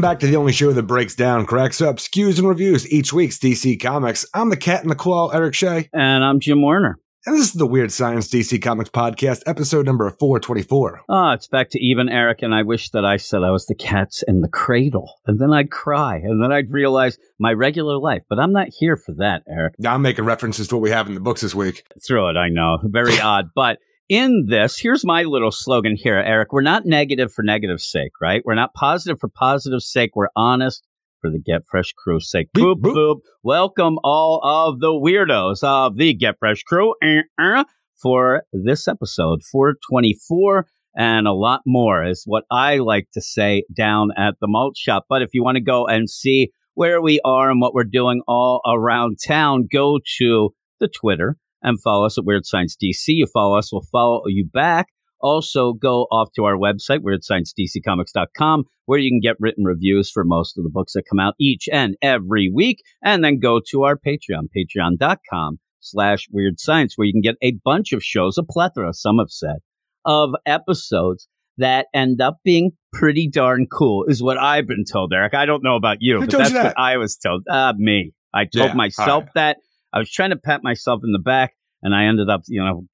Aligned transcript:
welcome 0.00 0.14
back 0.14 0.20
to 0.20 0.26
the 0.26 0.36
only 0.36 0.52
show 0.52 0.72
that 0.72 0.84
breaks 0.84 1.14
down, 1.14 1.44
cracks 1.44 1.82
up, 1.82 1.96
skews, 1.96 2.38
and 2.38 2.48
reviews 2.48 2.90
each 2.90 3.12
week's 3.12 3.38
DC 3.38 3.78
Comics. 3.82 4.24
I'm 4.32 4.48
the 4.48 4.56
cat 4.56 4.82
in 4.82 4.88
the 4.88 4.94
claw, 4.94 5.28
Eric 5.28 5.52
Shea. 5.52 5.90
And 5.92 6.24
I'm 6.24 6.40
Jim 6.40 6.62
Warner. 6.62 6.98
And 7.26 7.36
this 7.36 7.48
is 7.48 7.52
the 7.52 7.66
Weird 7.66 7.92
Science 7.92 8.26
DC 8.28 8.62
Comics 8.62 8.88
Podcast, 8.88 9.42
episode 9.44 9.84
number 9.84 10.08
424. 10.08 11.00
Oh, 11.00 11.04
ah, 11.14 11.34
it's 11.34 11.48
back 11.48 11.68
to 11.72 11.78
even, 11.78 12.08
Eric, 12.08 12.40
and 12.40 12.54
I 12.54 12.62
wish 12.62 12.88
that 12.92 13.04
I 13.04 13.18
said 13.18 13.42
I 13.42 13.50
was 13.50 13.66
the 13.66 13.74
cats 13.74 14.24
in 14.26 14.40
the 14.40 14.48
cradle. 14.48 15.20
And 15.26 15.38
then 15.38 15.52
I'd 15.52 15.70
cry, 15.70 16.16
and 16.16 16.42
then 16.42 16.50
I'd 16.50 16.72
realize 16.72 17.18
my 17.38 17.52
regular 17.52 17.98
life. 17.98 18.22
But 18.26 18.38
I'm 18.38 18.52
not 18.52 18.68
here 18.68 18.96
for 18.96 19.12
that, 19.18 19.42
Eric. 19.50 19.74
Now 19.78 19.92
I'm 19.92 20.00
making 20.00 20.24
references 20.24 20.68
to 20.68 20.76
what 20.76 20.82
we 20.82 20.90
have 20.92 21.08
in 21.08 21.14
the 21.14 21.20
books 21.20 21.42
this 21.42 21.54
week. 21.54 21.84
Through 22.02 22.30
it, 22.30 22.36
I 22.38 22.48
know. 22.48 22.78
Very 22.84 23.20
odd. 23.20 23.50
But 23.54 23.80
in 24.10 24.46
this, 24.48 24.76
here's 24.76 25.04
my 25.04 25.22
little 25.22 25.52
slogan 25.52 25.94
here, 25.96 26.18
Eric. 26.18 26.52
We're 26.52 26.62
not 26.62 26.84
negative 26.84 27.32
for 27.32 27.44
negative 27.44 27.80
sake, 27.80 28.10
right? 28.20 28.42
We're 28.44 28.56
not 28.56 28.74
positive 28.74 29.20
for 29.20 29.28
positive 29.28 29.82
sake. 29.82 30.16
We're 30.16 30.30
honest 30.34 30.84
for 31.20 31.30
the 31.30 31.38
Get 31.38 31.62
Fresh 31.70 31.92
crew 31.92 32.18
sake. 32.18 32.48
Boop, 32.52 32.80
boop, 32.80 32.96
boop. 32.96 33.20
Welcome 33.44 33.98
all 34.02 34.40
of 34.42 34.80
the 34.80 34.88
weirdos 34.88 35.62
of 35.62 35.96
the 35.96 36.12
Get 36.12 36.40
Fresh 36.40 36.64
crew 36.64 36.92
uh-uh, 37.00 37.64
for 38.02 38.42
this 38.52 38.88
episode, 38.88 39.42
424 39.44 40.66
and 40.96 41.28
a 41.28 41.32
lot 41.32 41.60
more 41.64 42.04
is 42.04 42.24
what 42.26 42.42
I 42.50 42.78
like 42.78 43.06
to 43.14 43.20
say 43.20 43.62
down 43.72 44.10
at 44.16 44.34
the 44.40 44.48
malt 44.48 44.76
shop. 44.76 45.04
But 45.08 45.22
if 45.22 45.30
you 45.34 45.44
want 45.44 45.54
to 45.54 45.62
go 45.62 45.86
and 45.86 46.10
see 46.10 46.50
where 46.74 47.00
we 47.00 47.20
are 47.24 47.48
and 47.48 47.60
what 47.60 47.74
we're 47.74 47.84
doing 47.84 48.22
all 48.26 48.60
around 48.66 49.18
town, 49.24 49.68
go 49.70 50.00
to 50.18 50.50
the 50.80 50.88
Twitter 50.88 51.36
and 51.62 51.80
follow 51.82 52.06
us 52.06 52.18
at 52.18 52.24
Weird 52.24 52.46
Science 52.46 52.76
DC. 52.82 52.98
You 53.08 53.26
follow 53.32 53.56
us, 53.58 53.72
we'll 53.72 53.84
follow 53.92 54.22
you 54.26 54.46
back. 54.46 54.86
Also, 55.22 55.74
go 55.74 56.04
off 56.10 56.30
to 56.34 56.44
our 56.44 56.56
website, 56.56 57.00
weirdsciencedccomics.com, 57.00 58.64
where 58.86 58.98
you 58.98 59.10
can 59.10 59.20
get 59.20 59.36
written 59.38 59.64
reviews 59.64 60.10
for 60.10 60.24
most 60.24 60.56
of 60.58 60.64
the 60.64 60.70
books 60.70 60.94
that 60.94 61.04
come 61.08 61.20
out 61.20 61.34
each 61.38 61.68
and 61.72 61.94
every 62.02 62.50
week. 62.52 62.78
And 63.04 63.22
then 63.24 63.38
go 63.38 63.60
to 63.70 63.82
our 63.84 63.96
Patreon, 63.96 64.48
patreon.com 64.56 65.58
slash 65.80 66.26
weird 66.30 66.58
science, 66.58 66.94
where 66.96 67.06
you 67.06 67.12
can 67.12 67.20
get 67.22 67.36
a 67.42 67.52
bunch 67.64 67.92
of 67.92 68.02
shows, 68.02 68.38
a 68.38 68.42
plethora, 68.42 68.92
some 68.94 69.18
have 69.18 69.30
said, 69.30 69.56
of 70.04 70.30
episodes 70.46 71.28
that 71.58 71.86
end 71.92 72.20
up 72.20 72.38
being 72.44 72.70
pretty 72.92 73.28
darn 73.28 73.66
cool, 73.70 74.04
is 74.08 74.22
what 74.22 74.38
I've 74.38 74.66
been 74.66 74.84
told, 74.90 75.12
Eric. 75.14 75.34
I 75.34 75.44
don't 75.46 75.62
know 75.62 75.76
about 75.76 75.98
you, 76.00 76.20
Who 76.20 76.26
but 76.26 76.38
that's 76.38 76.50
you 76.50 76.54
that? 76.56 76.64
what 76.64 76.78
I 76.78 76.96
was 76.96 77.16
told. 77.16 77.44
Uh, 77.48 77.74
me. 77.76 78.12
I 78.32 78.44
told 78.44 78.68
Yeah, 78.70 78.74
myself 78.74 79.24
right. 79.24 79.32
that. 79.34 79.56
I 79.92 79.98
was 79.98 80.10
trying 80.10 80.30
to 80.30 80.36
pat 80.36 80.62
myself 80.62 81.00
in 81.04 81.12
the 81.12 81.18
back, 81.18 81.54
and 81.82 81.94
I 81.94 82.04
ended 82.04 82.28
up, 82.30 82.42
you 82.48 82.62
know, 82.62 82.84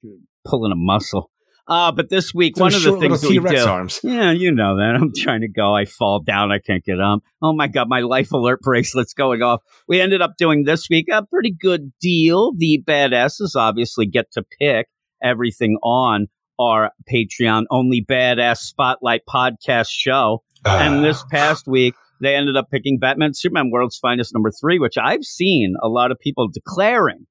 pulling 0.47 0.73
a 0.73 0.77
muscle. 0.77 1.31
Uh, 1.69 1.91
but 1.91 2.09
this 2.09 2.33
week, 2.33 2.57
one 2.57 2.73
of 2.73 2.81
the 2.81 2.97
things 3.01 3.23
we 3.25 3.31
T-Rex 3.31 3.65
do, 3.65 3.69
arms. 3.69 4.01
yeah, 4.05 4.31
you 4.31 4.53
know 4.53 4.77
that. 4.77 4.97
I'm 5.01 5.11
trying 5.17 5.41
to 5.41 5.49
go. 5.49 5.75
I 5.75 5.85
fall 5.85 6.21
down. 6.23 6.53
I 6.53 6.61
can't 6.61 6.85
get 6.85 7.01
up. 7.01 7.21
Oh 7.43 7.53
my 7.53 7.67
God, 7.67 7.89
my 7.89 8.01
life 8.03 8.31
alert 8.33 8.61
bracelet's 8.63 9.15
going 9.15 9.43
off. 9.43 9.63
We 9.89 10.01
ended 10.01 10.23
up 10.23 10.35
doing 10.39 10.63
this 10.65 10.87
week 10.89 11.07
a 11.13 11.27
pretty 11.27 11.53
good 11.61 11.91
deal. 12.01 12.53
The 12.57 12.85
badasses 12.87 13.57
obviously 13.57 14.07
get 14.07 14.31
to 14.35 14.45
pick 14.61 14.87
everything 15.21 15.77
on 15.83 16.29
our 16.61 16.93
Patreon 17.13 17.65
only 17.71 18.05
badass 18.09 18.59
spotlight 18.59 19.23
podcast 19.29 19.89
show. 19.91 20.45
And 20.65 21.05
this 21.05 21.23
Ah. 21.25 21.29
past 21.33 21.67
week, 21.67 21.95
they 22.21 22.35
ended 22.35 22.57
up 22.57 22.71
picking 22.71 22.99
Batman 22.99 23.35
Superman 23.35 23.71
World's 23.71 23.99
Finest 23.99 24.35
number 24.35 24.51
three, 24.51 24.79
which 24.79 24.99
I've 24.99 25.25
seen 25.25 25.75
a 25.83 25.89
lot 25.89 26.11
of 26.11 26.19
people 26.19 26.49
declaring 26.49 27.27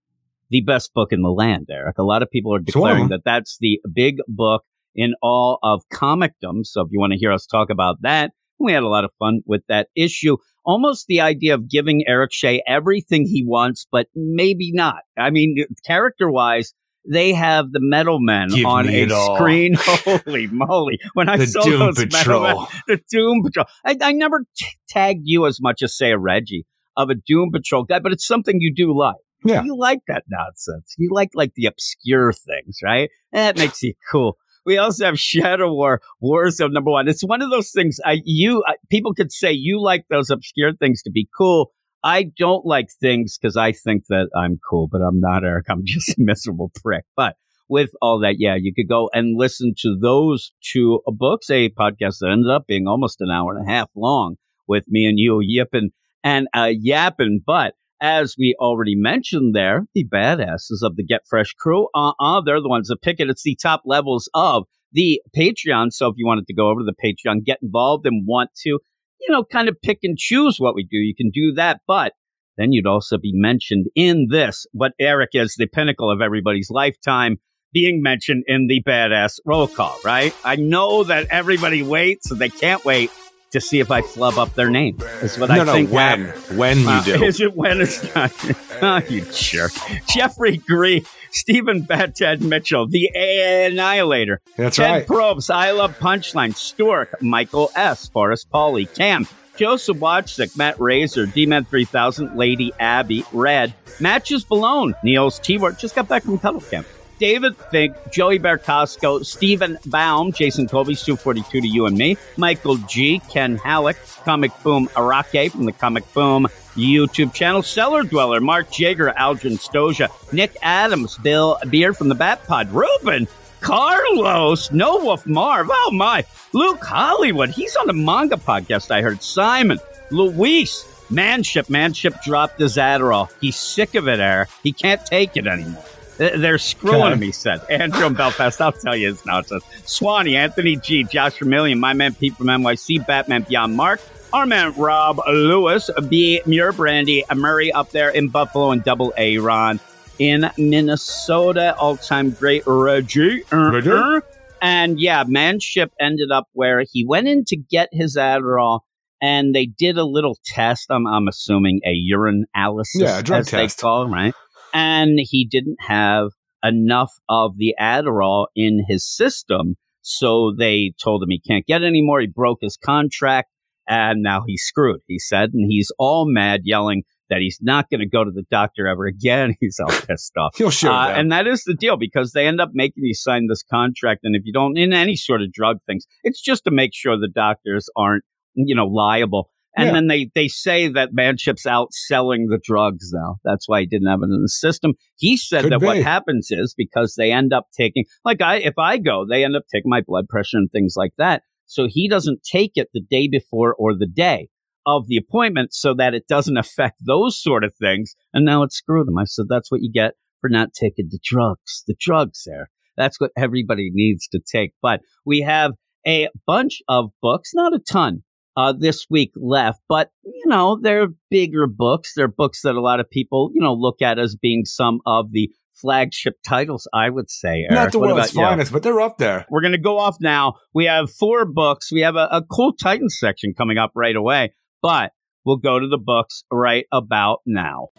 the 0.50 0.62
best 0.62 0.94
book 0.94 1.12
in 1.12 1.22
the 1.22 1.30
land, 1.30 1.68
Eric. 1.72 1.98
A 1.98 2.04
lot 2.04 2.22
of 2.22 2.30
people 2.30 2.54
are 2.54 2.60
It's 2.60 2.76
one 2.76 2.92
of 2.92 2.96
declaring 2.96 3.10
that 3.10 3.22
that's 3.26 3.58
the 3.60 3.80
big 3.92 4.18
book 4.28 4.64
in 4.94 5.14
all 5.22 5.60
of 5.64 5.82
comicdom. 5.92 6.64
So 6.64 6.82
if 6.82 6.90
you 6.92 7.00
want 7.00 7.14
to 7.14 7.20
hear 7.20 7.32
us 7.32 7.46
talk 7.46 7.70
about 7.70 7.98
that, 8.02 8.32
we 8.60 8.72
had 8.72 8.84
a 8.84 8.88
lot 8.88 9.04
of 9.04 9.12
fun 9.20 9.42
with 9.46 9.64
that 9.68 9.88
issue. 9.96 10.38
Almost 10.66 11.08
the 11.08 11.22
idea 11.22 11.54
of 11.54 11.70
giving 11.70 12.04
Eric 12.08 12.32
Shea 12.34 12.64
everything 12.66 13.26
he 13.28 13.44
wants, 13.46 13.86
but 13.92 14.08
maybe 14.16 14.72
not. 14.74 15.02
I 15.18 15.30
mean, 15.30 15.58
character 15.86 16.32
wise, 16.32 16.74
they 17.10 17.34
have 17.34 17.72
the 17.72 17.80
Metal 17.82 18.20
Men 18.20 18.50
Give 18.50 18.66
on 18.66 18.88
a 18.88 19.10
screen. 19.36 19.76
Holy 19.78 20.48
moly. 20.48 21.00
When 21.14 21.30
I 21.30 21.38
the 21.38 21.48
saw 21.48 21.62
Doom 21.62 21.80
those 21.80 22.12
Metal 22.12 22.42
Men, 22.42 22.56
the 22.88 23.02
Doom 23.10 23.44
Patrol. 23.44 23.66
I, 23.86 23.98
I 24.02 24.12
never 24.12 24.46
t- 24.58 24.66
tagged 24.88 25.22
you 25.24 25.46
as 25.46 25.62
much 25.62 25.82
as 25.82 25.96
say 25.96 26.12
a 26.12 26.18
Reggie 26.18 26.66
of 26.98 27.10
a 27.10 27.16
Doom 27.16 27.52
Patrol 27.52 27.84
guy, 27.84 28.00
but 28.00 28.12
it's 28.12 28.26
something 28.26 28.58
you 28.60 28.74
do 28.74 28.98
like. 28.98 29.16
Yeah. 29.44 29.64
You 29.64 29.78
like 29.78 30.00
that 30.08 30.24
nonsense. 30.30 30.96
You 30.98 31.10
like 31.12 31.30
like 31.36 31.54
the 31.56 31.68
obscure 31.68 32.34
things, 32.34 32.80
right? 32.84 33.10
That 33.32 33.58
makes 33.58 33.84
you 33.84 33.94
cool. 34.12 34.38
We 34.66 34.80
also 34.80 35.06
have 35.06 35.20
Shadow 35.20 35.72
War, 35.72 36.02
Warzone 36.24 36.74
number 36.74 36.90
one. 36.90 37.08
It's 37.08 37.22
one 37.22 37.44
of 37.44 37.52
those 37.52 37.70
things. 37.72 38.00
I 38.04 38.22
you 38.26 38.64
I, 38.68 38.74
people 38.90 39.14
could 39.14 39.32
say 39.32 39.52
you 39.52 39.80
like 39.80 40.06
those 40.10 40.32
obscure 40.32 40.74
things 40.74 41.04
to 41.04 41.12
be 41.12 41.30
cool. 41.38 41.72
I 42.06 42.32
don't 42.38 42.64
like 42.68 42.90
things 43.02 43.36
because 43.36 43.58
I 43.58 43.72
think 43.72 44.04
that 44.10 44.30
I'm 44.38 44.60
cool, 44.70 44.88
but 44.90 45.02
I'm 45.02 45.20
not, 45.20 45.44
Eric. 45.44 45.66
I'm 45.70 45.82
just 45.86 46.10
a 46.10 46.16
miserable 46.20 46.72
prick. 46.76 47.04
But 47.18 47.36
with 47.68 47.90
all 48.00 48.20
that, 48.20 48.36
yeah, 48.38 48.56
you 48.56 48.74
could 48.76 48.88
go 48.88 49.10
and 49.12 49.36
listen 49.36 49.74
to 49.80 49.98
those 50.00 50.52
two 50.62 51.02
books, 51.08 51.50
a 51.50 51.70
podcast 51.72 52.20
that 52.20 52.30
ended 52.32 52.52
up 52.52 52.68
being 52.68 52.88
almost 52.88 53.22
an 53.22 53.32
hour 53.32 53.56
and 53.56 53.68
a 53.68 53.72
half 53.72 53.90
long 53.96 54.36
with 54.68 54.86
me 54.88 55.06
and 55.06 55.18
you 55.18 55.40
yipping 55.42 55.90
and 56.24 56.48
uh, 56.56 56.70
yapping. 56.72 57.42
But 57.44 57.74
as 58.00 58.36
we 58.38 58.56
already 58.60 58.96
mentioned 58.96 59.56
there, 59.56 59.86
the 59.96 60.06
badasses 60.08 60.84
of 60.84 60.96
the 60.96 61.04
Get 61.04 61.22
Fresh 61.28 61.54
crew, 61.54 61.88
uh-uh, 61.96 62.42
they're 62.42 62.62
the 62.62 62.70
ones 62.70 62.90
that 62.90 63.02
pick 63.02 63.20
it. 63.20 63.32
It's 63.32 63.42
the 63.42 63.58
top 63.60 63.82
levels 63.84 64.30
of 64.36 64.66
the 64.92 65.22
Patreon. 65.36 65.92
So 65.92 66.08
if 66.10 66.16
you 66.18 66.28
wanted 66.28 66.46
to 66.48 66.54
go 66.54 66.70
over 66.70 66.82
to 66.82 66.86
the 66.86 66.94
Patreon, 67.04 67.46
get 67.46 67.60
involved 67.64 68.06
and 68.06 68.28
want 68.28 68.52
to, 68.64 68.80
you 69.28 69.34
know, 69.34 69.44
kind 69.44 69.70
of 69.70 69.78
pick 69.82 70.00
and 70.04 70.18
choose 70.18 70.58
what 70.60 70.76
we 70.76 70.84
do, 70.84 70.98
you 70.98 71.16
can 71.16 71.30
do 71.32 71.54
that. 71.56 71.82
But 71.88 72.14
then 72.58 72.72
you'd 72.72 72.88
also 72.88 73.18
be 73.18 73.32
mentioned 73.34 73.88
in 73.96 74.28
this, 74.30 74.66
what 74.72 74.94
Eric 75.00 75.32
is 75.34 75.56
the 75.58 75.68
pinnacle 75.68 76.12
of 76.12 76.22
everybody's 76.22 76.70
lifetime, 76.70 77.38
being 77.74 78.02
mentioned 78.02 78.44
in 78.48 78.68
the 78.68 78.82
badass 78.88 79.40
roll 79.46 79.68
call, 79.68 79.98
right? 80.06 80.34
I 80.46 80.56
know 80.56 81.04
that 81.04 81.28
everybody 81.30 81.84
waits 81.84 82.32
and 82.32 82.40
they 82.40 82.50
can't 82.50 82.86
wait 82.86 83.12
to 83.52 83.60
see 83.62 83.80
if 83.80 83.92
I 83.92 84.02
flub 84.02 84.38
up 84.38 84.54
their 84.56 84.70
name. 84.70 84.98
That's 84.98 85.38
what 85.38 85.50
no, 85.50 85.56
I 85.62 85.64
no, 85.64 85.74
think 85.74 85.92
when? 85.92 86.26
happened. 86.26 86.58
When 86.58 86.80
you 86.80 86.90
Uh, 86.90 87.04
do. 87.04 87.24
Is 87.24 87.42
it 87.42 87.56
when 87.56 87.82
it's 87.82 88.16
not? 88.16 88.32
oh, 88.82 89.02
you 89.10 89.22
jerk. 89.32 89.72
Jeffrey 90.08 90.58
Gree, 90.58 91.06
Stephen 91.36 91.84
Battad 91.84 92.40
Mitchell, 92.40 92.88
the 92.88 93.12
Annihilator, 93.14 94.40
That's 94.56 94.78
Ted 94.78 94.92
right. 94.92 95.08
Probes, 95.08 95.50
I 95.50 95.72
Love 95.72 96.00
Punchline, 96.00 96.56
Stork, 96.56 97.22
Michael 97.22 97.72
S., 97.76 98.08
Forrest 98.08 98.50
Pauly, 98.50 98.94
Cam, 98.96 99.28
Joseph 99.58 99.98
Watchsick, 99.98 100.56
Matt 100.58 100.80
Razor, 100.80 101.26
D-Man 101.26 101.66
3000, 101.66 102.38
Lady 102.38 102.72
Abby, 102.80 103.26
Red, 103.34 103.74
Matches 104.00 104.50
Malone, 104.50 104.96
Niels 105.04 105.40
T-Word, 105.40 105.78
just 105.78 105.94
got 105.94 106.08
back 106.08 106.24
from 106.24 106.40
Cuddle 106.40 106.62
Camp. 106.62 106.88
David 107.20 107.56
Fink, 107.72 107.96
Joey 108.12 108.40
Bertosco, 108.40 109.26
Stephen 109.26 109.78
Baum, 109.86 110.32
Jason 110.32 110.68
Colby, 110.68 110.96
Stu 110.96 111.16
42 111.16 111.62
to 111.62 111.68
you 111.68 111.86
and 111.86 111.98
me, 111.98 112.18
Michael 112.38 112.78
G, 112.78 113.20
Ken 113.30 113.58
Halleck, 113.58 113.98
Comic 114.24 114.52
Boom 114.64 114.88
Arake 114.90 115.52
from 115.52 115.66
the 115.66 115.72
Comic 115.72 116.12
Boom 116.14 116.48
YouTube 116.76 117.34
channel, 117.34 117.64
Cellar 117.64 118.04
Dweller, 118.04 118.42
Mark 118.42 118.70
Jager, 118.70 119.14
Algin 119.18 119.58
Stoja, 119.58 120.10
Nick 120.34 120.56
Adams, 120.62 121.18
Bill 121.18 121.58
Beard 121.70 121.98
from 121.98 122.10
the 122.10 122.16
Bat 122.16 122.46
Pod, 122.46 122.72
Ruben, 122.72 123.28
Carlos, 123.62 124.72
No 124.72 124.98
Wolf 124.98 125.26
Marv, 125.26 125.70
oh 125.72 125.92
my, 125.94 126.26
Luke 126.54 126.84
Hollywood, 126.84 127.50
he's 127.50 127.76
on 127.76 127.88
the 127.88 127.94
manga 127.94 128.36
podcast, 128.36 128.92
I 128.92 129.02
heard, 129.02 129.24
Simon, 129.24 129.80
Luis, 130.12 130.86
Manship, 131.10 131.70
Manship 131.70 132.22
dropped 132.24 132.60
his 132.60 132.78
Adderall. 132.78 133.30
He's 133.40 133.56
sick 133.56 133.96
of 133.96 134.08
it, 134.08 134.20
Eric. 134.20 134.50
He 134.64 134.72
can't 134.72 135.06
take 135.06 135.38
it 135.38 135.46
anymore. 135.46 135.84
Th- 136.18 136.34
They're 136.40 136.58
screwing 136.58 137.22
he 137.22 137.32
said. 137.32 137.62
Andrew 137.70 138.06
in 138.06 138.14
Belfast, 138.14 138.60
I'll 138.62 138.72
tell 138.72 138.96
you 138.96 139.10
his 139.10 139.26
nonsense. 139.26 139.64
Swanee, 139.86 140.36
Anthony 140.36 140.76
G, 140.78 141.04
Josh 141.04 141.38
Vermillion, 141.40 141.80
my 141.80 141.94
man 141.94 142.14
Pete 142.14 142.36
from 142.36 142.48
NYC, 142.48 143.06
Batman 143.06 143.44
Beyond 143.44 143.76
Mark, 143.76 144.00
our 144.34 144.46
man 144.46 144.74
Rob 144.76 145.20
Lewis, 145.28 145.90
B. 146.10 146.42
Muir 146.46 146.72
Brandy, 146.72 147.24
Murray 147.36 147.72
up 147.72 147.92
there 147.92 148.10
in 148.10 148.30
Buffalo, 148.30 148.72
and 148.72 148.84
Double 148.84 149.14
A 149.18 149.38
Ron 149.40 149.80
in 150.20 150.50
Minnesota. 150.58 151.76
All 151.78 151.98
time 151.98 152.32
great 152.32 152.64
Reggie. 152.66 153.44
Uh, 153.52 153.72
Reggie. 153.72 153.92
uh. 153.92 154.22
And 154.62 155.00
yeah, 155.00 155.24
Manship 155.28 155.92
ended 156.00 156.32
up 156.32 156.48
where 156.54 156.84
he 156.90 157.06
went 157.06 157.28
in 157.28 157.44
to 157.46 157.58
get 157.58 157.90
his 157.92 158.16
Adderall. 158.18 158.80
And 159.22 159.56
they 159.56 159.66
did 159.66 159.98
a 159.98 160.04
little 160.06 160.38
test. 160.46 160.88
I'm, 160.90 161.08
I'm 161.08 161.28
assuming 161.28 161.82
a 161.86 161.92
urine 161.92 162.46
analysis, 162.54 163.02
Yeah, 163.02 163.20
a 163.20 163.24
drug 163.24 163.42
as 163.42 163.48
test. 163.48 163.78
they 163.78 163.82
call 163.82 164.04
it, 164.04 164.10
right? 164.10 164.34
And 164.76 165.18
he 165.18 165.48
didn't 165.50 165.78
have 165.80 166.28
enough 166.64 167.14
of 167.30 167.58
the 167.58 167.74
Adderall 167.80 168.48
in 168.56 168.84
his 168.88 169.08
system. 169.08 169.76
So 170.02 170.54
they 170.56 170.94
told 171.02 171.24
him 171.24 171.30
he 171.30 171.40
can't 171.40 171.66
get 171.66 171.82
it 171.82 171.88
anymore. 171.88 172.20
He 172.20 172.28
broke 172.28 172.60
his 172.62 172.78
contract 172.78 173.50
and 173.88 174.22
now 174.22 174.44
he's 174.46 174.64
screwed, 174.64 175.00
he 175.08 175.18
said. 175.18 175.52
And 175.54 175.66
he's 175.70 175.92
all 175.98 176.26
mad, 176.30 176.62
yelling 176.66 177.04
that 177.30 177.40
he's 177.40 177.58
not 177.62 177.90
going 177.90 178.02
to 178.02 178.08
go 178.08 178.24
to 178.24 178.32
the 178.32 178.46
doctor 178.52 178.88
ever 178.88 179.08
again. 179.08 179.56
He's 179.60 179.80
all 179.80 179.90
pissed 179.90 180.38
off. 180.38 180.56
He'll 180.58 180.70
show 180.70 180.92
Uh, 180.92 181.08
and 181.16 181.32
that 181.32 181.48
is 181.48 181.64
the 181.64 181.74
deal 181.74 181.98
because 181.98 182.34
they 182.34 182.46
end 182.46 182.62
up 182.62 182.70
making 182.74 183.04
you 183.04 183.16
sign 183.16 183.48
this 183.48 183.64
contract. 183.64 184.20
And 184.24 184.36
if 184.36 184.44
you 184.46 184.54
don't, 184.54 184.78
in 184.78 184.94
any 184.94 185.16
sort 185.16 185.42
of 185.42 185.52
drug 185.52 185.78
things, 185.88 186.06
it's 186.24 186.40
just 186.40 186.66
to 186.66 186.72
make 186.72 186.92
sure 186.94 187.18
the 187.18 187.28
doctors 187.28 187.90
aren't 187.96 188.24
you 188.56 188.76
know, 188.76 188.88
liable. 188.88 189.50
And 189.78 189.88
Yeah. 189.88 189.94
then 189.94 190.08
they, 190.08 190.30
they 190.34 190.48
say 190.48 190.88
that 190.88 191.10
Manship's 191.14 191.66
out 191.66 191.94
selling 191.94 192.48
the 192.48 192.60
drugs 192.64 193.12
now. 193.14 193.36
That's 193.44 193.68
why 193.68 193.82
he 193.82 193.86
didn't 193.88 194.08
have 194.08 194.22
it 194.22 194.26
in 194.34 194.42
the 194.42 194.50
system. 194.50 194.94
He 195.18 195.36
said 195.38 195.64
Could 195.64 195.74
that 195.74 195.82
what 195.82 195.98
happens 195.98 196.48
is 196.50 196.74
because 196.78 197.16
they 197.16 197.32
end 197.32 197.52
up 197.54 197.68
taking, 197.78 198.06
like 198.24 198.42
I, 198.42 198.58
if 198.58 198.78
I 198.78 198.98
go, 198.98 199.26
they 199.30 199.44
end 199.44 199.56
up 199.56 199.64
taking 199.74 199.90
my 199.90 200.02
blood 200.06 200.28
pressure 200.30 200.58
and 200.58 200.72
things 200.72 200.94
like 200.96 201.12
that. 201.18 201.44
So 201.66 201.88
he 201.90 202.08
doesn't 202.08 202.44
take 202.44 202.74
it 202.76 202.90
the 202.94 203.02
day 203.02 203.28
before 203.28 203.76
or 203.78 203.94
the 203.98 204.08
day 204.08 204.50
of 204.86 205.08
the 205.08 205.18
appointment 205.18 205.74
so 205.74 205.94
that 205.96 206.14
it 206.14 206.28
doesn't 206.28 206.58
affect 206.58 207.00
those 207.06 207.42
sort 207.42 207.64
of 207.64 207.74
things. 207.76 208.14
And 208.34 208.46
now 208.46 208.64
it's 208.64 208.78
screwed 208.78 209.08
him. 209.08 209.18
I 209.18 209.26
said, 209.26 209.46
that's 209.50 209.72
what 209.72 209.82
you 209.82 209.92
get 209.92 210.14
for 210.42 210.50
not 210.50 210.74
taking 210.74 211.08
the 211.10 211.20
drugs. 211.24 211.84
The 211.88 211.96
drugs 212.00 212.44
there. 212.46 212.70
That's 212.96 213.20
what 213.20 213.32
everybody 213.36 213.90
needs 213.92 214.28
to 214.30 214.40
take. 214.40 214.74
But 214.82 215.02
we 215.26 215.42
have 215.42 215.72
a 216.08 216.30
bunch 216.46 216.82
of 216.88 217.10
books, 217.22 217.52
not 217.56 217.74
a 217.74 217.80
ton, 217.80 218.24
uh, 218.58 218.74
this 218.78 219.06
week 219.10 219.32
left, 219.36 219.80
but 219.90 220.10
you 220.24 220.44
know, 220.48 220.80
they're 220.82 221.08
bigger 221.30 221.68
books. 221.68 222.14
They're 222.16 222.28
books 222.28 222.62
that 222.62 222.76
a 222.76 222.82
lot 222.82 223.00
of 223.00 223.10
people, 223.10 223.52
you 223.54 223.62
know, 223.62 223.74
look 223.74 224.02
at 224.02 224.20
as 224.20 224.36
being 224.36 224.64
some 224.66 225.00
of 225.06 225.32
the 225.32 225.50
flagship 225.74 226.36
titles, 226.48 226.88
I 226.94 227.10
would 227.10 227.30
say. 227.30 227.64
Eric. 227.64 227.72
Not 227.72 227.92
the 227.92 228.00
What 228.00 228.16
world's 228.16 228.34
you? 228.34 228.42
finest, 228.42 228.72
but 228.72 228.82
they're 228.84 229.02
up 229.02 229.18
there. 229.18 229.46
We're 229.50 229.62
going 229.62 229.74
to 229.74 229.78
go 229.78 229.98
off 230.00 230.18
now. 230.22 230.54
We 230.74 230.86
have 230.86 231.12
four 231.12 231.46
books. 231.46 231.92
We 231.92 232.02
have 232.02 232.16
a, 232.16 232.28
a 232.32 232.42
cool 232.44 232.74
Titan 232.74 233.10
section 233.10 233.54
coming 233.54 233.78
up 233.78 233.92
right 233.94 234.16
away, 234.16 234.54
but 234.82 235.12
we'll 235.44 235.58
go 235.58 235.78
to 235.80 235.88
the 235.88 235.98
books 235.98 236.44
right 236.50 236.86
about 236.94 237.40
now. 237.46 237.90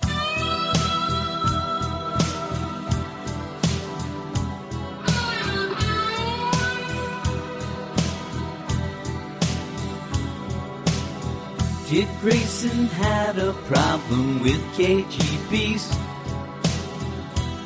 Dick 11.88 12.08
Grayson 12.20 12.86
had 12.86 13.38
a 13.38 13.52
problem 13.70 14.42
with 14.42 14.60
KGBs. 14.74 15.86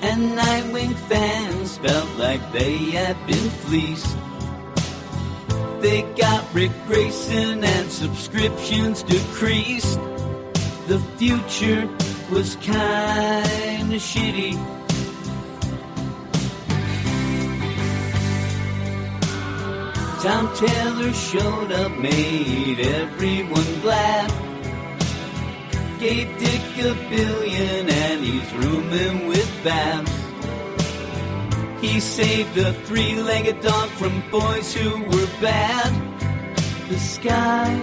And 0.03 0.39
Nightwing 0.39 0.95
fans 1.09 1.79
felt 1.79 2.11
like 2.19 2.53
they 2.53 2.77
had 2.77 3.17
been 3.27 3.49
fleeced. 3.65 4.15
They 5.81 6.03
got 6.19 6.45
Rick 6.55 6.73
Grayson 6.87 7.65
and 7.65 7.91
subscriptions 7.91 9.03
decreased. 9.05 9.99
The 10.87 10.99
future 11.17 11.89
was 12.31 12.57
kinda 12.57 13.97
shitty. 13.97 14.80
Tom 20.23 20.55
Taylor 20.55 21.15
showed 21.15 21.73
up, 21.73 21.93
made 21.99 22.79
everyone 22.79 23.81
glad. 23.81 24.31
Gave 25.99 26.39
Dick 26.39 26.61
a 26.85 26.95
billion 27.09 27.89
and 27.89 28.23
he's 28.23 28.53
rooming 28.53 29.29
with 29.29 29.51
Babs. 29.65 30.13
He 31.81 32.01
saved 32.01 32.59
a 32.59 32.75
three-legged 32.85 33.63
dog 33.63 33.89
from 33.91 34.23
boys 34.31 34.75
who 34.75 35.03
were 35.05 35.31
bad. 35.41 35.91
The 36.91 36.99
sky 36.99 37.81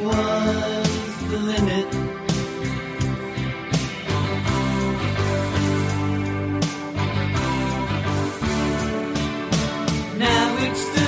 was 0.00 1.28
the 1.28 1.38
limit. 1.38 1.92
Now 10.18 10.56
it's 10.60 10.84
the 10.94 11.07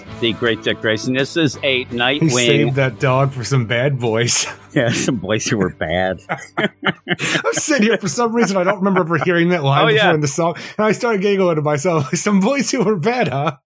the 0.21 0.33
Great 0.33 0.61
Dick 0.63 0.79
Grayson. 0.79 1.13
This 1.13 1.35
is 1.35 1.57
a 1.63 1.83
He 1.85 2.29
saved 2.29 2.75
that 2.75 2.99
dog 2.99 3.31
for 3.33 3.43
some 3.43 3.65
bad 3.65 3.99
boys. 3.99 4.45
Yeah, 4.73 4.89
some 4.93 5.17
boys 5.17 5.45
who 5.45 5.57
were 5.57 5.71
bad. 5.73 6.21
I'm 6.57 6.71
sitting 7.51 7.83
here 7.87 7.97
for 7.97 8.07
some 8.07 8.33
reason. 8.33 8.55
I 8.55 8.63
don't 8.63 8.77
remember 8.77 9.01
ever 9.01 9.17
hearing 9.17 9.49
that 9.49 9.65
line 9.65 9.83
Oh, 9.83 9.87
before 9.87 9.97
yeah. 10.07 10.13
in 10.13 10.21
the 10.21 10.29
song, 10.29 10.55
and 10.77 10.85
I 10.87 10.93
started 10.93 11.21
giggling 11.21 11.57
to 11.57 11.61
myself. 11.61 12.09
Some 12.15 12.39
boys 12.39 12.71
who 12.71 12.81
were 12.85 12.95
bad, 12.95 13.27
huh? 13.27 13.57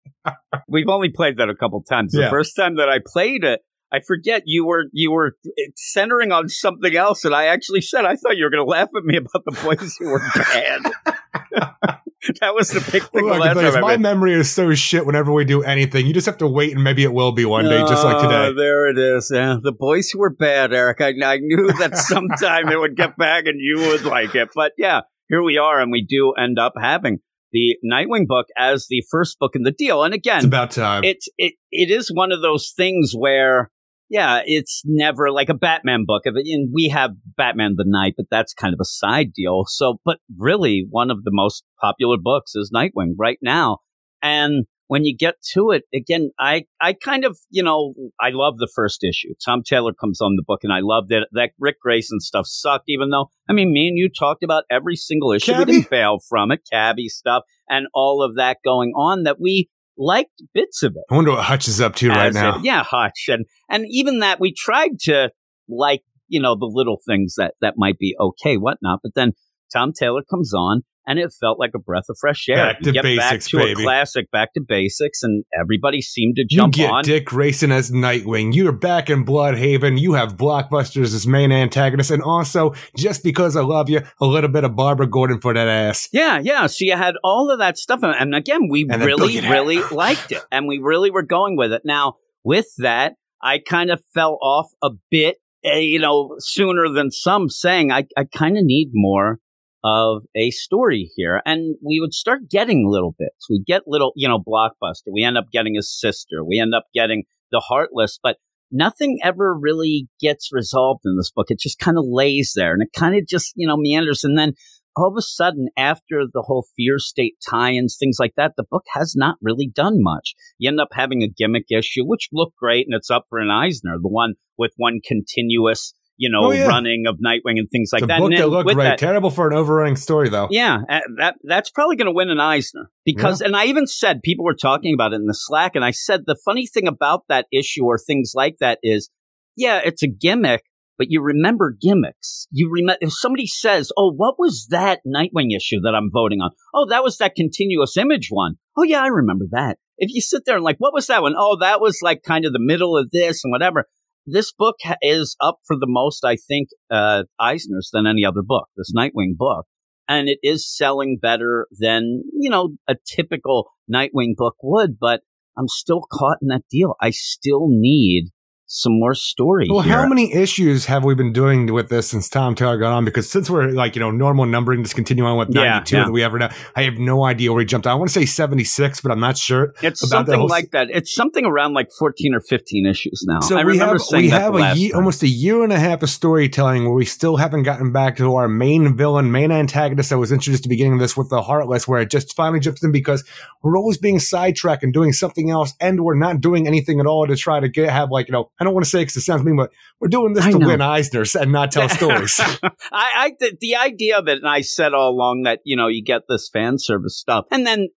We've 0.67 0.89
only 0.89 1.09
played 1.09 1.37
that 1.37 1.47
a 1.47 1.53
couple 1.55 1.83
times. 1.83 2.11
The 2.13 2.21
Yeah. 2.21 2.29
first 2.31 2.55
time 2.55 2.77
that 2.77 2.89
I 2.89 3.01
played 3.05 3.43
it, 3.43 3.59
I 3.95 3.99
forget 4.05 4.43
you 4.45 4.65
were 4.65 4.85
you 4.91 5.11
were 5.11 5.37
centering 5.75 6.31
on 6.31 6.49
something 6.49 6.95
else, 6.95 7.23
and 7.23 7.33
I 7.33 7.45
actually 7.45 7.81
said 7.81 8.03
I 8.05 8.15
thought 8.15 8.35
you 8.35 8.43
were 8.43 8.49
going 8.49 8.65
to 8.65 8.69
laugh 8.69 8.89
at 8.95 9.03
me 9.03 9.17
about 9.17 9.43
the 9.45 9.57
boys 9.63 9.95
who 9.99 10.09
were 10.09 10.21
bad. 10.35 10.81
that 12.41 12.53
was 12.55 12.69
the 12.69 12.79
big 12.91 13.03
thing. 13.03 13.25
Look, 13.25 13.33
the 13.35 13.39
last 13.39 13.55
because 13.55 13.73
time 13.75 13.83
I 13.85 13.87
my 13.91 13.97
memory 13.97 14.33
is 14.33 14.49
so 14.51 14.73
shit 14.73 15.05
whenever 15.05 15.31
we 15.31 15.45
do 15.45 15.63
anything. 15.63 16.07
You 16.07 16.13
just 16.13 16.25
have 16.25 16.37
to 16.39 16.47
wait, 16.47 16.73
and 16.73 16.83
maybe 16.83 17.03
it 17.03 17.13
will 17.13 17.31
be 17.31 17.45
one 17.45 17.65
day, 17.65 17.79
just 17.81 18.03
like 18.03 18.17
Oh, 18.17 18.23
today. 18.23 18.53
There 18.55 18.87
it 18.89 18.97
is. 18.97 19.31
Yeah, 19.33 19.57
the 19.61 19.71
boys 19.71 20.09
who 20.09 20.19
were 20.19 20.29
bad, 20.33 20.73
Eric. 20.73 21.01
I, 21.01 21.13
I 21.23 21.37
knew 21.37 21.71
that 21.79 21.97
sometime 22.11 22.69
it 22.69 22.79
would 22.79 22.95
get 22.97 23.17
back 23.17 23.45
and 23.45 23.59
you 23.59 23.77
would 23.89 24.03
like 24.03 24.35
it. 24.35 24.49
But 24.55 24.73
yeah, 24.77 25.01
here 25.29 25.43
we 25.43 25.57
are, 25.57 25.79
and 25.79 25.91
we 25.91 26.03
do 26.05 26.33
end 26.33 26.59
up 26.59 26.73
having 26.79 27.19
the 27.51 27.77
Nightwing 27.85 28.27
book 28.27 28.47
as 28.57 28.87
the 28.89 29.03
first 29.09 29.39
book 29.39 29.55
in 29.55 29.63
the 29.63 29.71
deal. 29.71 30.03
And 30.03 30.13
again, 30.13 30.37
It's 30.37 30.45
about 30.45 30.71
time. 30.71 31.03
it's 31.05 31.29
it 31.37 31.53
it 31.71 31.89
is 31.89 32.09
one 32.13 32.31
of 32.33 32.41
those 32.41 32.73
things 32.75 33.13
where 33.15 33.71
yeah 34.09 34.41
it's 34.45 34.81
never 34.85 35.31
like 35.31 35.49
a 35.49 35.53
batman 35.53 36.03
book 36.05 36.23
and 36.25 36.69
we 36.73 36.89
have 36.89 37.11
batman 37.37 37.75
the 37.77 37.85
knight 37.87 38.13
but 38.17 38.25
that's 38.29 38.53
kind 38.53 38.73
of 38.73 38.79
a 38.79 38.85
side 38.85 39.33
deal. 39.33 39.63
So 39.67 39.99
but 40.03 40.19
really 40.37 40.85
one 40.89 41.11
of 41.11 41.23
the 41.23 41.31
most 41.31 41.63
popular 41.79 42.17
books 42.21 42.55
is 42.55 42.71
nightwing 42.73 43.13
right 43.17 43.39
now. 43.41 43.79
And 44.21 44.65
when 44.87 45.03
you 45.03 45.17
get 45.17 45.33
to 45.53 45.71
it 45.71 45.81
again 45.95 46.29
i 46.37 46.63
i 46.79 46.93
kind 46.93 47.25
of 47.25 47.39
you 47.49 47.63
know 47.63 47.95
i 48.19 48.29
love 48.29 48.57
the 48.57 48.69
first 48.75 49.03
issue. 49.03 49.33
Tom 49.43 49.63
taylor 49.63 49.93
comes 49.93 50.21
on 50.21 50.35
the 50.35 50.43
book 50.45 50.59
and 50.63 50.71
i 50.71 50.79
loved 50.79 51.11
it 51.11 51.27
that 51.31 51.51
rick 51.59 51.79
grayson 51.81 52.19
stuff 52.19 52.45
sucked 52.47 52.85
even 52.87 53.09
though 53.09 53.29
i 53.49 53.53
mean 53.53 53.73
me 53.73 53.87
and 53.87 53.97
you 53.97 54.09
talked 54.09 54.43
about 54.43 54.63
every 54.69 54.95
single 54.95 55.31
issue. 55.31 55.53
Cabby? 55.53 55.65
we 55.65 55.71
didn't 55.79 55.89
fail 55.89 56.19
from 56.29 56.51
it 56.51 56.61
cabby 56.71 57.07
stuff 57.07 57.43
and 57.67 57.87
all 57.95 58.21
of 58.21 58.35
that 58.35 58.57
going 58.63 58.91
on 58.95 59.23
that 59.23 59.39
we 59.39 59.69
liked 59.97 60.41
bits 60.53 60.83
of 60.83 60.91
it 60.95 61.03
I 61.09 61.15
wonder 61.15 61.31
what 61.31 61.43
Hutch 61.43 61.67
is 61.67 61.79
up 61.81 61.95
to 61.95 62.09
right 62.09 62.33
now. 62.33 62.57
it- 62.59 62.65
yeah, 62.65 62.83
Hutch, 62.83 63.25
and 63.29 63.45
and 63.69 63.85
even 63.89 64.19
that 64.19 64.39
we 64.39 64.53
tried 64.53 64.99
to 65.01 65.29
like 65.69 66.01
you 66.27 66.41
know 66.41 66.55
the 66.55 66.65
little 66.71 66.97
things 67.07 67.35
that 67.37 67.53
that 67.61 67.75
might 67.77 67.97
be 67.97 68.15
okay, 68.19 68.57
whatnot. 68.57 68.99
But 69.03 69.13
then 69.15 69.33
Tom 69.73 69.93
Taylor 69.93 70.21
comes 70.29 70.53
on, 70.53 70.83
and 71.07 71.19
it 71.19 71.33
felt 71.39 71.59
like 71.59 71.71
a 71.75 71.79
breath 71.79 72.05
of 72.09 72.17
fresh 72.19 72.47
air. 72.49 72.55
Back 72.73 72.79
to 72.81 72.91
get 72.91 73.03
back 73.03 73.31
basics, 73.31 73.49
to 73.49 73.57
baby. 73.57 73.81
a 73.81 73.85
classic, 73.85 74.31
back 74.31 74.53
to 74.53 74.61
basics, 74.61 75.23
and 75.23 75.43
everybody 75.59 76.01
seemed 76.01 76.35
to 76.37 76.45
You 76.49 76.57
jump 76.57 76.73
get 76.73 76.89
on. 76.91 77.03
Dick 77.03 77.25
Grayson 77.25 77.71
as 77.71 77.91
Nightwing. 77.91 78.53
You're 78.55 78.71
back 78.71 79.09
in 79.09 79.25
Blüdhaven. 79.25 79.99
You 79.99 80.13
have 80.13 80.35
Blockbusters 80.35 81.13
as 81.13 81.27
main 81.27 81.51
antagonist. 81.51 82.11
And 82.11 82.23
also, 82.23 82.73
just 82.97 83.23
because 83.23 83.55
I 83.55 83.61
love 83.61 83.89
you, 83.89 84.01
a 84.19 84.25
little 84.25 84.49
bit 84.49 84.63
of 84.63 84.75
Barbara 84.75 85.07
Gordon 85.07 85.39
for 85.39 85.53
that 85.53 85.67
ass. 85.67 86.09
Yeah, 86.11 86.39
yeah. 86.39 86.65
So 86.67 86.77
you 86.85 86.95
had 86.95 87.15
all 87.23 87.51
of 87.51 87.59
that 87.59 87.77
stuff, 87.77 88.01
and- 88.03 88.35
again, 88.35 88.67
we 88.69 88.87
And 88.89 89.03
really, 89.03 89.39
really 89.41 89.81
liked 89.91 90.31
it, 90.31 90.43
and 90.51 90.67
we 90.67 90.79
really 90.79 91.11
were 91.11 91.23
going 91.23 91.57
with 91.57 91.71
it. 91.71 91.83
Now, 91.85 92.15
with 92.43 92.67
that, 92.79 93.13
I 93.41 93.59
kind 93.59 93.91
of 93.91 94.01
fell 94.13 94.37
off 94.41 94.67
a 94.83 94.89
bit, 95.11 95.37
uh, 95.65 95.77
you 95.77 95.99
know, 95.99 96.35
sooner 96.39 96.89
than 96.89 97.11
some, 97.11 97.49
saying 97.49 97.91
I, 97.91 98.05
I 98.17 98.23
kind 98.23 98.57
of 98.57 98.63
need 98.63 98.89
more 98.93 99.39
of 99.85 100.23
a 100.35 100.49
story 100.49 101.11
here, 101.15 101.43
and 101.45 101.75
we 101.85 101.99
would 101.99 102.13
start 102.13 102.49
getting 102.49 102.89
little 102.89 103.15
bits. 103.19 103.45
We 103.47 103.63
get 103.65 103.83
little, 103.85 104.13
you 104.15 104.27
know, 104.27 104.39
blockbuster. 104.39 105.13
We 105.13 105.23
end 105.23 105.37
up 105.37 105.45
getting 105.53 105.75
his 105.75 105.95
sister. 105.95 106.43
We 106.43 106.59
end 106.59 106.73
up 106.73 106.85
getting 106.93 107.25
the 107.51 107.59
Heartless, 107.59 108.19
but 108.21 108.37
nothing 108.71 109.19
ever 109.23 109.55
really 109.55 110.07
gets 110.19 110.49
resolved 110.51 111.01
in 111.05 111.17
this 111.17 111.29
book. 111.29 111.51
It 111.51 111.59
just 111.59 111.77
kind 111.77 111.99
of 111.99 112.05
lays 112.07 112.53
there, 112.55 112.73
and 112.73 112.81
it 112.81 112.89
kind 112.97 113.15
of 113.15 113.27
just, 113.27 113.53
you 113.55 113.67
know, 113.67 113.77
meanders, 113.77 114.23
and 114.23 114.37
then 114.37 114.53
all 114.97 115.09
of 115.09 115.17
a 115.17 115.21
sudden, 115.21 115.67
after 115.77 116.23
the 116.23 116.41
whole 116.41 116.65
fear 116.75 116.97
state 116.97 117.35
tie-ins, 117.47 117.97
things 117.99 118.17
like 118.19 118.33
that, 118.37 118.53
the 118.55 118.63
book 118.63 118.85
has 118.93 119.13
not 119.15 119.35
really 119.41 119.67
done 119.67 120.01
much. 120.01 120.35
You 120.57 120.69
end 120.69 120.79
up 120.79 120.87
having 120.93 121.21
a 121.21 121.27
gimmick 121.27 121.65
issue, 121.69 122.05
which 122.05 122.29
looked 122.31 122.55
great, 122.55 122.87
and 122.87 122.95
it's 122.95 123.11
up 123.11 123.25
for 123.29 123.39
an 123.39 123.51
Eisner, 123.51 123.97
the 124.01 124.07
one 124.07 124.35
with 124.57 124.71
one 124.77 125.01
continuous, 125.05 125.93
you 126.17 126.29
know, 126.31 126.47
Oh, 126.47 126.51
yeah. 126.51 126.67
running 126.67 127.05
of 127.07 127.15
Nightwing 127.17 127.59
and 127.59 127.69
things 127.69 127.89
like 127.91 128.01
the 128.01 128.07
that. 128.07 128.19
book 128.19 128.31
And 128.31 128.39
that 128.41 128.47
looked 128.49 128.69
great. 128.73 128.83
that- 128.83 128.97
Terrible 128.99 129.29
for 129.29 129.47
an 129.49 129.55
overrunning 129.57 129.95
story, 129.95 130.29
though. 130.29 130.47
yeah, 130.51 130.79
that 131.17 131.35
that's 131.43 131.69
probably 131.69 131.95
going 131.95 132.05
to 132.07 132.11
win 132.13 132.29
an 132.29 132.39
Eisner 132.39 132.89
because, 133.05 133.41
and 133.41 133.55
I 133.55 133.65
even 133.65 133.87
said 133.87 134.21
people 134.23 134.45
were 134.45 134.55
talking 134.55 134.93
about 134.93 135.13
it 135.13 135.17
in 135.17 135.25
the 135.25 135.33
Slack, 135.33 135.75
and 135.75 135.83
I 135.83 135.91
said 135.91 136.21
the 136.25 136.37
funny 136.45 136.67
thing 136.67 136.87
about 136.87 137.23
that 137.29 137.47
issue 137.51 137.83
or 137.85 137.97
things 137.97 138.31
like 138.35 138.55
that 138.59 138.79
is, 138.83 139.09
yeah, 139.57 139.81
it's 139.83 140.03
a 140.03 140.07
gimmick, 140.07 140.63
but 140.97 141.07
you 141.09 141.21
remember 141.21 141.75
gimmicks. 141.81 142.47
You 142.51 142.69
remember 142.71 142.99
if 143.01 143.11
somebody 143.13 143.47
says, 143.47 143.91
"Oh, 143.97 144.11
what 144.15 144.35
was 144.39 144.67
that 144.69 145.01
Nightwing 145.05 145.55
issue 145.55 145.79
that 145.81 145.93
I'm 145.95 146.09
voting 146.11 146.39
on?" 146.41 146.51
Oh, 146.73 146.85
that 146.89 147.03
was 147.03 147.17
that 147.17 147.35
continuous 147.35 147.97
image 147.97 148.27
one. 148.29 148.55
oh 148.77 148.83
yeah, 148.83 149.01
I 149.01 149.07
remember 149.07 149.45
that. 149.51 149.77
If 149.97 150.13
you 150.13 150.19
sit 150.19 150.43
there 150.45 150.55
and 150.55 150.63
like, 150.65 150.75
what 150.79 150.93
was 150.93 151.07
that 151.07 151.21
one? 151.21 151.35
Oh, 151.37 151.57
that 151.61 151.79
was 151.79 151.99
like 152.01 152.21
kind 152.23 152.43
of 152.45 152.51
the 152.51 152.59
middle 152.59 152.97
of 152.97 153.11
this 153.11 153.41
and 153.45 153.51
whatever. 153.51 153.85
This 154.27 154.51
book 154.51 154.77
is 155.03 155.35
up 155.39 155.59
for 155.65 155.75
the 155.75 155.87
most, 155.87 156.25
I 156.25 156.35
think, 156.35 156.69
uh, 156.89 157.23
Eisner's 157.39 157.91
than 157.93 158.07
any 158.07 158.25
other 158.25 158.41
book. 158.41 158.67
This 158.75 158.91
Nightwing 158.91 159.37
book, 159.37 159.67
and 160.07 160.27
it 160.27 160.39
is 160.41 160.67
selling 160.67 161.19
better 161.21 161.67
than 161.71 162.23
you 162.33 162.49
know 162.49 162.75
a 162.87 162.95
typical 163.05 163.69
Nightwing 163.91 164.35
book 164.35 164.55
would. 164.63 164.97
But 164.99 165.21
I'm 165.55 165.67
still 165.67 166.01
caught 166.11 166.39
in 166.41 166.47
that 166.47 166.63
deal. 166.71 166.95
I 166.99 167.11
still 167.11 167.67
need 167.69 168.31
some 168.67 168.93
more 168.99 169.13
story. 169.13 169.67
Well, 169.69 169.81
here. 169.81 169.93
how 169.93 170.07
many 170.07 170.33
issues 170.33 170.85
have 170.85 171.03
we 171.03 171.13
been 171.13 171.31
doing 171.33 171.71
with 171.71 171.89
this 171.89 172.07
since 172.09 172.27
Tom 172.29 172.55
Taylor 172.55 172.77
got 172.77 172.91
on? 172.93 173.05
Because 173.05 173.29
since 173.29 173.49
we're 173.49 173.67
like, 173.69 173.95
you 173.95 173.99
know, 173.99 174.09
normal 174.11 174.45
numbering, 174.45 174.81
just 174.83 174.95
continue 174.95 175.23
on 175.23 175.37
with 175.37 175.49
Yeah, 175.53 175.63
92 175.79 175.95
yeah. 175.97 176.03
that 176.05 176.11
we 176.11 176.23
ever 176.23 176.39
know. 176.39 176.49
I 176.75 176.83
have 176.83 176.95
no 176.97 177.23
idea 177.23 177.51
where 177.53 177.59
he 177.61 177.65
jumped. 177.65 177.85
I 177.85 177.93
want 177.93 178.09
to 178.09 178.13
say 178.13 178.25
76, 178.25 179.01
but 179.01 179.11
I'm 179.11 179.19
not 179.19 179.37
sure. 179.37 179.73
It's 179.83 180.01
about 180.03 180.25
that 180.25 180.31
something 180.31 180.39
whole- 180.39 180.47
like 180.49 180.71
that. 180.71 180.89
It's 180.89 181.13
something 181.13 181.45
around 181.45 181.73
like 181.73 181.89
14 181.97 182.33
or 182.33 182.39
15 182.41 182.85
issues 182.87 183.23
now. 183.27 183.39
So 183.41 183.55
I 183.55 183.63
we 183.63 183.73
remember 183.73 183.93
have, 183.93 184.01
saying 184.01 184.23
we 184.25 184.29
that 184.31 184.41
have 184.41 184.55
a 184.55 184.59
time. 184.59 184.77
almost 184.95 185.21
a 185.21 185.27
year 185.27 185.63
and 185.63 185.71
a 185.71 185.79
half 185.79 186.01
of 186.01 186.09
storytelling 186.09 186.85
where 186.85 186.93
we 186.93 187.05
still 187.05 187.37
haven't 187.37 187.63
gotten 187.63 187.91
back 187.91 188.17
to 188.17 188.35
our 188.35 188.47
main 188.47 188.97
villain, 188.97 189.31
main 189.31 189.51
antagonist 189.51 190.09
that 190.09 190.17
was 190.17 190.31
introduced 190.31 190.61
at 190.61 190.63
the 190.63 190.69
beginning 190.69 190.93
of 190.93 190.99
this 190.99 191.15
with 191.15 191.29
the 191.29 191.41
Heartless, 191.43 191.87
where 191.87 192.01
it 192.01 192.09
just 192.09 192.35
finally 192.35 192.59
jumps 192.59 192.83
in 192.83 192.91
because 192.91 193.23
we're 193.61 193.77
always 193.77 193.97
being 193.99 194.19
sidetracked 194.19 194.83
and 194.83 194.91
doing 194.93 195.13
something 195.13 195.51
else, 195.51 195.73
and 195.79 196.01
we're 196.03 196.17
not 196.17 196.41
doing 196.41 196.65
anything 196.67 196.99
at 196.99 197.05
all 197.05 197.27
to 197.27 197.35
try 197.35 197.59
to 197.59 197.69
get 197.69 197.89
have 197.91 198.09
like 198.09 198.27
you 198.27 198.31
know 198.31 198.49
I 198.59 198.63
don't 198.63 198.73
want 198.73 198.85
to 198.85 198.89
say 198.89 199.01
because 199.01 199.17
it 199.17 199.21
sounds 199.21 199.43
mean, 199.43 199.57
but 199.57 199.71
we're 199.99 200.07
doing 200.07 200.33
this 200.33 200.45
I 200.45 200.51
to 200.51 200.59
know. 200.59 200.67
win 200.67 200.81
Eisner's 200.81 201.35
and 201.35 201.51
not 201.51 201.71
tell 201.71 201.89
stories. 201.99 202.39
I, 202.39 202.61
I 202.91 203.31
the, 203.39 203.57
the 203.59 203.75
idea 203.75 204.17
of 204.17 204.27
it, 204.27 204.37
and 204.37 204.47
I 204.47 204.61
said 204.61 204.93
all 204.93 205.09
along 205.09 205.43
that 205.43 205.59
you 205.65 205.75
know 205.75 205.87
you 205.87 206.03
get 206.03 206.23
this 206.29 206.49
fan 206.51 206.75
service 206.77 207.17
stuff, 207.17 207.45
and 207.51 207.65
then 207.67 207.89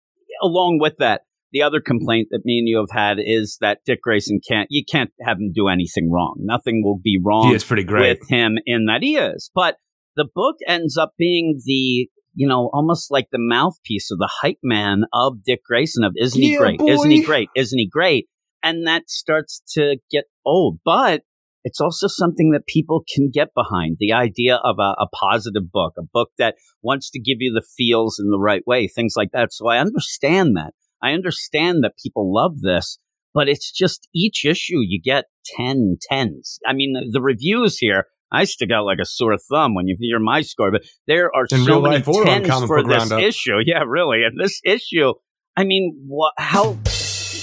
along 0.42 0.80
with 0.80 0.96
that, 0.98 1.22
the 1.52 1.62
other 1.62 1.80
complaint 1.80 2.30
that 2.32 2.42
me 2.44 2.60
and 2.60 2.68
you 2.68 2.78
have 2.78 2.92
had 2.92 3.18
is 3.24 3.58
that 3.62 3.80
Dick 3.86 4.02
Grayson 4.02 4.40
can't 4.48 4.68
you 4.70 4.84
can't 4.84 5.12
have 5.22 5.38
him 5.38 5.52
do 5.54 5.68
anything 5.68 6.12
wrong. 6.12 6.38
Nothing 6.40 6.82
will 6.84 7.00
be 7.02 7.20
wrong 7.24 7.50
he 7.50 7.56
is 7.56 7.64
pretty 7.64 7.84
great. 7.84 8.20
with 8.20 8.30
him 8.30 8.58
in 8.66 8.86
that 8.86 9.04
he 9.04 9.16
is. 9.16 9.52
But 9.54 9.78
the 10.16 10.28
book 10.34 10.56
ends 10.68 10.98
up 10.98 11.14
being 11.18 11.62
the 11.66 12.10
you 12.34 12.48
know 12.48 12.70
almost 12.74 13.12
like 13.12 13.28
the 13.32 13.40
mouthpiece 13.40 14.10
of 14.12 14.18
the 14.18 14.30
hype 14.42 14.60
man 14.64 15.04
of 15.14 15.44
Dick 15.44 15.64
Grayson 15.64 16.04
of 16.04 16.14
isn't 16.18 16.42
he 16.42 16.54
Yeah, 16.54 16.60
great? 16.60 16.82
Isn't 16.82 17.12
he 17.12 17.24
great? 17.24 17.50
Isn't 17.56 17.78
he 17.80 17.88
great? 17.88 18.28
And 18.68 18.86
that 18.88 19.10
starts 19.10 19.62
to 19.76 19.98
get 20.12 20.26
old, 20.46 20.80
but 20.84 21.22
it's 21.64 21.80
also 21.82 22.08
something 22.08 22.52
that 22.52 22.66
people 22.68 23.04
can 23.14 23.30
get 23.34 23.50
behind. 23.56 23.98
The 24.00 24.14
idea 24.14 24.56
of 24.64 24.76
a, 24.80 24.94
a 25.00 25.08
positive 25.14 25.72
book, 25.72 25.94
a 25.98 26.04
book 26.04 26.30
that 26.38 26.56
wants 26.82 27.10
to 27.12 27.20
give 27.20 27.38
you 27.40 27.52
the 27.54 27.66
feels 27.78 28.20
in 28.20 28.30
the 28.30 28.40
right 28.40 28.62
way, 28.66 28.88
things 28.88 29.14
like 29.16 29.32
that. 29.32 29.54
So 29.54 29.68
I 29.68 29.80
understand 29.80 30.56
that. 30.58 30.72
I 31.02 31.12
understand 31.12 31.84
that 31.84 31.94
people 32.02 32.34
love 32.34 32.60
this, 32.62 33.00
but 33.34 33.48
it's 33.48 33.72
just 33.72 34.08
each 34.14 34.46
issue 34.46 34.80
you 34.82 35.00
get 35.02 35.26
10 35.58 35.98
tens. 36.10 36.60
I 36.66 36.74
mean, 36.74 36.94
the, 36.94 37.10
the 37.12 37.22
reviews 37.22 37.78
here, 37.78 38.06
I 38.32 38.44
stick 38.46 38.72
out 38.72 38.86
like 38.86 39.00
a 39.02 39.06
sore 39.06 39.38
thumb 39.38 39.76
when 39.76 39.88
you 39.88 39.96
hear 40.00 40.20
my 40.20 40.42
score, 40.42 40.72
but 40.72 40.84
there 41.08 41.32
are 41.36 41.46
In 41.52 41.64
so 41.64 41.82
many 41.82 41.98
life 41.98 42.08
or 42.08 42.22
on 42.28 42.44
tens 42.44 42.66
for 42.66 42.84
this 42.84 42.98
Roundup. 43.10 43.22
issue. 43.22 43.58
Yeah, 43.66 43.84
really. 43.88 44.24
And 44.24 44.40
this 44.40 44.60
issue, 44.66 45.14
I 45.56 45.64
mean, 45.64 46.04
what, 46.08 46.34
how 46.38 46.78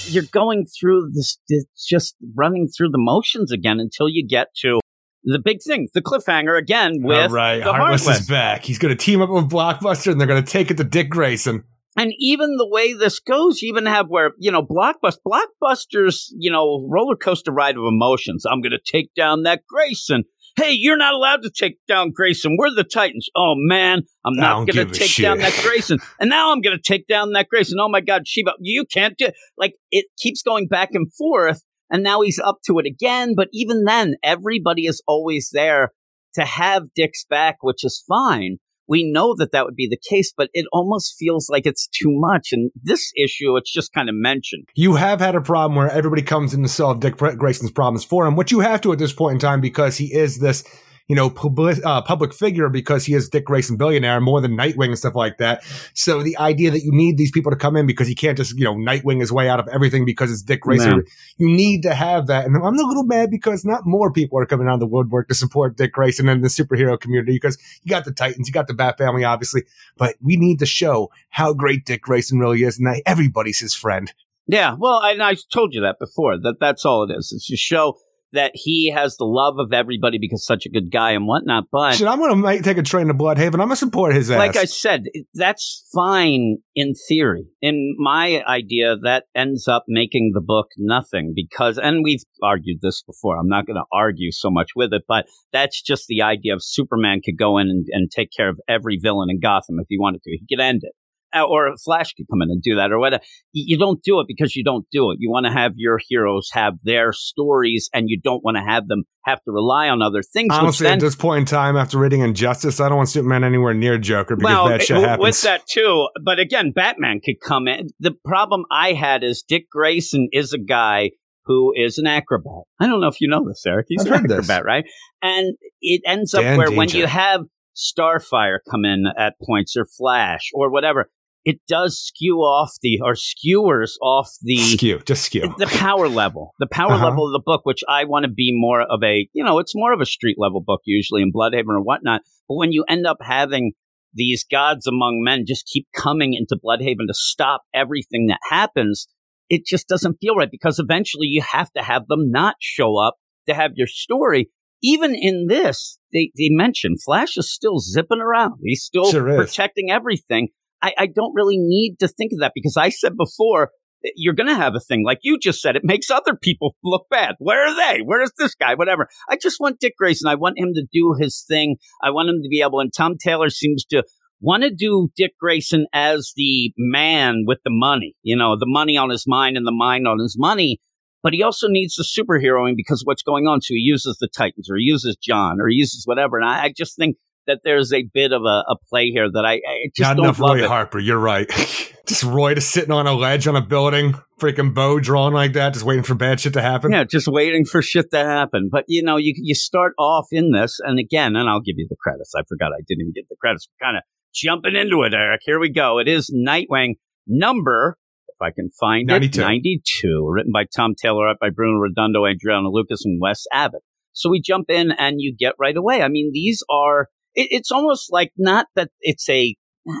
you're 0.07 0.23
going 0.31 0.65
through 0.65 1.09
this, 1.13 1.37
this, 1.49 1.65
just 1.87 2.15
running 2.35 2.67
through 2.67 2.89
the 2.89 2.97
motions 2.99 3.51
again 3.51 3.79
until 3.79 4.07
you 4.09 4.27
get 4.27 4.47
to 4.61 4.79
the 5.23 5.39
big 5.39 5.57
thing, 5.65 5.87
the 5.93 6.01
cliffhanger 6.01 6.57
again 6.57 6.97
with 7.01 7.17
All 7.17 7.29
right, 7.29 7.63
the 7.63 7.73
Heartless, 7.73 8.05
Heartless. 8.05 8.21
is 8.21 8.27
back. 8.27 8.63
He's 8.63 8.77
going 8.77 8.95
to 8.95 9.03
team 9.03 9.21
up 9.21 9.29
with 9.29 9.49
Blockbuster, 9.49 10.11
and 10.11 10.19
they're 10.19 10.27
going 10.27 10.43
to 10.43 10.51
take 10.51 10.69
it 10.69 10.77
to 10.77 10.83
Dick 10.83 11.09
Grayson. 11.09 11.63
And 11.97 12.11
even 12.19 12.57
the 12.57 12.67
way 12.67 12.93
this 12.93 13.19
goes, 13.19 13.61
you 13.61 13.69
even 13.69 13.85
have 13.85 14.07
where, 14.07 14.33
you 14.37 14.51
know, 14.51 14.61
Blockbuster, 14.61 15.17
Blockbuster's, 15.25 16.33
you 16.37 16.51
know, 16.51 16.85
roller 16.91 17.15
coaster 17.15 17.51
ride 17.51 17.77
of 17.77 17.83
emotions. 17.87 18.45
I'm 18.45 18.61
going 18.61 18.73
to 18.73 18.91
take 18.91 19.13
down 19.15 19.43
that 19.43 19.61
Grayson. 19.67 20.25
Hey, 20.57 20.71
you're 20.71 20.97
not 20.97 21.13
allowed 21.13 21.43
to 21.43 21.49
take 21.49 21.77
down 21.87 22.11
Grayson. 22.11 22.55
We're 22.57 22.73
the 22.73 22.85
Titans. 22.85 23.27
Oh 23.35 23.55
man, 23.57 24.03
I'm 24.25 24.35
not 24.35 24.67
going 24.67 24.87
to 24.87 24.93
take 24.93 25.09
shit. 25.09 25.23
down 25.23 25.39
that 25.39 25.57
Grayson. 25.61 25.99
and 26.19 26.29
now 26.29 26.51
I'm 26.51 26.61
going 26.61 26.77
to 26.77 26.81
take 26.81 27.07
down 27.07 27.33
that 27.33 27.49
Grayson. 27.49 27.77
Oh 27.79 27.89
my 27.89 28.01
God, 28.01 28.27
Sheba, 28.27 28.53
you 28.59 28.85
can't 28.85 29.17
do 29.17 29.27
like 29.57 29.73
it 29.91 30.05
keeps 30.17 30.41
going 30.41 30.67
back 30.67 30.89
and 30.93 31.13
forth. 31.13 31.61
And 31.91 32.03
now 32.03 32.21
he's 32.21 32.39
up 32.39 32.59
to 32.67 32.79
it 32.79 32.85
again. 32.85 33.33
But 33.35 33.49
even 33.53 33.83
then, 33.83 34.15
everybody 34.23 34.85
is 34.85 35.03
always 35.07 35.49
there 35.51 35.91
to 36.33 36.45
have 36.45 36.93
Dick's 36.95 37.25
back, 37.29 37.57
which 37.61 37.83
is 37.83 38.03
fine 38.07 38.57
we 38.87 39.09
know 39.09 39.35
that 39.37 39.51
that 39.51 39.65
would 39.65 39.75
be 39.75 39.87
the 39.89 39.99
case, 40.09 40.33
but 40.35 40.49
it 40.53 40.65
almost 40.71 41.15
feels 41.17 41.49
like 41.49 41.65
it's 41.65 41.87
too 41.87 42.09
much. 42.11 42.49
And 42.51 42.71
this 42.81 43.11
issue, 43.17 43.55
it's 43.57 43.71
just 43.71 43.93
kind 43.93 44.09
of 44.09 44.15
mentioned. 44.15 44.65
You 44.75 44.95
have 44.95 45.19
had 45.19 45.35
a 45.35 45.41
problem 45.41 45.75
where 45.75 45.89
everybody 45.89 46.21
comes 46.21 46.53
in 46.53 46.61
to 46.63 46.69
solve 46.69 46.99
Dick 46.99 47.17
Grayson's 47.17 47.71
problems 47.71 48.03
for 48.03 48.25
him, 48.25 48.35
which 48.35 48.51
you 48.51 48.59
have 48.59 48.81
to 48.81 48.91
at 48.91 48.99
this 48.99 49.13
point 49.13 49.33
in 49.33 49.39
time 49.39 49.61
because 49.61 49.97
he 49.97 50.13
is 50.13 50.39
this, 50.39 50.63
you 51.07 51.15
know, 51.15 51.29
public, 51.29 51.77
uh, 51.85 52.01
public 52.01 52.33
figure 52.33 52.67
because 52.69 53.05
he 53.05 53.13
is 53.13 53.29
Dick 53.29 53.45
Grayson 53.45 53.77
billionaire 53.77 54.19
more 54.19 54.41
than 54.41 54.57
Nightwing 54.57 54.87
and 54.87 54.97
stuff 54.97 55.15
like 55.15 55.37
that. 55.37 55.63
So 55.93 56.23
the 56.23 56.37
idea 56.37 56.71
that 56.71 56.81
you 56.83 56.91
need 56.91 57.17
these 57.17 57.31
people 57.31 57.51
to 57.51 57.57
come 57.57 57.75
in 57.75 57.85
because 57.85 58.07
he 58.07 58.15
can't 58.15 58.37
just, 58.37 58.57
you 58.57 58.63
know, 58.63 58.73
Nightwing 58.73 59.19
his 59.19 59.31
way 59.31 59.47
out 59.47 59.59
of 59.59 59.67
everything 59.67 60.05
because 60.05 60.31
it's 60.31 60.41
Dick 60.41 60.61
Grayson. 60.61 60.89
No. 60.89 61.03
You 61.37 61.47
need 61.47 61.83
to 61.83 61.93
have 61.93 62.27
that. 62.27 62.45
And 62.45 62.55
I'm 62.55 62.63
a 62.63 62.87
little 62.87 63.03
mad 63.03 63.29
because 63.29 63.63
not 63.63 63.85
more 63.85 64.11
people 64.11 64.39
are 64.39 64.45
coming 64.45 64.67
out 64.67 64.75
of 64.75 64.79
the 64.79 64.87
woodwork 64.87 65.27
to 65.27 65.35
support 65.35 65.77
Dick 65.77 65.93
Grayson 65.93 66.27
and 66.27 66.43
the 66.43 66.47
superhero 66.47 66.99
community 66.99 67.33
because 67.33 67.57
you 67.83 67.89
got 67.89 68.05
the 68.05 68.11
Titans, 68.11 68.47
you 68.47 68.53
got 68.53 68.67
the 68.67 68.73
Bat 68.73 68.97
family, 68.97 69.23
obviously, 69.23 69.63
but 69.97 70.15
we 70.21 70.37
need 70.37 70.59
to 70.59 70.65
show 70.65 71.11
how 71.29 71.53
great 71.53 71.85
Dick 71.85 72.01
Grayson 72.01 72.39
really 72.39 72.63
is 72.63 72.79
and 72.79 72.87
that 72.87 73.01
everybody's 73.05 73.59
his 73.59 73.75
friend. 73.75 74.11
Yeah, 74.47 74.75
well, 74.77 75.01
and 75.01 75.23
I 75.23 75.35
told 75.51 75.73
you 75.73 75.81
that 75.81 75.97
before. 75.97 76.37
That 76.37 76.57
that's 76.59 76.85
all 76.85 77.09
it 77.09 77.13
is. 77.15 77.31
It's 77.31 77.47
to 77.47 77.57
show 77.57 77.97
that 78.35 78.51
he 78.53 78.91
has 78.95 79.17
the 79.17 79.25
love 79.25 79.55
of 79.59 79.73
everybody 79.73 80.17
because 80.19 80.45
such 80.45 80.65
a 80.65 80.69
good 80.69 80.91
guy 80.91 81.11
and 81.11 81.27
whatnot. 81.27 81.65
But 81.71 81.95
Shit, 81.95 82.07
I'm 82.07 82.19
gonna 82.19 82.35
might 82.35 82.63
take 82.63 82.77
a 82.77 82.83
train 82.83 83.07
to 83.07 83.13
Blüdhaven. 83.13 83.53
I'm 83.55 83.67
gonna 83.67 83.75
support 83.75 84.13
his 84.13 84.31
ass. 84.31 84.37
like 84.37 84.55
I 84.55 84.65
said, 84.65 85.05
that's 85.33 85.87
fine 85.93 86.57
in 86.75 86.93
theory. 87.07 87.45
In 87.61 87.95
my 87.97 88.43
idea, 88.47 88.95
that 89.03 89.25
ends 89.33 89.67
up 89.67 89.85
making 89.87 90.31
the 90.33 90.41
book 90.41 90.67
nothing 90.77 91.33
because, 91.35 91.77
and 91.77 92.03
we've 92.03 92.21
argued 92.43 92.79
this 92.81 93.01
before. 93.01 93.37
I'm 93.37 93.47
not 93.47 93.65
going 93.65 93.77
to 93.77 93.85
argue 93.91 94.31
so 94.31 94.49
much 94.51 94.71
with 94.75 94.93
it, 94.93 95.03
but 95.07 95.25
that's 95.51 95.81
just 95.81 96.07
the 96.07 96.21
idea 96.21 96.53
of 96.53 96.63
Superman 96.63 97.21
could 97.23 97.37
go 97.37 97.57
in 97.57 97.69
and, 97.69 97.85
and 97.91 98.11
take 98.11 98.29
care 98.35 98.49
of 98.49 98.59
every 98.67 98.99
villain 99.01 99.29
in 99.29 99.39
Gotham 99.39 99.77
if 99.79 99.87
he 99.89 99.97
wanted 99.97 100.21
to. 100.23 100.31
He 100.31 100.45
could 100.53 100.61
end 100.61 100.81
it. 100.83 100.93
Uh, 101.35 101.43
Or 101.43 101.73
Flash 101.83 102.13
could 102.13 102.27
come 102.31 102.41
in 102.41 102.49
and 102.49 102.61
do 102.61 102.75
that, 102.75 102.91
or 102.91 102.99
whatever. 102.99 103.23
You 103.51 103.77
don't 103.77 104.01
do 104.03 104.19
it 104.19 104.27
because 104.27 104.55
you 104.55 104.63
don't 104.63 104.85
do 104.91 105.11
it. 105.11 105.17
You 105.19 105.29
want 105.29 105.45
to 105.45 105.51
have 105.51 105.73
your 105.75 105.99
heroes 106.07 106.49
have 106.53 106.75
their 106.83 107.11
stories, 107.13 107.89
and 107.93 108.05
you 108.09 108.19
don't 108.21 108.43
want 108.43 108.57
to 108.57 108.63
have 108.63 108.87
them 108.87 109.03
have 109.25 109.41
to 109.43 109.51
rely 109.51 109.89
on 109.89 110.01
other 110.01 110.21
things. 110.21 110.49
Honestly, 110.53 110.85
then, 110.85 110.93
at 110.93 110.99
this 110.99 111.15
point 111.15 111.39
in 111.39 111.45
time, 111.45 111.75
after 111.75 111.97
reading 111.97 112.21
Injustice, 112.21 112.79
I 112.79 112.89
don't 112.89 112.97
want 112.97 113.09
Superman 113.09 113.43
anywhere 113.43 113.73
near 113.73 113.97
Joker 113.97 114.35
because 114.35 114.53
well, 114.53 114.67
bad 114.69 114.83
shit 114.83 114.97
happens. 114.97 115.21
with 115.21 115.41
that 115.41 115.65
too. 115.67 116.07
But 116.23 116.39
again, 116.39 116.71
Batman 116.71 117.19
could 117.23 117.39
come 117.41 117.67
in. 117.67 117.89
The 117.99 118.11
problem 118.23 118.65
I 118.71 118.93
had 118.93 119.23
is 119.23 119.43
Dick 119.47 119.69
Grayson 119.69 120.29
is 120.31 120.53
a 120.53 120.59
guy 120.59 121.11
who 121.45 121.73
is 121.75 121.97
an 121.97 122.07
acrobat. 122.07 122.63
I 122.79 122.87
don't 122.87 123.01
know 123.01 123.07
if 123.07 123.21
you 123.21 123.27
know 123.27 123.47
this, 123.47 123.63
Eric. 123.65 123.87
He's 123.89 124.01
I've 124.01 124.07
an 124.07 124.19
heard 124.19 124.29
this. 124.29 124.49
acrobat, 124.49 124.65
right? 124.65 124.85
And 125.21 125.55
it 125.81 126.01
ends 126.05 126.33
up 126.33 126.41
Dan 126.41 126.57
where 126.57 126.71
when 126.71 126.89
you 126.89 127.05
have 127.05 127.41
Starfire 127.75 128.59
come 128.69 128.85
in 128.85 129.05
at 129.17 129.35
points 129.43 129.75
or 129.75 129.85
Flash 129.85 130.49
or 130.53 130.71
whatever, 130.71 131.09
it 131.45 131.59
does 131.67 131.99
skew 131.99 132.37
off 132.39 132.71
the 132.81 132.99
or 133.03 133.15
skewers 133.15 133.97
off 134.01 134.29
the 134.41 134.57
skew, 134.57 134.99
just 135.05 135.23
skew. 135.25 135.53
the 135.59 135.67
power 135.67 136.09
level, 136.09 136.53
the 136.59 136.67
power 136.67 136.93
Uh-huh. 136.93 137.05
level 137.05 137.27
of 137.27 137.33
the 137.33 137.43
book, 137.45 137.61
which 137.65 137.83
I 137.87 138.03
want 138.05 138.25
to 138.25 138.31
be 138.31 138.51
more 138.53 138.81
of 138.81 139.01
a, 139.03 139.27
you 139.33 139.43
know, 139.43 139.59
it's 139.59 139.73
more 139.75 139.93
of 139.93 140.01
a 140.01 140.05
street 140.05 140.37
level 140.39 140.61
book 140.65 140.81
usually 140.85 141.21
in 141.21 141.31
Blüdhaven 141.31 141.69
or 141.69 141.81
whatnot. 141.83 142.21
But 142.49 142.55
when 142.55 142.71
you 142.71 142.83
end 142.89 143.05
up 143.05 143.17
having 143.21 143.73
these 144.13 144.43
gods 144.49 144.87
among 144.87 145.21
men 145.23 145.43
just 145.47 145.69
keep 145.71 145.87
coming 145.95 146.33
into 146.33 146.57
Blüdhaven 146.63 147.05
to 147.07 147.13
stop 147.13 147.61
everything 147.73 148.27
that 148.27 148.39
happens, 148.49 149.07
it 149.49 149.65
just 149.65 149.87
doesn't 149.87 150.17
feel 150.21 150.35
right 150.35 150.49
because 150.49 150.79
eventually 150.79 151.27
you 151.27 151.41
have 151.41 151.71
to 151.73 151.83
have 151.83 152.07
them 152.07 152.31
not 152.31 152.55
show 152.59 152.97
up 152.97 153.15
to 153.47 153.53
have 153.53 153.71
your 153.75 153.87
story. 153.87 154.49
Even 154.81 155.13
in 155.15 155.45
this, 155.47 155.97
they, 156.13 156.31
they 156.37 156.49
mention 156.49 156.95
Flash 157.03 157.37
is 157.37 157.51
still 157.53 157.77
zipping 157.79 158.19
around. 158.19 158.53
He's 158.63 158.83
still 158.83 159.11
Sure 159.11 159.35
protecting 159.35 159.91
everything. 159.91 160.49
I, 160.85 160.93
I 160.97 161.07
don't 161.07 161.33
really 161.33 161.57
need 161.57 161.97
to 161.99 162.07
think 162.07 162.31
of 162.33 162.39
that 162.39 162.51
because 162.53 162.77
I 162.77 162.89
said 162.89 163.17
before, 163.17 163.71
eh, 164.05 164.09
you're 164.15 164.35
going 164.35 164.49
to 164.49 164.55
have 164.55 164.75
a 164.75 164.79
thing 164.79 165.03
like 165.03 165.19
you 165.23 165.39
just 165.39 165.61
said. 165.61 165.75
It 165.75 165.83
makes 165.83 166.11
other 166.11 166.35
people 166.35 166.75
look 166.83 167.07
bad. 167.09 167.35
Where 167.39 167.67
are 167.67 167.75
they? 167.75 168.01
Where 168.03 168.21
is 168.21 168.31
this 168.37 168.53
guy? 168.53 168.75
Whatever. 168.75 169.07
I 169.29 169.37
just 169.37 169.59
want 169.59 169.79
Dick 169.79 169.93
Grayson. 169.97 170.29
I 170.29 170.35
want 170.35 170.59
him 170.59 170.73
to 170.75 170.85
do 170.91 171.15
his 171.19 171.43
thing. 171.47 171.77
I 172.03 172.11
want 172.11 172.29
him 172.29 172.41
to 172.43 172.49
be 172.49 172.61
able. 172.61 172.79
And 172.79 172.93
Tom 172.95 173.15
Taylor 173.17 173.49
seems 173.49 173.83
to 173.85 174.03
want 174.41 174.63
to 174.63 174.69
do 174.69 175.09
Dick 175.15 175.31
Grayson 175.39 175.87
as 175.91 176.33
the 176.35 176.71
man 176.77 177.45
with 177.47 177.59
the 177.63 177.71
money. 177.71 178.15
You 178.21 178.35
know, 178.35 178.55
the 178.57 178.67
money 178.67 178.95
on 178.95 179.09
his 179.09 179.25
mind 179.25 179.57
and 179.57 179.65
the 179.65 179.71
mind 179.71 180.07
on 180.07 180.19
his 180.19 180.35
money. 180.37 180.79
But 181.23 181.33
he 181.33 181.41
also 181.41 181.67
needs 181.67 181.95
the 181.95 182.03
superheroing 182.03 182.75
because 182.77 183.01
what's 183.03 183.23
going 183.23 183.47
on. 183.47 183.61
So 183.61 183.73
he 183.73 183.79
uses 183.79 184.17
the 184.19 184.27
Titans 184.27 184.69
or 184.69 184.75
he 184.77 184.83
uses 184.83 185.17
John 185.19 185.59
or 185.59 185.67
he 185.67 185.75
uses 185.75 186.03
whatever. 186.05 186.37
And 186.37 186.47
I, 186.47 186.65
I 186.65 186.73
just 186.75 186.95
think 186.95 187.17
that 187.47 187.61
there's 187.63 187.93
a 187.93 188.03
bit 188.13 188.31
of 188.31 188.41
a, 188.43 188.63
a 188.69 188.75
play 188.89 189.09
here 189.09 189.29
that 189.31 189.45
I, 189.45 189.53
I 189.55 189.89
just 189.95 190.07
Not 190.07 190.17
don't 190.17 190.25
enough 190.25 190.39
Roy 190.39 190.63
it. 190.63 190.67
Harper. 190.67 190.99
You're 190.99 191.19
right. 191.19 191.47
just 192.07 192.23
Roy 192.23 192.55
just 192.55 192.71
sitting 192.71 192.91
on 192.91 193.07
a 193.07 193.13
ledge 193.13 193.47
on 193.47 193.55
a 193.55 193.61
building, 193.61 194.15
freaking 194.39 194.73
bow 194.73 194.99
drawn 194.99 195.33
like 195.33 195.53
that, 195.53 195.73
just 195.73 195.85
waiting 195.85 196.03
for 196.03 196.15
bad 196.15 196.39
shit 196.39 196.53
to 196.53 196.61
happen. 196.61 196.91
Yeah, 196.91 197.03
just 197.03 197.27
waiting 197.27 197.65
for 197.65 197.81
shit 197.81 198.11
to 198.11 198.17
happen. 198.23 198.69
But 198.71 198.85
you 198.87 199.03
know, 199.03 199.17
you 199.17 199.33
you 199.37 199.55
start 199.55 199.93
off 199.97 200.27
in 200.31 200.51
this, 200.51 200.79
and 200.83 200.99
again, 200.99 201.35
and 201.35 201.49
I'll 201.49 201.61
give 201.61 201.75
you 201.77 201.87
the 201.89 201.95
credits. 202.01 202.33
I 202.35 202.41
forgot 202.47 202.71
I 202.73 202.81
didn't 202.87 203.01
even 203.01 203.13
give 203.15 203.27
the 203.29 203.35
credits. 203.39 203.67
Kind 203.81 203.97
of 203.97 204.03
jumping 204.33 204.75
into 204.75 205.03
it, 205.03 205.13
Eric. 205.13 205.41
Here 205.43 205.59
we 205.59 205.69
go. 205.69 205.99
It 205.99 206.07
is 206.07 206.33
Nightwing 206.35 206.95
number, 207.27 207.97
if 208.27 208.41
I 208.41 208.51
can 208.51 208.69
find 208.79 209.07
92. 209.07 209.39
it, 209.39 209.43
ninety-two, 209.43 210.27
written 210.29 210.51
by 210.51 210.65
Tom 210.75 210.93
Taylor, 210.95 211.27
art 211.27 211.37
by 211.39 211.49
Bruno 211.49 211.79
Redondo, 211.79 212.25
Adriano 212.25 212.69
Lucas, 212.71 213.05
and 213.05 213.19
Wes 213.21 213.43
Abbott. 213.51 213.81
So 214.13 214.29
we 214.29 214.41
jump 214.41 214.69
in, 214.69 214.91
and 214.91 215.15
you 215.19 215.35
get 215.37 215.53
right 215.59 215.75
away. 215.75 216.01
I 216.01 216.07
mean, 216.07 216.31
these 216.33 216.63
are. 216.69 217.07
It, 217.35 217.47
it's 217.51 217.71
almost 217.71 218.11
like 218.11 218.31
not 218.37 218.67
that 218.75 218.89
it's 219.01 219.29
a. 219.29 219.55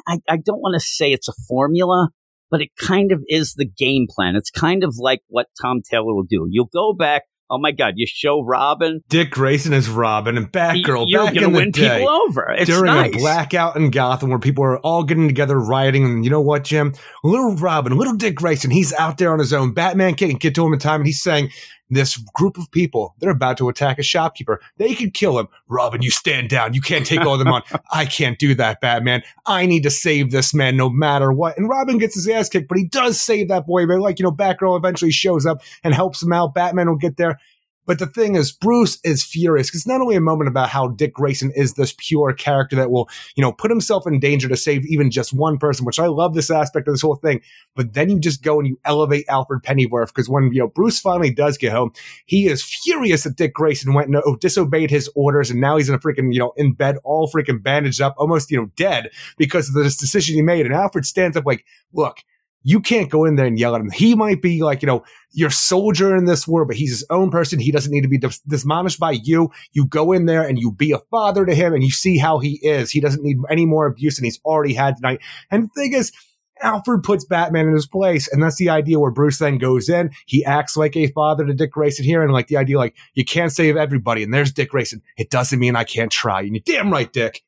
I, 0.07 0.17
I 0.27 0.37
don't 0.37 0.61
want 0.61 0.73
to 0.73 0.79
say 0.79 1.13
it's 1.13 1.27
a 1.27 1.33
formula, 1.47 2.09
but 2.49 2.61
it 2.61 2.69
kind 2.79 3.11
of 3.11 3.23
is 3.27 3.53
the 3.53 3.65
game 3.65 4.07
plan. 4.09 4.35
It's 4.35 4.49
kind 4.49 4.83
of 4.83 4.95
like 4.97 5.21
what 5.27 5.47
Tom 5.61 5.81
Taylor 5.87 6.15
will 6.15 6.25
do. 6.27 6.47
You'll 6.49 6.69
go 6.73 6.93
back. 6.93 7.23
Oh 7.47 7.59
my 7.59 7.71
God! 7.71 7.93
You 7.95 8.07
show 8.07 8.43
Robin. 8.43 9.01
Dick 9.07 9.29
Grayson 9.29 9.71
is 9.71 9.87
Robin 9.87 10.35
and 10.35 10.51
Batgirl 10.51 11.05
You're 11.07 11.25
back 11.25 11.35
gonna 11.35 11.45
in 11.45 11.53
the 11.53 11.59
win 11.59 11.69
day. 11.71 11.99
people 11.99 12.09
over. 12.09 12.51
It's 12.57 12.65
during 12.65 12.85
nice. 12.91 13.13
a 13.13 13.17
blackout 13.19 13.75
in 13.75 13.91
Gotham 13.91 14.31
where 14.31 14.39
people 14.39 14.63
are 14.63 14.79
all 14.79 15.03
getting 15.03 15.27
together 15.27 15.59
rioting. 15.59 16.05
And 16.05 16.25
you 16.25 16.31
know 16.31 16.41
what, 16.41 16.63
Jim? 16.63 16.95
Little 17.23 17.55
Robin, 17.57 17.95
little 17.95 18.15
Dick 18.15 18.33
Grayson, 18.33 18.71
he's 18.71 18.93
out 18.93 19.19
there 19.19 19.31
on 19.31 19.37
his 19.37 19.53
own. 19.53 19.73
Batman 19.75 20.15
can't 20.15 20.39
get 20.39 20.55
to 20.55 20.65
him 20.65 20.73
in 20.73 20.79
time. 20.79 21.01
And 21.01 21.05
he's 21.07 21.21
saying, 21.21 21.51
this 21.89 22.17
group 22.33 22.57
of 22.57 22.71
people, 22.71 23.15
they're 23.19 23.29
about 23.29 23.57
to 23.57 23.69
attack 23.69 23.99
a 23.99 24.03
shopkeeper. 24.03 24.59
They 24.77 24.95
could 24.95 25.13
kill 25.13 25.37
him. 25.37 25.47
Robin, 25.67 26.01
you 26.01 26.11
stand 26.11 26.49
down. 26.49 26.73
You 26.73 26.81
can't 26.81 27.05
take 27.05 27.21
all 27.21 27.33
of 27.33 27.39
them 27.39 27.49
on. 27.49 27.61
I 27.91 28.05
can't 28.05 28.39
do 28.39 28.55
that, 28.55 28.81
Batman. 28.81 29.23
I 29.45 29.65
need 29.65 29.83
to 29.83 29.91
save 29.91 30.31
this 30.31 30.53
man 30.53 30.77
no 30.77 30.89
matter 30.89 31.31
what. 31.31 31.57
And 31.57 31.69
Robin 31.69 31.97
gets 31.97 32.15
his 32.15 32.27
ass 32.27 32.49
kicked, 32.49 32.67
but 32.67 32.77
he 32.77 32.85
does 32.85 33.19
save 33.19 33.49
that 33.49 33.67
boy. 33.67 33.85
But 33.85 33.99
like, 33.99 34.19
you 34.19 34.23
know, 34.23 34.31
Batgirl 34.31 34.77
eventually 34.77 35.11
shows 35.11 35.45
up 35.45 35.61
and 35.83 35.93
helps 35.93 36.21
him 36.21 36.33
out. 36.33 36.53
Batman 36.53 36.89
will 36.89 36.97
get 36.97 37.17
there. 37.17 37.39
But 37.85 37.99
the 37.99 38.07
thing 38.07 38.35
is, 38.35 38.51
Bruce 38.51 38.99
is 39.03 39.23
furious 39.23 39.73
it's 39.73 39.87
not 39.87 40.01
only 40.01 40.15
a 40.15 40.21
moment 40.21 40.47
about 40.47 40.69
how 40.69 40.87
Dick 40.87 41.13
Grayson 41.13 41.51
is 41.55 41.73
this 41.73 41.93
pure 41.97 42.33
character 42.33 42.75
that 42.75 42.91
will, 42.91 43.09
you 43.35 43.41
know, 43.41 43.51
put 43.51 43.71
himself 43.71 44.07
in 44.07 44.19
danger 44.19 44.47
to 44.47 44.57
save 44.57 44.85
even 44.85 45.11
just 45.11 45.33
one 45.33 45.57
person, 45.57 45.85
which 45.85 45.99
I 45.99 46.07
love 46.07 46.33
this 46.33 46.49
aspect 46.49 46.87
of 46.87 46.93
this 46.93 47.01
whole 47.01 47.15
thing. 47.15 47.41
But 47.75 47.93
then 47.93 48.09
you 48.09 48.19
just 48.19 48.41
go 48.41 48.59
and 48.59 48.67
you 48.67 48.79
elevate 48.85 49.25
Alfred 49.27 49.63
Pennyworth 49.63 50.13
because 50.13 50.29
when, 50.29 50.51
you 50.51 50.59
know, 50.59 50.67
Bruce 50.67 50.99
finally 50.99 51.33
does 51.33 51.57
get 51.57 51.71
home, 51.71 51.91
he 52.25 52.47
is 52.47 52.63
furious 52.63 53.23
that 53.23 53.35
Dick 53.35 53.53
Grayson 53.53 53.93
went 53.93 54.07
and 54.07 54.21
oh, 54.25 54.35
disobeyed 54.37 54.89
his 54.89 55.09
orders 55.15 55.51
and 55.51 55.59
now 55.59 55.77
he's 55.77 55.89
in 55.89 55.95
a 55.95 55.99
freaking, 55.99 56.33
you 56.33 56.39
know, 56.39 56.53
in 56.57 56.73
bed, 56.73 56.97
all 57.03 57.29
freaking 57.29 57.61
bandaged 57.61 58.01
up, 58.01 58.15
almost, 58.17 58.51
you 58.51 58.57
know, 58.57 58.71
dead 58.75 59.09
because 59.37 59.69
of 59.69 59.75
this 59.75 59.97
decision 59.97 60.35
he 60.35 60.41
made. 60.41 60.65
And 60.65 60.73
Alfred 60.73 61.05
stands 61.05 61.37
up 61.37 61.45
like, 61.45 61.65
look, 61.93 62.23
you 62.65 62.79
can't 62.79 63.11
go 63.11 63.25
in 63.25 63.35
there 63.35 63.45
and 63.45 63.59
yell 63.59 63.75
at 63.75 63.79
him. 63.79 63.91
He 63.91 64.15
might 64.15 64.41
be 64.41 64.63
like, 64.63 64.81
you 64.81 64.87
know, 64.87 65.05
your 65.31 65.51
soldier 65.51 66.15
in 66.15 66.25
this 66.25 66.47
war, 66.47 66.65
but 66.65 66.75
he's 66.75 66.89
his 66.89 67.05
own 67.11 67.29
person. 67.29 67.59
He 67.59 67.71
doesn't 67.71 67.91
need 67.91 68.01
to 68.01 68.09
be 68.09 68.17
dis- 68.17 68.39
dismonished 68.39 68.99
by 68.99 69.11
you. 69.11 69.51
You 69.73 69.85
go 69.85 70.11
in 70.11 70.25
there 70.25 70.41
and 70.41 70.57
you 70.57 70.71
be 70.71 70.91
a 70.91 70.97
father 71.11 71.45
to 71.45 71.53
him 71.53 71.75
and 71.75 71.83
you 71.83 71.91
see 71.91 72.17
how 72.17 72.39
he 72.39 72.59
is. 72.63 72.89
He 72.89 72.99
doesn't 72.99 73.23
need 73.23 73.37
any 73.51 73.67
more 73.67 73.85
abuse 73.85 74.15
than 74.15 74.25
he's 74.25 74.39
already 74.43 74.73
had 74.73 74.95
tonight. 74.95 75.19
And 75.51 75.65
the 75.65 75.79
thing 75.79 75.93
is, 75.93 76.11
Alfred 76.59 77.03
puts 77.03 77.23
Batman 77.23 77.67
in 77.67 77.73
his 77.73 77.85
place. 77.85 78.27
And 78.27 78.41
that's 78.41 78.55
the 78.55 78.69
idea 78.69 78.99
where 78.99 79.11
Bruce 79.11 79.37
then 79.37 79.59
goes 79.59 79.87
in. 79.87 80.09
He 80.25 80.43
acts 80.43 80.75
like 80.75 80.97
a 80.97 81.11
father 81.11 81.45
to 81.45 81.53
Dick 81.53 81.71
Grayson 81.71 82.03
here. 82.03 82.23
And 82.23 82.33
like 82.33 82.47
the 82.47 82.57
idea, 82.57 82.79
like, 82.79 82.95
you 83.13 83.25
can't 83.25 83.51
save 83.51 83.77
everybody. 83.77 84.23
And 84.23 84.33
there's 84.33 84.51
Dick 84.51 84.71
Grayson. 84.71 85.03
It 85.17 85.29
doesn't 85.29 85.59
mean 85.59 85.75
I 85.75 85.83
can't 85.83 86.11
try. 86.11 86.41
And 86.41 86.55
you're 86.55 86.63
damn 86.65 86.91
right, 86.91 87.11
Dick. 87.13 87.43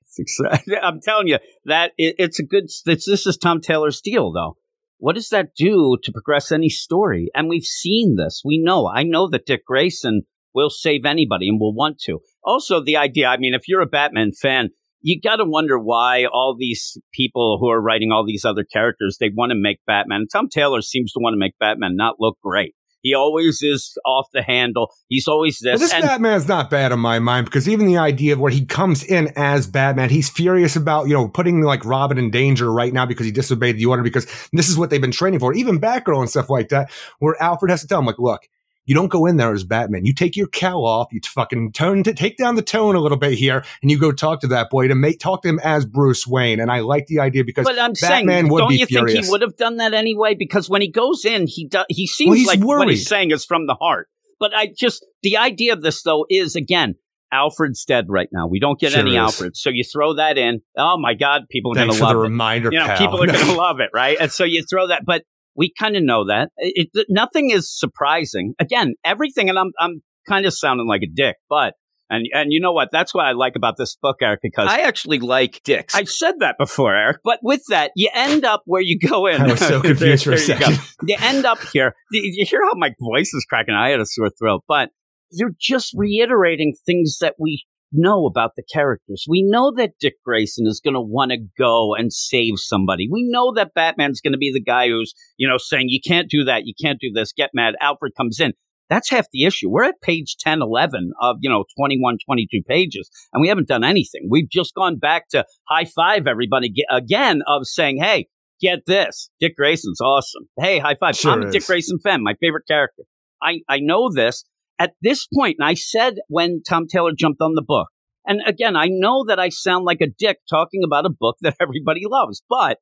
I'm 0.83 1.01
telling 1.01 1.27
you 1.27 1.39
that 1.65 1.93
it, 1.97 2.15
it's 2.19 2.39
a 2.39 2.43
good. 2.43 2.65
It's, 2.85 3.05
this 3.05 3.25
is 3.25 3.37
Tom 3.37 3.61
Taylor's 3.61 4.01
deal, 4.01 4.31
though. 4.31 4.57
What 4.99 5.15
does 5.15 5.29
that 5.29 5.53
do 5.55 5.97
to 6.03 6.11
progress 6.11 6.51
any 6.51 6.69
story? 6.69 7.29
And 7.35 7.49
we've 7.49 7.63
seen 7.63 8.15
this. 8.15 8.41
We 8.43 8.57
know. 8.57 8.87
I 8.87 9.03
know 9.03 9.29
that 9.29 9.45
Dick 9.45 9.65
Grayson 9.65 10.23
will 10.53 10.69
save 10.69 11.05
anybody 11.05 11.47
and 11.47 11.59
will 11.59 11.73
want 11.73 11.99
to. 11.99 12.19
Also, 12.43 12.83
the 12.83 12.97
idea. 12.97 13.27
I 13.27 13.37
mean, 13.37 13.53
if 13.53 13.67
you're 13.67 13.81
a 13.81 13.85
Batman 13.87 14.31
fan, 14.31 14.69
you 15.01 15.21
got 15.21 15.35
to 15.35 15.45
wonder 15.45 15.77
why 15.77 16.25
all 16.25 16.55
these 16.57 16.97
people 17.13 17.59
who 17.61 17.69
are 17.69 17.81
writing 17.81 18.11
all 18.11 18.25
these 18.25 18.43
other 18.43 18.63
characters 18.63 19.17
they 19.19 19.29
want 19.33 19.51
to 19.51 19.55
make 19.55 19.79
Batman. 19.85 20.25
Tom 20.31 20.49
Taylor 20.49 20.81
seems 20.81 21.13
to 21.13 21.19
want 21.19 21.33
to 21.33 21.39
make 21.39 21.57
Batman 21.59 21.95
not 21.95 22.15
look 22.19 22.37
great. 22.43 22.73
He 23.07 23.13
always 23.13 23.59
is 23.61 23.97
off 24.05 24.27
the 24.33 24.41
handle. 24.41 24.91
He's 25.07 25.29
always 25.29 25.59
this. 25.59 25.71
Well, 25.71 25.79
this 25.79 25.93
and- 25.93 26.03
Batman's 26.03 26.47
not 26.47 26.69
bad 26.69 26.91
in 26.91 26.99
my 26.99 27.19
mind 27.19 27.45
because 27.45 27.69
even 27.69 27.87
the 27.87 27.97
idea 27.97 28.33
of 28.33 28.39
where 28.41 28.51
he 28.51 28.65
comes 28.65 29.01
in 29.01 29.31
as 29.37 29.65
Batman, 29.65 30.09
he's 30.09 30.29
furious 30.29 30.75
about, 30.75 31.07
you 31.07 31.13
know, 31.13 31.29
putting 31.29 31.61
like 31.61 31.85
Robin 31.85 32.17
in 32.17 32.31
danger 32.31 32.69
right 32.69 32.91
now 32.91 33.05
because 33.05 33.25
he 33.25 33.31
disobeyed 33.31 33.77
the 33.77 33.85
order 33.85 34.03
because 34.03 34.25
this 34.51 34.67
is 34.67 34.77
what 34.77 34.89
they've 34.89 34.99
been 34.99 35.11
training 35.11 35.39
for. 35.39 35.53
Even 35.53 35.79
Batgirl 35.79 36.19
and 36.19 36.29
stuff 36.29 36.49
like 36.49 36.67
that, 36.67 36.91
where 37.19 37.41
Alfred 37.41 37.71
has 37.71 37.79
to 37.81 37.87
tell 37.87 37.99
him, 37.99 38.05
like, 38.05 38.19
look, 38.19 38.41
you 38.87 38.95
don't 38.95 39.09
go 39.09 39.25
in 39.25 39.35
there 39.35 39.53
as 39.53 39.65
Batman. 39.65 40.05
You 40.05 40.13
take 40.13 40.35
your 40.35 40.47
cowl 40.47 40.85
off. 40.85 41.09
You 41.11 41.19
fucking 41.23 41.73
tone 41.73 42.03
to 42.03 42.13
take 42.13 42.37
down 42.37 42.55
the 42.55 42.61
tone 42.61 42.95
a 42.95 42.99
little 42.99 43.17
bit 43.17 43.33
here, 43.33 43.63
and 43.81 43.91
you 43.91 43.99
go 43.99 44.11
talk 44.11 44.39
to 44.41 44.47
that 44.47 44.69
boy 44.69 44.87
to 44.87 44.95
make 44.95 45.19
talk 45.19 45.43
to 45.43 45.49
him 45.49 45.59
as 45.63 45.85
Bruce 45.85 46.25
Wayne. 46.25 46.59
And 46.59 46.71
I 46.71 46.79
like 46.79 47.05
the 47.07 47.19
idea 47.19 47.43
because 47.43 47.65
But 47.65 47.77
I'm 47.77 47.93
Batman 47.93 48.27
saying, 48.27 48.49
would 48.49 48.59
don't 48.61 48.69
be 48.69 48.77
you 48.77 48.85
think 48.85 49.09
he 49.09 49.29
would 49.29 49.41
have 49.41 49.57
done 49.57 49.77
that 49.77 49.93
anyway? 49.93 50.35
Because 50.35 50.69
when 50.69 50.81
he 50.81 50.89
goes 50.89 51.25
in, 51.25 51.47
he 51.47 51.67
does. 51.67 51.85
He 51.89 52.07
seems 52.07 52.37
he's 52.37 52.47
like 52.47 52.61
what 52.61 52.87
he's 52.87 53.07
saying 53.07 53.31
is 53.31 53.45
from 53.45 53.67
the 53.67 53.75
heart. 53.75 54.07
But 54.39 54.53
I 54.55 54.69
just 54.75 55.05
the 55.21 55.37
idea 55.37 55.73
of 55.73 55.81
this 55.81 56.01
though 56.03 56.25
is 56.29 56.55
again, 56.55 56.95
Alfred's 57.31 57.83
dead 57.83 58.05
right 58.07 58.29
now. 58.31 58.47
We 58.47 58.59
don't 58.59 58.79
get 58.79 58.93
Sure 58.93 59.01
any 59.01 59.11
is. 59.11 59.17
Alfred, 59.17 59.57
so 59.57 59.69
you 59.69 59.83
throw 59.83 60.15
that 60.15 60.37
in. 60.37 60.61
Oh 60.77 60.97
my 60.97 61.13
God, 61.13 61.43
people 61.49 61.73
are 61.73 61.75
going 61.75 61.89
to 61.89 61.93
for 61.93 61.99
the 61.99 62.05
love 62.05 62.15
it. 62.15 62.19
reminder, 62.19 62.69
You 62.71 62.79
know, 62.79 62.95
people 62.97 63.21
are 63.21 63.27
going 63.27 63.45
to 63.47 63.53
love 63.53 63.79
it, 63.79 63.89
right? 63.93 64.17
And 64.19 64.31
so 64.31 64.43
you 64.43 64.63
throw 64.63 64.87
that, 64.87 65.03
but 65.05 65.23
we 65.57 65.73
kind 65.77 65.97
of 65.97 66.03
know 66.03 66.25
that 66.27 66.49
it, 66.57 66.89
it, 66.93 67.07
nothing 67.09 67.49
is 67.49 67.69
surprising. 67.77 68.53
Again, 68.59 68.93
everything, 69.03 69.49
and 69.49 69.57
I'm 69.59 69.71
I'm 69.79 70.01
kind 70.29 70.45
of 70.45 70.53
sounding 70.53 70.87
like 70.87 71.01
a 71.01 71.11
dick, 71.13 71.35
but. 71.49 71.73
And 72.09 72.25
and 72.31 72.53
you 72.53 72.61
know 72.61 72.71
what? 72.71 72.87
That's 72.89 73.13
what 73.13 73.25
I 73.25 73.33
like 73.33 73.57
about 73.57 73.75
this 73.77 73.97
book, 74.01 74.19
Eric, 74.21 74.39
because 74.41 74.69
I 74.69 74.79
actually 74.79 75.19
like 75.19 75.61
dicks. 75.65 75.93
I've 75.93 76.07
said 76.07 76.35
that 76.39 76.55
before, 76.57 76.95
Eric. 76.95 77.17
But 77.21 77.39
with 77.43 77.63
that, 77.67 77.91
you 77.97 78.09
end 78.13 78.45
up 78.45 78.61
where 78.63 78.81
you 78.81 78.97
go 78.97 79.27
in. 79.27 79.41
I 79.41 79.47
was 79.51 79.59
so 79.59 79.79
There- 79.81 79.93
confused 79.93 80.23
for 80.23 80.31
a 80.31 80.35
there 80.37 80.41
you 80.41 80.45
second. 80.45 80.79
You 81.05 81.17
end 81.19 81.45
up 81.45 81.59
here. 81.73 81.93
You 82.13 82.21
you 82.23 82.45
hear 82.45 82.63
how 82.63 82.75
my 82.75 82.93
voice 83.01 83.33
is 83.33 83.43
cracking? 83.49 83.73
I 83.75 83.89
had 83.89 83.99
a 83.99 84.05
sore 84.05 84.29
throat, 84.39 84.63
but 84.69 84.91
you're 85.33 85.51
just 85.59 85.93
reiterating 85.97 86.75
things 86.85 87.17
that 87.19 87.35
we 87.37 87.65
know 87.91 88.25
about 88.25 88.51
the 88.55 88.63
characters. 88.63 89.25
We 89.27 89.43
know 89.43 89.71
that 89.77 89.91
Dick 89.99 90.15
Grayson 90.23 90.65
is 90.67 90.81
going 90.83 90.93
to 90.93 91.01
want 91.01 91.31
to 91.31 91.37
go 91.57 91.95
and 91.95 92.11
save 92.11 92.53
somebody. 92.57 93.07
We 93.11 93.27
know 93.29 93.53
that 93.53 93.73
Batman's 93.73 94.21
going 94.21 94.33
to 94.33 94.37
be 94.37 94.51
the 94.53 94.63
guy 94.63 94.89
who's, 94.89 95.13
you 95.37 95.47
know, 95.47 95.57
saying, 95.57 95.85
you 95.89 95.99
can't 96.05 96.29
do 96.29 96.43
that. 96.43 96.63
You 96.65 96.73
can't 96.79 96.99
do 96.99 97.11
this. 97.13 97.33
Get 97.33 97.51
mad. 97.53 97.75
Alfred 97.81 98.13
comes 98.15 98.39
in. 98.39 98.53
That's 98.89 99.09
half 99.09 99.27
the 99.31 99.43
issue. 99.43 99.69
We're 99.69 99.83
at 99.83 100.01
page 100.01 100.37
10, 100.39 100.61
11 100.61 101.11
of, 101.21 101.37
you 101.41 101.49
know, 101.49 101.65
21, 101.77 102.17
22 102.25 102.61
pages, 102.67 103.09
and 103.33 103.41
we 103.41 103.49
haven't 103.49 103.67
done 103.67 103.83
anything. 103.83 104.27
We've 104.29 104.49
just 104.49 104.73
gone 104.73 104.97
back 104.97 105.27
to 105.29 105.45
high 105.67 105.85
five 105.85 106.25
everybody 106.25 106.71
again 106.89 107.41
of 107.47 107.63
saying, 107.65 107.97
hey, 108.01 108.27
get 108.61 108.79
this. 108.87 109.29
Dick 109.39 109.57
Grayson's 109.57 109.99
awesome. 110.01 110.43
Hey, 110.57 110.79
high 110.79 110.95
five. 110.99 111.17
Sure 111.17 111.33
I'm 111.33 111.41
a 111.41 111.51
Dick. 111.51 111.65
Grayson 111.65 111.99
fan, 112.01 112.23
my 112.23 112.35
favorite 112.39 112.63
character. 112.67 113.03
I, 113.41 113.59
I 113.69 113.79
know 113.79 114.09
this. 114.11 114.45
At 114.79 114.93
this 115.01 115.27
point, 115.33 115.57
and 115.59 115.67
I 115.67 115.73
said 115.73 116.15
when 116.27 116.61
Tom 116.67 116.87
Taylor 116.87 117.11
jumped 117.17 117.41
on 117.41 117.55
the 117.55 117.63
book, 117.65 117.87
and 118.25 118.41
again, 118.45 118.75
I 118.75 118.87
know 118.89 119.23
that 119.27 119.39
I 119.39 119.49
sound 119.49 119.85
like 119.85 120.01
a 120.01 120.07
dick 120.07 120.37
talking 120.49 120.81
about 120.83 121.05
a 121.05 121.09
book 121.09 121.37
that 121.41 121.55
everybody 121.61 122.01
loves, 122.05 122.43
but 122.49 122.77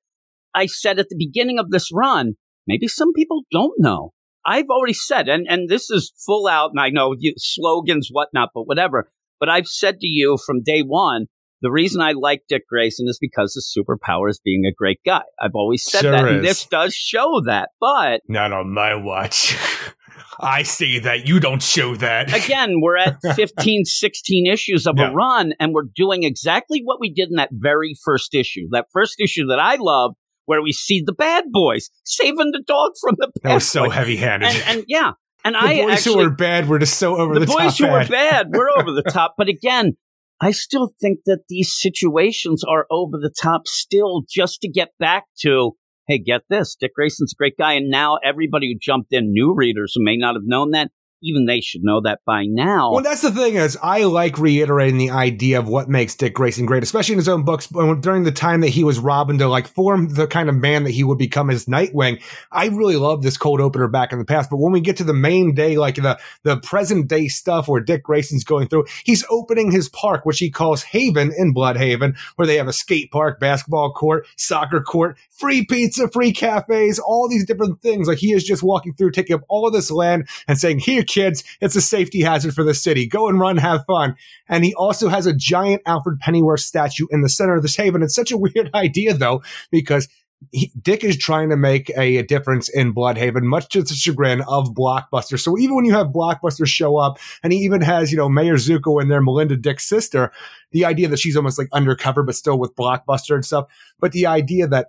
I 0.54 0.66
said 0.66 1.00
at 1.00 1.10
the 1.10 1.18
beginning 1.18 1.60
of 1.60 1.70
this 1.70 1.90
run, 1.94 2.34
maybe 2.68 2.88
some 2.88 3.14
people 3.14 3.44
don't 3.52 3.76
know. 3.78 4.12
I've 4.46 4.70
already 4.70 4.94
said, 4.94 5.28
and, 5.28 5.48
and 5.50 5.70
this 5.70 5.90
is 5.90 6.14
full 6.26 6.48
out, 6.48 6.72
and 6.72 6.80
I 6.80 6.90
know 6.90 7.16
you, 7.18 7.34
slogans, 7.38 8.10
whatnot, 8.12 8.50
but 8.54 8.68
whatever. 8.68 9.10
But 9.40 9.50
I've 9.50 9.68
said 9.68 10.00
to 10.00 10.08
you 10.08 10.38
from 10.46 10.62
day 10.64 10.82
one, 10.82 11.26
the 11.62 11.72
reason 11.72 12.02
I 12.02 12.12
like 12.12 12.44
Dick 12.48 12.68
Grayson 12.70 13.08
is 13.10 13.18
because 13.20 13.56
his 13.56 13.76
superpower 13.76 14.30
is 14.30 14.40
being 14.44 14.66
a 14.66 14.74
great 14.74 15.00
guy. 15.06 15.24
I've 15.40 15.56
always 15.56 15.84
said 15.84 16.02
Sure 16.02 16.12
that, 16.12 16.26
is. 16.28 16.36
and 16.36 16.44
this 16.46 16.66
does 16.66 16.94
show 16.94 17.42
that. 17.46 17.70
But 17.80 18.22
Not 18.28 18.52
on 18.52 18.72
my 18.72 18.94
watch. 18.96 19.58
I 20.40 20.64
see 20.64 21.00
that. 21.00 21.28
You 21.28 21.40
don't 21.40 21.62
show 21.62 21.96
that. 21.96 22.34
again, 22.46 22.82
we're 22.82 22.98
at 22.98 23.18
15, 23.36 23.86
16 23.86 24.48
issues 24.48 24.86
of 24.88 24.96
Yeah. 24.98 25.12
a 25.12 25.14
run, 25.14 25.54
and 25.60 25.74
we're 25.74 25.88
doing 25.96 26.24
exactly 26.24 26.82
what 26.84 27.00
we 27.00 27.12
did 27.14 27.30
in 27.30 27.36
that 27.36 27.50
very 27.52 27.96
first 28.04 28.34
issue. 28.36 28.68
That 28.72 28.88
first 28.92 29.20
issue 29.20 29.46
that 29.48 29.60
I 29.60 29.76
love, 29.80 30.16
where 30.46 30.62
we 30.62 30.72
see 30.72 31.02
the 31.06 31.14
bad 31.14 31.46
boys 31.52 31.90
saving 32.04 32.52
the 32.52 32.64
dog 32.66 32.92
from 33.02 33.16
the 33.18 33.32
that 33.44 33.54
was 33.56 33.68
so 33.68 33.90
heavy 33.90 34.16
handed. 34.18 34.50
And, 34.50 34.64
and 34.68 34.86
yeah, 34.88 35.12
and 35.44 35.56
the 35.56 35.60
I 35.60 35.76
boys 35.84 35.94
actually 35.94 36.24
who 36.24 36.30
are 36.30 36.36
bad 36.36 36.68
were 36.70 36.80
just 36.80 36.98
so 37.00 37.18
over 37.18 37.40
the, 37.40 37.46
top. 37.46 37.58
the, 37.58 37.64
boys 37.64 37.78
top. 37.78 37.88
who 37.88 37.94
are 37.94 38.00
bad. 38.02 38.10
bad, 38.10 38.48
we're 38.52 38.70
over 38.78 38.92
the 38.92 39.04
top. 39.10 39.36
But 39.38 39.48
again, 39.48 39.94
I 40.42 40.52
still 40.52 40.92
think 41.02 41.20
that 41.26 41.44
these 41.50 41.74
situations 41.74 42.64
are 42.64 42.86
over 42.92 43.18
the 43.18 43.34
top 43.42 43.68
still 43.68 44.24
just 44.30 44.60
to 44.62 44.70
get 44.70 44.90
back 45.00 45.24
to, 45.42 45.72
hey, 46.08 46.20
get 46.20 46.42
this. 46.50 46.76
Dick 46.80 46.94
Grayson's 46.96 47.34
a 47.34 47.38
great 47.38 47.58
guy. 47.58 47.74
And 47.74 47.90
now 47.90 48.18
everybody 48.24 48.72
who 48.72 48.80
jumped 48.80 49.14
in, 49.14 49.32
new 49.32 49.54
readers 49.56 49.94
who 49.96 50.04
may 50.04 50.18
not 50.18 50.36
have 50.36 50.44
known 50.46 50.72
that, 50.72 50.92
even 51.26 51.46
they 51.46 51.60
should 51.60 51.84
know 51.84 52.02
that 52.02 52.20
by 52.26 52.46
now. 52.46 52.92
Well, 52.92 53.04
that's 53.04 53.22
the 53.22 53.32
thing 53.32 53.56
is, 53.56 53.78
I 53.82 54.04
like 54.04 54.38
reiterating 54.38 54.98
the 54.98 55.10
idea 55.10 55.60
of 55.60 55.68
what 55.68 55.90
makes 55.90 56.16
Dick 56.16 56.34
Grayson 56.34 56.66
great, 56.66 56.84
especially 56.84 57.14
in 57.14 57.20
his 57.20 57.28
own 57.28 57.44
books. 57.44 57.68
During 57.68 58.24
the 58.24 58.32
time 58.32 58.62
that 58.62 58.70
he 58.70 58.84
was 58.84 59.00
Robin 59.00 59.38
to 59.40 59.48
like 59.48 59.68
form 59.68 60.10
the 60.10 60.28
kind 60.28 60.50
of 60.50 60.56
man 60.56 60.84
that 60.84 60.92
he 60.92 61.04
would 61.04 61.18
become 61.18 61.50
as 61.50 61.66
Nightwing, 61.66 62.22
I 62.52 62.68
really 62.68 62.96
love 62.96 63.24
this 63.24 63.38
cold 63.38 63.60
opener 63.60 63.88
back 63.88 64.14
in 64.14 64.20
the 64.20 64.26
past. 64.26 64.50
But 64.50 64.58
when 64.58 64.72
we 64.72 64.82
get 64.82 64.98
to 64.98 65.04
the 65.04 65.14
main 65.14 65.56
day, 65.56 65.78
like 65.78 65.96
the 65.96 66.20
the 66.44 66.58
present 66.58 67.08
day 67.08 67.28
stuff 67.28 67.68
where 67.68 67.82
Dick 67.82 68.04
Grayson's 68.04 68.44
going 68.44 68.68
through, 68.68 68.86
he's 69.04 69.26
opening 69.30 69.72
his 69.72 69.90
park, 69.90 70.26
which 70.26 70.40
he 70.40 70.52
calls 70.52 70.84
Haven 70.84 71.34
in 71.36 71.54
Blüdhaven, 71.54 72.16
where 72.36 72.46
they 72.46 72.58
have 72.58 72.68
a 72.68 72.74
skate 72.74 73.12
park, 73.12 73.40
basketball 73.40 73.92
court, 73.92 74.28
soccer 74.38 74.82
court, 74.82 75.18
free 75.32 75.66
pizza, 75.66 76.08
free 76.08 76.32
cafes, 76.32 77.00
all 77.00 77.28
these 77.28 77.46
different 77.46 77.82
things. 77.82 78.08
Like 78.08 78.20
he 78.20 78.34
is 78.34 78.44
just 78.44 78.62
walking 78.62 78.94
through, 78.94 79.12
taking 79.12 79.36
up 79.36 79.44
all 79.50 79.68
of 79.68 79.74
this 79.74 79.90
land 79.90 80.28
and 80.48 80.58
saying, 80.58 80.80
"Here, 80.80 81.04
kids, 81.16 81.44
it's 81.62 81.76
a 81.76 81.82
safety 81.82 82.22
hazard 82.22 82.54
for 82.54 82.64
the 82.64 82.74
city. 82.74 83.08
Go 83.08 83.30
and 83.30 83.40
run, 83.40 83.58
have 83.58 83.86
fun." 83.88 84.16
And 84.48 84.64
he 84.64 84.74
also 84.76 85.08
has 85.08 85.26
a 85.26 85.34
giant 85.34 85.82
Alfred 85.86 86.20
Pennyworth 86.20 86.60
statue 86.60 87.08
in 87.10 87.22
the 87.22 87.30
center 87.30 87.56
of 87.56 87.64
this 87.64 87.76
haven. 87.76 88.04
It's 88.04 88.14
such 88.14 88.32
a 88.32 88.38
weird 88.46 88.70
idea, 88.76 89.14
though, 89.14 89.42
because 89.72 90.08
he, 90.52 90.72
Dick 90.80 91.04
is 91.04 91.18
trying 91.18 91.50
to 91.50 91.58
make 91.58 91.90
a, 91.92 92.18
a, 92.18 92.24
difference 92.24 92.70
in 92.70 92.94
Blüdhaven, 92.94 93.44
much 93.44 93.70
to 93.70 93.82
the 93.82 93.94
chagrin 93.94 94.42
of 94.48 94.74
Blockbuster. 94.74 95.40
So 95.40 95.58
even 95.58 95.76
when 95.76 95.86
you 95.86 95.94
have 95.94 96.08
Blockbuster 96.08 96.68
show 96.68 96.98
up, 96.98 97.18
and 97.44 97.54
he 97.54 97.60
even 97.60 97.82
has, 97.82 98.12
you 98.12 98.18
know, 98.18 98.30
Mayor 98.30 98.56
Zucco 98.56 99.02
and 99.02 99.10
their 99.10 99.22
Melinda 99.22 99.56
Dick's 99.56 99.88
sister, 99.88 100.32
the 100.72 100.86
idea 100.86 101.08
that 101.08 101.20
she's 101.20 101.38
almost 101.38 101.58
like 101.58 101.70
undercover, 101.74 102.24
but 102.24 102.36
still 102.36 102.60
with 102.60 102.76
Blockbuster 102.76 103.36
and 103.36 103.46
stuff. 103.46 103.66
But 104.00 104.12
the 104.12 104.28
idea 104.28 104.68
that 104.68 104.88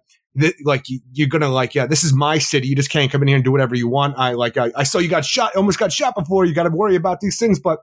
like 0.64 0.86
you're 1.12 1.28
gonna 1.28 1.48
like 1.48 1.74
yeah 1.74 1.86
this 1.86 2.04
is 2.04 2.12
my 2.12 2.38
city. 2.38 2.68
You 2.68 2.76
just 2.76 2.90
can't 2.90 3.10
come 3.10 3.22
in 3.22 3.28
here 3.28 3.36
and 3.36 3.44
do 3.44 3.52
whatever 3.52 3.74
you 3.74 3.88
want. 3.88 4.18
I 4.18 4.32
like 4.32 4.56
i, 4.56 4.70
I 4.76 4.82
saw 4.82 4.98
you 4.98 5.08
got 5.08 5.24
shot 5.24 5.54
almost 5.56 5.78
got 5.78 5.92
shot 5.92 6.14
before. 6.14 6.44
You 6.44 6.54
got 6.54 6.64
to 6.64 6.70
worry 6.70 6.96
about 6.96 7.20
these 7.20 7.38
things 7.38 7.58
but 7.60 7.80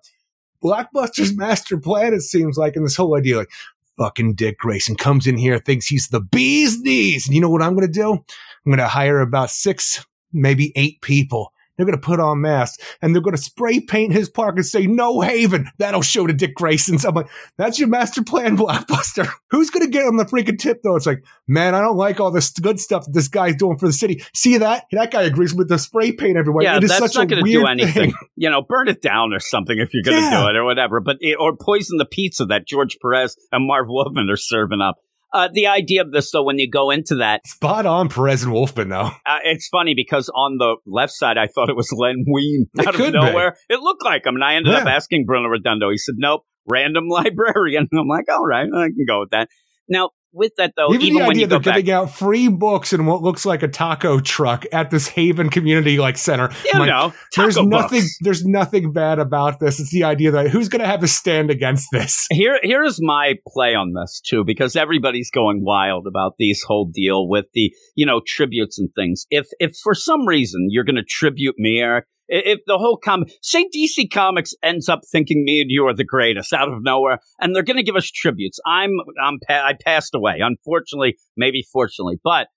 blockbuster's 0.63 1.33
mm. 1.33 1.37
master 1.37 1.77
plan 1.77 2.13
it 2.13 2.21
seems 2.21 2.57
like 2.57 2.75
in 2.75 2.83
this 2.83 2.95
whole 2.95 3.17
idea 3.17 3.37
like 3.37 3.51
fucking 3.97 4.33
dick 4.33 4.57
grayson 4.57 4.95
comes 4.95 5.27
in 5.27 5.37
here 5.37 5.59
thinks 5.59 5.87
he's 5.87 6.07
the 6.09 6.21
bee's 6.21 6.79
knees. 6.81 7.27
And 7.27 7.35
you 7.35 7.41
know 7.41 7.49
what 7.49 7.61
i'm 7.61 7.75
gonna 7.75 7.87
do? 7.87 8.13
I'm 8.13 8.71
gonna 8.71 8.87
hire 8.87 9.19
about 9.19 9.49
six 9.49 10.05
maybe 10.31 10.71
eight 10.75 11.01
people 11.01 11.52
they're 11.77 11.86
going 11.86 11.97
to 11.97 12.05
put 12.05 12.19
on 12.19 12.41
masks 12.41 12.83
and 13.01 13.13
they're 13.13 13.21
going 13.21 13.36
to 13.36 13.41
spray 13.41 13.79
paint 13.79 14.13
his 14.13 14.29
park 14.29 14.55
and 14.55 14.65
say 14.65 14.86
no 14.88 15.21
haven. 15.21 15.69
That'll 15.77 16.01
show 16.01 16.27
to 16.27 16.33
Dick 16.33 16.55
Grayson. 16.55 16.99
So 16.99 17.09
I'm 17.09 17.15
like, 17.15 17.29
that's 17.57 17.79
your 17.79 17.88
master 17.89 18.23
plan, 18.23 18.57
blockbuster. 18.57 19.27
Who's 19.51 19.69
going 19.69 19.86
to 19.86 19.91
get 19.91 20.05
on 20.05 20.17
the 20.17 20.25
freaking 20.25 20.57
tip 20.59 20.81
though? 20.83 20.95
It's 20.95 21.05
like, 21.05 21.23
man, 21.47 21.75
I 21.75 21.81
don't 21.81 21.97
like 21.97 22.19
all 22.19 22.31
this 22.31 22.51
good 22.51 22.79
stuff 22.79 23.05
that 23.05 23.13
this 23.13 23.27
guy's 23.27 23.55
doing 23.55 23.77
for 23.77 23.88
the 23.88 23.93
city. 23.93 24.23
See 24.33 24.57
that? 24.57 24.86
That 24.91 25.12
guy 25.12 25.23
agrees 25.23 25.53
with 25.53 25.69
the 25.69 25.77
spray 25.79 26.12
paint 26.12 26.38
everywhere. 26.38 26.63
Yeah, 26.63 26.77
it 26.77 26.83
is 26.83 26.89
that's 26.91 26.99
such 27.01 27.15
not 27.15 27.23
a 27.23 27.27
going 27.27 27.45
to 27.45 27.51
do 27.51 27.57
weird 27.59 27.69
anything. 27.69 28.12
thing. 28.12 28.13
You 28.36 28.49
know, 28.49 28.62
burn 28.62 28.88
it 28.89 29.01
down 29.01 29.31
or 29.31 29.39
something 29.39 29.77
if 29.77 29.93
you're 29.93 30.03
going 30.03 30.17
to 30.17 30.23
Yeah. 30.23 30.41
do 30.43 30.49
it 30.49 30.55
or 30.57 30.65
whatever. 30.65 30.99
But 30.99 31.17
it, 31.21 31.36
or 31.39 31.55
poison 31.55 31.97
the 31.97 32.05
pizza 32.05 32.45
that 32.47 32.67
George 32.67 32.97
Perez 33.01 33.38
and 33.51 33.65
Marv 33.67 33.88
Wolfman 33.88 34.29
are 34.29 34.36
serving 34.38 34.81
up. 34.81 34.95
Uh, 35.34 35.50
the 35.52 35.65
idea 35.67 36.02
of 36.02 36.12
this, 36.12 36.30
though, 36.32 36.43
when 36.43 36.60
you 36.60 36.69
go 36.69 36.91
into 36.91 37.15
that, 37.15 37.41
Spot 37.48 37.86
on 37.88 38.08
Perez 38.10 38.43
and 38.43 38.54
Wolfman 38.54 38.89
though. 38.89 39.10
uh, 39.26 39.39
it's 39.43 39.67
funny 39.69 39.93
because 39.96 40.30
on 40.36 40.58
the 40.60 40.76
left 40.86 41.13
side, 41.13 41.38
I 41.38 41.48
thought 41.48 41.69
it 41.69 41.76
was 41.76 41.91
Len 41.91 42.24
Wein 42.28 42.67
It 42.76 42.88
out 42.88 42.93
of 42.93 43.00
could 43.02 43.13
be. 43.13 43.19
nowhere. 43.19 43.58
It 43.69 43.80
looked 43.80 44.06
like 44.06 44.26
him, 44.26 44.36
and 44.36 44.43
I 44.43 44.54
ended 44.56 44.76
up 44.76 44.86
asking 44.88 45.26
Bruno 45.26 45.48
Redondo. 45.50 45.89
He 45.89 45.98
said, 45.98 46.15
"Nope, 46.17 46.43
random 46.69 47.06
librarian." 47.10 47.88
I'm 47.91 48.08
like, 48.08 48.26
"All 48.32 48.46
right, 48.46 48.67
I 48.74 48.88
can 48.89 49.06
go 49.08 49.22
with 49.22 49.32
that." 49.32 49.50
Now, 49.89 50.12
with 50.34 50.52
that 50.58 50.74
though, 50.76 50.93
even, 50.93 51.02
even, 51.06 51.19
the 51.19 51.28
when 51.28 51.30
idea 51.32 51.48
they're 51.48 51.60
back, 51.60 51.76
giving 51.76 51.91
out 51.91 52.12
free 52.12 52.48
books 52.48 52.93
in 52.93 53.06
what 53.06 53.22
looks 53.22 53.46
like 53.46 53.63
a 53.63 53.67
taco 53.67 54.19
truck 54.19 54.65
at 54.72 54.89
this 54.89 55.08
Haven 55.08 55.50
Community 55.50 55.98
like 55.98 56.17
center. 56.17 56.50
you 56.65 56.80
like, 56.80 56.89
know, 56.89 57.13
there's 57.36 57.58
nothing. 57.58 58.02
books. 58.02 58.17
There's 58.22 58.46
nothing 58.46 58.91
bad 58.91 59.19
about 59.19 59.60
this. 59.60 59.80
It's 59.80 59.91
the 59.91 60.04
idea 60.04 60.32
that 60.32 60.50
who's 60.50 60.69
going 60.69 60.82
to 60.82 60.88
have 60.88 61.04
a 61.04 61.08
stand 61.08 61.50
against 61.50 61.88
this. 61.91 62.28
Here, 62.32 62.60
here's 62.63 63.00
my 63.02 63.36
play 63.48 63.76
on 63.76 63.93
this 63.93 64.22
too, 64.26 64.43
because 64.43 64.76
everybody's 64.76 65.30
going 65.30 65.63
wild 65.63 66.08
about 66.08 66.34
these 66.38 66.63
whole 66.63 66.89
deal 66.91 67.28
with 67.30 67.46
the, 67.54 67.72
you 67.96 68.06
know, 68.06 68.22
tributes 68.26 68.80
and 68.80 68.89
things. 68.96 69.26
If, 69.30 69.48
if 69.60 69.76
for 69.84 69.93
some 69.93 70.28
reason 70.28 70.67
you're 70.69 70.84
going 70.84 70.96
to 70.96 71.04
tribute 71.04 71.56
me, 71.58 71.80
Eric, 71.80 72.06
if 72.34 72.60
the 72.65 72.78
whole 72.78 72.98
comic, 72.98 73.32
say 73.41 73.65
DC 73.76 74.12
Comics 74.12 74.54
ends 74.63 74.89
up 74.89 75.02
thinking 75.12 75.43
me 75.46 75.62
and 75.62 75.69
you 75.69 75.86
are 75.86 75.93
the 75.93 76.04
greatest 76.04 76.52
out 76.52 76.67
of 76.67 76.84
nowhere, 76.84 77.19
and 77.39 77.56
they're 77.56 77.63
going 77.63 77.78
to 77.78 77.84
give 77.84 77.96
us 77.96 78.10
tributes. 78.10 78.60
I'm, 78.65 78.91
I'm, 79.24 79.39
pa- 79.48 79.65
I 79.65 79.74
passed 79.80 80.15
away, 80.15 80.39
unfortunately, 80.39 81.17
maybe 81.38 81.65
fortunately, 81.72 82.19
but. 82.24 82.48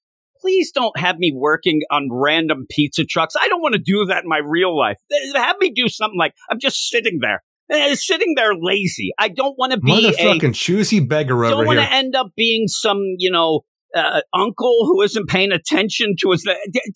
Please 0.42 0.70
don't 0.70 0.96
have 0.98 1.16
me 1.16 1.32
working 1.34 1.80
on 1.90 2.08
random 2.12 2.66
pizza 2.68 3.06
trucks. 3.06 3.34
I 3.40 3.48
don't 3.48 3.62
want 3.62 3.72
to 3.72 3.80
do 3.80 4.04
that 4.04 4.22
in 4.22 4.28
my 4.28 4.38
real 4.44 4.78
life. 4.78 4.98
Have 5.34 5.56
me 5.60 5.70
do 5.70 5.88
something 5.88 6.18
like 6.18 6.34
I'm 6.50 6.60
just 6.60 6.90
sitting 6.90 7.20
there, 7.22 7.42
eh, 7.70 7.94
sitting 7.94 8.34
there 8.36 8.52
lazy. 8.54 9.12
I 9.18 9.28
don't 9.28 9.56
want 9.58 9.72
to 9.72 9.80
be 9.80 10.08
a 10.08 10.12
Motherfucking 10.12 10.54
choosy 10.54 11.00
beggar 11.00 11.42
over 11.42 11.54
don't 11.54 11.66
want 11.66 11.78
to 11.78 11.90
end 11.90 12.14
up 12.14 12.32
being 12.36 12.68
some, 12.68 13.00
you 13.16 13.30
know, 13.30 13.62
uh, 13.94 14.20
uncle 14.34 14.84
who 14.86 15.02
isn't 15.02 15.28
paying 15.28 15.52
attention 15.52 16.14
to 16.20 16.30
his. 16.32 16.44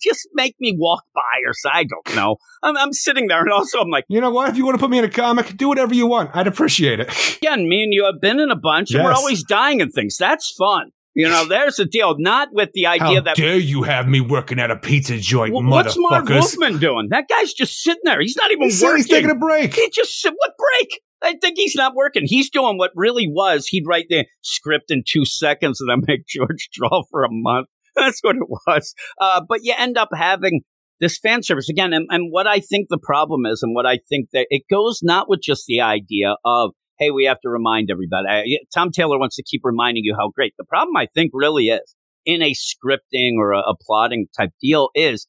Just 0.01 0.27
make 0.33 0.55
me 0.59 0.75
walk 0.77 1.03
by 1.13 1.21
or 1.45 1.53
so. 1.53 1.69
I 1.71 1.83
don't 1.85 2.15
know. 2.15 2.37
I'm, 2.63 2.77
I'm 2.77 2.93
sitting 2.93 3.27
there, 3.27 3.41
and 3.41 3.51
also 3.51 3.79
I'm 3.79 3.89
like, 3.89 4.05
You 4.07 4.21
know 4.21 4.31
what? 4.31 4.49
If 4.49 4.57
you 4.57 4.65
want 4.65 4.75
to 4.77 4.79
put 4.79 4.89
me 4.89 4.97
in 4.99 5.03
a 5.05 5.09
comic, 5.09 5.55
do 5.57 5.67
whatever 5.67 5.93
you 5.93 6.07
want. 6.07 6.31
I'd 6.33 6.47
appreciate 6.47 6.99
it. 6.99 7.37
again, 7.41 7.67
me 7.67 7.83
and 7.83 7.93
you 7.93 8.05
have 8.05 8.19
been 8.21 8.39
in 8.39 8.51
a 8.51 8.55
bunch, 8.55 8.91
and 8.93 9.03
we're 9.03 9.13
always 9.13 9.43
dying 9.43 9.81
and 9.81 9.91
things. 9.93 10.17
That's 10.17 10.53
fun. 10.57 10.91
You 11.13 11.27
know, 11.27 11.45
there's 11.45 11.75
the 11.75 11.85
deal. 11.85 12.15
Not 12.17 12.49
with 12.53 12.69
the 12.73 12.83
How 12.85 12.93
idea 12.93 13.21
that. 13.23 13.35
dare 13.35 13.57
you 13.57 13.83
have 13.83 14.07
me 14.07 14.21
working 14.21 14.59
at 14.59 14.71
a 14.71 14.77
pizza 14.77 15.17
joint, 15.17 15.53
Wh- 15.53 15.67
What's 15.69 15.97
motherfuckers? 15.97 16.29
Wolfman 16.29 16.77
doing? 16.79 17.07
That 17.09 17.25
guy's 17.27 17.51
just 17.51 17.81
sitting 17.81 18.01
there. 18.05 18.21
He's 18.21 18.37
not 18.37 18.51
even 18.51 18.69
working. 18.81 18.95
he's 18.97 19.09
taking 19.09 19.29
a 19.29 19.35
break. 19.35 19.75
He 19.75 19.89
just 19.93 20.21
said, 20.21 20.31
"What 20.37 20.51
break?" 20.57 21.01
I 21.23 21.35
think 21.41 21.57
he's 21.57 21.75
not 21.75 21.95
working. 21.95 22.23
He's 22.25 22.49
doing 22.49 22.77
what 22.77 22.91
really 22.95 23.27
was. 23.27 23.67
He'd 23.67 23.87
write 23.87 24.07
the 24.09 24.25
script 24.41 24.89
in 24.89 25.03
two 25.07 25.25
seconds 25.25 25.79
and 25.79 25.89
then 25.89 26.03
make 26.07 26.27
George 26.27 26.69
draw 26.73 27.03
for 27.09 27.23
a 27.23 27.29
month. 27.29 27.67
That's 27.95 28.21
what 28.21 28.37
it 28.37 28.47
was. 28.67 28.93
Uh, 29.19 29.41
but 29.47 29.59
you 29.63 29.73
end 29.77 29.97
up 29.97 30.09
having 30.13 30.61
this 30.99 31.17
fan 31.17 31.43
service 31.43 31.69
again. 31.69 31.93
And, 31.93 32.07
and 32.09 32.31
what 32.31 32.47
I 32.47 32.59
think 32.59 32.87
the 32.89 32.99
problem 33.01 33.45
is, 33.45 33.61
and 33.61 33.75
what 33.75 33.85
I 33.85 33.99
think 34.07 34.29
that 34.33 34.47
it 34.49 34.63
goes 34.69 35.01
not 35.03 35.29
with 35.29 35.41
just 35.41 35.65
the 35.67 35.81
idea 35.81 36.35
of, 36.45 36.71
hey, 36.99 37.11
we 37.11 37.25
have 37.25 37.41
to 37.41 37.49
remind 37.49 37.89
everybody. 37.91 38.27
I, 38.29 38.43
Tom 38.73 38.91
Taylor 38.91 39.19
wants 39.19 39.35
to 39.35 39.43
keep 39.43 39.61
reminding 39.63 40.03
you 40.05 40.15
how 40.17 40.29
great. 40.29 40.53
The 40.57 40.63
problem, 40.63 40.95
I 40.95 41.07
think, 41.13 41.31
really 41.33 41.65
is 41.65 41.95
in 42.25 42.41
a 42.41 42.53
scripting 42.53 43.33
or 43.37 43.51
a, 43.51 43.59
a 43.59 43.75
plotting 43.81 44.27
type 44.37 44.51
deal 44.61 44.89
is 44.95 45.27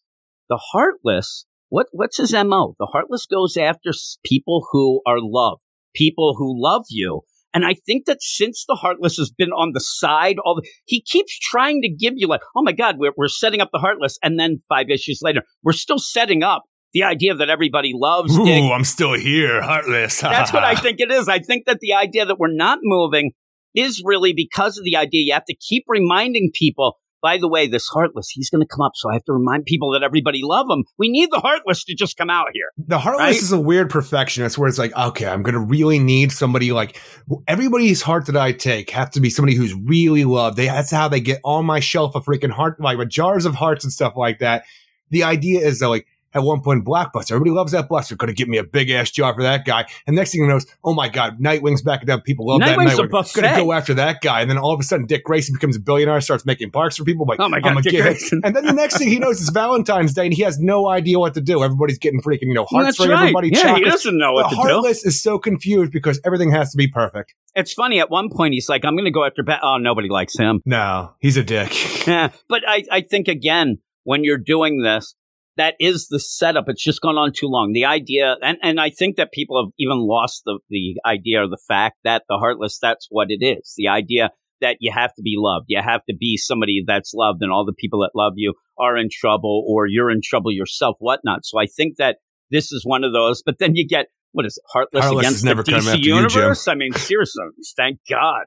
the 0.49 0.61
Heartless. 0.73 1.47
What 1.71 1.87
what's 1.93 2.19
his 2.19 2.35
mo? 2.35 2.75
The 2.79 2.91
Heartless 2.93 3.27
goes 3.27 3.57
after 3.57 3.93
people 4.25 4.67
who 4.71 5.01
are 5.07 5.17
loved, 5.19 5.63
people 5.95 6.35
who 6.37 6.55
love 6.57 6.85
you. 6.89 7.23
And 7.55 7.67
I 7.67 7.75
think 7.75 8.07
that 8.07 8.23
since 8.23 8.65
the 8.67 8.75
Heartless 8.75 9.17
has 9.17 9.31
been 9.31 9.51
on 9.51 9.73
the 9.75 9.81
side, 9.81 10.37
all 10.45 10.57
the, 10.57 10.69
he 10.87 11.03
keeps 11.03 11.39
trying 11.39 11.83
to 11.83 11.89
give 11.89 12.15
you 12.17 12.27
like, 12.27 12.41
oh 12.57 12.63
my 12.63 12.73
God, 12.73 12.97
we're, 12.99 13.13
we're 13.17 13.29
setting 13.29 13.61
up 13.61 13.71
the 13.73 13.79
Heartless. 13.79 14.19
And 14.23 14.39
then 14.39 14.63
five 14.69 14.87
issues 14.89 15.21
later, 15.23 15.43
we're 15.63 15.73
still 15.73 15.99
setting 15.99 16.43
up 16.43 16.63
the 16.95 17.03
idea 17.03 17.35
that 17.35 17.51
everybody 17.51 17.93
loves 17.95 18.37
Ooh, 18.39 18.45
Dick. 18.45 18.63
I'm 18.63 18.85
still 18.85 19.15
here, 19.15 19.63
heartless. 19.63 20.21
That's 20.21 20.53
what 20.53 20.65
I 20.65 20.75
think 20.75 21.01
it 21.01 21.11
is. 21.11 21.29
I 21.29 21.39
think 21.39 21.67
that 21.67 21.81
the 21.81 21.95
idea 21.95 22.27
that 22.27 22.39
we're 22.39 22.55
not 22.55 22.79
moving 22.83 23.33
is 23.75 24.03
really 24.05 24.33
because 24.33 24.77
of 24.79 24.85
the 24.85 24.97
idea 24.97 25.25
you 25.25 25.33
have 25.33 25.45
to 25.47 25.57
keep 25.57 25.85
reminding 25.89 26.51
people. 26.55 26.99
By 27.23 27.39
the 27.39 27.49
way, 27.49 27.69
this 27.69 27.87
Heartless, 27.87 28.29
he's 28.31 28.51
going 28.51 28.61
to 28.63 28.67
come 28.67 28.81
up, 28.81 28.93
so 28.97 29.09
I 29.09 29.15
have 29.15 29.25
to 29.25 29.33
remind 29.33 29.65
people 29.65 29.93
that 29.93 30.03
everybody 30.03 30.41
love 30.43 30.67
him. 30.69 30.85
We 30.99 31.09
need 31.09 31.31
the 31.31 31.39
Heartless 31.39 31.85
to 31.85 31.95
just 31.95 32.17
come 32.17 32.29
out 32.29 32.49
here. 32.53 32.71
The 32.77 32.99
Heartless 32.99 33.21
Right? 33.23 33.37
is 33.37 33.53
a 33.53 33.61
weird 33.61 33.91
perfectionist 33.91 34.59
where 34.59 34.69
it's 34.69 34.79
like, 34.79 34.97
okay, 34.97 35.27
I'm 35.27 35.43
going 35.43 35.55
to 35.55 35.61
really 35.61 35.99
need 35.99 36.33
somebody 36.33 36.73
like 36.73 37.01
everybody's 37.47 38.03
heart 38.03 38.27
that 38.27 38.37
I 38.37 38.53
take 38.53 38.91
has 38.91 39.11
to 39.11 39.21
be 39.21 39.31
somebody 39.31 39.55
who's 39.55 39.73
really 39.73 40.25
loved. 40.25 40.57
They, 40.57 40.67
that's 40.67 40.91
how 40.91 41.09
they 41.09 41.21
get 41.21 41.41
on 41.45 41.65
my 41.65 41.81
shelf 41.81 42.17
of 42.17 42.25
freaking 42.25 42.51
heart, 42.51 42.81
like 42.81 42.99
jars 43.09 43.47
of 43.47 43.55
hearts 43.55 43.85
and 43.85 43.93
stuff 43.93 44.15
like 44.17 44.41
that. 44.41 44.65
The 45.11 45.23
idea 45.23 45.61
is 45.61 45.79
that 45.79 45.89
like, 45.89 46.07
at 46.35 46.43
one 46.43 46.61
point, 46.63 46.85
Blockbuster. 46.85 47.33
Everybody 47.33 47.51
loves 47.51 47.73
that 47.73 47.89
Blockbuster. 47.89 48.17
Going 48.17 48.29
to 48.29 48.35
give 48.35 48.49
me 48.49 48.59
a 48.59 48.65
big 48.65 48.91
ass 48.91 49.11
jar 49.11 49.35
for 49.35 49.43
that 49.43 49.65
guy. 49.65 49.87
And 50.07 50.17
next 50.17 50.33
thing 50.33 50.43
you 50.43 50.49
know, 50.49 50.57
is, 50.57 50.67
oh 50.85 50.95
my 50.95 51.09
God, 51.09 51.39
Nightwing's 51.39 51.83
back 51.83 52.09
up. 52.09 52.25
People 52.25 52.47
love 52.47 52.61
Nightwing's 52.61 52.97
that 52.97 53.09
Nightwing. 53.09 53.35
Going 53.35 53.55
to 53.55 53.63
go 53.63 53.73
after 53.73 53.95
that 53.95 54.21
guy. 54.21 54.41
And 54.41 54.51
then 54.51 54.59
all 54.59 54.73
of 54.73 54.81
a 54.81 54.83
sudden, 54.83 55.07
Dick 55.07 55.25
Grayson 55.25 55.55
becomes 55.55 55.77
a 55.77 55.81
billionaire, 55.81 56.21
starts 56.21 56.45
making 56.47 56.71
parks 56.71 56.97
for 56.97 57.05
people. 57.05 57.27
Like, 57.27 57.41
Oh 57.41 57.49
my 57.49 57.59
I'm 57.59 57.75
God, 57.75 57.83
Dick 57.83 58.01
Grayson. 58.03 58.41
And 58.45 58.55
then 58.55 58.65
the 58.65 58.73
next 58.73 58.99
thing 58.99 59.09
he 59.09 59.19
knows, 59.19 59.41
it's 59.41 59.51
Valentine's 59.51 60.13
Day, 60.15 60.25
and 60.25 60.35
he 60.35 60.43
has 60.43 60.59
no 60.59 60.89
idea 60.89 61.19
what 61.19 61.35
to 61.35 61.41
do. 61.41 61.63
Everybody's 61.63 61.99
getting 61.99 62.21
freaking, 62.21 62.49
you 62.49 62.55
know, 62.55 62.65
hearts 62.65 62.97
for 62.97 63.09
right. 63.09 63.21
everybody. 63.21 63.51
Yeah, 63.53 63.77
he 63.77 63.85
doesn't 63.85 64.17
know 64.17 64.37
The 64.37 64.43
what 64.43 64.51
to 64.51 64.57
do. 64.57 64.63
Heartless 64.63 65.05
is 65.05 65.21
so 65.21 65.39
confused 65.39 65.93
because 65.93 66.21
everything 66.25 66.51
has 66.51 66.71
to 66.73 66.77
be 66.77 66.89
perfect. 66.89 67.35
It's 67.55 67.73
funny. 67.73 68.01
At 68.01 68.11
one 68.11 68.31
point, 68.31 68.55
he's 68.55 68.69
like, 68.69 68.85
"I'm 68.85 68.95
going 68.95 69.05
to 69.05 69.11
go 69.11 69.25
after." 69.25 69.43
Bat-. 69.43 69.61
Oh, 69.63 69.77
nobody 69.77 70.09
likes 70.09 70.37
him. 70.39 70.63
No, 70.65 71.13
he's 71.21 71.37
a 71.37 71.43
dick. 71.43 71.73
Yeah, 72.07 72.31
but 72.49 72.63
I, 72.67 72.83
I 72.91 73.01
think 73.03 73.29
again, 73.29 73.79
when 74.03 74.25
you're 74.25 74.39
doing 74.39 74.83
this, 74.83 75.15
that 75.57 75.75
is 75.79 76.09
the 76.09 76.19
setup. 76.19 76.65
It's 76.69 76.83
just 76.83 77.01
gone 77.01 77.17
on 77.17 77.33
too 77.33 77.47
long. 77.47 77.73
The 77.73 77.85
idea, 77.85 78.37
and, 78.43 78.59
and 78.63 78.81
I 78.81 78.91
think 78.91 79.17
that 79.17 79.33
people 79.33 79.63
have 79.63 79.73
even 79.79 79.99
lost 79.99 80.43
the, 80.45 80.59
the 80.71 80.97
idea 81.05 81.43
or 81.43 81.49
the 81.49 81.61
fact 81.69 81.99
that 82.05 82.23
the 82.29 82.39
heartless, 82.39 82.79
that's 82.79 83.07
what 83.11 83.29
it 83.31 83.45
is. 83.45 83.75
The 83.77 83.89
idea 83.89 84.31
that 84.63 84.77
you 84.81 84.93
have 84.93 85.13
to 85.15 85.23
be 85.23 85.35
loved. 85.37 85.67
You 85.69 85.83
have 85.83 86.05
to 86.09 86.15
be 86.15 86.37
somebody 86.37 86.83
that's 86.87 87.13
loved 87.15 87.43
and 87.43 87.53
all 87.53 87.67
the 87.67 87.75
people 87.75 88.01
that 88.01 88.13
love 88.15 88.35
you 88.37 88.55
are 88.79 88.97
in 88.97 89.09
trouble 89.13 89.65
or 89.69 89.87
you're 89.87 90.11
in 90.11 90.21
trouble 90.25 90.53
yourself, 90.53 90.97
whatnot. 91.01 91.45
So 91.45 91.59
I 91.59 91.67
think 91.67 91.97
that 91.99 92.19
this 92.51 92.73
is 92.73 92.85
one 92.85 93.05
of 93.05 93.13
those. 93.13 93.43
But 93.45 93.59
then 93.59 93.75
you 93.75 93.87
get 93.87 94.07
what 94.33 94.47
is 94.47 94.57
it, 94.57 94.65
Heartless, 94.73 95.05
Heartless 95.05 95.43
against 95.43 95.67
the 95.67 95.73
DC 95.73 95.89
after 95.89 95.99
you, 95.99 96.15
universe? 96.17 96.67
I 96.67 96.75
mean, 96.75 96.95
seriously, 96.95 97.45
thank 97.77 97.99
God. 98.09 98.45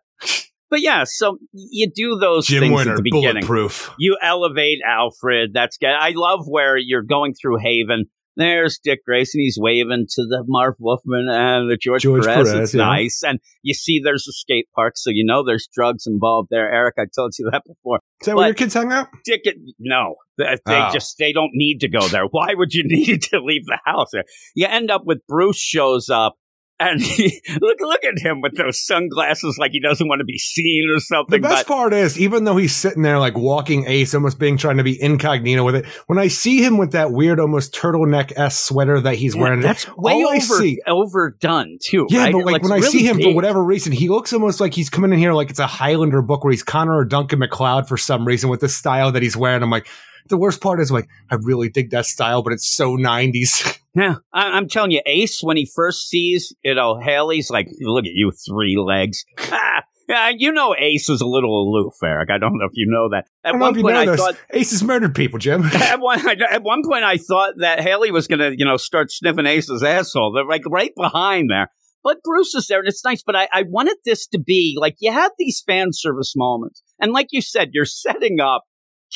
But 0.70 0.82
yeah, 0.82 1.04
so 1.06 1.38
you 1.54 1.90
do 1.94 2.18
those 2.20 2.48
Jim 2.48 2.62
things 2.62 2.74
Winter, 2.76 2.92
at 2.92 2.98
the 2.98 3.04
beginning. 3.04 3.46
bulletproof. 3.46 3.92
You 4.00 4.18
elevate 4.22 4.80
Alfred. 4.86 5.52
That's 5.54 5.78
good. 5.78 5.90
I 5.90 6.14
love 6.16 6.46
where 6.48 6.76
you're 6.78 7.04
going 7.04 7.34
through 7.40 7.58
Haven. 7.58 8.06
There's 8.38 8.80
Dick 8.84 9.00
Grayson. 9.06 9.40
He's 9.40 9.58
waving 9.58 10.08
to 10.10 10.22
the 10.24 10.44
Marv 10.46 10.76
Wolfman 10.82 11.28
and 11.30 11.70
the 11.72 11.78
George, 11.78 12.02
George 12.02 12.26
Perez. 12.26 12.50
Perez, 12.52 12.64
it's 12.70 12.74
yeah. 12.74 12.84
nice. 12.84 13.22
And 13.26 13.40
you 13.62 13.74
see 13.74 14.02
there's 14.04 14.28
a 14.28 14.34
skate 14.34 14.68
park, 14.76 14.96
so 14.98 15.10
you 15.10 15.24
know 15.26 15.42
there's 15.46 15.70
drugs 15.74 16.06
involved 16.06 16.50
there. 16.52 16.70
Eric, 16.70 16.96
I 17.00 17.04
told 17.16 17.32
you 17.40 17.48
that 17.54 17.64
before. 17.66 18.00
Is 18.22 18.26
that 18.26 18.36
where 18.36 18.48
your 18.48 18.54
kids 18.56 18.74
hang 18.74 18.92
out? 18.92 19.08
Dick, 19.24 19.44
no, 19.80 20.16
they 20.38 20.58
they 20.66 20.82
Oh. 20.82 20.90
just 20.92 21.16
they 21.18 21.32
don't 21.32 21.52
need 21.54 21.80
to 21.80 21.88
go 21.88 22.06
there. 22.10 22.26
Why 22.30 22.54
would 22.56 22.74
you 22.74 22.84
need 22.86 23.22
to 23.24 23.40
leave 23.40 23.68
the 23.68 23.80
house? 23.86 24.10
There, 24.12 24.26
you 24.54 24.66
end 24.68 24.92
up 24.92 25.04
with 25.06 25.20
Bruce 25.30 25.58
shows 25.60 26.10
up. 26.10 26.36
And 26.78 27.02
he, 27.02 27.42
look, 27.62 27.78
look 27.80 28.04
at 28.04 28.18
him 28.20 28.42
with 28.42 28.58
those 28.58 28.86
sunglasses, 28.86 29.58
like 29.58 29.72
he 29.72 29.80
doesn't 29.80 30.08
want 30.08 30.20
to 30.20 30.26
be 30.26 30.38
seen 30.38 30.90
or 30.94 31.00
something. 31.00 31.42
The 31.42 31.48
best 31.48 31.68
but 31.68 31.74
part 31.74 31.94
is, 31.94 32.20
even 32.20 32.44
though 32.44 32.58
he's 32.58 32.76
sitting 32.76 33.02
there 33.02 33.18
like 33.18 33.38
walking 33.38 33.86
ace, 33.88 34.14
almost 34.14 34.40
being 34.40 34.58
trying 34.58 34.78
to 34.78 34.84
be 34.84 35.02
incognito 35.02 35.64
with 35.64 35.76
it, 35.76 35.86
when 36.08 36.20
I 36.20 36.28
see 36.28 36.62
him 36.62 36.78
with 36.78 36.92
that 36.92 37.12
weird, 37.12 37.40
almost 37.40 37.74
turtleneck 37.74 38.34
s 38.36 38.60
sweater 38.60 39.00
that 39.00 39.16
he's 39.16 39.36
Yeah, 39.36 39.42
wearing, 39.42 39.62
that's 39.62 39.88
way 39.96 40.14
all 40.14 40.30
I 40.30 40.36
over, 40.36 40.58
see- 40.58 40.82
overdone 40.86 41.78
too. 41.82 42.08
Yeah, 42.10 42.24
right? 42.26 42.34
but 42.34 42.46
like 42.46 42.62
when 42.62 42.72
I 42.74 42.78
really 42.78 42.90
see 42.90 43.06
him 43.08 43.22
for 43.22 43.34
whatever 43.34 43.64
reason, 43.64 43.94
he 43.94 44.10
looks 44.10 44.34
almost 44.34 44.60
like 44.60 44.74
he's 44.74 44.90
coming 44.90 45.14
in 45.14 45.20
here 45.20 45.34
like 45.34 45.50
it's 45.50 45.60
a 45.60 45.68
Highlander 45.68 46.22
book 46.22 46.44
where 46.44 46.52
he's 46.52 46.64
Connor 46.64 46.98
or 46.98 47.06
Duncan 47.06 47.40
MacLeod 47.40 47.88
for 47.88 47.96
some 47.98 48.26
reason 48.26 48.50
with 48.50 48.60
the 48.60 48.70
style 48.70 49.12
that 49.14 49.22
he's 49.24 49.38
wearing. 49.38 49.64
I'm 49.64 49.70
like, 49.70 49.88
the 50.28 50.38
worst 50.38 50.60
part 50.60 50.82
is 50.82 50.92
like, 50.92 51.08
I 51.30 51.36
really 51.36 51.70
dig 51.70 51.92
that 51.92 52.06
style, 52.06 52.42
but 52.44 52.52
it's 52.52 52.68
so 52.68 52.98
90s. 52.98 53.80
Yeah, 53.96 54.16
I, 54.34 54.58
I'm 54.58 54.68
telling 54.68 54.92
you, 54.92 55.02
Ace 55.06 55.42
when 55.42 55.58
he 55.58 55.70
first 55.74 56.10
sees 56.10 56.54
you 56.64 56.76
know 56.76 57.00
Haley's 57.00 57.50
like, 57.50 57.68
look 57.80 58.06
at 58.06 58.12
you, 58.14 58.32
three 58.32 58.78
legs. 58.78 59.24
Ah, 59.52 59.84
yeah, 60.08 60.32
you 60.36 60.52
know 60.52 60.76
Ace 60.78 61.10
is 61.10 61.22
a 61.22 61.26
little 61.26 61.68
aloof, 61.68 61.94
Eric. 62.04 62.30
I 62.30 62.38
don't 62.38 62.58
know 62.58 62.66
if 62.66 62.74
you 62.76 62.86
know 62.88 63.10
that. 63.10 63.26
I 63.44 63.50
At 63.50 63.60
one 63.60 63.82
point, 63.82 63.96
I 63.96 64.16
thought 64.16 64.38
Ace 64.52 64.72
has 64.72 64.84
murdered 64.84 65.16
people, 65.16 65.40
Jim. 65.40 65.64
at 65.74 65.96
one 66.00 66.20
at 66.28 66.64
one 66.64 66.84
point 66.84 67.04
I 67.04 67.18
thought 67.18 67.56
that 67.58 67.80
Haley 67.80 68.12
was 68.12 68.28
gonna 68.28 68.52
you 68.56 68.66
know 68.66 68.78
start 68.78 69.12
sniffing 69.12 69.46
Ace's 69.46 69.84
asshole. 69.84 70.34
They're 70.34 70.46
like 70.46 70.64
right 70.70 70.92
behind 70.96 71.50
there. 71.50 71.70
But 72.04 72.22
Bruce 72.24 72.54
is 72.54 72.68
there 72.68 72.80
and 72.80 72.88
it's 72.88 73.04
nice. 73.04 73.24
But 73.24 73.36
I, 73.36 73.48
I 73.52 73.64
wanted 73.68 73.98
this 74.06 74.28
to 74.28 74.40
be 74.40 74.78
like 74.80 74.96
you 75.00 75.12
have 75.12 75.32
these 75.40 75.64
fan 75.66 75.90
service 75.92 76.34
moments. 76.36 76.84
And 77.00 77.12
like 77.12 77.28
you 77.32 77.42
said, 77.42 77.70
you're 77.74 77.86
setting 77.86 78.40
up 78.40 78.64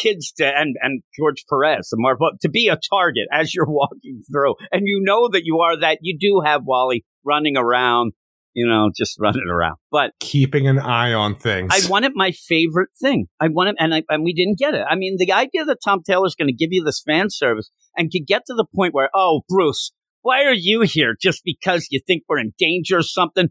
kids 0.02 0.32
to 0.38 0.46
and, 0.46 0.76
and 0.82 1.02
George 1.18 1.46
Perez 1.50 1.92
and 1.92 2.04
to 2.42 2.50
be 2.50 2.68
a 2.68 2.80
target 2.90 3.28
as 3.32 3.54
you're 3.54 3.66
walking 3.68 4.22
through. 4.32 4.56
And 4.72 4.84
you 4.86 5.00
know 5.04 5.30
that 5.30 5.44
you 5.46 5.60
are 5.60 5.80
that 5.80 6.00
you 6.02 6.18
do 6.20 6.42
have 6.46 6.64
Wally 6.66 7.06
running 7.26 7.58
around, 7.58 8.14
you 8.54 8.68
know, 8.68 8.90
just 8.96 9.18
running 9.20 9.48
around. 9.50 9.76
But 9.92 10.12
Keeping 10.20 10.68
an 10.68 10.80
eye 10.80 11.14
on 11.14 11.36
things. 11.36 11.70
I 11.72 11.90
wanted 11.90 12.14
my 12.16 12.32
favorite 12.32 12.90
thing. 13.00 13.28
I 13.40 13.48
wanted, 13.50 13.76
and 13.80 13.94
I, 13.94 14.04
and 14.10 14.24
we 14.24 14.34
didn't 14.34 14.58
get 14.58 14.74
it. 14.74 14.86
I 14.90 14.96
mean, 14.96 15.18
the 15.18 15.32
idea 15.32 15.66
that 15.66 15.80
Tom 15.84 16.02
Taylor's 16.06 16.36
going 16.36 16.48
to 16.48 16.54
give 16.54 16.70
you 16.72 16.84
this 16.84 17.02
fan 17.06 17.30
service 17.30 17.72
and 17.98 18.12
could 18.12 18.28
get 18.28 18.44
to 18.48 18.54
the 18.54 18.66
point 18.76 18.94
where, 18.94 19.10
oh, 19.14 19.42
Bruce, 19.48 19.92
why 20.22 20.44
are 20.44 20.54
you 20.54 20.82
here? 20.82 21.16
Just 21.20 21.42
because 21.44 21.88
you 21.92 22.02
think 22.06 22.24
we're 22.28 22.40
in 22.40 22.54
danger 22.58 22.98
or 22.98 23.04
something? 23.04 23.50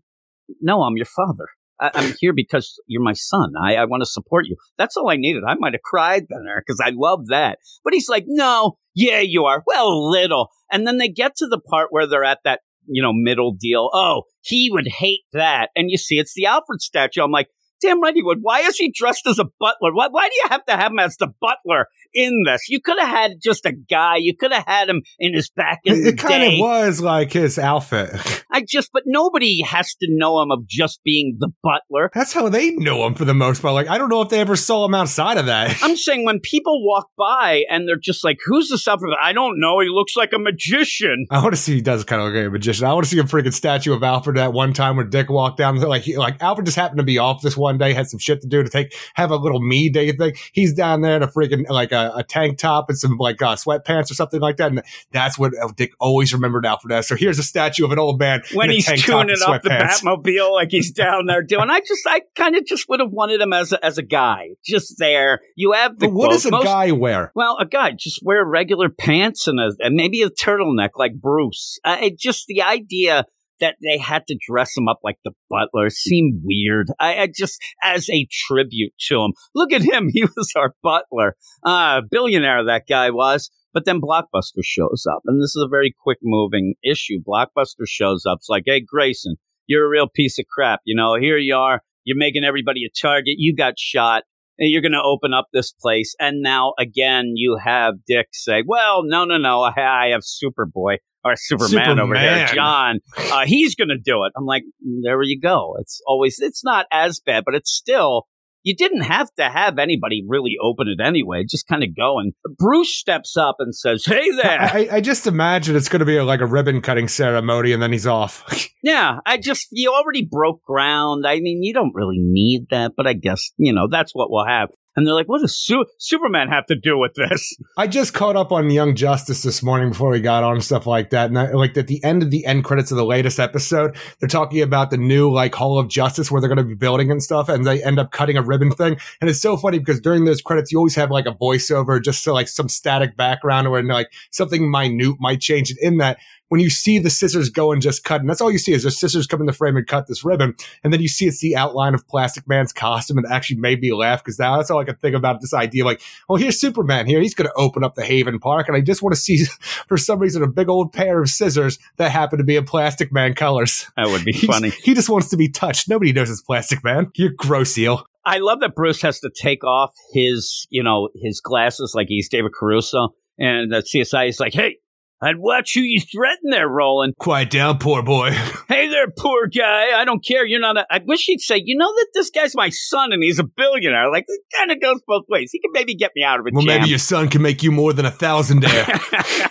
No, 0.60 0.82
I'm 0.82 0.96
your 0.96 1.06
father. 1.06 1.46
I, 1.80 1.90
I'm 1.94 2.14
here 2.18 2.32
because 2.32 2.80
you're 2.86 3.02
my 3.02 3.12
son. 3.12 3.52
I, 3.60 3.76
I 3.76 3.84
want 3.84 4.02
to 4.02 4.06
support 4.06 4.46
you. 4.46 4.56
That's 4.76 4.96
all 4.96 5.10
I 5.10 5.16
needed. 5.16 5.42
I 5.46 5.54
might 5.58 5.74
have 5.74 5.82
cried 5.82 6.26
then 6.28 6.44
because 6.58 6.80
I 6.84 6.92
love 6.94 7.26
that. 7.28 7.58
But 7.84 7.94
he's 7.94 8.08
like, 8.08 8.24
no, 8.26 8.78
yeah, 8.94 9.20
you 9.20 9.44
are. 9.44 9.62
Well, 9.66 10.10
little. 10.10 10.48
And 10.70 10.86
then 10.86 10.98
they 10.98 11.08
get 11.08 11.36
to 11.36 11.46
the 11.46 11.60
part 11.60 11.88
where 11.90 12.06
they're 12.06 12.24
at 12.24 12.40
that, 12.44 12.60
you 12.86 13.02
know, 13.02 13.12
middle 13.12 13.52
deal. 13.52 13.90
Oh, 13.92 14.22
he 14.40 14.70
would 14.72 14.88
hate 14.88 15.24
that. 15.32 15.70
And 15.76 15.90
you 15.90 15.98
see, 15.98 16.18
it's 16.18 16.34
the 16.34 16.46
Alfred 16.46 16.80
statue. 16.80 17.22
I'm 17.22 17.30
like, 17.30 17.48
damn 17.80 18.02
right 18.02 18.14
he 18.14 18.22
would. 18.22 18.38
Why 18.40 18.60
is 18.60 18.76
he 18.76 18.92
dressed 18.94 19.26
as 19.26 19.38
a 19.38 19.44
butler? 19.44 19.92
Why, 19.92 20.08
why 20.08 20.28
do 20.28 20.34
you 20.34 20.44
have 20.50 20.64
to 20.66 20.76
have 20.76 20.92
him 20.92 20.98
as 20.98 21.16
the 21.16 21.28
butler 21.40 21.86
in 22.14 22.44
this? 22.46 22.68
You 22.68 22.80
could 22.80 22.98
have 22.98 23.08
had 23.08 23.32
just 23.42 23.66
a 23.66 23.72
guy. 23.72 24.16
You 24.16 24.36
could 24.36 24.52
have 24.52 24.64
had 24.66 24.88
him 24.88 25.02
in 25.18 25.34
his 25.34 25.50
back 25.50 25.80
in 25.84 26.06
it, 26.06 26.18
kind 26.18 26.44
of 26.44 26.58
was 26.58 27.00
like 27.00 27.32
his 27.32 27.58
outfit. 27.58 28.10
I 28.50 28.64
just, 28.66 28.90
but 28.92 29.02
nobody 29.06 29.62
has 29.62 29.94
to 29.96 30.06
know 30.10 30.40
him 30.42 30.50
of 30.50 30.66
just 30.66 31.00
being 31.04 31.36
the 31.38 31.50
butler. 31.62 32.10
That's 32.14 32.32
how 32.32 32.48
they 32.48 32.70
know 32.70 33.06
him 33.06 33.14
for 33.14 33.24
the 33.24 33.34
most 33.34 33.62
part. 33.62 33.74
Like, 33.74 33.88
I 33.88 33.98
don't 33.98 34.08
know 34.08 34.22
if 34.22 34.30
they 34.30 34.40
ever 34.40 34.56
saw 34.56 34.84
him 34.84 34.94
outside 34.94 35.36
of 35.36 35.46
that. 35.46 35.76
I'm 35.82 35.96
saying 36.08 36.24
when 36.24 36.40
people 36.40 36.84
walk 36.84 37.08
by 37.16 37.64
and 37.70 37.86
they're 37.86 37.96
just 37.96 38.24
like, 38.24 38.38
who's 38.46 38.68
the 38.68 38.78
stuff? 38.78 39.00
I 39.20 39.32
don't 39.32 39.60
know. 39.60 39.80
He 39.80 39.88
looks 39.88 40.16
like 40.16 40.32
a 40.32 40.38
magician. 40.38 41.26
I 41.30 41.42
want 41.42 41.54
to 41.54 41.60
see 41.60 41.74
he 41.74 41.82
does 41.82 42.04
kind 42.04 42.22
of 42.22 42.28
look 42.28 42.36
like 42.36 42.46
a 42.46 42.50
magician. 42.50 42.86
I 42.86 42.94
want 42.94 43.04
to 43.04 43.10
see 43.10 43.18
a 43.18 43.24
freaking 43.24 43.52
statue 43.52 43.92
of 43.92 44.02
Alfred 44.02 44.36
that 44.36 44.52
one 44.52 44.72
time 44.72 44.96
when 44.96 45.10
Dick 45.10 45.28
walked 45.28 45.58
down. 45.58 45.78
Like, 45.78 46.02
he, 46.02 46.16
like 46.16 46.42
Alfred 46.42 46.66
just 46.66 46.76
happened 46.76 46.98
to 46.98 47.04
be 47.04 47.18
off 47.18 47.42
this 47.42 47.56
one 47.56 47.67
day, 47.76 47.92
had 47.92 48.08
some 48.08 48.18
shit 48.18 48.40
to 48.40 48.48
do 48.48 48.62
to 48.62 48.70
take, 48.70 48.94
have 49.14 49.30
a 49.30 49.36
little 49.36 49.60
me 49.60 49.90
day 49.90 50.12
thing. 50.12 50.34
He's 50.52 50.72
down 50.72 51.02
there 51.02 51.16
in 51.16 51.22
a 51.22 51.28
freaking 51.28 51.68
like 51.68 51.92
a, 51.92 52.12
a 52.16 52.22
tank 52.22 52.58
top 52.58 52.88
and 52.88 52.96
some 52.96 53.16
like 53.18 53.42
uh, 53.42 53.56
sweatpants 53.56 54.10
or 54.10 54.14
something 54.14 54.40
like 54.40 54.56
that. 54.56 54.70
And 54.70 54.82
that's 55.12 55.38
what 55.38 55.52
uh, 55.60 55.68
Dick 55.76 55.92
always 56.00 56.32
remembered 56.32 56.64
Alfred 56.64 56.92
as. 56.92 57.08
So 57.08 57.16
here's 57.16 57.38
a 57.38 57.42
statue 57.42 57.84
of 57.84 57.92
an 57.92 57.98
old 57.98 58.18
man 58.18 58.42
when 58.54 58.70
he's 58.70 58.86
tuning 58.86 59.30
and 59.30 59.42
up 59.42 59.62
the. 59.62 59.68
Batmobile, 59.68 60.52
like 60.52 60.70
he's 60.70 60.90
down 60.92 61.26
there 61.26 61.42
doing. 61.42 61.68
I 61.68 61.80
just, 61.80 62.06
I 62.06 62.22
kind 62.34 62.56
of 62.56 62.64
just 62.64 62.88
would 62.88 63.00
have 63.00 63.10
wanted 63.10 63.40
him 63.40 63.52
as 63.52 63.72
a, 63.72 63.84
as 63.84 63.98
a 63.98 64.02
guy, 64.02 64.50
just 64.64 64.94
there. 64.98 65.40
You 65.56 65.72
have 65.72 65.98
the 65.98 66.08
what 66.08 66.30
does 66.30 66.46
a 66.46 66.50
Most- 66.50 66.64
guy 66.64 66.92
wear? 66.92 67.32
Well, 67.34 67.58
a 67.58 67.66
guy 67.66 67.92
just 67.92 68.20
wear 68.22 68.44
regular 68.44 68.88
pants 68.88 69.46
and 69.46 69.58
a 69.60 69.72
and 69.80 69.94
maybe 69.94 70.22
a 70.22 70.30
turtleneck 70.30 70.90
like 70.96 71.14
Bruce. 71.20 71.78
Uh, 71.84 71.98
it 72.00 72.18
just 72.18 72.46
the 72.46 72.62
idea 72.62 73.24
that 73.60 73.76
they 73.82 73.98
had 73.98 74.26
to 74.28 74.38
dress 74.48 74.76
him 74.76 74.88
up 74.88 75.00
like 75.02 75.18
the 75.24 75.32
butler 75.50 75.90
seemed 75.90 76.42
weird. 76.44 76.88
I, 77.00 77.18
I 77.18 77.26
just 77.26 77.60
as 77.82 78.08
a 78.10 78.26
tribute 78.30 78.92
to 79.08 79.22
him. 79.22 79.32
Look 79.54 79.72
at 79.72 79.82
him; 79.82 80.08
he 80.12 80.24
was 80.24 80.52
our 80.56 80.74
butler, 80.82 81.36
uh, 81.64 82.02
billionaire 82.10 82.64
that 82.64 82.84
guy 82.88 83.10
was. 83.10 83.50
But 83.74 83.84
then 83.84 84.00
Blockbuster 84.00 84.62
shows 84.62 85.06
up, 85.10 85.20
and 85.26 85.40
this 85.40 85.54
is 85.54 85.62
a 85.64 85.68
very 85.68 85.94
quick 86.02 86.18
moving 86.22 86.74
issue. 86.82 87.20
Blockbuster 87.26 87.86
shows 87.86 88.24
up. 88.26 88.38
It's 88.38 88.48
like, 88.48 88.64
hey, 88.66 88.80
Grayson, 88.80 89.36
you're 89.66 89.84
a 89.84 89.90
real 89.90 90.08
piece 90.08 90.38
of 90.38 90.46
crap. 90.46 90.80
You 90.84 90.96
know, 90.96 91.14
here 91.14 91.36
you 91.36 91.54
are. 91.54 91.82
You're 92.04 92.16
making 92.16 92.44
everybody 92.44 92.84
a 92.84 92.88
target. 92.88 93.34
You 93.36 93.54
got 93.54 93.78
shot 93.78 94.22
you're 94.58 94.82
going 94.82 94.92
to 94.92 95.02
open 95.02 95.32
up 95.32 95.46
this 95.52 95.72
place. 95.72 96.14
And 96.18 96.42
now 96.42 96.74
again, 96.78 97.32
you 97.36 97.58
have 97.62 97.94
Dick 98.06 98.28
say, 98.32 98.62
well, 98.66 99.02
no, 99.04 99.24
no, 99.24 99.38
no. 99.38 99.62
I, 99.62 99.72
I 99.76 100.08
have 100.08 100.22
Superboy 100.22 100.96
or 101.24 101.34
Superman, 101.36 101.98
over 102.00 102.18
here, 102.18 102.46
John. 102.54 103.00
Uh, 103.16 103.44
he's 103.46 103.74
going 103.74 103.88
to 103.88 103.98
do 103.98 104.24
it. 104.24 104.32
I'm 104.36 104.46
like, 104.46 104.62
"Mm, 104.86 105.00
there 105.02 105.20
you 105.22 105.40
go. 105.40 105.76
It's 105.80 106.00
always, 106.06 106.36
it's 106.40 106.64
not 106.64 106.86
as 106.92 107.20
bad, 107.20 107.44
but 107.44 107.54
it's 107.54 107.70
still, 107.70 108.26
you 108.68 108.76
didn't 108.76 109.00
have 109.00 109.34
to 109.36 109.44
have 109.44 109.78
anybody 109.78 110.22
really 110.28 110.56
open 110.62 110.88
it 110.88 111.02
anyway. 111.02 111.42
Just 111.48 111.66
kind 111.66 111.82
of 111.82 111.96
go. 111.96 112.18
And 112.18 112.34
Bruce 112.58 112.94
steps 112.94 113.34
up 113.34 113.56
and 113.60 113.74
says, 113.74 114.04
hey 114.04 114.30
there. 114.42 114.60
I, 114.60 114.88
I 114.92 115.00
just 115.00 115.26
imagine 115.26 115.74
it's 115.74 115.88
going 115.88 116.00
to 116.00 116.06
be 116.06 116.20
like 116.20 116.42
a 116.42 116.46
ribbon 116.46 116.82
cutting 116.82 117.08
ceremony 117.08 117.72
and 117.72 117.82
then 117.82 117.92
he's 117.92 118.06
off. 118.06 118.44
Yeah, 118.80 119.18
I 119.26 119.38
just 119.38 119.66
you 119.72 119.92
already 119.92 120.24
broke 120.24 120.62
ground. 120.62 121.26
I 121.26 121.40
mean, 121.40 121.64
you 121.64 121.74
don't 121.74 121.92
really 121.94 122.18
need 122.20 122.68
that, 122.70 122.92
but 122.96 123.08
I 123.08 123.12
guess 123.12 123.50
you 123.56 123.72
know 123.72 123.88
that's 123.90 124.14
what 124.14 124.30
we'll 124.30 124.46
have. 124.46 124.68
And 124.96 125.06
they're 125.06 125.14
like, 125.14 125.28
"What 125.28 125.40
does 125.42 125.56
Su- 125.56 125.86
Superman 125.98 126.48
have 126.48 126.66
to 126.66 126.74
do 126.74 126.98
with 126.98 127.14
this?" 127.14 127.56
I 127.76 127.86
just 127.86 128.14
caught 128.14 128.36
up 128.36 128.50
on 128.50 128.70
Young 128.70 128.94
Justice 128.94 129.42
this 129.42 129.62
morning 129.62 129.90
before 129.90 130.10
we 130.10 130.20
got 130.20 130.42
on 130.42 130.60
stuff 130.60 130.86
like 130.86 131.10
that. 131.10 131.30
And 131.30 131.38
I, 131.38 131.52
like 131.52 131.76
at 131.76 131.86
the 131.86 132.02
end 132.02 132.22
of 132.22 132.30
the 132.30 132.44
end 132.44 132.64
credits 132.64 132.90
of 132.90 132.96
the 132.96 133.04
latest 133.04 133.38
episode, 133.38 133.96
they're 134.18 134.28
talking 134.28 134.60
about 134.60 134.90
the 134.90 134.96
new 134.96 135.30
like 135.30 135.54
Hall 135.54 135.78
of 135.78 135.88
Justice 135.88 136.30
where 136.30 136.40
they're 136.40 136.48
going 136.48 136.58
to 136.58 136.64
be 136.64 136.74
building 136.74 137.10
and 137.10 137.22
stuff. 137.22 137.48
And 137.48 137.64
they 137.64 137.82
end 137.82 137.98
up 137.98 138.10
cutting 138.10 138.36
a 138.36 138.42
ribbon 138.42 138.72
thing. 138.72 138.96
And 139.20 139.30
it's 139.30 139.40
so 139.40 139.56
funny 139.56 139.78
because 139.78 140.00
during 140.00 140.24
those 140.24 140.40
credits, 140.40 140.72
you 140.72 140.78
always 140.78 140.96
have 140.96 141.10
like 141.10 141.26
a 141.26 141.32
voiceover, 141.32 142.02
just 142.02 142.24
so 142.24 142.34
like 142.34 142.48
some 142.48 142.68
static 142.68 143.16
background 143.16 143.68
or 143.68 143.82
like 143.82 144.12
something 144.30 144.70
minute 144.70 145.16
might 145.20 145.40
change 145.40 145.70
it 145.70 145.78
in 145.80 145.98
that. 145.98 146.18
When 146.48 146.60
you 146.60 146.70
see 146.70 146.98
the 146.98 147.10
scissors 147.10 147.50
go 147.50 147.72
and 147.72 147.82
just 147.82 148.04
cut, 148.04 148.20
and 148.20 148.28
that's 148.30 148.40
all 148.40 148.50
you 148.50 148.58
see 148.58 148.72
is 148.72 148.82
the 148.84 148.90
scissors 148.90 149.26
come 149.26 149.40
in 149.40 149.46
the 149.46 149.52
frame 149.52 149.76
and 149.76 149.86
cut 149.86 150.06
this 150.06 150.24
ribbon, 150.24 150.54
and 150.82 150.92
then 150.92 151.00
you 151.02 151.08
see 151.08 151.26
it's 151.26 151.40
the 151.40 151.56
outline 151.56 151.94
of 151.94 152.06
Plastic 152.08 152.48
Man's 152.48 152.72
costume, 152.72 153.18
and 153.18 153.26
it 153.26 153.32
actually 153.32 153.58
made 153.60 153.80
me 153.80 153.92
laugh 153.92 154.24
because 154.24 154.38
now 154.38 154.56
that's 154.56 154.70
all 154.70 154.78
I 154.80 154.84
can 154.84 154.96
think 154.96 155.14
about 155.14 155.40
this 155.40 155.52
idea. 155.52 155.84
Like, 155.84 156.00
well, 156.28 156.36
here's 156.36 156.58
Superman 156.60 157.06
here. 157.06 157.20
He's 157.20 157.34
going 157.34 157.48
to 157.48 157.54
open 157.56 157.84
up 157.84 157.94
the 157.94 158.04
Haven 158.04 158.38
Park. 158.38 158.68
And 158.68 158.76
I 158.76 158.80
just 158.80 159.02
want 159.02 159.14
to 159.14 159.20
see, 159.20 159.44
for 159.88 159.96
some 159.98 160.18
reason, 160.18 160.42
a 160.42 160.46
big 160.48 160.68
old 160.68 160.92
pair 160.92 161.20
of 161.22 161.28
scissors 161.28 161.78
that 161.98 162.10
happen 162.10 162.38
to 162.38 162.44
be 162.44 162.56
in 162.56 162.64
Plastic 162.64 163.12
Man 163.12 163.34
colors. 163.34 163.86
That 163.96 164.08
would 164.08 164.24
be 164.24 164.32
He's- 164.32 164.46
funny. 164.46 164.70
He 164.70 164.94
just 164.94 165.08
wants 165.10 165.28
to 165.30 165.36
be 165.36 165.48
touched. 165.48 165.88
Nobody 165.88 166.12
knows 166.12 166.30
it's 166.30 166.40
Plastic 166.42 166.82
Man. 166.82 167.10
You're 167.14 167.30
gross 167.36 167.76
eel. 167.76 168.06
I 168.24 168.38
love 168.38 168.60
that 168.60 168.74
Bruce 168.74 169.00
has 169.02 169.20
to 169.20 169.30
take 169.30 169.64
off 169.64 169.94
his, 170.12 170.66
you 170.70 170.82
know, 170.82 171.08
his 171.14 171.40
glasses 171.40 171.92
like 171.94 172.08
he's 172.08 172.28
David 172.28 172.52
Caruso, 172.52 173.14
and 173.38 173.72
that 173.72 173.84
CSI 173.84 174.28
is 174.28 174.38
like, 174.38 174.52
"Hey, 174.52 174.76
I'd 175.20 175.38
watch 175.38 175.74
who 175.74 175.80
you 175.80 176.00
threaten 176.00 176.50
there, 176.50 176.68
Roland. 176.68 177.14
Quiet 177.18 177.50
down, 177.50 177.78
poor 177.78 178.02
boy. 178.02 178.30
Hey 178.68 178.86
there, 178.88 179.06
poor 179.10 179.46
guy. 179.46 179.98
I 179.98 180.04
don't 180.04 180.22
care. 180.22 180.44
You're 180.44 180.60
not. 180.60 180.76
A, 180.76 180.86
I 180.90 181.00
wish 181.04 181.24
he'd 181.24 181.40
say, 181.40 181.60
you 181.64 181.74
know 181.74 181.90
that 181.90 182.08
this 182.12 182.28
guy's 182.28 182.54
my 182.54 182.68
son 182.68 183.14
and 183.14 183.22
he's 183.22 183.38
a 183.38 183.44
billionaire. 183.44 184.10
Like 184.12 184.26
it 184.28 184.42
kind 184.54 184.70
of 184.70 184.78
goes 184.80 185.00
both 185.06 185.24
ways. 185.26 185.50
He 185.50 185.58
can 185.58 185.72
maybe 185.72 185.94
get 185.94 186.12
me 186.14 186.22
out 186.22 186.38
of 186.38 186.46
it. 186.46 186.52
Well, 186.52 186.64
jam. 186.64 186.80
maybe 186.80 186.90
your 186.90 186.98
son 186.98 187.28
can 187.28 187.40
make 187.40 187.62
you 187.62 187.72
more 187.72 187.94
than 187.94 188.04
a 188.04 188.10
thousand 188.10 188.60
there. 188.60 188.86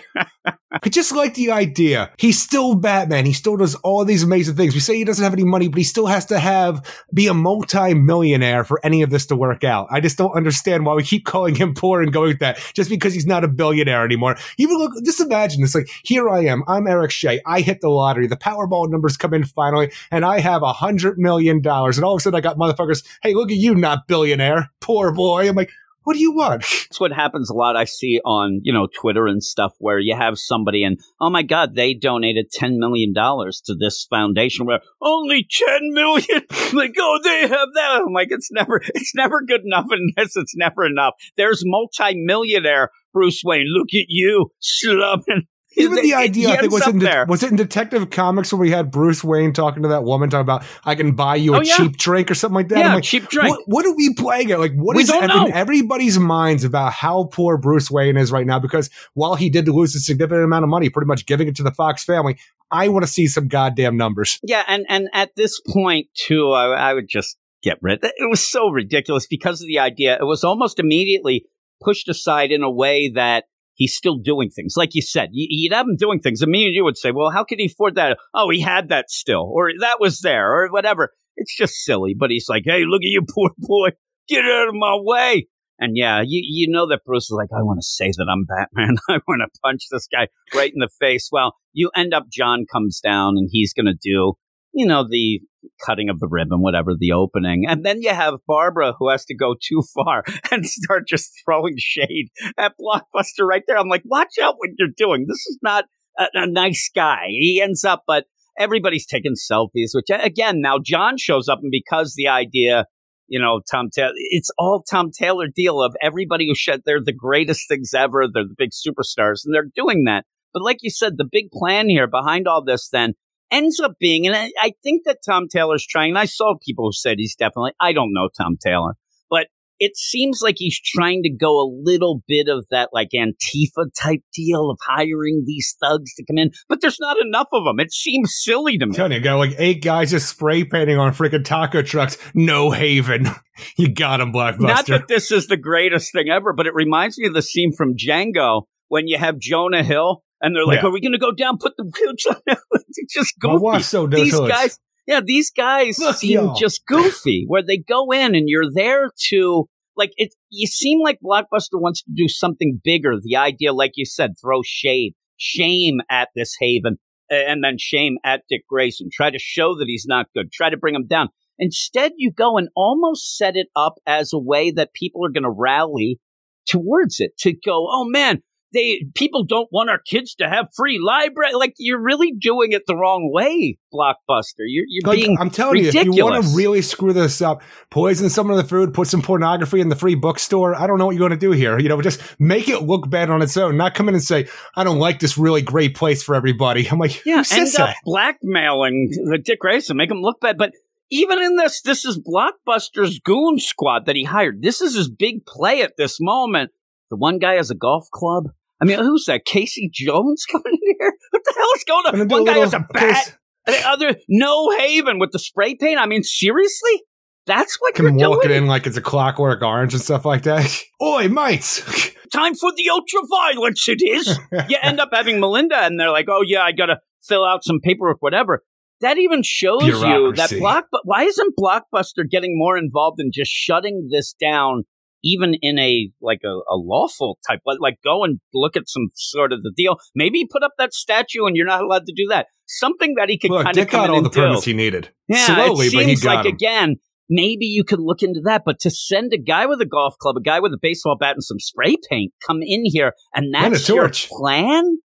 I 0.71 0.89
just 0.89 1.11
like 1.11 1.33
the 1.33 1.51
idea. 1.51 2.11
He's 2.17 2.41
still 2.41 2.75
Batman. 2.75 3.25
He 3.25 3.33
still 3.33 3.57
does 3.57 3.75
all 3.75 4.05
these 4.05 4.23
amazing 4.23 4.55
things. 4.55 4.73
We 4.73 4.79
say 4.79 4.95
he 4.95 5.03
doesn't 5.03 5.23
have 5.23 5.33
any 5.33 5.43
money, 5.43 5.67
but 5.67 5.77
he 5.77 5.83
still 5.83 6.07
has 6.07 6.25
to 6.27 6.39
have 6.39 6.85
be 7.13 7.27
a 7.27 7.33
multi-millionaire 7.33 8.63
for 8.63 8.79
any 8.83 9.01
of 9.01 9.09
this 9.09 9.25
to 9.27 9.35
work 9.35 9.63
out. 9.63 9.87
I 9.89 9.99
just 10.01 10.17
don't 10.17 10.35
understand 10.35 10.85
why 10.85 10.93
we 10.93 11.03
keep 11.03 11.25
calling 11.25 11.55
him 11.55 11.73
poor 11.73 12.01
and 12.01 12.11
going 12.11 12.29
with 12.29 12.39
that 12.39 12.59
just 12.73 12.89
because 12.89 13.13
he's 13.13 13.25
not 13.25 13.43
a 13.43 13.47
billionaire 13.47 14.03
anymore. 14.03 14.37
Even 14.57 14.77
look, 14.77 14.91
just 15.03 15.19
imagine 15.19 15.56
this. 15.61 15.75
Like, 15.75 15.89
here 16.03 16.29
I 16.29 16.45
am. 16.45 16.63
I'm 16.67 16.87
Eric 16.87 17.11
Shea. 17.11 17.41
I 17.45 17.61
hit 17.61 17.81
the 17.81 17.89
lottery. 17.89 18.27
The 18.27 18.37
Powerball 18.37 18.89
numbers 18.89 19.17
come 19.17 19.33
in 19.33 19.43
finally, 19.43 19.91
and 20.11 20.25
I 20.25 20.39
have 20.39 20.63
a 20.63 20.73
hundred 20.73 21.17
million 21.17 21.61
dollars. 21.61 21.97
And 21.97 22.05
all 22.05 22.15
of 22.15 22.19
a 22.19 22.21
sudden 22.21 22.37
I 22.37 22.41
got 22.41 22.57
motherfuckers, 22.57 23.05
hey, 23.21 23.33
look 23.33 23.51
at 23.51 23.57
you, 23.57 23.75
not 23.75 24.07
billionaire. 24.07 24.71
Poor 24.79 25.13
boy. 25.13 25.47
I'm 25.47 25.55
like, 25.55 25.71
what 26.07 26.13
do 26.13 26.21
you 26.21 26.31
want? 26.31 26.61
That's 26.89 27.01
what 27.01 27.11
happens 27.11 27.49
a 27.49 27.53
lot. 27.53 27.75
I 27.75 27.83
see 27.83 28.21
on 28.23 28.61
you 28.63 28.71
know 28.71 28.87
Twitter 28.87 29.27
and 29.27 29.43
stuff 29.43 29.73
where 29.79 29.99
you 29.99 30.15
have 30.15 30.39
somebody 30.39 30.85
and 30.85 31.01
oh 31.19 31.29
my 31.29 31.43
god, 31.43 31.75
they 31.75 31.93
donated 31.93 32.49
ten 32.49 32.79
million 32.79 33.11
dollars 33.11 33.61
to 33.65 33.75
this 33.75 34.07
foundation. 34.09 34.65
Where 34.65 34.79
only 35.01 35.45
ten 35.51 35.91
million, 35.91 36.43
like 36.73 36.95
oh 36.97 37.19
they 37.21 37.41
have 37.41 37.49
that. 37.75 38.03
I'm 38.07 38.13
like 38.13 38.29
it's 38.31 38.49
never 38.53 38.81
it's 38.95 39.13
never 39.15 39.41
good 39.41 39.65
enough 39.65 39.87
in 39.91 40.13
this. 40.15 40.37
It's 40.37 40.55
never 40.55 40.85
enough. 40.85 41.15
There's 41.35 41.63
multi-millionaire 41.65 42.91
Bruce 43.17 43.41
Wayne. 43.43 43.65
Look 43.67 43.89
at 43.93 44.05
you 44.07 44.51
slumming 44.59 45.47
even 45.77 46.01
the 46.01 46.13
idea, 46.15 46.49
I 46.49 46.57
think, 46.57 46.71
was 46.71 46.87
in 46.87 46.99
de- 46.99 47.25
was 47.27 47.43
it 47.43 47.51
in 47.51 47.55
Detective 47.55 48.09
Comics 48.09 48.51
where 48.51 48.59
we 48.59 48.71
had 48.71 48.91
Bruce 48.91 49.23
Wayne 49.23 49.53
talking 49.53 49.83
to 49.83 49.89
that 49.89 50.03
woman, 50.03 50.29
talking 50.29 50.41
about 50.41 50.63
I 50.83 50.95
can 50.95 51.13
buy 51.13 51.35
you 51.35 51.53
oh, 51.53 51.57
a 51.57 51.59
oh, 51.59 51.61
yeah. 51.61 51.77
cheap 51.77 51.97
drink 51.97 52.31
or 52.31 52.35
something 52.35 52.55
like 52.55 52.69
that. 52.69 52.79
Yeah, 52.79 52.95
like, 52.95 53.03
cheap 53.03 53.29
drink. 53.29 53.49
What, 53.49 53.61
what, 53.67 53.85
are 53.85 53.95
we 53.95 54.13
playing 54.15 54.51
at? 54.51 54.59
Like, 54.59 54.73
what 54.73 54.95
we 54.95 55.03
is 55.03 55.09
don't 55.09 55.23
in 55.23 55.53
everybody's 55.53 56.17
minds 56.17 56.63
about 56.63 56.93
how 56.93 57.25
poor 57.25 57.57
Bruce 57.57 57.91
Wayne 57.91 58.17
is 58.17 58.31
right 58.31 58.45
now? 58.45 58.59
Because 58.59 58.89
while 59.13 59.35
he 59.35 59.49
did 59.49 59.67
lose 59.67 59.95
a 59.95 59.99
significant 59.99 60.43
amount 60.43 60.63
of 60.63 60.69
money, 60.69 60.89
pretty 60.89 61.07
much 61.07 61.25
giving 61.25 61.47
it 61.47 61.55
to 61.57 61.63
the 61.63 61.71
Fox 61.71 62.03
family, 62.03 62.37
I 62.71 62.87
want 62.87 63.05
to 63.05 63.11
see 63.11 63.27
some 63.27 63.47
goddamn 63.47 63.97
numbers. 63.97 64.39
Yeah, 64.43 64.63
and 64.67 64.85
and 64.89 65.09
at 65.13 65.31
this 65.35 65.61
point 65.61 66.07
too, 66.15 66.51
I, 66.51 66.89
I 66.89 66.93
would 66.93 67.07
just 67.07 67.37
get 67.61 67.77
rid. 67.81 67.99
It 68.03 68.29
was 68.29 68.45
so 68.45 68.69
ridiculous 68.69 69.27
because 69.27 69.61
of 69.61 69.67
the 69.67 69.79
idea. 69.79 70.17
It 70.19 70.25
was 70.25 70.43
almost 70.43 70.79
immediately 70.79 71.45
pushed 71.81 72.07
aside 72.09 72.51
in 72.51 72.63
a 72.63 72.71
way 72.71 73.11
that 73.13 73.45
he's 73.73 73.95
still 73.95 74.17
doing 74.17 74.49
things. 74.49 74.73
Like 74.75 74.95
you 74.95 75.01
said, 75.01 75.29
you'd 75.31 75.73
have 75.73 75.87
him 75.87 75.95
doing 75.95 76.19
things. 76.19 76.41
And 76.41 76.51
me 76.51 76.65
and 76.65 76.75
you 76.75 76.83
would 76.83 76.97
say, 76.97 77.11
well, 77.11 77.31
how 77.31 77.43
could 77.43 77.59
he 77.59 77.67
afford 77.67 77.95
that? 77.95 78.17
Oh, 78.33 78.49
he 78.49 78.61
had 78.61 78.89
that 78.89 79.09
still, 79.09 79.49
or 79.53 79.71
that 79.79 79.99
was 79.99 80.19
there, 80.19 80.51
or 80.51 80.67
whatever. 80.69 81.11
It's 81.35 81.55
just 81.55 81.75
silly. 81.85 82.15
But 82.17 82.31
he's 82.31 82.49
like, 82.49 82.63
hey, 82.65 82.83
look 82.85 83.01
at 83.01 83.09
you, 83.09 83.21
poor 83.33 83.51
boy. 83.57 83.89
Get 84.27 84.43
out 84.43 84.67
of 84.67 84.75
my 84.75 84.97
way. 84.99 85.47
And 85.79 85.95
yeah, 85.95 86.21
you, 86.25 86.41
you 86.43 86.71
know 86.71 86.87
that 86.87 87.03
Bruce 87.05 87.25
is 87.25 87.37
like, 87.37 87.49
I 87.55 87.61
want 87.61 87.77
to 87.79 87.85
say 87.85 88.07
that 88.07 88.27
I'm 88.31 88.45
Batman. 88.45 88.97
I 89.09 89.19
want 89.27 89.41
to 89.41 89.59
punch 89.63 89.83
this 89.91 90.07
guy 90.11 90.27
right 90.55 90.71
in 90.73 90.79
the 90.79 90.89
face. 90.99 91.29
Well, 91.31 91.53
you 91.71 91.91
end 91.95 92.13
up, 92.13 92.25
John 92.31 92.65
comes 92.71 92.99
down 92.99 93.37
and 93.37 93.47
he's 93.51 93.73
going 93.73 93.85
to 93.85 93.93
do 93.93 94.33
you 94.77 94.85
know, 94.85 95.05
the 95.09 95.41
cutting 95.85 96.09
of 96.09 96.19
the 96.19 96.27
ribbon, 96.29 96.61
whatever 96.61 96.91
the 96.97 97.11
opening. 97.11 97.65
And 97.67 97.83
then 97.83 98.01
you 98.01 98.09
have 98.09 98.35
Barbara 98.47 98.93
who 98.97 99.09
has 99.09 99.25
to 99.25 99.35
go 99.35 99.55
too 99.59 99.81
far 99.95 100.23
and 100.51 100.65
start 100.65 101.07
just 101.07 101.31
throwing 101.43 101.75
shade 101.77 102.27
at 102.57 102.73
Blockbuster 102.79 103.45
right 103.47 103.63
there. 103.67 103.77
I'm 103.77 103.89
like, 103.89 104.03
watch 104.05 104.35
out 104.41 104.55
what 104.57 104.69
you're 104.77 104.89
doing. 104.95 105.25
This 105.27 105.45
is 105.47 105.57
not 105.63 105.85
a, 106.17 106.25
a 106.33 106.47
nice 106.47 106.89
guy. 106.93 107.25
He 107.29 107.59
ends 107.61 107.83
up, 107.83 108.03
but 108.07 108.25
everybody's 108.57 109.05
taking 109.05 109.33
selfies, 109.33 109.91
which 109.93 110.07
again, 110.09 110.61
now 110.61 110.77
John 110.83 111.17
shows 111.17 111.47
up 111.47 111.59
and 111.61 111.71
because 111.71 112.13
the 112.15 112.27
idea, 112.27 112.85
you 113.27 113.39
know, 113.39 113.61
Tom 113.69 113.89
Taylor, 113.91 114.13
it's 114.15 114.51
all 114.59 114.83
Tom 114.87 115.09
Taylor 115.11 115.47
deal 115.53 115.81
of 115.81 115.95
everybody 116.01 116.47
who 116.47 116.55
said 116.55 116.81
they're 116.85 117.03
the 117.03 117.13
greatest 117.13 117.67
things 117.67 117.93
ever. 117.95 118.25
They're 118.31 118.43
the 118.43 118.55
big 118.55 118.71
superstars 118.71 119.41
and 119.43 119.53
they're 119.53 119.71
doing 119.75 120.03
that. 120.05 120.25
But 120.53 120.63
like 120.63 120.77
you 120.81 120.89
said, 120.89 121.13
the 121.17 121.27
big 121.29 121.51
plan 121.51 121.89
here 121.89 122.07
behind 122.07 122.47
all 122.47 122.63
this 122.63 122.89
then 122.89 123.13
ends 123.51 123.79
up 123.79 123.93
being, 123.99 124.27
and 124.27 124.35
I, 124.35 124.51
I 124.59 124.71
think 124.83 125.03
that 125.05 125.19
Tom 125.25 125.47
Taylor's 125.47 125.85
trying, 125.85 126.11
and 126.11 126.19
I 126.19 126.25
saw 126.25 126.55
people 126.65 126.85
who 126.85 126.93
said 126.93 127.15
he's 127.17 127.35
definitely, 127.35 127.71
I 127.79 127.93
don't 127.93 128.13
know 128.13 128.29
Tom 128.37 128.57
Taylor, 128.61 128.93
but 129.29 129.47
it 129.79 129.95
seems 129.95 130.39
like 130.41 130.55
he's 130.57 130.79
trying 130.79 131.23
to 131.23 131.29
go 131.29 131.59
a 131.59 131.69
little 131.83 132.23
bit 132.27 132.47
of 132.47 132.65
that 132.71 132.89
like 132.93 133.09
Antifa 133.15 133.85
type 133.99 134.21
deal 134.33 134.69
of 134.71 134.79
hiring 134.85 135.43
these 135.45 135.75
thugs 135.81 136.13
to 136.15 136.25
come 136.25 136.37
in, 136.37 136.51
but 136.67 136.81
there's 136.81 136.99
not 136.99 137.17
enough 137.21 137.47
of 137.53 137.63
them. 137.63 137.79
It 137.79 137.93
seems 137.93 138.35
silly 138.35 138.77
to 138.77 138.87
me. 138.87 138.95
Tell 138.95 139.11
you, 139.11 139.19
got 139.19 139.37
like 139.37 139.55
eight 139.57 139.83
guys 139.83 140.11
just 140.11 140.29
spray 140.29 140.63
painting 140.63 140.97
on 140.97 141.13
freaking 141.13 141.45
taco 141.45 141.81
trucks. 141.81 142.17
No 142.33 142.71
haven. 142.71 143.27
you 143.77 143.89
got 143.89 144.21
him, 144.21 144.33
Blockbuster. 144.33 144.59
Not 144.59 144.87
that 144.87 145.07
this 145.07 145.31
is 145.31 145.47
the 145.47 145.57
greatest 145.57 146.11
thing 146.11 146.29
ever, 146.29 146.53
but 146.53 146.67
it 146.67 146.73
reminds 146.73 147.17
me 147.17 147.27
of 147.27 147.33
the 147.33 147.41
scene 147.41 147.71
from 147.71 147.95
Django 147.95 148.63
when 148.87 149.07
you 149.07 149.17
have 149.17 149.37
Jonah 149.37 149.83
Hill 149.83 150.23
and 150.41 150.55
they're 150.55 150.65
like, 150.65 150.81
yeah. 150.81 150.87
"Are 150.87 150.91
we 150.91 151.01
going 151.01 151.13
to 151.13 151.17
go 151.17 151.31
down? 151.31 151.57
Put 151.57 151.77
the 151.77 151.83
wheels 151.83 152.25
on." 152.29 152.57
just 153.09 153.39
goofy. 153.39 153.81
So 153.83 154.07
these 154.07 154.37
guys, 154.39 154.79
yeah, 155.05 155.21
these 155.23 155.51
guys 155.51 155.99
Look, 155.99 156.17
seem 156.17 156.31
y'all. 156.31 156.55
just 156.55 156.85
goofy. 156.85 157.45
Where 157.47 157.63
they 157.63 157.77
go 157.77 158.11
in 158.11 158.35
and 158.35 158.47
you're 158.47 158.71
there 158.71 159.09
to 159.29 159.65
like 159.95 160.11
it. 160.17 160.33
You 160.49 160.67
seem 160.67 161.01
like 161.01 161.19
Blockbuster 161.23 161.79
wants 161.79 162.03
to 162.03 162.11
do 162.15 162.27
something 162.27 162.79
bigger. 162.83 163.13
The 163.21 163.35
idea, 163.35 163.73
like 163.73 163.91
you 163.95 164.05
said, 164.05 164.35
throw 164.39 164.61
shade, 164.63 165.13
shame 165.37 165.99
at 166.09 166.29
this 166.35 166.55
Haven, 166.59 166.97
and 167.29 167.63
then 167.63 167.77
shame 167.77 168.17
at 168.23 168.43
Dick 168.49 168.61
Grayson. 168.69 169.09
Try 169.11 169.31
to 169.31 169.39
show 169.39 169.75
that 169.75 169.85
he's 169.87 170.05
not 170.07 170.27
good. 170.35 170.51
Try 170.51 170.69
to 170.69 170.77
bring 170.77 170.95
him 170.95 171.07
down. 171.07 171.29
Instead, 171.59 172.11
you 172.17 172.31
go 172.31 172.57
and 172.57 172.69
almost 172.75 173.35
set 173.35 173.55
it 173.55 173.67
up 173.75 173.95
as 174.05 174.31
a 174.31 174.39
way 174.39 174.71
that 174.71 174.93
people 174.93 175.25
are 175.25 175.31
going 175.31 175.43
to 175.43 175.49
rally 175.49 176.19
towards 176.67 177.19
it 177.19 177.35
to 177.39 177.53
go, 177.53 177.87
oh 177.89 178.05
man, 178.07 178.43
they 178.73 179.05
people 179.15 179.45
don't 179.45 179.69
want 179.71 179.89
our 179.89 179.99
kids 179.99 180.35
to 180.35 180.49
have 180.49 180.67
free 180.75 180.99
library. 180.99 181.53
Like 181.53 181.75
you're 181.77 182.01
really 182.01 182.31
doing 182.31 182.73
it 182.73 182.83
the 182.85 182.95
wrong 182.95 183.31
way, 183.31 183.77
Blockbuster. 183.93 184.65
You're, 184.65 184.85
you're 184.87 185.01
like, 185.05 185.17
being. 185.17 185.37
I'm 185.39 185.49
telling 185.49 185.75
ridiculous. 185.75 186.05
you, 186.05 186.11
if 186.11 186.17
you 186.17 186.25
want 186.25 186.43
to 186.43 186.55
really 186.55 186.81
screw 186.81 187.13
this 187.13 187.41
up, 187.41 187.61
poison 187.89 188.29
some 188.29 188.49
of 188.49 188.57
the 188.57 188.63
food, 188.63 188.93
put 188.93 189.07
some 189.07 189.21
pornography 189.21 189.79
in 189.79 189.89
the 189.89 189.95
free 189.95 190.15
bookstore. 190.15 190.75
I 190.75 190.87
don't 190.87 190.97
know 190.97 191.05
what 191.05 191.15
you're 191.15 191.27
going 191.27 191.39
to 191.39 191.45
do 191.45 191.51
here. 191.51 191.79
You 191.79 191.89
know, 191.89 192.01
just 192.01 192.21
make 192.39 192.67
it 192.67 192.83
look 192.83 193.09
bad 193.09 193.29
on 193.29 193.41
its 193.41 193.55
own. 193.55 193.77
Not 193.77 193.95
come 193.95 194.09
in 194.09 194.15
and 194.15 194.23
say, 194.23 194.47
"I 194.75 194.83
don't 194.83 194.99
like 194.99 195.19
this 195.19 195.37
really 195.37 195.61
great 195.61 195.95
place 195.95 196.21
for 196.23 196.35
everybody." 196.35 196.87
I'm 196.87 196.99
like, 196.99 197.25
yeah, 197.25 197.43
end 197.51 197.69
uh, 197.69 197.77
that? 197.77 197.89
up 197.89 197.95
blackmailing 198.03 199.09
the 199.11 199.37
Dick 199.37 199.59
Grayson, 199.59 199.97
make 199.97 200.11
him 200.11 200.21
look 200.21 200.39
bad, 200.41 200.57
but. 200.57 200.73
Even 201.09 201.41
in 201.41 201.55
this, 201.55 201.81
this 201.83 202.03
is 202.03 202.19
Blockbuster's 202.19 203.19
goon 203.19 203.59
squad 203.59 204.07
that 204.07 204.17
he 204.17 204.25
hired. 204.25 204.61
This 204.61 204.81
is 204.81 204.93
his 204.93 205.09
big 205.09 205.45
play 205.45 205.81
at 205.81 205.95
this 205.95 206.17
moment. 206.19 206.71
The 207.09 207.17
one 207.17 207.39
guy 207.39 207.55
has 207.55 207.71
a 207.71 207.75
golf 207.75 208.07
club. 208.11 208.45
I 208.81 208.85
mean, 208.85 208.99
who's 208.99 209.25
that? 209.25 209.45
Casey 209.45 209.89
Jones 209.91 210.45
coming 210.51 210.73
in 210.73 210.95
here? 210.99 211.13
What 211.31 211.43
the 211.43 211.53
hell 211.55 211.69
is 211.75 211.83
going 211.83 212.21
on? 212.21 212.27
One 212.27 212.45
guy 212.45 212.59
has 212.59 212.73
a 212.73 212.85
bat. 212.91 213.37
And 213.65 213.75
the 213.75 213.87
other, 213.87 214.15
no 214.29 214.71
haven 214.77 215.19
with 215.19 215.31
the 215.31 215.39
spray 215.39 215.75
paint. 215.75 215.99
I 215.99 216.05
mean, 216.05 216.23
seriously? 216.23 217.03
That's 217.47 217.77
what 217.79 217.95
Can 217.95 218.19
you're 218.19 218.29
walk 218.29 218.43
doing? 218.43 218.55
it 218.55 218.57
in 218.57 218.67
like 218.67 218.85
it's 218.85 218.97
a 218.97 219.01
clockwork 219.01 219.61
orange 219.61 219.93
and 219.93 220.01
stuff 220.03 220.25
like 220.25 220.43
that. 220.43 220.69
Oi, 221.01 221.29
mates! 221.29 221.81
Time 222.33 222.55
for 222.55 222.71
the 222.75 222.89
ultra 222.89 223.21
violence, 223.29 223.87
it 223.87 224.01
is. 224.03 224.37
you 224.67 224.77
end 224.81 224.99
up 224.99 225.09
having 225.13 225.39
Melinda, 225.39 225.77
and 225.77 225.97
they're 225.97 226.11
like, 226.11 226.25
oh, 226.29 226.43
yeah, 226.45 226.61
I 226.61 226.73
got 226.73 226.87
to 226.87 226.97
fill 227.23 227.45
out 227.45 227.63
some 227.63 227.79
paperwork, 227.81 228.17
whatever. 228.19 228.63
That 228.99 229.17
even 229.17 229.43
shows 229.43 229.83
you 229.83 230.33
that 230.33 230.53
Block. 230.57 230.87
Why 231.03 231.23
isn't 231.23 231.53
Blockbuster 231.57 232.29
getting 232.29 232.57
more 232.57 232.77
involved 232.77 233.21
in 233.21 233.31
just 233.33 233.51
shutting 233.51 234.09
this 234.11 234.33
down 234.33 234.83
even 235.27 235.55
in 235.61 235.77
a 235.77 236.09
like 236.21 236.39
a, 236.45 236.55
a 236.69 236.75
lawful 236.75 237.37
type, 237.47 237.59
like, 237.65 237.79
like 237.81 237.97
go 238.03 238.23
and 238.23 238.39
look 238.53 238.77
at 238.77 238.87
some 238.87 239.07
sort 239.15 239.51
of 239.51 239.61
the 239.61 239.73
deal. 239.75 239.97
Maybe 240.15 240.47
put 240.49 240.63
up 240.63 240.71
that 240.77 240.93
statue, 240.93 241.45
and 241.45 241.55
you're 241.55 241.65
not 241.65 241.83
allowed 241.83 242.05
to 242.05 242.13
do 242.15 242.27
that. 242.29 242.47
Something 242.67 243.15
that 243.17 243.29
he 243.29 243.37
could 243.37 243.51
kind 243.51 243.77
of 243.77 243.87
come 243.87 244.07
got 244.07 244.09
all 244.09 244.21
the 244.21 244.29
do. 244.29 244.41
permits 244.41 244.65
he 244.65 244.73
needed. 244.73 245.09
Yeah, 245.27 245.45
slowly, 245.45 245.87
it 245.87 245.93
but 245.93 246.01
he 246.03 246.15
seems 246.15 246.25
like 246.25 246.43
them. 246.43 246.53
again. 246.53 246.95
Maybe 247.29 247.65
you 247.65 247.83
could 247.83 247.99
look 247.99 248.23
into 248.23 248.39
that, 248.45 248.61
but 248.65 248.79
to 248.79 248.89
send 248.89 249.33
a 249.33 249.37
guy 249.37 249.65
with 249.65 249.81
a 249.81 249.85
golf 249.85 250.15
club, 250.17 250.37
a 250.37 250.41
guy 250.41 250.61
with 250.61 250.71
a 250.71 250.77
baseball 250.81 251.17
bat 251.19 251.33
and 251.35 251.43
some 251.43 251.59
spray 251.59 251.97
paint 252.09 252.31
come 252.45 252.59
in 252.61 252.83
here, 252.85 253.11
and 253.35 253.53
And 253.53 253.65
a 253.65 253.69
that's 253.71 253.89
your 253.89 254.03
torch. 254.03 254.29
plan, 254.29 254.99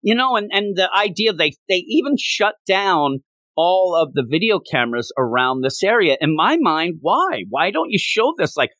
you 0.00 0.14
know, 0.14 0.36
and, 0.36 0.48
and 0.54 0.74
the 0.74 0.88
idea 0.96 1.34
they, 1.34 1.52
they 1.68 1.84
even 1.86 2.14
shut 2.18 2.54
down 2.66 3.18
all 3.58 3.94
of 3.94 4.14
the 4.14 4.24
video 4.26 4.58
cameras 4.58 5.12
around 5.18 5.60
this 5.60 5.82
area. 5.82 6.16
In 6.18 6.34
my 6.34 6.56
mind, 6.58 6.94
why? 7.02 7.44
Why 7.50 7.70
don't 7.70 7.90
you 7.90 7.98
show 8.00 8.32
this? 8.38 8.56
Like, 8.56 8.70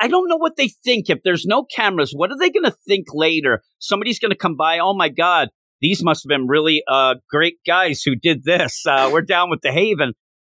I, 0.00 0.08
don't 0.08 0.28
know 0.28 0.36
what 0.36 0.56
they 0.56 0.68
think. 0.68 1.08
If 1.08 1.18
there's 1.24 1.44
no 1.46 1.64
cameras, 1.64 2.12
what 2.14 2.30
are 2.30 2.38
they 2.38 2.50
going 2.50 2.64
to 2.64 2.76
think 2.86 3.06
later? 3.12 3.62
Somebody's 3.78 4.18
going 4.18 4.30
to 4.30 4.36
come 4.36 4.56
by. 4.56 4.78
Oh 4.78 4.94
my 4.94 5.08
God, 5.08 5.48
these 5.80 6.02
must 6.02 6.24
have 6.24 6.28
been 6.28 6.46
really 6.46 6.82
uh, 6.88 7.16
great 7.30 7.56
guys 7.66 8.02
who 8.02 8.14
did 8.16 8.44
this. 8.44 8.84
Uh, 8.86 9.10
we're 9.12 9.22
down 9.22 9.50
with 9.50 9.60
the 9.62 9.72
Haven. 9.72 10.14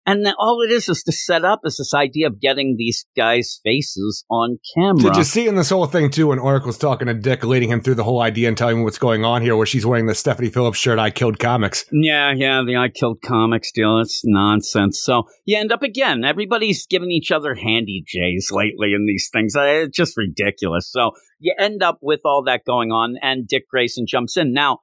And 0.08 0.26
all 0.38 0.62
it 0.62 0.70
is 0.70 0.88
is 0.88 1.02
to 1.02 1.12
set 1.12 1.44
up 1.44 1.60
is 1.64 1.76
this 1.76 1.92
idea 1.92 2.28
of 2.28 2.40
getting 2.40 2.76
these 2.78 3.04
guys' 3.14 3.60
faces 3.62 4.24
on 4.30 4.58
camera. 4.74 5.02
Did 5.02 5.16
you 5.16 5.24
see 5.24 5.46
in 5.46 5.56
this 5.56 5.68
whole 5.68 5.84
thing 5.84 6.10
too 6.10 6.28
when 6.28 6.38
Oracle's 6.38 6.78
talking 6.78 7.08
to 7.08 7.14
Dick, 7.14 7.44
leading 7.44 7.68
him 7.68 7.82
through 7.82 7.96
the 7.96 8.04
whole 8.04 8.22
idea 8.22 8.48
and 8.48 8.56
telling 8.56 8.78
him 8.78 8.84
what's 8.84 8.96
going 8.96 9.26
on 9.26 9.42
here, 9.42 9.54
where 9.54 9.66
she's 9.66 9.84
wearing 9.84 10.06
the 10.06 10.14
Stephanie 10.14 10.48
Phillips 10.48 10.78
shirt, 10.78 10.98
I 10.98 11.10
killed 11.10 11.38
comics. 11.38 11.84
Yeah, 11.92 12.32
yeah, 12.32 12.62
the 12.66 12.76
I 12.76 12.88
killed 12.88 13.20
comics 13.22 13.70
deal. 13.70 14.00
It's 14.00 14.22
nonsense. 14.24 14.98
So 15.02 15.24
you 15.44 15.58
end 15.58 15.72
up 15.72 15.82
again. 15.82 16.24
Everybody's 16.24 16.86
giving 16.86 17.10
each 17.10 17.30
other 17.30 17.54
handy 17.54 18.02
J's 18.06 18.48
lately 18.50 18.94
in 18.94 19.04
these 19.04 19.28
things. 19.30 19.54
Uh, 19.54 19.84
It's 19.84 19.96
just 19.96 20.16
ridiculous. 20.16 20.90
So 20.90 21.10
you 21.38 21.54
end 21.58 21.82
up 21.82 21.98
with 22.00 22.20
all 22.24 22.42
that 22.44 22.64
going 22.64 22.92
on, 22.92 23.16
and 23.20 23.46
Dick 23.46 23.68
Grayson 23.68 24.06
jumps 24.08 24.38
in. 24.38 24.54
Now, 24.54 24.78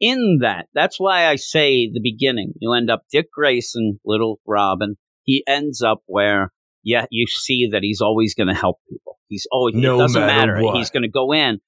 in 0.00 0.38
that, 0.40 0.66
that's 0.74 0.98
why 0.98 1.26
I 1.26 1.36
say 1.36 1.90
the 1.92 2.00
beginning. 2.02 2.52
You 2.60 2.72
end 2.72 2.90
up 2.90 3.02
Dick 3.10 3.26
Grayson, 3.32 4.00
little 4.04 4.40
Robin. 4.46 4.96
He 5.24 5.44
ends 5.46 5.82
up 5.82 6.02
where, 6.06 6.52
yeah, 6.82 7.06
you 7.10 7.26
see 7.26 7.68
that 7.72 7.82
he's 7.82 8.00
always 8.00 8.34
going 8.34 8.48
to 8.48 8.54
help 8.54 8.78
people. 8.88 9.18
He's 9.28 9.46
always, 9.52 9.74
No 9.74 9.96
it 9.96 9.98
doesn't 9.98 10.20
matter 10.20 10.54
matter. 10.54 10.64
what. 10.64 10.76
He's 10.76 10.90
going 10.90 11.02
to 11.02 11.10
go 11.10 11.32
in. 11.32 11.60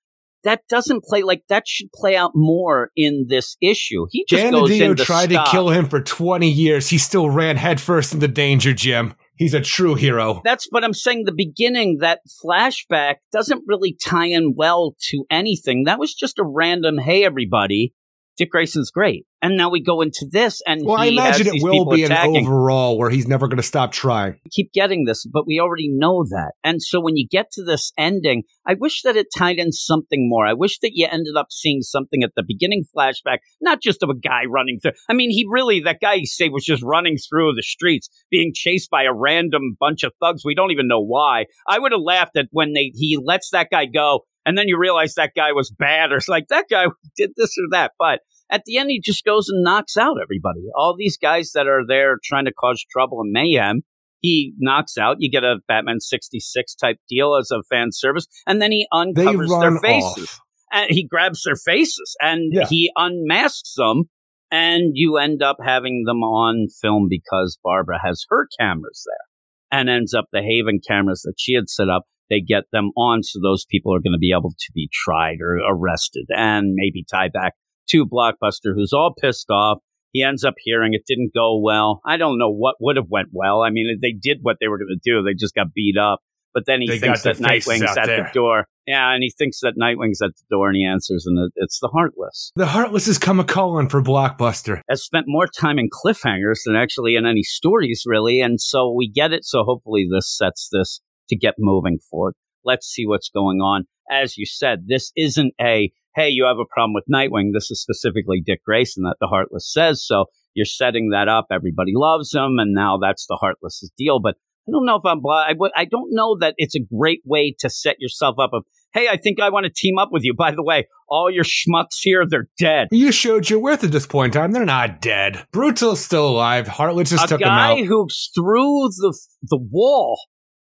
That 0.44 0.62
doesn't 0.68 1.04
play 1.04 1.22
like 1.22 1.44
that 1.50 1.68
should 1.68 1.92
play 1.94 2.16
out 2.16 2.32
more 2.34 2.90
in 2.96 3.26
this 3.28 3.56
issue. 3.62 4.06
He 4.10 4.24
just 4.28 4.42
Dan 4.42 4.52
goes 4.52 4.70
to 4.70 4.94
tried 4.96 5.30
stop. 5.30 5.44
to 5.46 5.50
kill 5.52 5.70
him 5.70 5.88
for 5.88 6.00
20 6.00 6.50
years. 6.50 6.88
He 6.88 6.98
still 6.98 7.30
ran 7.30 7.56
headfirst 7.56 8.12
into 8.12 8.26
danger, 8.26 8.72
Jim. 8.72 9.14
He's 9.36 9.54
a 9.54 9.60
true 9.60 9.94
hero. 9.94 10.40
That's 10.44 10.66
what 10.70 10.82
I'm 10.82 10.94
saying. 10.94 11.24
The 11.24 11.32
beginning, 11.32 11.98
that 12.00 12.20
flashback 12.44 13.16
doesn't 13.32 13.62
really 13.66 13.96
tie 14.04 14.26
in 14.26 14.54
well 14.56 14.96
to 15.10 15.24
anything. 15.30 15.84
That 15.84 16.00
was 16.00 16.12
just 16.12 16.40
a 16.40 16.44
random, 16.44 16.98
hey, 16.98 17.24
everybody, 17.24 17.92
Dick 18.36 18.50
Grayson's 18.50 18.90
great. 18.90 19.26
And 19.42 19.56
now 19.56 19.70
we 19.70 19.82
go 19.82 20.02
into 20.02 20.24
this, 20.30 20.62
and 20.68 20.82
Well, 20.84 20.96
I 20.96 21.06
imagine 21.06 21.48
it 21.48 21.64
will 21.64 21.90
be 21.90 22.04
an 22.04 22.12
attacking. 22.12 22.46
overall 22.46 22.96
where 22.96 23.10
he's 23.10 23.26
never 23.26 23.48
going 23.48 23.56
to 23.56 23.62
stop 23.64 23.90
trying. 23.90 24.34
We 24.44 24.50
keep 24.52 24.72
getting 24.72 25.04
this, 25.04 25.26
but 25.26 25.48
we 25.48 25.58
already 25.58 25.88
know 25.90 26.22
that. 26.30 26.52
And 26.62 26.80
so 26.80 27.00
when 27.00 27.16
you 27.16 27.26
get 27.28 27.50
to 27.52 27.64
this 27.64 27.92
ending, 27.98 28.44
I 28.64 28.74
wish 28.74 29.02
that 29.02 29.16
it 29.16 29.26
tied 29.36 29.58
in 29.58 29.72
something 29.72 30.28
more. 30.28 30.46
I 30.46 30.52
wish 30.52 30.78
that 30.78 30.92
you 30.94 31.08
ended 31.10 31.34
up 31.36 31.48
seeing 31.50 31.82
something 31.82 32.22
at 32.22 32.30
the 32.36 32.44
beginning 32.46 32.84
flashback, 32.96 33.38
not 33.60 33.82
just 33.82 34.04
of 34.04 34.10
a 34.10 34.14
guy 34.14 34.42
running 34.48 34.78
through. 34.80 34.92
I 35.10 35.14
mean, 35.14 35.30
he 35.30 35.44
really, 35.50 35.80
that 35.80 36.00
guy 36.00 36.14
you 36.14 36.26
say 36.26 36.48
was 36.48 36.64
just 36.64 36.84
running 36.84 37.16
through 37.18 37.54
the 37.54 37.62
streets, 37.62 38.08
being 38.30 38.52
chased 38.54 38.90
by 38.90 39.02
a 39.02 39.12
random 39.12 39.76
bunch 39.80 40.04
of 40.04 40.12
thugs. 40.20 40.44
We 40.44 40.54
don't 40.54 40.70
even 40.70 40.86
know 40.86 41.02
why. 41.02 41.46
I 41.68 41.80
would 41.80 41.90
have 41.90 42.00
laughed 42.00 42.36
at 42.36 42.46
when 42.52 42.74
they, 42.74 42.92
he 42.94 43.18
lets 43.20 43.50
that 43.50 43.70
guy 43.72 43.86
go. 43.86 44.20
And 44.44 44.58
then 44.58 44.66
you 44.68 44.78
realize 44.78 45.14
that 45.14 45.32
guy 45.36 45.52
was 45.52 45.70
bad 45.70 46.12
or 46.12 46.16
it's 46.16 46.28
like 46.28 46.48
that 46.48 46.66
guy 46.70 46.86
did 47.16 47.30
this 47.36 47.56
or 47.58 47.68
that. 47.70 47.92
But 47.98 48.20
at 48.50 48.62
the 48.66 48.76
end, 48.78 48.90
he 48.90 49.00
just 49.00 49.24
goes 49.24 49.48
and 49.48 49.62
knocks 49.62 49.96
out 49.96 50.16
everybody. 50.22 50.60
All 50.76 50.96
these 50.96 51.16
guys 51.16 51.52
that 51.52 51.66
are 51.66 51.82
there 51.86 52.16
trying 52.24 52.44
to 52.46 52.52
cause 52.52 52.84
trouble 52.90 53.20
and 53.20 53.30
mayhem, 53.32 53.82
he 54.20 54.52
knocks 54.58 54.98
out. 54.98 55.16
You 55.20 55.30
get 55.30 55.44
a 55.44 55.56
Batman 55.68 56.00
66 56.00 56.74
type 56.74 56.96
deal 57.08 57.36
as 57.36 57.50
a 57.50 57.62
fan 57.68 57.88
service, 57.92 58.26
and 58.46 58.60
then 58.60 58.70
he 58.72 58.86
uncovers 58.92 59.50
their 59.50 59.78
faces. 59.78 60.28
off. 60.28 60.40
And 60.74 60.90
he 60.90 61.06
grabs 61.06 61.42
their 61.44 61.56
faces 61.56 62.16
and 62.20 62.50
Yeah. 62.52 62.66
he 62.66 62.90
unmasks 62.96 63.74
them, 63.76 64.04
and 64.50 64.92
you 64.94 65.18
end 65.18 65.42
up 65.42 65.58
having 65.62 66.04
them 66.06 66.22
on 66.22 66.68
film 66.80 67.06
because 67.10 67.58
Barbara 67.62 68.00
has 68.02 68.24
her 68.30 68.48
cameras 68.58 69.04
there 69.06 69.78
and 69.78 69.88
ends 69.90 70.14
up 70.14 70.26
the 70.32 70.42
Haven 70.42 70.80
cameras 70.86 71.22
that 71.22 71.34
she 71.38 71.54
had 71.54 71.68
set 71.68 71.88
up. 71.88 72.04
They 72.30 72.40
get 72.40 72.64
them 72.72 72.90
on 72.96 73.22
so 73.22 73.40
those 73.42 73.64
people 73.70 73.94
are 73.94 74.00
going 74.00 74.12
to 74.14 74.18
be 74.18 74.32
able 74.36 74.50
to 74.50 74.72
be 74.74 74.88
tried 74.92 75.38
or 75.40 75.58
arrested 75.68 76.26
and 76.30 76.72
maybe 76.74 77.04
tie 77.10 77.28
back 77.28 77.54
to 77.90 78.06
Blockbuster, 78.06 78.74
who's 78.74 78.92
all 78.92 79.14
pissed 79.20 79.50
off. 79.50 79.78
He 80.12 80.22
ends 80.22 80.44
up 80.44 80.54
hearing 80.58 80.94
it 80.94 81.02
didn't 81.06 81.32
go 81.34 81.58
well. 81.58 82.00
I 82.06 82.16
don't 82.16 82.38
know 82.38 82.50
what 82.50 82.76
would 82.80 82.96
have 82.96 83.08
went 83.08 83.28
well. 83.32 83.62
I 83.62 83.70
mean, 83.70 83.98
they 84.00 84.12
did 84.12 84.38
what 84.42 84.58
they 84.60 84.68
were 84.68 84.78
going 84.78 84.88
to 84.88 85.10
do. 85.10 85.22
They 85.22 85.34
just 85.34 85.54
got 85.54 85.72
beat 85.74 85.96
up. 85.96 86.20
But 86.54 86.66
then 86.66 86.82
he 86.82 86.86
They 86.86 86.98
thinks 86.98 87.22
that 87.22 87.38
Nightwing's 87.40 87.96
at 87.96 88.06
there. 88.06 88.24
the 88.24 88.30
door. 88.34 88.66
Yeah, 88.86 89.12
and 89.14 89.22
he 89.22 89.30
thinks 89.30 89.60
that 89.60 89.74
Nightwing's 89.76 90.20
at 90.20 90.32
the 90.36 90.44
door, 90.50 90.68
and 90.68 90.76
he 90.76 90.84
answers, 90.84 91.24
and 91.26 91.50
it's 91.56 91.78
the 91.80 91.88
Heartless. 91.88 92.52
The 92.56 92.66
Heartless 92.66 93.06
has 93.06 93.16
come 93.16 93.40
a 93.40 93.44
calling 93.44 93.88
for 93.88 94.02
Blockbuster. 94.02 94.80
Has 94.90 95.02
spent 95.02 95.24
more 95.28 95.46
time 95.46 95.78
in 95.78 95.88
cliffhangers 95.88 96.58
than 96.66 96.76
actually 96.76 97.14
in 97.14 97.24
any 97.24 97.42
stories, 97.42 98.02
really. 98.04 98.40
And 98.40 98.60
so 98.60 98.92
we 98.92 99.08
get 99.10 99.32
it. 99.32 99.44
So 99.46 99.64
hopefully 99.64 100.06
this 100.12 100.36
sets 100.36 100.68
this 100.70 101.00
to 101.28 101.36
get 101.36 101.54
moving 101.58 101.98
forward. 102.10 102.34
Let's 102.64 102.86
see 102.86 103.06
what's 103.06 103.30
going 103.30 103.58
on. 103.58 103.84
As 104.10 104.36
you 104.36 104.46
said, 104.46 104.86
this 104.86 105.12
isn't 105.16 105.54
a, 105.60 105.90
hey, 106.14 106.28
you 106.28 106.44
have 106.44 106.58
a 106.58 106.72
problem 106.72 106.94
with 106.94 107.04
Nightwing. 107.12 107.50
This 107.52 107.70
is 107.70 107.80
specifically 107.80 108.42
Dick 108.44 108.62
Grayson 108.64 109.04
that 109.04 109.16
the 109.20 109.26
Heartless 109.26 109.70
says. 109.72 110.04
So 110.06 110.26
you're 110.54 110.66
setting 110.66 111.10
that 111.10 111.28
up. 111.28 111.46
Everybody 111.50 111.92
loves 111.94 112.32
him. 112.32 112.58
And 112.58 112.74
now 112.74 112.98
that's 113.00 113.26
the 113.26 113.38
Heartless's 113.40 113.90
deal. 113.96 114.20
But 114.20 114.36
I 114.68 114.70
don't 114.70 114.86
know 114.86 114.96
if 114.96 115.04
I'm, 115.04 115.20
I, 115.26 115.54
I 115.74 115.84
don't 115.84 116.10
know 116.10 116.36
that 116.38 116.54
it's 116.56 116.76
a 116.76 116.80
great 116.80 117.20
way 117.24 117.54
to 117.60 117.70
set 117.70 117.96
yourself 117.98 118.36
up 118.38 118.50
of, 118.52 118.64
hey, 118.92 119.08
I 119.08 119.16
think 119.16 119.40
I 119.40 119.48
want 119.48 119.64
to 119.64 119.72
team 119.74 119.98
up 119.98 120.10
with 120.12 120.22
you. 120.22 120.34
By 120.34 120.52
the 120.52 120.62
way, 120.62 120.86
all 121.08 121.30
your 121.30 121.44
schmucks 121.44 121.98
here, 122.00 122.24
they're 122.28 122.48
dead. 122.58 122.88
You 122.90 123.10
showed 123.10 123.50
your 123.50 123.58
worth 123.58 123.82
at 123.82 123.90
this 123.90 124.06
point 124.06 124.34
in 124.34 124.40
time. 124.40 124.52
They're 124.52 124.64
not 124.64 125.00
dead. 125.00 125.46
Brutal's 125.52 126.04
still 126.04 126.28
alive. 126.28 126.68
Heartless 126.68 127.10
just 127.10 127.24
a 127.24 127.28
took 127.28 127.40
him 127.40 127.48
guy 127.48 127.72
out. 127.72 127.86
who's 127.86 128.30
through 128.34 128.88
the 128.98 129.18
the 129.42 129.58
wall, 129.58 130.18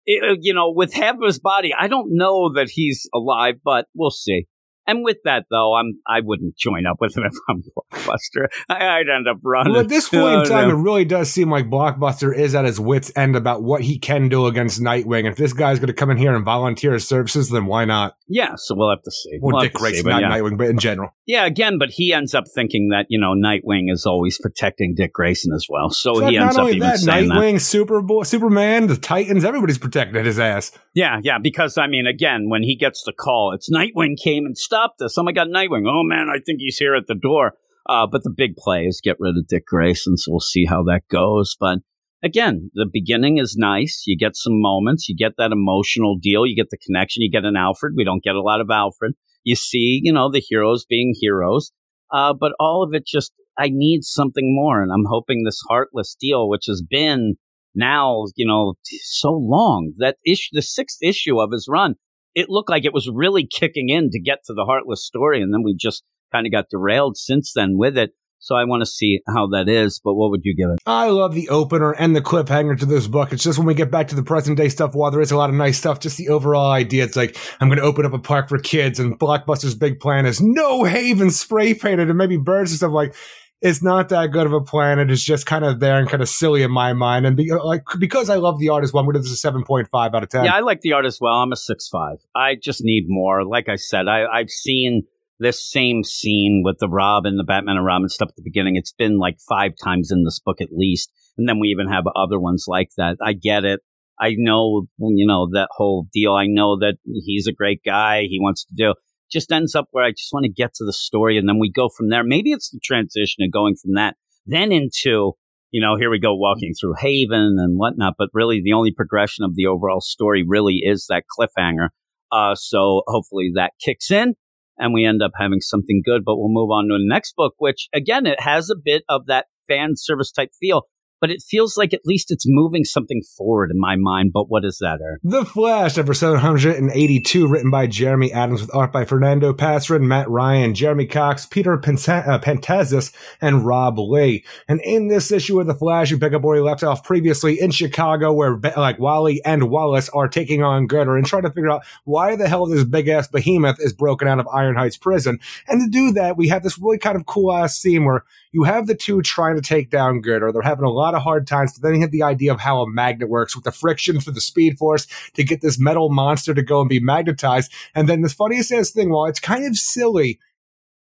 eh, 0.08 0.36
you 0.40 0.54
know, 0.54 0.72
with 0.76 0.94
half 0.94 1.16
of 1.16 1.26
his 1.26 1.40
body. 1.40 1.74
I 1.78 1.88
don't 1.88 2.16
know 2.16 2.52
that 2.54 2.70
he's 2.70 3.08
alive, 3.14 3.56
but 3.64 3.86
we'll 3.96 4.12
see. 4.12 4.48
And 4.92 5.04
with 5.06 5.18
that, 5.24 5.46
though, 5.50 5.74
I'm 5.76 6.00
I 6.06 6.20
wouldn't 6.22 6.58
join 6.58 6.86
up 6.86 6.98
with 7.00 7.16
him 7.16 7.24
if 7.26 7.34
I'm 7.50 7.64
Blockbuster. 7.64 8.48
I, 8.70 9.00
I'd 9.00 9.10
end 9.10 9.28
up 9.30 9.38
running. 9.44 9.72
Well, 9.74 9.82
at 9.82 9.88
this 9.90 10.10
point 10.10 10.24
Oh, 10.24 10.42
in 10.42 10.48
time, 10.48 10.68
no. 10.70 10.78
it 10.78 10.82
really 10.82 11.06
does 11.06 11.32
seem 11.32 11.50
like 11.50 11.66
Blockbuster 11.70 12.36
is 12.36 12.54
at 12.56 12.66
his 12.66 12.80
wits' 12.80 13.12
end 13.16 13.36
about 13.36 13.64
what 13.64 13.82
he 13.82 13.98
can 13.98 14.28
do 14.28 14.48
against 14.48 14.82
Nightwing. 14.82 15.30
If 15.30 15.38
this 15.38 15.54
guy's 15.54 15.80
going 15.80 15.88
to 15.88 15.94
come 15.94 16.10
in 16.12 16.18
here 16.18 16.36
and 16.36 16.44
volunteer 16.44 16.94
his 16.94 17.08
services, 17.08 17.50
then 17.50 17.66
why 17.68 17.86
not? 17.86 18.16
yeah, 18.34 18.54
so 18.56 18.74
we'll 18.76 18.90
have 18.90 19.02
to 19.04 19.12
see. 19.12 19.38
Well, 19.42 19.54
We'll 19.56 19.62
Dick 19.64 19.74
Grayson, 19.74 20.08
not 20.10 20.22
yeah. 20.22 20.30
Nightwing, 20.32 20.58
but 20.58 20.68
in 20.68 20.78
general. 20.80 21.10
Yeah, 21.26 21.46
again, 21.46 21.78
but 21.78 21.90
he 21.90 22.14
ends 22.14 22.34
up 22.34 22.46
thinking 22.54 22.90
that 22.90 23.06
you 23.10 23.20
know 23.20 23.34
Nightwing 23.34 23.92
is 23.92 24.06
always 24.06 24.38
protecting 24.38 24.94
Dick 24.96 25.14
Grayson 25.14 25.52
as 25.54 25.68
well. 25.70 25.90
So 25.90 26.26
he 26.26 26.38
ends 26.38 26.58
up 26.58 26.68
even 26.68 26.80
that, 26.80 27.00
saying 27.00 27.30
that. 27.30 27.36
Nightwing, 27.36 27.56
Superboy, 27.56 28.26
Superman, 28.26 28.88
the 28.88 28.98
Titans, 28.98 29.44
everybody's 29.46 29.78
protecting 29.78 30.24
his 30.26 30.40
ass. 30.40 30.72
Yeah, 30.94 31.20
yeah, 31.24 31.38
because 31.42 31.78
I 31.78 31.88
mean, 31.88 32.08
again, 32.08 32.50
when 32.50 32.64
he 32.64 32.76
gets 32.76 33.04
the 33.06 33.14
call, 33.14 33.54
it's 33.54 33.70
Nightwing 33.70 34.16
came 34.22 34.46
and 34.46 34.58
stopped 34.58 34.81
us. 35.02 35.18
Oh 35.18 35.24
my 35.24 35.32
God, 35.32 35.48
Nightwing! 35.48 35.88
Oh 35.88 36.04
man, 36.04 36.28
I 36.30 36.40
think 36.40 36.60
he's 36.60 36.78
here 36.78 36.96
at 36.96 37.08
the 37.08 37.16
door. 37.16 37.54
Uh, 37.88 38.08
but 38.10 38.24
the 38.24 38.34
big 38.36 38.56
play 38.56 38.86
is 38.86 39.02
get 39.04 39.18
rid 39.20 39.38
of 39.38 39.48
Dick 39.48 39.66
Grayson, 39.66 40.18
so 40.18 40.32
we'll 40.32 40.40
see 40.40 40.66
how 40.66 40.84
that 40.84 41.02
goes. 41.10 41.56
But 41.60 41.80
again, 42.24 42.70
the 42.74 42.86
beginning 42.92 43.38
is 43.38 43.56
nice. 43.58 44.04
You 44.06 44.18
get 44.18 44.36
some 44.36 44.62
moments, 44.62 45.10
you 45.10 45.16
get 45.16 45.34
that 45.38 45.52
emotional 45.52 46.18
deal, 46.22 46.46
you 46.46 46.56
get 46.56 46.70
the 46.70 46.78
connection, 46.78 47.24
you 47.24 47.32
get 47.32 47.46
an 47.46 47.56
Alfred. 47.56 47.94
We 47.96 48.04
don't 48.04 48.24
get 48.24 48.36
a 48.36 48.42
lot 48.42 48.62
of 48.62 48.70
Alfred. 48.70 49.14
You 49.44 49.56
see, 49.56 50.00
you 50.04 50.14
know, 50.14 50.32
the 50.32 50.44
heroes 50.48 50.86
being 50.88 51.16
heroes. 51.20 51.72
Uh, 52.12 52.34
but 52.34 52.54
all 52.60 52.84
of 52.84 52.94
it 52.94 53.06
just, 53.08 53.34
I 53.58 53.70
need 53.72 54.04
something 54.04 54.54
more. 54.56 54.82
And 54.84 54.92
I'm 54.92 55.06
hoping 55.08 55.44
this 55.44 55.62
heartless 55.68 56.16
deal, 56.20 56.48
which 56.50 56.66
has 56.68 56.84
been 56.88 57.36
now, 57.74 58.26
you 58.36 58.46
know, 58.46 58.76
so 58.84 59.32
long 59.32 59.94
that 59.98 60.18
issue, 60.26 60.50
the 60.52 60.62
sixth 60.62 60.98
issue 61.02 61.40
of 61.40 61.52
his 61.52 61.68
run, 61.70 61.96
it 62.36 62.48
looked 62.50 62.70
like 62.70 62.86
it 62.86 62.94
was 62.94 63.10
really 63.14 63.48
kicking 63.48 63.90
in 63.90 64.10
to 64.12 64.20
get 64.20 64.40
to 64.46 64.54
the 64.54 64.66
heartless 64.66 65.06
story. 65.06 65.42
And 65.42 65.54
then 65.54 65.64
we 65.64 65.76
just 65.76 66.04
kind 66.32 66.46
of 66.46 66.52
got 66.52 66.70
derailed 66.70 67.18
since 67.18 67.54
then 67.54 67.78
with 67.78 67.98
it. 67.98 68.12
So 68.44 68.56
I 68.56 68.64
want 68.64 68.82
to 68.82 68.88
see 68.88 69.20
how 69.28 69.48
that 69.50 69.70
is. 69.70 70.02
But 70.04 70.16
what 70.16 70.32
would 70.32 70.42
you 70.44 70.56
give 70.56 70.70
it? 70.72 70.80
I 70.88 71.10
love 71.10 71.36
the 71.36 71.50
opener 71.50 71.92
and 71.92 72.16
the 72.16 72.22
cliffhanger 72.22 72.80
to 72.80 72.88
this 72.88 73.06
book. 73.06 73.32
It's 73.32 73.44
just 73.44 73.60
when 73.60 73.68
we 73.68 73.76
get 73.76 73.92
back 73.92 74.08
to 74.08 74.16
the 74.16 74.24
present 74.24 74.58
day 74.58 74.70
stuff, 74.70 74.96
while 74.96 75.12
there 75.12 75.22
is 75.22 75.30
a 75.30 75.38
lot 75.38 75.52
of 75.52 75.56
nice 75.56 75.78
stuff, 75.78 76.00
just 76.00 76.18
the 76.18 76.30
overall 76.30 76.72
idea. 76.72 77.04
It's 77.04 77.16
like, 77.16 77.38
I'm 77.60 77.68
going 77.68 77.78
to 77.78 77.86
open 77.86 78.04
up 78.04 78.14
a 78.14 78.20
park 78.20 78.50
for 78.50 78.58
kids, 78.58 79.00
and 79.00 79.20
Blockbuster's 79.20 79.76
big 79.76 80.00
plan 80.00 80.26
is 80.26 80.42
no 80.42 80.84
haven 80.86 81.30
spray 81.30 81.76
painted 81.76 82.10
and 82.10 82.18
maybe 82.18 82.38
birds 82.38 82.72
and 82.72 82.78
stuff 82.78 82.92
like. 82.92 83.16
It's 83.62 83.84
not 83.84 84.10
that 84.10 84.32
good 84.32 84.48
of 84.48 84.54
a 84.54 84.62
plan. 84.62 84.98
It 84.98 85.12
is 85.12 85.24
just 85.24 85.46
kind 85.46 85.64
of 85.64 85.80
there 85.80 86.00
and 86.00 86.10
kind 86.10 86.24
of 86.24 86.30
silly 86.30 86.64
in 86.64 86.72
my 86.72 86.94
mind. 86.94 87.28
And 87.28 87.38
be, 87.38 87.52
like 87.52 87.84
because 88.00 88.30
I 88.30 88.38
love 88.38 88.60
the 88.60 88.70
art 88.70 88.84
as 88.84 88.92
well, 88.92 89.02
I'm 89.02 89.06
going 89.06 89.14
to 89.14 89.20
this 89.20 89.32
a 89.32 89.36
seven 89.36 89.64
point 89.64 89.88
five 89.92 90.16
out 90.16 90.24
of 90.24 90.30
ten. 90.30 90.46
Yeah, 90.46 90.56
I 90.56 90.62
like 90.62 90.82
the 90.82 90.94
art 90.94 91.06
as 91.06 91.20
well. 91.22 91.36
I'm 91.36 91.52
a 91.52 91.56
six 91.56 91.88
five. 91.88 92.18
I 92.36 92.56
just 92.56 92.82
need 92.84 93.06
more. 93.08 93.46
Like 93.46 93.70
I 93.70 93.76
said, 93.76 94.08
I, 94.08 94.26
I've 94.26 94.50
seen 94.50 95.04
this 95.40 95.64
same 95.64 96.04
scene 96.04 96.64
with 96.66 96.78
the 96.80 96.90
Robin, 96.90 97.38
the 97.38 97.44
Batman 97.44 97.78
and 97.78 97.86
Robin 97.86 98.10
stuff 98.10 98.30
at 98.30 98.36
the 98.36 98.44
beginning. 98.44 98.78
It's 98.78 98.94
been 98.94 99.20
like 99.20 99.38
five 99.48 99.74
times 99.84 100.12
in 100.12 100.24
this 100.24 100.40
book 100.40 100.60
at 100.60 100.70
least, 100.72 101.12
and 101.38 101.48
then 101.48 101.60
we 101.60 101.68
even 101.68 101.88
have 101.88 102.06
other 102.16 102.40
ones 102.40 102.66
like 102.68 102.90
that. 102.98 103.18
I 103.24 103.34
get 103.34 103.64
it. 103.64 103.82
I 104.20 104.36
know, 104.38 104.88
you 105.00 105.26
know, 105.26 105.50
that 105.54 105.70
whole 105.72 106.08
deal. 106.14 106.34
I 106.34 106.46
know 106.48 106.78
that 106.80 106.98
he's 107.06 107.48
a 107.48 107.54
great 107.54 107.82
guy. 107.84 108.22
He 108.24 108.40
wants 108.40 108.66
to 108.66 108.76
do. 108.76 108.94
Just 109.32 109.52
ends 109.52 109.76
up 109.76 109.88
where 109.92 110.04
I 110.04 110.12
just 110.12 110.34
want 110.34 110.44
to 110.46 110.52
get 110.52 110.74
to 110.76 110.86
the 110.86 110.94
story, 110.94 111.38
and 111.38 111.48
then 111.48 111.60
we 111.60 111.72
go 111.72 111.90
from 111.90 112.10
there. 112.10 112.24
Maybe 112.24 112.52
it's 112.52 112.70
the 112.70 112.80
transition 112.84 113.44
of 113.44 113.52
going 113.52 113.76
from 113.76 113.94
that 113.96 114.16
then 114.46 114.72
into 114.72 115.34
you 115.72 115.80
know, 115.80 115.96
here 115.96 116.10
we 116.10 116.20
go 116.20 116.36
walking 116.36 116.74
through 116.74 116.96
Haven 117.00 117.56
and 117.58 117.80
whatnot. 117.80 118.16
But 118.18 118.30
really, 118.34 118.62
the 118.62 118.74
only 118.74 118.92
progression 118.92 119.46
of 119.46 119.56
the 119.56 119.66
overall 119.68 120.02
story 120.02 120.44
really 120.46 120.82
is 120.84 121.06
that 121.08 121.24
cliffhanger. 121.40 121.90
Uh, 122.32 122.56
so 122.56 123.04
hopefully 123.08 123.52
that 123.56 123.72
kicks 123.84 124.12
in 124.12 124.36
and 124.78 124.94
we 124.94 125.06
end 125.06 125.22
up 125.22 125.32
having 125.38 125.62
something 125.62 126.02
good. 126.04 126.24
But 126.26 126.38
we'll 126.38 126.50
move 126.50 126.72
on 126.72 126.88
to 126.88 126.94
the 126.94 127.08
next 127.08 127.36
book, 127.36 127.56
which 127.58 127.88
again, 127.94 128.26
it 128.26 128.42
has 128.42 128.70
a 128.70 128.76
bit 128.76 129.04
of 129.08 129.28
that 129.28 129.46
fan 129.68 129.94
service 129.96 130.32
type 130.32 130.50
feel. 130.60 130.84
But 131.22 131.30
it 131.30 131.44
feels 131.48 131.78
like 131.78 131.94
at 131.94 132.02
least 132.06 132.32
it's 132.32 132.46
moving 132.48 132.84
something 132.84 133.22
forward 133.38 133.72
in 133.72 133.80
my 133.80 133.96
mind. 133.96 134.32
But 134.34 134.50
what 134.50 134.66
is 134.66 134.80
that, 134.82 135.00
Eric? 135.02 135.22
The 135.24 135.46
Flash, 135.46 135.96
number 135.96 136.14
782, 136.14 137.48
written 137.48 137.70
by 137.70 137.88
Jeremy 137.88 138.34
Adams 138.34 138.62
with 138.62 138.76
art 138.76 138.92
by 138.92 139.06
Fernando 139.06 139.54
Pasarin, 139.54 140.02
Matt 140.02 140.30
Ryan, 140.30 140.74
Jeremy 140.74 141.06
Cox, 141.06 141.46
Peter 141.46 141.78
Penta- 141.78 142.28
uh, 142.28 142.40
Pantazis, 142.40 143.14
and 143.40 143.66
Rob 143.66 144.00
Leigh. 144.00 144.44
And 144.68 144.82
in 144.82 145.08
this 145.08 145.32
issue 145.32 145.60
of 145.60 145.68
The 145.68 145.76
Flash, 145.76 146.12
we 146.12 146.18
pick 146.18 146.34
up 146.34 146.42
where 146.42 146.56
we 146.56 146.68
left 146.68 146.84
off 146.84 147.04
previously 147.04 147.60
in 147.62 147.72
Chicago, 147.72 148.34
where 148.34 148.60
like 148.76 149.00
Wally 149.00 149.44
and 149.46 149.70
Wallace 149.70 150.10
are 150.10 150.28
taking 150.28 150.64
on 150.64 150.88
Girder 150.88 151.18
and 151.18 151.26
trying 151.26 151.44
to 151.44 151.52
figure 151.52 151.70
out 151.70 151.84
why 152.04 152.36
the 152.36 152.50
hell 152.50 152.66
this 152.66 152.84
big 152.84 153.08
ass 153.08 153.28
behemoth 153.28 153.78
is 153.80 153.94
broken 153.94 154.28
out 154.28 154.40
of 154.40 154.48
Iron 154.48 154.76
Heights 154.76 154.98
prison. 154.98 155.40
And 155.68 155.82
to 155.82 155.90
do 155.90 156.14
that, 156.14 156.36
we 156.38 156.48
have 156.48 156.64
this 156.64 156.80
really 156.80 156.98
kind 156.98 157.16
of 157.16 157.26
cool 157.28 157.54
ass 157.54 157.78
scene 157.78 158.06
where 158.06 158.26
you 158.52 158.64
have 158.64 158.88
the 158.88 158.96
two 158.96 159.22
trying 159.22 159.56
to 159.56 159.62
take 159.62 159.90
down 159.90 160.22
Girder. 160.22 160.52
They're 160.52 160.62
having 160.62 160.86
a 160.86 160.90
lot 160.90 161.11
of 161.16 161.22
hard 161.22 161.48
times, 161.48 161.78
but 161.78 161.88
then 161.88 161.96
he 161.96 162.02
had 162.02 162.12
the 162.12 162.24
idea 162.24 162.52
of 162.52 162.60
how 162.60 162.82
a 162.82 162.90
magnet 162.90 163.30
works 163.30 163.56
with 163.56 163.64
the 163.64 163.72
friction 163.72 164.20
for 164.20 164.32
the 164.32 164.42
speed 164.42 164.78
force 164.78 165.08
to 165.34 165.44
get 165.44 165.62
this 165.62 165.80
metal 165.80 166.10
monster 166.10 166.54
to 166.54 166.64
go 166.64 166.80
and 166.82 166.90
be 166.90 167.00
magnetized. 167.00 167.72
And 167.96 168.10
then 168.10 168.22
the 168.22 168.30
funniest 168.30 168.94
thing, 168.94 169.10
while 169.10 169.26
it's 169.26 169.40
kind 169.40 169.66
of 169.66 169.76
silly, 169.76 170.40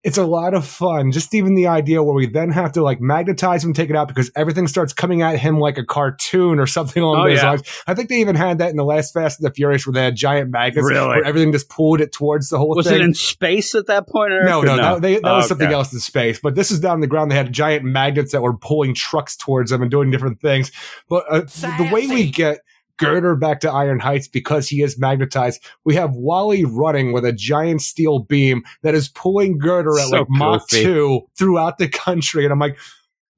it's 0.05 0.18
a 0.18 0.24
lot 0.26 0.53
of 0.53 0.66
fun. 0.66 1.12
Just 1.12 1.32
even 1.32 1.55
the 1.55 1.68
idea 1.68 2.03
where 2.03 2.14
we 2.14 2.26
then 2.26 2.50
have 2.50 2.72
to 2.72 2.82
like 2.82 3.00
magnetize 3.00 3.62
him, 3.62 3.72
take 3.72 3.88
it 3.88 3.94
out 3.94 4.09
because 4.09 4.32
everything 4.34 4.66
starts 4.66 4.92
coming 4.92 5.22
at 5.22 5.38
him 5.38 5.61
like 5.61 5.78
a 5.78 5.84
cartoon 5.84 6.59
or 6.59 6.66
something 6.66 7.03
along 7.03 7.20
Oh, 7.20 7.28
those 7.28 7.38
yeah. 7.40 7.50
lines. 7.50 7.62
I 7.86 7.94
think 7.94 8.09
they 8.09 8.16
even 8.20 8.34
had 8.34 8.59
that 8.59 8.70
in 8.70 8.76
the 8.76 8.84
last 8.84 9.14
Fast 9.14 9.38
and 9.40 9.48
the 9.48 9.55
Furious 9.55 9.86
where 9.86 9.92
they 9.94 10.03
had 10.03 10.16
giant 10.16 10.50
magnets 10.50 10.88
Really? 10.88 11.07
where 11.07 11.24
everything 11.24 11.53
just 11.53 11.68
pulled 11.68 12.00
it 12.00 12.11
towards 12.12 12.48
the 12.48 12.59
whole 12.59 12.74
Was 12.74 12.86
thing. 12.88 12.96
it 12.96 13.00
in 13.03 13.14
space 13.14 13.76
at 13.76 13.86
that 13.86 14.09
point? 14.09 14.32
Eric, 14.32 14.46
no, 14.46 14.61
or 14.62 14.64
no, 14.64 14.76
That, 14.76 15.03
they, 15.03 15.14
that 15.14 15.22
was 15.22 15.44
Oh, 15.44 15.48
something 15.48 15.68
okay. 15.68 15.74
else 15.74 15.92
in 15.92 16.00
space. 16.00 16.40
But 16.42 16.57
this 16.57 16.72
is 16.72 16.80
down 16.80 16.94
on 16.94 17.00
the 17.00 17.07
ground. 17.07 17.30
They 17.30 17.36
had 17.36 17.53
giant 17.53 17.84
magnets 17.84 18.32
that 18.32 18.42
were 18.42 18.57
pulling 18.57 18.94
trucks 18.94 19.36
towards 19.36 19.70
them 19.70 19.82
and 19.82 19.90
doing 19.90 20.11
different 20.11 20.40
things. 20.40 20.72
But 21.09 21.24
uh, 21.30 21.40
the 21.42 21.90
way 21.92 22.09
we 22.09 22.28
get 22.28 22.61
Girder 22.99 23.34
back 23.36 23.61
to 23.61 23.70
Iron 23.70 23.99
Heights 24.01 24.28
because 24.28 24.68
he 24.68 24.82
is 24.82 24.99
magnetized, 24.99 25.64
we 25.84 25.95
have 25.97 26.12
Wally 26.14 26.64
running 26.64 27.12
with 27.12 27.24
a 27.24 27.32
giant 27.32 27.82
steel 27.82 28.20
beam 28.20 28.62
that 28.82 28.95
is 28.95 29.09
pulling 29.09 29.59
Girder 29.59 29.99
at 29.99 30.09
So 30.09 30.18
like 30.20 30.26
Mach 30.30 30.68
goofy. 30.68 30.84
2 30.84 31.20
throughout 31.38 31.78
the 31.78 31.88
country. 31.88 32.45
And 32.45 32.53
I'm 32.53 32.59
like, 32.59 32.78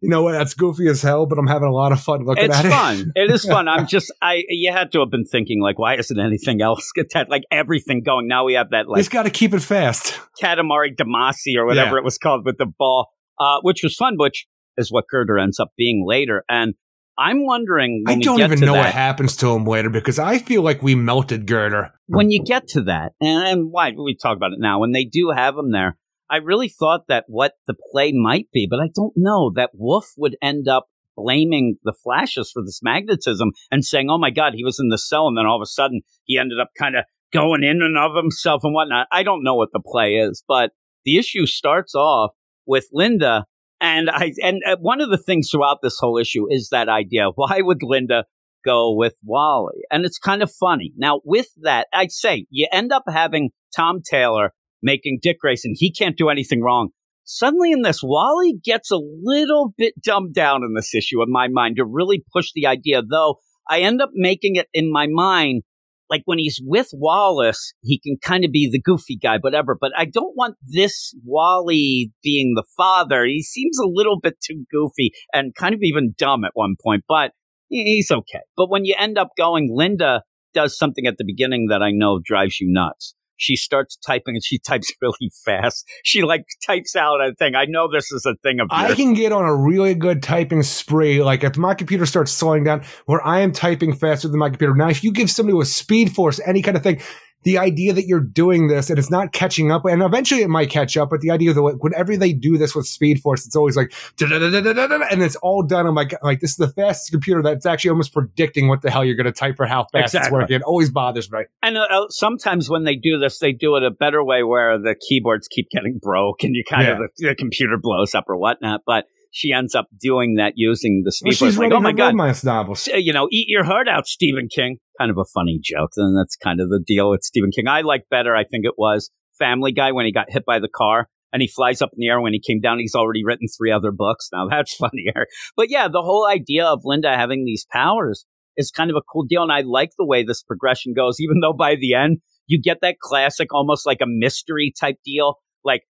you 0.00 0.10
know 0.10 0.22
what? 0.22 0.32
That's 0.32 0.52
goofy 0.52 0.86
as 0.88 1.00
hell, 1.00 1.24
but 1.24 1.38
I'm 1.38 1.46
having 1.46 1.68
a 1.68 1.72
lot 1.72 1.90
of 1.92 1.98
fun 2.00 2.24
looking 2.26 2.44
It's 2.44 2.54
at 2.54 2.64
it. 2.66 2.68
It's 2.68 2.76
fun. 2.76 3.12
It 3.16 3.30
is 3.30 3.44
fun. 3.46 3.68
I'm 3.68 3.86
just, 3.88 4.12
I, 4.20 4.42
you 4.50 4.70
had 4.70 4.92
to 4.92 5.00
have 5.00 5.10
been 5.10 5.24
thinking, 5.24 5.62
like, 5.62 5.78
why 5.78 5.96
isn't 5.96 6.20
anything 6.20 6.60
else 6.60 6.92
get 6.94 7.06
that, 7.14 7.30
like, 7.30 7.44
everything 7.50 8.02
going? 8.02 8.28
Now 8.28 8.44
we 8.44 8.52
have 8.54 8.68
that, 8.70 8.86
like, 8.86 8.98
He's 8.98 9.08
got 9.08 9.22
to 9.22 9.30
keep 9.30 9.54
it 9.54 9.60
fast. 9.60 10.20
Katamari 10.42 10.94
Damacy 10.94 11.56
or 11.56 11.64
whatever 11.64 11.92
Yeah. 11.92 11.98
it 11.98 12.04
was 12.04 12.18
called 12.18 12.44
with 12.44 12.58
the 12.58 12.66
ball, 12.66 13.12
uh, 13.40 13.60
which 13.62 13.82
was 13.82 13.94
fun, 13.94 14.16
which 14.18 14.46
is 14.76 14.92
what 14.92 15.06
Girder 15.08 15.38
ends 15.38 15.58
up 15.58 15.70
being 15.78 16.04
later. 16.06 16.44
And 16.50 16.74
I'm 17.16 17.46
wondering 17.46 18.02
when 18.04 18.18
I 18.18 18.20
don't 18.20 18.40
even 18.40 18.60
know 18.60 18.74
what 18.74 18.92
happens 18.92 19.36
to 19.36 19.48
him 19.48 19.64
later 19.64 19.90
because 19.90 20.18
I 20.18 20.38
feel 20.38 20.62
like 20.62 20.82
we 20.82 20.94
melted 20.94 21.46
Girder. 21.46 21.92
when 22.06 22.30
you 22.30 22.42
get 22.42 22.68
to 22.68 22.82
that, 22.82 23.12
and, 23.20 23.46
and 23.46 23.70
why 23.70 23.92
we 23.92 24.16
talk 24.16 24.36
about 24.36 24.52
it 24.52 24.58
now, 24.58 24.80
when 24.80 24.92
they 24.92 25.04
do 25.04 25.30
have 25.30 25.56
him 25.56 25.70
there, 25.70 25.96
I 26.28 26.38
really 26.38 26.68
thought 26.68 27.06
that 27.08 27.24
what 27.28 27.52
the 27.66 27.74
play 27.92 28.12
might 28.12 28.48
be, 28.52 28.66
but 28.68 28.80
I 28.80 28.88
don't 28.94 29.12
know 29.16 29.52
that 29.54 29.70
Wolf 29.74 30.12
would 30.16 30.36
end 30.42 30.66
up 30.66 30.88
blaming 31.16 31.76
the 31.84 31.92
Flashes 31.92 32.50
for 32.52 32.62
this 32.62 32.80
magnetism 32.82 33.52
and 33.70 33.84
saying, 33.84 34.10
"Oh 34.10 34.18
my 34.18 34.30
God, 34.30 34.54
he 34.54 34.64
was 34.64 34.80
in 34.80 34.88
the 34.88 34.98
cell," 34.98 35.28
and 35.28 35.38
then 35.38 35.46
all 35.46 35.56
of 35.56 35.62
a 35.62 35.66
sudden 35.66 36.02
he 36.24 36.38
ended 36.38 36.58
up 36.58 36.70
kind 36.76 36.96
of 36.96 37.04
going 37.32 37.62
in 37.62 37.82
and 37.82 37.96
of 37.96 38.16
himself 38.16 38.62
and 38.64 38.74
whatnot. 38.74 39.06
I 39.12 39.22
don't 39.22 39.44
know 39.44 39.54
what 39.54 39.70
the 39.72 39.80
play 39.80 40.14
is, 40.14 40.42
but 40.46 40.72
the 41.04 41.18
issue 41.18 41.46
starts 41.46 41.94
off 41.94 42.32
with 42.66 42.88
Linda. 42.92 43.44
And 43.80 44.08
I 44.10 44.32
and 44.42 44.62
uh, 44.66 44.76
one 44.80 45.00
of 45.00 45.10
the 45.10 45.18
things 45.18 45.48
throughout 45.50 45.78
this 45.82 45.98
whole 45.98 46.18
issue 46.18 46.46
is 46.50 46.68
that 46.70 46.88
idea. 46.88 47.28
Why 47.34 47.60
would 47.60 47.82
Linda 47.82 48.24
go 48.64 48.94
with 48.94 49.14
Wally? 49.24 49.82
And 49.90 50.04
it's 50.04 50.18
kind 50.18 50.42
of 50.42 50.50
funny. 50.50 50.92
Now, 50.96 51.20
with 51.24 51.48
that, 51.62 51.88
I'd 51.92 52.12
say 52.12 52.46
you 52.50 52.66
end 52.72 52.92
up 52.92 53.04
having 53.08 53.50
Tom 53.74 54.00
Taylor 54.02 54.52
making 54.82 55.18
Dick 55.22 55.40
Grayson. 55.40 55.74
He 55.76 55.92
can't 55.92 56.16
do 56.16 56.28
anything 56.28 56.62
wrong. 56.62 56.90
Suddenly, 57.24 57.72
in 57.72 57.82
this, 57.82 58.00
Wally 58.02 58.54
gets 58.62 58.90
a 58.90 58.98
little 58.98 59.72
bit 59.78 59.94
dumbed 60.02 60.34
down 60.34 60.62
in 60.62 60.74
this 60.74 60.94
issue, 60.94 61.22
in 61.22 61.30
my 61.30 61.48
mind, 61.48 61.76
to 61.76 61.84
really 61.84 62.22
push 62.32 62.50
the 62.54 62.66
idea. 62.66 63.02
Though 63.02 63.38
I 63.68 63.80
end 63.80 64.02
up 64.02 64.10
making 64.12 64.56
it 64.56 64.68
in 64.74 64.92
my 64.92 65.06
mind 65.08 65.62
like 66.10 66.22
when 66.24 66.38
he's 66.38 66.60
with 66.62 66.88
Wallace, 66.92 67.72
he 67.82 67.98
can 67.98 68.16
kind 68.22 68.44
of 68.44 68.50
be 68.50 68.68
the 68.70 68.80
goofy 68.80 69.16
guy, 69.16 69.38
whatever. 69.40 69.76
But 69.78 69.92
I 69.96 70.04
don't 70.04 70.36
want 70.36 70.56
this 70.62 71.14
Wally 71.24 72.12
being 72.22 72.54
the 72.54 72.64
father. 72.76 73.24
He 73.24 73.42
seems 73.42 73.78
a 73.78 73.88
little 73.88 74.20
bit 74.20 74.34
too 74.40 74.64
goofy 74.70 75.12
and 75.32 75.54
kind 75.54 75.74
of 75.74 75.80
even 75.82 76.14
dumb 76.16 76.44
at 76.44 76.52
one 76.54 76.76
point, 76.82 77.04
but 77.08 77.32
he's 77.68 78.10
okay. 78.10 78.40
But 78.56 78.70
when 78.70 78.84
you 78.84 78.94
end 78.98 79.18
up 79.18 79.30
going, 79.36 79.70
Linda 79.72 80.22
does 80.52 80.78
something 80.78 81.06
at 81.06 81.16
the 81.18 81.24
beginning 81.24 81.66
that 81.68 81.82
I 81.82 81.90
know 81.90 82.20
drives 82.22 82.60
you 82.60 82.68
nuts. 82.70 83.14
She 83.36 83.56
starts 83.56 83.96
typing 83.96 84.34
and 84.36 84.44
she 84.44 84.58
types 84.66 84.92
really 85.00 85.30
fast. 85.44 85.86
She 86.02 86.22
like 86.22 86.44
types 86.66 86.96
out 86.96 87.20
a 87.20 87.34
thing. 87.34 87.54
I 87.54 87.64
know 87.66 87.88
this 87.90 88.10
is 88.12 88.26
a 88.26 88.34
thing 88.42 88.60
of 88.60 88.68
I 88.70 88.94
can 88.94 89.14
get 89.14 89.32
on 89.32 89.44
a 89.44 89.54
really 89.54 89.94
good 89.94 90.22
typing 90.22 90.62
spree. 90.62 91.22
Like 91.22 91.44
if 91.44 91.56
my 91.56 91.74
computer 91.74 92.06
starts 92.06 92.32
slowing 92.32 92.64
down, 92.64 92.84
where 93.06 93.24
I 93.26 93.40
am 93.40 93.52
typing 93.52 93.94
faster 93.94 94.28
than 94.28 94.38
my 94.38 94.48
computer. 94.48 94.74
Now, 94.74 94.88
if 94.88 95.04
you 95.04 95.12
give 95.12 95.30
somebody 95.30 95.54
with 95.54 95.68
speed 95.68 96.14
force 96.14 96.40
any 96.44 96.62
kind 96.62 96.76
of 96.76 96.82
thing, 96.82 97.00
the 97.44 97.58
idea 97.58 97.92
that 97.92 98.06
you're 98.06 98.20
doing 98.20 98.68
this 98.68 98.90
and 98.90 98.98
it's 98.98 99.10
not 99.10 99.32
catching 99.32 99.70
up, 99.70 99.84
and 99.84 100.02
eventually 100.02 100.42
it 100.42 100.48
might 100.48 100.70
catch 100.70 100.96
up, 100.96 101.10
but 101.10 101.20
the 101.20 101.30
idea 101.30 101.52
that 101.52 101.60
like, 101.60 101.82
whenever 101.82 102.16
they 102.16 102.32
do 102.32 102.58
this 102.58 102.74
with 102.74 102.86
speed 102.86 103.20
force, 103.20 103.46
it's 103.46 103.54
always 103.56 103.76
like, 103.76 103.92
and 104.20 105.22
it's 105.22 105.36
all 105.36 105.62
done. 105.62 105.86
I'm 105.86 105.94
like, 105.94 106.14
like 106.22 106.40
this 106.40 106.50
is 106.50 106.56
the 106.56 106.68
fastest 106.68 107.12
computer 107.12 107.42
that's 107.42 107.66
actually 107.66 107.90
almost 107.90 108.12
predicting 108.12 108.68
what 108.68 108.82
the 108.82 108.90
hell 108.90 109.04
you're 109.04 109.16
going 109.16 109.26
to 109.26 109.32
type 109.32 109.56
for 109.56 109.66
how 109.66 109.86
fast 109.92 110.14
it's 110.14 110.30
working. 110.30 110.56
It 110.56 110.62
always 110.62 110.90
bothers 110.90 111.30
me. 111.30 111.40
And 111.62 111.76
uh, 111.76 111.86
uh, 111.90 112.08
sometimes 112.08 112.68
when 112.68 112.84
they 112.84 112.96
do 112.96 113.18
this, 113.18 113.38
they 113.38 113.52
do 113.52 113.76
it 113.76 113.82
a 113.82 113.90
better 113.90 114.24
way 114.24 114.42
where 114.42 114.78
the 114.78 114.94
keyboards 114.94 115.48
keep 115.48 115.68
getting 115.70 115.98
broke 116.02 116.44
and 116.44 116.54
you 116.54 116.64
kind 116.68 116.88
of 116.88 116.98
the, 116.98 117.28
the 117.28 117.34
computer 117.34 117.76
blows 117.80 118.14
up 118.14 118.24
or 118.28 118.36
whatnot. 118.36 118.82
But 118.86 119.04
she 119.34 119.52
ends 119.52 119.74
up 119.74 119.88
doing 120.00 120.36
that 120.36 120.52
using 120.54 121.02
the 121.04 121.12
Well, 121.24 121.32
she's. 121.32 121.58
Like, 121.58 121.72
oh 121.72 121.80
my 121.80 121.90
god, 121.90 122.10
romance 122.10 122.44
novels. 122.44 122.86
you 122.86 123.12
know, 123.12 123.26
eat 123.32 123.48
your 123.48 123.64
heart 123.64 123.88
out, 123.88 124.06
Stephen 124.06 124.46
King. 124.48 124.78
Kind 124.96 125.10
of 125.10 125.18
a 125.18 125.24
funny 125.34 125.58
joke. 125.60 125.90
And 125.96 126.16
that's 126.16 126.36
kind 126.36 126.60
of 126.60 126.68
the 126.68 126.80
deal 126.86 127.10
with 127.10 127.24
Stephen 127.24 127.50
King. 127.50 127.66
I 127.66 127.80
like 127.80 128.04
better. 128.08 128.36
I 128.36 128.44
think 128.44 128.64
it 128.64 128.74
was 128.78 129.10
Family 129.36 129.72
Guy 129.72 129.90
when 129.90 130.06
he 130.06 130.12
got 130.12 130.30
hit 130.30 130.44
by 130.46 130.60
the 130.60 130.68
car. 130.68 131.08
And 131.32 131.42
he 131.42 131.48
flies 131.48 131.82
up 131.82 131.90
in 131.92 131.96
the 131.98 132.06
air. 132.06 132.20
When 132.20 132.32
he 132.32 132.40
came 132.40 132.60
down, 132.60 132.78
he's 132.78 132.94
already 132.94 133.24
written 133.24 133.48
three 133.48 133.72
other 133.72 133.90
books. 133.90 134.28
Now 134.32 134.46
that's 134.48 134.72
funnier. 134.76 135.26
But 135.56 135.68
yeah, 135.68 135.88
the 135.88 136.02
whole 136.02 136.28
idea 136.28 136.66
of 136.66 136.82
Linda 136.84 137.16
having 137.16 137.44
these 137.44 137.66
powers 137.72 138.24
is 138.56 138.70
kind 138.70 138.88
of 138.88 138.96
a 138.96 139.02
cool 139.02 139.24
deal. 139.24 139.42
And 139.42 139.50
I 139.50 139.62
like 139.62 139.90
the 139.98 140.06
way 140.06 140.22
this 140.22 140.44
progression 140.44 140.94
goes, 140.94 141.18
even 141.18 141.40
though 141.40 141.52
by 141.52 141.74
the 141.74 141.94
end, 141.94 142.18
you 142.46 142.62
get 142.62 142.82
that 142.82 143.00
classic, 143.00 143.52
almost 143.52 143.84
like 143.84 144.00
a 144.00 144.06
mystery 144.06 144.72
type 144.78 144.98
deal. 145.04 145.38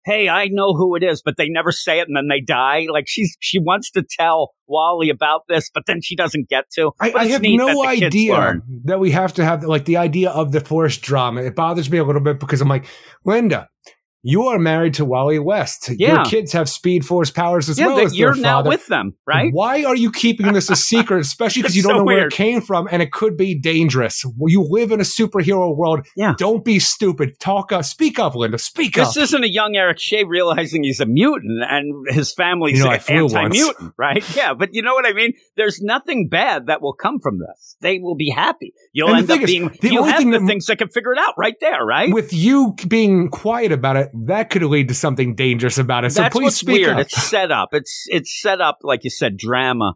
Hey, 0.06 0.30
I 0.30 0.48
know 0.52 0.74
who 0.74 0.96
it 0.96 1.04
is, 1.04 1.22
but 1.24 1.36
they 1.38 1.50
never 1.50 1.72
say 1.72 2.00
it 2.00 2.08
and 2.08 2.16
then 2.16 2.28
they 2.30 2.42
die. 2.42 2.86
Like 2.90 3.06
she's, 3.08 3.36
she 3.40 3.60
wants 3.60 3.92
to 3.92 4.04
tell 4.08 4.54
Wally 4.68 5.10
about 5.10 5.42
this, 5.50 5.70
but 5.74 5.86
then 5.88 6.02
she 6.02 6.16
doesn't 6.16 6.48
get 6.48 6.66
to. 6.76 6.92
I, 7.00 7.12
I 7.14 7.26
have 7.28 7.42
no 7.42 7.86
idea 7.86 8.62
that 8.86 9.00
we 9.00 9.12
have 9.12 9.34
to 9.34 9.44
have 9.44 9.64
like 9.64 9.86
the 9.86 9.98
idea 9.98 10.30
of 10.30 10.52
the 10.52 10.62
forced 10.62 11.02
drama. 11.02 11.42
It 11.42 11.56
bothers 11.56 11.90
me 11.90 11.98
a 11.98 12.04
little 12.04 12.22
bit 12.22 12.40
because 12.40 12.62
I'm 12.62 12.70
like, 12.70 12.86
Linda, 13.24 13.70
you 14.28 14.48
are 14.48 14.58
married 14.58 14.96
to 14.96 15.06
Wally 15.06 15.38
West. 15.38 15.90
Yeah. 15.90 16.16
Your 16.16 16.26
kids 16.26 16.52
have 16.54 16.68
speed 16.68 17.06
force 17.06 17.30
powers 17.30 17.70
as 17.70 17.78
Yeah, 17.78 17.88
well 17.88 18.00
as 18.00 18.18
you're 18.18 18.34
their 18.34 18.42
now 18.42 18.64
with 18.64 18.88
them, 18.88 19.14
right? 19.28 19.54
Why 19.54 19.84
are 19.84 19.96
you 19.96 20.12
keeping 20.12 20.52
this 20.54 20.72
a 20.72 20.76
secret, 20.76 21.20
especially 21.22 21.62
because 21.62 21.76
you 21.78 21.84
don't 21.84 21.92
so 21.92 21.98
know 22.00 22.04
where 22.06 22.26
it 22.26 22.34
came 22.34 22.62
from 22.62 22.88
and 22.92 23.04
it 23.04 23.12
could 23.12 23.38
be 23.38 23.54
dangerous? 23.54 24.26
Well, 24.26 24.50
You 24.50 24.64
live 24.68 24.92
in 24.92 25.00
a 25.00 25.04
superhero 25.04 25.76
world. 25.78 26.08
Yeah. 26.16 26.34
Don't 26.40 26.66
be 26.66 26.80
stupid. 26.80 27.40
Talk 27.40 27.72
up. 27.72 27.86
Speak 27.86 28.18
up, 28.18 28.34
Linda. 28.34 28.58
Speak 28.58 28.96
This 28.96 29.10
up. 29.10 29.14
This 29.14 29.24
isn't 29.30 29.44
a 29.44 29.48
young 29.48 29.76
Eric 29.76 30.00
Shea 30.00 30.24
realizing 30.24 30.84
he's 30.84 31.00
a 31.00 31.06
mutant 31.06 31.62
and 31.70 31.94
his 32.10 32.34
family's 32.34 32.80
You 32.80 32.86
know, 32.86 32.92
anti-mutant, 32.92 33.94
right? 33.96 34.24
Yeah, 34.36 34.56
but 34.56 34.74
you 34.74 34.82
know 34.82 34.96
what 34.96 35.06
I 35.06 35.14
mean? 35.14 35.34
There's 35.56 35.82
nothing 35.82 36.30
bad 36.30 36.66
that 36.66 36.82
will 36.82 36.94
come 36.94 37.20
from 37.20 37.38
this. 37.38 37.76
They 37.82 38.00
will 38.00 38.16
be 38.16 38.32
happy. 38.32 38.74
You'll 38.92 39.10
And 39.10 39.18
end 39.20 39.32
up 39.32 39.42
is, 39.42 39.46
being, 39.46 39.70
the 39.82 39.90
you 39.92 40.00
only 40.00 40.12
have 40.12 40.20
thing 40.20 40.32
the 40.32 40.40
that- 40.40 40.48
things 40.48 40.66
that 40.66 40.78
can 40.78 40.90
figure 40.90 41.14
it 41.14 41.20
out 41.20 41.36
right 41.38 41.56
there, 41.62 41.86
right? 41.86 42.12
With 42.12 42.34
you 42.34 42.76
being 42.88 43.30
quiet 43.30 43.72
about 43.72 43.98
it, 43.98 44.10
that 44.26 44.50
could 44.50 44.64
lead 44.64 44.88
to 44.90 44.96
something 44.96 45.36
dangerous 45.36 45.78
about 45.78 46.06
it. 46.06 46.12
So 46.12 46.22
That's 46.22 46.34
please 46.34 46.44
what's 46.44 46.58
speak 46.58 46.86
weird. 46.86 46.94
up. 46.94 47.00
It's 47.00 47.24
set 47.24 47.52
up. 47.52 47.70
It's 47.74 48.06
it's 48.08 48.42
set 48.42 48.62
up 48.62 48.80
like 48.82 49.04
you 49.04 49.10
said, 49.10 49.38
drama. 49.38 49.94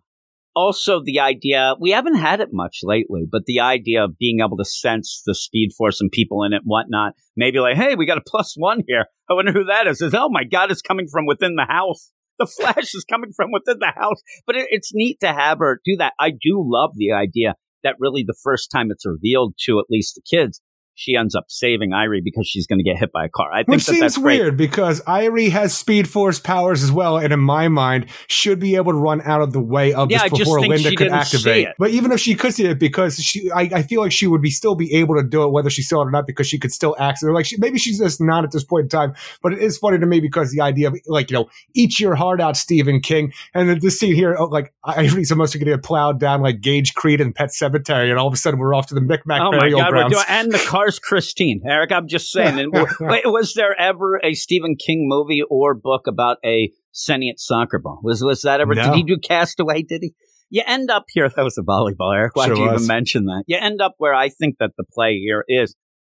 Also, 0.55 1.01
the 1.03 1.19
idea 1.19 1.75
we 1.79 1.91
haven't 1.91 2.15
had 2.15 2.41
it 2.41 2.49
much 2.51 2.79
lately, 2.83 3.25
but 3.29 3.45
the 3.45 3.59
idea 3.59 4.03
of 4.03 4.17
being 4.17 4.39
able 4.41 4.57
to 4.57 4.65
sense 4.65 5.21
the 5.25 5.35
speed 5.35 5.69
force 5.77 6.01
and 6.01 6.11
people 6.11 6.43
in 6.43 6.53
it, 6.53 6.57
and 6.57 6.65
whatnot. 6.65 7.13
Maybe 7.37 7.59
like, 7.59 7.77
hey, 7.77 7.95
we 7.95 8.05
got 8.05 8.17
a 8.17 8.23
plus 8.25 8.55
one 8.57 8.81
here. 8.87 9.05
I 9.29 9.33
wonder 9.33 9.53
who 9.53 9.65
that 9.65 9.87
is. 9.87 10.01
Is 10.01 10.13
oh 10.13 10.29
my 10.29 10.43
god, 10.43 10.71
it's 10.71 10.81
coming 10.81 11.07
from 11.07 11.25
within 11.25 11.55
the 11.55 11.65
house. 11.67 12.11
The 12.39 12.45
Flash 12.59 12.93
is 12.93 13.05
coming 13.09 13.31
from 13.35 13.51
within 13.51 13.79
the 13.79 13.93
house. 13.95 14.21
But 14.45 14.55
it, 14.55 14.67
it's 14.69 14.91
neat 14.93 15.19
to 15.21 15.27
have 15.27 15.59
her 15.59 15.79
do 15.85 15.97
that. 15.97 16.13
I 16.19 16.31
do 16.31 16.63
love 16.65 16.91
the 16.95 17.11
idea 17.11 17.55
that 17.83 17.95
really 17.99 18.23
the 18.25 18.37
first 18.43 18.71
time 18.71 18.89
it's 18.91 19.05
revealed 19.05 19.55
to 19.65 19.79
at 19.79 19.85
least 19.89 20.15
the 20.15 20.21
kids, 20.21 20.61
she 20.99 21.15
ends 21.15 21.33
up 21.33 21.45
saving 21.47 21.91
Irie 21.91 22.21
because 22.21 22.45
she's 22.45 22.67
going 22.67 22.79
to 22.79 22.83
get 22.83 22.97
hit 22.97 23.11
by 23.13 23.23
a 23.23 23.29
car. 23.29 23.51
I 23.53 23.59
think 23.59 23.69
Which 23.69 23.85
that 23.85 23.91
seems 23.93 24.01
that's 24.01 24.17
great. 24.17 24.41
weird 24.41 24.57
because 24.57 24.99
Irie 25.03 25.49
has 25.49 25.75
Speed 25.75 26.09
Force 26.09 26.41
powers 26.41 26.83
as 26.83 26.91
well, 26.91 27.17
and 27.17 27.31
in 27.31 27.39
my 27.39 27.69
mind, 27.69 28.07
should 28.27 28.59
be 28.59 28.75
able 28.75 28.91
to 28.91 28.97
run 28.97 29.21
out 29.21 29.41
of 29.41 29.53
the 29.53 29.61
way 29.61 29.93
of 29.93 30.11
Yeah, 30.11 30.27
this 30.27 30.39
before 30.39 30.59
Linda 30.59 30.93
could 30.95 31.07
activate. 31.07 31.67
it. 31.69 31.75
But 31.79 31.91
even 31.91 32.11
if 32.11 32.19
she 32.19 32.35
could 32.35 32.53
see 32.53 32.65
it, 32.65 32.79
because 32.79 33.15
she, 33.17 33.49
I, 33.49 33.69
I 33.73 33.83
feel 33.83 34.01
like 34.01 34.11
she 34.11 34.27
would 34.27 34.41
be 34.41 34.49
still 34.49 34.75
be 34.75 34.93
able 34.95 35.15
to 35.15 35.23
do 35.23 35.43
it 35.43 35.51
whether 35.53 35.69
she 35.69 35.83
saw 35.83 36.01
it 36.01 36.07
or 36.07 36.11
not, 36.11 36.27
because 36.27 36.47
she 36.47 36.59
could 36.59 36.73
still 36.73 36.97
access. 36.99 37.29
Like 37.29 37.45
she, 37.45 37.55
maybe 37.57 37.79
she's 37.79 37.99
just 37.99 38.19
not 38.19 38.43
at 38.43 38.51
this 38.51 38.65
point 38.65 38.83
in 38.83 38.89
time. 38.89 39.13
But 39.41 39.53
it 39.53 39.59
is 39.59 39.77
funny 39.77 39.99
to 39.99 40.05
me 40.05 40.19
because 40.19 40.51
the 40.51 40.59
idea 40.61 40.89
of 40.89 40.99
like 41.07 41.31
you 41.31 41.35
know, 41.37 41.49
eat 41.73 41.97
your 41.99 42.15
heart 42.15 42.41
out, 42.41 42.57
Stephen 42.57 42.99
King, 42.99 43.31
and 43.53 43.69
then 43.69 43.79
this 43.79 43.97
scene 43.97 44.15
here, 44.15 44.35
oh, 44.37 44.45
like 44.47 44.73
Irie's 44.85 45.31
almost 45.31 45.53
going 45.53 45.63
to 45.65 45.71
get 45.71 45.81
plowed 45.83 46.19
down 46.19 46.41
like 46.41 46.59
Gage 46.59 46.93
Creed 46.93 47.21
and 47.21 47.33
Pet 47.33 47.51
Sematary, 47.51 48.09
and 48.09 48.19
all 48.19 48.27
of 48.27 48.33
a 48.33 48.37
sudden 48.37 48.59
we're 48.59 48.73
off 48.75 48.87
to 48.87 48.95
the 48.95 49.01
Micmac 49.01 49.39
Oh 49.41 49.51
my 49.51 49.59
burial 49.59 49.79
God! 49.79 49.89
grounds. 49.91 50.25
and 50.27 50.51
the 50.51 50.57
Christine. 50.97 51.61
Eric, 51.67 51.91
I'm 51.91 52.07
just 52.07 52.31
saying. 52.31 52.57
And 52.57 52.73
was 52.99 53.53
there 53.53 53.79
ever 53.79 54.19
a 54.23 54.33
Stephen 54.33 54.75
King 54.75 55.07
movie 55.07 55.43
or 55.47 55.75
book 55.75 56.07
about 56.07 56.37
a 56.43 56.71
sentient 56.91 57.39
soccer 57.39 57.77
ball? 57.77 57.99
Was 58.03 58.23
was 58.23 58.41
that 58.41 58.61
ever? 58.61 58.73
No. 58.73 58.85
Did 58.85 58.95
he 58.95 59.03
do 59.03 59.17
Castaway? 59.17 59.83
Did 59.83 60.01
he? 60.01 60.13
You 60.49 60.63
end 60.65 60.89
up 60.89 61.05
here. 61.09 61.29
That 61.29 61.43
was 61.43 61.57
a 61.59 61.61
volleyball, 61.61 62.15
Eric. 62.15 62.35
Why'd 62.35 62.47
Sure 62.47 62.57
you 62.57 62.73
even 62.73 62.87
mention 62.87 63.25
that? 63.25 63.43
You 63.45 63.57
end 63.59 63.81
up 63.81 63.95
where 63.97 64.15
I 64.15 64.29
think 64.29 64.57
that 64.59 64.71
the 64.77 64.85
play 64.91 65.19
here 65.19 65.43
is. 65.47 65.75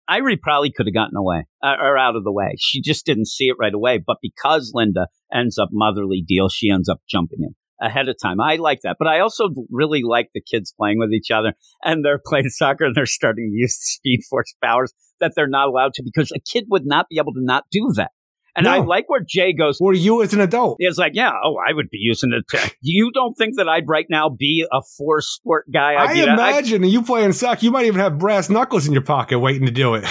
Irie 0.10 0.42
probably 0.42 0.72
could 0.72 0.88
have 0.88 0.94
gotten 0.94 1.16
away 1.16 1.46
uh, 1.64 1.76
or 1.80 1.96
out 1.96 2.16
of 2.16 2.24
the 2.24 2.32
way. 2.32 2.56
She 2.58 2.82
just 2.82 3.06
didn't 3.06 3.28
see 3.28 3.46
it 3.46 3.58
right 3.60 3.74
away. 3.74 4.00
But 4.04 4.18
because 4.24 4.72
Linda 4.74 5.08
ends 5.32 5.60
up 5.60 5.70
motherly 5.72 6.24
deal, 6.28 6.50
she 6.50 6.72
ends 6.72 6.90
up 6.90 7.02
jumping 7.08 7.40
in 7.42 7.54
ahead 7.82 8.10
of 8.10 8.16
time. 8.22 8.40
I 8.42 8.56
like 8.58 8.82
that. 8.84 8.98
But 9.00 9.08
I 9.08 9.20
also 9.20 9.50
really 9.70 10.02
like 10.04 10.30
the 10.34 10.42
kids 10.42 10.74
playing 10.78 11.00
with 11.00 11.12
each 11.12 11.32
other 11.32 11.54
and 11.84 12.04
they're 12.04 12.22
playing 12.24 12.50
soccer 12.50 12.86
and 12.86 12.96
they're 12.96 13.06
starting 13.06 13.52
to 13.52 13.58
use 13.58 13.76
Speed 13.76 14.22
Force 14.30 14.54
powers 14.64 14.94
that 15.20 15.34
they're 15.36 15.48
not 15.48 15.68
allowed 15.68 15.94
to 15.96 16.04
because 16.04 16.32
a 16.36 16.40
kid 16.40 16.66
would 16.70 16.86
not 16.86 17.08
be 17.10 17.18
able 17.18 17.34
to 17.34 17.44
not 17.44 17.66
do 17.72 17.92
that. 17.96 18.12
And 18.56 18.68
I 18.68 18.80
like 18.80 19.08
where 19.08 19.22
Jay 19.26 19.54
goes. 19.54 19.78
or 19.80 19.94
you 19.94 20.22
as 20.22 20.34
an 20.34 20.42
adult. 20.42 20.78
It's 20.80 20.98
like, 20.98 21.14
yeah, 21.16 21.32
oh, 21.46 21.56
I 21.66 21.72
would 21.72 21.90
be 21.90 22.00
using 22.00 22.32
it. 22.34 22.44
To, 22.50 22.72
you 22.82 23.10
don't 23.14 23.34
think 23.38 23.56
that 23.56 23.70
I'd 23.70 23.88
right 23.88 24.08
now 24.10 24.28
be 24.28 24.66
a 24.70 24.82
force 24.98 25.28
sport 25.30 25.66
guy? 25.72 25.94
I'd 25.94 26.10
I 26.10 26.14
that- 26.26 26.30
I- 26.30 26.34
imagine 26.34 26.84
you 26.84 27.02
playing 27.02 27.32
soccer, 27.34 27.64
you 27.64 27.72
might 27.72 27.86
even 27.86 28.02
have 28.02 28.18
brass 28.18 28.50
knuckles 28.50 28.86
in 28.86 28.92
your 28.92 29.04
pocket 29.04 29.40
waiting 29.40 29.66
to 29.66 29.72
do 29.72 29.94
it. 29.96 30.04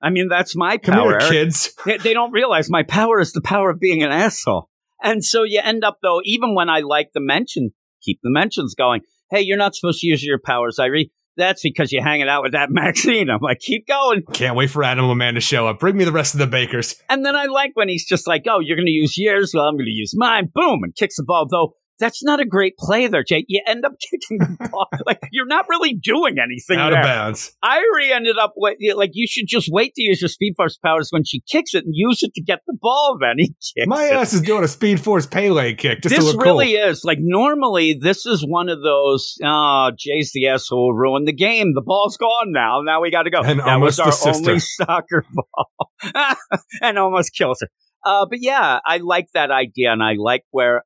I 0.00 0.10
mean, 0.10 0.28
that's 0.28 0.54
my 0.54 0.76
Come 0.78 0.94
power. 0.94 1.18
here, 1.18 1.30
kids. 1.30 1.72
They, 1.84 1.96
they 1.96 2.12
don't 2.12 2.30
realize 2.30 2.70
my 2.70 2.84
power 2.84 3.18
is 3.18 3.32
the 3.32 3.40
power 3.40 3.70
of 3.70 3.80
being 3.80 4.04
an 4.04 4.12
asshole. 4.12 4.68
And 5.02 5.24
so 5.24 5.42
you 5.42 5.60
end 5.62 5.84
up, 5.84 5.98
though, 6.02 6.20
even 6.24 6.54
when 6.54 6.68
I 6.68 6.80
like 6.80 7.10
the 7.14 7.20
mention, 7.20 7.70
keep 8.02 8.18
the 8.22 8.30
mentions 8.30 8.74
going. 8.74 9.02
Hey, 9.30 9.42
you're 9.42 9.58
not 9.58 9.74
supposed 9.74 10.00
to 10.00 10.06
use 10.06 10.24
your 10.24 10.38
powers, 10.38 10.78
Irie. 10.80 11.10
That's 11.36 11.62
because 11.62 11.92
you're 11.92 12.02
hanging 12.02 12.28
out 12.28 12.42
with 12.42 12.52
that 12.52 12.70
Maxine. 12.70 13.28
I'm 13.28 13.40
like, 13.40 13.58
keep 13.60 13.86
going. 13.86 14.22
Can't 14.32 14.56
wait 14.56 14.70
for 14.70 14.82
Animal 14.82 15.14
Man 15.14 15.34
to 15.34 15.40
show 15.40 15.66
up. 15.66 15.78
Bring 15.78 15.96
me 15.96 16.04
the 16.04 16.12
rest 16.12 16.34
of 16.34 16.38
the 16.38 16.46
bakers. 16.46 16.96
And 17.08 17.26
then 17.26 17.36
I 17.36 17.44
like 17.46 17.72
when 17.74 17.88
he's 17.88 18.06
just 18.06 18.26
like, 18.26 18.44
oh, 18.48 18.60
you're 18.60 18.76
going 18.76 18.86
to 18.86 18.92
use 18.92 19.18
yours. 19.18 19.52
Well, 19.54 19.64
I'm 19.64 19.74
going 19.74 19.86
to 19.86 19.90
use 19.90 20.12
mine. 20.16 20.50
Boom. 20.54 20.80
And 20.82 20.94
kicks 20.94 21.16
the 21.16 21.24
ball. 21.24 21.46
Though 21.50 21.74
that's 21.98 22.22
not 22.24 22.40
a 22.40 22.44
great 22.44 22.76
play 22.78 23.06
there, 23.06 23.24
Jay. 23.24 23.44
You 23.48 23.62
end 23.66 23.84
up 23.84 23.92
kicking 24.10 24.38
the 24.38 24.68
ball. 24.72 24.86
like, 25.06 25.20
you're 25.32 25.46
not 25.46 25.66
really 25.68 25.94
doing 25.94 26.36
anything 26.42 26.78
Out 26.78 26.90
there. 26.90 27.00
of 27.00 27.04
bounds. 27.06 27.56
Irie 27.64 28.10
ended 28.14 28.36
up 28.38 28.54
with, 28.56 28.76
like, 28.96 29.10
you 29.14 29.26
should 29.26 29.46
just 29.46 29.68
wait 29.70 29.94
to 29.94 30.02
use 30.02 30.20
your 30.20 30.28
speed 30.28 30.54
force 30.56 30.78
powers 30.84 31.08
when 31.10 31.24
she 31.24 31.42
kicks 31.50 31.74
it 31.74 31.84
and 31.84 31.92
use 31.94 32.22
it 32.22 32.32
to 32.34 32.42
get 32.42 32.60
the 32.66 32.76
ball. 32.80 33.16
Then 33.20 33.36
he 33.38 33.48
kicks 33.48 33.72
My 33.86 34.04
it. 34.06 34.12
ass 34.12 34.32
is 34.32 34.40
doing 34.42 34.64
a 34.64 34.68
Speed 34.68 35.00
Force 35.00 35.26
Pele 35.26 35.74
kick 35.74 36.02
just 36.02 36.14
to 36.14 36.20
this 36.22 36.34
really 36.36 36.74
cool. 36.74 36.88
is 36.88 37.04
like 37.04 37.18
normally 37.20 37.98
this 38.00 38.26
is 38.26 38.44
one 38.46 38.68
of 38.68 38.82
those 38.82 39.34
oh 39.44 39.90
jay's 39.96 40.30
the 40.34 40.46
asshole 40.48 40.92
who 40.92 40.98
ruined 40.98 41.26
the 41.26 41.32
game 41.32 41.72
the 41.74 41.82
ball's 41.84 42.16
gone 42.16 42.52
now 42.52 42.80
now 42.82 43.00
we 43.00 43.10
gotta 43.10 43.30
go 43.30 43.40
And 43.42 43.60
that 43.60 43.80
was 43.80 43.98
almost 43.98 44.26
our 44.26 44.34
only 44.34 44.58
soccer 44.60 45.24
ball 45.32 46.36
and 46.82 46.98
almost 46.98 47.34
kills 47.36 47.58
her 47.60 47.68
uh, 48.04 48.26
but 48.28 48.38
yeah 48.40 48.78
i 48.84 48.98
like 48.98 49.26
that 49.34 49.50
idea 49.50 49.92
and 49.92 50.02
i 50.02 50.14
like 50.18 50.42
where 50.50 50.82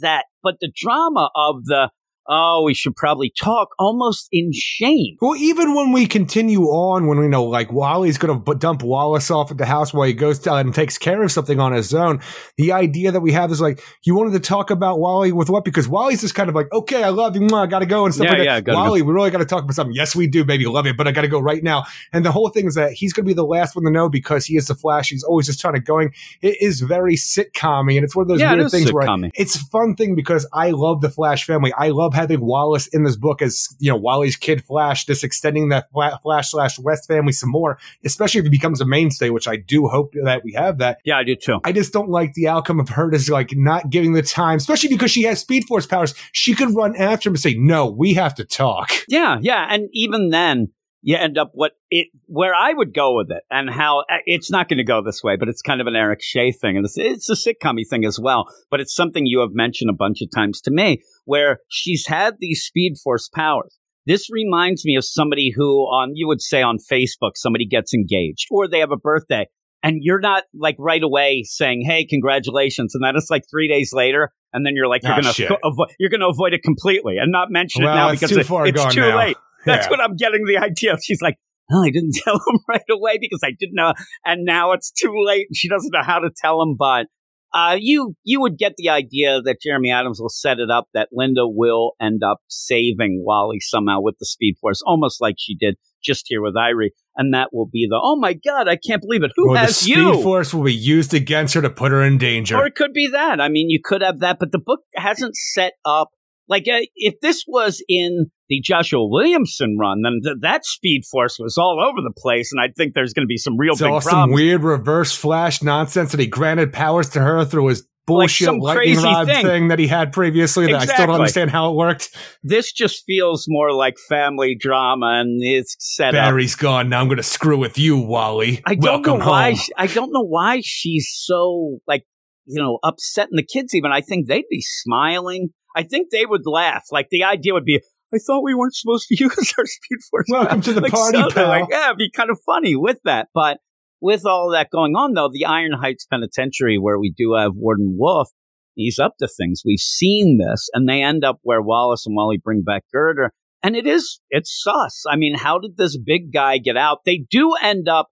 that 0.00 0.26
but 0.42 0.56
the 0.60 0.72
drama 0.74 1.30
of 1.34 1.64
the 1.64 1.90
oh 2.28 2.62
we 2.64 2.74
should 2.74 2.94
probably 2.96 3.32
talk 3.38 3.70
almost 3.78 4.28
in 4.32 4.50
shame 4.52 5.16
Well, 5.20 5.36
even 5.36 5.74
when 5.74 5.92
we 5.92 6.06
continue 6.06 6.62
on, 6.64 7.06
when 7.06 7.18
we 7.18 7.28
know 7.28 7.44
like 7.44 7.72
Wally's 7.72 8.18
going 8.18 8.42
to 8.44 8.54
dump 8.54 8.82
Wallace 8.82 9.30
off 9.30 9.50
at 9.50 9.58
the 9.58 9.66
house 9.66 9.92
while 9.92 10.06
he 10.06 10.12
goes 10.14 10.38
down 10.38 10.54
uh, 10.54 10.60
and 10.60 10.74
takes 10.74 10.98
care 10.98 11.22
of 11.22 11.32
something 11.32 11.58
on 11.60 11.72
his 11.72 11.92
own, 11.94 12.20
the 12.56 12.72
idea 12.72 13.10
that 13.12 13.20
we 13.20 13.32
have 13.32 13.50
is 13.50 13.60
like, 13.60 13.82
you 14.04 14.14
wanted 14.14 14.32
to 14.32 14.40
talk 14.40 14.70
about 14.70 14.98
Wally 14.98 15.32
with 15.32 15.50
what? 15.50 15.64
Because 15.64 15.88
Wally's 15.88 16.20
just 16.20 16.34
kind 16.34 16.48
of 16.48 16.54
like, 16.54 16.70
okay, 16.72 17.02
I 17.02 17.08
love 17.08 17.36
you, 17.36 17.48
I 17.54 17.66
got 17.66 17.80
to 17.80 17.86
go 17.86 18.04
and 18.04 18.14
stuff 18.14 18.26
Yeah, 18.26 18.32
like 18.32 18.64
that. 18.64 18.66
yeah, 18.66 18.74
Wally, 18.74 19.02
we 19.02 19.12
really 19.12 19.30
got 19.30 19.38
to 19.38 19.44
talk 19.44 19.64
about 19.64 19.74
something. 19.74 19.94
Yes, 19.94 20.14
we 20.14 20.26
do, 20.26 20.44
baby, 20.44 20.66
love 20.66 20.86
you, 20.86 20.94
but 20.94 21.06
I 21.08 21.12
got 21.12 21.22
to 21.22 21.28
go 21.28 21.40
right 21.40 21.62
now. 21.62 21.84
And 22.12 22.24
the 22.24 22.32
whole 22.32 22.48
thing 22.48 22.66
is 22.66 22.74
that 22.74 22.92
he's 22.92 23.12
going 23.12 23.24
to 23.24 23.28
be 23.28 23.34
the 23.34 23.44
last 23.44 23.74
one 23.76 23.84
to 23.84 23.90
know 23.90 24.08
because 24.08 24.46
he 24.46 24.56
is 24.56 24.66
the 24.68 24.74
Flash. 24.74 25.10
He's 25.10 25.22
always 25.24 25.46
just 25.46 25.60
trying 25.60 25.74
to 25.74 25.80
going. 25.80 26.12
It 26.42 26.56
is 26.60 26.80
very 26.80 27.16
sitcom 27.16 27.94
and 27.94 28.04
it's 28.04 28.14
one 28.16 28.22
of 28.22 28.28
those 28.28 28.40
Yeah, 28.40 28.52
it 28.54 28.58
weird 28.58 28.70
things 28.70 28.92
where 28.92 29.06
sitcom-y. 29.06 29.30
it's 29.34 29.56
a 29.56 29.64
fun 29.66 29.94
thing 29.96 30.14
because 30.14 30.46
I 30.52 30.70
love 30.70 31.00
the 31.00 31.10
Flash 31.10 31.44
family. 31.44 31.72
I 31.76 31.90
love 31.90 32.13
having 32.14 32.40
Wallace 32.40 32.86
in 32.88 33.04
this 33.04 33.16
book 33.16 33.42
as 33.42 33.68
you 33.78 33.90
know 33.90 33.96
Wally's 33.96 34.36
kid 34.36 34.64
Flash, 34.64 35.04
just 35.04 35.24
extending 35.24 35.68
that 35.70 35.88
Flash 35.92 36.50
slash 36.50 36.78
West 36.78 37.06
family 37.08 37.32
some 37.32 37.50
more, 37.50 37.78
especially 38.04 38.38
if 38.38 38.44
he 38.44 38.50
becomes 38.50 38.80
a 38.80 38.84
mainstay, 38.86 39.30
which 39.30 39.48
I 39.48 39.56
do 39.56 39.86
hope 39.88 40.14
that 40.24 40.42
we 40.44 40.52
have 40.52 40.78
that. 40.78 40.98
yeah 41.04 41.18
i 41.18 41.24
do 41.24 41.36
too 41.36 41.60
I 41.64 41.72
just 41.72 41.92
don't 41.92 42.08
like 42.10 42.34
the 42.34 42.48
outcome 42.48 42.80
of 42.80 42.88
her 42.90 43.10
just 43.10 43.30
like 43.30 43.50
not 43.54 43.90
giving 43.90 44.12
the 44.12 44.22
time, 44.22 44.56
especially 44.56 44.88
because 44.90 45.10
she 45.10 45.22
has 45.22 45.40
Speed 45.40 45.64
Force 45.64 45.86
powers. 45.86 46.14
She 46.32 46.54
could 46.54 46.74
run 46.74 46.96
after 46.96 47.28
him 47.28 47.34
and 47.34 47.40
say, 47.40 47.54
"No, 47.54 47.86
we 47.90 48.14
have 48.14 48.34
to 48.36 48.44
talk." 48.44 48.90
Yeah, 49.08 49.38
yeah, 49.40 49.66
and 49.70 49.88
even 49.92 50.30
then, 50.30 50.68
you 51.06 51.16
end 51.16 51.36
up 51.36 51.50
what 51.52 51.72
it 51.90 52.08
where 52.26 52.54
I 52.54 52.72
would 52.72 52.94
go 52.94 53.14
with 53.14 53.30
it, 53.30 53.42
and 53.50 53.68
how 53.70 54.00
uh, 54.00 54.16
it's 54.24 54.50
not 54.50 54.68
going 54.68 54.78
to 54.78 54.84
go 54.84 55.02
this 55.02 55.22
way, 55.22 55.36
but 55.36 55.48
it's 55.48 55.60
kind 55.60 55.80
of 55.82 55.86
an 55.86 55.94
Eric 55.94 56.20
Shea 56.22 56.50
thing, 56.50 56.76
and 56.78 56.84
it's, 56.86 56.96
it's 56.96 57.28
a 57.28 57.34
sitcom 57.34 57.76
thing 57.88 58.04
as 58.06 58.18
well. 58.18 58.46
But 58.70 58.80
it's 58.80 58.94
something 58.94 59.26
you 59.26 59.40
have 59.40 59.50
mentioned 59.52 59.90
a 59.90 59.94
bunch 59.94 60.22
of 60.22 60.30
times 60.34 60.60
to 60.62 60.70
me, 60.70 61.02
where 61.26 61.58
she's 61.68 62.06
had 62.06 62.36
these 62.40 62.62
Speed 62.62 62.94
Force 63.04 63.28
powers. 63.28 63.78
This 64.06 64.28
reminds 64.30 64.84
me 64.84 64.96
of 64.96 65.04
somebody 65.04 65.52
who, 65.54 65.82
on 65.82 66.12
you 66.14 66.26
would 66.26 66.40
say 66.40 66.62
on 66.62 66.76
Facebook, 66.78 67.32
somebody 67.36 67.66
gets 67.66 67.92
engaged 67.94 68.46
or 68.50 68.66
they 68.66 68.80
have 68.80 68.90
a 68.90 68.96
birthday, 68.96 69.46
and 69.82 69.98
you're 70.00 70.20
not 70.20 70.44
like 70.58 70.76
right 70.78 71.02
away 71.02 71.42
saying, 71.46 71.82
"Hey, 71.86 72.06
congratulations," 72.06 72.94
and 72.94 73.04
then 73.04 73.14
it's 73.16 73.30
like 73.30 73.44
three 73.50 73.68
days 73.68 73.92
later, 73.92 74.30
and 74.54 74.64
then 74.64 74.72
you're 74.74 74.88
like, 74.88 75.02
"You're 75.02 75.12
Ah, 75.12 75.20
gonna 75.20 75.58
avo- 75.64 75.86
you're 75.98 76.10
gonna 76.10 76.28
avoid 76.28 76.54
it 76.54 76.62
completely 76.62 77.18
and 77.18 77.30
not 77.30 77.48
mention 77.50 77.82
it 77.82 77.86
now 77.86 78.08
it's 78.10 78.20
because 78.20 78.34
too 78.34 78.40
it- 78.40 78.46
far 78.46 78.66
it's 78.66 78.76
gone 78.76 78.90
too 78.90 79.00
now. 79.00 79.18
late." 79.18 79.36
That's 79.64 79.86
Yeah. 79.86 79.90
what 79.90 80.00
I'm 80.00 80.16
getting 80.16 80.44
the 80.46 80.58
idea. 80.58 80.94
Of. 80.94 81.00
She's 81.02 81.20
like, 81.22 81.36
oh, 81.72 81.82
I 81.84 81.90
didn't 81.90 82.12
tell 82.24 82.34
him 82.34 82.58
right 82.68 82.82
away 82.90 83.18
because 83.20 83.40
I 83.44 83.50
didn't 83.58 83.74
know, 83.74 83.92
and 84.24 84.44
now 84.44 84.72
it's 84.72 84.90
too 84.90 85.14
late, 85.24 85.46
and 85.48 85.56
she 85.56 85.68
doesn't 85.68 85.90
know 85.92 86.02
how 86.02 86.18
to 86.18 86.30
tell 86.36 86.60
him. 86.62 86.76
But 86.78 87.06
uh, 87.52 87.76
you 87.78 88.14
you 88.24 88.40
would 88.40 88.58
get 88.58 88.72
the 88.76 88.88
idea 88.88 89.40
that 89.42 89.58
Jeremy 89.62 89.90
Adams 89.92 90.20
will 90.20 90.28
set 90.28 90.58
it 90.58 90.70
up 90.70 90.88
that 90.92 91.08
Linda 91.12 91.46
will 91.46 91.92
end 92.00 92.22
up 92.28 92.38
saving 92.48 93.22
Wally 93.24 93.60
somehow 93.60 94.00
with 94.00 94.16
the 94.18 94.26
Speed 94.26 94.56
Force, 94.60 94.82
almost 94.84 95.20
like 95.20 95.36
she 95.38 95.54
did 95.56 95.76
just 96.02 96.26
here 96.28 96.42
with 96.42 96.54
Irie, 96.54 96.90
and 97.16 97.32
that 97.32 97.48
will 97.52 97.66
be 97.66 97.86
the 97.88 97.98
oh 98.02 98.16
my 98.16 98.32
god, 98.34 98.68
I 98.68 98.76
can't 98.76 99.00
believe 99.00 99.22
it. 99.22 99.30
Who 99.36 99.50
or 99.50 99.54
the 99.54 99.60
has 99.60 99.76
Speed 99.76 99.96
you? 99.96 100.22
Force 100.22 100.52
will 100.52 100.64
be 100.64 100.74
used 100.74 101.14
against 101.14 101.54
her 101.54 101.62
to 101.62 101.70
put 101.70 101.92
her 101.92 102.02
in 102.02 102.18
danger. 102.18 102.56
Or 102.56 102.66
it 102.66 102.74
could 102.74 102.92
be 102.92 103.08
that. 103.12 103.40
I 103.40 103.48
mean, 103.48 103.70
you 103.70 103.80
could 103.82 104.02
have 104.02 104.18
that, 104.20 104.38
but 104.40 104.50
the 104.52 104.58
book 104.58 104.80
hasn't 104.96 105.36
set 105.36 105.74
up 105.84 106.08
like 106.48 106.68
uh, 106.68 106.80
if 106.96 107.14
this 107.20 107.44
was 107.46 107.82
in 107.88 108.26
the 108.48 108.60
Joshua 108.62 109.06
Williamson 109.08 109.76
run, 109.80 110.02
then 110.02 110.20
th- 110.22 110.36
that 110.40 110.64
Speed 110.64 111.02
Force 111.10 111.38
was 111.38 111.56
all 111.58 111.82
over 111.82 112.02
the 112.02 112.12
place, 112.16 112.52
and 112.52 112.60
I 112.62 112.72
think 112.76 112.94
there's 112.94 113.12
going 113.14 113.24
to 113.24 113.28
be 113.28 113.38
some 113.38 113.56
real 113.58 113.72
it's 113.72 113.80
big 113.82 113.90
some 114.02 114.10
problems. 114.12 114.34
weird 114.34 114.62
reverse 114.62 115.14
Flash 115.16 115.62
nonsense 115.62 116.10
that 116.12 116.20
he 116.20 116.26
granted 116.26 116.72
powers 116.72 117.08
to 117.10 117.20
her 117.20 117.44
through 117.44 117.68
his 117.68 117.86
bullshit 118.06 118.44
some 118.44 118.58
lightning 118.58 118.96
crazy 118.96 119.02
rod 119.06 119.26
thing. 119.26 119.46
thing. 119.46 119.68
that 119.68 119.78
he 119.78 119.86
had 119.86 120.12
previously 120.12 120.66
that 120.66 120.74
I 120.82 120.84
still 120.84 121.06
don't 121.06 121.14
understand 121.14 121.50
how 121.50 121.70
it 121.70 121.76
worked. 121.76 122.14
this 122.42 122.70
just 122.70 123.02
feels 123.06 123.46
more 123.48 123.72
like 123.72 123.94
family 124.10 124.54
drama, 124.58 125.20
and 125.20 125.40
it's 125.42 125.74
set 125.78 126.08
up. 126.08 126.12
Barry's 126.12 126.54
gone. 126.54 126.90
Now 126.90 127.00
I'm 127.00 127.06
going 127.06 127.16
to 127.16 127.22
screw 127.22 127.56
with 127.58 127.78
you, 127.78 127.96
Wally. 127.98 128.60
I 128.66 128.74
don't 128.74 129.02
Welcome 129.06 129.20
know 129.20 129.30
why. 129.30 129.54
she- 129.54 129.72
I 129.78 129.86
don't 129.86 130.12
know 130.12 130.24
why 130.26 130.60
she's 130.62 131.08
so 131.10 131.78
like 131.86 132.04
you 132.44 132.60
know 132.60 132.78
upsetting 132.82 133.36
the 133.36 133.42
kids. 133.42 133.74
Even 133.74 133.90
I 133.90 134.02
think 134.02 134.26
they'd 134.28 134.44
be 134.50 134.60
smiling. 134.60 135.48
I 135.74 135.82
think 135.82 136.08
they 136.10 136.26
would 136.26 136.46
laugh. 136.46 136.84
Like 136.90 137.08
the 137.10 137.24
idea 137.24 137.52
would 137.54 137.64
be, 137.64 137.80
I 138.12 138.18
thought 138.18 138.42
we 138.44 138.54
weren't 138.54 138.74
supposed 138.74 139.08
to 139.08 139.16
use 139.18 139.54
our 139.58 139.66
speed 139.66 139.98
force. 140.10 140.26
Welcome 140.28 140.60
to 140.62 140.72
the 140.72 140.80
Like, 140.80 140.92
party, 140.92 141.18
something 141.18 141.34
pal. 141.34 141.48
Like, 141.48 141.66
yeah, 141.70 141.86
it'd 141.86 141.98
be 141.98 142.10
kind 142.10 142.30
of 142.30 142.38
funny 142.46 142.76
with 142.76 142.98
that. 143.04 143.28
But 143.34 143.58
with 144.00 144.26
all 144.26 144.50
that 144.50 144.70
going 144.70 144.94
on, 144.94 145.14
though, 145.14 145.30
the 145.32 145.46
Iron 145.46 145.72
Heights 145.72 146.06
Penitentiary, 146.06 146.78
where 146.78 146.98
we 146.98 147.12
do 147.16 147.34
have 147.34 147.52
Warden 147.54 147.96
Wolf, 147.98 148.28
he's 148.74 148.98
up 148.98 149.14
to 149.18 149.28
things. 149.28 149.62
We've 149.64 149.78
seen 149.78 150.38
this, 150.38 150.68
and 150.74 150.88
they 150.88 151.02
end 151.02 151.24
up 151.24 151.38
where 151.42 151.62
Wallace 151.62 152.04
and 152.06 152.14
Wally 152.14 152.38
bring 152.42 152.62
back 152.62 152.84
Girder. 152.92 153.32
And 153.62 153.74
it 153.74 153.86
is, 153.86 154.20
it's 154.28 154.62
sus. 154.62 155.04
I 155.10 155.16
mean, 155.16 155.36
how 155.36 155.58
did 155.58 155.78
this 155.78 155.96
big 155.96 156.32
guy 156.32 156.58
get 156.58 156.76
out? 156.76 156.98
They 157.06 157.24
do 157.30 157.54
end 157.62 157.88
up 157.88 158.08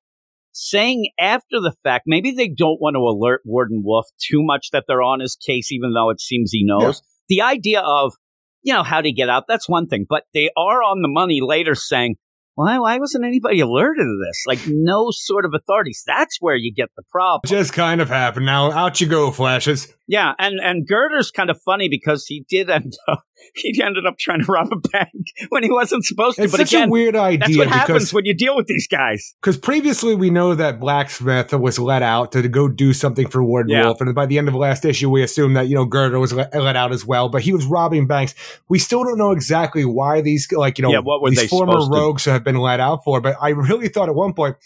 saying 0.53 1.11
after 1.21 1.61
the 1.61 1.75
fact, 1.83 2.05
maybe 2.07 2.31
they 2.33 2.49
don't 2.49 2.81
want 2.81 2.95
to 2.95 3.01
alert 3.01 3.43
Warden 3.45 3.83
Wolf 3.85 4.07
too 4.19 4.43
much 4.43 4.71
that 4.73 4.85
they're 4.89 5.03
on 5.03 5.21
his 5.21 5.37
case, 5.37 5.71
even 5.71 5.93
though 5.93 6.09
it 6.09 6.21
seems 6.23 6.53
he 6.53 6.65
knows. 6.65 7.03
The 7.33 7.41
idea 7.41 7.81
of, 7.81 8.13
you 8.61 8.75
know, 8.75 8.83
how 8.83 9.01
to 9.01 9.11
get 9.11 9.31
out, 9.31 9.45
that's 9.49 9.67
one 9.67 9.87
thing. 9.87 10.05
But 10.07 10.25
they 10.35 10.51
are 10.55 10.83
on 10.83 11.01
the 11.01 11.09
money 11.09 11.41
later 11.41 11.75
saying, 11.75 12.17
Why, 12.57 12.79
why 12.79 12.99
wasn't 12.99 13.25
anybody 13.25 13.61
alerted 13.61 14.05
to 14.05 14.19
this? 14.29 14.45
Like, 14.47 14.61
no 14.67 15.07
sort 15.11 15.47
of 15.47 15.55
authorities. 15.55 16.03
That's 16.07 16.37
where 16.41 16.57
you 16.57 16.75
get 16.75 16.91
the 16.95 17.05
problem. 17.11 17.49
Just 17.49 17.73
kind 17.73 18.03
of 18.03 18.11
happened. 18.11 18.45
Now 18.45 18.71
out 18.71 19.01
you 19.01 19.07
go, 19.07 19.31
flashes. 19.31 19.89
Yeah, 20.07 20.35
and 20.39 20.61
and 20.61 20.87
Girder's 20.87 21.31
kind 21.31 21.49
of 21.49 21.59
funny 21.65 21.89
because 21.89 22.27
he 22.27 22.45
did 22.51 22.69
end 22.69 22.93
up 23.09 23.25
he 23.55 23.81
ended 23.83 24.07
up 24.07 24.19
trying 24.19 24.41
to 24.45 24.51
rob 24.51 24.69
a 24.73 24.77
bank 24.89 25.11
when 25.51 25.63
he 25.63 25.71
wasn't 25.71 26.05
supposed 26.05 26.37
to. 26.37 26.45
It's 26.45 26.53
but 26.53 26.59
such 26.59 26.73
again, 26.73 26.89
a 26.89 26.91
weird 26.91 27.17
idea. 27.17 27.39
that's 27.39 27.57
what 27.57 27.69
happens 27.69 27.99
because, 27.99 28.13
when 28.15 28.25
you 28.25 28.35
deal 28.35 28.57
with 28.57 28.67
these 28.67 28.87
guys. 28.87 29.35
Because 29.41 29.57
previously 29.57 30.15
we 30.15 30.31
know 30.31 30.55
that 30.55 30.81
Blacksmith 30.81 31.53
was 31.53 31.79
let 31.79 32.03
out 32.03 32.33
to 32.33 32.49
go 32.49 32.69
do 32.69 32.93
something 32.93 33.29
for 33.29 33.43
Warden 33.43 33.71
Yeah. 33.71 33.85
Wolf, 33.87 34.01
and 34.01 34.15
by 34.15 34.27
the 34.27 34.39
end 34.39 34.49
of 34.49 34.53
the 34.53 34.59
last 34.61 34.85
issue, 34.85 35.11
we 35.11 35.23
assume 35.23 35.55
that 35.55 35.69
you 35.69 35.75
know 35.75 35.85
Girder 35.85 36.19
was 36.19 36.33
let, 36.33 36.55
let 36.55 36.77
out 36.77 36.93
as 36.93 37.05
well. 37.05 37.29
But 37.29 37.43
he 37.43 37.53
was 37.53 37.67
robbing 37.67 38.07
banks. 38.07 38.35
We 38.69 38.79
still 38.79 39.05
don't 39.05 39.19
know 39.19 39.33
exactly 39.33 39.85
why 39.85 40.21
these 40.21 40.51
like 40.53 40.79
you 40.79 40.83
know 40.83 40.91
Yeah, 40.91 41.01
what 41.01 41.23
were 41.23 41.31
these 41.31 41.49
former 41.49 41.87
rogues 41.89 42.25
have 42.27 42.45
been 42.45 42.57
let 42.59 42.81
out 42.81 43.05
for. 43.05 43.21
But 43.21 43.37
I 43.41 43.51
really 43.51 43.89
thought 43.89 44.09
at 44.09 44.15
one 44.15 44.35
point. 44.35 44.57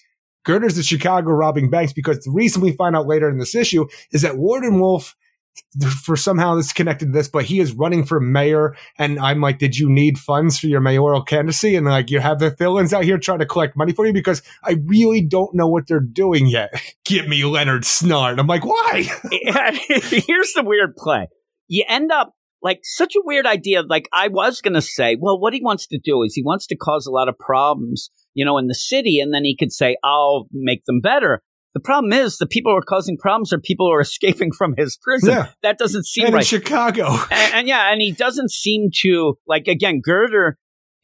Girder's 0.44 0.76
the 0.76 0.84
Chicago 0.84 1.32
robbing 1.32 1.70
banks 1.70 1.92
because 1.92 2.20
the 2.20 2.30
reason 2.30 2.62
we 2.62 2.70
find 2.70 2.94
out 2.94 3.08
later 3.08 3.28
in 3.28 3.36
this 3.38 3.52
issue 3.56 3.88
is 4.12 4.22
that 4.22 4.38
Warden 4.38 4.78
Wolf, 4.78 5.16
for 6.02 6.16
somehow 6.16 6.54
this 6.54 6.72
connected 6.72 7.06
to 7.06 7.12
this, 7.12 7.28
but 7.28 7.44
he 7.44 7.60
is 7.60 7.72
running 7.72 8.04
for 8.04 8.20
mayor. 8.20 8.74
And 8.98 9.18
I'm 9.18 9.40
like, 9.40 9.58
did 9.58 9.76
you 9.76 9.88
need 9.88 10.18
funds 10.18 10.58
for 10.58 10.66
your 10.66 10.80
mayoral 10.80 11.22
candidacy? 11.22 11.76
And 11.76 11.86
like, 11.86 12.10
you 12.10 12.20
have 12.20 12.38
the 12.38 12.50
villains 12.50 12.92
out 12.92 13.04
here 13.04 13.18
trying 13.18 13.40
to 13.40 13.46
collect 13.46 13.76
money 13.76 13.92
for 13.92 14.06
you 14.06 14.12
because 14.12 14.42
I 14.64 14.76
really 14.86 15.22
don't 15.22 15.54
know 15.54 15.68
what 15.68 15.86
they're 15.86 16.00
doing 16.00 16.46
yet. 16.46 16.72
Give 17.04 17.28
me 17.28 17.44
Leonard 17.44 17.82
Snart. 17.82 18.38
I'm 18.38 18.46
like, 18.46 18.64
why? 18.64 19.08
Here's 19.30 20.52
the 20.52 20.62
weird 20.64 20.96
play. 20.96 21.28
You 21.68 21.84
end 21.88 22.12
up 22.12 22.32
like 22.62 22.80
such 22.82 23.14
a 23.14 23.22
weird 23.24 23.46
idea. 23.46 23.82
Like 23.82 24.08
I 24.12 24.28
was 24.28 24.60
going 24.60 24.74
to 24.74 24.82
say, 24.82 25.16
well, 25.20 25.38
what 25.38 25.52
he 25.52 25.60
wants 25.62 25.86
to 25.88 25.98
do 25.98 26.22
is 26.22 26.34
he 26.34 26.42
wants 26.42 26.66
to 26.68 26.76
cause 26.76 27.06
a 27.06 27.12
lot 27.12 27.28
of 27.28 27.38
problems, 27.38 28.10
you 28.34 28.44
know, 28.44 28.58
in 28.58 28.66
the 28.66 28.74
city. 28.74 29.20
And 29.20 29.32
then 29.32 29.44
he 29.44 29.56
could 29.56 29.72
say, 29.72 29.96
I'll 30.02 30.46
make 30.52 30.84
them 30.86 31.00
better. 31.00 31.42
The 31.76 31.80
problem 31.80 32.10
is 32.10 32.38
the 32.38 32.46
people 32.46 32.72
who 32.72 32.78
are 32.78 32.82
causing 32.88 33.18
problems 33.18 33.52
are 33.52 33.60
people 33.60 33.88
who 33.88 33.92
are 33.92 34.00
escaping 34.10 34.50
from 34.50 34.74
his 34.78 34.96
prison. 34.96 35.28
Yeah. 35.32 35.48
That 35.62 35.76
doesn't 35.76 36.06
seem 36.06 36.24
and 36.24 36.32
in 36.32 36.36
right. 36.36 36.46
Chicago. 36.46 37.08
and, 37.30 37.54
and 37.54 37.68
yeah, 37.68 37.92
and 37.92 38.00
he 38.00 38.12
doesn't 38.12 38.50
seem 38.50 38.88
to 39.02 39.34
like 39.46 39.68
again. 39.68 40.00
Girder, 40.02 40.56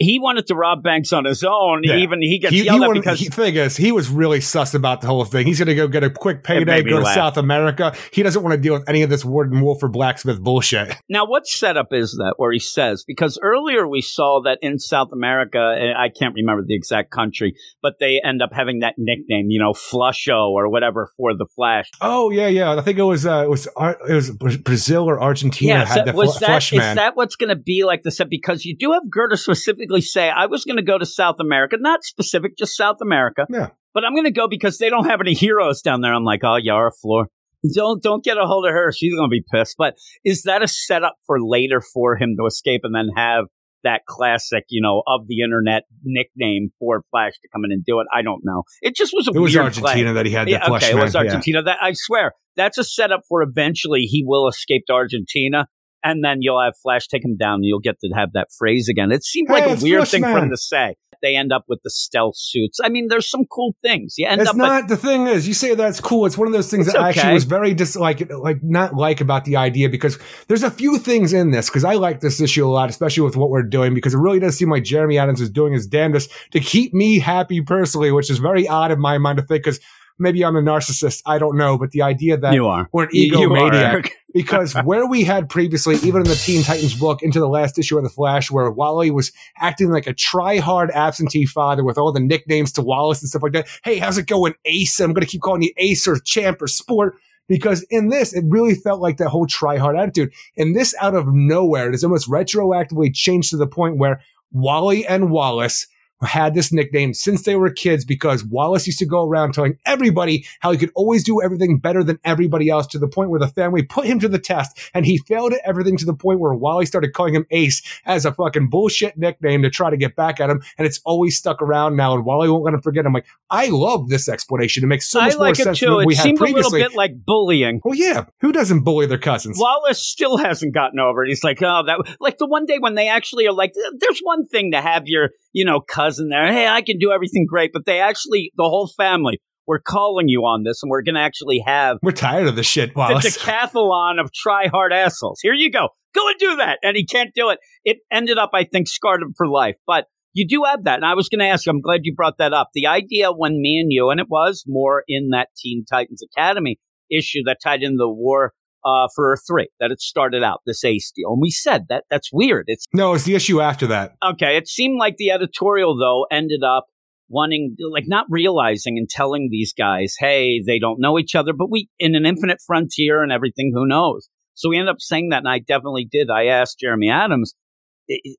he 0.03 0.19
wanted 0.19 0.47
to 0.49 0.55
rob 0.55 0.83
banks 0.83 1.13
on 1.13 1.25
his 1.25 1.43
own. 1.45 1.83
Yeah. 1.85 1.97
Even 1.97 2.21
he 2.23 2.39
gets 2.39 2.53
He, 2.53 2.61
he 2.61 2.65
yelled 2.67 2.83
at 2.83 2.87
wanted- 2.89 3.01
because 3.03 3.21
he, 3.21 3.27
thing 3.27 3.55
is, 3.57 3.77
he 3.77 3.93
was 3.93 4.09
really 4.09 4.41
sus 4.41 4.75
about 4.75 5.01
the 5.01 5.07
whole 5.07 5.25
thing. 5.25 5.47
He's 5.47 5.59
going 5.59 5.69
to 5.69 5.75
go 5.75 5.89
get 5.89 6.05
a 6.05 6.11
quick 6.11 6.45
payday, 6.45 6.83
go 6.83 6.99
to 6.99 7.05
laugh. 7.05 7.15
South 7.15 7.37
America. 7.37 7.95
He 8.13 8.23
doesn't 8.23 8.43
want 8.43 8.55
to 8.55 8.61
deal 8.61 8.75
with 8.75 8.89
any 8.89 9.03
of 9.03 9.11
this 9.11 9.25
Warden 9.25 9.61
Wolf 9.61 9.83
or 9.83 9.89
Blacksmith 9.89 10.41
bullshit. 10.41 10.97
Now, 11.09 11.27
what 11.27 11.47
setup 11.47 11.89
is 11.93 12.13
that 12.13 12.35
where 12.39 12.53
he 12.53 12.59
says? 12.59 13.05
Because 13.07 13.39
earlier 13.43 13.87
we 13.87 14.01
saw 14.01 14.41
that 14.45 14.59
in 14.63 14.79
South 14.79 15.09
America, 15.13 15.59
and 15.79 15.93
I 15.97 16.09
can't 16.09 16.35
remember 16.35 16.65
the 16.67 16.75
exact 16.75 17.11
country, 17.11 17.55
but 17.83 17.95
they 18.01 18.19
end 18.25 18.41
up 18.41 18.51
having 18.53 18.79
that 18.81 18.95
nickname, 18.97 19.51
you 19.51 19.59
know, 19.61 19.73
Flusho 19.73 20.49
or 20.51 20.71
whatever 20.71 21.11
for 21.19 21.37
the 21.37 21.45
Flash. 21.55 21.91
Oh 22.01 22.31
yeah, 22.31 22.47
yeah. 22.47 22.75
I 22.75 22.81
think 22.81 22.99
it 22.99 23.03
was 23.03 23.27
uh, 23.27 23.43
it 23.45 23.51
was 23.51 23.69
Ar- 23.77 23.99
it 24.09 24.15
was 24.15 24.31
Brazil 24.59 25.05
or 25.05 25.21
Argentina 25.23 25.75
Yeah, 25.75 25.85
had 25.85 25.95
so 25.95 26.05
the 26.13 26.17
was 26.17 26.33
fl- 26.39 26.47
that 26.47 26.63
is 26.73 26.95
that 26.95 27.15
what's 27.15 27.37
going 27.37 27.51
to 27.51 27.57
be 27.57 27.85
like 27.85 28.03
the 28.03 28.11
set? 28.11 28.31
Because 28.31 28.65
you 28.65 28.75
do 28.75 28.93
have 28.93 29.03
Girder 29.11 29.37
specifically 29.37 29.91
say, 30.01 30.30
"I 30.30 30.47
was 30.47 30.64
going 30.64 30.76
to 30.78 30.82
go 30.82 30.99
to 30.99 31.07
South 31.07 31.36
America, 31.40 31.76
not 31.78 32.03
specific, 32.05 32.57
just 32.57 32.76
South 32.76 32.97
America." 33.03 33.47
Yeah. 33.51 33.68
but 33.95 34.05
I'm 34.05 34.14
going 34.14 34.24
to 34.24 34.30
go 34.32 34.49
because 34.49 34.78
they 34.78 34.88
don't 34.88 35.07
have 35.07 35.20
any 35.20 35.34
heroes 35.34 35.82
down 35.82 36.01
there. 36.01 36.14
I'm 36.14 36.24
like, 36.24 36.40
oh, 36.45 36.57
Yara 36.57 36.90
Flor. 37.01 37.26
Don't 37.74 38.03
don't 38.03 38.24
get 38.24 38.38
a 38.38 38.47
hold 38.47 38.66
of 38.66 38.72
her. 38.72 38.90
She's 38.90 39.14
going 39.14 39.28
to 39.28 39.30
be 39.30 39.45
pissed. 39.53 39.76
But 39.78 39.95
is 40.24 40.43
that 40.43 40.62
a 40.62 40.68
setup 40.68 41.14
for 41.26 41.40
later 41.40 41.80
for 41.80 42.16
him 42.16 42.34
to 42.38 42.47
escape 42.47 42.80
and 42.82 42.93
then 42.95 43.09
have 43.16 43.45
that 43.84 44.03
classic, 44.09 44.64
you 44.68 44.80
know, 44.82 45.03
of 45.07 45.26
the 45.28 45.43
internet 45.43 45.82
nickname 46.03 46.70
for 46.78 47.03
Flash 47.11 47.32
to 47.43 47.49
come 47.53 47.64
in 47.64 47.70
and 47.72 47.84
do 47.84 48.01
it? 48.01 48.07
I 48.12 48.22
don't 48.22 48.40
know. 48.45 48.62
It 48.80 48.97
just 48.97 49.12
was 49.14 49.28
a 49.28 49.32
it 49.32 49.38
was 49.38 49.57
Argentina 49.57 50.11
play. 50.11 50.12
that 50.14 50.26
he 50.26 50.32
had 50.32 50.49
Yeah, 50.49 50.64
okay, 50.70 50.93
Man. 50.93 50.99
it 50.99 51.03
was 51.05 51.14
yeah. 51.14 51.20
Argentina. 51.20 51.62
That 51.62 51.78
I 51.80 51.93
swear 51.95 52.32
that's 52.57 52.78
a 52.78 52.84
setup 52.84 53.20
for 53.28 53.43
eventually 53.43 54.03
he 54.03 54.24
will 54.26 54.49
escape 54.49 54.82
to 54.88 54.95
Argentina, 54.95 55.66
and 56.05 56.25
then 56.25 56.39
you'll 56.41 56.61
have 56.63 56.75
Flash 56.83 57.07
take 57.09 57.25
him 57.25 57.37
down, 57.37 57.55
and 57.55 57.65
you'll 57.65 57.81
get 57.81 58.01
to 58.01 58.09
have 58.15 58.33
that 58.35 58.49
phrase 58.59 58.89
again. 58.89 59.13
It 59.13 59.25
seemed 59.25 59.49
Hey, 59.49 59.67
like 59.67 59.79
a 59.79 59.83
weird 59.83 60.09
thing 60.09 60.23
for 60.23 60.39
him 60.39 60.51
to 60.51 60.57
say. 60.57 60.97
They 61.23 61.37
end 61.37 61.53
up 61.53 61.67
with 61.69 61.81
the 61.85 61.91
stealth 61.91 62.35
suits. 62.37 62.81
I 62.83 62.89
mean, 62.89 63.07
there's 63.09 63.31
some 63.31 63.45
cool 63.45 63.77
things. 63.81 64.15
You 64.19 64.27
end 64.27 64.41
It's 64.41 64.51
up 64.51 64.57
not 64.57 64.89
the 64.89 64.97
thing 64.97 65.29
is 65.29 65.47
you 65.47 65.55
say 65.55 65.77
that's 65.77 66.01
cool. 66.01 66.27
It's 66.27 66.37
one 66.37 66.49
of 66.49 66.53
those 66.53 66.69
things 66.69 66.87
that 66.87 66.97
actually 66.97 67.35
was 67.35 67.45
very 67.45 67.75
dis 67.75 67.95
like 67.95 68.29
like 68.33 68.59
not 68.63 68.97
like 68.97 69.21
about 69.21 69.45
the 69.45 69.55
idea 69.57 69.89
because 69.89 70.19
there's 70.49 70.65
a 70.65 70.71
few 70.71 70.99
things 70.99 71.33
in 71.33 71.53
this 71.53 71.71
because 71.71 71.85
I 71.85 71.95
like 71.95 72.21
this 72.21 72.41
issue 72.41 72.67
a 72.67 72.69
lot, 72.69 72.91
especially 72.91 73.23
with 73.23 73.37
what 73.37 73.51
we're 73.51 73.63
doing 73.63 73.95
because 73.95 74.15
it 74.15 74.19
really 74.19 74.41
does 74.41 74.59
seem 74.59 74.69
like 74.69 74.83
Jeremy 74.83 75.17
Adams 75.17 75.41
is 75.41 75.49
doing 75.49 75.73
his 75.73 75.87
damnedest 75.87 76.29
to 76.51 76.59
keep 76.59 76.93
me 76.93 77.21
happy 77.21 77.61
personally, 77.61 78.11
which 78.11 78.29
is 78.29 78.39
very 78.39 78.67
odd 78.67 78.91
in 78.91 78.99
my 78.99 79.17
mind 79.19 79.39
to 79.39 79.45
think 79.45 79.63
because 79.63 79.79
maybe 80.23 80.45
I'm 80.45 80.57
a 80.57 80.62
narcissist. 80.62 81.23
I 81.27 81.39
don't 81.39 81.57
know, 81.57 81.77
but 81.77 81.91
the 81.91 82.03
idea 82.03 82.37
that 82.39 82.55
you 82.55 82.66
are. 82.66 82.89
we're 82.93 83.05
an 83.05 83.11
egomaniac 83.11 84.11
because 84.33 84.75
where 84.85 85.07
we 85.07 85.25
had 85.25 85.49
previously, 85.49 85.97
even 85.97 86.23
in 86.23 86.29
the 86.29 86.35
Teen 86.35 86.62
Titans 86.62 86.95
book, 86.95 87.23
into 87.23 87.41
the 87.41 87.49
last 87.49 87.79
issue 87.79 87.99
of 87.99 88.05
the 88.05 88.11
Flash, 88.11 88.51
where 88.51 88.70
Wally 88.70 89.11
was 89.11 89.33
acting 89.59 89.91
like 89.91 90.07
a 90.07 90.14
try-hard 90.14 90.91
absentee 90.93 91.45
father 91.45 91.85
with 91.85 91.99
all 91.99 92.12
the 92.12 92.20
nicknames 92.20 92.73
to 92.73 92.83
Wallace 92.83 93.20
and 93.20 93.29
stuff 93.29 93.43
like 93.43 93.53
that. 93.53 93.68
Hey, 93.85 93.99
how's 93.99 94.16
it 94.16 94.27
going, 94.27 94.55
Ace? 94.64 94.99
I'm 95.01 95.12
going 95.12 95.27
to 95.27 95.31
keep 95.31 95.43
calling 95.43 95.62
you 95.62 95.73
Ace 95.77 96.07
or 96.07 96.18
Champ 96.18 96.62
or 96.62 96.68
Sport. 96.68 97.16
Because 97.49 97.83
in 97.91 98.09
this, 98.09 98.33
it 98.33 98.45
really 98.49 98.75
felt 98.75 99.01
like 99.01 99.18
that 99.18 99.29
whole 99.29 99.47
try-hard 99.47 99.97
attitude. 99.97 100.33
And 100.57 100.75
this, 100.75 100.95
out 101.01 101.14
of 101.14 101.27
nowhere, 101.27 101.89
it 101.89 101.95
is 101.95 102.05
almost 102.05 102.31
retroactively 102.31 103.12
changed 103.12 103.51
to 103.51 103.57
the 103.57 103.66
point 103.66 103.99
where 103.99 104.23
Wally 104.53 105.05
and 105.07 105.31
Wallace 105.31 105.87
had 106.23 106.55
this 106.55 106.73
nickname 106.73 107.14
since 107.14 107.43
they 107.43 107.57
were 107.57 107.70
kids 107.70 108.05
because 108.05 108.45
Wallace 108.45 108.87
used 108.87 108.99
to 109.01 109.07
go 109.07 109.27
around 109.27 109.53
telling 109.53 109.79
everybody 109.85 110.45
how 110.61 110.70
he 110.73 110.79
could 110.79 110.91
always 110.95 111.25
do 111.25 111.43
everything 111.43 111.79
better 111.79 112.03
than 112.05 112.18
everybody 112.25 112.68
else 112.68 112.87
to 112.89 112.99
the 112.99 113.09
point 113.09 113.31
where 113.31 113.41
the 113.41 113.49
family 113.49 113.83
put 113.83 114.07
him 114.07 114.18
to 114.20 114.29
the 114.29 114.39
test 114.39 114.79
and 114.95 115.05
he 115.07 115.18
failed 115.18 115.53
at 115.53 115.61
everything 115.64 115.97
to 115.97 116.05
the 116.05 116.14
point 116.14 116.41
where 116.41 116.55
Wally 116.55 116.87
started 116.87 117.12
calling 117.12 117.35
him 117.35 117.47
Ace 117.51 117.83
as 118.05 118.25
a 118.25 118.33
fucking 118.33 118.68
bullshit 118.68 119.16
nickname 119.16 119.62
to 119.62 119.70
try 119.70 119.91
to 119.91 119.97
get 119.97 120.16
back 120.16 120.41
at 120.41 120.51
him 120.51 120.62
and 120.79 120.87
it's 120.87 121.01
always 121.05 121.37
stuck 121.37 121.61
around 121.62 121.97
now 121.97 122.14
and 122.14 122.25
Wally 122.25 122.49
won't 122.49 122.64
let 122.64 122.75
him 122.75 122.83
forget. 122.83 123.05
I'm 123.07 123.12
like, 123.12 123.27
I 123.51 123.68
love 123.68 124.09
this 124.09 124.29
explanation. 124.29 124.85
It 124.85 124.87
makes 124.87 125.09
so 125.09 125.20
I 125.20 125.27
much 125.27 125.35
more 125.35 125.47
like 125.49 125.59
it 125.59 125.64
sense 125.64 125.79
too. 125.79 125.87
than 125.87 125.95
what 125.95 126.03
It 126.03 126.07
we 126.07 126.14
had 126.14 126.23
seemed 126.23 126.41
a 126.41 126.45
little 126.45 126.70
bit 126.70 126.95
like 126.95 127.25
bullying. 127.25 127.81
well, 127.85 127.95
yeah, 127.95 128.25
who 128.41 128.53
doesn't 128.53 128.81
bully 128.85 129.07
their 129.07 129.18
cousins? 129.18 129.59
Wallace 129.59 130.03
still 130.03 130.37
hasn't 130.39 130.73
gotten 130.75 131.01
over 131.01 131.25
it. 131.25 131.29
He's 131.29 131.45
like, 131.45 131.61
oh, 131.62 131.83
that 131.87 132.16
like 132.20 132.39
the 132.39 132.47
one 132.47 132.64
day 132.66 132.79
when 132.79 132.95
they 132.95 133.09
actually 133.09 133.47
are 133.47 133.53
like, 133.53 133.75
there's 133.99 134.20
one 134.23 134.47
thing 134.47 134.70
to 134.73 134.81
have 134.81 135.07
your, 135.07 135.31
you 135.53 135.64
know, 135.64 135.81
cousin 135.81 136.12
there. 136.17 136.53
Hey, 136.53 136.67
I 136.67 136.83
can 136.83 136.99
do 136.99 137.13
everything 137.13 137.47
great, 137.49 137.71
but 137.73 137.85
they 137.87 138.01
actually, 138.01 138.53
the 138.57 138.65
whole 138.65 138.89
family, 138.97 139.39
we're 139.67 139.81
calling 139.81 140.29
you 140.29 140.41
on 140.41 140.65
this, 140.65 140.83
and 140.83 140.91
we're 140.91 141.03
going 141.03 141.15
to 141.15 141.21
actually 141.21 141.63
have 141.65 141.99
We're 142.03 142.13
tired 142.13 142.49
of 142.49 142.57
this 142.57 142.67
shit, 142.67 142.95
the 142.95 142.99
Wallace. 142.99 143.39
decathlon 143.39 144.21
of 144.21 144.33
try 144.33 144.67
hard 144.67 144.93
assholes. 144.93 145.39
Here 145.43 145.55
you 145.55 145.71
go. 145.71 145.89
Go 146.15 146.29
and 146.29 146.39
do 146.39 146.57
that. 146.57 146.79
And 146.83 146.97
he 146.97 147.07
can't 147.07 147.31
do 147.35 147.51
it. 147.51 147.59
It 147.85 147.99
ended 148.11 148.39
up, 148.39 148.51
I 148.53 148.65
think, 148.65 148.89
scarred 148.89 149.23
him 149.23 149.33
for 149.37 149.49
life. 149.49 149.77
But 149.87 150.07
you 150.35 150.47
do 150.47 150.65
have 150.65 150.85
that. 150.85 150.97
And 150.97 151.07
I 151.07 151.15
was 151.15 151.29
going 151.29 151.41
to 151.41 151.47
ask 151.47 151.67
you, 151.67 151.71
I'm 151.71 151.81
glad 151.81 152.01
you 152.03 152.15
brought 152.15 152.39
that 152.39 152.53
up. 152.53 152.71
The 152.75 152.87
idea 152.87 153.31
when 153.31 153.61
me 153.61 153.79
and 153.79 153.93
you, 153.93 154.11
and 154.11 154.21
it 154.21 154.27
was 154.29 154.65
more 154.67 155.05
in 155.07 155.31
that 155.31 155.49
Teen 155.57 155.85
Titans 155.89 156.23
Academy 156.23 156.79
issue 157.11 157.43
that 157.47 157.59
tied 157.63 157.83
in 157.83 157.97
the 157.97 158.09
war 158.09 158.53
uh, 158.85 159.09
for 159.14 159.33
a 159.33 159.37
3, 159.37 159.68
that 159.80 159.91
it 159.91 160.01
started 160.01 160.43
out, 160.43 160.61
this 160.66 160.85
Ace 160.85 161.12
deal. 161.14 161.33
And 161.33 161.41
we 161.41 161.51
said 161.51 161.87
that 161.89 162.05
that's 162.11 162.30
weird. 162.33 162.64
It's 162.68 162.87
no, 162.93 163.14
it's 163.14 163.24
the 163.24 163.35
issue 163.35 163.61
after 163.61 163.87
that. 163.89 164.14
okay. 164.24 164.57
It 164.57 164.68
seemed 164.68 164.99
like 164.99 165.16
the 165.16 165.30
editorial, 165.30 165.97
though, 165.97 166.26
ended 166.30 166.62
up 166.64 166.87
wanting, 167.28 167.76
like, 167.91 168.05
not 168.07 168.26
realizing 168.28 168.99
and 168.99 169.09
telling 169.09 169.49
these 169.51 169.72
guys, 169.72 170.14
hey, 170.18 170.62
they 170.66 170.78
don't 170.78 171.01
know 171.01 171.18
each 171.18 171.35
other, 171.35 171.53
but 171.53 171.70
we, 171.70 171.89
in 171.99 172.14
an 172.14 172.26
infinite 172.26 172.59
frontier 172.66 173.22
and 173.22 173.33
everything, 173.33 173.72
who 173.74 173.87
knows? 173.87 174.28
So 174.55 174.68
we 174.68 174.78
ended 174.78 174.93
up 174.93 175.01
saying 175.01 175.30
that, 175.30 175.39
and 175.39 175.49
I 175.49 175.59
definitely 175.59 176.07
did. 176.11 176.28
I 176.30 176.47
asked 176.47 176.80
Jeremy 176.80 177.09
Adams, 177.09 177.55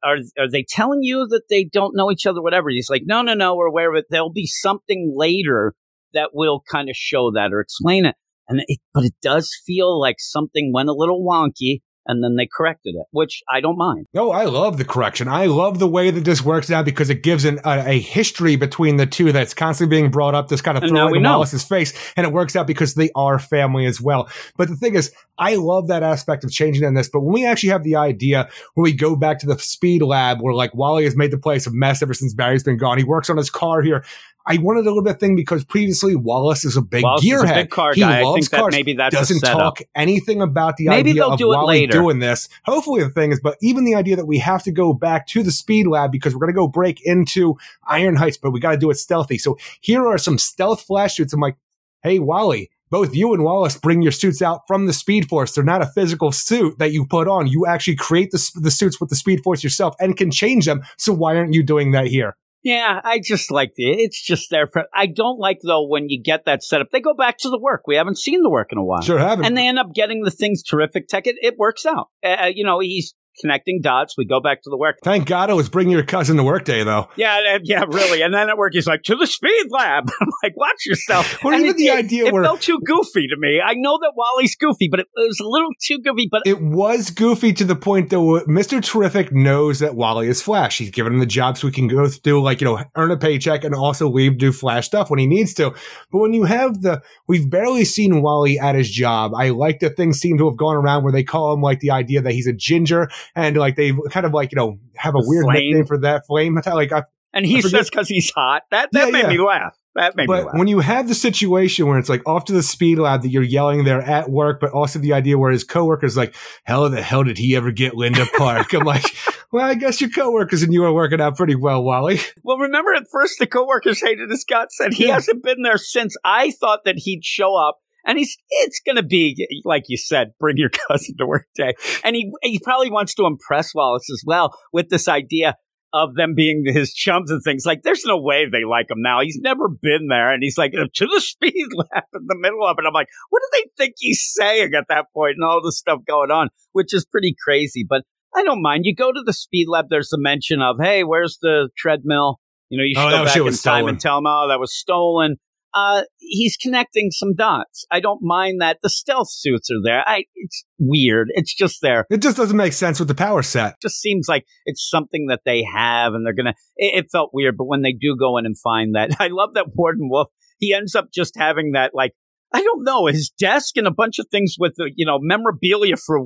are, 0.04 0.18
are 0.38 0.50
they 0.52 0.66
telling 0.68 1.02
you 1.02 1.26
that 1.28 1.44
they 1.50 1.64
don't 1.64 1.96
know 1.96 2.12
each 2.12 2.26
other, 2.26 2.42
whatever? 2.42 2.70
He's 2.70 2.90
like, 2.90 3.04
no, 3.06 3.22
no, 3.22 3.34
no, 3.34 3.56
we're 3.56 3.68
aware 3.68 3.90
of 3.92 3.98
it. 3.98 4.06
There'll 4.10 4.32
be 4.32 4.46
something 4.46 5.14
later 5.16 5.74
that 6.14 6.30
will 6.34 6.62
kind 6.72 6.90
of 6.90 6.96
show 6.96 7.32
that 7.32 7.52
or 7.52 7.60
explain 7.60 8.06
it. 8.06 8.16
And 8.48 8.62
it, 8.68 8.80
but 8.94 9.04
it 9.04 9.14
does 9.22 9.52
feel 9.66 10.00
like 10.00 10.18
something 10.20 10.72
went 10.74 10.90
a 10.90 10.94
little 10.94 11.26
wonky 11.26 11.82
and 12.06 12.24
then 12.24 12.36
they 12.36 12.48
corrected 12.52 12.96
it, 12.96 13.06
which 13.12 13.42
I 13.50 13.62
don't 13.62 13.78
mind. 13.78 14.08
No, 14.14 14.32
I 14.32 14.46
love 14.46 14.78
the 14.78 14.86
correction. 14.86 15.28
I 15.28 15.46
love 15.46 15.80
the 15.80 15.88
way 15.88 16.12
that 16.12 16.26
this 16.26 16.44
works 16.44 16.70
now 16.70 16.84
because 16.84 17.10
it 17.10 17.24
gives 17.24 17.46
an, 17.46 17.60
a, 17.64 17.92
a 17.92 18.00
history 18.00 18.56
between 18.56 18.98
the 18.98 19.06
two 19.06 19.32
that's 19.32 19.54
constantly 19.54 19.96
being 19.96 20.12
brought 20.12 20.36
up, 20.36 20.50
this 20.50 20.62
kind 20.62 20.78
of 20.78 20.84
And 20.84 20.92
throw 20.92 21.00
now 21.00 21.08
it 21.08 21.12
we 21.12 21.18
in. 21.20 21.24
Wallace's 21.24 21.64
face, 21.64 21.94
and 22.18 22.26
it 22.26 22.34
works 22.34 22.56
out 22.56 22.68
because 22.68 22.96
they 22.96 23.10
are 23.16 23.40
family 23.40 23.86
as 23.86 24.02
well. 24.02 24.30
But 24.58 24.68
the 24.68 24.76
thing 24.76 24.96
is, 24.96 25.14
I 25.38 25.56
love 25.56 25.88
that 25.88 26.04
aspect 26.04 26.44
of 26.44 26.52
changing 26.52 26.84
in 26.84 26.94
this. 26.94 27.10
But 27.10 27.22
when 27.22 27.34
we 27.34 27.46
actually 27.46 27.70
have 27.70 27.84
the 27.84 27.96
idea 27.96 28.50
when 28.74 28.84
we 28.84 28.94
go 28.94 29.16
back 29.16 29.40
to 29.40 29.48
the 29.48 29.58
speed 29.58 30.02
lab 30.02 30.42
where 30.42 30.54
like 30.54 30.76
Wally 30.76 31.06
has 31.06 31.16
made 31.16 31.32
the 31.32 31.38
place 31.38 31.66
a 31.68 31.72
mess 31.72 32.02
ever 32.02 32.14
since 32.14 32.34
Barry's 32.34 32.64
been 32.64 32.78
gone, 32.78 32.98
he 32.98 33.04
works 33.04 33.30
on 33.30 33.38
his 33.38 33.50
car 33.50 33.82
here. 33.82 34.04
I 34.46 34.58
wanted 34.58 34.82
a 34.82 34.90
little 34.90 35.02
bit 35.04 35.20
thing 35.20 35.36
because 35.36 35.64
previously 35.64 36.16
Wallace 36.16 36.66
is 36.66 36.76
a 36.76 36.82
big 36.82 37.04
Wallace 37.04 37.24
is 37.24 37.32
a 37.32 37.36
gearhead. 37.36 37.56
big 37.56 37.70
car 37.70 37.94
he 37.94 38.02
guy. 38.02 38.20
I 38.20 38.24
loves 38.24 38.36
think 38.36 38.52
that 38.52 38.60
cars. 38.60 38.72
maybe 38.74 38.94
that's 38.94 39.16
a 39.16 39.20
doesn't 39.20 39.40
talk 39.42 39.80
anything 39.96 40.42
about 40.42 40.76
the 40.78 40.88
Maybe 40.90 41.12
idea 41.12 41.22
they'll 41.22 41.32
of 41.34 41.40
do 41.40 41.54
it 41.54 41.56
Wally 41.56 41.80
later. 41.82 41.94
doing 41.94 42.20
this. 42.20 42.50
Hopefully, 42.66 43.04
the 43.04 43.10
thing 43.10 43.32
is, 43.32 43.40
but 43.40 43.58
even 43.62 43.86
the 43.86 43.96
idea 43.96 44.16
that 44.18 44.26
we 44.26 44.40
have 44.40 44.62
to 44.64 44.72
go 44.72 44.94
back 44.94 45.28
to 45.28 45.44
the 45.44 45.52
speed 45.52 45.88
lab 45.88 46.12
because 46.12 46.34
we're 46.36 46.40
going 46.40 46.54
to 46.54 46.58
go 46.60 46.68
break 46.68 47.02
into 47.06 47.58
Iron 47.88 48.16
Heights, 48.18 48.38
but 48.38 48.52
we 48.52 48.60
got 48.60 48.72
to 48.72 48.78
do 48.78 48.90
it 48.90 48.96
stealthy. 48.96 49.38
So 49.38 49.58
here 49.80 50.06
are 50.06 50.18
some 50.18 50.38
stealth 50.38 50.82
flash 50.82 51.16
suits. 51.16 51.32
I'm 51.34 51.40
like, 51.40 51.56
hey, 52.02 52.20
Wally. 52.20 52.70
Both 52.90 53.16
you 53.16 53.34
and 53.34 53.44
Wallace 53.44 53.76
bring 53.76 54.04
your 54.04 54.12
suits 54.12 54.40
out 54.44 54.68
from 54.68 54.86
the 54.86 54.94
Speed 54.94 55.28
Force. 55.28 55.56
They're 55.56 55.64
not 55.64 55.82
a 55.82 55.88
physical 55.88 56.32
suit 56.32 56.78
that 56.78 56.92
you 56.92 57.08
put 57.08 57.28
on. 57.28 57.48
You 57.48 57.66
actually 57.66 57.96
create 57.96 58.30
the, 58.30 58.52
the 58.62 58.70
suits 58.70 59.00
with 59.02 59.10
the 59.10 59.16
Speed 59.16 59.42
Force 59.44 59.64
yourself 59.64 59.96
and 60.00 60.16
can 60.16 60.30
change 60.30 60.68
them. 60.68 60.84
So 60.98 61.12
why 61.12 61.36
aren't 61.36 61.56
you 61.56 61.64
doing 61.64 61.90
that 61.94 62.06
here? 62.06 62.36
Yeah, 62.64 63.02
I 63.04 63.20
just 63.20 63.52
like 63.52 63.74
the. 63.76 63.92
It's 63.92 64.22
just 64.22 64.50
there 64.50 64.68
for. 64.68 64.86
I 64.94 65.06
don't 65.06 65.38
like 65.38 65.60
though 65.64 65.86
when 65.86 66.08
you 66.10 66.22
get 66.22 66.46
that 66.46 66.64
setup. 66.64 66.92
They 66.92 67.02
go 67.02 67.14
back 67.14 67.38
to 67.40 67.50
the 67.50 67.60
work. 67.60 67.84
We 67.86 67.96
haven't 67.98 68.18
seen 68.18 68.42
the 68.42 68.50
work 68.50 68.70
in 68.72 68.78
a 68.78 68.84
while, 68.84 69.02
Sure 69.02 69.20
haven't. 69.20 69.46
and 69.46 69.58
they 69.58 69.68
end 69.68 69.80
up 69.80 69.94
getting 69.94 70.24
the 70.24 70.32
things 70.32 70.64
terrific 70.64 71.08
tech. 71.08 71.28
It, 71.28 71.36
it 71.42 71.58
works 71.58 71.86
out. 71.86 72.08
Uh, 72.24 72.50
you 72.54 72.64
know, 72.64 72.80
he's 72.80 73.14
connecting 73.42 73.80
dots. 73.82 74.16
We 74.18 74.26
go 74.26 74.40
back 74.40 74.62
to 74.64 74.70
the 74.70 74.78
work. 74.78 74.98
Thank 75.04 75.28
God 75.28 75.50
I 75.50 75.54
was 75.54 75.70
bringing 75.70 75.92
your 75.94 76.04
cousin 76.04 76.38
to 76.38 76.44
work 76.44 76.66
day, 76.66 76.84
though. 76.84 77.10
Yeah, 77.16 77.58
yeah, 77.64 77.84
really. 77.88 78.22
And 78.22 78.34
then 78.34 78.50
at 78.50 78.58
work, 78.58 78.74
he's 78.74 78.88
like, 78.88 79.04
to 79.04 79.16
the 79.16 79.28
speed 79.28 79.68
lab. 79.70 80.10
I'm 80.22 80.28
like, 80.44 80.56
watch 80.58 80.86
yourself. 80.86 81.40
Or 81.44 81.54
And 81.54 81.64
even 81.64 81.76
it, 81.76 81.78
the 81.78 81.88
it- 81.88 81.98
idea 81.98 82.26
it 82.26 82.34
where- 82.34 82.44
felt 82.44 82.62
too 82.62 82.80
goofy 82.86 83.28
to 83.28 83.36
me. 83.38 83.60
I 83.66 83.74
know 83.74 83.98
that 84.02 84.14
Wally's 84.16 84.56
goofy, 84.56 84.88
but 84.90 85.00
it, 85.02 85.08
it 85.16 85.28
was 85.28 85.40
a 85.40 85.48
little 85.48 85.70
too 85.82 86.00
goofy. 86.00 86.28
But 86.32 86.44
It 86.46 86.62
was 86.62 87.10
goofy 87.10 87.54
to 87.54 87.64
the 87.66 87.76
point 87.76 88.10
that 88.12 88.18
Mr. 88.18 88.84
Terrific 88.84 89.32
knows 89.32 89.80
that 89.80 89.96
Wally 89.96 90.28
is 90.28 90.42
Flash. 90.42 90.78
He's 90.78 90.90
given 90.92 91.14
him 91.14 91.20
the 91.20 91.26
job 91.26 91.58
so 91.58 91.68
he 91.68 91.74
can 91.74 91.88
go 91.88 92.08
through, 92.08 92.42
like, 92.44 92.62
you 92.62 92.66
know, 92.66 92.80
earn 92.96 93.12
a 93.12 93.18
paycheck 93.18 93.64
and 93.64 93.74
also 93.76 94.08
leave, 94.10 94.38
do 94.38 94.52
Flash 94.52 94.86
stuff 94.88 95.10
when 95.10 95.20
he 95.20 95.28
needs 95.28 95.54
to. 95.56 95.72
But 96.12 96.20
when 96.20 96.34
you 96.34 96.44
have 96.44 96.82
the, 96.82 97.02
we've 97.28 97.50
barely 97.50 97.86
seen 97.86 98.22
Wally 98.22 98.60
at 98.60 98.76
his 98.76 98.90
job. 98.90 99.34
I 99.36 99.50
like 99.50 99.80
that 99.80 99.98
things 99.98 100.20
seem 100.20 100.38
to 100.38 100.48
have 100.50 100.58
gone 100.58 100.76
around 100.76 101.04
where 101.04 101.12
they 101.14 101.24
call 101.24 101.54
him, 101.54 101.62
like, 101.62 101.80
the 101.80 101.92
idea 101.92 102.22
that 102.22 102.34
he's 102.34 102.48
a 102.48 102.54
ginger 102.54 103.10
and, 103.36 103.56
like, 103.58 103.76
they 103.76 103.94
kind 104.10 104.26
of, 104.26 104.34
like, 104.34 104.52
you 104.52 104.56
know, 104.58 104.78
have 104.96 105.16
a 105.16 105.20
weird 105.22 105.44
Flame. 105.46 105.56
nickname 105.68 105.86
for 105.86 105.98
that 106.00 106.26
flame. 106.28 106.60
Like, 106.66 106.92
I, 106.92 107.04
and 107.36 107.46
he 107.46 107.62
says 107.62 107.90
because 107.90 108.08
he's 108.08 108.30
hot. 108.32 108.64
That 108.72 108.90
that 108.92 109.08
Yeah, 109.08 109.12
made 109.12 109.24
yeah. 109.24 109.30
me 109.30 109.38
laugh. 109.40 109.76
That 109.96 110.16
made 110.16 110.24
me 110.24 110.28
But 110.36 110.46
laugh. 110.46 110.56
when 110.56 110.68
you 110.68 110.80
have 110.82 111.08
the 111.08 111.16
situation 111.16 111.88
where 111.88 111.98
it's 112.00 112.10
like 112.10 112.22
off 112.28 112.46
to 112.46 112.54
the 112.54 112.62
speed 112.64 113.00
lab 113.00 113.22
that 113.24 113.30
you're 113.30 113.42
yelling 113.44 113.84
there 113.86 114.02
at 114.02 114.30
work, 114.30 114.60
but 114.60 114.72
also 114.72 115.00
the 115.00 115.14
idea 115.14 115.38
where 115.38 115.52
his 115.52 115.64
coworker's 115.64 116.16
like, 116.18 116.36
"How 116.66 116.88
the 116.90 117.02
hell 117.02 117.24
did 117.24 117.38
he 117.40 117.56
ever 117.56 117.72
get 117.72 117.96
Linda 117.96 118.26
Park?" 118.38 118.74
I'm 118.74 118.84
like, 118.86 119.04
"Well, 119.52 119.66
I 119.66 119.74
guess 119.76 120.00
your 120.02 120.10
coworkers 120.12 120.62
and 120.64 120.74
you 120.74 120.84
are 120.84 120.94
working 120.94 121.22
out 121.22 121.36
pretty 121.36 121.56
well, 121.56 121.84
Wally." 121.84 122.20
Well, 122.44 122.58
remember 122.58 122.94
at 122.94 123.06
first 123.12 123.40
the 123.40 123.48
coworkers 123.48 124.00
hated 124.02 124.30
his 124.30 124.44
guts, 124.48 124.80
and 124.80 124.94
he 124.94 125.08
Yeah. 125.08 125.16
hasn't 125.16 125.44
been 125.44 125.62
there 125.64 125.78
since. 125.78 126.16
I 126.24 126.52
thought 126.52 126.86
that 126.86 126.96
he'd 127.00 127.24
show 127.26 127.56
up, 127.56 127.80
and 128.06 128.18
he's 128.18 128.38
it's 128.50 128.82
going 128.86 128.96
to 128.98 129.04
be 129.04 129.48
like 129.66 129.84
you 129.88 129.98
said, 129.98 130.32
bring 130.40 130.58
your 130.58 130.70
cousin 130.88 131.16
to 131.18 131.26
work 131.26 131.48
day, 131.56 131.74
and 132.04 132.16
he 132.16 132.32
he 132.42 132.60
probably 132.60 132.90
wants 132.90 133.14
to 133.16 133.26
impress 133.26 133.74
Wallace 133.74 134.10
as 134.12 134.24
well 134.26 134.58
with 134.72 134.90
this 134.90 135.08
idea 135.08 135.56
of 135.96 136.16
them 136.16 136.34
being 136.36 136.64
his 136.66 136.92
chums 136.92 137.30
and 137.30 137.44
things. 137.44 137.68
Like, 137.68 137.84
there's 137.84 138.04
no 138.04 138.18
way 138.20 138.48
they 138.52 138.66
like 138.66 138.90
him 138.90 138.98
now. 139.04 139.22
He's 139.22 139.38
never 139.40 139.70
been 139.70 140.08
there, 140.10 140.34
and 140.34 140.42
he's 140.42 140.58
like 140.58 140.72
to 140.72 141.06
the 141.06 141.22
speed 141.24 141.68
lab 141.76 142.04
in 142.16 142.26
the 142.28 142.38
middle 142.40 142.66
of 142.66 142.78
it. 142.80 142.86
I'm 142.88 142.94
like, 142.94 143.10
what 143.30 143.42
do 143.42 143.60
they 143.62 143.70
think 143.78 143.94
he's 144.00 144.28
saying 144.34 144.72
at 144.76 144.86
that 144.90 145.06
point, 145.14 145.36
and 145.36 145.44
all 145.44 145.62
this 145.64 145.78
stuff 145.78 146.00
going 146.08 146.32
on, 146.32 146.50
which 146.72 146.94
is 146.94 147.06
pretty 147.06 147.36
crazy, 147.44 147.86
but. 147.88 148.04
I 148.36 148.44
don't 148.44 148.64
mind. 148.64 148.86
You 148.88 148.96
go 148.96 149.12
to 149.12 149.22
the 149.24 149.32
speed 149.32 149.68
lab. 149.70 149.90
There's 149.92 150.12
a 150.12 150.18
mention 150.18 150.60
of, 150.60 150.78
hey, 150.82 151.04
where's 151.04 151.38
the 151.40 151.70
treadmill? 151.78 152.40
You 152.70 152.80
know, 152.80 152.84
you 152.84 152.96
should 152.96 153.06
Oh, 153.06 153.12
go 153.12 153.26
back 153.26 153.36
in 153.38 153.44
time 153.44 153.54
stolen. 153.54 153.90
and 153.90 154.00
tell 154.00 154.18
him, 154.18 154.26
oh, 154.26 154.48
that 154.48 154.60
was 154.60 154.76
stolen. 154.76 155.36
Uh, 155.74 156.04
he's 156.20 156.58
connecting 156.58 157.10
some 157.12 157.34
dots. 157.36 157.86
I 157.92 158.00
don't 158.00 158.22
mind 158.22 158.62
that. 158.62 158.80
The 158.84 158.90
stealth 158.90 159.30
suits 159.32 159.70
are 159.72 159.82
there. 159.84 160.04
I, 160.08 160.26
it's 160.36 160.64
weird. 160.78 161.30
It's 161.34 161.56
just 161.56 161.82
there. 161.82 162.06
It 162.10 162.22
just 162.22 162.38
doesn't 162.38 162.56
make 162.58 162.74
sense 162.74 163.00
with 163.00 163.08
the 163.08 163.16
power 163.16 163.42
set. 163.42 163.76
just 163.82 164.00
seems 164.00 164.28
like 164.28 164.46
it's 164.66 164.88
something 164.90 165.28
that 165.28 165.42
they 165.46 165.64
have 165.64 166.14
and 166.14 166.26
they're 166.26 166.34
gonna 166.34 166.54
it, 166.78 167.06
it 167.06 167.12
felt 167.12 167.32
weird 167.34 167.58
but 167.58 167.66
when 167.66 167.82
they 167.82 167.94
do 167.94 168.16
go 168.20 168.38
in 168.38 168.46
and 168.46 168.58
find 168.58 168.96
that 168.96 169.12
i 169.20 169.28
love 169.28 169.54
that 169.54 169.68
warden 169.76 170.10
wolf 170.10 170.30
he 170.60 170.74
ends 170.74 170.96
up 170.96 171.10
just 171.14 171.34
having 171.38 171.72
that 171.74 171.92
like 171.94 172.14
i 172.54 172.62
don't 172.62 172.84
know 172.84 173.08
his 173.08 173.32
desk 173.40 173.78
and 173.78 173.88
a 173.88 173.92
bunch 173.92 174.20
of 174.20 174.28
things 174.32 174.56
with 174.60 174.74
uh, 174.80 174.86
you 174.96 175.06
know 175.06 175.20
memorabilia 175.22 175.96
for 175.98 176.20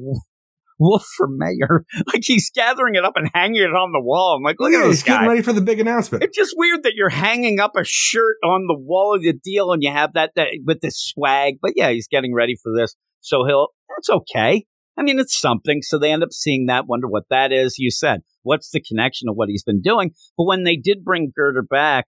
wolf 0.79 1.05
for 1.15 1.27
mayor 1.27 1.85
like 2.13 2.23
he's 2.23 2.49
gathering 2.53 2.95
it 2.95 3.03
up 3.03 3.13
and 3.15 3.29
hanging 3.33 3.61
it 3.61 3.73
on 3.73 3.91
the 3.91 4.01
wall 4.01 4.35
i'm 4.37 4.43
like 4.43 4.59
look 4.59 4.71
yeah, 4.71 4.79
at 4.79 4.85
he's 4.87 4.97
this 4.97 5.03
guy 5.03 5.13
getting 5.15 5.29
ready 5.29 5.41
for 5.41 5.53
the 5.53 5.61
big 5.61 5.79
announcement. 5.79 6.23
it's 6.23 6.35
just 6.35 6.53
weird 6.57 6.83
that 6.83 6.93
you're 6.95 7.09
hanging 7.09 7.59
up 7.59 7.71
a 7.75 7.83
shirt 7.83 8.37
on 8.43 8.67
the 8.67 8.77
wall 8.77 9.15
of 9.15 9.21
the 9.21 9.33
deal 9.33 9.71
and 9.71 9.83
you 9.83 9.91
have 9.91 10.13
that, 10.13 10.31
that 10.35 10.49
with 10.65 10.81
this 10.81 10.97
swag. 10.97 11.55
But 11.61 11.73
yeah, 11.75 11.89
he's 11.89 12.07
getting 12.07 12.33
ready 12.33 12.55
for 12.61 12.71
this. 12.75 12.95
So 13.21 13.45
he'll, 13.45 13.69
that's 13.89 14.09
okay. 14.09 14.65
I 14.97 15.03
mean, 15.03 15.19
it's 15.19 15.39
something. 15.39 15.81
So 15.81 15.99
they 15.99 16.11
end 16.11 16.23
up 16.23 16.31
seeing 16.31 16.65
that, 16.67 16.87
wonder 16.87 17.07
what 17.07 17.25
that 17.29 17.51
is. 17.51 17.77
You 17.77 17.91
said, 17.91 18.21
what's 18.43 18.71
the 18.71 18.81
connection 18.81 19.29
of 19.29 19.35
what 19.35 19.49
he's 19.49 19.63
been 19.63 19.81
doing? 19.81 20.11
But 20.37 20.45
when 20.45 20.63
they 20.63 20.75
did 20.75 21.03
bring 21.03 21.31
Girder 21.35 21.61
back, 21.61 22.05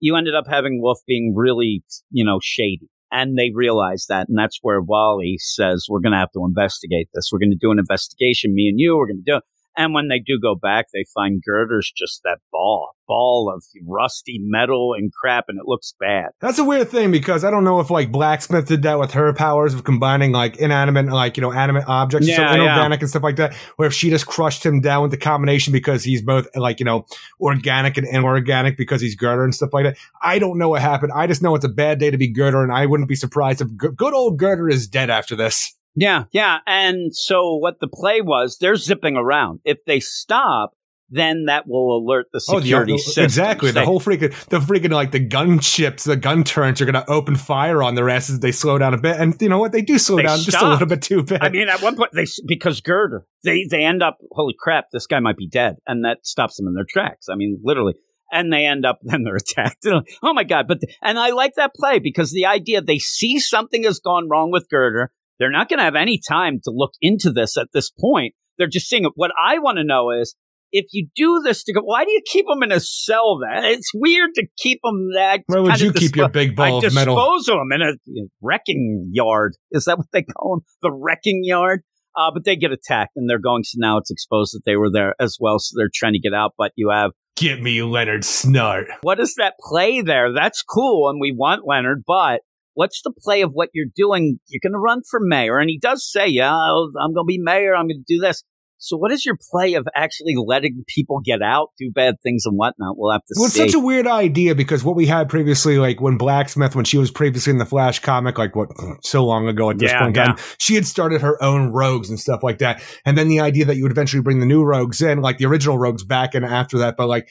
you 0.00 0.16
ended 0.16 0.34
up 0.34 0.46
having 0.48 0.80
Wolf 0.80 1.00
being 1.06 1.34
really, 1.36 1.82
you 2.10 2.24
know, 2.24 2.38
shady. 2.42 2.88
And 3.12 3.36
they 3.36 3.50
realize 3.54 4.06
that. 4.08 4.28
And 4.28 4.38
that's 4.38 4.58
where 4.62 4.80
Wally 4.80 5.36
says, 5.38 5.86
we're 5.88 6.00
going 6.00 6.12
to 6.12 6.18
have 6.18 6.32
to 6.32 6.44
investigate 6.44 7.08
this. 7.12 7.30
We're 7.32 7.40
going 7.40 7.50
to 7.50 7.56
do 7.56 7.72
an 7.72 7.78
investigation, 7.78 8.54
me 8.54 8.68
and 8.68 8.78
you. 8.78 8.96
We're 8.96 9.08
going 9.08 9.22
to 9.24 9.32
do 9.32 9.36
it. 9.38 9.44
And 9.76 9.94
when 9.94 10.08
they 10.08 10.18
do 10.18 10.38
go 10.40 10.54
back, 10.54 10.86
they 10.92 11.04
find 11.14 11.42
Girder's 11.46 11.92
just 11.96 12.22
that 12.24 12.38
ball, 12.50 12.90
ball 13.06 13.52
of 13.54 13.64
rusty 13.86 14.38
metal 14.42 14.94
and 14.94 15.12
crap, 15.12 15.44
and 15.48 15.58
it 15.58 15.64
looks 15.66 15.94
bad. 15.98 16.30
That's 16.40 16.58
a 16.58 16.64
weird 16.64 16.88
thing 16.90 17.12
because 17.12 17.44
I 17.44 17.50
don't 17.50 17.64
know 17.64 17.80
if 17.80 17.88
like 17.88 18.10
Blacksmith 18.10 18.66
did 18.66 18.82
that 18.82 18.98
with 18.98 19.12
her 19.12 19.32
powers 19.32 19.72
of 19.72 19.84
combining 19.84 20.32
like 20.32 20.56
inanimate, 20.56 21.06
like, 21.06 21.36
you 21.36 21.40
know, 21.40 21.52
animate 21.52 21.84
objects, 21.86 22.26
Yeah, 22.26 22.40
yeah. 22.40 22.54
inorganic 22.54 23.00
and 23.00 23.08
stuff 23.08 23.22
like 23.22 23.36
that, 23.36 23.54
or 23.78 23.86
if 23.86 23.94
she 23.94 24.10
just 24.10 24.26
crushed 24.26 24.66
him 24.66 24.80
down 24.80 25.02
with 25.02 25.12
the 25.12 25.16
combination 25.16 25.72
because 25.72 26.02
he's 26.02 26.20
both 26.20 26.48
like, 26.56 26.80
you 26.80 26.84
know, 26.84 27.06
organic 27.40 27.96
and 27.96 28.06
inorganic 28.08 28.76
because 28.76 29.00
he's 29.00 29.14
Girder 29.14 29.44
and 29.44 29.54
stuff 29.54 29.72
like 29.72 29.84
that. 29.84 29.96
I 30.20 30.38
don't 30.38 30.58
know 30.58 30.70
what 30.70 30.82
happened. 30.82 31.12
I 31.14 31.26
just 31.26 31.42
know 31.42 31.54
it's 31.54 31.64
a 31.64 31.68
bad 31.68 31.98
day 31.98 32.10
to 32.10 32.18
be 32.18 32.28
Girder 32.28 32.62
and 32.62 32.72
I 32.72 32.86
wouldn't 32.86 33.08
be 33.08 33.14
surprised 33.14 33.60
if 33.60 33.68
good 33.76 34.14
old 34.14 34.36
Girder 34.38 34.68
is 34.68 34.86
dead 34.86 35.10
after 35.10 35.36
this. 35.36 35.74
Yeah, 35.94 36.24
yeah. 36.32 36.58
And 36.66 37.14
so 37.14 37.56
what 37.56 37.80
the 37.80 37.88
play 37.88 38.20
was, 38.20 38.58
they're 38.60 38.76
zipping 38.76 39.16
around. 39.16 39.60
If 39.64 39.78
they 39.86 40.00
stop, 40.00 40.72
then 41.10 41.46
that 41.46 41.66
will 41.66 41.98
alert 41.98 42.26
the 42.32 42.40
oh, 42.48 42.60
security 42.60 42.92
the, 42.92 42.98
system. 42.98 43.24
exactly. 43.24 43.72
The 43.72 43.84
whole 43.84 44.00
freaking, 44.00 44.32
the 44.46 44.60
freaking 44.60 44.92
like 44.92 45.10
the 45.10 45.18
gun 45.18 45.58
ships, 45.58 46.04
the 46.04 46.16
gun 46.16 46.44
turrets 46.44 46.80
are 46.80 46.84
going 46.84 46.94
to 46.94 47.10
open 47.10 47.36
fire 47.36 47.82
on 47.82 47.96
their 47.96 48.08
asses. 48.08 48.36
if 48.36 48.40
They 48.40 48.52
slow 48.52 48.78
down 48.78 48.94
a 48.94 48.98
bit, 48.98 49.20
and 49.20 49.34
you 49.40 49.48
know 49.48 49.58
what? 49.58 49.72
They 49.72 49.82
do 49.82 49.98
slow 49.98 50.16
They 50.16 50.22
down 50.22 50.38
just 50.38 50.56
a 50.62 50.68
little 50.68 50.86
bit 50.86 51.02
too 51.02 51.22
bad. 51.24 51.42
I 51.42 51.48
mean, 51.48 51.68
at 51.68 51.82
one 51.82 51.96
point, 51.96 52.12
they 52.12 52.26
because 52.46 52.80
Girder, 52.80 53.26
they 53.42 53.66
they 53.68 53.84
end 53.84 54.02
up, 54.02 54.18
holy 54.30 54.54
crap, 54.58 54.86
this 54.92 55.06
guy 55.06 55.18
might 55.18 55.36
be 55.36 55.48
dead, 55.48 55.76
and 55.86 56.04
that 56.04 56.24
stops 56.24 56.56
them 56.56 56.68
in 56.68 56.74
their 56.74 56.86
tracks. 56.88 57.26
I 57.28 57.34
mean, 57.34 57.60
literally. 57.62 57.94
And 58.32 58.52
they 58.52 58.64
end 58.64 58.86
up, 58.86 59.00
then 59.02 59.24
they're 59.24 59.34
attacked. 59.34 59.84
Oh 60.22 60.32
my 60.32 60.44
god! 60.44 60.68
But 60.68 60.78
and 61.02 61.18
I 61.18 61.30
like 61.30 61.54
that 61.56 61.74
play 61.74 61.98
because 61.98 62.30
the 62.30 62.46
idea 62.46 62.80
they 62.80 62.98
see 62.98 63.40
something 63.40 63.82
has 63.82 63.98
gone 63.98 64.28
wrong 64.28 64.52
with 64.52 64.68
Girder. 64.70 65.10
They're 65.40 65.50
not 65.50 65.68
going 65.68 65.78
to 65.78 65.84
have 65.84 65.96
any 65.96 66.20
time 66.28 66.60
to 66.64 66.70
look 66.72 66.92
into 67.00 67.32
this 67.32 67.56
at 67.56 67.68
this 67.72 67.90
point. 67.90 68.34
They're 68.58 68.68
just 68.68 68.88
seeing 68.88 69.04
it. 69.04 69.12
What 69.16 69.32
I 69.42 69.58
want 69.58 69.78
to 69.78 69.84
know 69.84 70.10
is 70.10 70.36
if 70.70 70.86
you 70.92 71.08
do 71.16 71.40
this 71.42 71.64
to 71.64 71.72
go, 71.72 71.80
why 71.80 72.04
do 72.04 72.12
you 72.12 72.20
keep 72.24 72.46
them 72.46 72.62
in 72.62 72.70
a 72.70 72.78
cell? 72.78 73.40
Then 73.40 73.64
it's 73.64 73.90
weird 73.94 74.34
to 74.34 74.46
keep 74.58 74.80
them 74.84 75.08
that. 75.14 75.40
Where 75.46 75.62
would 75.62 75.80
you 75.80 75.88
of 75.88 75.96
keep 75.96 76.14
your 76.14 76.28
big 76.28 76.54
ball 76.54 76.82
I 76.84 76.86
of 76.86 76.94
metal? 76.94 77.16
dispose 77.16 77.48
of 77.48 77.56
them 77.56 77.72
in 77.72 77.82
a 77.82 77.92
you 78.04 78.22
know, 78.22 78.28
wrecking 78.42 79.08
yard. 79.12 79.56
Is 79.72 79.86
that 79.86 79.98
what 79.98 80.06
they 80.12 80.22
call 80.22 80.56
them? 80.56 80.64
The 80.82 80.92
wrecking 80.92 81.40
yard. 81.42 81.80
Uh, 82.16 82.30
but 82.34 82.44
they 82.44 82.56
get 82.56 82.72
attacked 82.72 83.12
and 83.16 83.30
they're 83.30 83.38
going. 83.38 83.62
So 83.64 83.76
now 83.78 83.96
it's 83.96 84.10
exposed 84.10 84.52
that 84.54 84.62
they 84.66 84.76
were 84.76 84.90
there 84.90 85.14
as 85.20 85.38
well. 85.40 85.58
So 85.58 85.74
they're 85.76 85.90
trying 85.92 86.12
to 86.14 86.20
get 86.20 86.34
out. 86.34 86.52
But 86.58 86.72
you 86.76 86.90
have 86.90 87.12
Get 87.36 87.62
me 87.62 87.82
Leonard 87.82 88.22
Snart. 88.22 88.86
what 89.00 89.18
is 89.20 89.36
that 89.38 89.54
play 89.60 90.02
there? 90.02 90.32
That's 90.34 90.62
cool, 90.62 91.08
and 91.08 91.18
we 91.20 91.32
want 91.32 91.62
Leonard. 91.66 92.02
But 92.06 92.42
what's 92.74 93.02
the 93.02 93.12
play 93.18 93.42
of 93.42 93.50
what 93.52 93.70
you're 93.74 93.86
doing? 93.94 94.38
You're 94.48 94.60
going 94.62 94.72
to 94.72 94.78
run 94.78 95.02
for 95.08 95.20
mayor, 95.22 95.58
and 95.58 95.68
he 95.70 95.78
does 95.78 96.08
say, 96.10 96.26
"Yeah, 96.26 96.54
I'll- 96.54 96.92
I'm 97.00 97.12
going 97.14 97.26
to 97.26 97.28
be 97.28 97.38
mayor. 97.38 97.74
I'm 97.74 97.86
going 97.86 98.04
to 98.06 98.14
do 98.14 98.20
this." 98.20 98.42
So, 98.82 98.96
what 98.96 99.12
is 99.12 99.26
your 99.26 99.36
play 99.50 99.74
of 99.74 99.86
actually 99.94 100.36
letting 100.42 100.84
people 100.88 101.20
get 101.22 101.42
out, 101.42 101.68
do 101.78 101.90
bad 101.94 102.14
things, 102.22 102.44
and 102.46 102.56
whatnot? 102.56 102.94
We'll 102.96 103.12
have 103.12 103.20
to 103.26 103.34
Well, 103.36 103.44
it's 103.44 103.54
such 103.54 103.74
a 103.74 103.78
weird 103.78 104.06
idea 104.06 104.54
because 104.54 104.82
what 104.82 104.96
we 104.96 105.04
had 105.04 105.28
previously, 105.28 105.78
like 105.78 106.00
when 106.00 106.16
Blacksmith, 106.16 106.74
when 106.74 106.86
she 106.86 106.96
was 106.96 107.10
previously 107.10 107.50
in 107.50 107.58
the 107.58 107.66
Flash 107.66 107.98
comic, 107.98 108.38
like 108.38 108.56
what 108.56 108.70
so 109.02 109.22
long 109.22 109.48
ago 109.48 109.68
at 109.68 109.78
this 109.78 109.92
Yeah, 109.92 109.98
point 109.98 110.16
in 110.16 110.24
time, 110.24 110.36
she 110.56 110.76
had 110.76 110.86
started 110.86 111.20
her 111.20 111.40
own 111.44 111.72
rogues 111.72 112.08
and 112.08 112.18
stuff 112.18 112.42
like 112.42 112.56
that. 112.58 112.82
And 113.04 113.18
then 113.18 113.28
the 113.28 113.40
idea 113.40 113.66
that 113.66 113.76
you 113.76 113.82
would 113.82 113.92
eventually 113.92 114.22
bring 114.22 114.40
the 114.40 114.46
new 114.46 114.64
rogues 114.64 115.02
in, 115.02 115.20
like 115.20 115.36
the 115.36 115.44
original 115.44 115.76
rogues 115.76 116.02
back 116.02 116.34
in 116.34 116.42
after 116.42 116.78
that, 116.78 116.96
but 116.96 117.06
like 117.06 117.28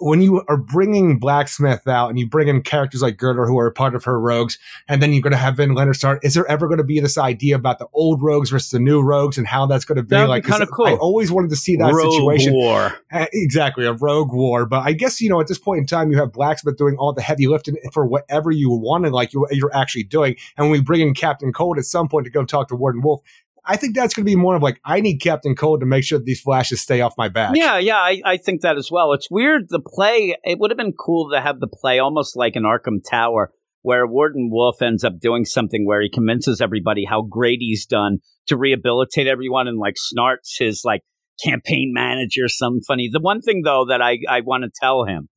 when 0.00 0.22
you 0.22 0.44
are 0.48 0.56
bringing 0.56 1.18
Blacksmith 1.18 1.86
out 1.88 2.08
and 2.08 2.18
you 2.18 2.26
bring 2.28 2.48
in 2.48 2.62
characters 2.62 3.02
like 3.02 3.16
Girder 3.16 3.46
who 3.46 3.58
are 3.58 3.66
a 3.66 3.72
part 3.72 3.94
of 3.94 4.04
her 4.04 4.20
rogues, 4.20 4.58
and 4.86 5.02
then 5.02 5.12
you're 5.12 5.22
going 5.22 5.32
to 5.32 5.36
have 5.36 5.56
Vin 5.56 5.74
Leonard 5.74 5.96
Snart, 5.96 6.20
is 6.22 6.34
there 6.34 6.46
ever 6.46 6.66
going 6.68 6.78
to 6.78 6.84
be 6.84 7.00
this 7.00 7.18
idea 7.18 7.56
about 7.56 7.78
the 7.78 7.88
old 7.92 8.22
rogues 8.22 8.50
versus 8.50 8.70
the 8.70 8.78
new 8.78 9.00
rogues 9.00 9.38
and 9.38 9.46
how 9.46 9.66
that's 9.66 9.84
going 9.84 9.96
to 9.96 10.02
be? 10.02 10.10
That'd 10.10 10.28
like, 10.28 10.44
'cause 10.44 10.58
kinda 10.58 10.66
cool. 10.72 10.86
I 10.86 10.92
always 10.94 11.32
wanted 11.32 11.50
to 11.50 11.56
see 11.56 11.76
that 11.76 11.92
Rogue 11.92 12.12
situation. 12.12 12.52
War. 12.54 12.94
Uh, 13.12 13.26
exactly, 13.32 13.86
a 13.86 13.92
rogue 13.92 14.32
war. 14.32 14.66
But 14.66 14.86
I 14.86 14.92
guess, 14.92 15.20
you 15.20 15.28
know, 15.28 15.40
at 15.40 15.48
this 15.48 15.58
point 15.58 15.80
in 15.80 15.86
time, 15.86 16.12
you 16.12 16.18
have 16.18 16.32
Blacksmith 16.32 16.76
doing 16.76 16.96
all 16.96 17.12
the 17.12 17.22
heavy 17.22 17.48
lifting 17.48 17.76
for 17.92 18.06
whatever 18.06 18.50
you 18.50 18.70
wanted, 18.70 19.12
like 19.12 19.32
you're 19.32 19.74
actually 19.74 20.04
doing. 20.04 20.36
And 20.56 20.66
when 20.66 20.72
we 20.72 20.80
bring 20.80 21.00
in 21.00 21.14
Captain 21.14 21.52
Cold 21.52 21.78
at 21.78 21.84
some 21.84 22.08
point 22.08 22.24
to 22.24 22.30
go 22.30 22.44
talk 22.44 22.68
to 22.68 22.76
Warden 22.76 23.02
Wolf, 23.02 23.20
I 23.68 23.76
think 23.76 23.94
that's 23.94 24.14
going 24.14 24.24
to 24.24 24.30
be 24.30 24.34
more 24.34 24.56
of 24.56 24.62
like, 24.62 24.80
I 24.84 25.00
need 25.00 25.18
Captain 25.18 25.54
Cold 25.54 25.80
to 25.80 25.86
make 25.86 26.02
sure 26.02 26.18
that 26.18 26.24
these 26.24 26.40
flashes 26.40 26.80
stay 26.80 27.02
off 27.02 27.14
my 27.18 27.28
back. 27.28 27.52
Yeah, 27.54 27.76
yeah, 27.78 27.98
I, 27.98 28.22
I 28.24 28.36
think 28.38 28.62
that 28.62 28.78
as 28.78 28.90
well. 28.90 29.12
It's 29.12 29.30
weird. 29.30 29.68
The 29.68 29.78
play, 29.78 30.34
it 30.42 30.58
would 30.58 30.70
have 30.70 30.78
been 30.78 30.94
cool 30.94 31.30
to 31.30 31.40
have 31.40 31.60
the 31.60 31.68
play 31.68 31.98
almost 31.98 32.34
like 32.34 32.56
an 32.56 32.62
Arkham 32.62 33.00
Tower, 33.08 33.52
where 33.82 34.06
Warden 34.06 34.48
Wolf 34.50 34.80
ends 34.80 35.04
up 35.04 35.20
doing 35.20 35.44
something 35.44 35.86
where 35.86 36.00
he 36.00 36.08
convinces 36.08 36.62
everybody 36.62 37.04
how 37.04 37.22
great 37.22 37.58
he's 37.60 37.84
done 37.84 38.18
to 38.46 38.56
rehabilitate 38.56 39.26
everyone 39.26 39.68
and 39.68 39.78
like 39.78 39.96
Snart's 39.96 40.56
his 40.58 40.82
like 40.84 41.02
campaign 41.44 41.92
manager 41.94 42.48
some 42.48 42.80
funny. 42.80 43.10
The 43.12 43.20
one 43.20 43.42
thing 43.42 43.62
though 43.64 43.84
that 43.88 44.00
I, 44.00 44.18
I 44.28 44.40
want 44.40 44.64
to 44.64 44.70
tell 44.80 45.04
him, 45.04 45.28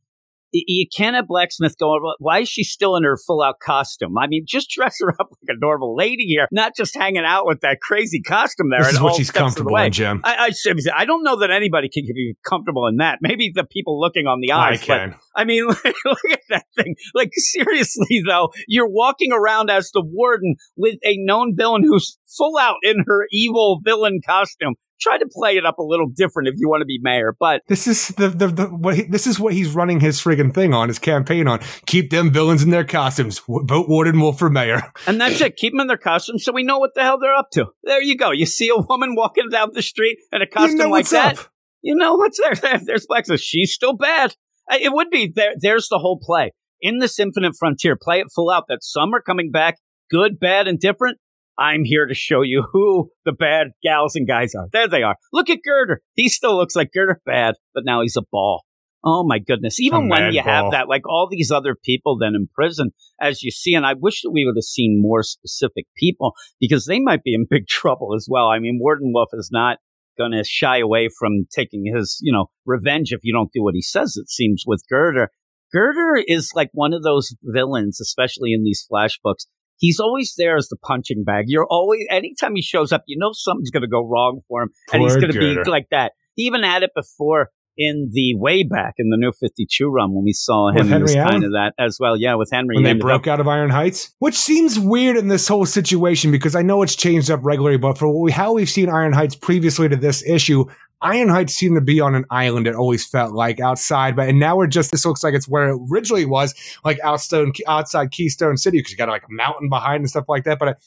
you 0.51 0.85
can't 0.95 1.15
have 1.15 1.27
Blacksmith 1.27 1.77
go, 1.77 1.97
why 2.19 2.39
is 2.39 2.49
she 2.49 2.63
still 2.63 2.95
in 2.95 3.03
her 3.03 3.17
full 3.17 3.41
out 3.41 3.59
costume? 3.59 4.17
I 4.17 4.27
mean, 4.27 4.45
just 4.47 4.69
dress 4.75 4.97
her 5.01 5.11
up 5.19 5.29
like 5.31 5.55
a 5.55 5.59
normal 5.59 5.95
lady 5.95 6.23
here, 6.25 6.47
not 6.51 6.75
just 6.75 6.95
hanging 6.95 7.23
out 7.25 7.45
with 7.45 7.61
that 7.61 7.81
crazy 7.81 8.21
costume 8.21 8.69
there. 8.69 8.83
This 8.83 8.93
is 8.93 9.01
what 9.01 9.15
she's 9.15 9.29
steps 9.29 9.39
of 9.39 9.55
the 9.55 9.61
comfortable 9.63 9.77
in, 9.77 9.91
Jim. 9.91 10.21
I, 10.23 10.51
I, 10.65 10.73
I 10.95 11.05
don't 11.05 11.23
know 11.23 11.37
that 11.39 11.51
anybody 11.51 11.89
can 11.89 12.05
be 12.05 12.35
comfortable 12.45 12.87
in 12.87 12.97
that. 12.97 13.19
Maybe 13.21 13.51
the 13.53 13.63
people 13.63 13.99
looking 13.99 14.27
on 14.27 14.39
the 14.41 14.51
I 14.51 14.71
eyes. 14.71 14.79
but, 14.79 14.97
can. 14.97 15.15
I 15.35 15.43
mean, 15.43 15.65
look 16.05 16.31
at 16.31 16.41
that 16.49 16.65
thing. 16.75 16.95
Like, 17.13 17.31
seriously, 17.33 18.21
though, 18.25 18.49
you're 18.67 18.89
walking 18.89 19.31
around 19.31 19.69
as 19.69 19.91
the 19.91 20.03
warden 20.05 20.55
with 20.75 20.95
a 21.03 21.17
known 21.17 21.55
villain 21.55 21.83
who's 21.83 22.17
full 22.37 22.57
out 22.57 22.77
in 22.83 23.03
her 23.07 23.27
evil 23.31 23.79
villain 23.83 24.19
costume. 24.25 24.75
Try 25.01 25.17
to 25.17 25.27
play 25.31 25.57
it 25.57 25.65
up 25.65 25.79
a 25.79 25.83
little 25.83 26.07
different 26.07 26.47
if 26.49 26.55
you 26.57 26.69
want 26.69 26.81
to 26.81 26.85
be 26.85 26.99
mayor. 27.01 27.35
But 27.39 27.61
This 27.67 27.87
is 27.87 28.09
the, 28.09 28.29
the, 28.29 28.47
the 28.47 28.65
what 28.67 28.95
he, 28.95 29.03
this 29.03 29.25
is 29.25 29.39
what 29.39 29.53
he's 29.53 29.73
running 29.73 29.99
his 29.99 30.21
friggin' 30.21 30.53
thing 30.53 30.73
on, 30.73 30.87
his 30.89 30.99
campaign 30.99 31.47
on. 31.47 31.59
Keep 31.87 32.11
them 32.11 32.31
villains 32.31 32.61
in 32.61 32.69
their 32.69 32.83
costumes. 32.83 33.41
Vote 33.47 33.89
Warden 33.89 34.19
Wolfe 34.19 34.37
for 34.39 34.49
mayor. 34.49 34.81
And 35.07 35.19
that's 35.19 35.41
it. 35.41 35.57
Keep 35.57 35.73
them 35.73 35.79
in 35.81 35.87
their 35.87 35.97
costumes 35.97 36.45
so 36.45 36.51
we 36.51 36.63
know 36.63 36.77
what 36.77 36.91
the 36.93 37.01
hell 37.01 37.17
they're 37.19 37.33
up 37.33 37.49
to. 37.53 37.65
There 37.83 38.01
you 38.01 38.15
go. 38.15 38.31
You 38.31 38.45
see 38.45 38.69
a 38.69 38.77
woman 38.77 39.15
walking 39.15 39.49
down 39.49 39.69
the 39.73 39.81
street 39.81 40.19
in 40.31 40.41
a 40.41 40.47
costume 40.47 40.77
you 40.77 40.83
know 40.83 40.89
like 40.89 41.09
that. 41.09 41.39
up. 41.39 41.45
You 41.81 41.95
know 41.95 42.15
what's 42.15 42.39
there? 42.39 42.79
There's 42.85 43.07
Blacksmith. 43.07 43.41
She's 43.41 43.73
still 43.73 43.93
bad. 43.93 44.35
It 44.69 44.93
would 44.93 45.09
be 45.09 45.31
there. 45.33 45.53
There's 45.59 45.87
the 45.89 45.97
whole 45.99 46.19
play 46.21 46.51
in 46.79 46.99
this 46.99 47.19
infinite 47.19 47.53
frontier. 47.57 47.97
Play 48.01 48.19
it 48.19 48.27
full 48.33 48.49
out. 48.51 48.65
That 48.67 48.83
some 48.83 49.13
are 49.13 49.21
coming 49.21 49.51
back, 49.51 49.79
good, 50.09 50.39
bad, 50.39 50.67
and 50.67 50.79
different. 50.79 51.17
I'm 51.61 51.83
here 51.83 52.07
to 52.07 52.15
show 52.15 52.41
you 52.41 52.65
who 52.71 53.11
the 53.23 53.31
bad 53.31 53.67
gals 53.83 54.15
and 54.15 54.27
guys 54.27 54.55
are. 54.55 54.67
There 54.73 54.87
they 54.87 55.03
are. 55.03 55.15
Look 55.31 55.47
at 55.49 55.59
Girder. 55.63 56.01
He 56.15 56.27
still 56.27 56.57
looks 56.57 56.75
like 56.75 56.89
Girder 56.91 57.21
bad, 57.23 57.55
but 57.75 57.83
now 57.85 58.01
he's 58.01 58.17
a 58.17 58.23
ball. 58.31 58.63
Oh 59.03 59.23
my 59.23 59.37
goodness. 59.37 59.79
Even 59.79 60.09
when 60.09 60.33
you 60.33 60.41
have 60.41 60.71
that, 60.71 60.87
like 60.87 61.07
all 61.07 61.27
these 61.29 61.51
other 61.51 61.75
people 61.75 62.17
then 62.17 62.33
in 62.35 62.47
prison, 62.53 62.91
as 63.19 63.43
you 63.43 63.51
see, 63.51 63.75
and 63.75 63.85
I 63.85 63.93
wish 63.93 64.21
that 64.21 64.31
we 64.31 64.43
would 64.45 64.55
have 64.57 64.63
seen 64.63 65.01
more 65.01 65.21
specific 65.21 65.85
people 65.95 66.33
because 66.59 66.85
they 66.85 66.99
might 66.99 67.23
be 67.23 67.33
in 67.33 67.45
big 67.49 67.67
trouble 67.69 68.15
as 68.15 68.27
well. 68.29 68.47
I 68.47 68.59
mean, 68.59 68.79
Warden 68.81 69.11
Wolfe 69.13 69.29
is 69.33 69.49
not 69.51 69.77
going 70.17 70.31
to 70.31 70.43
shy 70.43 70.79
away 70.79 71.09
from 71.19 71.45
taking 71.51 71.91
his, 71.95 72.19
you 72.21 72.33
know, 72.33 72.47
revenge 72.65 73.11
if 73.11 73.21
you 73.23 73.33
don't 73.33 73.51
do 73.51 73.63
what 73.63 73.75
he 73.75 73.81
says, 73.81 74.17
it 74.17 74.29
seems, 74.29 74.63
with 74.65 74.83
Girder. 74.89 75.29
Girder 75.71 76.23
is 76.27 76.51
like 76.53 76.69
one 76.73 76.93
of 76.93 77.03
those 77.03 77.35
villains, 77.43 78.01
especially 78.01 78.51
in 78.53 78.63
these 78.63 78.85
flash 78.87 79.19
books. 79.23 79.45
He's 79.81 79.99
always 79.99 80.35
there 80.37 80.55
as 80.55 80.67
the 80.69 80.77
punching 80.77 81.23
bag. 81.25 81.45
You're 81.47 81.65
always, 81.67 82.05
anytime 82.11 82.55
he 82.55 82.61
shows 82.61 82.91
up, 82.91 83.01
you 83.07 83.17
know 83.17 83.31
something's 83.33 83.71
going 83.71 83.81
to 83.81 83.89
go 83.89 84.07
wrong 84.07 84.41
for 84.47 84.61
him. 84.61 84.69
and 84.93 85.01
he's 85.01 85.15
going 85.15 85.33
to 85.33 85.39
be 85.39 85.69
like 85.69 85.87
that. 85.89 86.11
He 86.35 86.43
even 86.43 86.61
had 86.61 86.83
it 86.83 86.91
before 86.95 87.49
in 87.81 88.09
the 88.13 88.35
way 88.35 88.61
back 88.63 88.93
in 88.97 89.09
the 89.09 89.17
new 89.17 89.31
52 89.31 89.89
run 89.89 90.13
when 90.13 90.23
we 90.23 90.33
saw 90.33 90.69
him. 90.69 90.87
He 90.87 91.01
was 91.01 91.15
kind 91.15 91.43
of 91.43 91.51
that 91.53 91.73
as 91.79 91.97
well. 91.99 92.15
Yeah, 92.15 92.35
with 92.35 92.49
Henry. 92.51 92.75
when 92.75 92.85
he 92.85 92.93
they 92.93 92.99
broke 92.99 93.23
up- 93.27 93.33
out 93.33 93.39
of 93.39 93.47
Iron 93.47 93.71
Heights, 93.71 94.13
which 94.19 94.35
seems 94.35 94.77
weird 94.77 95.17
in 95.17 95.27
this 95.29 95.47
whole 95.47 95.65
situation 95.65 96.31
because 96.31 96.55
I 96.55 96.61
know 96.61 96.81
it's 96.83 96.95
changed 96.95 97.31
up 97.31 97.39
regularly, 97.43 97.77
but 97.77 97.97
for 97.97 98.07
what 98.07 98.21
we, 98.21 98.31
how 98.31 98.53
we've 98.53 98.69
seen 98.69 98.89
Iron 98.89 99.13
Heights 99.13 99.35
previously 99.35 99.89
to 99.89 99.95
this 99.95 100.23
issue, 100.27 100.65
Iron 101.01 101.29
Heights 101.29 101.55
seemed 101.55 101.75
to 101.77 101.81
be 101.81 101.99
on 101.99 102.13
an 102.13 102.25
island. 102.29 102.67
It 102.67 102.75
always 102.75 103.05
felt 103.07 103.33
like 103.33 103.59
outside, 103.59 104.15
but 104.15 104.29
and 104.29 104.39
now 104.39 104.55
we're 104.55 104.67
just 104.67 104.91
this 104.91 105.03
looks 105.05 105.23
like 105.23 105.33
it's 105.33 105.47
where 105.49 105.69
it 105.69 105.79
originally 105.91 106.25
was, 106.25 106.53
like 106.85 106.99
outside 107.03 107.47
outside 107.67 108.11
Keystone 108.11 108.57
City 108.57 108.77
because 108.77 108.91
you 108.91 108.97
got 108.97 109.09
like 109.09 109.23
a 109.23 109.33
mountain 109.33 109.67
behind 109.69 110.01
and 110.01 110.09
stuff 110.09 110.25
like 110.29 110.43
that. 110.43 110.59
But 110.59 110.77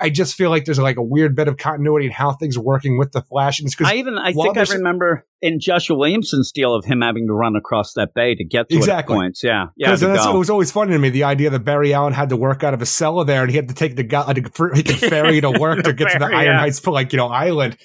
I, 0.00 0.10
just 0.10 0.34
feel 0.34 0.50
like 0.50 0.64
there's 0.64 0.78
like 0.78 0.96
a 0.96 1.02
weird 1.02 1.34
bit 1.34 1.48
of 1.48 1.56
continuity 1.56 2.06
in 2.06 2.12
how 2.12 2.32
things 2.32 2.56
are 2.56 2.62
working 2.62 2.98
with 2.98 3.12
the 3.12 3.22
Flash. 3.22 3.60
And 3.60 3.72
I 3.84 3.94
even 3.94 4.18
I 4.18 4.32
think 4.32 4.56
I 4.56 4.62
remember 4.72 5.26
in 5.40 5.60
Joshua 5.60 5.96
Williamson's 5.96 6.52
deal 6.52 6.74
of 6.74 6.84
him 6.84 7.00
having 7.00 7.26
to 7.26 7.32
run 7.32 7.56
across 7.56 7.94
that 7.94 8.14
bay 8.14 8.34
to 8.34 8.44
get 8.44 8.68
to 8.68 8.76
Exactly. 8.76 9.16
points. 9.16 9.42
Yeah, 9.42 9.66
yeah. 9.76 9.88
Because 9.88 10.00
that's 10.00 10.24
go. 10.24 10.34
it 10.34 10.38
was 10.38 10.50
always 10.50 10.70
funny 10.70 10.92
to 10.92 10.98
me 10.98 11.10
the 11.10 11.24
idea 11.24 11.50
that 11.50 11.60
Barry 11.60 11.94
Allen 11.94 12.12
had 12.12 12.28
to 12.30 12.36
work 12.36 12.64
out 12.64 12.74
of 12.74 12.82
a 12.82 12.86
cellar 12.86 13.24
there, 13.24 13.42
and 13.42 13.50
he 13.50 13.56
had 13.56 13.68
to 13.68 13.74
take 13.74 13.96
the 13.96 14.02
guy 14.02 14.24
like, 14.26 14.54
for- 14.54 14.74
he 14.74 14.82
could 14.82 14.96
ferry 15.10 15.40
to 15.40 15.50
work 15.50 15.82
to 15.84 15.92
get 15.92 16.12
to 16.12 16.18
the 16.18 16.26
Iron 16.26 16.44
yeah. 16.44 16.58
Heights 16.58 16.78
for 16.78 16.92
like 16.92 17.12
you 17.12 17.16
know 17.16 17.28
island. 17.28 17.76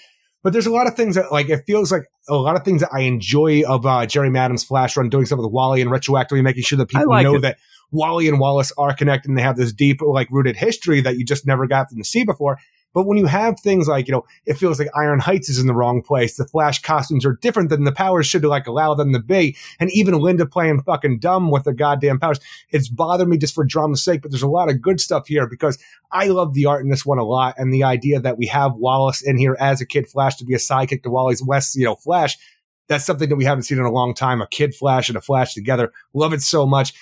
But 0.44 0.52
there's 0.52 0.66
a 0.66 0.72
lot 0.72 0.88
of 0.88 0.96
things 0.96 1.16
that 1.16 1.32
like 1.32 1.50
it 1.50 1.64
feels 1.66 1.92
like 1.92 2.04
a 2.28 2.36
lot 2.36 2.58
of 2.58 2.66
things 2.66 2.82
that 2.82 2.90
I 2.94 3.02
enjoy 3.02 3.64
of 3.66 3.86
uh, 3.86 4.06
Jeremy 4.06 4.38
Adams' 4.38 4.64
Flash 4.64 4.98
Run, 4.98 5.10
doing 5.10 5.26
stuff 5.26 5.40
with 5.40 5.52
Wally 5.52 5.82
and 5.82 5.90
retroactively 5.90 6.44
making 6.44 6.64
sure 6.64 6.78
that 6.78 6.90
people 6.90 7.10
like 7.10 7.24
know 7.24 7.36
it. 7.36 7.42
that 7.42 7.58
Wally 7.94 8.28
and 8.28 8.40
Wallace 8.40 8.74
are 8.78 8.94
connected 8.94 9.30
and 9.30 9.38
they 9.38 9.44
have 9.44 9.56
this 9.56 9.72
deep 9.72 10.02
like 10.02 10.28
rooted 10.32 10.58
history 10.58 11.00
that 11.02 11.18
you 11.18 11.24
just 11.24 11.48
never 11.48 11.68
got 11.68 11.90
to 11.90 12.04
see 12.04 12.26
before. 12.26 12.58
But 12.94 13.08
when 13.08 13.18
you 13.18 13.26
have 13.26 13.60
things 13.60 13.88
like, 13.88 14.08
you 14.08 14.12
know, 14.12 14.24
it 14.46 14.54
feels 14.54 14.78
like 14.78 14.90
Iron 14.96 15.20
Heights 15.20 15.50
is 15.50 15.60
in 15.60 15.66
the 15.68 15.74
wrong 15.74 16.02
place. 16.02 16.38
The 16.38 16.46
Flash 16.46 16.82
costumes 16.82 17.26
are 17.26 17.40
different 17.42 17.70
than 17.70 17.86
the 17.86 17.92
powers 17.92 18.28
should 18.28 18.46
like 18.46 18.68
allow 18.68 18.94
them 18.94 19.14
to 19.14 19.20
be. 19.20 19.58
And 19.80 19.92
even 19.92 20.20
Linda 20.20 20.46
playing 20.46 20.82
fucking 20.84 21.20
dumb 21.20 21.50
with 21.50 21.64
the 21.64 21.74
goddamn 21.74 22.20
powers. 22.20 22.40
It's 22.70 22.90
bothered 22.90 23.28
me 23.28 23.38
just 23.38 23.56
for 23.56 23.64
drama's 23.64 24.04
sake, 24.04 24.22
but 24.22 24.32
there's 24.32 24.44
a 24.44 24.48
lot 24.48 24.70
of 24.70 24.82
good 24.82 25.02
stuff 25.02 25.28
here 25.28 25.48
because 25.48 25.80
I 26.12 26.28
love 26.28 26.54
the 26.54 26.68
art 26.68 26.84
in 26.84 26.92
this 26.92 27.06
one 27.06 27.18
a 27.18 27.24
lot. 27.24 27.56
And 27.58 27.74
the 27.74 27.84
idea 27.84 28.20
that 28.20 28.38
we 28.38 28.46
have 28.48 28.76
Wallace 28.76 29.24
in 29.24 29.38
here 29.38 29.58
as 29.60 29.82
a 29.82 29.88
kid 29.88 30.08
Flash 30.08 30.36
to 30.36 30.46
be 30.46 30.54
a 30.54 30.58
sidekick 30.58 31.04
to 31.04 31.10
Wally's 31.10 31.44
West, 31.44 31.76
you 31.76 31.86
know, 31.86 31.96
Flash. 31.96 32.38
That's 32.90 33.06
something 33.06 33.30
that 33.30 33.38
we 33.38 33.46
haven't 33.46 33.64
seen 33.64 33.80
in 33.80 33.86
a 33.86 33.92
long 33.92 34.14
time. 34.14 34.42
A 34.42 34.48
kid 34.48 34.76
Flash 34.76 35.10
and 35.10 35.18
a 35.18 35.22
Flash 35.22 35.56
together. 35.56 35.92
Love 36.14 36.34
it 36.34 36.42
so 36.42 36.68
much. 36.68 36.94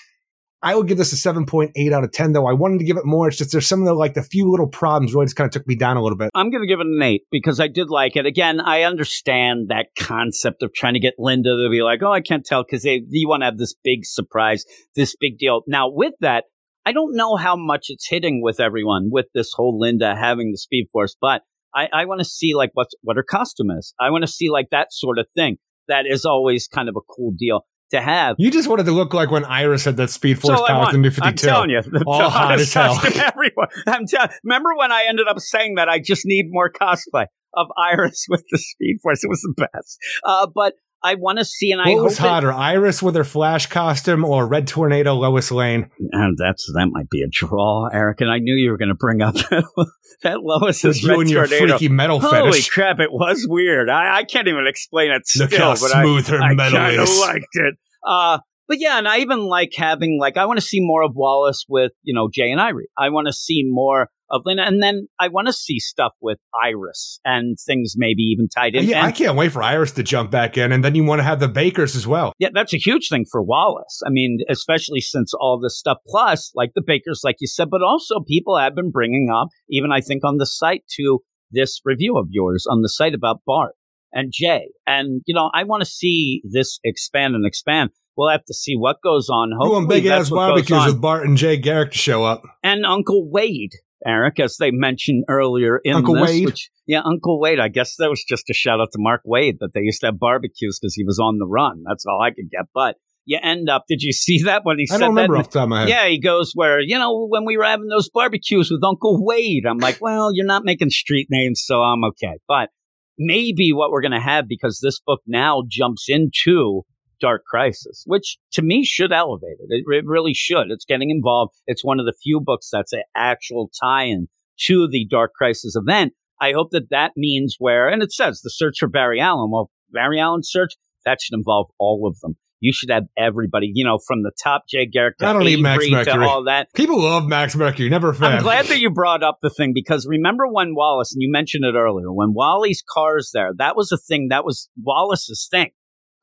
I 0.63 0.75
would 0.75 0.87
give 0.87 0.99
this 0.99 1.11
a 1.11 1.15
7.8 1.15 1.91
out 1.91 2.03
of 2.03 2.11
10 2.11 2.33
though. 2.33 2.45
I 2.45 2.53
wanted 2.53 2.79
to 2.79 2.85
give 2.85 2.97
it 2.97 3.05
more. 3.05 3.27
It's 3.27 3.37
just 3.37 3.51
there's 3.51 3.67
some 3.67 3.81
of 3.81 3.87
the 3.87 3.95
like 3.95 4.13
the 4.13 4.21
few 4.21 4.49
little 4.49 4.67
problems 4.67 5.13
really 5.13 5.25
just 5.25 5.35
kind 5.35 5.47
of 5.47 5.51
took 5.51 5.67
me 5.67 5.75
down 5.75 5.97
a 5.97 6.03
little 6.03 6.17
bit. 6.17 6.29
I'm 6.35 6.51
going 6.51 6.61
to 6.61 6.67
give 6.67 6.79
it 6.79 6.85
an 6.85 7.01
eight 7.01 7.23
because 7.31 7.59
I 7.59 7.67
did 7.67 7.89
like 7.89 8.15
it. 8.15 8.27
Again, 8.27 8.59
I 8.59 8.83
understand 8.83 9.69
that 9.69 9.87
concept 9.97 10.61
of 10.61 10.71
trying 10.73 10.93
to 10.93 10.99
get 10.99 11.15
Linda 11.17 11.49
to 11.49 11.69
be 11.69 11.81
like, 11.81 12.03
oh, 12.03 12.11
I 12.11 12.21
can't 12.21 12.45
tell 12.45 12.63
because 12.63 12.83
they 12.83 13.01
you 13.09 13.27
want 13.27 13.41
to 13.41 13.45
have 13.45 13.57
this 13.57 13.73
big 13.83 14.05
surprise, 14.05 14.63
this 14.95 15.15
big 15.19 15.39
deal. 15.39 15.61
Now, 15.67 15.89
with 15.89 16.13
that, 16.19 16.45
I 16.85 16.91
don't 16.91 17.15
know 17.15 17.37
how 17.37 17.55
much 17.55 17.87
it's 17.89 18.07
hitting 18.07 18.41
with 18.43 18.59
everyone 18.59 19.09
with 19.11 19.27
this 19.33 19.51
whole 19.55 19.79
Linda 19.79 20.15
having 20.15 20.51
the 20.51 20.57
Speed 20.57 20.87
Force, 20.91 21.15
but 21.19 21.41
I, 21.73 21.87
I 21.91 22.05
want 22.05 22.19
to 22.19 22.25
see 22.25 22.53
like 22.53 22.69
what's 22.73 22.93
what 23.01 23.17
her 23.17 23.23
costume 23.23 23.71
is. 23.71 23.95
I 23.99 24.11
want 24.11 24.23
to 24.23 24.31
see 24.31 24.51
like 24.51 24.69
that 24.69 24.93
sort 24.93 25.17
of 25.17 25.25
thing. 25.33 25.57
That 25.87 26.05
is 26.07 26.23
always 26.23 26.67
kind 26.67 26.87
of 26.87 26.95
a 26.95 27.01
cool 27.01 27.33
deal 27.37 27.65
to 27.91 28.01
have. 28.01 28.35
You 28.39 28.51
just 28.51 28.67
wanted 28.67 28.85
to 28.87 28.91
look 28.91 29.13
like 29.13 29.31
when 29.31 29.45
Iris 29.45 29.85
had 29.85 29.97
that 29.97 30.09
Speed 30.09 30.39
Force 30.39 30.57
So 30.57 30.65
I 30.65 30.69
powers 30.69 30.93
in 30.95 31.01
New 31.01 31.07
I'm 31.09 31.13
52. 31.33 31.47
telling 31.47 31.69
you, 31.69 31.81
the, 31.81 32.03
All 32.07 32.29
hot 32.29 32.59
as 32.59 32.73
hell. 32.73 32.99
everyone. 33.03 33.67
I'm 33.87 34.05
telling. 34.07 34.29
Remember 34.43 34.69
when 34.77 34.91
I 34.91 35.05
ended 35.07 35.27
up 35.27 35.39
saying 35.39 35.75
that 35.75 35.89
I 35.89 35.99
just 35.99 36.23
need 36.25 36.45
more 36.49 36.71
cosplay 36.71 37.25
of 37.53 37.67
Iris 37.77 38.25
with 38.29 38.43
the 38.51 38.57
Speed 38.57 38.97
Force? 39.01 39.23
It 39.23 39.27
was 39.29 39.41
the 39.41 39.67
best. 39.73 39.97
Uh, 40.25 40.47
but 40.53 40.73
I 41.03 41.15
want 41.15 41.39
to 41.39 41.45
see, 41.45 41.71
and 41.71 41.81
I 41.81 41.93
What 41.95 42.03
was 42.03 42.17
hope 42.17 42.25
it- 42.25 42.29
hotter, 42.29 42.53
Iris 42.53 43.01
with 43.01 43.15
her 43.15 43.23
Flash 43.23 43.65
costume 43.67 44.23
or 44.23 44.47
Red 44.47 44.67
Tornado 44.67 45.15
Lois 45.15 45.51
Lane? 45.51 45.89
and 46.11 46.37
that's 46.37 46.65
that 46.73 46.87
might 46.91 47.09
be 47.09 47.21
a 47.21 47.27
draw, 47.31 47.87
Eric. 47.91 48.21
And 48.21 48.29
I 48.31 48.37
knew 48.39 48.53
you 48.55 48.71
were 48.71 48.77
going 48.77 48.89
to 48.89 48.95
bring 48.95 49.21
up 49.21 49.33
that 50.23 50.41
Lois 50.43 50.83
is 50.85 51.01
you 51.03 51.09
red 51.09 51.19
and 51.19 51.29
your 51.29 51.47
tornado. 51.47 51.67
freaky 51.77 51.89
metal 51.89 52.19
fetish. 52.19 52.37
Holy 52.39 52.51
fetish. 52.51 52.69
crap! 52.69 52.99
It 52.99 53.11
was 53.11 53.45
weird. 53.49 53.89
I, 53.89 54.17
I 54.19 54.23
can't 54.23 54.47
even 54.47 54.65
explain 54.67 55.11
it 55.11 55.25
still. 55.27 55.47
Look 55.47 55.53
how 55.59 55.73
but 55.75 55.93
I, 55.95 56.03
smooth 56.03 56.27
her 56.27 56.39
I 56.41 56.53
metal 56.53 56.77
kind 56.79 56.97
of 56.97 57.07
is. 57.09 57.19
liked 57.19 57.45
it. 57.53 57.75
Uh, 58.07 58.39
but 58.67 58.79
yeah, 58.79 58.97
and 58.97 59.07
I 59.07 59.17
even 59.19 59.39
like 59.39 59.71
having 59.75 60.17
like 60.19 60.37
I 60.37 60.45
want 60.45 60.59
to 60.59 60.65
see 60.65 60.79
more 60.81 61.03
of 61.03 61.11
Wallace 61.15 61.65
with 61.67 61.91
you 62.03 62.13
know 62.13 62.29
Jay 62.31 62.51
and 62.51 62.59
Irey. 62.61 62.85
I 62.97 63.09
want 63.09 63.27
to 63.27 63.33
see 63.33 63.63
more 63.67 64.09
of 64.31 64.41
Lena, 64.45 64.63
and 64.63 64.81
then 64.81 65.07
I 65.19 65.27
want 65.27 65.47
to 65.47 65.53
see 65.53 65.79
stuff 65.79 66.13
with 66.21 66.39
Iris 66.63 67.19
and 67.25 67.57
things 67.65 67.95
maybe 67.97 68.23
even 68.23 68.47
tied 68.47 68.73
in. 68.75 68.85
yeah, 68.85 68.99
And- 68.99 69.07
I 69.07 69.11
can't 69.11 69.35
wait 69.37 69.51
for 69.51 69.61
Iris 69.61 69.91
to 69.93 70.03
jump 70.03 70.31
back 70.31 70.57
in, 70.57 70.71
and 70.71 70.83
then 70.83 70.95
you 70.95 71.03
want 71.03 71.19
to 71.19 71.23
have 71.23 71.39
the 71.39 71.47
Bakers 71.47 71.95
as 71.95 72.07
well. 72.07 72.33
yeah, 72.39 72.49
that's 72.53 72.73
a 72.73 72.77
huge 72.77 73.09
thing 73.09 73.25
for 73.29 73.43
Wallace. 73.43 74.01
I 74.05 74.09
mean, 74.09 74.39
especially 74.49 75.01
since 75.01 75.33
all 75.33 75.59
this 75.59 75.77
stuff, 75.77 75.97
plus 76.07 76.51
like 76.55 76.71
the 76.75 76.81
Bakers, 76.85 77.21
like 77.23 77.35
you 77.39 77.47
said, 77.47 77.69
but 77.69 77.81
also 77.83 78.21
people 78.25 78.57
have 78.57 78.73
been 78.75 78.89
bringing 78.91 79.29
up, 79.29 79.49
even 79.69 79.91
I 79.91 80.01
think 80.01 80.23
on 80.23 80.37
the 80.37 80.45
site 80.45 80.83
to 80.95 81.19
this 81.51 81.81
review 81.83 82.17
of 82.17 82.27
yours 82.29 82.65
on 82.69 82.81
the 82.81 82.89
site 82.89 83.13
about 83.13 83.41
Bart 83.45 83.75
and 84.13 84.31
Jay. 84.33 84.69
And, 84.87 85.21
you 85.25 85.33
know, 85.35 85.49
I 85.53 85.63
want 85.65 85.81
to 85.81 85.85
see 85.89 86.41
this 86.49 86.79
expand 86.83 87.35
and 87.35 87.45
expand. 87.45 87.89
we'll 88.17 88.29
have 88.29 88.43
to 88.45 88.53
see 88.53 88.75
what 88.75 88.97
goes 89.03 89.29
on. 89.29 89.49
Doing 89.49 89.61
Hopefully, 89.81 90.01
big 90.01 90.05
ass 90.09 90.29
barbecues 90.29 90.85
with 90.85 91.01
Bart 91.01 91.25
and 91.25 91.37
Jay 91.37 91.57
Garrick 91.57 91.91
to 91.91 91.97
show 91.97 92.23
up. 92.23 92.43
and 92.63 92.85
Uncle 92.85 93.29
Wade, 93.29 93.71
Eric, 94.05 94.39
as 94.39 94.57
they 94.57 94.71
mentioned 94.71 95.25
earlier 95.27 95.79
in 95.83 95.95
Uncle 95.95 96.15
this. 96.15 96.29
Wade? 96.29 96.45
Which, 96.45 96.69
yeah, 96.87 97.01
Uncle 97.03 97.39
Wade. 97.39 97.59
I 97.59 97.67
guess 97.67 97.95
that 97.97 98.09
was 98.09 98.23
just 98.23 98.49
a 98.49 98.53
shout 98.53 98.79
out 98.79 98.89
to 98.93 98.99
Mark 98.99 99.21
Waid 99.27 99.59
that 99.59 99.73
they 99.73 99.81
used 99.81 100.01
to 100.01 100.07
have 100.07 100.19
barbecues 100.19 100.79
because 100.79 100.95
he 100.95 101.03
was 101.03 101.19
on 101.19 101.37
the 101.37 101.47
run. 101.47 101.83
That's 101.87 102.05
all 102.05 102.21
I 102.21 102.31
could 102.31 102.49
get. 102.49 102.65
But 102.73 102.95
you 103.25 103.39
end 103.41 103.69
up. 103.69 103.85
Did 103.87 104.01
you 104.01 104.11
see 104.11 104.43
that 104.43 104.61
when 104.63 104.79
he 104.79 104.87
I 104.91 104.97
said 104.97 105.15
that? 105.15 105.29
off 105.29 105.45
the 105.45 105.51
top 105.51 105.63
of 105.63 105.69
my 105.69 105.81
head. 105.81 105.89
Yeah, 105.89 106.07
he 106.07 106.19
goes 106.19 106.53
where 106.53 106.79
you 106.79 106.97
know 106.97 107.27
when 107.27 107.45
we 107.45 107.57
were 107.57 107.63
having 107.63 107.87
those 107.87 108.09
barbecues 108.09 108.71
with 108.71 108.83
Uncle 108.83 109.23
Wade. 109.23 109.65
I'm 109.65 109.77
like, 109.77 109.99
well, 110.01 110.31
you're 110.33 110.45
not 110.45 110.65
making 110.65 110.89
street 110.89 111.27
names, 111.29 111.61
so 111.63 111.81
I'm 111.81 112.03
okay. 112.05 112.37
But 112.47 112.69
maybe 113.17 113.71
what 113.73 113.91
we're 113.91 114.01
going 114.01 114.11
to 114.11 114.19
have 114.19 114.47
because 114.47 114.79
this 114.81 114.99
book 114.99 115.21
now 115.27 115.63
jumps 115.69 116.05
into 116.07 116.81
Dark 117.21 117.43
Crisis, 117.45 118.03
which 118.05 118.37
to 118.53 118.61
me 118.61 118.83
should 118.83 119.11
elevate 119.11 119.57
it. 119.59 119.67
It, 119.69 119.85
it 119.87 120.05
really 120.05 120.33
should. 120.33 120.71
It's 120.71 120.85
getting 120.85 121.09
involved. 121.09 121.53
It's 121.67 121.85
one 121.85 121.99
of 121.99 122.05
the 122.05 122.15
few 122.21 122.41
books 122.41 122.69
that's 122.71 122.93
an 122.93 123.03
actual 123.15 123.69
tie-in 123.81 124.27
to 124.67 124.87
the 124.87 125.07
Dark 125.09 125.33
Crisis 125.33 125.75
event. 125.75 126.13
I 126.41 126.53
hope 126.53 126.71
that 126.71 126.89
that 126.89 127.11
means 127.15 127.55
where, 127.59 127.87
and 127.87 128.01
it 128.01 128.11
says 128.11 128.41
the 128.41 128.49
search 128.49 128.77
for 128.79 128.87
Barry 128.87 129.21
Allen. 129.21 129.51
Well, 129.51 129.69
Barry 129.91 130.19
Allen's 130.19 130.49
search 130.51 130.73
that 131.05 131.21
should 131.21 131.37
involve 131.37 131.67
all 131.79 132.07
of 132.07 132.19
them. 132.19 132.35
You 132.61 132.71
should 132.71 132.91
have 132.91 133.05
everybody, 133.17 133.71
you 133.73 133.83
know, 133.83 133.97
from 133.97 134.21
the 134.21 134.31
top 134.41 134.65
Jay 134.69 134.85
Garrick 134.85 135.17
to 135.17 135.25
I 135.25 135.33
don't 135.33 135.43
need 135.43 135.61
Max 135.61 135.83
Mercury. 135.89 136.25
all 136.25 136.43
that. 136.43 136.71
People 136.75 137.01
love 137.01 137.25
Max 137.25 137.55
Mercury. 137.55 137.89
Never 137.89 138.09
a 138.09 138.15
fan. 138.15 138.33
I'm 138.33 138.43
glad 138.43 138.67
that 138.67 138.79
you 138.79 138.91
brought 138.91 139.23
up 139.23 139.39
the 139.41 139.49
thing 139.49 139.71
because 139.73 140.05
remember 140.07 140.47
when 140.47 140.75
Wallace, 140.75 141.11
and 141.11 141.23
you 141.23 141.31
mentioned 141.31 141.65
it 141.65 141.73
earlier, 141.73 142.13
when 142.13 142.33
Wally's 142.35 142.83
car's 142.87 143.31
there, 143.33 143.51
that 143.57 143.75
was 143.75 143.91
a 143.91 143.97
thing, 143.97 144.27
that 144.29 144.45
was 144.45 144.69
Wallace's 144.79 145.47
thing. 145.49 145.71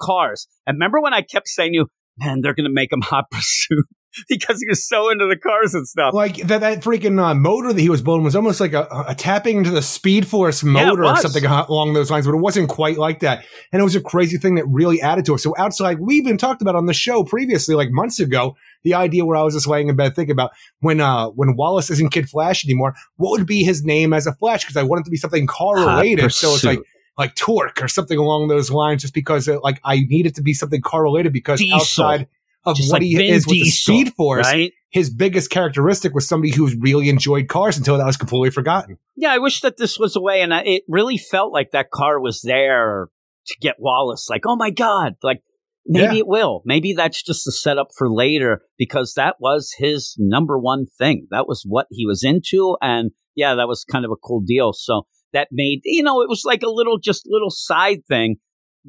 Cars. 0.00 0.48
And 0.66 0.76
remember 0.76 1.00
when 1.00 1.14
I 1.14 1.22
kept 1.22 1.48
saying 1.48 1.72
to 1.72 1.76
you, 1.78 1.86
man, 2.18 2.40
they're 2.40 2.54
going 2.54 2.64
to 2.64 2.72
make 2.72 2.92
him 2.92 3.00
hot 3.00 3.26
pursuit 3.30 3.86
because 4.28 4.60
he 4.60 4.68
was 4.68 4.86
so 4.86 5.10
into 5.10 5.26
the 5.26 5.36
cars 5.36 5.74
and 5.74 5.86
stuff. 5.86 6.14
like 6.14 6.36
that, 6.38 6.60
that 6.60 6.80
freaking 6.80 7.22
uh, 7.22 7.34
motor 7.34 7.72
that 7.72 7.80
he 7.80 7.90
was 7.90 8.02
building 8.02 8.24
was 8.24 8.34
almost 8.34 8.60
like 8.60 8.72
a, 8.72 8.88
a 9.06 9.14
tapping 9.14 9.58
into 9.58 9.70
the 9.70 9.82
Speed 9.82 10.26
Force 10.26 10.62
Yeah, 10.62 10.70
motor 10.70 11.04
or 11.04 11.16
something 11.16 11.44
along 11.44 11.94
those 11.94 12.10
lines, 12.10 12.26
but 12.26 12.34
it 12.34 12.38
wasn't 12.38 12.68
quite 12.68 12.98
like 12.98 13.20
that. 13.20 13.44
And 13.72 13.80
it 13.80 13.84
was 13.84 13.94
a 13.94 14.00
crazy 14.00 14.38
thing 14.38 14.56
that 14.56 14.66
really 14.66 15.00
added 15.00 15.24
to 15.26 15.34
it. 15.34 15.38
So 15.38 15.54
outside, 15.58 16.00
we 16.00 16.14
even 16.16 16.38
talked 16.38 16.62
about 16.62 16.74
on 16.74 16.86
the 16.86 16.94
show 16.94 17.22
previously, 17.22 17.74
like 17.74 17.90
months 17.90 18.18
ago, 18.18 18.56
the 18.82 18.94
idea 18.94 19.24
where 19.24 19.36
I 19.36 19.42
was 19.42 19.54
just 19.54 19.66
laying 19.66 19.88
in 19.88 19.96
bed 19.96 20.14
thinking 20.16 20.32
about 20.32 20.52
when 20.80 21.00
uh 21.00 21.26
when 21.28 21.56
Wallace 21.56 21.90
isn't 21.90 22.10
Kid 22.10 22.28
Flash 22.28 22.64
anymore, 22.64 22.94
what 23.16 23.32
would 23.32 23.46
be 23.46 23.62
his 23.62 23.84
name 23.84 24.12
as 24.12 24.26
a 24.26 24.32
Flash? 24.34 24.64
Because 24.64 24.76
I 24.76 24.82
want 24.82 25.02
it 25.02 25.04
to 25.04 25.10
be 25.10 25.16
something 25.16 25.46
car 25.46 25.76
related. 25.76 26.32
So 26.32 26.54
it's 26.54 26.64
like. 26.64 26.80
Like 27.18 27.34
Torque 27.34 27.82
or 27.82 27.88
something 27.88 28.16
along 28.18 28.48
those 28.48 28.70
lines, 28.70 29.02
just 29.02 29.12
because 29.14 29.48
uh, 29.48 29.58
like 29.62 29.80
I 29.84 30.00
need 30.08 30.26
it 30.26 30.34
to 30.36 30.42
be 30.42 30.54
something 30.54 30.80
car 30.80 31.02
related 31.02 31.32
because 31.32 31.58
Diesel. 31.58 31.76
outside 31.80 32.28
of 32.64 32.76
Just 32.76 32.90
what 32.90 33.00
like 33.00 33.02
he 33.02 33.28
is 33.28 33.46
with 33.46 33.54
the 33.54 33.70
Speed 33.70 34.14
Force, 34.14 34.46
right? 34.46 34.72
his 34.90 35.10
biggest 35.10 35.50
characteristic 35.50 36.14
was 36.14 36.26
somebody 36.28 36.52
who's 36.52 36.74
really 36.76 37.08
enjoyed 37.08 37.48
cars 37.48 37.76
until 37.76 37.98
that 37.98 38.06
was 38.06 38.16
completely 38.16 38.50
forgotten. 38.50 38.98
Yeah, 39.16 39.32
I 39.32 39.38
wish 39.38 39.60
that 39.62 39.76
this 39.76 39.98
was 39.98 40.16
a 40.16 40.20
way, 40.20 40.40
and 40.42 40.52
I, 40.54 40.62
it 40.62 40.82
really 40.88 41.18
felt 41.18 41.52
like 41.52 41.70
that 41.72 41.90
car 41.90 42.20
was 42.20 42.40
there 42.42 43.08
to 43.46 43.56
get 43.60 43.76
Wallace. 43.78 44.28
Like, 44.30 44.42
oh 44.46 44.56
my 44.56 44.70
god, 44.70 45.14
like 45.22 45.42
maybe 45.86 46.14
Yeah. 46.16 46.20
it 46.20 46.26
will. 46.26 46.62
Maybe 46.64 46.92
that's 46.94 47.22
just 47.22 47.46
a 47.46 47.52
setup 47.52 47.88
for 47.96 48.10
later 48.12 48.62
because 48.76 49.14
that 49.16 49.36
was 49.40 49.72
his 49.78 50.14
number 50.18 50.58
one 50.58 50.86
thing. 50.98 51.26
That 51.30 51.48
was 51.48 51.64
what 51.66 51.86
he 51.90 52.06
was 52.06 52.22
into, 52.22 52.76
and 52.80 53.10
yeah, 53.34 53.54
that 53.54 53.68
was 53.68 53.84
kind 53.84 54.04
of 54.04 54.10
a 54.10 54.16
cool 54.16 54.40
deal. 54.40 54.72
So 54.72 55.06
that 55.32 55.48
made 55.50 55.80
you 55.84 56.02
know 56.02 56.22
it 56.22 56.28
was 56.28 56.44
like 56.44 56.62
a 56.62 56.70
little 56.70 56.98
just 56.98 57.24
little 57.26 57.50
side 57.50 58.04
thing 58.06 58.36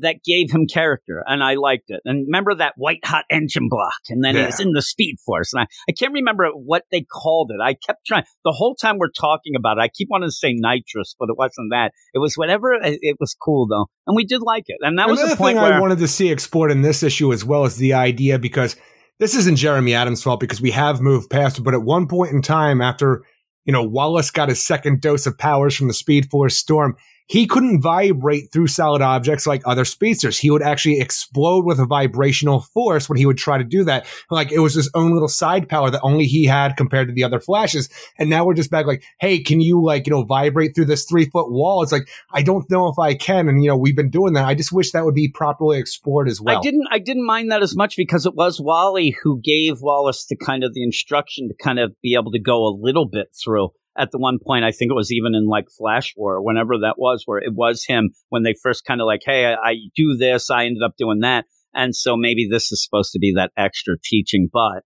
that 0.02 0.24
gave 0.24 0.52
him 0.52 0.68
character 0.68 1.24
and 1.26 1.44
I 1.44 1.56
liked 1.56 1.86
it. 1.90 2.02
And 2.06 2.26
remember 2.28 2.56
that 2.56 2.74
white 2.78 3.04
hot 3.06 3.26
engine 3.30 3.68
block 3.70 4.00
and 4.10 4.24
then 4.24 4.36
he 4.36 4.44
was 4.44 4.60
in 4.60 4.72
the 4.72 4.82
speed 4.82 5.18
force. 5.26 5.54
And 5.54 5.62
I, 5.62 5.68
I 5.90 5.94
can't 5.94 6.14
remember 6.14 6.48
what 6.54 6.84
they 6.92 7.02
called 7.02 7.52
it. 7.52 7.62
I 7.62 7.74
kept 7.74 8.06
trying 8.06 8.24
the 8.44 8.52
whole 8.52 8.76
time 8.76 8.98
we're 8.98 9.10
talking 9.10 9.56
about 9.58 9.78
it. 9.78 9.82
I 9.82 9.90
keep 9.90 10.08
wanting 10.10 10.30
to 10.30 10.34
say 10.34 10.54
nitrous, 10.54 11.16
but 11.20 11.30
it 11.30 11.38
wasn't 11.38 11.72
that. 11.72 11.92
It 12.14 12.20
was 12.20 12.36
whatever. 12.36 12.74
It, 12.74 13.00
it 13.02 13.18
was 13.20 13.36
cool 13.40 13.68
though. 13.68 13.88
And 14.08 14.16
we 14.16 14.26
did 14.26 14.42
like 14.42 14.66
it. 14.68 14.78
And 14.82 14.98
that 15.00 15.10
was 15.10 15.20
the 15.20 15.36
point 15.36 15.56
thing 15.56 15.64
where 15.64 15.74
I 15.74 15.80
wanted 15.80 16.00
to 16.00 16.08
see 16.08 16.32
explored 16.32 16.72
in 16.72 16.82
this 16.82 17.04
issue 17.04 17.34
as 17.34 17.44
well 17.44 17.66
as 17.66 17.78
the 17.78 17.94
idea 17.94 18.40
because 18.40 18.76
this 19.20 19.36
isn't 19.36 19.58
Jeremy 19.58 19.96
Adams' 19.96 20.24
fault 20.24 20.40
because 20.40 20.62
we 20.62 20.72
have 20.72 21.02
moved 21.02 21.30
past 21.30 21.60
it. 21.60 21.64
But 21.64 21.74
at 21.74 21.82
one 21.82 22.08
point 22.08 22.32
in 22.32 22.42
time, 22.42 22.82
after 22.82 23.24
you 23.70 23.74
know 23.74 23.84
Wallace 23.84 24.32
got 24.32 24.50
his 24.50 24.66
second 24.66 25.00
dose 25.00 25.28
of 25.28 25.38
powers 25.38 25.76
from 25.76 25.90
the 25.90 25.94
Speed 25.94 26.32
Force 26.32 26.58
Storm, 26.58 26.98
he 27.30 27.46
couldn't 27.46 27.82
vibrate 27.82 28.52
through 28.52 28.68
solid 28.68 29.04
objects 29.04 29.46
like 29.46 29.62
other 29.66 29.86
speedsters. 29.86 30.40
He 30.40 30.50
would 30.50 30.64
actually 30.64 31.00
explode 31.00 31.64
with 31.64 31.80
a 31.80 31.86
vibrational 31.86 32.62
force 32.74 33.08
when 33.08 33.20
he 33.20 33.26
would 33.28 33.38
try 33.38 33.60
to 33.60 33.64
do 33.64 33.84
that. 33.84 34.08
Like 34.32 34.52
it 34.52 34.60
was 34.60 34.74
his 34.74 34.90
own 34.96 35.14
little 35.14 35.28
side 35.28 35.70
power 35.70 35.92
that 35.92 36.02
only 36.02 36.26
he 36.26 36.46
had 36.46 36.76
compared 36.76 37.08
to 37.08 37.14
the 37.14 37.24
other 37.24 37.40
flashes. 37.40 37.88
And 38.18 38.32
now 38.32 38.46
we're 38.46 38.56
just 38.56 38.72
back 38.72 38.88
like, 38.88 39.04
hey, 39.20 39.44
can 39.44 39.62
you 39.62 39.84
like, 39.84 40.08
you 40.08 40.12
know, 40.12 40.24
vibrate 40.24 40.74
through 40.74 40.86
this 40.86 41.06
three 41.06 41.26
foot 41.26 41.52
wall? 41.52 41.84
It's 41.84 41.92
like, 41.92 42.10
I 42.34 42.42
don't 42.42 42.70
know 42.72 42.88
if 42.88 42.98
I 42.98 43.14
can. 43.14 43.48
And, 43.48 43.64
you 43.64 43.70
know, 43.70 43.78
we've 43.78 43.96
been 43.96 44.10
doing 44.10 44.34
that. 44.34 44.46
I 44.46 44.56
just 44.56 44.72
wish 44.72 44.92
that 44.92 45.06
would 45.06 45.16
be 45.16 45.30
properly 45.30 45.78
explored 45.78 46.28
as 46.28 46.42
well. 46.42 46.58
I 46.58 46.62
didn't 46.62 46.88
I 46.90 46.98
didn't 46.98 47.28
mind 47.28 47.52
that 47.52 47.62
as 47.62 47.76
much 47.76 47.96
because 47.96 48.26
it 48.26 48.34
was 48.34 48.60
Wally 48.60 49.16
who 49.22 49.40
gave 49.40 49.82
Wallace 49.82 50.26
the 50.26 50.36
kind 50.36 50.64
of 50.64 50.74
the 50.74 50.82
instruction 50.82 51.48
to 51.50 51.54
kind 51.64 51.78
of 51.78 51.94
be 52.02 52.16
able 52.16 52.32
to 52.32 52.40
go 52.40 52.66
a 52.66 52.74
little 52.76 53.08
bit 53.08 53.28
through. 53.40 53.70
At 54.00 54.12
the 54.12 54.18
one 54.18 54.40
point, 54.44 54.64
I 54.64 54.72
think 54.72 54.92
it 54.92 54.96
was 54.96 55.12
even 55.12 55.36
in 55.36 55.48
like 55.48 55.66
Flash 55.78 56.14
War, 56.16 56.42
whenever 56.42 56.78
that 56.80 56.98
was, 56.98 57.24
where 57.26 57.40
it 57.40 57.54
was 57.54 57.84
him 57.86 58.12
when 58.30 58.44
they 58.44 58.56
first 58.64 58.86
kind 58.86 59.02
of 59.02 59.08
like, 59.08 59.22
hey, 59.26 59.46
I, 59.46 59.72
I 59.72 59.76
do 59.96 60.16
this, 60.18 60.50
I 60.50 60.66
ended 60.66 60.84
up 60.84 60.94
doing 60.98 61.20
that, 61.20 61.46
and 61.74 61.96
so 61.96 62.16
maybe 62.16 62.48
this 62.50 62.72
is 62.72 62.84
supposed 62.84 63.12
to 63.12 63.20
be 63.20 63.34
that 63.36 63.52
extra 63.58 63.96
teaching, 64.02 64.50
but 64.52 64.84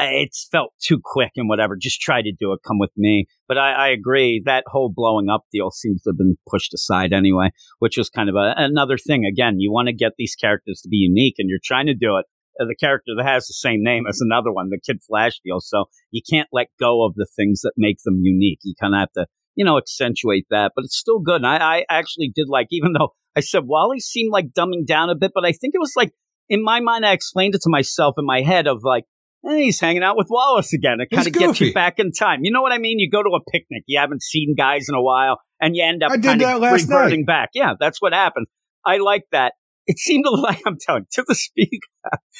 it's 0.00 0.48
felt 0.50 0.72
too 0.80 1.00
quick 1.02 1.32
and 1.36 1.48
whatever. 1.48 1.76
Just 1.76 2.00
try 2.00 2.22
to 2.22 2.32
do 2.32 2.52
it. 2.52 2.60
Come 2.66 2.78
with 2.78 2.92
me. 2.96 3.26
But 3.48 3.58
I, 3.58 3.72
I 3.72 3.88
agree. 3.88 4.40
That 4.44 4.64
whole 4.68 4.92
blowing 4.94 5.28
up 5.28 5.44
deal 5.52 5.70
seems 5.70 6.02
to 6.02 6.10
have 6.10 6.18
been 6.18 6.36
pushed 6.48 6.72
aside 6.72 7.12
anyway, 7.12 7.50
which 7.80 7.96
was 7.96 8.08
kind 8.08 8.28
of 8.28 8.36
a, 8.36 8.54
another 8.56 8.96
thing. 8.96 9.24
Again, 9.24 9.58
you 9.58 9.72
want 9.72 9.88
to 9.88 9.92
get 9.92 10.12
these 10.16 10.36
characters 10.36 10.80
to 10.82 10.88
be 10.88 10.98
unique 10.98 11.34
and 11.38 11.48
you're 11.48 11.58
trying 11.64 11.86
to 11.86 11.94
do 11.94 12.16
it. 12.16 12.26
Uh, 12.60 12.64
The 12.66 12.74
character 12.74 13.12
that 13.16 13.26
has 13.26 13.46
the 13.46 13.54
same 13.54 13.82
name 13.82 14.04
as 14.08 14.20
another 14.20 14.52
one, 14.52 14.68
the 14.70 14.80
Kid 14.84 15.00
Flash 15.06 15.40
deal. 15.44 15.60
So 15.60 15.86
you 16.10 16.22
can't 16.28 16.48
let 16.52 16.68
go 16.80 17.04
of 17.04 17.14
the 17.14 17.26
things 17.36 17.60
that 17.62 17.72
make 17.76 17.98
them 18.04 18.20
unique. 18.22 18.60
You 18.62 18.74
kind 18.80 18.94
of 18.94 19.00
have 19.00 19.12
to, 19.12 19.26
you 19.54 19.64
know, 19.64 19.78
accentuate 19.78 20.46
that, 20.50 20.72
but 20.74 20.84
it's 20.84 20.98
still 20.98 21.20
good. 21.20 21.36
And 21.36 21.46
I, 21.46 21.56
I 21.56 21.84
actually 21.88 22.30
did 22.34 22.48
like, 22.48 22.68
even 22.70 22.92
though 22.92 23.14
I 23.36 23.40
said 23.40 23.62
Wally 23.66 24.00
seemed 24.00 24.32
like 24.32 24.52
dumbing 24.56 24.86
down 24.86 25.10
a 25.10 25.14
bit, 25.14 25.32
but 25.34 25.44
I 25.44 25.52
think 25.52 25.74
it 25.74 25.80
was 25.80 25.92
like, 25.96 26.12
in 26.48 26.62
my 26.62 26.80
mind, 26.80 27.04
I 27.04 27.12
explained 27.12 27.54
it 27.54 27.60
to 27.62 27.70
myself 27.70 28.14
in 28.18 28.24
my 28.24 28.40
head 28.42 28.66
of 28.66 28.82
like, 28.82 29.04
Hey, 29.46 29.64
he's 29.64 29.78
hanging 29.78 30.02
out 30.02 30.16
with 30.16 30.26
Wallace 30.30 30.72
again. 30.72 31.00
It 31.00 31.14
kind 31.14 31.26
of 31.26 31.32
gets 31.32 31.60
you 31.60 31.72
back 31.72 32.00
in 32.00 32.10
time. 32.10 32.40
You 32.42 32.50
know 32.50 32.60
what 32.60 32.72
I 32.72 32.78
mean? 32.78 32.98
You 32.98 33.08
go 33.08 33.22
to 33.22 33.30
a 33.30 33.50
picnic, 33.52 33.84
you 33.86 34.00
haven't 34.00 34.22
seen 34.22 34.56
guys 34.58 34.88
in 34.88 34.96
a 34.96 35.02
while, 35.02 35.38
and 35.60 35.76
you 35.76 35.84
end 35.84 36.02
up 36.02 36.10
kind 36.22 36.42
of 36.42 36.60
reverting 36.90 37.24
back. 37.24 37.50
Yeah, 37.54 37.74
that's 37.78 38.02
what 38.02 38.12
happened. 38.12 38.46
I 38.84 38.96
like 38.96 39.24
that. 39.30 39.52
It 39.88 39.98
seemed 39.98 40.26
like 40.30 40.60
I'm 40.66 40.76
telling 40.78 41.06
to 41.12 41.24
the 41.26 41.34
speaker, 41.34 41.88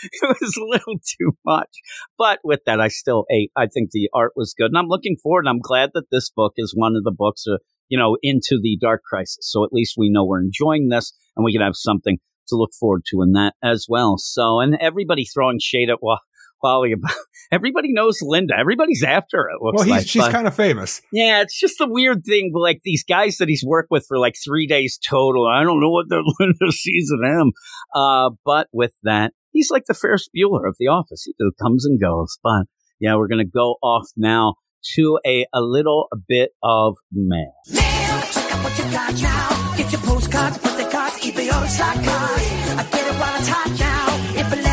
it 0.03 0.37
was 0.41 0.57
a 0.57 0.65
little 0.65 0.99
too 0.99 1.33
much. 1.47 1.71
But 2.19 2.41
with 2.45 2.61
that, 2.67 2.79
I 2.79 2.89
still 2.89 3.25
ate. 3.31 3.51
I 3.57 3.67
think 3.67 3.91
the 3.91 4.11
art 4.15 4.33
was 4.37 4.55
good, 4.57 4.67
and 4.67 4.77
I'm 4.77 4.87
looking 4.89 5.17
forward. 5.17 5.47
And 5.47 5.49
I'm 5.49 5.61
glad 5.61 5.91
that 5.95 6.11
this 6.13 6.29
book 6.31 6.53
is 6.59 6.75
one 6.77 6.95
of 6.95 7.05
the 7.05 7.11
books, 7.11 7.45
uh, 7.51 7.57
you 7.89 7.99
know, 7.99 8.19
into 8.23 8.61
the 8.63 8.77
Dark 8.79 9.03
Crisis. 9.03 9.39
So 9.51 9.65
at 9.65 9.73
least 9.73 9.95
we 9.97 10.11
know 10.11 10.27
we're 10.27 10.43
enjoying 10.43 10.91
this, 10.91 11.15
and 11.37 11.45
we 11.45 11.53
can 11.53 11.63
have 11.63 11.75
something 11.75 12.19
to 12.49 12.57
look 12.57 12.73
forward 12.79 13.03
to 13.11 13.23
in 13.23 13.33
that 13.33 13.55
as 13.63 13.87
well. 13.89 14.19
So, 14.19 14.61
and 14.61 14.77
everybody 14.79 15.25
throwing 15.25 15.59
shade 15.59 15.89
at 15.89 16.03
Wa- 16.03 16.19
Wally 16.63 16.93
about. 16.93 17.13
Everybody 17.53 17.93
knows 17.93 18.19
Linda. 18.21 18.55
Everybody's 18.59 19.03
after 19.03 19.39
her. 19.39 19.49
It 19.51 19.63
looks 19.63 19.77
well, 19.77 19.85
he's, 19.87 19.93
like. 19.93 20.07
she's 20.07 20.23
But- 20.23 20.33
kind 20.33 20.47
of 20.47 20.55
famous. 20.55 21.01
yeah, 21.13 21.41
it's 21.43 21.59
just 21.59 21.81
a 21.81 21.87
weird 21.89 22.25
thing. 22.25 22.53
Like 22.55 22.81
these 22.85 23.05
guys 23.05 23.39
that 23.39 23.49
he's 23.49 23.65
worked 23.67 23.91
with 23.91 24.05
for 24.07 24.19
like 24.19 24.35
three 24.45 24.67
days 24.67 24.99
total. 24.99 25.47
I 25.47 25.63
don't 25.63 25.81
know 25.81 25.91
what 25.91 26.09
the 26.09 26.23
Linda 26.41 26.73
sees 26.73 27.11
in 27.11 27.25
him. 27.41 27.53
Uh, 27.95 28.31
but 28.45 28.69
with 28.73 28.93
that, 29.05 29.33
he's 29.53 29.71
like 29.71 29.85
the 29.87 29.95
Ferris 29.95 30.29
Bueller 30.37 30.69
of 30.69 30.77
The 30.79 30.89
Office. 30.89 31.25
He 31.25 31.35
comes 31.61 31.87
and 31.87 32.01
goes. 32.01 32.39
But 32.43 32.67
yeah, 33.01 33.17
we're 33.17 33.29
gonna 33.29 33.45
go 33.47 33.77
off 33.83 34.09
now 34.17 34.55
to 34.95 35.19
a 35.27 35.47
a 35.55 35.61
little 35.61 36.09
bit 36.29 36.51
of 36.63 36.97
mail. 37.13 37.53
Mail, 37.73 38.21
check 38.33 38.53
out 38.53 38.63
what 38.65 38.79
you 38.79 38.85
got 38.93 39.23
now. 39.23 39.75
Get 39.77 39.93
your 39.93 40.01
postcards, 40.03 40.59
birthday 40.59 40.91
cards, 40.91 41.17
eBay 41.21 41.47
or 41.49 41.67
stock 41.69 41.95
cards. 41.95 42.45
I 42.77 42.87
get 42.91 43.07
it 43.07 43.21
while 43.21 43.37
it's 43.39 43.49
hot 43.49 43.71
now. 43.79 44.41
If 44.41 44.53
a 44.53 44.68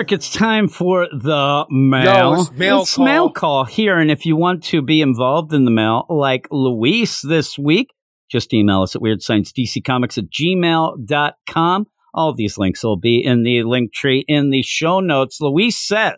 Eric, 0.00 0.12
it's 0.12 0.32
time 0.32 0.66
for 0.66 1.08
the 1.12 1.66
mail. 1.68 2.04
Yo, 2.04 2.40
it's 2.40 2.50
mail 2.52 2.80
It's 2.80 2.94
call. 2.94 3.04
mail 3.04 3.30
call 3.30 3.64
here, 3.66 3.98
and 3.98 4.10
if 4.10 4.24
you 4.24 4.34
want 4.34 4.64
to 4.64 4.80
be 4.80 5.02
involved 5.02 5.52
in 5.52 5.66
the 5.66 5.70
mail, 5.70 6.06
like 6.08 6.48
Luis 6.50 7.20
this 7.20 7.58
week, 7.58 7.92
just 8.30 8.54
email 8.54 8.80
us 8.80 8.96
at 8.96 9.02
weirdsciencedccomics 9.02 10.16
at 10.16 10.30
gmail.com. 10.30 11.86
All 12.14 12.32
these 12.32 12.56
links 12.56 12.82
will 12.82 12.96
be 12.96 13.22
in 13.22 13.42
the 13.42 13.62
link 13.64 13.92
tree 13.92 14.24
in 14.26 14.48
the 14.48 14.62
show 14.62 15.00
notes. 15.00 15.38
Luis 15.38 15.76
says, 15.76 16.14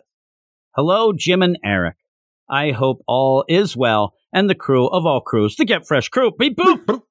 Hello, 0.77 1.11
Jim 1.11 1.41
and 1.41 1.59
Eric. 1.61 1.97
I 2.49 2.71
hope 2.71 3.01
all 3.05 3.43
is 3.49 3.75
well 3.75 4.13
and 4.31 4.49
the 4.49 4.55
crew 4.55 4.87
of 4.87 5.05
all 5.05 5.19
crews 5.19 5.55
to 5.57 5.65
get 5.65 5.85
fresh 5.85 6.07
crew. 6.07 6.31
Beep 6.39 6.55
boop. 6.55 7.01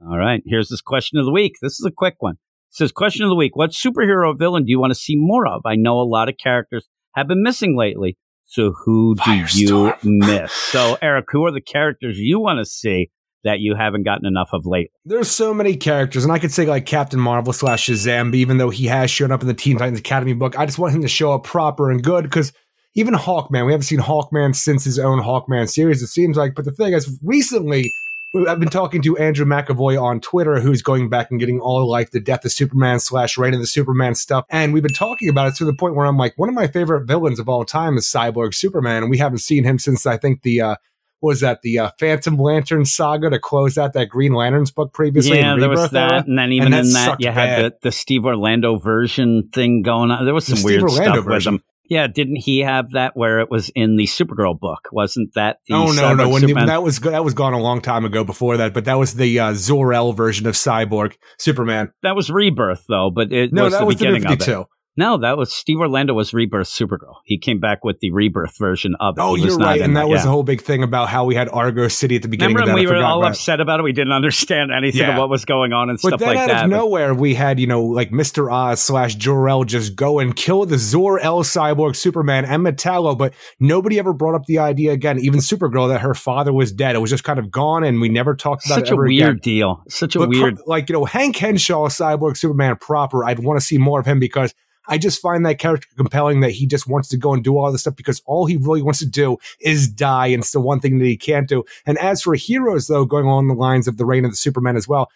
All 0.00 0.16
right, 0.16 0.42
here's 0.46 0.70
this 0.70 0.80
question 0.80 1.18
of 1.18 1.26
the 1.26 1.32
week. 1.32 1.56
This 1.60 1.72
is 1.78 1.84
a 1.84 1.92
quick 1.94 2.14
one. 2.20 2.36
Says, 2.74 2.90
question 2.90 3.24
of 3.24 3.28
the 3.28 3.36
week. 3.36 3.54
What 3.54 3.70
superhero 3.70 4.36
villain 4.36 4.64
do 4.64 4.70
you 4.70 4.80
want 4.80 4.90
to 4.90 4.98
see 4.98 5.14
more 5.16 5.46
of? 5.46 5.62
I 5.64 5.76
know 5.76 6.00
a 6.00 6.02
lot 6.02 6.28
of 6.28 6.36
characters 6.36 6.88
have 7.14 7.28
been 7.28 7.40
missing 7.40 7.76
lately. 7.78 8.18
So 8.46 8.72
who 8.72 9.14
do 9.24 9.44
you 9.52 9.94
miss? 10.02 10.52
So 10.52 10.98
Eric, 11.00 11.26
who 11.30 11.46
are 11.46 11.52
the 11.52 11.60
characters 11.60 12.18
you 12.18 12.40
want 12.40 12.58
to 12.58 12.64
see 12.64 13.10
that 13.44 13.60
you 13.60 13.76
haven't 13.76 14.02
gotten 14.02 14.26
enough 14.26 14.48
of 14.52 14.66
lately? 14.66 14.90
There's 15.04 15.30
so 15.30 15.54
many 15.54 15.76
characters, 15.76 16.24
and 16.24 16.32
I 16.32 16.40
could 16.40 16.50
say 16.50 16.66
like 16.66 16.84
Captain 16.84 17.20
Marvel 17.20 17.52
slash 17.52 17.86
Shazam, 17.86 18.32
but 18.32 18.38
even 18.38 18.58
though 18.58 18.70
he 18.70 18.86
has 18.86 19.08
shown 19.08 19.30
up 19.30 19.42
in 19.42 19.46
the 19.46 19.54
Teen 19.54 19.78
Titans 19.78 20.00
Academy 20.00 20.32
book, 20.32 20.58
I 20.58 20.66
just 20.66 20.80
want 20.80 20.94
him 20.94 21.02
to 21.02 21.08
show 21.08 21.32
up 21.32 21.44
proper 21.44 21.92
and 21.92 22.02
good 22.02 22.24
because 22.24 22.52
even 22.96 23.14
Hawkman, 23.14 23.66
we 23.66 23.72
haven't 23.72 23.84
seen 23.84 24.00
Hawkman 24.00 24.52
since 24.56 24.82
his 24.82 24.98
own 24.98 25.20
Hawkman 25.20 25.70
series, 25.70 26.02
it 26.02 26.08
seems 26.08 26.36
like. 26.36 26.56
But 26.56 26.64
the 26.64 26.72
thing 26.72 26.92
is, 26.92 27.20
recently, 27.22 27.92
I've 28.34 28.58
been 28.58 28.68
talking 28.68 29.00
to 29.02 29.16
Andrew 29.16 29.46
McAvoy 29.46 30.00
on 30.00 30.20
Twitter, 30.20 30.58
who's 30.58 30.82
going 30.82 31.08
back 31.08 31.30
and 31.30 31.38
getting 31.38 31.60
all 31.60 31.88
like 31.88 32.10
the 32.10 32.18
Death 32.18 32.44
of 32.44 32.50
Superman 32.50 32.98
slash 32.98 33.38
Reign 33.38 33.54
of 33.54 33.60
the 33.60 33.66
Superman 33.66 34.16
stuff. 34.16 34.44
And 34.50 34.72
we've 34.72 34.82
been 34.82 34.92
talking 34.92 35.28
about 35.28 35.48
it 35.48 35.54
to 35.56 35.64
the 35.64 35.72
point 35.72 35.94
where 35.94 36.04
I'm 36.04 36.16
like, 36.16 36.34
one 36.36 36.48
of 36.48 36.54
my 36.54 36.66
favorite 36.66 37.06
villains 37.06 37.38
of 37.38 37.48
all 37.48 37.64
time 37.64 37.96
is 37.96 38.06
Cyborg 38.06 38.52
Superman. 38.54 39.02
And 39.02 39.10
we 39.10 39.18
haven't 39.18 39.38
seen 39.38 39.62
him 39.62 39.78
since 39.78 40.04
I 40.04 40.16
think 40.16 40.42
the, 40.42 40.60
uh, 40.62 40.76
what 41.20 41.28
was 41.28 41.40
that 41.40 41.62
the 41.62 41.78
uh, 41.78 41.90
Phantom 42.00 42.36
Lantern 42.36 42.84
saga 42.84 43.30
to 43.30 43.38
close 43.38 43.78
out 43.78 43.92
that 43.92 44.08
Green 44.08 44.32
Lanterns 44.32 44.72
book 44.72 44.92
previously? 44.92 45.38
yeah, 45.38 45.56
there 45.56 45.68
was 45.70 45.90
that, 45.90 46.12
era? 46.12 46.24
and 46.26 46.36
then 46.36 46.52
even 46.52 46.74
And 46.74 46.74
that 46.74 46.84
in 46.84 46.92
that, 46.92 47.20
you 47.20 47.30
had 47.30 47.62
bad. 47.62 47.64
the, 47.64 47.76
the 47.82 47.92
Steve 47.92 48.26
Orlando 48.26 48.76
version 48.78 49.48
thing 49.52 49.82
going 49.82 50.10
on. 50.10 50.24
There 50.24 50.34
was 50.34 50.46
some 50.46 50.56
Steve 50.56 50.64
weird 50.64 50.82
Orlando 50.82 51.02
stuff 51.04 51.16
with 51.16 51.24
version? 51.26 51.54
him. 51.54 51.62
Yeah, 51.88 52.06
didn't 52.06 52.36
he 52.36 52.60
have 52.60 52.92
that 52.92 53.16
where 53.16 53.40
it 53.40 53.50
was 53.50 53.68
in 53.74 53.96
the 53.96 54.04
Supergirl 54.04 54.58
book? 54.58 54.88
Wasn't 54.90 55.34
that 55.34 55.58
the 55.66 55.74
Oh 55.74 55.92
no, 55.92 56.14
no! 56.14 56.28
When 56.28 56.46
that 56.66 56.82
was 56.82 57.00
that 57.00 57.24
was 57.24 57.34
gone 57.34 57.52
a 57.52 57.60
long 57.60 57.80
time 57.80 58.04
ago. 58.04 58.24
Before 58.24 58.56
that, 58.56 58.72
but 58.72 58.86
that 58.86 58.98
was 58.98 59.14
the 59.14 59.38
uh, 59.38 59.54
Zor-El 59.54 60.12
version 60.14 60.46
of 60.46 60.54
Cyborg 60.54 61.16
Superman. 61.38 61.92
That 62.02 62.16
was 62.16 62.30
Rebirth, 62.30 62.84
though, 62.88 63.10
but 63.14 63.32
it 63.32 63.52
No, 63.52 63.64
was 63.64 63.72
that 63.72 63.80
the 63.80 63.84
was 63.84 63.96
the 63.96 63.98
beginning 63.98 64.22
New 64.22 64.34
of 64.34 64.40
it. 64.40 64.66
No, 64.96 65.18
that 65.18 65.36
was 65.36 65.52
Steve 65.52 65.80
Orlando 65.80 66.14
was 66.14 66.32
Rebirth 66.32 66.68
Supergirl. 66.68 67.16
He 67.24 67.36
came 67.36 67.58
back 67.58 67.82
with 67.82 67.98
the 67.98 68.12
Rebirth 68.12 68.56
version 68.58 68.94
of 69.00 69.18
it. 69.18 69.20
Oh, 69.20 69.34
He 69.34 69.42
was 69.42 69.50
you're 69.54 69.58
not 69.58 69.66
right, 69.66 69.80
and 69.80 69.96
that 69.96 70.08
was 70.08 70.20
yeah. 70.20 70.24
the 70.26 70.30
whole 70.30 70.44
big 70.44 70.62
thing 70.62 70.84
about 70.84 71.08
how 71.08 71.24
we 71.24 71.34
had 71.34 71.48
Argo 71.48 71.88
City 71.88 72.14
at 72.14 72.22
the 72.22 72.28
beginning 72.28 72.54
Remember 72.54 72.72
of 72.72 72.78
we 72.78 72.86
were 72.86 73.02
all 73.04 73.18
about 73.18 73.32
upset 73.32 73.60
about 73.60 73.80
it? 73.80 73.82
We 73.82 73.92
didn't 73.92 74.12
understand 74.12 74.70
anything 74.70 75.00
Yeah. 75.00 75.14
of 75.14 75.18
what 75.18 75.28
was 75.30 75.44
going 75.44 75.72
on 75.72 75.90
and 75.90 75.98
But 76.00 76.08
stuff 76.10 76.20
then 76.20 76.28
like 76.28 76.38
out 76.38 76.46
that. 76.48 76.64
of 76.66 76.70
but- 76.70 76.76
nowhere, 76.76 77.12
we 77.12 77.34
had, 77.34 77.58
you 77.58 77.66
know, 77.66 77.82
like 77.82 78.10
Mr. 78.12 78.52
Oz 78.52 78.80
slash 78.80 79.16
Jor-El 79.16 79.64
just 79.64 79.96
go 79.96 80.20
and 80.20 80.36
kill 80.36 80.64
the 80.64 80.78
Zor-El 80.78 81.42
cyborg 81.42 81.96
Superman 81.96 82.44
and 82.44 82.64
Metallo, 82.64 83.18
but 83.18 83.34
nobody 83.58 83.98
ever 83.98 84.12
brought 84.12 84.36
up 84.36 84.44
the 84.46 84.58
idea 84.60 84.92
again, 84.92 85.18
even 85.18 85.40
Supergirl, 85.40 85.88
that 85.88 86.02
her 86.02 86.14
father 86.14 86.52
was 86.52 86.70
dead. 86.70 86.94
It 86.94 87.00
was 87.00 87.10
just 87.10 87.24
kind 87.24 87.40
of 87.40 87.50
gone 87.50 87.82
and 87.82 88.00
we 88.00 88.08
never 88.08 88.36
talked 88.36 88.64
about 88.64 88.76
Such 88.76 88.90
it 88.90 88.94
a 88.94 88.96
weird 88.96 89.28
again. 89.38 89.40
deal. 89.42 89.82
Such 89.88 90.14
a 90.14 90.20
But 90.20 90.28
weird. 90.28 90.58
like, 90.66 90.88
you 90.88 90.92
know, 90.92 91.04
Hank 91.04 91.36
Henshaw, 91.36 91.88
cyborg 91.88 92.36
Superman 92.36 92.76
proper, 92.80 93.24
I'd 93.24 93.40
want 93.40 93.58
to 93.58 93.66
see 93.66 93.76
more 93.78 93.98
of 93.98 94.06
him 94.06 94.20
because 94.20 94.54
I 94.86 94.98
just 94.98 95.20
find 95.20 95.44
that 95.46 95.58
character 95.58 95.88
compelling 95.96 96.40
that 96.40 96.50
he 96.50 96.66
just 96.66 96.86
wants 96.86 97.08
to 97.08 97.16
go 97.16 97.32
and 97.32 97.42
do 97.42 97.56
all 97.56 97.72
this 97.72 97.82
stuff 97.82 97.96
because 97.96 98.22
all 98.26 98.46
he 98.46 98.56
really 98.56 98.82
wants 98.82 98.98
to 99.00 99.06
do 99.06 99.38
is 99.60 99.88
die. 99.88 100.28
And 100.28 100.42
it's 100.42 100.52
the 100.52 100.60
one 100.60 100.80
thing 100.80 100.98
that 100.98 101.06
he 101.06 101.16
can't 101.16 101.48
do. 101.48 101.64
And 101.86 101.98
as 101.98 102.22
for 102.22 102.34
heroes, 102.34 102.86
though, 102.86 103.04
going 103.04 103.26
along 103.26 103.48
the 103.48 103.54
lines 103.54 103.88
of 103.88 103.96
the 103.96 104.04
reign 104.04 104.24
of 104.24 104.30
the 104.30 104.36
Superman 104.36 104.76
as 104.76 104.86
well, 104.86 105.10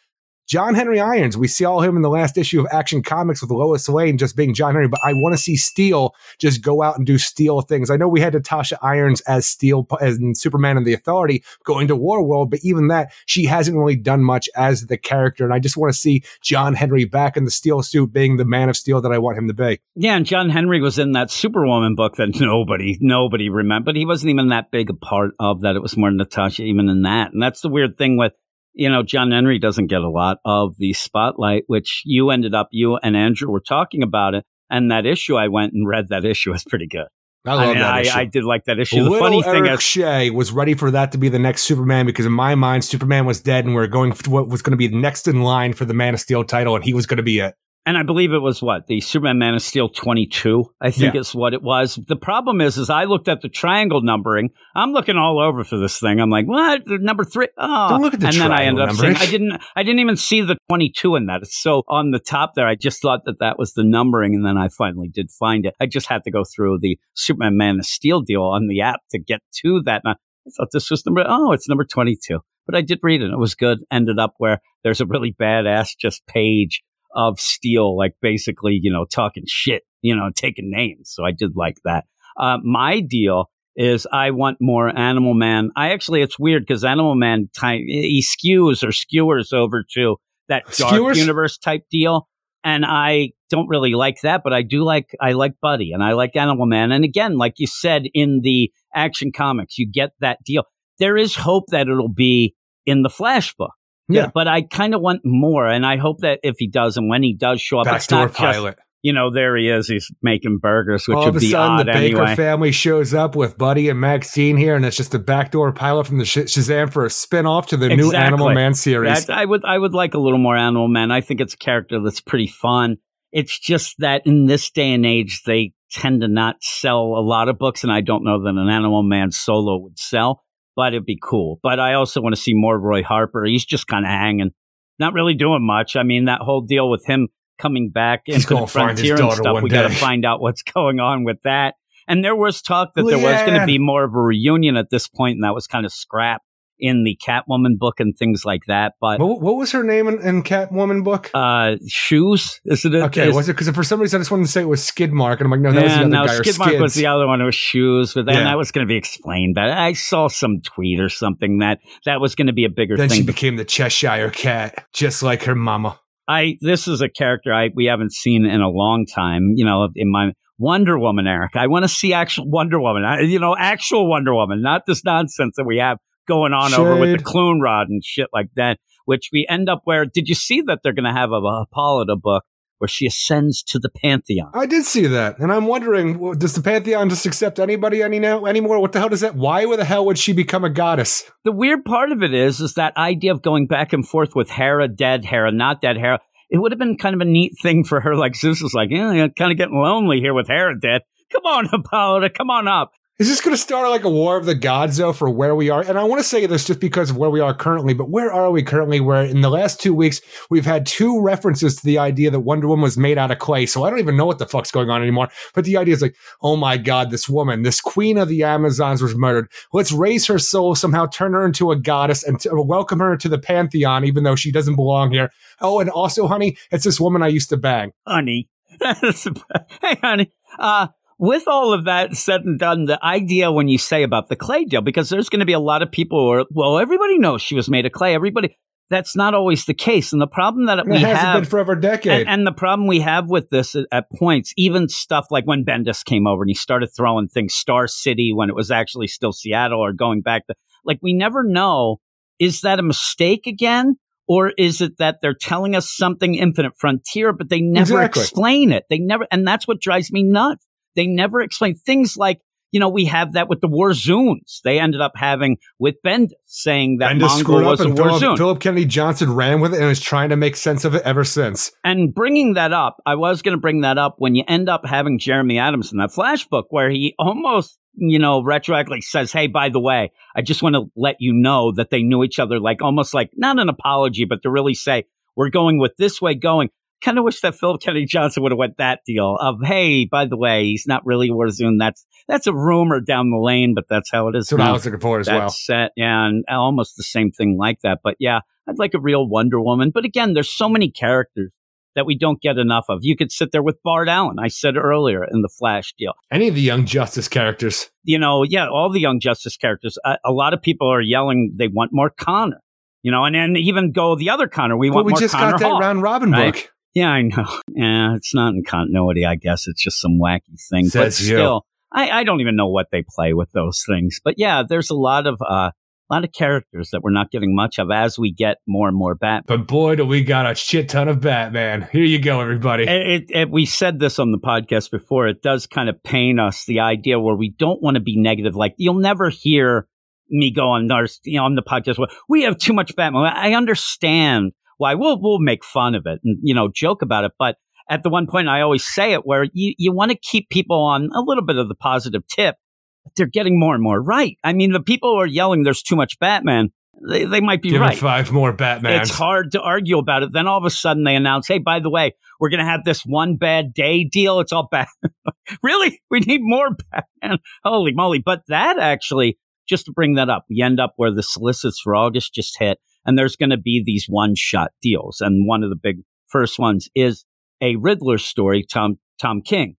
John 0.48 0.74
Henry 0.74 0.98
Irons, 0.98 1.36
we 1.36 1.46
see 1.46 1.66
all 1.66 1.82
him 1.82 1.94
in 1.94 2.00
the 2.00 2.08
last 2.08 2.38
issue 2.38 2.60
of 2.60 2.66
Action 2.72 3.02
Comics 3.02 3.42
with 3.42 3.50
Lois 3.50 3.86
Lane 3.86 4.16
just 4.16 4.34
being 4.34 4.54
John 4.54 4.72
Henry, 4.72 4.88
but 4.88 5.00
I 5.04 5.12
want 5.12 5.34
to 5.34 5.42
see 5.42 5.56
Steel 5.56 6.14
just 6.38 6.62
go 6.62 6.82
out 6.82 6.96
and 6.96 7.06
do 7.06 7.18
Steel 7.18 7.60
things. 7.60 7.90
I 7.90 7.98
know 7.98 8.08
we 8.08 8.22
had 8.22 8.32
Natasha 8.32 8.78
Irons 8.80 9.20
as 9.22 9.46
Steel 9.46 9.86
as 10.00 10.18
Superman 10.32 10.78
and 10.78 10.86
the 10.86 10.94
Authority 10.94 11.44
going 11.64 11.86
to 11.88 11.96
Warworld, 11.96 12.48
but 12.48 12.60
even 12.62 12.88
that, 12.88 13.12
she 13.26 13.44
hasn't 13.44 13.76
really 13.76 13.94
done 13.94 14.24
much 14.24 14.48
as 14.56 14.86
the 14.86 14.96
character. 14.96 15.44
And 15.44 15.52
I 15.52 15.58
just 15.58 15.76
want 15.76 15.92
to 15.92 15.98
see 15.98 16.22
John 16.40 16.72
Henry 16.72 17.04
back 17.04 17.36
in 17.36 17.44
the 17.44 17.50
Steel 17.50 17.82
suit 17.82 18.10
being 18.10 18.38
the 18.38 18.46
Man 18.46 18.70
of 18.70 18.76
Steel 18.78 19.02
that 19.02 19.12
I 19.12 19.18
want 19.18 19.36
him 19.36 19.48
to 19.48 19.54
be. 19.54 19.80
Yeah, 19.96 20.16
and 20.16 20.24
John 20.24 20.48
Henry 20.48 20.80
was 20.80 20.98
in 20.98 21.12
that 21.12 21.30
Superwoman 21.30 21.94
book 21.94 22.16
that 22.16 22.40
nobody, 22.40 22.96
nobody 23.02 23.50
remembered. 23.50 23.84
But 23.84 23.96
he 23.96 24.06
wasn't 24.06 24.30
even 24.30 24.48
that 24.48 24.70
big 24.70 24.88
a 24.88 24.94
part 24.94 25.32
of 25.38 25.60
that. 25.60 25.76
It 25.76 25.82
was 25.82 25.94
more 25.94 26.10
Natasha 26.10 26.62
even 26.62 26.88
in 26.88 27.02
that. 27.02 27.34
And 27.34 27.42
that's 27.42 27.60
the 27.60 27.68
weird 27.68 27.98
thing 27.98 28.16
with, 28.16 28.32
you 28.78 28.88
know, 28.88 29.02
John 29.02 29.32
Henry 29.32 29.58
doesn't 29.58 29.88
get 29.88 30.02
a 30.02 30.08
lot 30.08 30.38
of 30.44 30.76
the 30.78 30.92
spotlight, 30.92 31.64
which 31.66 32.02
you 32.04 32.30
ended 32.30 32.54
up, 32.54 32.68
you 32.70 32.96
and 32.96 33.16
Andrew 33.16 33.50
were 33.50 33.60
talking 33.60 34.04
about 34.04 34.34
it. 34.34 34.44
And 34.70 34.92
that 34.92 35.04
issue, 35.04 35.34
I 35.34 35.48
went 35.48 35.72
and 35.72 35.86
read 35.86 36.08
that 36.10 36.24
issue. 36.24 36.52
It's 36.54 36.62
pretty 36.64 36.86
good. 36.86 37.06
I 37.44 37.54
love 37.54 37.62
I, 37.62 37.66
mean, 37.66 37.78
that 37.78 37.94
I, 37.94 38.00
issue. 38.00 38.18
I 38.18 38.24
did 38.26 38.44
like 38.44 38.64
that 38.66 38.78
issue. 38.78 39.02
The 39.02 39.10
Little 39.10 39.18
funny 39.18 39.42
thing 39.42 39.66
is, 39.66 39.82
Shea 39.82 40.30
was 40.30 40.52
ready 40.52 40.74
for 40.74 40.90
that 40.92 41.12
to 41.12 41.18
be 41.18 41.28
the 41.28 41.38
next 41.38 41.62
Superman 41.62 42.06
because 42.06 42.26
in 42.26 42.32
my 42.32 42.54
mind, 42.54 42.84
Superman 42.84 43.26
was 43.26 43.40
dead 43.40 43.64
and 43.64 43.74
we 43.74 43.82
are 43.82 43.88
going 43.88 44.12
for 44.12 44.30
what 44.30 44.48
was 44.48 44.62
going 44.62 44.72
to 44.72 44.76
be 44.76 44.88
next 44.88 45.26
in 45.26 45.42
line 45.42 45.72
for 45.72 45.84
the 45.84 45.94
Man 45.94 46.14
of 46.14 46.20
Steel 46.20 46.44
title, 46.44 46.76
and 46.76 46.84
he 46.84 46.94
was 46.94 47.06
going 47.06 47.16
to 47.16 47.22
be 47.22 47.40
it. 47.40 47.54
And 47.88 47.96
I 47.96 48.02
believe 48.02 48.32
it 48.32 48.38
was 48.42 48.60
what 48.60 48.86
the 48.86 49.00
Superman 49.00 49.38
Man 49.38 49.54
of 49.54 49.62
Steel 49.62 49.88
22. 49.88 50.64
I 50.80 50.90
think 50.90 51.14
Yeah. 51.14 51.20
is 51.20 51.34
what 51.34 51.54
it 51.54 51.62
was. 51.62 51.98
The 52.06 52.16
problem 52.16 52.60
is, 52.60 52.76
is 52.76 52.90
I 52.90 53.04
looked 53.04 53.28
at 53.28 53.40
the 53.40 53.48
triangle 53.48 54.02
numbering. 54.02 54.50
I'm 54.76 54.92
looking 54.92 55.16
all 55.16 55.40
over 55.40 55.64
for 55.64 55.78
this 55.78 55.98
thing. 55.98 56.20
I'm 56.20 56.28
like, 56.28 56.46
what? 56.46 56.82
Number 56.86 57.24
three? 57.24 57.48
Oh, 57.56 57.88
Don't 57.88 58.02
look 58.02 58.12
at 58.14 58.20
the 58.20 58.26
and 58.28 58.36
then 58.36 58.52
I 58.52 58.64
ended 58.64 58.84
triangle 58.84 58.94
up 58.94 58.96
saying. 58.96 59.16
I 59.16 59.30
didn't, 59.30 59.62
I 59.74 59.82
didn't 59.82 60.00
even 60.00 60.16
see 60.16 60.42
the 60.42 60.58
22 60.68 61.16
in 61.16 61.26
that. 61.26 61.40
It's 61.42 61.60
so 61.60 61.82
on 61.88 62.10
the 62.10 62.18
top 62.18 62.54
there. 62.54 62.66
I 62.68 62.74
just 62.74 63.00
thought 63.00 63.24
that 63.24 63.38
that 63.40 63.58
was 63.58 63.72
the 63.72 63.84
numbering, 63.84 64.34
and 64.34 64.44
then 64.44 64.58
I 64.58 64.68
finally 64.68 65.08
did 65.08 65.30
find 65.30 65.64
it. 65.64 65.74
I 65.80 65.86
just 65.86 66.06
had 66.08 66.22
to 66.24 66.30
go 66.30 66.44
through 66.44 66.80
the 66.82 66.98
Superman 67.14 67.56
Man 67.56 67.78
of 67.78 67.86
Steel 67.86 68.20
deal 68.20 68.42
on 68.42 68.68
the 68.68 68.82
app 68.82 69.00
to 69.12 69.18
get 69.18 69.40
to 69.62 69.80
that. 69.86 70.02
And 70.04 70.12
I 70.12 70.16
I 70.46 70.50
thought 70.56 70.68
this 70.72 70.90
was 70.90 71.04
number. 71.04 71.24
Oh, 71.26 71.52
it's 71.52 71.68
number 71.68 71.84
22. 71.84 72.40
But 72.64 72.74
I 72.74 72.80
did 72.80 73.00
read 73.02 73.22
it. 73.22 73.30
It 73.30 73.38
was 73.38 73.54
good. 73.54 73.78
Ended 73.90 74.18
up 74.18 74.34
where 74.38 74.60
there's 74.82 75.00
a 75.00 75.06
really 75.06 75.34
badass 75.38 75.90
just 75.98 76.26
page 76.26 76.82
of 77.18 77.40
Steel, 77.40 77.96
like 77.98 78.14
basically, 78.22 78.78
you 78.80 78.92
know, 78.92 79.04
talking 79.04 79.42
shit, 79.48 79.82
you 80.02 80.14
know, 80.14 80.30
taking 80.34 80.70
names. 80.70 81.10
So 81.12 81.24
I 81.24 81.32
did 81.32 81.56
like 81.56 81.78
that. 81.84 82.04
Uh, 82.38 82.58
my 82.62 83.00
deal 83.00 83.46
is 83.74 84.06
I 84.12 84.30
want 84.30 84.58
more 84.60 84.88
Animal 84.96 85.34
Man. 85.34 85.70
I 85.74 85.90
actually, 85.90 86.22
it's 86.22 86.38
weird 86.38 86.62
because 86.62 86.84
Animal 86.84 87.16
Man 87.16 87.50
type, 87.58 87.80
he 87.84 88.24
skews 88.24 88.86
or 88.86 88.92
skewers 88.92 89.52
over 89.52 89.84
to 89.94 90.16
that 90.48 90.64
dark 90.76 90.94
Skewers? 90.94 91.18
universe 91.18 91.58
type 91.58 91.82
deal. 91.90 92.28
And 92.62 92.84
I 92.86 93.30
don't 93.50 93.68
really 93.68 93.94
like 93.94 94.20
that, 94.22 94.42
but 94.44 94.52
I 94.52 94.62
do 94.62 94.84
like, 94.84 95.10
I 95.20 95.32
like 95.32 95.54
Buddy 95.60 95.90
and 95.92 96.04
I 96.04 96.12
like 96.12 96.36
Animal 96.36 96.66
Man. 96.66 96.92
And 96.92 97.04
again, 97.04 97.36
like 97.36 97.54
you 97.56 97.66
said 97.66 98.04
in 98.14 98.42
the 98.42 98.70
action 98.94 99.32
comics, 99.32 99.76
you 99.76 99.90
get 99.90 100.10
that 100.20 100.38
deal. 100.44 100.62
There 101.00 101.16
is 101.16 101.34
hope 101.34 101.64
that 101.68 101.88
it'll 101.88 102.08
be 102.08 102.54
in 102.86 103.02
the 103.02 103.10
Flash 103.10 103.54
book. 103.54 103.72
Yeah. 104.08 104.30
But 104.32 104.48
I 104.48 104.62
kind 104.62 104.94
of 104.94 105.00
want 105.00 105.20
more. 105.24 105.66
And 105.68 105.84
I 105.84 105.96
hope 105.96 106.20
that 106.20 106.40
if 106.42 106.56
he 106.58 106.68
does 106.68 106.96
and 106.96 107.08
when 107.10 107.22
he 107.22 107.34
does 107.34 107.60
show 107.60 107.78
up, 107.80 107.86
it's 107.88 108.06
Backdoor 108.06 108.18
not 108.18 108.28
just, 108.28 108.38
pilot. 108.38 108.78
you 109.02 109.12
know, 109.12 109.30
there 109.32 109.56
he 109.56 109.68
is. 109.68 109.86
He's 109.88 110.10
making 110.22 110.58
burgers, 110.62 111.06
which 111.06 111.16
All 111.16 111.24
would 111.24 111.28
of 111.30 111.36
a 111.36 111.40
be 111.40 111.50
sudden, 111.50 111.76
the 111.78 111.92
Baker 111.92 112.22
anyway. 112.22 112.34
family 112.36 112.72
shows 112.72 113.12
up 113.14 113.36
with 113.36 113.58
Buddy 113.58 113.88
and 113.88 114.00
Maxine 114.00 114.56
here, 114.56 114.74
and 114.76 114.84
it's 114.84 114.96
just 114.96 115.14
a 115.14 115.18
backdoor 115.18 115.72
pilot 115.72 116.06
from 116.06 116.18
the 116.18 116.24
Sh- 116.24 116.38
Shazam 116.38 116.92
for 116.92 117.04
a 117.04 117.10
spin-off 117.10 117.66
to 117.68 117.76
the 117.76 117.88
new 117.94 118.12
Animal 118.12 118.54
Man 118.54 118.74
series. 118.74 119.26
That- 119.26 119.36
I 119.38 119.44
would 119.44 119.64
I 119.64 119.76
would 119.78 119.92
like 119.94 120.14
a 120.14 120.18
little 120.18 120.38
more 120.38 120.56
Animal 120.56 120.88
Man. 120.88 121.10
I 121.10 121.20
think 121.20 121.40
it's 121.40 121.54
a 121.54 121.58
character 121.58 122.00
that's 122.02 122.20
pretty 122.20 122.46
fun. 122.48 122.96
It's 123.30 123.58
just 123.58 123.94
that 123.98 124.22
in 124.26 124.46
this 124.46 124.70
day 124.70 124.90
and 124.92 125.04
age, 125.04 125.42
they 125.44 125.72
tend 125.90 126.22
to 126.22 126.28
not 126.28 126.56
sell 126.62 126.98
a 127.16 127.20
lot 127.20 127.48
of 127.50 127.58
books, 127.58 127.82
and 127.84 127.92
I 127.92 128.00
don't 128.00 128.24
know 128.24 128.42
that 128.42 128.48
an 128.48 128.68
Animal 128.70 129.02
Man 129.02 129.30
solo 129.32 129.78
would 129.82 129.98
sell, 129.98 130.42
but 130.78 130.94
it'd 130.94 131.04
be 131.04 131.18
cool. 131.20 131.58
But 131.60 131.80
I 131.80 131.94
also 131.94 132.20
want 132.20 132.36
to 132.36 132.40
see 132.40 132.54
more 132.54 132.78
Roy 132.78 133.02
Harper. 133.02 133.44
He's 133.44 133.64
just 133.64 133.88
kind 133.88 134.04
of 134.04 134.12
hanging, 134.12 134.52
not 135.00 135.12
really 135.12 135.34
doing 135.34 135.66
much. 135.66 135.96
I 135.96 136.04
mean, 136.04 136.26
that 136.26 136.40
whole 136.40 136.60
deal 136.60 136.88
with 136.88 137.04
him 137.04 137.26
coming 137.60 137.90
back 137.90 138.22
He's 138.26 138.36
into 138.36 138.46
the 138.46 138.54
gonna 138.54 138.66
find 138.68 138.90
his 138.96 139.08
frontier 139.08 139.26
and 139.26 139.34
stuff, 139.34 139.60
we 139.60 139.70
got 139.70 139.88
to 139.88 139.90
find 139.90 140.24
out 140.24 140.40
what's 140.40 140.62
going 140.62 141.00
on 141.00 141.24
with 141.24 141.38
that. 141.42 141.74
And 142.06 142.22
there 142.22 142.36
was 142.36 142.62
talk 142.62 142.90
that 142.94 143.02
there 143.02 143.18
was 143.18 143.40
going 143.42 143.58
to 143.58 143.66
be 143.66 143.80
more 143.80 144.04
of 144.04 144.14
a 144.14 144.20
reunion 144.20 144.76
at 144.76 144.88
this 144.88 145.08
point, 145.08 145.34
and 145.34 145.42
that 145.42 145.52
was 145.52 145.66
kind 145.66 145.84
of 145.84 145.92
scrapped 145.92 146.44
in 146.78 147.04
the 147.04 147.18
Catwoman 147.26 147.78
book 147.78 148.00
and 148.00 148.16
things 148.16 148.44
like 148.44 148.62
that. 148.68 148.94
But 149.00 149.20
what, 149.20 149.40
what 149.40 149.56
was 149.56 149.72
her 149.72 149.82
name 149.82 150.08
in, 150.08 150.20
in 150.20 150.42
Catwoman 150.42 151.04
book? 151.04 151.30
uh, 151.34 151.76
shoes. 151.86 152.60
Is 152.64 152.84
it? 152.84 152.94
A, 152.94 153.04
okay, 153.06 153.28
is, 153.28 153.34
was 153.34 153.48
it 153.48 153.52
because 153.54 153.68
for 153.70 153.82
some 153.82 154.00
reason 154.00 154.18
I 154.18 154.20
just 154.20 154.30
wanted 154.30 154.46
to 154.46 154.52
say 154.52 154.62
it 154.62 154.68
was 154.68 154.80
Skidmark, 154.82 155.38
and 155.38 155.42
I'm 155.42 155.50
like, 155.50 155.60
no, 155.60 155.72
that 155.72 155.84
was 155.84 155.92
the 155.92 155.98
other 156.00 156.08
no, 156.08 156.26
guy. 156.26 156.38
Skidmark 156.38 156.80
was 156.80 156.94
the 156.94 157.06
other 157.06 157.26
one 157.26 157.40
who 157.40 157.46
was 157.46 157.54
shoes, 157.54 158.14
but 158.14 158.26
then 158.26 158.36
Yeah. 158.36 158.44
that 158.44 158.58
was 158.58 158.70
going 158.72 158.86
to 158.86 158.88
be 158.88 158.96
explained. 158.96 159.54
But 159.54 159.70
I 159.70 159.92
saw 159.92 160.28
some 160.28 160.60
tweet 160.62 161.00
or 161.00 161.08
something 161.08 161.58
that 161.58 161.78
that 162.04 162.20
was 162.20 162.34
going 162.34 162.46
to 162.48 162.52
be 162.52 162.64
a 162.64 162.70
bigger 162.70 162.96
Then 162.96 163.08
thing. 163.08 163.18
she 163.18 163.26
became 163.26 163.56
the 163.56 163.64
Cheshire 163.64 164.30
Cat, 164.30 164.86
just 164.92 165.22
like 165.22 165.44
her 165.44 165.54
mama. 165.54 165.98
I 166.28 166.58
this 166.60 166.86
is 166.86 167.00
a 167.00 167.08
character 167.08 167.52
I 167.54 167.70
we 167.74 167.86
haven't 167.86 168.12
seen 168.12 168.44
in 168.44 168.60
a 168.60 168.68
long 168.68 169.06
time. 169.06 169.52
You 169.54 169.64
know, 169.64 169.88
in 169.94 170.10
my 170.10 170.32
Wonder 170.58 170.98
Woman, 170.98 171.26
Eric. 171.26 171.52
I 171.54 171.68
want 171.68 171.84
to 171.84 171.88
see 171.88 172.12
actual 172.12 172.50
Wonder 172.50 172.80
Woman. 172.80 173.04
I, 173.04 173.20
you 173.20 173.38
know, 173.38 173.56
actual 173.56 174.08
Wonder 174.08 174.34
Woman, 174.34 174.60
not 174.60 174.82
this 174.86 175.04
nonsense 175.04 175.54
that 175.56 175.64
we 175.64 175.78
have 175.78 175.98
going 176.28 176.52
on 176.52 176.74
over 176.74 176.96
with 176.96 177.18
the 177.18 177.24
clone 177.24 177.60
Rod 177.60 177.88
and 177.88 178.04
shit 178.04 178.28
like 178.32 178.50
that. 178.56 178.78
Which 179.06 179.30
we 179.32 179.46
end 179.48 179.70
up 179.70 179.80
where? 179.84 180.04
Did 180.04 180.28
you 180.28 180.34
see 180.34 180.60
that 180.66 180.80
they're 180.82 180.92
going 180.92 181.04
to 181.04 181.18
have 181.18 181.30
a, 181.30 181.36
a 181.36 181.60
Hippolyta 181.60 182.14
book 182.16 182.44
where 182.78 182.88
she 182.88 183.06
ascends 183.06 183.62
to 183.64 183.78
the 183.78 183.88
pantheon. 183.88 184.50
I 184.54 184.66
did 184.66 184.84
see 184.84 185.06
that, 185.06 185.38
and 185.38 185.52
I'm 185.52 185.66
wondering, 185.66 186.38
does 186.38 186.54
the 186.54 186.62
pantheon 186.62 187.08
just 187.10 187.26
accept 187.26 187.58
anybody 187.58 188.02
any 188.02 188.18
now 188.18 188.46
anymore? 188.46 188.80
What 188.80 188.92
the 188.92 189.00
hell 189.00 189.08
does 189.08 189.20
that? 189.20 189.34
Why 189.34 189.64
the 189.76 189.84
hell 189.84 190.06
would 190.06 190.18
she 190.18 190.32
become 190.32 190.64
a 190.64 190.70
goddess? 190.70 191.24
The 191.44 191.52
weird 191.52 191.84
part 191.84 192.12
of 192.12 192.22
it 192.22 192.32
is, 192.32 192.60
is 192.60 192.74
that 192.74 192.96
idea 192.96 193.32
of 193.32 193.42
going 193.42 193.66
back 193.66 193.92
and 193.92 194.08
forth 194.08 194.34
with 194.34 194.50
Hera 194.50 194.88
dead, 194.88 195.24
Hera 195.24 195.52
not 195.52 195.80
dead, 195.80 195.96
Hera. 195.96 196.20
It 196.50 196.58
would 196.58 196.72
have 196.72 196.78
been 196.78 196.96
kind 196.96 197.14
of 197.14 197.20
a 197.20 197.26
neat 197.26 197.54
thing 197.60 197.84
for 197.84 198.00
her. 198.00 198.16
Like 198.16 198.34
Zeus 198.34 198.62
is 198.62 198.72
like, 198.74 198.90
yeah, 198.90 199.26
kind 199.36 199.52
of 199.52 199.58
getting 199.58 199.78
lonely 199.78 200.20
here 200.20 200.32
with 200.32 200.46
Hera 200.46 200.78
dead. 200.78 201.02
Come 201.32 201.44
on, 201.44 201.66
Apollo, 201.72 202.28
come 202.30 202.50
on 202.50 202.68
up. 202.68 202.92
Is 203.18 203.26
this 203.26 203.40
going 203.40 203.52
to 203.52 203.60
start 203.60 203.90
like 203.90 204.04
a 204.04 204.08
war 204.08 204.36
of 204.36 204.46
the 204.46 204.54
gods, 204.54 204.96
though, 204.96 205.12
for 205.12 205.28
where 205.28 205.56
we 205.56 205.70
are? 205.70 205.82
And 205.82 205.98
I 205.98 206.04
want 206.04 206.20
to 206.20 206.28
say 206.28 206.46
this 206.46 206.64
just 206.64 206.78
because 206.78 207.10
of 207.10 207.16
where 207.16 207.30
we 207.30 207.40
are 207.40 207.52
currently, 207.52 207.92
but 207.92 208.10
where 208.10 208.32
are 208.32 208.52
we 208.52 208.62
currently? 208.62 209.00
Where 209.00 209.24
in 209.24 209.40
the 209.40 209.50
last 209.50 209.80
two 209.80 209.92
weeks, 209.92 210.20
we've 210.50 210.64
had 210.64 210.86
two 210.86 211.20
references 211.20 211.74
to 211.74 211.84
the 211.84 211.98
idea 211.98 212.30
that 212.30 212.38
Wonder 212.38 212.68
Woman 212.68 212.84
was 212.84 212.96
made 212.96 213.18
out 213.18 213.32
of 213.32 213.40
clay. 213.40 213.66
So 213.66 213.82
I 213.82 213.90
don't 213.90 213.98
even 213.98 214.16
know 214.16 214.24
what 214.24 214.38
the 214.38 214.46
fuck's 214.46 214.70
going 214.70 214.88
on 214.88 215.02
anymore. 215.02 215.30
But 215.52 215.64
the 215.64 215.78
idea 215.78 215.94
is 215.94 216.02
like, 216.02 216.14
oh 216.42 216.54
my 216.54 216.76
God, 216.76 217.10
this 217.10 217.28
woman, 217.28 217.62
this 217.62 217.80
queen 217.80 218.18
of 218.18 218.28
the 218.28 218.44
Amazons 218.44 219.02
was 219.02 219.16
murdered. 219.16 219.50
Let's 219.72 219.90
raise 219.90 220.24
her 220.28 220.38
soul, 220.38 220.76
somehow 220.76 221.06
turn 221.06 221.32
her 221.32 221.44
into 221.44 221.72
a 221.72 221.76
goddess 221.76 222.22
and 222.22 222.40
t- 222.40 222.50
welcome 222.52 223.00
her 223.00 223.16
to 223.16 223.28
the 223.28 223.38
pantheon, 223.38 224.04
even 224.04 224.22
though 224.22 224.36
she 224.36 224.52
doesn't 224.52 224.76
belong 224.76 225.10
here. 225.10 225.32
Oh, 225.60 225.80
and 225.80 225.90
also, 225.90 226.28
honey, 226.28 226.56
it's 226.70 226.84
this 226.84 227.00
woman 227.00 227.24
I 227.24 227.28
used 227.28 227.48
to 227.48 227.56
bang. 227.56 227.90
Honey. 228.06 228.48
hey, 228.80 229.96
honey. 230.00 230.32
Uh, 230.56 230.86
with 231.18 231.48
all 231.48 231.72
of 231.72 231.84
that 231.84 232.14
said 232.16 232.42
and 232.42 232.58
done, 232.58 232.84
the 232.84 233.04
idea 233.04 233.50
when 233.50 233.68
you 233.68 233.78
say 233.78 234.02
about 234.02 234.28
the 234.28 234.36
clay 234.36 234.64
deal, 234.64 234.80
because 234.80 235.08
there's 235.08 235.28
going 235.28 235.40
to 235.40 235.46
be 235.46 235.52
a 235.52 235.60
lot 235.60 235.82
of 235.82 235.90
people 235.90 236.18
who 236.20 236.30
are, 236.30 236.44
well, 236.50 236.78
everybody 236.78 237.18
knows 237.18 237.42
she 237.42 237.54
was 237.54 237.68
made 237.68 237.86
of 237.86 237.92
clay. 237.92 238.14
Everybody, 238.14 238.56
that's 238.90 239.16
not 239.16 239.34
always 239.34 239.64
the 239.64 239.74
case. 239.74 240.12
And 240.12 240.22
the 240.22 240.26
problem 240.28 240.66
that 240.66 240.86
we 240.86 240.98
hasn't 240.98 241.18
have 241.18 241.42
been 241.42 241.44
for 241.44 241.58
over 241.58 241.72
a 241.72 241.80
decade. 241.80 242.20
and, 242.20 242.28
and 242.28 242.46
the 242.46 242.52
problem 242.52 242.86
we 242.86 243.00
have 243.00 243.28
with 243.28 243.50
this 243.50 243.74
at, 243.74 243.86
at 243.92 244.04
points, 244.16 244.52
even 244.56 244.88
stuff 244.88 245.26
like 245.30 245.44
when 245.44 245.64
Bendis 245.64 246.04
came 246.04 246.26
over 246.26 246.42
and 246.42 246.50
he 246.50 246.54
started 246.54 246.88
throwing 246.96 247.28
things 247.28 247.54
Star 247.54 247.86
City 247.86 248.32
when 248.32 248.48
it 248.48 248.54
was 248.54 248.70
actually 248.70 249.08
still 249.08 249.32
Seattle 249.32 249.80
or 249.80 249.92
going 249.92 250.22
back 250.22 250.46
to 250.46 250.54
like 250.84 250.98
we 251.02 251.12
never 251.12 251.42
know 251.42 251.98
is 252.38 252.60
that 252.60 252.78
a 252.78 252.82
mistake 252.82 253.46
again 253.46 253.96
or 254.28 254.52
is 254.56 254.80
it 254.80 254.98
that 254.98 255.16
they're 255.20 255.34
telling 255.34 255.74
us 255.74 255.90
something 255.90 256.36
Infinite 256.36 256.72
Frontier 256.78 257.32
but 257.32 257.48
they 257.48 257.60
never 257.60 258.00
Exactly. 258.00 258.22
explain 258.22 258.72
it. 258.72 258.84
They 258.88 258.98
never 258.98 259.26
and 259.30 259.46
that's 259.46 259.66
what 259.66 259.80
drives 259.80 260.12
me 260.12 260.22
nuts. 260.22 260.64
They 260.98 261.06
never 261.06 261.40
explain 261.40 261.76
things 261.76 262.16
like 262.16 262.40
you 262.70 262.80
know, 262.80 262.88
we 262.88 263.06
have 263.06 263.32
that 263.32 263.48
with 263.48 263.60
the 263.60 263.68
war 263.68 263.94
zones. 263.94 264.60
They 264.62 264.78
ended 264.78 265.00
up 265.00 265.12
having 265.14 265.56
with 265.78 265.94
Bendis 266.04 266.32
saying 266.44 266.98
that 266.98 267.12
and 267.12 267.20
Mongul 267.20 267.38
screwed 267.38 267.64
up, 267.64 267.70
was 267.70 267.80
a 267.80 267.84
Warzoon. 267.86 268.20
Philip, 268.20 268.38
Philip 268.38 268.60
Kennedy 268.60 268.84
Johnson 268.84 269.34
ran 269.34 269.60
with 269.60 269.74
it 269.74 269.80
and 269.80 269.90
is 269.90 270.00
trying 270.00 270.30
to 270.30 270.36
make 270.36 270.56
sense 270.56 270.84
of 270.84 270.94
it 270.94 271.02
ever 271.04 271.24
since. 271.24 271.72
And 271.84 272.14
bringing 272.14 272.54
that 272.54 272.72
up, 272.72 273.00
I 273.06 273.14
was 273.14 273.42
going 273.42 273.56
to 273.56 273.60
bring 273.60 273.82
that 273.82 273.96
up 273.96 274.16
when 274.18 274.34
you 274.34 274.44
end 274.46 274.68
up 274.68 274.84
having 274.84 275.18
Jeremy 275.18 275.58
Adams 275.58 275.92
in 275.92 275.98
that 275.98 276.12
flash 276.12 276.46
book 276.46 276.66
where 276.68 276.90
he 276.90 277.14
almost, 277.18 277.78
you 277.94 278.18
know, 278.18 278.42
retroactively 278.42 279.02
says, 279.02 279.32
Hey, 279.32 279.46
by 279.46 279.70
the 279.70 279.80
way, 279.80 280.12
I 280.36 280.42
just 280.42 280.62
want 280.62 280.74
to 280.74 280.90
let 280.94 281.16
you 281.20 281.32
know 281.32 281.72
that 281.72 281.90
they 281.90 282.02
knew 282.02 282.22
each 282.22 282.38
other, 282.38 282.60
like 282.60 282.82
almost 282.82 283.14
like 283.14 283.30
not 283.34 283.58
an 283.58 283.70
apology, 283.70 284.26
but 284.26 284.42
to 284.42 284.50
really 284.50 284.74
say, 284.74 285.04
we're 285.36 285.50
going 285.50 285.78
with 285.78 285.96
this 285.96 286.20
way 286.20 286.34
going. 286.34 286.68
Kind 287.02 287.18
of 287.18 287.24
wish 287.24 287.40
that 287.42 287.54
Philip 287.54 287.80
Kennedy 287.80 288.06
Johnson 288.06 288.42
would 288.42 288.50
have 288.52 288.58
went 288.58 288.76
that 288.78 289.00
deal 289.06 289.36
of, 289.40 289.56
Hey, 289.62 290.04
by 290.04 290.24
the 290.26 290.36
way, 290.36 290.64
he's 290.64 290.84
not 290.86 291.06
really 291.06 291.30
Warzoon. 291.30 291.78
That's, 291.78 292.04
that's 292.26 292.46
a 292.46 292.52
rumor 292.54 293.00
down 293.00 293.30
the 293.30 293.38
lane, 293.38 293.72
but 293.74 293.84
that's 293.88 294.10
how 294.10 294.28
it 294.28 294.34
is. 294.36 294.48
That's 294.48 294.58
what 294.58 294.68
I 294.68 294.72
was 294.72 294.84
looking 294.84 295.00
for 295.00 295.20
as 295.20 295.26
That's 295.26 295.38
well. 295.40 295.50
set, 295.50 295.92
yeah, 295.96 296.26
and 296.26 296.44
almost 296.48 296.96
the 296.96 297.04
same 297.04 297.30
thing 297.30 297.56
like 297.58 297.80
that. 297.82 298.00
But 298.02 298.16
yeah, 298.18 298.40
I'd 298.68 298.78
like 298.78 298.94
a 298.94 299.00
real 299.00 299.28
Wonder 299.28 299.60
Woman. 299.60 299.90
But 299.94 300.04
again, 300.04 300.34
there's 300.34 300.50
so 300.50 300.68
many 300.68 300.90
characters 300.90 301.52
that 301.94 302.04
we 302.04 302.16
don't 302.18 302.40
get 302.40 302.58
enough 302.58 302.84
of. 302.88 302.98
You 303.02 303.16
could 303.16 303.32
sit 303.32 303.50
there 303.52 303.62
with 303.62 303.82
Bart 303.82 304.08
Allen. 304.08 304.36
I 304.38 304.48
said 304.48 304.76
earlier 304.76 305.24
in 305.24 305.42
the 305.42 305.48
Flash 305.48 305.94
deal. 305.98 306.12
Any 306.30 306.48
of 306.48 306.54
the 306.54 306.60
Young 306.60 306.84
Justice 306.84 307.28
characters. 307.28 307.90
You 308.04 308.18
know, 308.18 308.42
yeah, 308.44 308.68
all 308.68 308.90
the 308.92 309.00
Young 309.00 309.20
Justice 309.20 309.56
characters. 309.56 309.98
A, 310.04 310.16
a 310.26 310.32
lot 310.32 310.52
of 310.52 310.60
people 310.62 310.92
are 310.92 311.00
yelling 311.00 311.54
they 311.56 311.68
want 311.68 311.92
more 311.92 312.10
Connor. 312.10 312.60
You 313.02 313.12
know, 313.12 313.24
and 313.24 313.34
then 313.34 313.56
even 313.56 313.92
go 313.92 314.16
the 314.16 314.30
other 314.30 314.48
Connor. 314.48 314.76
We 314.76 314.90
But 314.90 314.96
want 314.96 315.06
we 315.06 315.12
more 315.12 315.20
just 315.20 315.34
Connor 315.34 315.52
got 315.52 315.60
that 315.60 315.70
Hawk. 315.70 315.80
round 315.80 316.02
robin 316.02 316.32
right? 316.32 316.52
book. 316.54 316.72
Yeah, 316.98 317.10
I 317.10 317.22
know. 317.22 317.46
Yeah, 317.68 318.14
it's 318.16 318.34
not 318.34 318.54
in 318.54 318.64
continuity. 318.64 319.24
I 319.24 319.36
guess 319.36 319.66
it's 319.68 319.82
just 319.82 320.00
some 320.00 320.18
wacky 320.20 320.60
thing. 320.70 320.86
but 320.86 321.12
Says 321.12 321.28
you. 321.28 321.36
still, 321.36 321.66
I, 321.92 322.10
I 322.10 322.24
don't 322.24 322.40
even 322.40 322.56
know 322.56 322.68
what 322.68 322.88
they 322.90 323.04
play 323.08 323.32
with 323.34 323.50
those 323.52 323.84
things. 323.86 324.20
But 324.22 324.34
yeah, 324.36 324.62
there's 324.68 324.90
a 324.90 324.94
lot 324.94 325.26
of 325.26 325.40
uh, 325.42 325.70
a 326.10 326.14
lot 326.14 326.24
of 326.24 326.32
characters 326.32 326.90
that 326.92 327.02
we're 327.02 327.10
not 327.10 327.30
getting 327.30 327.54
much 327.54 327.78
of 327.78 327.90
as 327.90 328.18
we 328.18 328.32
get 328.32 328.56
more 328.66 328.88
and 328.88 328.96
more 328.96 329.14
Batman. 329.14 329.44
But 329.58 329.66
boy, 329.66 329.96
do 329.96 330.06
we 330.06 330.24
got 330.24 330.50
a 330.50 330.54
shit 330.54 330.88
ton 330.88 331.06
of 331.08 331.20
Batman. 331.20 331.86
Here 331.92 332.02
you 332.04 332.18
go, 332.18 332.40
everybody. 332.40 332.84
It, 332.84 332.88
it, 332.90 333.30
it- 333.30 333.50
we 333.50 333.66
said 333.66 333.98
this 334.00 334.18
on 334.18 334.32
the 334.32 334.38
podcast 334.38 334.90
before. 334.90 335.28
It 335.28 335.42
does 335.42 335.66
kind 335.66 335.88
of 335.88 336.02
pain 336.02 336.38
us 336.38 336.64
the 336.64 336.80
idea 336.80 337.20
where 337.20 337.34
we 337.36 337.50
don't 337.50 337.82
want 337.82 337.96
to 337.96 338.00
be 338.02 338.16
negative. 338.16 338.56
Like 338.56 338.74
you'll 338.78 338.94
never 339.00 339.28
hear 339.30 339.86
me 340.30 340.50
go 340.50 340.70
on 340.70 340.90
our, 340.90 341.06
you 341.24 341.38
know, 341.38 341.44
on 341.44 341.54
the 341.54 341.62
podcast. 341.62 341.98
Where 341.98 342.08
we 342.28 342.42
have 342.42 342.58
too 342.58 342.72
much 342.72 342.94
Batman. 342.96 343.24
I 343.24 343.52
understand 343.52 344.52
why. 344.78 344.94
We'll 344.94 345.20
we'll 345.20 345.38
make 345.38 345.64
fun 345.64 345.94
of 345.94 346.06
it 346.06 346.20
and 346.24 346.38
you 346.42 346.54
know 346.54 346.68
joke 346.72 347.02
about 347.02 347.24
it. 347.24 347.32
But 347.38 347.56
at 347.90 348.02
the 348.02 348.10
one 348.10 348.26
point, 348.26 348.48
I 348.48 348.60
always 348.60 348.84
say 348.84 349.12
it 349.12 349.26
where 349.26 349.46
you 349.52 349.74
you 349.78 349.92
want 349.92 350.10
to 350.10 350.18
keep 350.18 350.48
people 350.48 350.78
on 350.78 351.10
a 351.14 351.20
little 351.20 351.44
bit 351.44 351.56
of 351.56 351.68
the 351.68 351.74
positive 351.74 352.26
tip. 352.26 352.56
But 353.04 353.14
they're 353.16 353.26
getting 353.26 353.58
more 353.58 353.74
and 353.74 353.82
more 353.82 354.00
right. 354.00 354.36
I 354.42 354.52
mean, 354.52 354.72
the 354.72 354.82
people 354.82 355.10
who 355.10 355.20
are 355.20 355.26
yelling 355.26 355.62
there's 355.62 355.82
too 355.82 355.96
much 355.96 356.18
Batman. 356.18 356.70
They, 357.06 357.24
they 357.24 357.40
might 357.40 357.62
be 357.62 357.70
Give 357.70 357.80
right. 357.80 357.96
five 357.96 358.32
more 358.32 358.52
Batmans. 358.52 359.02
It's 359.02 359.10
hard 359.10 359.52
to 359.52 359.60
argue 359.60 359.98
about 359.98 360.24
it. 360.24 360.32
Then 360.32 360.46
all 360.46 360.58
of 360.58 360.64
a 360.64 360.70
sudden 360.70 361.04
they 361.04 361.14
announce, 361.14 361.46
hey, 361.46 361.58
by 361.58 361.80
the 361.80 361.90
way, 361.90 362.14
we're 362.40 362.48
going 362.48 362.58
to 362.58 362.66
have 362.66 362.84
this 362.84 363.02
one 363.02 363.36
bad 363.36 363.72
day 363.72 364.04
deal. 364.04 364.40
It's 364.40 364.52
all 364.52 364.68
bad. 364.70 364.88
really? 365.62 366.00
We 366.10 366.20
need 366.20 366.40
more 366.42 366.70
Batman. 366.90 367.38
Holy 367.64 367.92
moly. 367.92 368.20
But 368.24 368.42
that 368.48 368.78
actually, 368.78 369.38
just 369.68 369.86
to 369.86 369.92
bring 369.92 370.14
that 370.14 370.28
up, 370.28 370.46
we 370.48 370.62
end 370.62 370.80
up 370.80 370.94
where 370.96 371.12
the 371.12 371.22
solicits 371.22 371.80
for 371.80 371.94
August 371.94 372.34
just 372.34 372.58
hit, 372.58 372.78
and 373.08 373.16
there's 373.16 373.36
going 373.36 373.50
to 373.50 373.56
be 373.56 373.82
these 373.84 374.04
one 374.06 374.34
shot 374.36 374.70
deals. 374.82 375.22
And 375.22 375.48
one 375.48 375.62
of 375.64 375.70
the 375.70 375.76
big 375.82 376.02
first 376.26 376.58
ones 376.58 376.90
is 376.94 377.24
a 377.62 377.76
Riddler 377.76 378.18
story, 378.18 378.66
Tom, 378.70 378.98
Tom 379.18 379.40
King. 379.40 379.76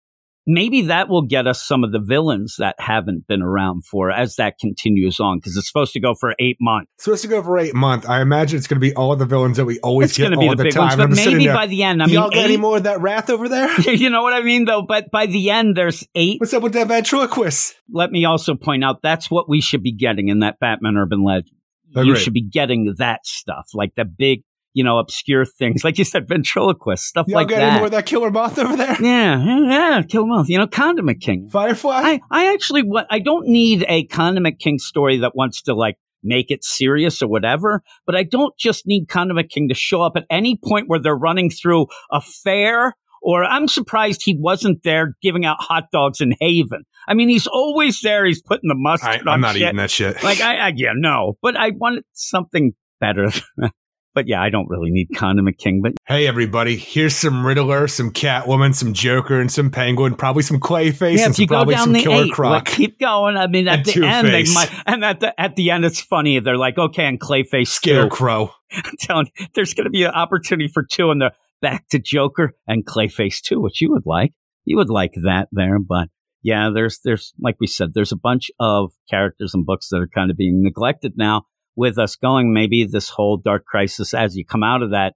Maybe 0.48 0.82
that 0.84 1.10
will 1.10 1.22
get 1.22 1.46
us 1.46 1.62
some 1.62 1.84
of 1.84 1.92
the 1.92 2.00
villains 2.00 2.56
that 2.58 2.74
haven't 2.80 3.28
been 3.28 3.44
around 3.44 3.86
for 3.86 4.10
as 4.10 4.38
that 4.38 4.56
continues 4.60 5.20
on 5.20 5.38
because 5.38 5.56
it's 5.56 5.68
supposed 5.68 5.94
to 5.94 6.00
go 6.00 6.16
for 6.16 6.34
eight 6.40 6.58
months. 6.60 6.90
It's 6.96 7.04
supposed 7.04 7.22
to 7.22 7.28
go 7.28 7.44
for 7.44 7.60
eight 7.60 7.76
months. 7.76 8.08
I 8.08 8.20
imagine 8.22 8.58
it's 8.58 8.66
going 8.66 8.78
to 8.78 8.82
be 8.82 8.96
all 8.96 9.16
the 9.16 9.28
villains 9.28 9.58
that 9.58 9.66
we 9.66 9.80
always 9.82 10.10
It's 10.10 10.18
get 10.18 10.32
be 10.32 10.48
all 10.48 10.56
the 10.56 10.64
big 10.64 10.74
time. 10.74 10.98
ones, 10.98 11.16
but 11.18 11.24
maybe 11.24 11.46
by 11.46 11.68
the 11.68 11.84
end, 11.84 12.02
I 12.02 12.06
Do 12.06 12.12
mean, 12.14 12.20
y'all 12.22 12.32
get 12.32 12.46
any 12.46 12.58
more 12.58 12.78
of 12.78 12.84
that 12.84 13.00
wrath 13.00 13.30
over 13.30 13.48
there? 13.48 13.80
you 13.82 14.10
know 14.10 14.24
what 14.24 14.34
I 14.34 14.42
mean, 14.42 14.66
though. 14.66 14.82
But 14.82 15.12
by 15.12 15.28
the 15.28 15.52
end, 15.52 15.78
there's 15.78 16.08
eight. 16.16 16.40
What's 16.40 16.54
up 16.56 16.64
with 16.64 16.74
that 16.74 16.88
ventriloquist? 16.88 17.76
Let 17.92 18.10
me 18.10 18.26
also 18.26 18.56
point 18.56 18.84
out 18.84 19.04
that's 19.04 19.30
what 19.30 19.48
we 19.48 19.62
should 19.62 19.84
be 19.84 19.92
getting 19.92 20.30
in 20.30 20.40
that 20.40 20.60
Batman 20.60 20.98
Urban 20.98 21.24
Legend. 21.24 21.59
You 21.96 22.16
should 22.16 22.34
be 22.34 22.42
getting 22.44 22.96
that 22.98 23.26
stuff, 23.26 23.70
like 23.74 23.96
the 23.96 24.06
big, 24.06 24.44
you 24.74 24.84
know, 24.84 25.00
obscure 25.00 25.46
things, 25.46 25.84
like 25.84 25.98
you 25.98 26.06
said, 26.06 26.28
ventriloquist 26.28 27.04
stuff 27.04 27.28
Y'all 27.28 27.36
like 27.36 27.52
any 27.52 27.72
more 27.72 27.80
that. 27.80 27.86
of 27.86 27.92
that 27.92 28.06
killer 28.06 28.32
moth 28.32 28.60
over 28.60 28.76
there? 28.76 28.96
Yeah, 29.02 29.44
yeah, 29.44 29.60
yeah, 29.70 30.02
kill 30.04 30.28
them. 30.28 30.46
You 30.48 30.60
know, 30.60 30.68
Condiment 30.68 31.22
King. 31.22 31.50
Firefly? 31.50 31.92
I, 31.94 32.22
I 32.30 32.54
actually, 32.54 32.84
what 32.84 33.08
I 33.10 33.20
don't 33.20 33.48
need 33.48 33.86
a 33.88 34.06
Condiment 34.06 34.60
King 34.60 34.78
story 34.80 35.18
that 35.20 35.36
wants 35.36 35.64
to 35.64 35.74
like 35.74 35.98
make 36.24 36.52
it 36.52 36.64
serious 36.64 37.22
or 37.22 37.28
whatever, 37.28 37.82
but 38.06 38.16
I 38.16 38.24
don't 38.24 38.56
just 38.58 38.86
need 38.86 39.08
Condiment 39.08 39.50
King 39.50 39.70
to 39.70 39.76
show 39.76 40.02
up 40.02 40.14
at 40.16 40.26
any 40.30 40.60
point 40.64 40.88
where 40.88 41.00
they're 41.00 41.16
running 41.16 41.50
through 41.50 41.88
a 42.12 42.22
fair. 42.22 42.96
Or 43.22 43.44
I'm 43.44 43.68
surprised 43.68 44.22
he 44.24 44.38
wasn't 44.40 44.84
there 44.84 45.16
giving 45.22 45.46
out 45.46 45.58
hot 45.60 45.86
dogs 45.92 46.22
in 46.22 46.34
Haven. 46.40 46.84
I 47.08 47.14
mean, 47.14 47.30
he's 47.30 47.48
always 47.48 48.02
there. 48.02 48.26
He's 48.26 48.42
putting 48.42 48.68
the 48.68 48.76
mustard 48.76 49.28
I, 49.28 49.34
I'm 49.34 49.42
not 49.42 49.54
shit. 49.54 49.64
eating 49.64 49.78
that 49.78 49.92
shit. 49.92 50.24
Like 50.24 50.42
I, 50.42 50.58
I 50.58 50.74
yeah, 50.76 50.92
no, 50.96 51.38
but 51.42 51.56
I 51.58 51.72
wanted 51.72 52.04
something 52.14 52.74
better. 53.00 53.32
but 54.14 54.28
yeah, 54.28 54.42
I 54.42 54.50
don't 54.50 54.68
really 54.70 54.92
need 54.92 55.10
Condiment 55.16 55.58
King. 55.58 55.82
But 55.82 55.94
hey, 56.06 56.28
everybody, 56.28 56.76
here's 56.78 57.16
some 57.16 57.46
Riddler, 57.46 57.88
some 57.88 58.12
Catwoman, 58.12 58.76
some 58.76 58.94
Joker, 58.94 59.40
and 59.40 59.52
some 59.52 59.72
Penguin, 59.72 60.16
probably 60.16 60.44
some 60.44 60.60
Clayface, 60.60 61.18
yeah, 61.18 61.26
and 61.26 61.36
some, 61.36 61.48
probably 61.48 61.76
some 61.76 61.94
the 61.94 62.02
Killer 62.02 62.26
eight, 62.26 62.34
Croc. 62.34 62.52
like, 62.52 62.66
keep 62.66 63.00
going. 63.00 63.38
I 63.38 63.48
mean, 63.48 63.68
at 63.68 63.80
And 63.80 63.86
the 63.86 64.08
end, 64.08 64.28
they 64.28 64.44
might, 64.54 64.72
and 64.86 65.06
at 65.06 65.20
the 65.20 65.40
at 65.40 65.56
the 65.56 65.72
end, 65.72 65.86
it's 65.86 66.02
funny. 66.02 66.40
They're 66.40 66.58
like, 66.58 66.78
okay, 66.78 67.06
and 67.06 67.20
Clayface 67.20 67.52
too. 67.52 67.66
Scarecrow. 67.66 68.54
I'm 68.72 68.94
telling 69.00 69.28
you, 69.38 69.48
there's 69.56 69.74
going 69.74 69.86
to 69.86 69.92
be 69.92 70.04
an 70.04 70.12
opportunity 70.12 70.70
for 70.72 70.84
two, 70.84 71.12
in 71.12 71.20
they're 71.20 71.32
back 71.62 71.88
to 71.90 72.00
Joker 72.00 72.54
and 72.68 72.86
Clayface 72.86 73.42
too, 73.42 73.60
which 73.60 73.82
you 73.82 73.92
would 73.92 74.06
like. 74.06 74.34
You 74.66 74.78
would 74.78 74.90
like 74.90 75.14
that 75.24 75.48
there, 75.52 75.80
but 75.80 76.10
yeah, 76.42 76.70
there's 76.74 77.00
there's 77.04 77.34
like 77.40 77.56
we 77.60 77.68
said, 77.68 77.94
there's 77.94 78.12
a 78.12 78.18
bunch 78.18 78.50
of 78.60 78.92
characters 79.10 79.54
and 79.54 79.66
books 79.66 79.90
that 79.90 79.98
are 79.98 80.08
kind 80.08 80.32
of 80.32 80.38
being 80.38 80.64
neglected 80.64 81.14
now. 81.18 81.44
With 81.76 81.98
us 81.98 82.18
going, 82.18 82.54
maybe 82.54 82.84
this 82.84 83.10
whole 83.10 83.38
Dark 83.38 83.64
Crisis, 83.66 84.14
as 84.14 84.36
you 84.36 84.46
come 84.46 84.64
out 84.64 84.84
of 84.84 84.92
that, 84.92 85.14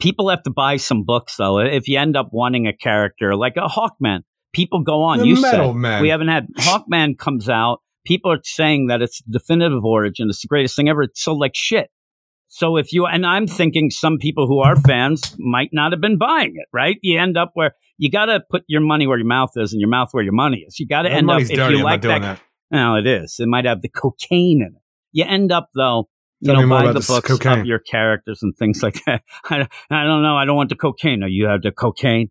people 0.00 0.30
have 0.30 0.42
to 0.44 0.50
buy 0.50 0.76
some 0.76 1.04
books 1.04 1.36
though. 1.36 1.58
If 1.58 1.88
you 1.88 1.98
end 1.98 2.16
up 2.16 2.30
wanting 2.32 2.66
a 2.66 2.72
character 2.72 3.36
like 3.36 3.56
a 3.56 3.68
Hawkman, 3.68 4.20
people 4.52 4.82
go 4.82 5.02
on. 5.02 5.18
The 5.18 5.26
you 5.26 5.36
said 5.36 5.74
Man. 5.74 6.02
we 6.02 6.08
haven't 6.08 6.28
had 6.28 6.46
Hawkman 6.58 7.18
comes 7.18 7.48
out. 7.48 7.80
People 8.06 8.32
are 8.32 8.40
saying 8.42 8.86
that 8.86 9.02
it's 9.02 9.20
definitive 9.28 9.84
origin. 9.84 10.28
It's 10.30 10.42
the 10.42 10.48
greatest 10.48 10.76
thing 10.76 10.88
ever. 10.88 11.02
It's 11.02 11.22
sold 11.22 11.40
like 11.40 11.54
shit. 11.54 11.90
So 12.56 12.78
if 12.78 12.90
you 12.90 13.04
and 13.04 13.26
I'm 13.26 13.46
thinking 13.46 13.90
some 13.90 14.16
people 14.16 14.46
who 14.46 14.60
are 14.60 14.76
fans 14.76 15.36
might 15.38 15.68
not 15.74 15.92
have 15.92 16.00
been 16.00 16.16
buying 16.16 16.54
it, 16.56 16.64
right? 16.72 16.96
You 17.02 17.20
end 17.20 17.36
up 17.36 17.50
where 17.52 17.72
you 17.98 18.10
got 18.10 18.26
to 18.26 18.40
put 18.50 18.62
your 18.66 18.80
money 18.80 19.06
where 19.06 19.18
your 19.18 19.26
mouth 19.26 19.50
is 19.56 19.74
and 19.74 19.80
your 19.80 19.90
mouth 19.90 20.08
where 20.12 20.24
your 20.24 20.32
money 20.32 20.64
is. 20.66 20.80
You 20.80 20.86
got 20.86 21.02
to 21.02 21.10
end 21.10 21.28
up 21.28 21.34
money's 21.34 21.50
if 21.50 21.58
you 21.58 21.62
I'm 21.62 21.82
like 21.82 22.00
that. 22.00 22.22
that. 22.22 22.40
No, 22.70 22.94
it 22.96 23.06
is. 23.06 23.36
It 23.40 23.46
might 23.46 23.66
have 23.66 23.82
the 23.82 23.90
cocaine 23.90 24.62
in 24.62 24.74
it. 24.74 24.82
You 25.12 25.26
end 25.26 25.52
up 25.52 25.68
though, 25.74 26.08
you 26.40 26.50
Tell 26.50 26.62
know, 26.62 26.68
buy 26.70 26.86
the 26.92 27.04
books 27.06 27.26
cocaine. 27.26 27.60
of 27.60 27.66
your 27.66 27.78
characters 27.78 28.38
and 28.42 28.56
things 28.56 28.82
like 28.82 29.04
that. 29.04 29.22
I, 29.44 29.68
I 29.90 30.04
don't 30.04 30.22
know. 30.22 30.38
I 30.38 30.46
don't 30.46 30.56
want 30.56 30.70
the 30.70 30.76
cocaine. 30.76 31.20
No, 31.20 31.26
you 31.26 31.48
have 31.48 31.60
the 31.60 31.72
cocaine. 31.72 32.30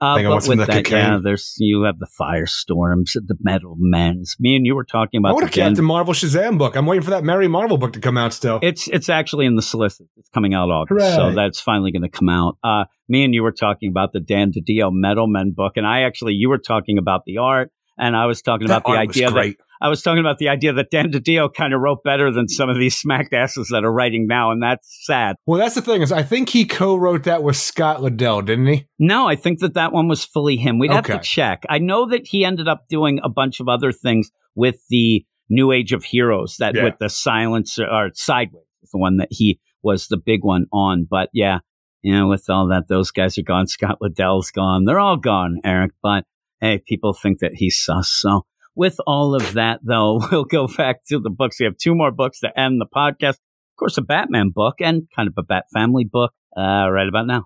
Uh, 0.00 0.14
Think 0.16 0.26
I 0.28 0.30
but 0.30 0.48
with 0.48 0.58
the 0.60 0.64
that, 0.66 0.84
cocaine. 0.84 0.98
yeah, 0.98 1.18
there's 1.22 1.54
you 1.58 1.82
have 1.82 1.98
the 1.98 2.06
firestorms, 2.18 3.12
the 3.14 3.36
metal 3.42 3.74
men's. 3.78 4.36
Me 4.40 4.56
and 4.56 4.64
you 4.64 4.74
were 4.74 4.84
talking 4.84 5.18
I 5.18 5.28
about 5.28 5.34
want 5.34 5.44
the 5.46 5.60
a 5.60 5.62
Captain 5.64 5.74
Dan- 5.74 5.84
Marvel 5.84 6.14
Shazam 6.14 6.56
book. 6.58 6.74
I'm 6.76 6.86
waiting 6.86 7.02
for 7.02 7.10
that 7.10 7.24
Mary 7.24 7.48
Marvel 7.48 7.76
book 7.78 7.92
to 7.92 8.00
come 8.00 8.16
out 8.16 8.32
still. 8.32 8.58
It's 8.62 8.88
it's 8.88 9.08
actually 9.08 9.46
in 9.46 9.56
the 9.56 9.62
solicit. 9.62 10.06
It's 10.16 10.28
coming 10.30 10.54
out 10.54 10.70
August, 10.70 11.00
Hooray. 11.02 11.14
so 11.16 11.34
that's 11.34 11.60
finally 11.60 11.92
going 11.92 12.02
to 12.02 12.08
come 12.08 12.28
out. 12.28 12.56
Uh, 12.64 12.84
me 13.08 13.24
and 13.24 13.34
you 13.34 13.42
were 13.42 13.52
talking 13.52 13.90
about 13.90 14.12
the 14.12 14.20
Dan 14.20 14.52
DiDio 14.52 14.90
Metal 14.92 15.26
Men 15.26 15.52
book, 15.54 15.72
and 15.76 15.86
I 15.86 16.02
actually 16.02 16.32
you 16.34 16.48
were 16.48 16.58
talking 16.58 16.96
about 16.98 17.22
the 17.26 17.38
art, 17.38 17.70
and 17.98 18.16
I 18.16 18.26
was 18.26 18.40
talking 18.42 18.68
That 18.68 18.78
about 18.82 18.92
the 18.94 18.98
idea 18.98 19.26
that 19.26 19.32
great. 19.34 19.58
I 19.80 19.88
was 19.88 20.02
talking 20.02 20.20
about 20.20 20.38
the 20.38 20.48
idea 20.48 20.72
that 20.74 20.90
Dan 20.90 21.10
DiDio 21.10 21.52
kind 21.52 21.72
of 21.72 21.80
wrote 21.80 22.02
better 22.04 22.30
than 22.30 22.48
some 22.48 22.68
of 22.68 22.76
these 22.78 22.96
smacked 22.96 23.32
asses 23.32 23.68
that 23.68 23.84
are 23.84 23.92
writing 23.92 24.26
now, 24.26 24.50
and 24.50 24.62
that's 24.62 24.86
sad. 25.06 25.36
Well, 25.46 25.58
that's 25.58 25.74
the 25.74 25.82
thing 25.82 26.02
is, 26.02 26.12
I 26.12 26.22
think 26.22 26.50
he 26.50 26.64
co-wrote 26.66 27.24
that 27.24 27.42
with 27.42 27.56
Scott 27.56 28.00
Lobdell, 28.00 28.44
didn't 28.44 28.66
he? 28.66 28.86
No, 28.98 29.26
I 29.26 29.36
think 29.36 29.60
that 29.60 29.74
that 29.74 29.92
one 29.92 30.08
was 30.08 30.24
fully 30.24 30.56
him. 30.56 30.78
We'd 30.78 30.90
have 30.90 31.06
to 31.06 31.18
check. 31.18 31.64
I 31.68 31.78
know 31.78 32.06
that 32.10 32.26
he 32.26 32.44
ended 32.44 32.68
up 32.68 32.88
doing 32.88 33.20
a 33.22 33.28
bunch 33.28 33.60
of 33.60 33.68
other 33.68 33.92
things 33.92 34.30
with 34.54 34.76
the 34.90 35.24
New 35.48 35.72
Age 35.72 35.92
of 35.92 36.04
Heroes, 36.04 36.56
that 36.58 36.74
Yeah. 36.74 36.84
with 36.84 36.98
the 36.98 37.08
Silence 37.08 37.78
or 37.78 38.10
Sideways 38.14 38.64
the 38.92 38.98
one 38.98 39.16
that 39.18 39.28
he 39.30 39.60
was 39.82 40.08
the 40.08 40.16
big 40.16 40.44
one 40.44 40.66
on. 40.72 41.06
But 41.08 41.28
yeah, 41.32 41.60
you 42.02 42.12
know, 42.12 42.28
with 42.28 42.48
all 42.48 42.66
that, 42.68 42.88
those 42.88 43.10
guys 43.10 43.38
are 43.38 43.42
gone. 43.42 43.66
Scott 43.66 43.98
Lobdell's 44.02 44.50
gone. 44.50 44.84
They're 44.84 45.00
all 45.00 45.16
gone, 45.16 45.60
Eric. 45.64 45.92
But 46.02 46.24
hey, 46.60 46.82
people 46.86 47.12
think 47.12 47.38
that 47.40 47.54
he's 47.54 47.78
sus. 47.78 48.08
So 48.10 48.46
with 48.80 48.96
all 49.06 49.34
of 49.34 49.52
that, 49.52 49.78
though, 49.82 50.22
we'll 50.32 50.44
go 50.44 50.66
back 50.66 51.04
to 51.04 51.20
the 51.20 51.28
books. 51.28 51.60
We 51.60 51.66
have 51.66 51.76
two 51.76 51.94
more 51.94 52.10
books 52.10 52.40
to 52.40 52.58
end 52.58 52.80
the 52.80 52.86
podcast. 52.86 53.34
Of 53.34 53.76
course, 53.78 53.98
a 53.98 54.02
Batman 54.02 54.52
book 54.54 54.76
and 54.80 55.02
kind 55.14 55.28
of 55.28 55.34
a 55.36 55.42
Bat 55.42 55.66
Family 55.70 56.04
book 56.04 56.32
uh, 56.56 56.88
right 56.90 57.06
about 57.06 57.26
now. 57.26 57.44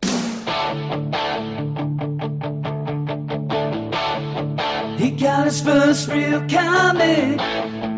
He 4.97 5.11
got 5.11 5.47
his 5.47 5.61
first 5.61 6.09
real 6.09 6.39
comic, 6.49 7.39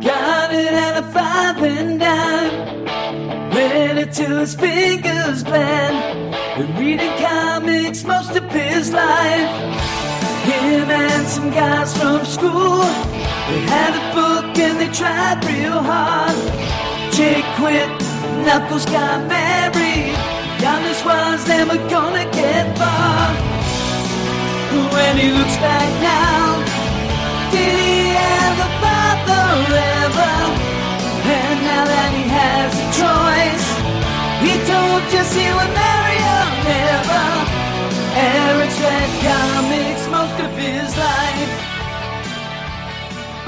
got 0.03 0.55
it 0.55 0.73
at 0.73 1.05
a 1.05 1.13
five 1.13 1.63
and 1.63 2.01
dime. 2.01 3.55
Read 3.55 3.99
it 3.99 4.13
till 4.15 4.39
his 4.39 4.55
fingers 4.55 5.45
bled. 5.45 6.33
Been 6.57 6.75
reading 6.77 7.13
comics 7.19 8.03
most 8.03 8.35
of 8.35 8.51
his 8.51 8.95
life. 8.95 10.06
Him 10.65 10.91
and 10.91 11.27
some 11.27 11.51
guys 11.51 11.97
from 11.97 12.25
school, 12.25 12.81
they 13.49 13.61
had 13.75 13.93
a 13.95 14.05
book 14.15 14.59
and 14.59 14.81
they 14.81 14.89
tried 14.89 15.45
real 15.45 15.81
hard. 15.83 16.37
Jake 17.13 17.47
quit, 17.57 17.89
Knuckles 18.45 18.85
got 18.87 19.27
married. 19.29 20.17
Giannis 20.61 21.05
was 21.05 21.47
never 21.47 21.77
gonna 21.89 22.25
get 22.33 22.77
far. 22.79 23.31
When 24.93 25.17
he 25.19 25.31
looks 25.31 25.57
back 25.59 25.89
now, 26.03 26.65
did 27.53 27.75
he 27.79 28.17
ever 28.17 28.69
father 28.83 29.47
ever? 30.03 30.35
And 31.37 31.57
now 31.69 31.85
that 31.85 32.11
he 32.17 32.25
has 32.41 32.73
a 32.85 32.89
choice, 33.01 33.67
he 34.45 34.53
told 34.71 35.01
Jesse 35.13 35.41
he 35.41 35.49
would 35.53 35.73
marry 35.85 36.19
her 36.29 36.47
never. 36.73 37.25
Eric's 38.17 38.79
read 38.81 39.11
comics 39.25 40.06
his 40.67 40.97
life. 40.97 41.63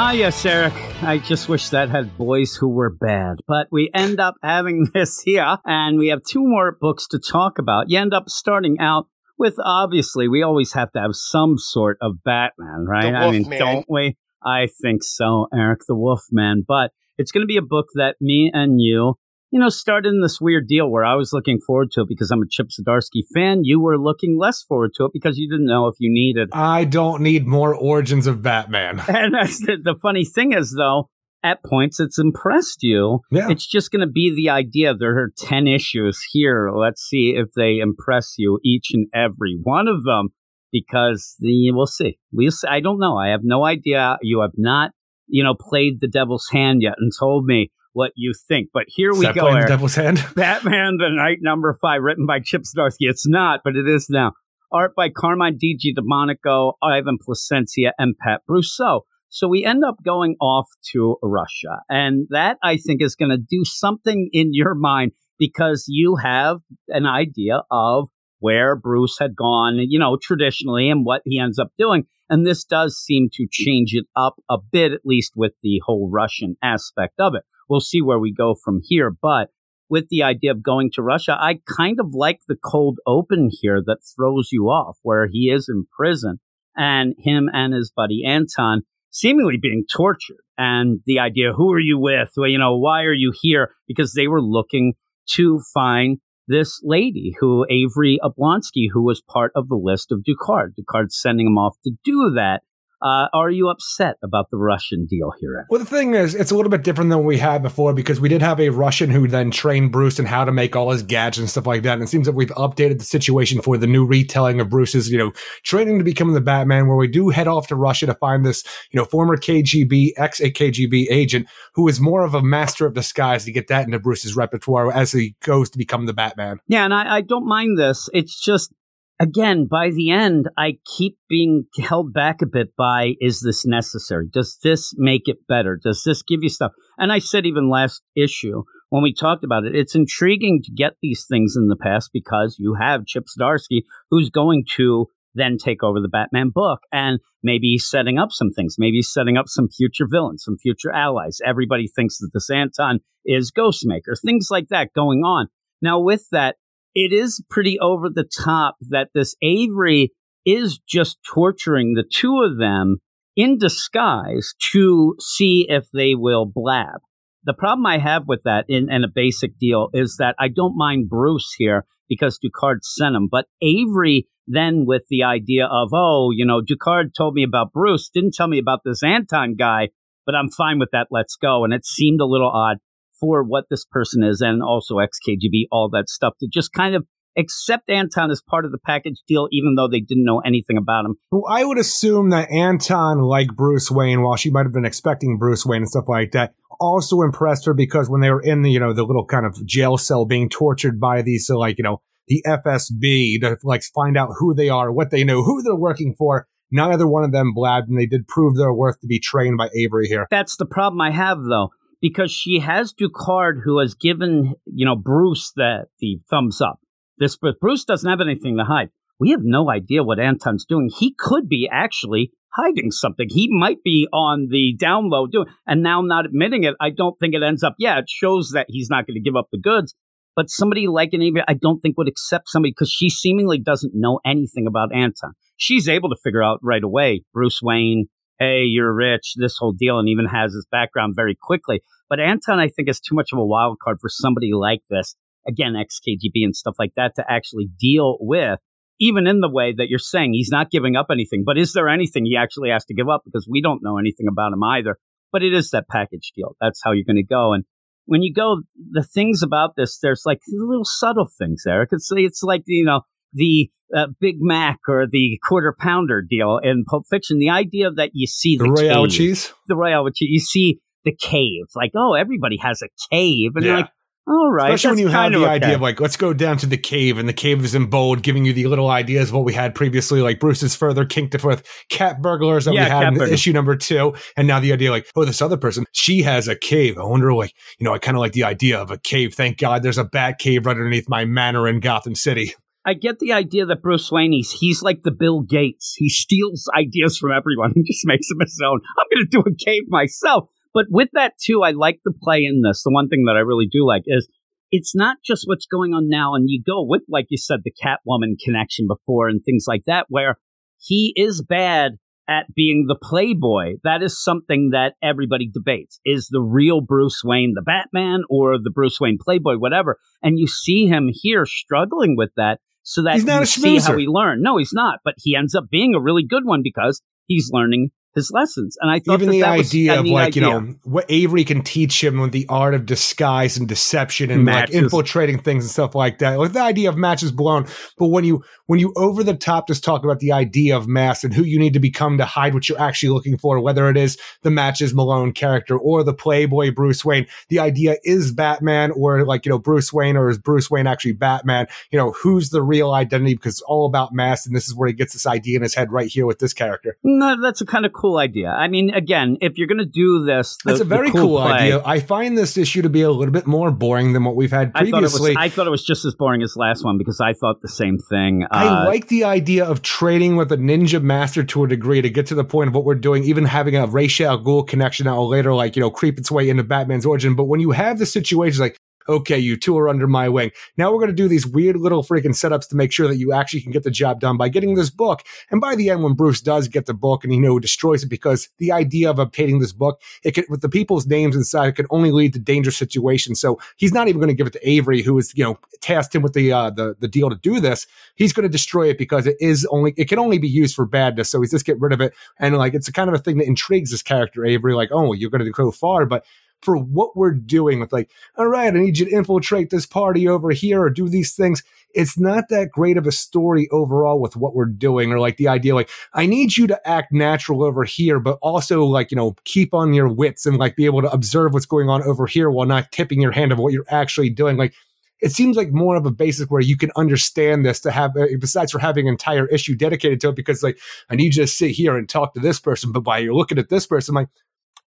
Ah, 0.01 0.13
yes, 0.13 0.47
Eric. 0.47 0.73
I 1.03 1.19
just 1.19 1.49
wish 1.49 1.71
that 1.71 1.91
had 1.91 2.17
boys 2.17 2.55
who 2.55 2.69
were 2.69 2.91
bad. 2.91 3.39
But 3.49 3.67
we 3.73 3.91
end 3.93 4.21
up 4.21 4.37
having 4.43 4.89
this 4.95 5.21
here, 5.21 5.57
and 5.65 5.99
we 5.99 6.09
have 6.09 6.23
two 6.23 6.43
more 6.47 6.77
books 6.81 7.09
to 7.09 7.19
talk 7.19 7.59
about. 7.59 7.91
You 7.91 7.99
end 7.99 8.15
up 8.15 8.29
starting 8.29 8.79
out 8.79 9.07
with 9.39 9.55
obviously, 9.63 10.29
we 10.29 10.43
always 10.43 10.73
have 10.75 10.93
to 10.93 11.01
have 11.01 11.15
some 11.15 11.59
sort 11.59 11.99
of 12.01 12.23
Batman, 12.25 12.85
right? 12.87 13.11
The 13.11 13.17
I 13.19 13.31
mean, 13.31 13.43
Wolfman. 13.43 13.59
don't 13.59 13.87
we? 13.89 14.17
I 14.45 14.69
think 14.81 15.03
so, 15.03 15.49
Eric 15.53 15.81
the 15.87 15.95
Wolfman. 15.95 16.65
But 16.67 16.93
it's 17.17 17.33
going 17.33 17.43
to 17.43 17.47
be 17.47 17.57
a 17.57 17.63
book 17.63 17.87
that 17.95 18.17
me 18.21 18.51
and 18.53 18.81
you, 18.81 19.15
you 19.51 19.59
know, 19.59 19.69
started 19.69 20.11
in 20.11 20.21
this 20.21 20.41
weird 20.41 20.67
deal 20.69 20.91
where 20.91 21.05
I 21.05 21.15
was 21.15 21.33
looking 21.33 21.59
forward 21.59 21.91
to 21.93 22.03
it 22.03 22.09
because 22.09 22.31
I'm 22.31 22.43
a 22.43 22.47
Chip 22.49 22.69
Zdarsky 22.69 23.23
fan. 23.33 23.61
You 23.65 23.81
were 23.81 23.99
looking 23.99 24.39
less 24.39 24.63
forward 24.63 24.93
to 24.97 25.07
it 25.07 25.13
because 25.15 25.39
you 25.39 25.49
didn't 25.49 25.67
know 25.67 25.87
if 25.87 25.97
you 25.99 26.11
needed 26.13 26.51
I 26.53 26.85
don't 26.85 27.23
need 27.23 27.47
more 27.47 27.75
origins 27.75 28.27
of 28.27 28.43
Batman. 28.43 29.01
and 29.09 29.35
that's 29.35 29.61
the, 29.61 29.79
the 29.83 29.95
funny 30.03 30.25
thing 30.25 30.53
is, 30.53 30.75
though, 30.77 31.09
at 31.43 31.63
points 31.65 31.99
it's 32.01 32.19
impressed 32.19 32.83
you. 32.83 33.21
Yeah. 33.31 33.49
It's 33.49 33.67
just 33.67 33.91
going 33.91 34.07
to 34.07 34.11
be 34.11 34.35
the 34.35 34.51
idea. 34.51 34.95
There 34.95 35.17
are 35.19 35.33
10 35.39 35.67
issues 35.67 36.21
here. 36.31 36.71
Let's 36.75 37.03
see 37.03 37.35
if 37.37 37.49
they 37.57 37.79
impress 37.79 38.35
you, 38.37 38.59
each 38.65 38.89
and 38.93 39.07
every 39.15 39.59
one 39.63 39.89
of 39.89 40.05
them, 40.05 40.29
because 40.73 41.37
the, 41.39 41.71
we'll 41.73 41.87
see. 41.87 42.19
We'll 42.33 42.51
see. 42.51 42.69
I 42.69 42.81
don't 42.81 42.99
know. 42.99 43.17
I 43.17 43.29
have 43.29 43.41
no 43.43 43.65
idea. 43.65 44.19
You 44.21 44.43
have 44.43 44.53
not, 44.57 44.91
you 45.27 45.43
know, 45.43 45.55
played 45.59 46.01
the 46.01 46.09
devil's 46.09 46.49
hand 46.53 46.83
yet 46.83 46.95
and 46.99 47.13
told 47.19 47.47
me 47.47 47.71
what 47.93 48.13
you 48.17 48.33
think. 48.49 48.69
But 48.73 48.85
here 48.89 49.11
Is 49.11 49.19
we 49.19 49.33
go. 49.33 49.49
Eric. 49.49 49.69
Devil's 49.69 49.95
Hand. 49.95 50.25
Batman 50.37 50.97
the 50.99 51.11
Knight 51.11 51.39
number 51.41 51.77
five, 51.81 52.03
written 52.03 52.27
by 52.27 52.41
Chip 52.41 52.63
Zdarsky. 52.63 53.09
It's 53.09 53.27
not, 53.27 53.61
but 53.65 53.77
it 53.77 53.89
is 53.89 54.09
now. 54.09 54.33
Art 54.71 54.93
by 54.95 55.09
Carmine 55.09 55.57
Di 55.57 55.79
Giandomenico, 55.79 56.75
Ivan 56.83 57.19
Plascencia, 57.19 57.93
and 57.99 58.17
Pat 58.19 58.43
Brousseau. 58.49 59.03
So 59.31 59.49
we 59.49 59.65
end 59.65 59.85
up 59.85 59.97
going 60.05 60.37
off 60.41 60.69
to 60.93 61.17
Russia. 61.23 61.81
And 61.89 62.27
that, 62.31 62.59
I 62.63 62.77
think, 62.77 63.03
is 63.03 63.15
going 63.15 63.31
to 63.31 63.39
do 63.39 63.65
something 63.65 64.31
in 64.33 64.51
your 64.53 64.75
mind 64.75 65.13
because 65.39 65.85
you 65.89 66.17
have 66.17 66.59
an 66.89 67.07
idea 67.07 67.63
of 67.71 68.09
where 68.41 68.77
Bruce 68.77 69.17
had 69.19 69.35
gone, 69.37 69.77
you 69.79 69.99
know, 69.99 70.19
traditionally 70.21 70.91
and 70.91 71.05
what 71.05 71.23
he 71.25 71.39
ends 71.39 71.59
up 71.59 71.73
doing. 71.77 72.05
And 72.31 72.47
this 72.47 72.65
does 72.65 72.97
seem 72.97 73.29
to 73.35 73.47
change 73.51 73.95
it 73.95 74.07
up 74.15 74.37
a 74.51 74.59
bit, 74.59 74.93
at 74.93 75.01
least 75.05 75.33
with 75.35 75.53
the 75.63 75.81
whole 75.85 76.11
Russian 76.13 76.57
aspect 76.63 77.15
of 77.19 77.35
it. 77.35 77.43
We'll 77.69 77.81
see 77.81 78.03
where 78.03 78.19
we 78.19 78.33
go 78.33 78.55
from 78.55 78.81
here. 78.85 79.11
But 79.11 79.49
with 79.89 80.09
the 80.11 80.23
idea 80.23 80.51
of 80.51 80.63
going 80.63 80.91
to 80.95 81.03
Russia, 81.03 81.37
I 81.39 81.61
kind 81.77 81.99
of 82.01 82.09
like 82.13 82.41
the 82.47 82.57
cold 82.57 82.99
open 83.07 83.51
here 83.51 83.83
that 83.85 83.99
throws 84.17 84.51
you 84.53 84.67
off, 84.67 84.99
where 85.03 85.29
he 85.31 85.51
is 85.51 85.69
in 85.69 85.87
prison 85.97 86.41
and 86.77 87.15
him 87.19 87.49
and 87.53 87.75
his 87.75 87.91
buddy 87.95 88.23
Anton 88.27 88.83
seemingly 89.11 89.57
being 89.61 89.85
tortured. 89.91 90.37
And 90.57 91.01
the 91.07 91.19
idea, 91.19 91.53
who 91.53 91.73
are 91.73 91.81
you 91.81 91.99
with? 91.99 92.31
Well, 92.37 92.49
you 92.49 92.59
know, 92.59 92.77
why 92.77 93.03
are 93.03 93.15
you 93.15 93.33
here? 93.41 93.75
Because 93.87 94.13
they 94.13 94.29
were 94.29 94.43
looking 94.43 94.95
to 95.35 95.61
find 95.73 96.19
this 96.49 96.81
lady 96.83 97.35
who 97.39 97.67
Avery 97.69 98.19
Oblonsky, 98.23 98.89
who 98.93 99.05
was 99.05 99.23
part 99.23 99.53
of 99.55 99.69
the 99.69 99.77
list 99.77 100.11
of 100.11 100.21
Ducard. 100.21 100.73
Ducard's 100.79 101.21
sending 101.21 101.47
him 101.47 101.59
off 101.59 101.77
to 101.85 101.93
do 102.05 102.33
that. 102.35 102.63
Uh, 103.01 103.27
are 103.33 103.51
you 103.51 103.69
upset 103.69 104.17
about 104.23 104.51
the 104.51 104.57
Russian 104.57 105.07
deal 105.07 105.33
here? 105.41 105.67
Well, 105.71 105.79
the 105.79 105.87
thing 105.87 106.15
is, 106.15 106.35
it's 106.35 106.51
a 106.51 106.57
little 106.57 106.71
bit 106.71 106.83
different 106.83 107.11
than 107.11 107.25
we 107.25 107.39
had 107.39 107.63
before 107.63 107.93
because 107.93 108.21
we 108.21 108.29
did 108.29 108.43
have 108.43 108.61
a 108.61 108.71
Russian 108.71 109.11
who 109.11 109.29
then 109.29 109.51
trained 109.51 109.93
Bruce 109.93 110.19
in 110.19 110.27
how 110.27 110.45
to 110.45 110.53
make 110.53 110.75
all 110.75 110.91
his 110.91 111.03
gadgets 111.03 111.39
and 111.39 111.51
stuff 111.51 111.67
like 111.67 111.83
that. 111.83 111.95
And 111.95 112.03
it 112.03 112.09
seems 112.09 112.27
that 112.27 112.35
we've 112.35 112.49
updated 112.51 112.99
the 112.99 113.05
situation 113.05 113.63
for 113.63 113.77
the 113.77 113.87
new 113.87 114.05
retelling 114.05 114.61
of 114.61 114.69
Bruce's, 114.69 115.11
you 115.11 115.19
know, 115.19 115.33
training 115.63 115.99
to 115.99 116.05
become 116.05 116.33
the 116.33 116.41
Batman, 116.41 116.89
where 116.89 116.97
we 116.97 117.09
do 117.09 117.29
head 117.29 117.47
off 117.47 117.69
to 117.69 117.77
Russia 117.77 118.07
to 118.07 118.15
find 118.15 118.45
this, 118.45 118.65
you 118.91 118.99
know, 118.99 119.05
former 119.05 119.37
KGB, 119.37 120.13
ex 120.17 120.41
KGB 120.41 121.07
agent 121.11 121.47
who 121.75 121.87
is 121.87 122.01
more 122.01 122.25
of 122.25 122.35
a 122.35 122.43
master 122.43 122.87
of 122.87 122.95
disguise 122.95 123.45
to 123.45 123.53
get 123.53 123.69
that 123.69 123.85
into 123.85 123.99
Bruce's 123.99 124.35
repertoire 124.35 124.93
as 124.93 125.13
he 125.13 125.37
goes 125.45 125.71
to 125.71 125.79
become 125.79 126.07
the 126.07 126.13
Batman. 126.13 126.59
Yeah, 126.67 126.85
and 126.85 126.93
I, 126.93 127.19
I 127.19 127.21
don't 127.21 127.47
mind 127.47 127.79
this. 127.79 128.09
It's 128.13 128.41
just, 128.41 128.73
again, 129.21 129.67
by 129.71 129.91
the 129.91 130.11
end, 130.11 130.49
I 130.57 130.79
keep 130.97 131.19
being 131.29 131.67
held 131.79 132.13
back 132.13 132.43
a 132.43 132.47
bit 132.47 132.75
by 132.77 133.15
is 133.21 133.41
this 133.41 133.67
necessary? 133.67 134.29
Does 134.33 134.59
this 134.63 134.95
make 134.97 135.23
it 135.27 135.47
better? 135.47 135.79
Does 135.83 136.03
this 136.05 136.23
give 136.23 136.43
you 136.43 136.49
stuff? 136.49 136.73
And 136.99 137.13
I 137.13 137.19
said 137.19 137.47
even 137.47 137.69
last 137.69 138.03
issue 138.17 138.63
when 138.91 139.03
we 139.03 139.13
talked 139.13 139.45
about 139.45 139.65
it, 139.65 139.75
it's 139.75 139.95
intriguing 139.95 140.63
to 140.65 140.73
get 140.73 140.95
these 141.03 141.27
things 141.29 141.55
in 141.57 141.69
the 141.69 141.77
past 141.77 142.11
because 142.13 142.57
you 142.59 142.77
have 142.81 143.07
Chip 143.07 143.25
Zdarsky 143.27 143.83
who's 144.11 144.31
going 144.31 144.65
to 144.77 145.07
then 145.35 145.57
take 145.59 145.83
over 145.83 146.01
the 146.01 146.09
Batman 146.09 146.51
book 146.53 146.81
and 146.91 147.21
maybe 147.43 147.69
he's 147.69 147.89
setting 147.89 148.19
up 148.19 148.31
some 148.33 148.51
things. 148.51 148.77
Maybe 148.79 148.97
he's 148.97 149.13
setting 149.13 149.37
up 149.37 149.47
some 149.49 149.69
future 149.69 150.07
villains, 150.11 150.43
some 150.45 150.57
future 150.57 150.91
allies. 150.91 151.39
Everybody 151.45 151.87
thinks 151.87 152.19
that 152.19 152.31
this 152.33 152.51
Anton 152.51 153.01
is 153.25 153.53
Ghostmaker, 153.53 154.19
things 154.25 154.49
like 154.51 154.69
that 154.69 154.93
going 154.95 155.21
on. 155.21 155.49
Now, 155.81 156.01
with 156.01 156.27
that, 156.33 156.57
it 156.95 157.13
is 157.13 157.45
pretty 157.51 157.79
over 157.81 158.09
the 158.09 158.29
top 158.45 158.77
that 158.89 159.09
this 159.15 159.37
Avery 159.43 160.13
is 160.45 160.79
just 160.89 161.19
torturing 161.23 161.95
the 161.95 162.05
two 162.11 162.43
of 162.43 162.59
them 162.59 162.99
in 163.37 163.59
disguise 163.59 164.55
to 164.73 165.15
see 165.21 165.67
if 165.69 165.87
they 165.93 166.15
will 166.15 166.47
blab. 166.47 167.01
The 167.45 167.55
problem 167.55 167.87
I 167.87 167.99
have 167.99 168.25
with 168.27 168.43
that 168.45 168.65
in, 168.69 168.91
in 168.91 169.05
a 169.05 169.09
basic 169.13 169.59
deal 169.59 169.91
is 169.93 170.17
that 170.19 170.35
I 170.39 170.49
don't 170.49 170.77
mind 170.77 171.09
Bruce 171.09 171.55
here 171.57 171.85
because 172.09 172.39
Ducard 172.39 172.79
sent 172.83 173.15
him, 173.15 173.29
but 173.31 173.47
Avery 173.63 174.27
then 174.49 174.85
with 174.87 175.03
the 175.11 175.23
idea 175.23 175.67
of, 175.67 175.91
oh, 175.93 176.31
you 176.35 176.45
know, 176.45 176.63
Ducard 176.63 177.11
told 177.17 177.35
me 177.35 177.45
about 177.45 177.73
Bruce, 177.73 178.09
didn't 178.13 178.35
tell 178.35 178.49
me 178.49 178.59
about 178.59 178.81
this 178.85 179.03
Anton 179.03 179.55
guy, 179.57 179.91
but 180.25 180.35
I'm 180.35 180.49
fine 180.51 180.79
with 180.79 180.89
that. 180.93 181.09
Let's 181.11 181.37
go. 181.37 181.65
And 181.65 181.73
it 181.73 181.85
seemed 181.85 182.21
a 182.21 182.27
little 182.27 182.51
odd 182.51 182.79
for 183.21 183.43
what 183.43 183.65
this 183.71 183.85
person 183.85 184.23
is 184.23 184.41
and 184.41 184.63
also 184.63 184.97
XKGB, 184.97 185.67
all 185.71 185.89
that 185.93 186.09
stuff 186.09 186.35
to 186.41 186.49
just 186.53 186.73
kind 186.73 186.95
of 186.95 187.07
accept 187.37 187.89
Anton 187.89 188.31
as 188.31 188.43
part 188.43 188.65
of 188.65 188.73
the 188.73 188.79
package 188.79 189.21
deal, 189.27 189.49
even 189.53 189.75
though 189.77 189.89
they 189.89 190.01
didn't 190.01 190.25
know 190.25 190.41
anything 190.41 190.77
about 190.77 191.05
him. 191.05 191.17
Well, 191.31 191.45
I 191.49 191.65
would 191.65 191.79
assume 191.79 192.31
that 192.31 192.51
Anton, 192.51 193.21
like 193.21 193.49
Bruce 193.55 193.91
Wayne, 193.91 194.23
while 194.23 194.37
she 194.37 194.51
might 194.51 194.67
have 194.67 194.73
been 194.73 194.85
expecting 194.85 195.39
Bruce 195.39 195.65
Wayne 195.65 195.83
and 195.83 195.89
stuff 195.89 196.09
like 196.09 196.33
that, 196.33 196.55
also 196.81 197.23
impressed 197.23 197.67
her 197.67 197.75
because 197.75 198.11
when 198.11 198.21
they 198.21 198.31
were 198.31 198.43
in 198.43 198.63
the, 198.63 198.71
you 198.71 198.81
know, 198.81 198.93
the 198.93 199.05
little 199.05 199.25
kind 199.25 199.47
of 199.47 199.65
jail 199.65 199.97
cell 199.97 200.25
being 200.25 200.49
tortured 200.49 201.01
by 201.01 201.23
these, 201.23 201.47
so 201.47 201.59
like, 201.59 201.79
you 201.79 201.85
know, 201.85 202.01
the 202.27 202.45
FSB 202.47 203.41
to 203.41 203.57
like 203.63 203.83
find 203.95 204.17
out 204.17 204.31
who 204.39 204.55
they 204.55 204.69
are, 204.69 204.93
what 204.93 205.11
they 205.11 205.25
know, 205.25 205.43
who 205.43 205.63
they're 205.63 205.75
working 205.75 206.15
for. 206.17 206.47
Neither 206.71 207.07
one 207.07 207.25
of 207.25 207.33
them 207.33 207.55
blabbed, 207.55 207.89
and 207.89 207.99
they 207.99 208.05
did 208.05 208.29
prove 208.29 208.57
their 208.57 208.75
worth 208.75 209.01
to 209.01 209.07
be 209.07 209.19
trained 209.19 209.57
by 209.57 209.71
Avery 209.75 210.07
here. 210.07 210.27
That's 210.31 210.57
the 210.57 210.67
problem 210.67 211.01
I 211.01 211.11
have, 211.11 211.39
though, 211.43 211.71
because 212.01 212.31
she 212.31 212.61
has 212.61 212.95
Ducard, 212.95 213.63
who 213.65 213.79
has 213.79 213.95
given 213.95 214.55
you 214.67 214.87
know 214.87 214.97
Bruce 214.97 215.53
the 215.55 215.85
the 216.01 216.19
thumbs 216.31 216.61
up. 216.61 216.81
This 217.19 217.37
but 217.37 217.61
Bruce 217.61 217.85
doesn't 217.85 218.09
have 218.09 218.21
anything 218.21 218.57
to 218.57 218.65
hide. 218.65 218.91
We 219.21 219.31
have 219.31 219.41
no 219.43 219.71
idea 219.71 220.05
what 220.05 220.21
Anton's 220.21 220.65
doing. 220.65 220.91
He 220.97 221.15
could 221.19 221.49
be 221.49 221.69
actually 221.71 222.31
hiding 222.55 222.91
something. 222.91 223.27
He 223.29 223.49
might 223.51 223.83
be 223.83 224.07
on 224.13 224.49
the 224.51 224.75
down 224.79 225.11
low 225.11 225.27
doing, 225.27 225.49
and 225.67 225.83
now 225.83 226.01
not 226.01 226.27
admitting 226.27 226.65
it. 226.65 226.75
I 226.81 226.91
don't 226.91 227.19
think 227.19 227.35
it 227.35 227.43
ends 227.43 227.63
up. 227.63 227.75
Yeah, 227.79 227.99
it 227.99 228.09
shows 228.09 228.51
that 228.55 228.67
he's 228.69 228.89
not 228.91 229.07
going 229.07 229.15
to 229.15 229.21
give 229.21 229.37
up 229.37 229.49
the 229.51 229.59
goods, 229.59 229.95
but 230.37 230.51
somebody 230.51 230.87
like 230.87 231.11
an 231.13 231.37
I 231.49 231.55
don't 231.55 231.81
think 231.81 231.99
would 231.99 232.09
accept 232.09 232.49
somebody 232.49 232.71
because 232.71 232.91
she 232.91 233.11
seemingly 233.11 233.59
doesn't 233.59 233.93
know 233.95 234.21
anything 234.25 234.67
about 234.67 234.95
Anton. 234.95 235.33
She's 235.57 235.89
able 235.89 236.11
to 236.11 236.17
figure 236.23 236.43
out 236.43 236.61
right 236.63 236.85
away, 236.85 237.25
Bruce 237.35 237.61
Wayne, 237.61 238.09
hey, 238.39 238.63
you're 238.63 238.95
rich, 238.95 239.35
this 239.37 239.57
whole 239.59 239.73
deal, 239.73 239.99
and 239.99 240.09
even 240.09 240.27
has 240.27 240.53
his 240.53 240.67
background 240.71 241.15
very 241.17 241.37
quickly. 241.41 241.83
But 242.09 242.21
Anton, 242.21 242.59
I 242.59 242.69
think, 242.69 242.89
is 242.89 243.01
too 243.01 243.15
much 243.15 243.31
of 243.33 243.39
a 243.39 243.45
wild 243.45 243.79
card 243.83 243.99
for 244.01 244.09
somebody 244.09 244.51
like 244.53 244.81
this. 244.91 245.17
Again, 245.47 245.75
XKGB 245.75 246.45
and 246.45 246.55
stuff 246.57 246.77
like 246.79 246.93
that 246.97 247.15
to 247.17 247.25
actually 247.29 247.69
deal 247.81 248.17
with, 248.21 248.59
even 249.01 249.27
in 249.27 249.41
the 249.41 249.51
way 249.51 249.75
that 249.77 249.89
you're 249.89 249.99
saying 249.99 250.33
he's 250.33 250.51
not 250.51 250.71
giving 250.71 250.97
up 250.97 251.07
anything. 251.11 251.43
But 251.45 251.59
is 251.59 251.73
there 251.73 251.89
anything 251.89 252.25
he 252.25 252.37
actually 252.37 252.71
has 252.71 252.85
to 252.87 252.95
give 252.95 253.09
up? 253.09 253.23
Because 253.25 253.49
we 253.51 253.63
don't 253.63 253.83
know 253.83 253.99
anything 253.99 254.27
about 254.31 254.53
him 254.53 254.63
either. 254.63 254.99
But 255.33 255.43
it 255.43 255.53
is 255.53 255.71
that 255.71 255.89
package 255.89 256.33
deal. 256.35 256.57
That's 256.61 256.81
how 256.83 256.93
you're 256.93 257.05
going 257.05 257.17
to 257.17 257.23
go. 257.23 257.53
And 257.53 257.65
when 258.07 258.23
you 258.23 258.33
go, 258.33 258.63
the 258.93 259.03
things 259.03 259.43
about 259.43 259.77
this, 259.77 259.99
there's 259.99 260.23
like 260.25 260.41
little 260.49 260.85
subtle 260.85 261.29
things 261.39 261.63
there. 261.65 261.83
I 261.83 261.87
could 261.87 262.03
say 262.03 262.19
it's 262.19 262.43
like, 262.43 262.63
you 262.67 262.85
know, 262.85 263.03
the 263.35 263.71
uh, 263.97 264.07
Big 264.21 264.37
Mac 264.39 264.79
or 264.89 265.07
the 265.11 265.39
quarter 265.47 265.75
pounder 265.79 266.23
deal 266.23 266.59
in 266.63 266.85
Pulp 266.89 267.05
Fiction. 267.09 267.39
The 267.39 267.51
idea 267.51 267.91
that 267.91 268.11
you 268.15 268.27
see 268.27 268.57
the, 268.57 268.65
The 268.65 268.71
Royale 268.71 269.07
cave, 269.07 269.13
cheese? 269.17 269.53
the 269.67 269.77
Royale 269.77 270.09
cheese, 270.15 270.29
you 270.31 270.41
see 270.41 270.81
the 271.05 271.15
cave, 271.15 271.65
like, 271.75 271.93
oh, 271.97 272.15
everybody 272.15 272.59
has 272.61 272.83
a 272.83 272.89
cave. 273.11 273.53
And 273.55 273.65
you're 273.65 273.75
Yeah. 273.75 273.81
like, 273.81 273.91
all 274.27 274.51
right. 274.51 274.75
Especially 274.75 274.91
when 274.91 274.99
you 274.99 275.09
have 275.09 275.33
the 275.33 275.39
of 275.39 275.49
idea 275.49 275.75
of 275.75 275.81
like, 275.81 276.01
let's 276.03 276.19
go 276.19 276.35
down 276.35 276.59
to 276.59 276.67
the 276.67 276.77
cave, 276.77 277.17
and 277.17 277.27
the 277.27 277.33
cave 277.33 277.65
is 277.65 277.75
in 277.75 277.87
bold, 277.87 278.23
giving 278.23 278.45
you 278.45 278.53
the 278.53 278.67
little 278.67 278.91
ideas 278.91 279.31
of 279.31 279.37
what 279.37 279.45
we 279.47 279.55
had 279.55 279.75
previously, 279.75 280.21
like 280.21 280.39
Bruce's 280.39 280.77
further 280.77 281.07
kinked 281.07 281.43
with 281.43 281.67
cat 281.89 282.21
burglars 282.21 282.67
that 282.67 282.75
Yeah, 282.75 282.85
we 282.85 282.91
had 282.91 283.09
in 283.09 283.15
burglars. 283.15 283.33
issue 283.33 283.55
number 283.55 283.75
two, 283.75 284.13
and 284.37 284.47
now 284.47 284.61
the 284.61 284.71
idea 284.75 284.91
like, 284.91 285.07
oh, 285.17 285.25
this 285.25 285.41
other 285.41 285.57
person, 285.57 285.87
she 285.93 286.21
has 286.25 286.47
a 286.47 286.55
cave. 286.55 286.99
I 286.99 287.05
wonder, 287.05 287.33
like, 287.33 287.55
you 287.79 287.85
know, 287.85 287.95
I 287.95 287.99
kind 287.99 288.19
of 288.19 288.21
like 288.21 288.33
the 288.33 288.45
idea 288.45 288.79
of 288.79 288.91
a 288.91 288.99
cave. 288.99 289.33
Thank 289.33 289.57
God, 289.57 289.83
there's 289.83 289.97
a 289.97 290.05
bat 290.05 290.39
cave 290.39 290.67
right 290.67 290.73
underneath 290.77 291.09
my 291.09 291.25
manor 291.25 291.67
in 291.67 291.81
Gotham 291.81 292.15
City. 292.15 292.53
I 292.87 292.95
get 292.95 293.19
the 293.19 293.33
idea 293.33 293.67
that 293.67 293.83
Bruce 293.83 294.11
Wayne, 294.11 294.33
he's, 294.33 294.53
he's 294.53 294.83
like 294.83 295.03
the 295.03 295.11
Bill 295.11 295.43
Gates. 295.43 295.95
He 295.99 296.09
steals 296.09 296.69
ideas 296.77 297.19
from 297.19 297.33
everyone 297.33 297.73
and 297.77 297.85
just 297.87 298.07
makes 298.07 298.29
them 298.29 298.41
his 298.41 298.61
own. 298.65 298.81
I'm 298.99 299.07
going 299.13 299.27
to 299.27 299.31
do 299.31 299.41
a 299.41 299.65
cave 299.65 299.85
myself. 299.89 300.49
But 300.75 300.87
with 300.91 301.09
that, 301.15 301.35
too, 301.43 301.63
I 301.63 301.73
like 301.73 302.01
the 302.05 302.13
play 302.23 302.45
in 302.45 302.63
this. 302.63 302.83
The 302.83 302.93
one 302.93 303.09
thing 303.09 303.25
that 303.27 303.37
I 303.37 303.41
really 303.41 303.67
do 303.71 303.87
like 303.87 304.03
is 304.07 304.29
it's 304.71 304.95
not 304.95 305.17
just 305.25 305.45
what's 305.47 305.67
going 305.67 305.93
on 305.93 306.09
now. 306.09 306.35
And 306.35 306.45
you 306.49 306.63
go 306.65 306.85
with, 306.85 307.03
like 307.09 307.27
you 307.31 307.39
said, 307.39 307.61
the 307.65 307.73
Catwoman 307.73 308.37
connection 308.43 308.87
before 308.87 309.29
and 309.29 309.41
things 309.45 309.65
like 309.67 309.83
that, 309.87 310.07
where 310.09 310.37
he 310.79 311.13
is 311.17 311.43
bad 311.43 311.93
at 312.29 312.55
being 312.55 312.85
the 312.87 312.99
playboy. 313.01 313.77
That 313.85 314.03
is 314.03 314.23
something 314.23 314.71
that 314.73 314.95
everybody 315.03 315.51
debates. 315.53 315.99
Is 316.05 316.29
the 316.31 316.43
real 316.43 316.81
Bruce 316.83 317.23
Wayne 317.25 317.55
the 317.55 317.63
Batman 317.63 318.23
or 318.29 318.59
the 318.63 318.71
Bruce 318.71 318.99
Wayne 319.01 319.19
playboy, 319.21 319.55
whatever? 319.57 319.99
And 320.23 320.39
you 320.39 320.47
see 320.47 320.87
him 320.87 321.09
here 321.11 321.47
struggling 321.47 322.17
with 322.17 322.31
that 322.37 322.61
so 322.89 323.03
that 323.03 323.17
He's 323.17 323.25
not 323.27 323.41
you 323.41 323.45
see 323.45 323.79
how 323.79 323.99
he 323.99 324.07
learned. 324.07 324.41
No, 324.43 324.57
he's 324.57 324.73
not, 324.73 325.01
but 325.05 325.13
he 325.19 325.37
ends 325.37 325.55
up 325.55 325.65
being 325.71 325.95
a 325.95 326.01
really 326.01 326.25
good 326.25 326.47
one 326.47 326.63
because 326.65 327.03
he's 327.27 327.51
learning 327.53 327.91
his 328.15 328.31
lessons. 328.33 328.77
And 328.81 328.91
I 328.91 328.99
thought 328.99 329.15
Even 329.15 329.27
that 329.27 329.33
the 329.33 329.41
that 329.43 329.51
idea 329.51 329.95
a 329.95 330.01
of 330.01 330.07
like, 330.07 330.37
you 330.37 330.43
know, 330.43 330.75
what 330.85 331.07
Avery 331.09 331.45
can 331.45 331.63
teach 331.63 332.03
him 332.03 332.21
with 332.21 332.33
the 332.33 332.47
art 332.49 332.75
of 332.75 332.87
disguise 332.87 333.57
and 333.57 333.69
deception 333.69 334.31
and 334.31 334.45
Matches. 334.45 334.75
like 334.75 334.85
infiltrating 334.85 335.39
things 335.39 335.65
and 335.65 335.71
stuff 335.71 335.95
like 335.95 336.19
that. 336.19 336.39
Like 336.39 336.53
the 336.53 336.61
idea 336.61 336.89
of 336.89 336.97
matches 336.97 337.33
blown. 337.33 337.67
But 337.99 338.09
when 338.09 338.25
you 338.25 338.43
when 338.67 338.79
you 338.79 338.93
over 338.97 339.25
the 339.25 339.35
top 339.35 339.67
just 339.67 339.83
talk 339.83 340.05
about 340.05 340.21
the 340.21 340.33
idea 340.33 340.77
of 340.77 340.87
mask 340.87 341.25
and 341.25 341.33
who 341.33 341.43
you 341.43 341.59
need 341.59 341.73
to 341.73 341.81
become 341.81 342.19
to 342.19 342.25
hide 342.25 342.55
what 342.55 342.69
you're 342.69 342.81
actually 342.81 343.09
looking 343.11 343.39
for, 343.39 343.61
whether 343.61 343.89
it 343.89 343.97
is 343.97 344.19
the 344.43 344.51
matches 344.51 344.95
Malone 344.95 345.33
character 345.33 345.77
or 345.77 346.05
the 346.05 346.15
Playboy 346.15 346.73
Bruce 346.73 347.05
Wayne, 347.05 347.27
the 347.49 347.59
idea 347.59 347.97
is 348.05 348.33
Batman 348.33 348.91
or 348.93 349.25
like, 349.25 349.47
you 349.47 349.51
know, 349.51 349.59
Bruce 349.59 349.93
Wayne 349.93 350.17
or 350.17 350.29
is 350.29 350.39
Bruce 350.39 350.71
Wayne 350.71 350.87
actually 350.87 351.13
Batman? 351.13 351.67
You 351.91 351.99
know, 351.99 352.13
who's 352.13 352.51
the 352.51 352.63
real 352.63 352.93
identity? 352.93 353.35
Because 353.35 353.55
it's 353.55 353.63
all 353.63 353.87
about 353.87 354.13
masks, 354.13 354.47
and 354.47 354.55
this 354.55 354.69
is 354.69 354.75
where 354.75 354.89
he 354.89 354.93
gets 354.93 355.13
this 355.13 355.27
idea 355.27 355.57
in 355.57 355.63
his 355.63 355.75
head 355.75 355.91
right 355.91 356.09
here 356.09 356.27
with 356.27 356.39
this 356.39 356.53
character. 356.53 356.97
No, 357.03 357.41
that's 357.41 357.61
a 357.61 357.67
kind 357.67 357.87
of 357.87 357.93
cool 357.99 358.19
idea. 358.19 358.51
I 358.51 358.69
mean, 358.69 358.91
again, 358.95 359.37
if 359.41 359.59
you're 359.59 359.67
going 359.67 359.79
to 359.79 359.85
do 359.85 360.25
this, 360.25 360.57
the, 360.65 360.71
That's 360.71 360.81
a 360.81 360.85
very 360.85 361.11
cool, 361.11 361.39
play- 361.39 361.53
idea. 361.53 361.83
I 361.85 362.01
find 362.01 362.39
this 362.39 362.57
issue 362.57 362.83
to 362.83 362.89
be 362.89 363.03
a 363.03 363.11
little 363.11 363.33
bit 363.33 363.47
more 363.47 363.71
boring 363.71 364.13
than 364.13 364.25
what 364.25 364.37
we've 364.37 364.51
had 364.51 364.71
I 364.75 364.89
thought, 364.91 365.01
it 365.01 365.03
was, 365.03 365.13
previously. 365.13 365.35
I 365.37 365.49
thought 365.49 365.67
it 365.67 365.71
was 365.71 365.85
just 365.85 366.05
as 366.05 366.15
boring 366.15 366.43
as 366.43 366.57
last 366.57 366.85
one 366.85 366.97
because 366.97 367.21
I 367.21 367.33
thought 367.33 367.61
the 367.61 367.69
same 367.69 367.99
thing. 367.99 368.47
I 368.51 368.67
Uh, 368.67 368.85
like 368.87 369.09
the 369.09 369.25
idea 369.25 369.65
of 369.65 369.83
trading 369.83 370.37
with 370.37 370.53
a 370.53 370.57
ninja 370.57 371.03
master 371.03 371.43
to 371.45 371.65
a 371.65 371.69
degree 371.69 372.01
to 372.01 372.11
get 372.11 372.27
to 372.27 372.35
the 372.35 372.45
point 372.45 372.69
of 372.69 372.75
what 372.75 372.85
we're 372.85 372.95
doing, 372.95 373.25
even 373.25 373.45
having 373.45 373.75
a 373.77 373.87
Ra's 373.87 374.21
al 374.21 374.39
Ghul 374.43 374.67
connection 374.67 375.07
that 375.07 375.15
will 375.15 375.29
later, 375.29 375.53
like, 375.55 375.77
you 375.77 375.81
know, 375.81 375.91
creep 375.91 376.19
its 376.19 376.31
way 376.31 376.49
into 376.49 376.63
Batman's 376.63 377.05
origin. 377.05 377.35
But 377.35 377.45
when 377.45 377.61
you 377.61 377.73
have 377.73 377.99
the 377.99 378.07
situations 378.07 378.61
like, 378.61 378.77
okay, 379.09 379.39
you 379.39 379.57
two 379.57 379.77
are 379.79 379.89
under 379.89 380.07
my 380.07 380.29
wing. 380.29 380.51
Now 380.77 380.93
we're 380.93 380.99
going 380.99 381.09
to 381.09 381.15
do 381.15 381.29
these 381.29 381.47
weird 381.47 381.77
little 381.77 382.03
freaking 382.03 382.35
setups 382.35 382.69
to 382.69 382.77
make 382.77 382.93
sure 382.93 383.09
that 383.09 383.17
you 383.17 383.33
actually 383.33 383.63
can 383.63 383.73
get 383.73 383.83
the 383.83 383.91
job 383.91 384.21
done 384.21 384.37
by 384.37 384.49
getting 384.49 384.75
this 384.75 384.91
book. 384.91 385.23
And 385.51 385.61
by 385.61 385.75
the 385.75 385.91
end, 385.91 386.03
when 386.03 386.15
Bruce 386.15 386.41
does 386.41 386.69
get 386.69 386.87
the 386.87 386.95
book 386.95 387.25
and, 387.25 387.35
you 387.35 387.41
know, 387.41 387.59
destroys 387.59 388.03
it 388.03 388.09
because 388.09 388.49
the 388.59 388.73
idea 388.73 389.11
of 389.11 389.19
obtaining 389.19 389.61
this 389.61 389.73
book, 389.73 390.01
it 390.23 390.33
can, 390.33 390.45
with 390.49 390.61
the 390.61 390.69
people's 390.69 391.07
names 391.07 391.35
inside, 391.35 391.69
it 391.69 391.77
can 391.77 391.87
only 391.91 392.11
lead 392.11 392.33
to 392.35 392.39
dangerous 392.39 392.77
situations. 392.77 393.41
So 393.41 393.59
he's 393.77 393.93
not 393.93 394.09
even 394.09 394.21
going 394.21 394.29
to 394.29 394.35
give 394.35 394.47
it 394.47 394.53
to 394.53 394.69
Avery, 394.69 395.03
who 395.03 395.17
is, 395.19 395.33
you 395.37 395.45
know, 395.45 395.59
tasked 395.81 396.15
him 396.15 396.23
with 396.23 396.35
the, 396.35 396.53
uh, 396.53 396.71
the, 396.71 396.97
the 397.01 397.09
deal 397.09 397.31
to 397.31 397.37
do 397.37 397.61
this. 397.61 397.87
He's 398.17 398.33
going 398.33 398.45
to 398.45 398.49
destroy 398.49 398.89
it 398.89 398.99
because 398.99 399.27
it 399.27 399.37
is 399.41 399.67
only, 399.71 399.95
it 399.97 400.09
can 400.09 400.19
only 400.19 400.39
be 400.39 400.49
used 400.49 400.75
for 400.75 400.85
badness. 400.85 401.31
So 401.31 401.41
he's 401.41 401.51
just 401.51 401.65
get 401.65 401.81
rid 401.81 401.93
of 401.93 402.01
it. 402.01 402.15
And 402.39 402.57
like, 402.57 402.75
it's 402.75 402.89
a 402.89 402.93
kind 402.93 403.09
of 403.09 403.15
a 403.15 403.19
thing 403.19 403.39
that 403.39 403.47
intrigues 403.47 403.91
this 403.91 404.03
character, 404.03 404.45
Avery, 404.45 404.75
like, 404.75 404.91
oh, 404.93 405.13
you're 405.13 405.31
going 405.31 405.45
to 405.45 405.51
go 405.51 405.71
far, 405.71 406.05
but 406.05 406.25
for 406.63 406.77
what 406.77 407.17
we're 407.17 407.33
doing 407.33 407.81
with 407.81 407.93
like, 407.93 408.11
all 408.37 408.49
right, 408.49 408.75
I 408.75 408.79
need 408.79 408.99
you 408.99 409.07
to 409.07 409.13
infiltrate 409.13 409.71
this 409.71 409.87
party 409.87 410.27
over 410.27 410.51
here 410.51 410.83
or 410.83 410.91
do 410.91 411.09
these 411.09 411.35
things. 411.35 411.63
It's 411.95 412.19
not 412.19 412.49
that 412.51 412.71
great 412.71 412.97
of 412.97 413.07
a 413.07 413.13
story 413.13 413.69
overall 413.71 414.21
with 414.21 414.37
what 414.37 414.55
we're 414.55 414.67
doing, 414.67 415.13
or 415.13 415.21
like 415.21 415.37
the 415.37 415.49
idea, 415.49 415.75
like, 415.75 415.89
I 416.13 416.27
need 416.27 416.57
you 416.57 416.67
to 416.67 416.89
act 416.89 417.13
natural 417.13 417.63
over 417.63 417.85
here, 417.85 418.21
but 418.21 418.39
also 418.43 418.85
like, 418.85 419.11
you 419.11 419.17
know, 419.17 419.37
keep 419.45 419.73
on 419.73 419.95
your 419.95 420.09
wits 420.09 420.47
and 420.47 420.59
like 420.59 420.77
be 420.77 420.85
able 420.85 421.01
to 421.03 421.11
observe 421.11 421.55
what's 421.55 421.65
going 421.65 421.89
on 421.89 422.03
over 422.03 422.27
here 422.27 422.51
while 422.51 422.67
not 422.67 422.93
tipping 422.93 423.23
your 423.23 423.33
hand 423.33 423.53
of 423.53 423.59
what 423.59 423.73
you're 423.73 423.87
actually 423.89 424.31
doing. 424.31 424.57
Like, 424.57 424.75
it 425.21 425.33
seems 425.33 425.57
like 425.57 425.73
more 425.73 425.97
of 425.97 426.07
a 426.07 426.13
basis 426.13 426.47
where 426.49 426.61
you 426.61 426.77
can 426.77 426.93
understand 426.95 427.65
this 427.65 427.81
to 427.81 427.91
have, 427.91 428.17
uh, 428.17 428.27
besides 428.39 428.71
for 428.71 428.79
having 428.79 429.09
an 429.09 429.13
entire 429.13 429.47
issue 429.47 429.75
dedicated 429.75 430.21
to 430.21 430.29
it, 430.29 430.37
because 430.37 430.63
like, 430.63 430.79
I 431.09 431.17
need 431.17 431.35
you 431.37 431.43
to 431.43 431.49
sit 431.49 431.71
here 431.71 431.97
and 431.97 432.09
talk 432.09 432.35
to 432.35 432.41
this 432.41 432.61
person, 432.61 432.93
but 432.93 433.01
by 433.01 433.19
you're 433.19 433.35
looking 433.35 433.59
at 433.59 433.69
this 433.69 433.87
person, 433.87 434.15
like, 434.15 434.29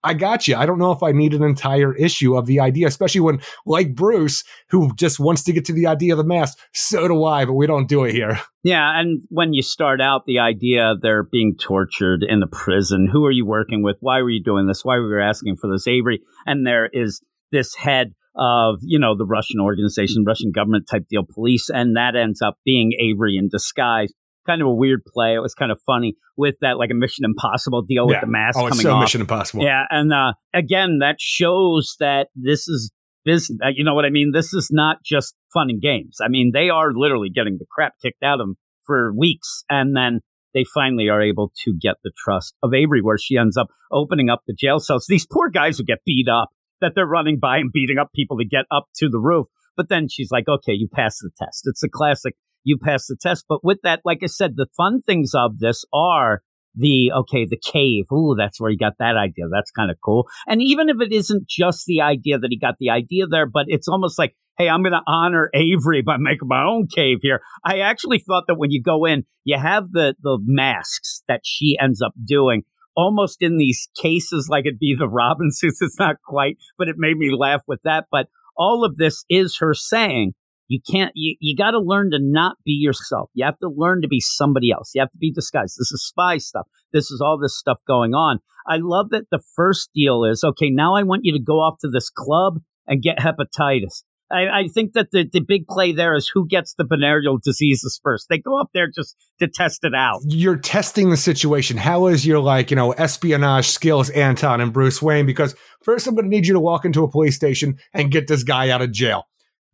I 0.03 0.15
got 0.15 0.49
you. 0.49 0.57
I 0.57 0.67
don't 0.67 0.79
know 0.79 0.93
if 0.93 1.03
I 1.03 1.13
need 1.13 1.35
an 1.35 1.43
entire 1.43 1.95
issue 1.95 2.37
of 2.37 2.47
the 2.47 2.61
idea, 2.61 2.87
especially 2.87 3.21
when, 3.21 3.41
like 3.67 3.95
Bruce, 3.95 4.45
who 4.71 4.95
just 4.95 5.21
wants 5.21 5.45
to 5.45 5.53
get 5.53 5.65
to 5.67 5.73
the 5.73 5.87
idea 5.87 6.15
of 6.15 6.19
the 6.19 6.25
mask. 6.25 6.59
So 6.73 7.07
do 7.09 7.25
I, 7.25 7.45
but 7.45 7.53
we 7.53 7.67
don't 7.67 7.89
do 7.89 8.05
it 8.05 8.13
here. 8.13 8.41
Yeah, 8.63 9.01
and 9.01 9.23
when 9.31 9.55
you 9.55 9.63
start 9.63 10.03
out, 10.03 10.27
the 10.27 10.41
idea 10.41 10.93
they're 11.01 11.23
being 11.23 11.57
tortured 11.59 12.23
in 12.23 12.41
the 12.41 12.47
prison. 12.47 13.09
Who 13.11 13.25
are 13.25 13.31
you 13.31 13.47
working 13.47 13.83
with? 13.83 13.97
Why 14.01 14.21
were 14.21 14.29
you 14.29 14.43
doing 14.43 14.67
this? 14.67 14.85
Why 14.85 14.99
were 14.99 15.19
you 15.19 15.25
asking 15.25 15.57
for 15.57 15.73
this, 15.73 15.89
Avery? 15.89 16.21
And 16.45 16.67
there 16.67 16.87
is 16.93 17.23
this 17.53 17.75
head 17.75 18.13
of 18.37 18.77
you 18.83 18.99
know 18.99 19.17
the 19.17 19.25
Russian 19.25 19.61
organization, 19.61 20.25
Russian 20.27 20.53
government 20.53 20.87
type 20.91 21.05
deal, 21.09 21.23
police, 21.25 21.71
and 21.71 21.97
that 21.97 22.17
ends 22.17 22.43
up 22.43 22.57
being 22.65 22.93
Avery 23.01 23.37
in 23.37 23.49
disguise. 23.49 24.13
Kind 24.47 24.61
of 24.63 24.69
a 24.69 24.75
weird 24.75 25.03
play. 25.05 25.35
It 25.35 25.41
was 25.41 25.55
kind 25.55 25.71
of 25.73 25.81
funny 25.87 26.17
with 26.37 26.55
that, 26.61 26.79
like 26.79 26.91
a 26.91 26.95
Mission 26.95 27.25
Impossible 27.25 27.83
deal 27.83 28.07
with 28.07 28.21
the 28.21 28.27
mask 28.27 28.59
Oh, 28.59 28.67
it's 28.67 28.77
coming 28.77 28.83
so 28.85 28.93
off. 28.93 29.01
Mission 29.03 29.21
Impossible. 29.21 29.65
Yeah, 29.65 29.85
and 29.91 30.13
uh, 30.13 30.33
again, 30.55 30.99
that 31.01 31.17
shows 31.19 31.97
that 32.01 32.29
this 32.35 32.69
is 32.69 32.91
business. 33.25 33.59
uh, 33.65 33.69
You 33.75 33.85
know 33.85 33.95
what 33.95 34.05
I 34.05 34.11
mean? 34.11 34.33
This 34.33 34.53
is 34.55 34.69
not 34.73 34.99
just 35.05 35.35
fun 35.53 35.69
and 35.71 35.81
games. 35.81 36.19
I 36.23 36.29
mean, 36.29 36.51
they 36.55 36.71
are 36.71 36.93
literally 36.95 37.29
getting 37.31 37.59
the 37.59 37.67
crap 37.71 37.95
kicked 38.03 38.23
out 38.23 38.41
of 38.41 38.47
them 38.47 38.55
for 38.85 39.13
weeks, 39.17 39.65
and 39.69 39.95
then 39.97 40.21
they 40.55 40.65
finally 40.75 41.09
are 41.09 41.23
able 41.23 41.53
to 41.65 41.75
get 41.81 41.97
the 42.03 42.11
trust 42.25 42.55
of 42.63 42.75
Avery, 42.75 43.03
where 43.03 43.19
she 43.19 43.37
ends 43.37 43.57
up 43.57 43.69
opening 43.93 44.29
up 44.31 44.41
the 44.47 44.55
jail 44.55 44.81
cells. 44.81 45.07
These 45.09 45.27
poor 45.31 45.49
guys 45.49 45.79
who 45.79 45.85
get 45.85 45.99
beat 46.05 46.29
up, 46.29 46.49
that 46.81 46.93
they're 46.95 47.07
running 47.07 47.39
by 47.39 47.59
and 47.59 47.71
beating 47.71 47.99
up 47.99 48.09
people 48.15 48.39
to 48.39 48.45
get 48.45 48.65
up 48.71 48.87
to 48.97 49.09
the 49.09 49.19
roof. 49.19 49.47
But 49.77 49.89
then 49.89 50.09
she's 50.11 50.31
like, 50.31 50.49
"Okay, 50.49 50.73
you 50.73 50.89
passed 50.93 51.19
the 51.21 51.31
test." 51.39 51.63
It's 51.67 51.83
a 51.83 51.89
classic. 51.89 52.35
You 52.65 52.79
pass 52.79 53.07
the 53.07 53.17
test. 53.21 53.47
But 53.49 53.65
with 53.65 53.79
that, 53.83 54.01
like 54.05 54.21
I 54.23 54.27
said, 54.27 54.57
the 54.57 54.67
fun 54.77 55.03
things 55.03 55.33
of 55.35 55.59
this 55.59 55.85
are 55.93 56.43
the 56.75 57.13
okay, 57.13 57.47
the 57.47 57.59
cave. 57.59 58.05
Ooh, 58.13 58.35
that's 58.37 58.61
where 58.61 58.71
he 58.71 58.77
got 58.77 58.95
that 58.99 59.17
idea. 59.17 59.47
That's 59.51 59.71
kind 59.71 59.91
of 59.91 59.99
cool. 60.05 60.27
And 60.47 60.63
even 60.63 60.89
if 60.89 60.97
it 61.01 61.13
isn't 61.13 61.49
just 61.49 61.85
the 61.87 62.01
idea 62.01 62.39
that 62.39 62.49
he 62.51 62.59
got 62.59 62.77
the 62.79 62.91
idea 62.91 63.27
there, 63.27 63.47
but 63.47 63.67
it's 63.69 63.89
almost 63.89 64.19
like, 64.19 64.35
hey, 64.59 64.69
I'm 64.69 64.83
going 64.83 64.93
to 64.93 65.01
honor 65.07 65.51
Avery 65.55 66.03
by 66.03 66.17
making 66.19 66.49
my 66.49 66.65
own 66.65 66.87
cave 66.87 67.19
here. 67.23 67.41
I 67.65 67.81
actually 67.81 68.19
thought 68.19 68.45
that 68.47 68.59
when 68.59 68.71
you 68.71 68.83
go 68.83 69.05
in, 69.05 69.25
you 69.45 69.59
have 69.59 69.91
the 69.93 70.15
the 70.23 70.39
masks 70.43 71.23
that 71.29 71.41
she 71.45 71.77
ends 71.81 72.03
up 72.03 72.13
doing. 72.25 72.63
Almost 72.97 73.39
in 73.41 73.57
these 73.57 73.89
cases, 74.01 74.49
like 74.51 74.67
it'd 74.67 74.79
be 74.79 74.95
the 74.99 75.09
Robin 75.09 75.51
suits. 75.51 75.79
It's 75.83 75.99
not 75.99 76.17
quite, 76.27 76.59
but 76.77 76.89
it 76.89 76.97
made 76.99 77.17
me 77.17 77.35
laugh 77.35 77.63
with 77.67 77.81
that. 77.85 78.07
But 78.11 78.27
all 78.57 78.85
of 78.85 78.97
this 78.97 79.25
is 79.31 79.57
her 79.61 79.75
saying, 79.75 80.35
you 80.71 80.81
can't, 80.89 81.11
you, 81.17 81.35
you 81.41 81.57
got 81.57 81.73
to 81.73 81.81
learn 81.81 82.13
to 82.13 82.19
not 82.21 82.57
be 82.65 82.71
yourself. 82.71 83.29
You 83.35 83.45
have 83.45 83.59
to 83.59 83.69
learn 83.69 84.03
to 84.03 84.09
be 84.09 84.21
somebody 84.21 84.71
else. 84.71 84.93
You 84.95 85.01
have 85.01 85.11
to 85.11 85.19
be 85.19 85.33
disguised. 85.33 85.75
This 85.77 85.91
is 85.91 86.07
spy 86.07 86.39
stuff. 86.39 86.69
This 86.93 87.11
is 87.11 87.21
all 87.21 87.41
this 87.41 87.59
stuff 87.59 87.81
going 87.89 88.15
on. 88.15 88.39
I 88.69 88.77
love 88.81 89.11
that 89.11 89.25
the 89.33 89.43
first 89.57 89.91
deal 89.93 90.23
is 90.23 90.45
okay, 90.45 90.71
now 90.71 90.95
I 90.95 91.03
want 91.03 91.23
you 91.25 91.33
to 91.33 91.43
go 91.43 91.55
off 91.55 91.79
to 91.81 91.89
this 91.89 92.09
club 92.09 92.61
and 92.87 93.03
get 93.03 93.19
hepatitis. 93.19 94.05
I, 94.31 94.61
I 94.61 94.69
think 94.73 94.93
that 94.93 95.11
the, 95.11 95.29
the 95.31 95.41
big 95.41 95.67
play 95.67 95.93
there 95.93 96.15
is 96.15 96.31
who 96.33 96.47
gets 96.47 96.75
the 96.75 96.87
venereal 96.89 97.39
diseases 97.43 97.99
first. 98.05 98.29
They 98.31 98.39
go 98.39 98.61
up 98.61 98.69
there 98.73 98.87
just 98.89 99.17
to 99.41 99.49
test 99.49 99.83
it 99.83 99.93
out. 99.93 100.21
You're 100.25 100.57
testing 100.57 101.11
the 101.11 101.17
situation. 101.17 101.79
How 101.79 102.07
is 102.07 102.25
your 102.25 102.39
like, 102.39 102.71
you 102.71 102.77
know, 102.77 102.93
espionage 102.93 103.67
skills, 103.67 104.09
Anton 104.11 104.61
and 104.61 104.73
Bruce 104.73 105.03
Wayne? 105.03 105.27
Because 105.27 105.57
first 105.83 106.07
I'm 106.07 106.15
gonna 106.15 106.29
need 106.29 106.47
you 106.47 106.55
to 106.55 106.61
walk 106.61 106.85
into 106.85 107.03
a 107.03 107.11
police 107.11 107.35
station 107.35 107.77
and 107.93 108.13
get 108.13 108.29
this 108.29 108.45
guy 108.45 108.71
out 108.71 108.83
of 108.83 108.93
jail. 108.93 109.27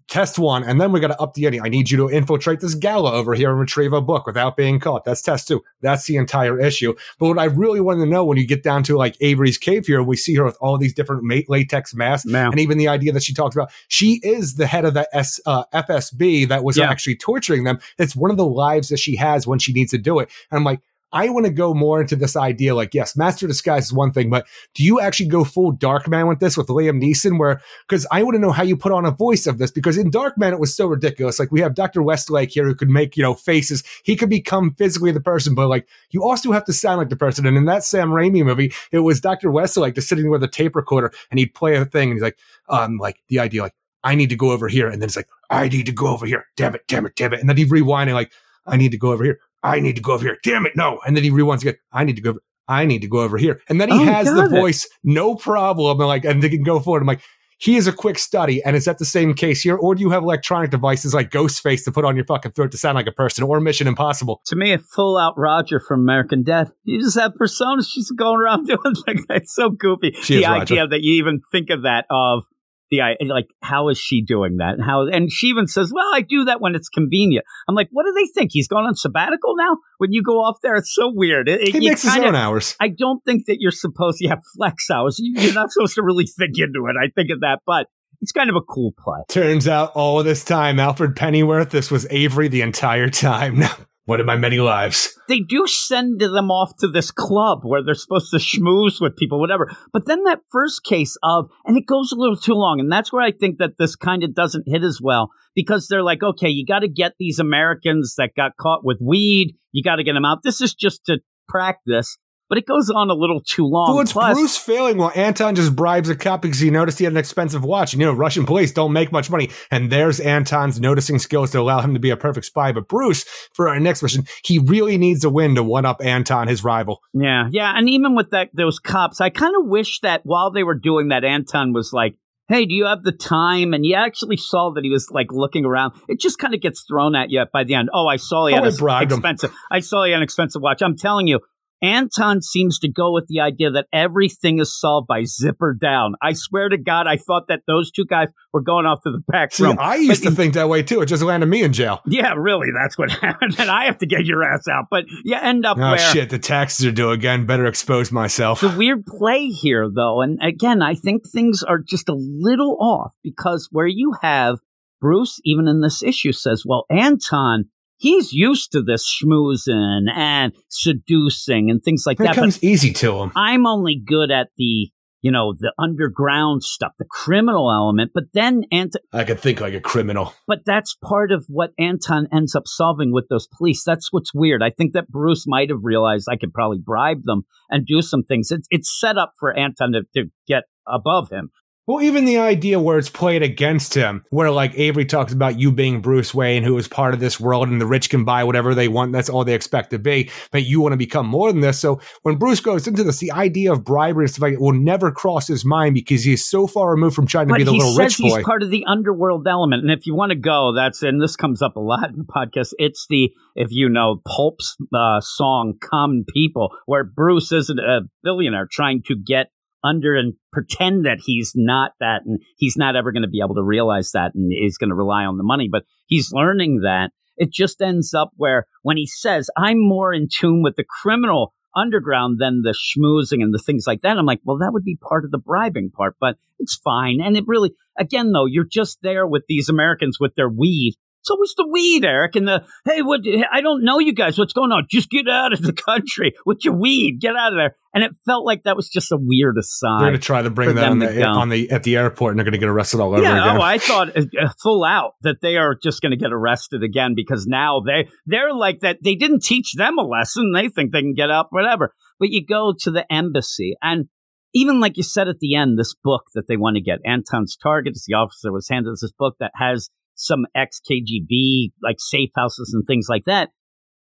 Test 0.08 0.38
one, 0.38 0.62
and 0.62 0.80
then 0.80 0.92
we 0.92 1.00
got 1.00 1.08
to 1.08 1.20
up 1.20 1.34
the 1.34 1.46
ante. 1.46 1.60
I 1.60 1.68
need 1.68 1.90
you 1.90 1.96
to 1.96 2.08
infiltrate 2.08 2.60
this 2.60 2.76
gala 2.76 3.10
over 3.12 3.34
here 3.34 3.50
and 3.50 3.58
retrieve 3.58 3.92
a 3.92 4.00
book 4.00 4.24
without 4.24 4.56
being 4.56 4.78
caught. 4.78 5.04
That's 5.04 5.20
test 5.20 5.48
two. 5.48 5.64
That's 5.80 6.06
the 6.06 6.14
entire 6.16 6.60
issue. 6.60 6.94
But 7.18 7.26
what 7.26 7.38
I 7.40 7.46
really 7.46 7.80
want 7.80 7.98
to 7.98 8.06
know 8.06 8.24
when 8.24 8.38
you 8.38 8.46
get 8.46 8.62
down 8.62 8.84
to 8.84 8.96
like 8.96 9.16
Avery's 9.20 9.58
cave 9.58 9.84
here, 9.86 10.00
we 10.04 10.16
see 10.16 10.34
her 10.36 10.44
with 10.44 10.56
all 10.60 10.78
these 10.78 10.94
different 10.94 11.24
latex 11.48 11.92
masks, 11.92 12.24
Now, 12.24 12.52
and 12.52 12.60
even 12.60 12.78
the 12.78 12.86
idea 12.86 13.10
that 13.12 13.24
she 13.24 13.34
talks 13.34 13.56
about, 13.56 13.72
she 13.88 14.20
is 14.22 14.54
the 14.54 14.66
head 14.68 14.84
of 14.84 14.94
the 14.94 15.08
S, 15.12 15.40
uh, 15.44 15.64
FSB 15.74 16.48
that 16.50 16.62
was 16.62 16.76
Yeah. 16.76 16.88
actually 16.88 17.16
torturing 17.16 17.64
them. 17.64 17.80
It's 17.98 18.14
one 18.14 18.30
of 18.30 18.36
the 18.36 18.46
lives 18.46 18.90
that 18.90 18.98
she 18.98 19.16
has 19.16 19.44
when 19.44 19.58
she 19.58 19.72
needs 19.72 19.90
to 19.90 19.98
do 19.98 20.20
it. 20.20 20.28
And 20.52 20.58
I'm 20.58 20.64
like, 20.64 20.80
I 21.12 21.28
want 21.28 21.46
to 21.46 21.52
go 21.52 21.72
more 21.72 22.00
into 22.00 22.16
this 22.16 22.36
idea. 22.36 22.74
Like, 22.74 22.92
yes, 22.92 23.16
Master 23.16 23.46
Disguise 23.46 23.86
is 23.86 23.92
one 23.92 24.12
thing, 24.12 24.28
but 24.28 24.46
do 24.74 24.82
you 24.82 25.00
actually 25.00 25.28
go 25.28 25.44
full 25.44 25.74
Darkman 25.74 26.28
with 26.28 26.40
this 26.40 26.56
with 26.56 26.66
Liam 26.66 27.02
Neeson? 27.02 27.38
Where, 27.38 27.60
because 27.88 28.06
I 28.10 28.22
want 28.22 28.34
to 28.34 28.40
know 28.40 28.50
how 28.50 28.64
you 28.64 28.76
put 28.76 28.92
on 28.92 29.04
a 29.04 29.10
voice 29.10 29.46
of 29.46 29.58
this, 29.58 29.70
because 29.70 29.96
in 29.96 30.10
Darkman, 30.10 30.52
it 30.52 30.60
was 30.60 30.74
so 30.74 30.86
ridiculous. 30.86 31.38
Like, 31.38 31.52
we 31.52 31.60
have 31.60 31.74
Dr. 31.74 32.02
Westlake 32.02 32.50
here 32.50 32.64
who 32.64 32.74
could 32.74 32.90
make, 32.90 33.16
you 33.16 33.22
know, 33.22 33.34
faces. 33.34 33.84
He 34.04 34.16
could 34.16 34.30
become 34.30 34.74
physically 34.74 35.12
the 35.12 35.20
person, 35.20 35.54
but 35.54 35.68
like, 35.68 35.88
you 36.10 36.24
also 36.24 36.52
have 36.52 36.64
to 36.64 36.72
sound 36.72 36.98
like 36.98 37.08
the 37.08 37.16
person. 37.16 37.46
And 37.46 37.56
in 37.56 37.66
that 37.66 37.84
Sam 37.84 38.10
Raimi 38.10 38.44
movie, 38.44 38.72
it 38.90 39.00
was 39.00 39.20
Dr. 39.20 39.50
Westlake 39.50 39.94
just 39.94 40.08
sitting 40.08 40.28
with 40.28 40.42
a 40.42 40.48
tape 40.48 40.74
recorder 40.74 41.12
and 41.30 41.38
he'd 41.38 41.54
play 41.54 41.76
a 41.76 41.84
thing 41.84 42.10
and 42.10 42.16
he's 42.16 42.22
like, 42.22 42.38
um, 42.68 42.98
like 42.98 43.20
the 43.28 43.38
idea, 43.38 43.62
like, 43.62 43.74
I 44.02 44.14
need 44.14 44.30
to 44.30 44.36
go 44.36 44.50
over 44.50 44.68
here. 44.68 44.88
And 44.88 45.00
then 45.00 45.08
it's 45.08 45.16
like, 45.16 45.28
I 45.50 45.68
need 45.68 45.86
to 45.86 45.92
go 45.92 46.08
over 46.08 46.26
here. 46.26 46.46
Damn 46.56 46.74
it, 46.74 46.82
damn 46.88 47.06
it, 47.06 47.16
damn 47.16 47.32
it. 47.32 47.40
And 47.40 47.48
then 47.48 47.56
he'd 47.56 47.70
rewind 47.70 48.10
and 48.10 48.14
like, 48.14 48.32
I 48.66 48.76
need 48.76 48.90
to 48.92 48.98
go 48.98 49.12
over 49.12 49.24
here. 49.24 49.40
I 49.66 49.80
need 49.80 49.96
to 49.96 50.02
go 50.02 50.12
over 50.12 50.24
here. 50.24 50.38
Damn 50.42 50.66
it, 50.66 50.72
no. 50.76 51.00
And 51.06 51.16
then 51.16 51.24
he 51.24 51.30
rewinds 51.30 51.62
again. 51.62 51.76
I 51.92 52.04
need 52.04 52.16
to 52.16 52.22
go 52.22 52.30
over. 52.30 52.40
I 52.68 52.84
need 52.84 53.02
to 53.02 53.08
go 53.08 53.20
over 53.20 53.38
here. 53.38 53.60
And 53.68 53.80
then 53.80 53.90
he 53.90 54.00
Oh, 54.00 54.04
has 54.04 54.26
the 54.26 54.44
it. 54.46 54.50
voice, 54.50 54.88
no 55.04 55.34
problem. 55.36 56.00
And 56.00 56.08
like, 56.08 56.24
and 56.24 56.42
they 56.42 56.48
can 56.48 56.62
go 56.64 56.80
forward. 56.80 57.00
I'm 57.02 57.06
like, 57.06 57.20
he 57.58 57.76
is 57.76 57.86
a 57.86 57.92
quick 57.92 58.18
study. 58.18 58.62
And 58.64 58.76
is 58.76 58.84
that 58.84 58.98
the 58.98 59.04
same 59.06 59.32
case 59.32 59.62
here? 59.62 59.76
Or 59.76 59.94
do 59.94 60.02
you 60.02 60.10
have 60.10 60.22
electronic 60.24 60.70
devices 60.70 61.14
like 61.14 61.30
Ghostface 61.30 61.84
to 61.84 61.92
put 61.92 62.04
on 62.04 62.14
your 62.16 62.24
fucking 62.26 62.52
throat 62.52 62.72
to 62.72 62.76
sound 62.76 62.96
like 62.96 63.06
a 63.06 63.12
person 63.12 63.44
or 63.44 63.60
Mission 63.60 63.86
Impossible? 63.86 64.40
to 64.46 64.56
me, 64.56 64.72
a 64.72 64.78
full 64.78 65.16
out 65.16 65.38
Roger 65.38 65.80
from 65.80 66.00
American 66.00 66.42
Dad. 66.42 66.70
You 66.84 67.00
just 67.00 67.18
have 67.18 67.32
personas. 67.40 67.86
She's 67.90 68.10
going 68.10 68.40
around 68.40 68.66
doing 68.66 68.94
things. 69.06 69.24
It's 69.30 69.54
so 69.54 69.70
goofy. 69.70 70.12
She 70.22 70.34
the 70.34 70.40
is 70.42 70.46
Roger. 70.48 70.62
idea 70.74 70.86
that 70.88 71.00
you 71.02 71.14
even 71.14 71.40
think 71.52 71.70
of 71.70 71.82
that 71.82 72.04
of 72.10 72.42
the 72.90 73.02
i- 73.02 73.16
like, 73.26 73.46
how 73.62 73.88
is 73.88 73.98
she 73.98 74.22
doing 74.24 74.56
that? 74.58 74.74
And 74.74 74.84
how? 74.84 75.06
And 75.06 75.30
she 75.30 75.48
even 75.48 75.66
says, 75.66 75.92
"Well, 75.94 76.08
I 76.14 76.20
do 76.20 76.44
that 76.44 76.60
when 76.60 76.74
it's 76.74 76.88
convenient." 76.88 77.44
I'm 77.68 77.74
like, 77.74 77.88
what 77.90 78.04
do 78.06 78.12
they 78.12 78.26
think? 78.34 78.50
he's 78.52 78.68
gone 78.68 78.84
on 78.84 78.94
sabbatical 78.94 79.54
now? 79.56 79.76
When 79.98 80.12
you 80.12 80.22
go 80.22 80.34
off 80.42 80.58
there, 80.62 80.74
it's 80.76 80.94
so 80.94 81.10
weird. 81.14 81.48
It, 81.48 81.68
He 81.74 81.88
makes 81.88 82.02
his 82.02 82.12
kinda- 82.12 82.28
own 82.28 82.34
hours. 82.36 82.76
I 82.80 82.88
don't 82.88 83.22
think 83.24 83.46
that 83.46 83.56
you're 83.60 83.70
supposed 83.72 84.18
to 84.18 84.28
have 84.28 84.40
flex 84.56 84.88
hours. 84.90 85.16
You- 85.18 85.40
You're 85.40 85.54
not 85.54 85.70
supposed 85.72 85.94
to 85.96 86.02
really 86.02 86.26
think 86.26 86.58
into 86.58 86.86
it. 86.88 86.96
I 87.00 87.08
think 87.14 87.30
of 87.30 87.40
that, 87.40 87.60
but 87.66 87.86
it's 88.22 88.32
kind 88.32 88.48
of 88.48 88.56
a 88.56 88.62
cool 88.62 88.92
play. 88.98 89.20
Turns 89.28 89.66
out 89.68 89.92
all 89.94 90.18
of 90.18 90.24
this 90.24 90.44
time, 90.44 90.78
Alfred 90.80 91.16
Pennyworth, 91.16 91.70
this 91.70 91.90
was 91.90 92.06
Avery 92.10 92.48
the 92.48 92.62
entire 92.62 93.08
time. 93.10 93.62
One 94.06 94.20
of 94.20 94.26
my 94.26 94.36
many 94.36 94.58
lives. 94.58 95.18
they 95.28 95.40
do 95.40 95.66
send 95.66 96.20
them 96.20 96.50
off 96.50 96.76
to 96.78 96.86
this 96.88 97.10
club 97.10 97.60
where 97.62 97.82
they're 97.82 97.94
supposed 97.94 98.30
to 98.30 98.38
schmooze 98.38 99.00
with 99.00 99.16
people, 99.16 99.40
whatever. 99.40 99.70
But 99.92 100.06
then 100.06 100.22
that 100.24 100.40
first 100.50 100.84
case 100.84 101.16
of, 101.22 101.50
and 101.64 101.76
it 101.76 101.86
goes 101.86 102.12
a 102.12 102.16
little 102.16 102.36
too 102.36 102.54
long. 102.54 102.78
And 102.78 102.90
that's 102.90 103.12
where 103.12 103.22
I 103.22 103.32
think 103.32 103.58
that 103.58 103.78
this 103.78 103.96
kind 103.96 104.22
of 104.22 104.32
doesn't 104.34 104.68
hit 104.68 104.84
as 104.84 105.00
well 105.02 105.30
because 105.56 105.88
they're 105.88 106.04
like, 106.04 106.22
okay, 106.22 106.48
you 106.48 106.64
got 106.64 106.80
to 106.80 106.88
get 106.88 107.14
these 107.18 107.40
Americans 107.40 108.14
that 108.16 108.30
got 108.36 108.52
caught 108.60 108.84
with 108.84 108.98
weed. 109.00 109.56
You 109.72 109.82
got 109.82 109.96
to 109.96 110.04
get 110.04 110.12
them 110.14 110.24
out. 110.24 110.44
This 110.44 110.60
is 110.60 110.72
just 110.72 111.04
to 111.06 111.18
practice, 111.48 112.16
but 112.48 112.58
it 112.58 112.66
goes 112.66 112.90
on 112.90 113.10
a 113.10 113.14
little 113.14 113.40
too 113.40 113.64
long. 113.66 113.88
Well, 113.92 114.00
it's 114.00 114.12
Plus- 114.12 114.34
Bruce 114.36 114.56
failing 114.56 114.96
while 114.98 115.12
Anton 115.14 115.54
just 115.54 115.74
bribes 115.74 116.08
a 116.08 116.14
cop 116.16 116.42
because 116.42 116.60
he 116.60 116.70
noticed 116.70 116.98
he 116.98 117.04
had 117.04 117.12
an 117.12 117.16
expensive 117.18 117.64
watch. 117.64 117.92
And, 117.92 118.00
you 118.00 118.06
know, 118.06 118.12
Russian 118.12 118.46
police 118.46 118.72
don't 118.72 118.92
make 118.92 119.12
much 119.12 119.30
money. 119.30 119.50
And 119.70 119.90
there's 119.90 120.20
Anton's 120.20 120.80
noticing 120.80 121.18
skills 121.18 121.50
to 121.52 121.60
allow 121.60 121.80
him 121.80 121.94
to 121.94 122.00
be 122.00 122.10
a 122.10 122.16
perfect 122.16 122.46
spy. 122.46 122.72
But 122.72 122.88
Bruce, 122.88 123.24
for 123.54 123.68
our 123.68 123.80
next 123.80 124.02
mission, 124.02 124.24
he 124.44 124.58
really 124.58 124.98
needs 124.98 125.24
a 125.24 125.30
win 125.30 125.54
to 125.56 125.62
one 125.62 125.84
up 125.84 126.00
Anton, 126.04 126.48
his 126.48 126.62
rival. 126.64 127.00
Yeah, 127.12 127.48
yeah, 127.50 127.72
and 127.76 127.88
even 127.90 128.14
with 128.14 128.30
that, 128.30 128.50
those 128.54 128.78
cops, 128.78 129.20
I 129.20 129.30
kind 129.30 129.54
of 129.58 129.66
wish 129.68 130.00
that 130.00 130.20
while 130.24 130.50
they 130.50 130.62
were 130.64 130.74
doing 130.78 131.08
that, 131.08 131.24
Anton 131.24 131.72
was 131.72 131.92
like, 131.92 132.16
"Hey, 132.48 132.64
do 132.66 132.74
you 132.74 132.84
have 132.86 133.02
the 133.02 133.12
time?" 133.12 133.74
And 133.74 133.84
you 133.84 133.94
actually 133.96 134.36
saw 134.36 134.70
that 134.74 134.84
he 134.84 134.90
was 134.90 135.08
like 135.10 135.28
looking 135.32 135.64
around. 135.64 135.94
It 136.08 136.20
just 136.20 136.38
kind 136.38 136.54
of 136.54 136.60
gets 136.60 136.84
thrown 136.88 137.14
at 137.16 137.30
you 137.30 137.44
by 137.52 137.64
the 137.64 137.74
end. 137.74 137.90
Oh, 137.92 138.06
I 138.06 138.16
saw 138.16 138.46
he 138.46 138.54
Oh, 138.54 138.58
had 138.62 138.66
an 138.66 138.76
bribed 138.76 139.12
him. 139.12 139.18
expensive. 139.18 139.52
I 139.70 139.80
saw 139.80 140.04
he 140.04 140.12
had 140.12 140.18
an 140.18 140.22
expensive 140.22 140.62
watch. 140.62 140.80
I'm 140.82 140.96
telling 140.96 141.26
you. 141.26 141.40
Anton 141.82 142.40
seems 142.42 142.78
to 142.80 142.88
go 142.90 143.12
with 143.12 143.26
the 143.28 143.40
idea 143.40 143.70
that 143.70 143.86
everything 143.92 144.58
is 144.58 144.78
solved 144.78 145.06
by 145.06 145.24
zipper 145.24 145.74
down. 145.78 146.14
I 146.22 146.32
swear 146.32 146.68
to 146.68 146.78
God, 146.78 147.06
I 147.06 147.16
thought 147.18 147.48
that 147.48 147.60
those 147.66 147.90
two 147.90 148.04
guys 148.06 148.28
were 148.52 148.62
going 148.62 148.86
off 148.86 149.00
to 149.04 149.10
the 149.12 149.22
back 149.28 149.52
See, 149.52 149.62
room. 149.64 149.76
I 149.78 149.96
used 149.96 150.24
But- 150.24 150.30
to 150.30 150.36
think 150.36 150.54
that 150.54 150.68
way 150.68 150.82
too. 150.82 151.02
It 151.02 151.06
just 151.06 151.22
landed 151.22 151.46
me 151.46 151.62
in 151.62 151.72
jail. 151.72 152.00
Yeah, 152.06 152.32
really, 152.36 152.68
that's 152.74 152.96
what 152.96 153.10
happened. 153.22 153.56
And 153.58 153.70
I 153.70 153.84
have 153.84 153.98
to 153.98 154.06
get 154.06 154.24
your 154.24 154.42
ass 154.42 154.66
out. 154.68 154.86
But 154.90 155.04
you 155.24 155.34
end 155.36 155.66
up 155.66 155.76
Oh, 155.76 155.80
where 155.90 155.98
shit. 155.98 156.30
The 156.30 156.38
taxes 156.38 156.86
are 156.86 156.92
due 156.92 157.10
again. 157.10 157.46
Better 157.46 157.66
expose 157.66 158.10
myself. 158.10 158.60
the 158.60 158.70
weird 158.70 159.04
play 159.06 159.48
here, 159.48 159.88
though, 159.94 160.22
and 160.22 160.38
again, 160.42 160.80
I 160.82 160.94
think 160.94 161.28
things 161.28 161.62
are 161.62 161.78
just 161.78 162.08
a 162.08 162.14
little 162.16 162.76
off 162.80 163.12
because 163.22 163.68
where 163.70 163.86
you 163.86 164.14
have 164.22 164.58
Bruce, 165.00 165.38
even 165.44 165.68
in 165.68 165.82
this 165.82 166.02
issue, 166.02 166.32
says, 166.32 166.62
"Well, 166.64 166.86
Anton, 166.88 167.66
he's 167.96 168.32
used 168.32 168.72
to 168.72 168.82
this 168.82 169.06
schmoozing 169.06 170.10
and 170.14 170.52
seducing 170.68 171.70
and 171.70 171.82
things 171.82 172.04
like 172.06 172.20
It 172.20 172.24
that, 172.24 172.34
comes 172.34 172.56
but 172.56 172.64
easy 172.64 172.92
to 172.94 173.16
him. 173.18 173.32
I'm 173.36 173.66
only 173.66 174.00
good 174.04 174.30
at 174.30 174.48
the." 174.56 174.90
You 175.22 175.32
know, 175.32 175.54
the 175.58 175.72
underground 175.76 176.62
stuff, 176.62 176.92
the 177.00 177.06
criminal 177.10 177.72
element. 177.72 178.12
But 178.14 178.24
then 178.32 178.62
Anton, 178.70 179.00
I 179.12 179.24
could 179.24 179.40
think 179.40 179.60
like 179.60 179.74
a 179.74 179.80
criminal. 179.80 180.32
but 180.46 180.60
that's 180.64 180.94
part 181.02 181.32
of 181.32 181.46
what 181.48 181.70
Anton 181.80 182.28
ends 182.32 182.54
up 182.54 182.64
solving 182.66 183.12
with 183.12 183.26
those 183.28 183.48
police. 183.48 183.82
That's 183.82 184.12
what's 184.12 184.32
weird. 184.32 184.62
I 184.62 184.70
think 184.70 184.92
that 184.92 185.08
Bruce 185.08 185.44
might 185.48 185.70
have 185.70 185.80
realized 185.82 186.28
I 186.30 186.36
could 186.36 186.52
probably 186.52 186.78
bribe 186.78 187.24
them 187.24 187.42
and 187.70 187.84
do 187.84 188.02
some 188.02 188.22
things. 188.22 188.52
It's 188.52 188.68
it's 188.70 189.00
set 189.00 189.18
up 189.18 189.32
for 189.40 189.52
Anton 189.52 189.92
to, 189.92 190.02
to 190.14 190.30
get 190.46 190.64
above 190.86 191.30
him. 191.30 191.50
Well, 191.86 192.02
even 192.02 192.24
the 192.24 192.38
idea 192.38 192.80
where 192.80 192.98
it's 192.98 193.08
played 193.08 193.44
against 193.44 193.94
him, 193.94 194.24
where 194.30 194.50
like 194.50 194.76
Avery 194.76 195.04
talks 195.04 195.32
about 195.32 195.60
you 195.60 195.70
being 195.70 196.00
Bruce 196.00 196.34
Wayne, 196.34 196.64
who 196.64 196.76
is 196.78 196.88
part 196.88 197.14
of 197.14 197.20
this 197.20 197.38
world, 197.38 197.68
and 197.68 197.80
the 197.80 197.86
rich 197.86 198.10
can 198.10 198.24
buy 198.24 198.42
whatever 198.42 198.74
they 198.74 198.88
want. 198.88 199.12
That's 199.12 199.28
all 199.28 199.44
they 199.44 199.54
expect 199.54 199.90
to 199.90 199.98
be. 200.00 200.30
But 200.50 200.64
you 200.64 200.80
want 200.80 200.94
to 200.94 200.96
become 200.96 201.26
more 201.26 201.52
than 201.52 201.60
this. 201.60 201.78
So 201.78 202.00
when 202.22 202.36
Bruce 202.36 202.58
goes 202.58 202.88
into 202.88 203.04
this, 203.04 203.18
the 203.18 203.30
idea 203.30 203.72
of 203.72 203.84
bribery 203.84 204.24
and 204.24 204.30
stuff 204.32 204.42
like 204.42 204.54
it 204.54 204.60
will 204.60 204.72
never 204.72 205.12
cross 205.12 205.46
his 205.46 205.64
mind 205.64 205.94
because 205.94 206.24
he's 206.24 206.44
so 206.44 206.66
far 206.66 206.90
removed 206.90 207.14
from 207.14 207.28
trying 207.28 207.46
to 207.46 207.52
But 207.52 207.58
be 207.58 207.64
the 207.64 207.72
he 207.72 207.78
little 207.78 207.96
rich 207.96 208.16
he's 208.16 208.32
boy. 208.34 208.42
part 208.42 208.64
of 208.64 208.70
the 208.70 208.84
underworld 208.86 209.46
element. 209.46 209.82
And 209.82 209.92
if 209.92 210.06
you 210.06 210.14
want 210.16 210.30
to 210.30 210.36
go, 210.38 210.72
that's, 210.74 211.04
and 211.04 211.22
this 211.22 211.36
comes 211.36 211.62
up 211.62 211.76
a 211.76 211.80
lot 211.80 212.10
in 212.10 212.16
the 212.16 212.24
podcast, 212.24 212.72
it's 212.78 213.06
the, 213.08 213.30
if 213.54 213.68
you 213.70 213.88
know, 213.88 214.20
Pulp's 214.26 214.76
uh, 214.92 215.20
song, 215.20 215.74
Common 215.80 216.24
People, 216.34 216.70
where 216.86 217.04
Bruce 217.04 217.52
isn't 217.52 217.78
a 217.78 218.00
billionaire 218.24 218.66
trying 218.68 219.02
to 219.06 219.14
get 219.14 219.50
under 219.86 220.14
and 220.14 220.34
pretend 220.52 221.06
that 221.06 221.18
he's 221.24 221.52
not 221.54 221.92
that 222.00 222.22
and 222.26 222.40
he's 222.56 222.76
not 222.76 222.96
ever 222.96 223.12
going 223.12 223.22
to 223.22 223.28
be 223.28 223.40
able 223.44 223.54
to 223.54 223.62
realize 223.62 224.10
that 224.12 224.34
and 224.34 224.52
is 224.52 224.78
going 224.78 224.90
to 224.90 224.96
rely 224.96 225.24
on 225.24 225.36
the 225.36 225.44
money. 225.44 225.68
But 225.70 225.84
he's 226.06 226.32
learning 226.32 226.80
that. 226.82 227.10
It 227.36 227.52
just 227.52 227.82
ends 227.82 228.14
up 228.14 228.30
where 228.36 228.66
when 228.82 228.96
he 228.96 229.06
says, 229.06 229.50
I'm 229.56 229.78
more 229.78 230.12
in 230.12 230.28
tune 230.30 230.62
with 230.62 230.76
the 230.76 230.84
criminal 231.02 231.52
underground 231.76 232.38
than 232.40 232.62
the 232.62 232.74
schmoozing 232.74 233.42
and 233.42 233.52
the 233.52 233.62
things 233.64 233.84
like 233.86 234.00
that. 234.00 234.16
I'm 234.16 234.24
like, 234.24 234.40
well, 234.44 234.58
that 234.58 234.72
would 234.72 234.84
be 234.84 234.98
part 235.08 235.24
of 235.24 235.30
the 235.30 235.38
bribing 235.38 235.90
part, 235.90 236.16
but 236.18 236.36
it's 236.58 236.80
fine. 236.82 237.20
And 237.22 237.36
it 237.36 237.44
really, 237.46 237.72
again, 237.98 238.32
though, 238.32 238.46
you're 238.46 238.64
just 238.64 238.98
there 239.02 239.26
with 239.26 239.44
these 239.46 239.68
Americans 239.68 240.16
with 240.18 240.34
their 240.34 240.48
weed. 240.48 240.94
It's 241.26 241.30
always 241.32 241.54
the 241.56 241.66
weed, 241.66 242.04
Eric, 242.04 242.36
and 242.36 242.46
the 242.46 242.64
hey, 242.84 243.02
what? 243.02 243.22
I 243.52 243.60
don't 243.60 243.82
know 243.82 243.98
you 243.98 244.14
guys. 244.14 244.38
What's 244.38 244.52
going 244.52 244.70
on? 244.70 244.86
Just 244.88 245.10
get 245.10 245.28
out 245.28 245.52
of 245.52 245.60
the 245.60 245.72
country 245.72 246.34
with 246.46 246.64
your 246.64 246.74
weed. 246.74 247.20
Get 247.20 247.34
out 247.34 247.52
of 247.52 247.58
there. 247.58 247.74
And 247.92 248.04
it 248.04 248.12
felt 248.24 248.46
like 248.46 248.62
that 248.62 248.76
was 248.76 248.88
just 248.88 249.10
a 249.10 249.16
weird 249.18 249.56
They're 249.56 249.60
aside. 249.60 250.00
going 250.00 250.12
to 250.12 250.18
try 250.18 250.42
to 250.42 250.50
bring 250.50 250.76
that 250.76 250.82
them 250.82 250.92
on 250.92 250.98
the, 251.00 251.24
on 251.24 251.48
the 251.48 251.70
at 251.72 251.82
the 251.82 251.96
airport, 251.96 252.32
and 252.32 252.38
they're 252.38 252.44
going 252.44 252.52
to 252.52 252.58
get 252.58 252.68
arrested 252.68 253.00
all 253.00 253.12
over 253.12 253.22
yeah, 253.22 253.42
again. 253.42 253.56
oh, 253.56 253.60
I 253.60 253.78
thought 253.78 254.16
uh, 254.16 254.22
uh, 254.40 254.50
full 254.62 254.84
out 254.84 255.14
that 255.22 255.40
they 255.42 255.56
are 255.56 255.74
just 255.74 256.00
going 256.00 256.12
to 256.12 256.16
get 256.16 256.32
arrested 256.32 256.84
again 256.84 257.14
because 257.16 257.44
now 257.48 257.80
they 257.84 258.08
they're 258.26 258.54
like 258.54 258.80
that. 258.80 258.98
They 259.02 259.16
didn't 259.16 259.42
teach 259.42 259.72
them 259.74 259.98
a 259.98 260.02
lesson. 260.02 260.52
They 260.52 260.68
think 260.68 260.92
they 260.92 261.00
can 261.00 261.14
get 261.14 261.30
up, 261.30 261.48
whatever. 261.50 261.92
But 262.20 262.28
you 262.28 262.46
go 262.46 262.72
to 262.80 262.90
the 262.92 263.10
embassy, 263.12 263.74
and 263.82 264.06
even 264.54 264.78
like 264.78 264.96
you 264.96 265.02
said 265.02 265.26
at 265.26 265.40
the 265.40 265.56
end, 265.56 265.76
this 265.76 265.94
book 266.04 266.26
that 266.34 266.46
they 266.46 266.56
want 266.56 266.76
to 266.76 266.82
get, 266.82 267.00
Anton's 267.04 267.56
target, 267.56 267.94
as 267.96 268.04
the 268.06 268.14
officer 268.14 268.52
was 268.52 268.68
handed 268.68 268.92
this 268.92 269.12
book 269.18 269.34
that 269.40 269.50
has 269.56 269.90
some 270.16 270.46
ex 270.54 270.80
KGB 270.80 271.72
like 271.82 271.96
safe 271.98 272.30
houses 272.36 272.72
and 272.74 272.84
things 272.86 273.06
like 273.08 273.24
that. 273.26 273.50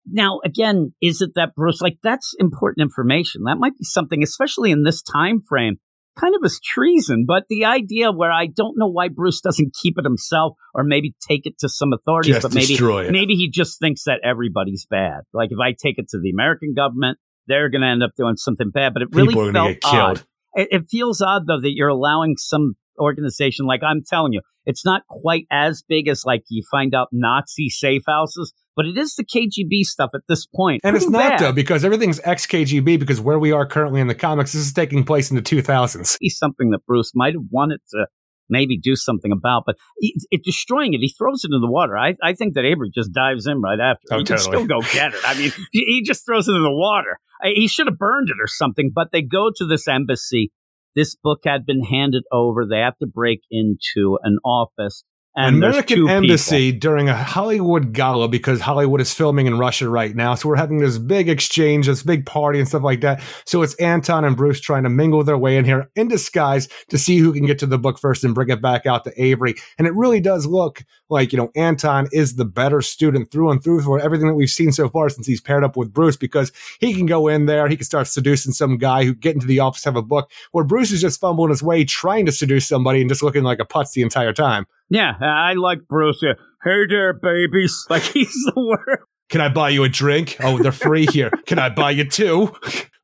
Now, 0.07 0.39
again, 0.43 0.93
is 1.01 1.21
it 1.21 1.31
that 1.35 1.55
Bruce? 1.55 1.81
Like 1.81 1.97
that's 2.03 2.33
important 2.39 2.83
information. 2.83 3.43
That 3.45 3.57
might 3.57 3.77
be 3.77 3.83
something, 3.83 4.23
especially 4.23 4.71
in 4.71 4.83
this 4.83 5.01
time 5.01 5.41
frame 5.47 5.77
kind 6.19 6.35
of 6.35 6.41
as 6.43 6.59
treason, 6.59 7.25
but 7.27 7.43
the 7.49 7.65
idea 7.65 8.11
where 8.11 8.31
I 8.31 8.47
don't 8.47 8.77
know 8.77 8.87
why 8.87 9.09
Bruce 9.09 9.41
doesn't 9.41 9.75
keep 9.81 9.97
it 9.97 10.05
himself 10.05 10.53
or 10.73 10.83
maybe 10.83 11.13
take 11.27 11.45
it 11.45 11.59
to 11.59 11.69
some 11.69 11.91
authorities, 11.93 12.35
Just 12.35 12.43
but 12.43 12.53
maybe 12.53 13.11
maybe 13.11 13.35
he 13.35 13.49
just 13.49 13.79
thinks 13.79 14.03
that 14.05 14.21
everybody's 14.23 14.85
bad. 14.89 15.21
Like 15.33 15.49
if 15.51 15.59
I 15.59 15.71
take 15.71 15.97
it 15.97 16.09
to 16.09 16.19
the 16.19 16.29
American 16.29 16.73
government, 16.73 17.17
they're 17.47 17.69
going 17.69 17.81
to 17.81 17.87
end 17.87 18.03
up 18.03 18.11
doing 18.17 18.37
something 18.37 18.69
bad. 18.69 18.93
But 18.93 19.03
it 19.03 19.09
really 19.11 19.33
People 19.33 19.51
felt 19.51 19.77
odd. 19.83 20.21
It, 20.53 20.69
it 20.71 20.85
feels 20.89 21.21
odd 21.21 21.47
though 21.47 21.59
that 21.59 21.73
you're 21.73 21.89
allowing 21.89 22.37
some 22.37 22.75
organization 22.99 23.65
like 23.65 23.81
I'm 23.83 24.03
telling 24.07 24.33
you, 24.33 24.41
it's 24.65 24.85
not 24.85 25.03
quite 25.09 25.45
as 25.51 25.83
big 25.87 26.07
as 26.07 26.23
like 26.25 26.43
you 26.49 26.63
find 26.69 26.93
out 26.95 27.09
Nazi 27.11 27.69
safe 27.69 28.03
houses, 28.07 28.53
but 28.75 28.85
it 28.85 28.97
is 28.97 29.15
the 29.15 29.23
KGB 29.23 29.83
stuff 29.83 30.11
at 30.13 30.21
this 30.27 30.45
point. 30.45 30.81
And 30.83 30.95
it's 30.95 31.09
not 31.09 31.31
bad. 31.31 31.39
though 31.39 31.51
because 31.51 31.85
everything's 31.85 32.19
ex 32.23 32.45
KGB 32.45 32.99
because 32.99 33.21
where 33.21 33.39
we 33.39 33.51
are 33.51 33.65
currently 33.65 34.01
in 34.01 34.07
the 34.07 34.15
comics, 34.15 34.53
this 34.53 34.65
is 34.65 34.73
taking 34.73 35.03
place 35.03 35.29
in 35.29 35.35
the 35.35 35.41
2000s. 35.41 36.17
be 36.19 36.29
something 36.29 36.71
that 36.71 36.85
Bruce 36.85 37.11
might 37.15 37.33
have 37.33 37.45
wanted 37.51 37.79
to 37.91 38.07
maybe 38.49 38.77
do 38.77 38.95
something 38.95 39.31
about, 39.31 39.63
but 39.65 39.75
he, 39.99 40.15
it 40.31 40.43
destroying 40.43 40.93
it. 40.93 40.99
He 40.99 41.09
throws 41.09 41.43
it 41.43 41.53
in 41.53 41.61
the 41.61 41.69
water. 41.69 41.97
I, 41.97 42.15
I 42.21 42.33
think 42.33 42.53
that 42.55 42.65
Avery 42.65 42.91
just 42.93 43.11
dives 43.11 43.47
in 43.47 43.61
right 43.61 43.79
after. 43.79 44.03
Oh, 44.11 44.17
he 44.19 44.23
can 44.23 44.37
totally. 44.37 44.57
still 44.57 44.67
go 44.67 44.81
get 44.93 45.13
it. 45.13 45.21
I 45.23 45.37
mean, 45.37 45.51
he, 45.71 45.85
he 45.85 46.03
just 46.03 46.25
throws 46.25 46.47
it 46.47 46.53
in 46.53 46.63
the 46.63 46.71
water. 46.71 47.19
He 47.43 47.67
should 47.67 47.87
have 47.87 47.97
burned 47.97 48.29
it 48.29 48.37
or 48.41 48.47
something. 48.47 48.91
But 48.93 49.11
they 49.11 49.21
go 49.21 49.51
to 49.55 49.65
this 49.65 49.87
embassy. 49.87 50.51
This 50.95 51.15
book 51.15 51.41
had 51.45 51.65
been 51.65 51.83
handed 51.83 52.23
over. 52.31 52.65
They 52.65 52.79
have 52.79 52.97
to 52.99 53.07
break 53.07 53.41
into 53.51 54.17
an 54.23 54.37
office. 54.45 55.03
And 55.37 55.57
American 55.57 56.07
embassy 56.09 56.71
during 56.71 57.09
a 57.09 57.15
Hollywood 57.15 57.91
gala 57.91 58.29
because 58.29 58.61
Hollywood 58.61 59.01
is 59.01 59.13
filming 59.13 59.47
in 59.47 59.57
Russia 59.57 59.89
right 59.89 60.15
now. 60.15 60.35
So 60.35 60.47
we're 60.47 60.55
having 60.55 60.77
this 60.77 60.97
big 60.97 61.27
exchange, 61.27 61.87
this 61.87 62.03
big 62.03 62.25
party 62.25 62.57
and 62.57 62.67
stuff 62.67 62.83
like 62.83 63.01
that. 63.01 63.21
So 63.45 63.61
it's 63.61 63.75
Anton 63.75 64.23
and 64.23 64.37
Bruce 64.37 64.61
trying 64.61 64.83
to 64.83 64.89
mingle 64.89 65.25
their 65.25 65.37
way 65.37 65.57
in 65.57 65.65
here 65.65 65.89
in 65.95 66.07
disguise 66.07 66.69
to 66.87 66.97
see 66.97 67.17
who 67.17 67.33
can 67.33 67.45
get 67.45 67.59
to 67.59 67.65
the 67.65 67.77
book 67.77 67.99
first 67.99 68.23
and 68.23 68.33
bring 68.33 68.49
it 68.49 68.61
back 68.61 68.85
out 68.85 69.03
to 69.03 69.21
Avery. 69.21 69.55
And 69.77 69.87
it 69.87 69.93
really 69.93 70.21
does 70.21 70.45
look 70.45 70.85
like, 71.09 71.33
you 71.33 71.37
know, 71.37 71.51
Anton 71.53 72.07
is 72.13 72.35
the 72.35 72.45
better 72.45 72.81
student 72.81 73.29
through 73.29 73.51
and 73.51 73.61
through 73.61 73.81
for 73.81 73.99
everything 73.99 74.27
that 74.27 74.35
we've 74.35 74.49
seen 74.49 74.71
so 74.71 74.87
far 74.87 75.09
since 75.09 75.27
he's 75.27 75.41
paired 75.41 75.65
up 75.65 75.75
with 75.75 75.93
Bruce 75.93 76.15
because 76.15 76.53
he 76.79 76.93
can 76.93 77.07
go 77.07 77.27
in 77.27 77.45
there, 77.45 77.67
he 77.67 77.75
can 77.75 77.85
start 77.85 78.07
seducing 78.07 78.53
some 78.53 78.77
guy 78.77 79.03
who 79.03 79.13
get 79.13 79.35
into 79.35 79.47
the 79.47 79.59
office, 79.59 79.83
have 79.83 79.97
a 79.97 80.01
book, 80.01 80.31
where 80.53 80.63
Bruce 80.63 80.93
is 80.93 81.01
just 81.01 81.19
fumbling 81.19 81.49
his 81.49 81.61
way 81.61 81.83
trying 81.83 82.25
to 82.25 82.31
seduce 82.31 82.67
somebody 82.67 83.01
and 83.01 83.09
just 83.09 83.21
looking 83.21 83.43
like 83.43 83.59
a 83.59 83.65
putz 83.65 83.91
the 83.91 84.01
entire 84.01 84.31
time. 84.31 84.65
Yeah, 84.89 85.13
I 85.19 85.53
like 85.53 85.79
Bruce. 85.87 86.21
Hey 86.21 86.85
there, 86.89 87.13
babies. 87.13 87.85
Like 87.89 88.03
he's 88.03 88.33
the 88.33 88.53
worst. 88.55 89.03
Can 89.29 89.41
I 89.41 89.49
buy 89.49 89.69
you 89.69 89.83
a 89.83 89.89
drink? 89.89 90.37
Oh, 90.39 90.57
they're 90.57 90.71
free 90.71 91.07
here. 91.11 91.31
Can 91.47 91.57
I 91.57 91.69
buy 91.69 91.91
you 91.91 92.07
two? 92.07 92.43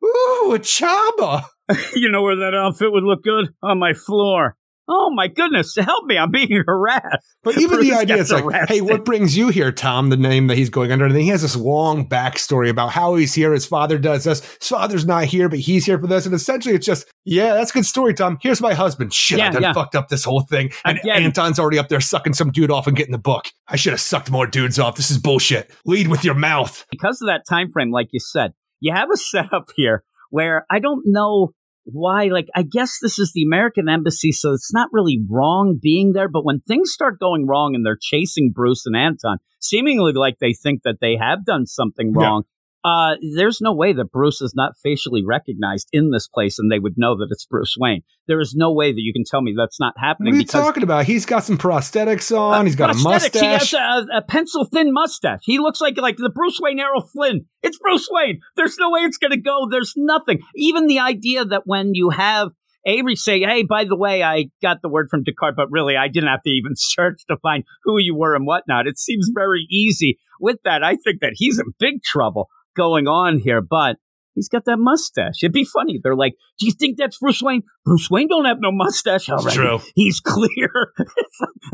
Ooh, 0.04 0.54
a 0.54 0.60
chaba. 0.60 1.46
you 1.96 2.10
know 2.10 2.22
where 2.22 2.36
that 2.36 2.54
outfit 2.54 2.92
would 2.92 3.04
look 3.04 3.24
good? 3.24 3.50
On 3.64 3.80
my 3.80 3.94
floor. 3.94 4.56
Oh 4.94 5.10
my 5.10 5.30
goodness, 5.30 5.74
help 5.78 6.06
me. 6.06 6.18
I'm 6.18 6.32
being 6.32 6.64
harassed. 6.68 7.26
But 7.44 7.58
even 7.58 7.78
Bruce 7.78 7.90
the 7.90 7.96
idea 7.96 8.18
is 8.18 8.30
like, 8.30 8.44
arrested. 8.44 8.74
hey, 8.74 8.82
what 8.82 9.06
brings 9.06 9.38
you 9.38 9.48
here, 9.48 9.72
Tom? 9.72 10.10
The 10.10 10.18
name 10.18 10.48
that 10.48 10.58
he's 10.58 10.70
going 10.70 10.92
under. 10.92 11.06
And 11.06 11.16
then 11.16 11.22
he 11.22 11.30
has 11.30 11.44
this 11.44 11.56
long 11.56 12.10
backstory 12.10 12.70
about 12.70 12.92
how 12.92 13.16
he's 13.16 13.34
here. 13.34 13.54
His 13.54 13.66
father 13.66 13.98
does 13.98 14.26
this. 14.26 14.44
His 14.60 14.68
father's 14.68 15.06
not 15.06 15.24
here, 15.26 15.48
but 15.48 15.60
he's 15.60 15.86
here 15.86 15.98
for 15.98 16.08
this. 16.08 16.26
And 16.26 16.36
essentially, 16.36 16.76
it's 16.76 16.86
just, 16.86 17.10
yeah, 17.24 17.54
that's 17.54 17.72
a 17.72 17.76
good 17.76 17.86
story, 17.86 18.14
Tom. 18.14 18.38
Here's 18.42 18.60
my 18.60 18.74
husband. 18.74 19.14
Shit, 19.14 19.40
I 19.40 19.50
done 19.50 19.62
yeah. 19.62 19.72
fucked 19.72 19.96
up 19.96 20.10
this 20.10 20.26
whole 20.26 20.42
thing. 20.42 20.72
And 20.84 21.00
Again. 21.00 21.24
Anton's 21.24 21.58
already 21.58 21.80
up 21.80 21.88
there 21.88 22.02
sucking 22.02 22.34
some 22.34 22.52
dude 22.52 22.70
off 22.70 22.86
and 22.86 22.98
getting 22.98 23.14
the 23.14 23.18
book. 23.18 23.48
I 23.70 23.78
should 23.78 23.94
have 23.94 24.02
sucked 24.02 24.30
more 24.30 24.46
dudes 24.46 24.78
off. 24.78 24.98
This 24.98 25.10
is 25.10 25.18
bullshit. 25.18 25.72
Lead 25.86 26.10
with 26.10 26.26
your 26.26 26.36
mouth. 26.36 26.86
because 26.92 27.22
of 27.22 27.28
that 27.28 27.44
time 27.48 27.72
frame, 27.72 27.92
like 27.92 28.10
you 28.12 28.20
said, 28.20 28.52
you 28.82 28.94
have 28.94 29.10
a 29.10 29.18
setup 29.18 29.70
here 29.78 30.04
where 30.32 30.66
I 30.70 30.80
don't 30.80 31.04
know 31.06 31.54
why. 31.84 32.26
Like, 32.26 32.48
I 32.56 32.64
guess 32.64 32.98
this 33.02 33.20
is 33.20 33.32
the 33.34 33.44
American 33.44 33.90
embassy, 33.90 34.32
so 34.32 34.54
it's 34.54 34.74
not 34.74 34.90
really 34.92 35.20
wrong 35.30 35.80
being 35.82 36.14
there. 36.14 36.30
But 36.30 36.46
when 36.46 36.62
things 36.62 36.92
start 36.92 37.20
going 37.20 37.48
wrong 37.48 37.76
and 37.76 37.86
they're 37.86 37.98
chasing 38.00 38.52
Bruce 38.54 38.86
and 38.86 38.96
Anton, 38.96 39.38
seemingly 39.60 40.14
like 40.14 40.40
they 40.40 40.54
think 40.54 40.82
that 40.84 40.98
they 41.02 41.18
have 41.18 41.46
done 41.46 41.66
something 41.66 42.14
wrong. 42.14 42.44
Uh, 42.84 43.16
there's 43.36 43.62
no 43.62 43.74
way 43.74 43.94
that 43.94 44.12
Bruce 44.12 44.42
is 44.42 44.54
not 44.56 44.74
facially 44.82 45.24
recognized 45.24 45.88
in 45.92 46.10
this 46.10 46.28
place 46.28 46.58
and 46.58 46.72
they 46.72 46.80
would 46.80 46.96
know 46.98 47.16
that 47.16 47.28
it's 47.30 47.46
Bruce 47.46 47.76
Wayne. 47.78 48.02
There 48.28 48.40
is 48.40 48.56
no 48.56 48.74
way 48.74 48.92
that 48.92 49.02
you 49.02 49.14
can 49.14 49.24
tell 49.24 49.42
me 49.42 49.54
that's 49.56 49.80
not 49.80 49.94
happening. 49.98 50.34
What 50.34 50.38
are 50.38 50.42
you 50.42 50.46
talking 50.46 50.84
about? 50.84 51.06
He's 51.06 51.26
got 51.26 51.44
some 51.44 51.58
prosthetics 51.58 52.36
on. 52.36 52.66
he's 52.66 52.76
got 52.76 52.90
a 52.90 52.94
prosthetics. 52.94 53.40
He 53.40 53.46
has 53.46 53.74
a, 53.74 54.18
a 54.18 54.22
pencil 54.22 54.66
thin 54.66 54.92
mustache. 54.92 55.42
He 55.44 55.60
looks 55.60 55.80
like 55.80 55.98
like 55.98 56.18
the 56.18 56.30
Bruce 56.30 56.60
Wayne 56.60 56.80
Errol 56.80 57.08
Flynn. 57.14 57.46
It's 57.62 57.78
Bruce 57.78 58.08
Wayne. 58.12 58.40
There's 58.56 58.78
no 58.80 58.90
way 58.90 59.02
it's 59.02 59.18
going 59.18 59.32
to 59.32 59.38
go. 59.38 59.68
There's 59.70 59.94
nothing. 59.96 60.40
Even 60.56 60.88
the 60.88 61.00
idea 61.00 61.46
that 61.46 61.64
when 61.66 61.94
you 61.94 62.10
have 62.10 62.50
Avery 62.86 63.16
say, 63.16 63.42
"Hey, 63.42 63.64
by 63.64 63.84
the 63.84 63.96
way, 63.96 64.24
I 64.24 64.46
got 64.62 64.82
the 64.82 64.90
word 64.90 65.10
from 65.12 65.24
Descartes, 65.24 65.56
but 65.56 65.70
really, 65.70 65.96
I 65.96 66.08
didn't 66.08 66.30
have 66.30 66.42
to 66.44 66.50
even 66.50 66.72
search 66.76 67.22
to 67.30 67.38
find 67.44 67.64
who 67.84 68.00
you 68.00 68.16
were 68.16 68.36
and 68.36 68.48
whatnot." 68.48 68.88
It 68.88 68.98
seems 68.98 69.30
very 69.34 69.68
easy. 69.70 70.18
With 70.40 70.58
that, 70.64 70.84
I 70.84 70.96
think 70.96 71.22
that 71.22 71.34
he's 71.36 71.60
in 71.60 71.74
big 71.78 72.02
trouble 72.04 72.50
going 72.76 73.08
on 73.08 73.40
here, 73.40 73.62
but. 73.62 73.98
He's 74.34 74.48
got 74.48 74.64
that 74.66 74.78
mustache. 74.78 75.44
It'd 75.44 75.52
be 75.52 75.66
funny. 75.66 76.00
They're 76.02 76.16
like, 76.16 76.36
"Do 76.58 76.66
you 76.66 76.72
think 76.72 76.98
that's 76.98 77.18
Bruce 77.18 77.42
Wayne?" 77.42 77.64
Bruce 77.84 78.10
Wayne 78.10 78.30
don't 78.30 78.46
have 78.46 78.60
no 78.62 78.72
mustache. 78.72 79.28
All 79.28 79.46
It's 79.46 79.54
true. 79.54 79.82
He's 79.96 80.22
clear. 80.22 80.94
Like, 80.98 81.08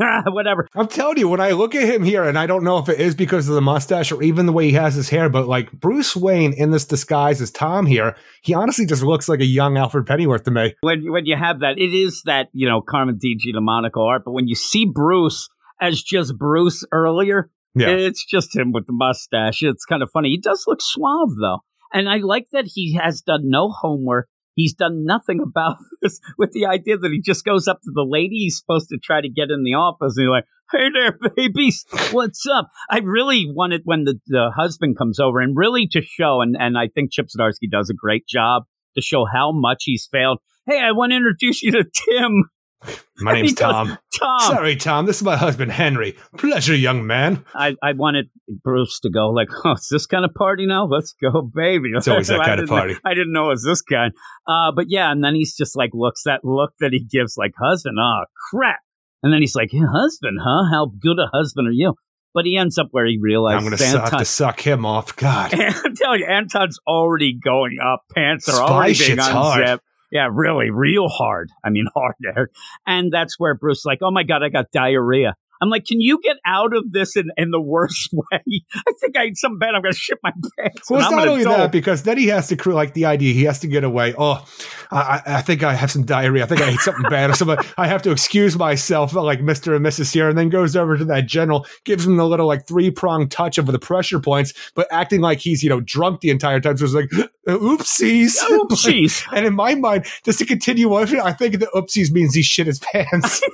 ah, 0.00 0.22
whatever. 0.26 0.66
I'm 0.74 0.88
telling 0.88 1.18
you, 1.18 1.28
when 1.28 1.40
I 1.40 1.52
look 1.52 1.74
at 1.74 1.88
him 1.88 2.02
here, 2.02 2.24
and 2.24 2.36
I 2.38 2.46
don't 2.46 2.64
know 2.64 2.78
if 2.78 2.88
it 2.88 2.98
is 2.98 3.14
because 3.14 3.48
of 3.48 3.54
the 3.54 3.60
mustache 3.60 4.10
or 4.10 4.22
even 4.22 4.46
the 4.46 4.52
way 4.52 4.66
he 4.66 4.72
has 4.72 4.94
his 4.94 5.08
hair, 5.08 5.28
but 5.28 5.46
like 5.46 5.70
Bruce 5.72 6.16
Wayne 6.16 6.52
in 6.52 6.72
this 6.72 6.84
disguise 6.84 7.40
as 7.40 7.52
Tom 7.52 7.86
here, 7.86 8.16
he 8.42 8.54
honestly 8.54 8.86
just 8.86 9.02
looks 9.02 9.28
like 9.28 9.40
a 9.40 9.46
young 9.46 9.76
Alfred 9.76 10.06
Pennyworth 10.06 10.42
to 10.44 10.50
me. 10.50 10.74
when 10.80 11.12
when 11.12 11.26
you 11.26 11.36
have 11.36 11.60
that, 11.60 11.78
it 11.78 11.94
is 11.94 12.22
that 12.24 12.48
you 12.52 12.68
know 12.68 12.80
Carmine 12.80 13.18
Di 13.18 13.36
Giandomenico 13.36 14.04
art. 14.04 14.22
But 14.24 14.32
when 14.32 14.48
you 14.48 14.56
see 14.56 14.84
Bruce 14.84 15.48
as 15.80 16.02
just 16.02 16.36
Bruce 16.36 16.84
earlier, 16.90 17.50
Yeah. 17.74 17.88
it's 17.88 18.24
just 18.24 18.56
him 18.56 18.72
with 18.72 18.86
the 18.86 18.92
mustache. 18.92 19.62
It's 19.62 19.84
kind 19.84 20.02
of 20.02 20.10
funny. 20.12 20.30
He 20.30 20.40
does 20.40 20.64
look 20.66 20.80
suave 20.80 21.36
though, 21.40 21.60
and 21.92 22.08
I 22.08 22.16
like 22.16 22.46
that 22.52 22.66
he 22.74 22.94
has 22.94 23.20
done 23.20 23.42
no 23.44 23.70
homework. 23.70 24.28
He's 24.54 24.74
done 24.74 25.04
nothing 25.04 25.40
about 25.42 25.76
this 26.02 26.20
with 26.36 26.52
the 26.52 26.66
idea 26.66 26.98
that 26.98 27.12
he 27.12 27.20
just 27.20 27.44
goes 27.44 27.68
up 27.68 27.80
to 27.82 27.90
the 27.94 28.06
lady 28.08 28.36
he's 28.36 28.58
supposed 28.58 28.88
to 28.88 28.98
try 28.98 29.20
to 29.20 29.28
get 29.28 29.50
in 29.50 29.62
the 29.62 29.74
office 29.74 30.16
and 30.16 30.24
he's 30.24 30.30
like, 30.30 30.44
Hey 30.70 30.90
there, 30.92 31.18
babies. 31.36 31.86
What's 32.10 32.44
up? 32.46 32.68
I 32.90 32.98
really 32.98 33.46
wanted 33.48 33.82
when 33.84 34.04
the, 34.04 34.20
the 34.26 34.50
husband 34.54 34.98
comes 34.98 35.18
over 35.18 35.40
and 35.40 35.56
really 35.56 35.86
to 35.92 36.02
show, 36.02 36.42
and, 36.42 36.56
and 36.58 36.76
I 36.76 36.88
think 36.88 37.10
Chip 37.10 37.28
Zdarsky 37.28 37.70
does 37.70 37.88
a 37.88 37.94
great 37.94 38.26
job 38.26 38.64
to 38.94 39.00
show 39.00 39.24
how 39.24 39.50
much 39.52 39.84
he's 39.84 40.06
failed. 40.10 40.40
Hey, 40.66 40.80
I 40.80 40.92
want 40.92 41.12
to 41.12 41.16
introduce 41.16 41.62
you 41.62 41.72
to 41.72 41.84
Tim. 41.84 42.50
My 43.20 43.34
name's 43.34 43.54
Tom. 43.54 43.98
Tom. 44.18 44.40
Sorry, 44.40 44.76
Tom. 44.76 45.06
This 45.06 45.16
is 45.16 45.22
my 45.22 45.36
husband, 45.36 45.72
Henry. 45.72 46.16
Pleasure, 46.36 46.74
young 46.74 47.06
man. 47.06 47.44
I, 47.54 47.74
I 47.82 47.92
wanted 47.92 48.26
Bruce 48.62 49.00
to 49.00 49.10
go 49.10 49.30
like, 49.30 49.48
oh, 49.64 49.72
it's 49.72 49.88
this 49.88 50.06
kind 50.06 50.24
of 50.24 50.32
party 50.34 50.66
now? 50.66 50.86
Let's 50.86 51.14
go, 51.20 51.42
baby. 51.42 51.90
It's 51.94 52.06
always 52.06 52.28
that 52.28 52.44
kind 52.44 52.60
of 52.60 52.68
party. 52.68 52.96
I 53.04 53.14
didn't 53.14 53.32
know 53.32 53.46
it 53.46 53.54
was 53.54 53.64
this 53.64 53.82
kind. 53.82 54.12
Uh, 54.46 54.72
but 54.74 54.86
yeah, 54.88 55.10
and 55.10 55.22
then 55.22 55.34
he's 55.34 55.56
just 55.56 55.76
like 55.76 55.90
looks 55.94 56.22
that 56.24 56.44
look 56.44 56.72
that 56.80 56.92
he 56.92 57.04
gives 57.04 57.36
like 57.36 57.52
husband. 57.60 57.96
Oh 58.00 58.24
crap! 58.50 58.78
And 59.22 59.32
then 59.32 59.40
he's 59.40 59.56
like, 59.56 59.72
"Yeah, 59.72 59.86
husband, 59.92 60.38
huh? 60.42 60.70
How 60.70 60.86
good 60.86 61.18
a 61.18 61.26
husband 61.32 61.66
are 61.68 61.72
you? 61.72 61.94
But 62.34 62.44
he 62.44 62.56
ends 62.56 62.78
up 62.78 62.88
where 62.92 63.06
he 63.06 63.18
realizes 63.20 63.64
I'm 63.64 63.70
going 63.70 63.78
to 63.78 64.00
have 64.00 64.18
to 64.18 64.24
suck 64.24 64.60
him 64.60 64.84
off. 64.86 65.16
God. 65.16 65.52
I'm 65.54 65.96
telling 65.96 66.20
you, 66.20 66.26
Anton's 66.28 66.78
already 66.86 67.36
going 67.36 67.78
up. 67.84 68.02
Pants 68.14 68.48
are 68.48 68.52
Spy 68.52 68.62
already 68.64 68.98
being 68.98 69.12
unzipped. 69.12 69.32
hard. 69.32 69.80
Yeah, 70.10 70.28
really, 70.32 70.70
real 70.70 71.08
hard. 71.08 71.50
I 71.64 71.70
mean, 71.70 71.86
hard 71.94 72.14
there. 72.20 72.50
And 72.86 73.12
that's 73.12 73.38
where 73.38 73.54
Bruce 73.54 73.84
like, 73.84 73.98
oh 74.02 74.10
my 74.10 74.22
God, 74.22 74.42
I 74.42 74.48
got 74.48 74.70
diarrhea. 74.70 75.34
I'm 75.60 75.70
like, 75.70 75.84
can 75.84 76.00
you 76.00 76.20
get 76.22 76.36
out 76.46 76.74
of 76.76 76.92
this 76.92 77.16
in, 77.16 77.30
in 77.36 77.50
the 77.50 77.60
worst 77.60 78.10
way? 78.12 78.42
I 78.74 78.92
think 79.00 79.16
I 79.16 79.24
ate 79.24 79.36
some 79.36 79.58
bad. 79.58 79.74
I'm 79.74 79.82
going 79.82 79.92
to 79.92 79.98
shit 79.98 80.18
my 80.22 80.32
pants. 80.58 80.90
Well, 80.90 81.00
it's 81.00 81.10
not 81.10 81.26
only 81.28 81.42
adult. 81.42 81.58
that 81.58 81.72
because 81.72 82.02
then 82.02 82.18
he 82.18 82.28
has 82.28 82.48
to 82.48 82.56
create 82.56 82.76
like 82.76 82.94
the 82.94 83.06
idea. 83.06 83.34
He 83.34 83.44
has 83.44 83.60
to 83.60 83.66
get 83.66 83.84
away. 83.84 84.14
Oh, 84.16 84.44
I, 84.90 85.22
I 85.26 85.38
I 85.38 85.42
think 85.42 85.62
I 85.62 85.74
have 85.74 85.90
some 85.90 86.04
diarrhea. 86.04 86.44
I 86.44 86.46
think 86.46 86.60
I 86.60 86.70
ate 86.70 86.80
something 86.80 87.08
bad 87.08 87.30
or 87.30 87.34
something. 87.34 87.58
I 87.76 87.86
have 87.86 88.02
to 88.02 88.10
excuse 88.10 88.56
myself, 88.56 89.14
like 89.14 89.40
Mister 89.40 89.74
and 89.74 89.84
Mrs. 89.84 90.12
here, 90.12 90.28
and 90.28 90.36
then 90.36 90.48
goes 90.48 90.76
over 90.76 90.96
to 90.96 91.04
that 91.06 91.26
general, 91.26 91.66
gives 91.84 92.06
him 92.06 92.16
the 92.16 92.26
little 92.26 92.46
like 92.46 92.66
three 92.66 92.90
prong 92.90 93.28
touch 93.28 93.58
of 93.58 93.66
the 93.66 93.78
pressure 93.78 94.20
points, 94.20 94.52
but 94.74 94.88
acting 94.90 95.20
like 95.20 95.38
he's 95.38 95.62
you 95.62 95.68
know 95.68 95.80
drunk 95.80 96.20
the 96.20 96.30
entire 96.30 96.60
time. 96.60 96.76
So 96.76 96.84
it's 96.84 96.94
like, 96.94 97.10
oopsies, 97.48 98.36
Oopsies. 98.50 99.26
and 99.36 99.46
in 99.46 99.54
my 99.54 99.74
mind, 99.74 100.06
just 100.24 100.38
to 100.40 100.44
continue 100.44 100.92
on, 100.94 101.18
I 101.20 101.32
think 101.32 101.58
the 101.58 101.70
oopsies 101.74 102.10
means 102.10 102.34
he 102.34 102.42
shit 102.42 102.66
his 102.66 102.78
pants. 102.80 103.42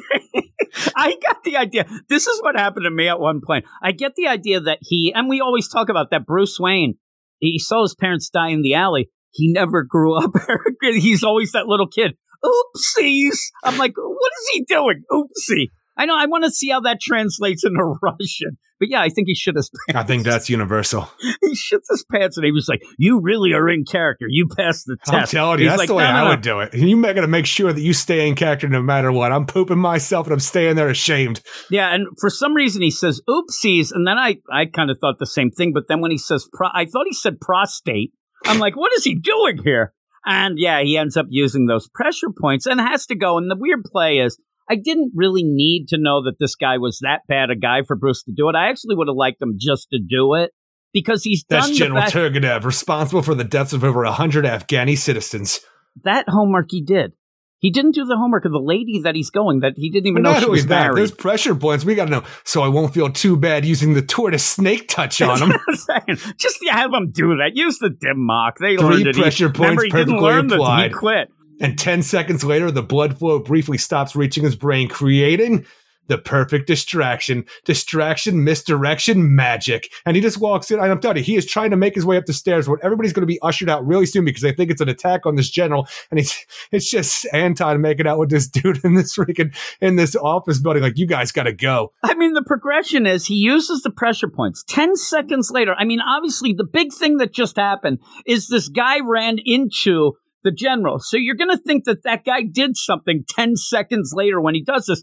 I 0.96 1.16
got 1.26 1.44
the 1.44 1.56
idea. 1.56 1.86
This 2.08 2.26
is 2.26 2.42
what 2.42 2.56
happened 2.56 2.84
to 2.84 2.90
me 2.90 3.08
at 3.08 3.20
one 3.20 3.40
point. 3.44 3.64
I 3.82 3.92
get 3.92 4.14
the 4.16 4.28
idea 4.28 4.60
that 4.60 4.78
he, 4.82 5.12
and 5.14 5.28
we 5.28 5.40
always 5.40 5.68
talk 5.68 5.88
about 5.88 6.10
that 6.10 6.26
Bruce 6.26 6.58
Wayne, 6.58 6.94
he 7.38 7.58
saw 7.58 7.82
his 7.82 7.94
parents 7.94 8.30
die 8.30 8.48
in 8.48 8.62
the 8.62 8.74
alley. 8.74 9.10
He 9.30 9.52
never 9.52 9.82
grew 9.82 10.16
up. 10.16 10.32
He's 10.82 11.24
always 11.24 11.52
that 11.52 11.66
little 11.66 11.88
kid. 11.88 12.16
Oopsies. 12.44 13.38
I'm 13.64 13.78
like, 13.78 13.94
what 13.96 14.32
is 14.40 14.48
he 14.52 14.64
doing? 14.64 15.02
Oopsie. 15.10 15.70
I 15.96 16.06
know. 16.06 16.16
I 16.16 16.26
want 16.26 16.44
to 16.44 16.50
see 16.50 16.70
how 16.70 16.80
that 16.80 17.00
translates 17.00 17.64
into 17.64 17.82
Russian. 18.02 18.58
But 18.84 18.90
yeah, 18.90 19.00
I 19.00 19.08
think 19.08 19.28
he 19.28 19.34
shit 19.34 19.56
his 19.56 19.70
pants. 19.88 19.98
I 19.98 20.02
think 20.04 20.24
that's 20.24 20.50
universal. 20.50 21.08
he 21.40 21.52
shits 21.54 21.86
his 21.90 22.04
pants 22.12 22.36
and 22.36 22.44
he 22.44 22.52
was 22.52 22.68
like, 22.68 22.82
you 22.98 23.18
really 23.22 23.54
are 23.54 23.66
in 23.66 23.86
character. 23.86 24.26
You 24.28 24.46
passed 24.46 24.84
the 24.86 24.98
test. 25.02 25.14
I'm 25.14 25.26
telling 25.26 25.60
you, 25.60 25.64
He's 25.64 25.72
that's 25.72 25.78
like, 25.78 25.88
the 25.88 25.94
way 25.94 26.04
"No, 26.04 26.12
no, 26.12 26.18
I 26.18 26.24
no." 26.24 26.28
would 26.30 26.42
do 26.42 26.60
it. 26.60 26.74
You 26.74 27.00
got 27.02 27.14
to 27.14 27.26
make 27.26 27.46
sure 27.46 27.72
that 27.72 27.80
you 27.80 27.94
stay 27.94 28.28
in 28.28 28.34
character 28.34 28.68
no 28.68 28.82
matter 28.82 29.10
what. 29.10 29.32
I'm 29.32 29.46
pooping 29.46 29.78
myself 29.78 30.26
and 30.26 30.34
I'm 30.34 30.40
staying 30.40 30.76
there 30.76 30.90
ashamed. 30.90 31.40
Yeah, 31.70 31.94
and 31.94 32.08
for 32.20 32.28
some 32.28 32.52
reason 32.54 32.82
he 32.82 32.90
says 32.90 33.22
oopsies, 33.26 33.90
and 33.90 34.06
then 34.06 34.18
I, 34.18 34.36
I 34.52 34.66
kind 34.66 34.90
of 34.90 34.98
thought 34.98 35.16
the 35.18 35.24
same 35.26 35.50
thing, 35.50 35.72
but 35.72 35.84
then 35.88 36.02
when 36.02 36.10
he 36.10 36.18
says 36.18 36.46
pro- 36.52 36.68
I 36.74 36.84
thought 36.84 37.06
he 37.08 37.14
said 37.14 37.40
prostate. 37.40 38.12
I'm 38.44 38.58
like, 38.58 38.76
what 38.76 38.92
is 38.92 39.04
he 39.04 39.14
doing 39.14 39.62
here? 39.64 39.94
And 40.26 40.58
yeah, 40.58 40.82
he 40.82 40.98
ends 40.98 41.16
up 41.16 41.26
using 41.30 41.64
those 41.66 41.88
pressure 41.88 42.28
points 42.38 42.66
and 42.66 42.78
has 42.80 43.06
to 43.06 43.14
go. 43.14 43.38
And 43.38 43.50
the 43.50 43.56
weird 43.58 43.84
play 43.84 44.18
is, 44.18 44.38
I 44.68 44.76
didn't 44.76 45.12
really 45.14 45.42
need 45.44 45.86
to 45.88 45.98
know 45.98 46.22
that 46.24 46.36
this 46.38 46.54
guy 46.54 46.78
was 46.78 46.98
that 47.02 47.20
bad 47.28 47.50
a 47.50 47.56
guy 47.56 47.82
for 47.86 47.96
Bruce 47.96 48.22
to 48.24 48.32
do 48.34 48.48
it. 48.48 48.54
I 48.54 48.68
actually 48.70 48.96
would 48.96 49.08
have 49.08 49.16
liked 49.16 49.40
him 49.42 49.56
just 49.60 49.88
to 49.92 49.98
do 49.98 50.34
it 50.34 50.52
because 50.92 51.22
he's 51.22 51.44
That's 51.48 51.70
General 51.70 52.02
best- 52.02 52.14
Turgenev, 52.14 52.64
responsible 52.64 53.22
for 53.22 53.34
the 53.34 53.44
deaths 53.44 53.72
of 53.72 53.84
over 53.84 54.02
100 54.04 54.44
Afghani 54.44 54.96
citizens. 54.96 55.60
that 56.04 56.24
homework 56.28 56.66
he 56.70 56.82
did. 56.82 57.12
He 57.58 57.70
didn't 57.70 57.92
do 57.94 58.04
the 58.04 58.16
homework 58.16 58.44
of 58.44 58.52
the 58.52 58.58
lady 58.60 59.00
that 59.04 59.14
he's 59.14 59.30
going 59.30 59.60
that 59.60 59.72
he 59.76 59.88
didn't 59.88 60.06
even 60.08 60.22
know 60.22 60.38
she 60.38 60.50
was 60.50 60.66
that, 60.66 60.82
married. 60.82 60.98
there's 60.98 61.10
pressure 61.12 61.54
points. 61.54 61.82
We 61.82 61.94
got 61.94 62.04
to 62.06 62.10
know. 62.10 62.24
So 62.44 62.62
I 62.62 62.68
won't 62.68 62.92
feel 62.92 63.10
too 63.10 63.38
bad 63.38 63.64
using 63.64 63.94
the 63.94 64.02
tortoise 64.02 64.44
snake 64.44 64.86
touch 64.88 65.22
on 65.22 65.40
him. 65.40 65.48
That's 65.66 65.88
what 65.88 66.02
I'm 66.08 66.16
saying. 66.18 66.34
Just 66.36 66.58
yeah, 66.60 66.76
have 66.76 66.92
him 66.92 67.10
do 67.10 67.28
that. 67.36 67.52
Use 67.54 67.78
the 67.78 67.88
dim 67.88 68.26
mak. 68.26 68.58
They 68.58 68.76
Three 68.76 68.86
learned 68.86 69.06
it. 69.06 69.16
He- 69.16 69.22
pressure 69.22 69.46
points 69.48 69.60
Remember, 69.60 69.84
he 69.84 69.90
didn't 69.90 70.20
perfectly 70.20 70.28
learn 70.28 70.46
that 70.48 70.88
he 70.88 70.94
quit. 70.94 71.28
And 71.60 71.78
10 71.78 72.02
seconds 72.02 72.44
later, 72.44 72.70
the 72.70 72.82
blood 72.82 73.18
flow 73.18 73.38
briefly 73.38 73.78
stops 73.78 74.16
reaching 74.16 74.44
his 74.44 74.56
brain, 74.56 74.88
creating 74.88 75.66
the 76.08 76.18
perfect 76.18 76.66
distraction. 76.66 77.44
Distraction, 77.64 78.44
misdirection, 78.44 79.34
magic. 79.34 79.90
And 80.04 80.16
he 80.16 80.22
just 80.22 80.38
walks 80.38 80.70
in. 80.70 80.78
And 80.78 80.90
I'm 80.90 81.00
telling 81.00 81.18
you, 81.18 81.22
he 81.22 81.36
is 81.36 81.46
trying 81.46 81.70
to 81.70 81.76
make 81.76 81.94
his 81.94 82.04
way 82.04 82.16
up 82.16 82.26
the 82.26 82.32
stairs 82.32 82.68
where 82.68 82.78
everybody's 82.82 83.12
going 83.12 83.22
to 83.22 83.26
be 83.26 83.40
ushered 83.42 83.70
out 83.70 83.86
really 83.86 84.06
soon 84.06 84.24
because 84.24 84.42
they 84.42 84.52
think 84.52 84.70
it's 84.70 84.80
an 84.80 84.88
attack 84.88 85.26
on 85.26 85.36
this 85.36 85.48
general. 85.48 85.88
And 86.10 86.20
it's, 86.20 86.44
it's 86.72 86.90
just 86.90 87.26
Anton 87.32 87.80
making 87.80 88.06
out 88.06 88.18
with 88.18 88.30
this 88.30 88.48
dude 88.48 88.84
in 88.84 88.94
this 88.94 89.16
freaking, 89.16 89.54
in 89.80 89.96
this 89.96 90.14
office 90.16 90.60
building. 90.60 90.82
Like, 90.82 90.98
you 90.98 91.06
guys 91.06 91.32
got 91.32 91.44
to 91.44 91.52
go. 91.52 91.92
I 92.02 92.14
mean, 92.14 92.34
the 92.34 92.44
progression 92.44 93.06
is 93.06 93.26
he 93.26 93.36
uses 93.36 93.82
the 93.82 93.90
pressure 93.90 94.28
points. 94.28 94.64
Ten 94.68 94.96
seconds 94.96 95.50
later, 95.50 95.74
I 95.78 95.84
mean, 95.84 96.00
obviously, 96.00 96.52
the 96.52 96.64
big 96.64 96.92
thing 96.92 97.18
that 97.18 97.32
just 97.32 97.56
happened 97.56 98.00
is 98.26 98.48
this 98.48 98.68
guy 98.68 99.00
ran 99.00 99.38
into 99.44 100.12
the 100.44 100.52
general. 100.52 100.98
So 101.00 101.16
you're 101.16 101.34
going 101.34 101.50
to 101.50 101.58
think 101.58 101.84
that 101.84 102.04
that 102.04 102.24
guy 102.24 102.42
did 102.42 102.76
something 102.76 103.24
ten 103.28 103.56
seconds 103.56 104.12
later 104.14 104.40
when 104.40 104.54
he 104.54 104.62
does 104.62 104.86
this. 104.86 105.02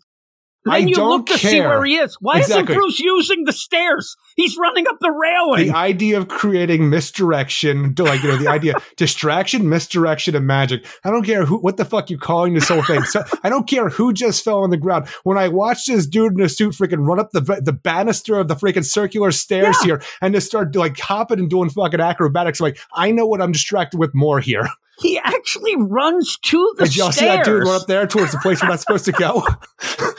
Then 0.64 0.74
I 0.76 0.78
you 0.78 0.94
don't 0.94 1.10
look 1.10 1.26
to 1.26 1.40
see 1.40 1.60
where 1.60 1.84
he 1.84 1.96
is. 1.96 2.16
Why 2.22 2.38
Exactly. 2.38 2.62
isn't 2.76 2.76
Bruce 2.76 3.00
using 3.00 3.46
the 3.46 3.52
stairs? 3.52 4.16
He's 4.36 4.56
running 4.58 4.86
up 4.88 4.98
the 5.02 5.10
railing. 5.10 5.70
The 5.70 5.76
idea 5.76 6.20
of 6.20 6.28
creating 6.28 6.88
misdirection, 6.92 7.96
like, 7.98 8.22
you 8.22 8.30
know, 8.30 8.38
the 8.38 8.48
idea, 8.48 8.76
distraction, 8.96 9.70
misdirection, 9.70 10.36
and 10.36 10.46
magic. 10.46 10.86
I 11.04 11.10
don't 11.10 11.24
care 11.26 11.46
who, 11.46 11.58
what 11.58 11.78
the 11.78 11.86
fuck 11.86 12.12
you're 12.12 12.20
calling 12.20 12.54
this 12.54 12.68
whole 12.68 12.84
thing. 12.84 13.02
So 13.06 13.24
I 13.44 13.50
don't 13.50 13.68
care 13.68 13.90
who 13.90 14.14
just 14.14 14.44
fell 14.44 14.60
on 14.60 14.70
the 14.70 14.78
ground. 14.78 15.08
When 15.24 15.36
I 15.36 15.48
watched 15.48 15.88
this 15.88 16.06
dude 16.06 16.34
in 16.34 16.42
a 16.42 16.50
suit 16.50 16.76
freaking 16.76 17.08
run 17.08 17.20
up 17.20 17.32
the, 17.32 17.42
the 17.42 17.74
banister 17.74 18.40
of 18.40 18.48
the 18.48 18.56
freaking 18.56 18.86
circular 18.86 19.32
stairs 19.32 19.76
Yeah. 19.82 19.86
here 19.98 20.02
and 20.22 20.36
just 20.36 20.46
start 20.46 20.76
like 20.76 21.00
hopping 21.00 21.40
and 21.40 21.50
doing 21.50 21.72
fucking 21.72 22.00
acrobatics, 22.00 22.62
like, 22.62 22.78
I 22.94 23.10
know 23.10 23.26
what 23.26 23.42
I'm 23.42 23.52
distracted 23.52 24.00
with 24.00 24.14
more 24.14 24.40
here. 24.40 24.68
he 25.02 25.20
actually 25.24 25.76
runs 25.78 26.38
to 26.44 26.74
the 26.78 26.86
Did 26.86 26.96
y'all 26.96 27.12
see 27.12 27.26
that 27.26 27.46
dude 27.46 27.64
run 27.64 27.82
up 27.82 27.88
there 27.88 28.08
towards 28.08 28.32
the 28.32 28.38
place 28.40 28.62
we're 28.62 28.70
not 28.70 28.80
supposed 28.80 29.06
to 29.06 29.12
go? 29.12 29.46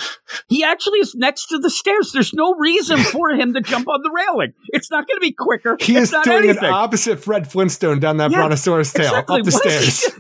He 0.48 0.64
actually 0.64 1.00
is 1.00 1.14
next 1.14 1.46
to 1.48 1.59
the 1.59 1.68
stairs. 1.68 2.10
There's 2.12 2.32
no 2.32 2.54
reason 2.54 2.98
for 2.98 3.30
him 3.30 3.52
to 3.52 3.60
jump 3.60 3.86
on 3.88 4.00
the 4.02 4.10
railing. 4.10 4.54
It's 4.68 4.90
not 4.90 5.06
going 5.06 5.16
to 5.18 5.20
be 5.20 5.32
quicker. 5.32 5.76
He 5.78 5.94
it's 5.96 6.12
is 6.12 6.20
doing 6.24 6.44
anything. 6.44 6.64
an 6.64 6.72
opposite 6.72 7.22
Fred 7.22 7.50
Flintstone 7.50 8.00
down 8.00 8.16
that 8.16 8.30
Yeah, 8.30 8.38
brontosaurus 8.38 8.92
tail 8.94 9.06
Exactly. 9.09 9.40
up 9.40 9.44
the 9.46 9.50
What 9.52 9.62
stairs. 9.62 10.10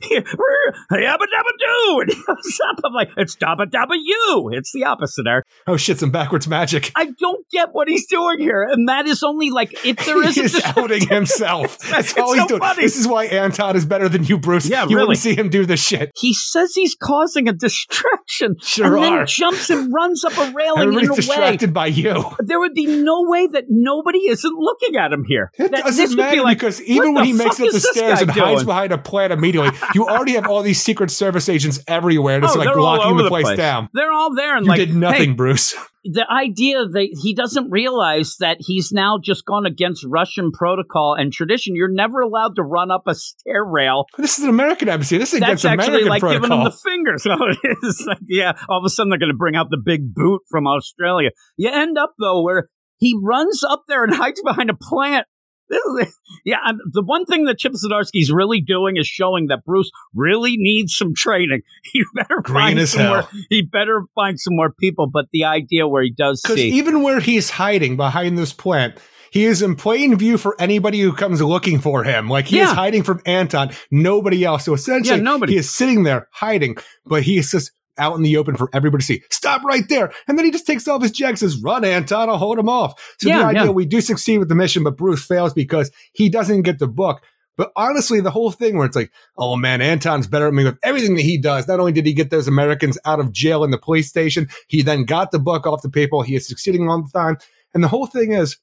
Yabba 0.92 1.18
dabba 1.18 1.52
doo. 1.58 2.00
And 2.00 2.10
he 2.12 2.22
goes 2.26 2.60
up. 2.68 2.80
I'm 2.84 2.92
like, 2.92 3.10
it's 3.16 3.36
dabba 3.36 3.66
dabba 3.70 3.94
you. 4.02 4.50
It's 4.52 4.72
the 4.72 4.84
opposite, 4.84 5.26
Eric. 5.26 5.44
Oh 5.66 5.76
shit, 5.76 5.98
some 5.98 6.10
backwards 6.10 6.46
magic. 6.48 6.92
I 6.94 7.06
don't 7.18 7.46
get 7.50 7.70
what 7.72 7.88
he's 7.88 8.06
doing 8.06 8.38
here. 8.40 8.62
And 8.62 8.88
that 8.88 9.06
is 9.06 9.22
only 9.22 9.50
like, 9.50 9.84
if 9.84 10.04
there 10.04 10.22
is 10.24 10.34
he 10.34 10.42
a 10.42 10.44
is 10.44 10.62
outing 10.76 11.06
himself. 11.08 11.78
That's 11.90 12.16
all 12.18 12.34
he's 12.34 12.46
doing. 12.46 12.60
funny. 12.60 12.82
This 12.82 12.96
is 12.96 13.08
why 13.08 13.24
Anton 13.26 13.76
is 13.76 13.86
better 13.86 14.08
than 14.08 14.24
you, 14.24 14.38
Bruce. 14.52 14.68
Yeah, 14.68 14.82
you 14.84 14.96
really. 14.96 15.08
wouldn't 15.08 15.18
see 15.18 15.34
him 15.34 15.48
do 15.48 15.66
this 15.66 15.80
shit. 15.82 16.10
he 16.16 16.32
says 16.34 16.72
he's 16.74 16.94
causing 16.94 17.48
a 17.48 17.52
distraction. 17.52 18.56
Sure 18.62 18.96
and 18.96 19.04
then 19.04 19.26
jumps 19.26 19.68
and 19.70 19.92
runs 19.92 20.24
up 20.24 20.36
a 20.38 20.52
railing 20.52 20.80
Everybody's 20.82 21.08
in 21.08 21.10
a 21.10 21.12
way. 21.12 21.16
distracted 21.16 21.74
by 21.74 21.86
you. 21.86 22.24
There 22.40 22.58
would 22.58 22.72
be 22.74 22.86
no 22.86 23.24
way 23.26 23.46
that 23.46 23.64
nobody 23.68 24.20
isn't 24.20 24.54
looking 24.58 24.96
at 24.96 25.12
him 25.12 25.24
here. 25.28 25.50
It 25.58 25.70
That- 25.70 25.84
this 25.84 25.96
doesn't 25.98 26.16
would 26.18 26.30
be 26.30 26.40
like, 26.40 26.58
because 26.58 26.80
even 26.82 27.14
when 27.14 27.24
he 27.24 27.32
makes 27.34 27.60
it 27.60 27.66
up 27.66 27.72
the 27.72 27.80
stairs 27.80 28.20
and 28.22 28.30
hides 28.30 28.64
behind 28.64 28.92
a 28.92 28.98
plant 28.98 29.32
immediately, 29.32 29.70
you 29.94 30.06
already 30.08 30.32
have 30.32 30.46
all 30.46 30.62
these 30.62 30.80
Secret 30.82 31.10
Service 31.10 31.48
agents 31.48 31.80
everywhere 31.86 32.40
just 32.40 32.56
Oh, 32.56 32.58
like 32.60 32.74
locking 32.74 33.16
the 33.18 33.28
place, 33.28 33.44
place. 33.44 33.56
down. 33.58 33.88
They're 33.92 34.12
all 34.12 34.34
there 34.34 34.56
and 34.56 34.64
You 34.66 34.70
like 34.70 34.78
did 34.78 34.94
nothing, 34.96 35.30
hey, 35.30 35.34
Bruce. 35.34 35.74
The 36.04 36.26
idea 36.30 36.84
that 36.86 37.16
he 37.22 37.34
doesn't 37.34 37.70
realize 37.70 38.36
that 38.40 38.56
he's 38.60 38.92
now 38.92 39.18
just 39.22 39.44
gone 39.44 39.66
against 39.66 40.04
Russian 40.04 40.50
protocol 40.50 41.14
and 41.14 41.32
tradition. 41.32 41.76
You're 41.76 41.92
never 41.92 42.20
allowed 42.20 42.56
to 42.56 42.62
run 42.62 42.90
up 42.90 43.04
a 43.06 43.14
stair 43.14 43.64
rail. 43.64 44.06
This 44.18 44.38
is 44.38 44.44
an 44.44 44.50
American 44.50 44.88
embassy. 44.88 45.18
This 45.18 45.32
is 45.32 45.40
That's 45.40 45.64
against 45.64 45.66
actually 45.66 46.02
American 46.02 46.08
like 46.08 46.22
giving 46.22 46.40
protocol. 46.40 46.58
him 46.58 46.64
the 46.64 46.90
finger. 46.90 47.18
So 47.18 47.30
oh, 47.40 47.54
it 47.62 47.78
is 47.82 48.04
like, 48.06 48.18
yeah, 48.28 48.52
all 48.68 48.78
of 48.78 48.84
a 48.84 48.90
sudden 48.90 49.10
they're 49.10 49.18
going 49.18 49.32
to 49.32 49.36
bring 49.36 49.54
out 49.54 49.68
the 49.70 49.80
big 49.82 50.12
boot 50.12 50.42
from 50.50 50.66
Australia. 50.66 51.30
You 51.56 51.70
end 51.70 51.96
up 51.96 52.14
though 52.18 52.42
where 52.42 52.68
he 52.98 53.18
runs 53.22 53.62
up 53.68 53.84
there 53.88 54.04
and 54.04 54.14
hides 54.14 54.40
behind 54.42 54.70
a 54.70 54.74
plant. 54.74 55.26
Is, 55.72 56.18
yeah, 56.44 56.58
I'm, 56.62 56.78
the 56.92 57.02
one 57.02 57.24
thing 57.24 57.44
that 57.46 57.58
Chip 57.58 57.72
Zdarsky's 57.72 58.30
really 58.30 58.60
doing 58.60 58.96
is 58.96 59.06
showing 59.06 59.46
that 59.48 59.64
Bruce 59.64 59.90
really 60.14 60.56
needs 60.56 60.94
some 60.96 61.14
training. 61.14 61.62
He 61.92 62.04
better 62.14 62.40
Green 62.42 62.54
find 62.62 62.78
as 62.78 62.90
some 62.92 63.06
more. 63.06 63.20
hell. 63.22 63.30
He 63.50 63.62
better 63.62 64.04
find 64.14 64.38
some 64.38 64.56
more 64.56 64.72
people. 64.72 65.06
But 65.12 65.26
the 65.32 65.44
idea 65.44 65.86
where 65.88 66.02
he 66.02 66.10
does 66.10 66.40
Because 66.42 66.56
see, 66.56 66.70
even 66.70 67.02
where 67.02 67.20
he's 67.20 67.50
hiding 67.50 67.96
behind 67.96 68.38
this 68.38 68.52
plant, 68.52 68.98
he 69.30 69.44
is 69.44 69.62
in 69.62 69.76
plain 69.76 70.16
view 70.16 70.36
for 70.38 70.54
anybody 70.60 71.00
who 71.00 71.12
comes 71.12 71.40
looking 71.42 71.80
for 71.80 72.04
him. 72.04 72.28
Like 72.28 72.46
he 72.46 72.60
is 72.60 72.70
hiding 72.70 73.02
from 73.02 73.20
Anton, 73.26 73.70
nobody 73.90 74.44
else. 74.44 74.64
So 74.66 74.74
essentially, 74.74 75.16
Yeah, 75.18 75.22
nobody. 75.22 75.54
he 75.54 75.58
is 75.58 75.70
sitting 75.70 76.02
there 76.02 76.28
hiding, 76.32 76.76
but 77.06 77.22
he 77.22 77.38
is 77.38 77.50
just 77.50 77.72
out 77.98 78.16
in 78.16 78.22
the 78.22 78.36
open 78.36 78.56
for 78.56 78.68
everybody 78.72 79.02
to 79.02 79.06
see. 79.06 79.22
Stop 79.30 79.62
right 79.64 79.88
there. 79.88 80.12
And 80.26 80.38
then 80.38 80.44
he 80.44 80.50
just 80.50 80.66
takes 80.66 80.88
off 80.88 81.02
his 81.02 81.10
jacket 81.10 81.30
and 81.30 81.38
says, 81.38 81.62
Run, 81.62 81.84
Anton, 81.84 82.28
I'll 82.28 82.38
hold 82.38 82.58
him 82.58 82.68
off. 82.68 83.00
So 83.20 83.28
Yeah, 83.28 83.38
the 83.38 83.44
idea 83.44 83.64
yeah. 83.64 83.70
we 83.70 83.86
do 83.86 84.00
succeed 84.00 84.38
with 84.38 84.48
the 84.48 84.54
mission, 84.54 84.84
but 84.84 84.96
Bruce 84.96 85.24
fails 85.24 85.52
because 85.52 85.90
he 86.12 86.28
doesn't 86.28 86.62
get 86.62 86.78
the 86.78 86.88
book. 86.88 87.22
But 87.56 87.70
honestly, 87.76 88.20
the 88.20 88.30
whole 88.30 88.50
thing 88.50 88.76
where 88.76 88.86
it's 88.86 88.96
like, 88.96 89.12
oh 89.36 89.56
man, 89.56 89.82
Anton's 89.82 90.26
better 90.26 90.48
at 90.48 90.54
me 90.54 90.64
with 90.64 90.78
everything 90.82 91.16
that 91.16 91.22
he 91.22 91.38
does. 91.38 91.68
Not 91.68 91.80
only 91.80 91.92
did 91.92 92.06
he 92.06 92.14
get 92.14 92.30
those 92.30 92.48
Americans 92.48 92.98
out 93.04 93.20
of 93.20 93.30
jail 93.30 93.62
in 93.62 93.70
the 93.70 93.78
police 93.78 94.08
station, 94.08 94.48
he 94.68 94.82
then 94.82 95.04
got 95.04 95.32
the 95.32 95.38
book 95.38 95.66
off 95.66 95.82
the 95.82 95.90
people. 95.90 96.22
He 96.22 96.34
is 96.34 96.48
succeeding 96.48 96.88
all 96.88 97.02
the 97.02 97.10
time. 97.10 97.36
And 97.74 97.84
the 97.84 97.88
whole 97.88 98.06
thing 98.06 98.32
is, 98.32 98.56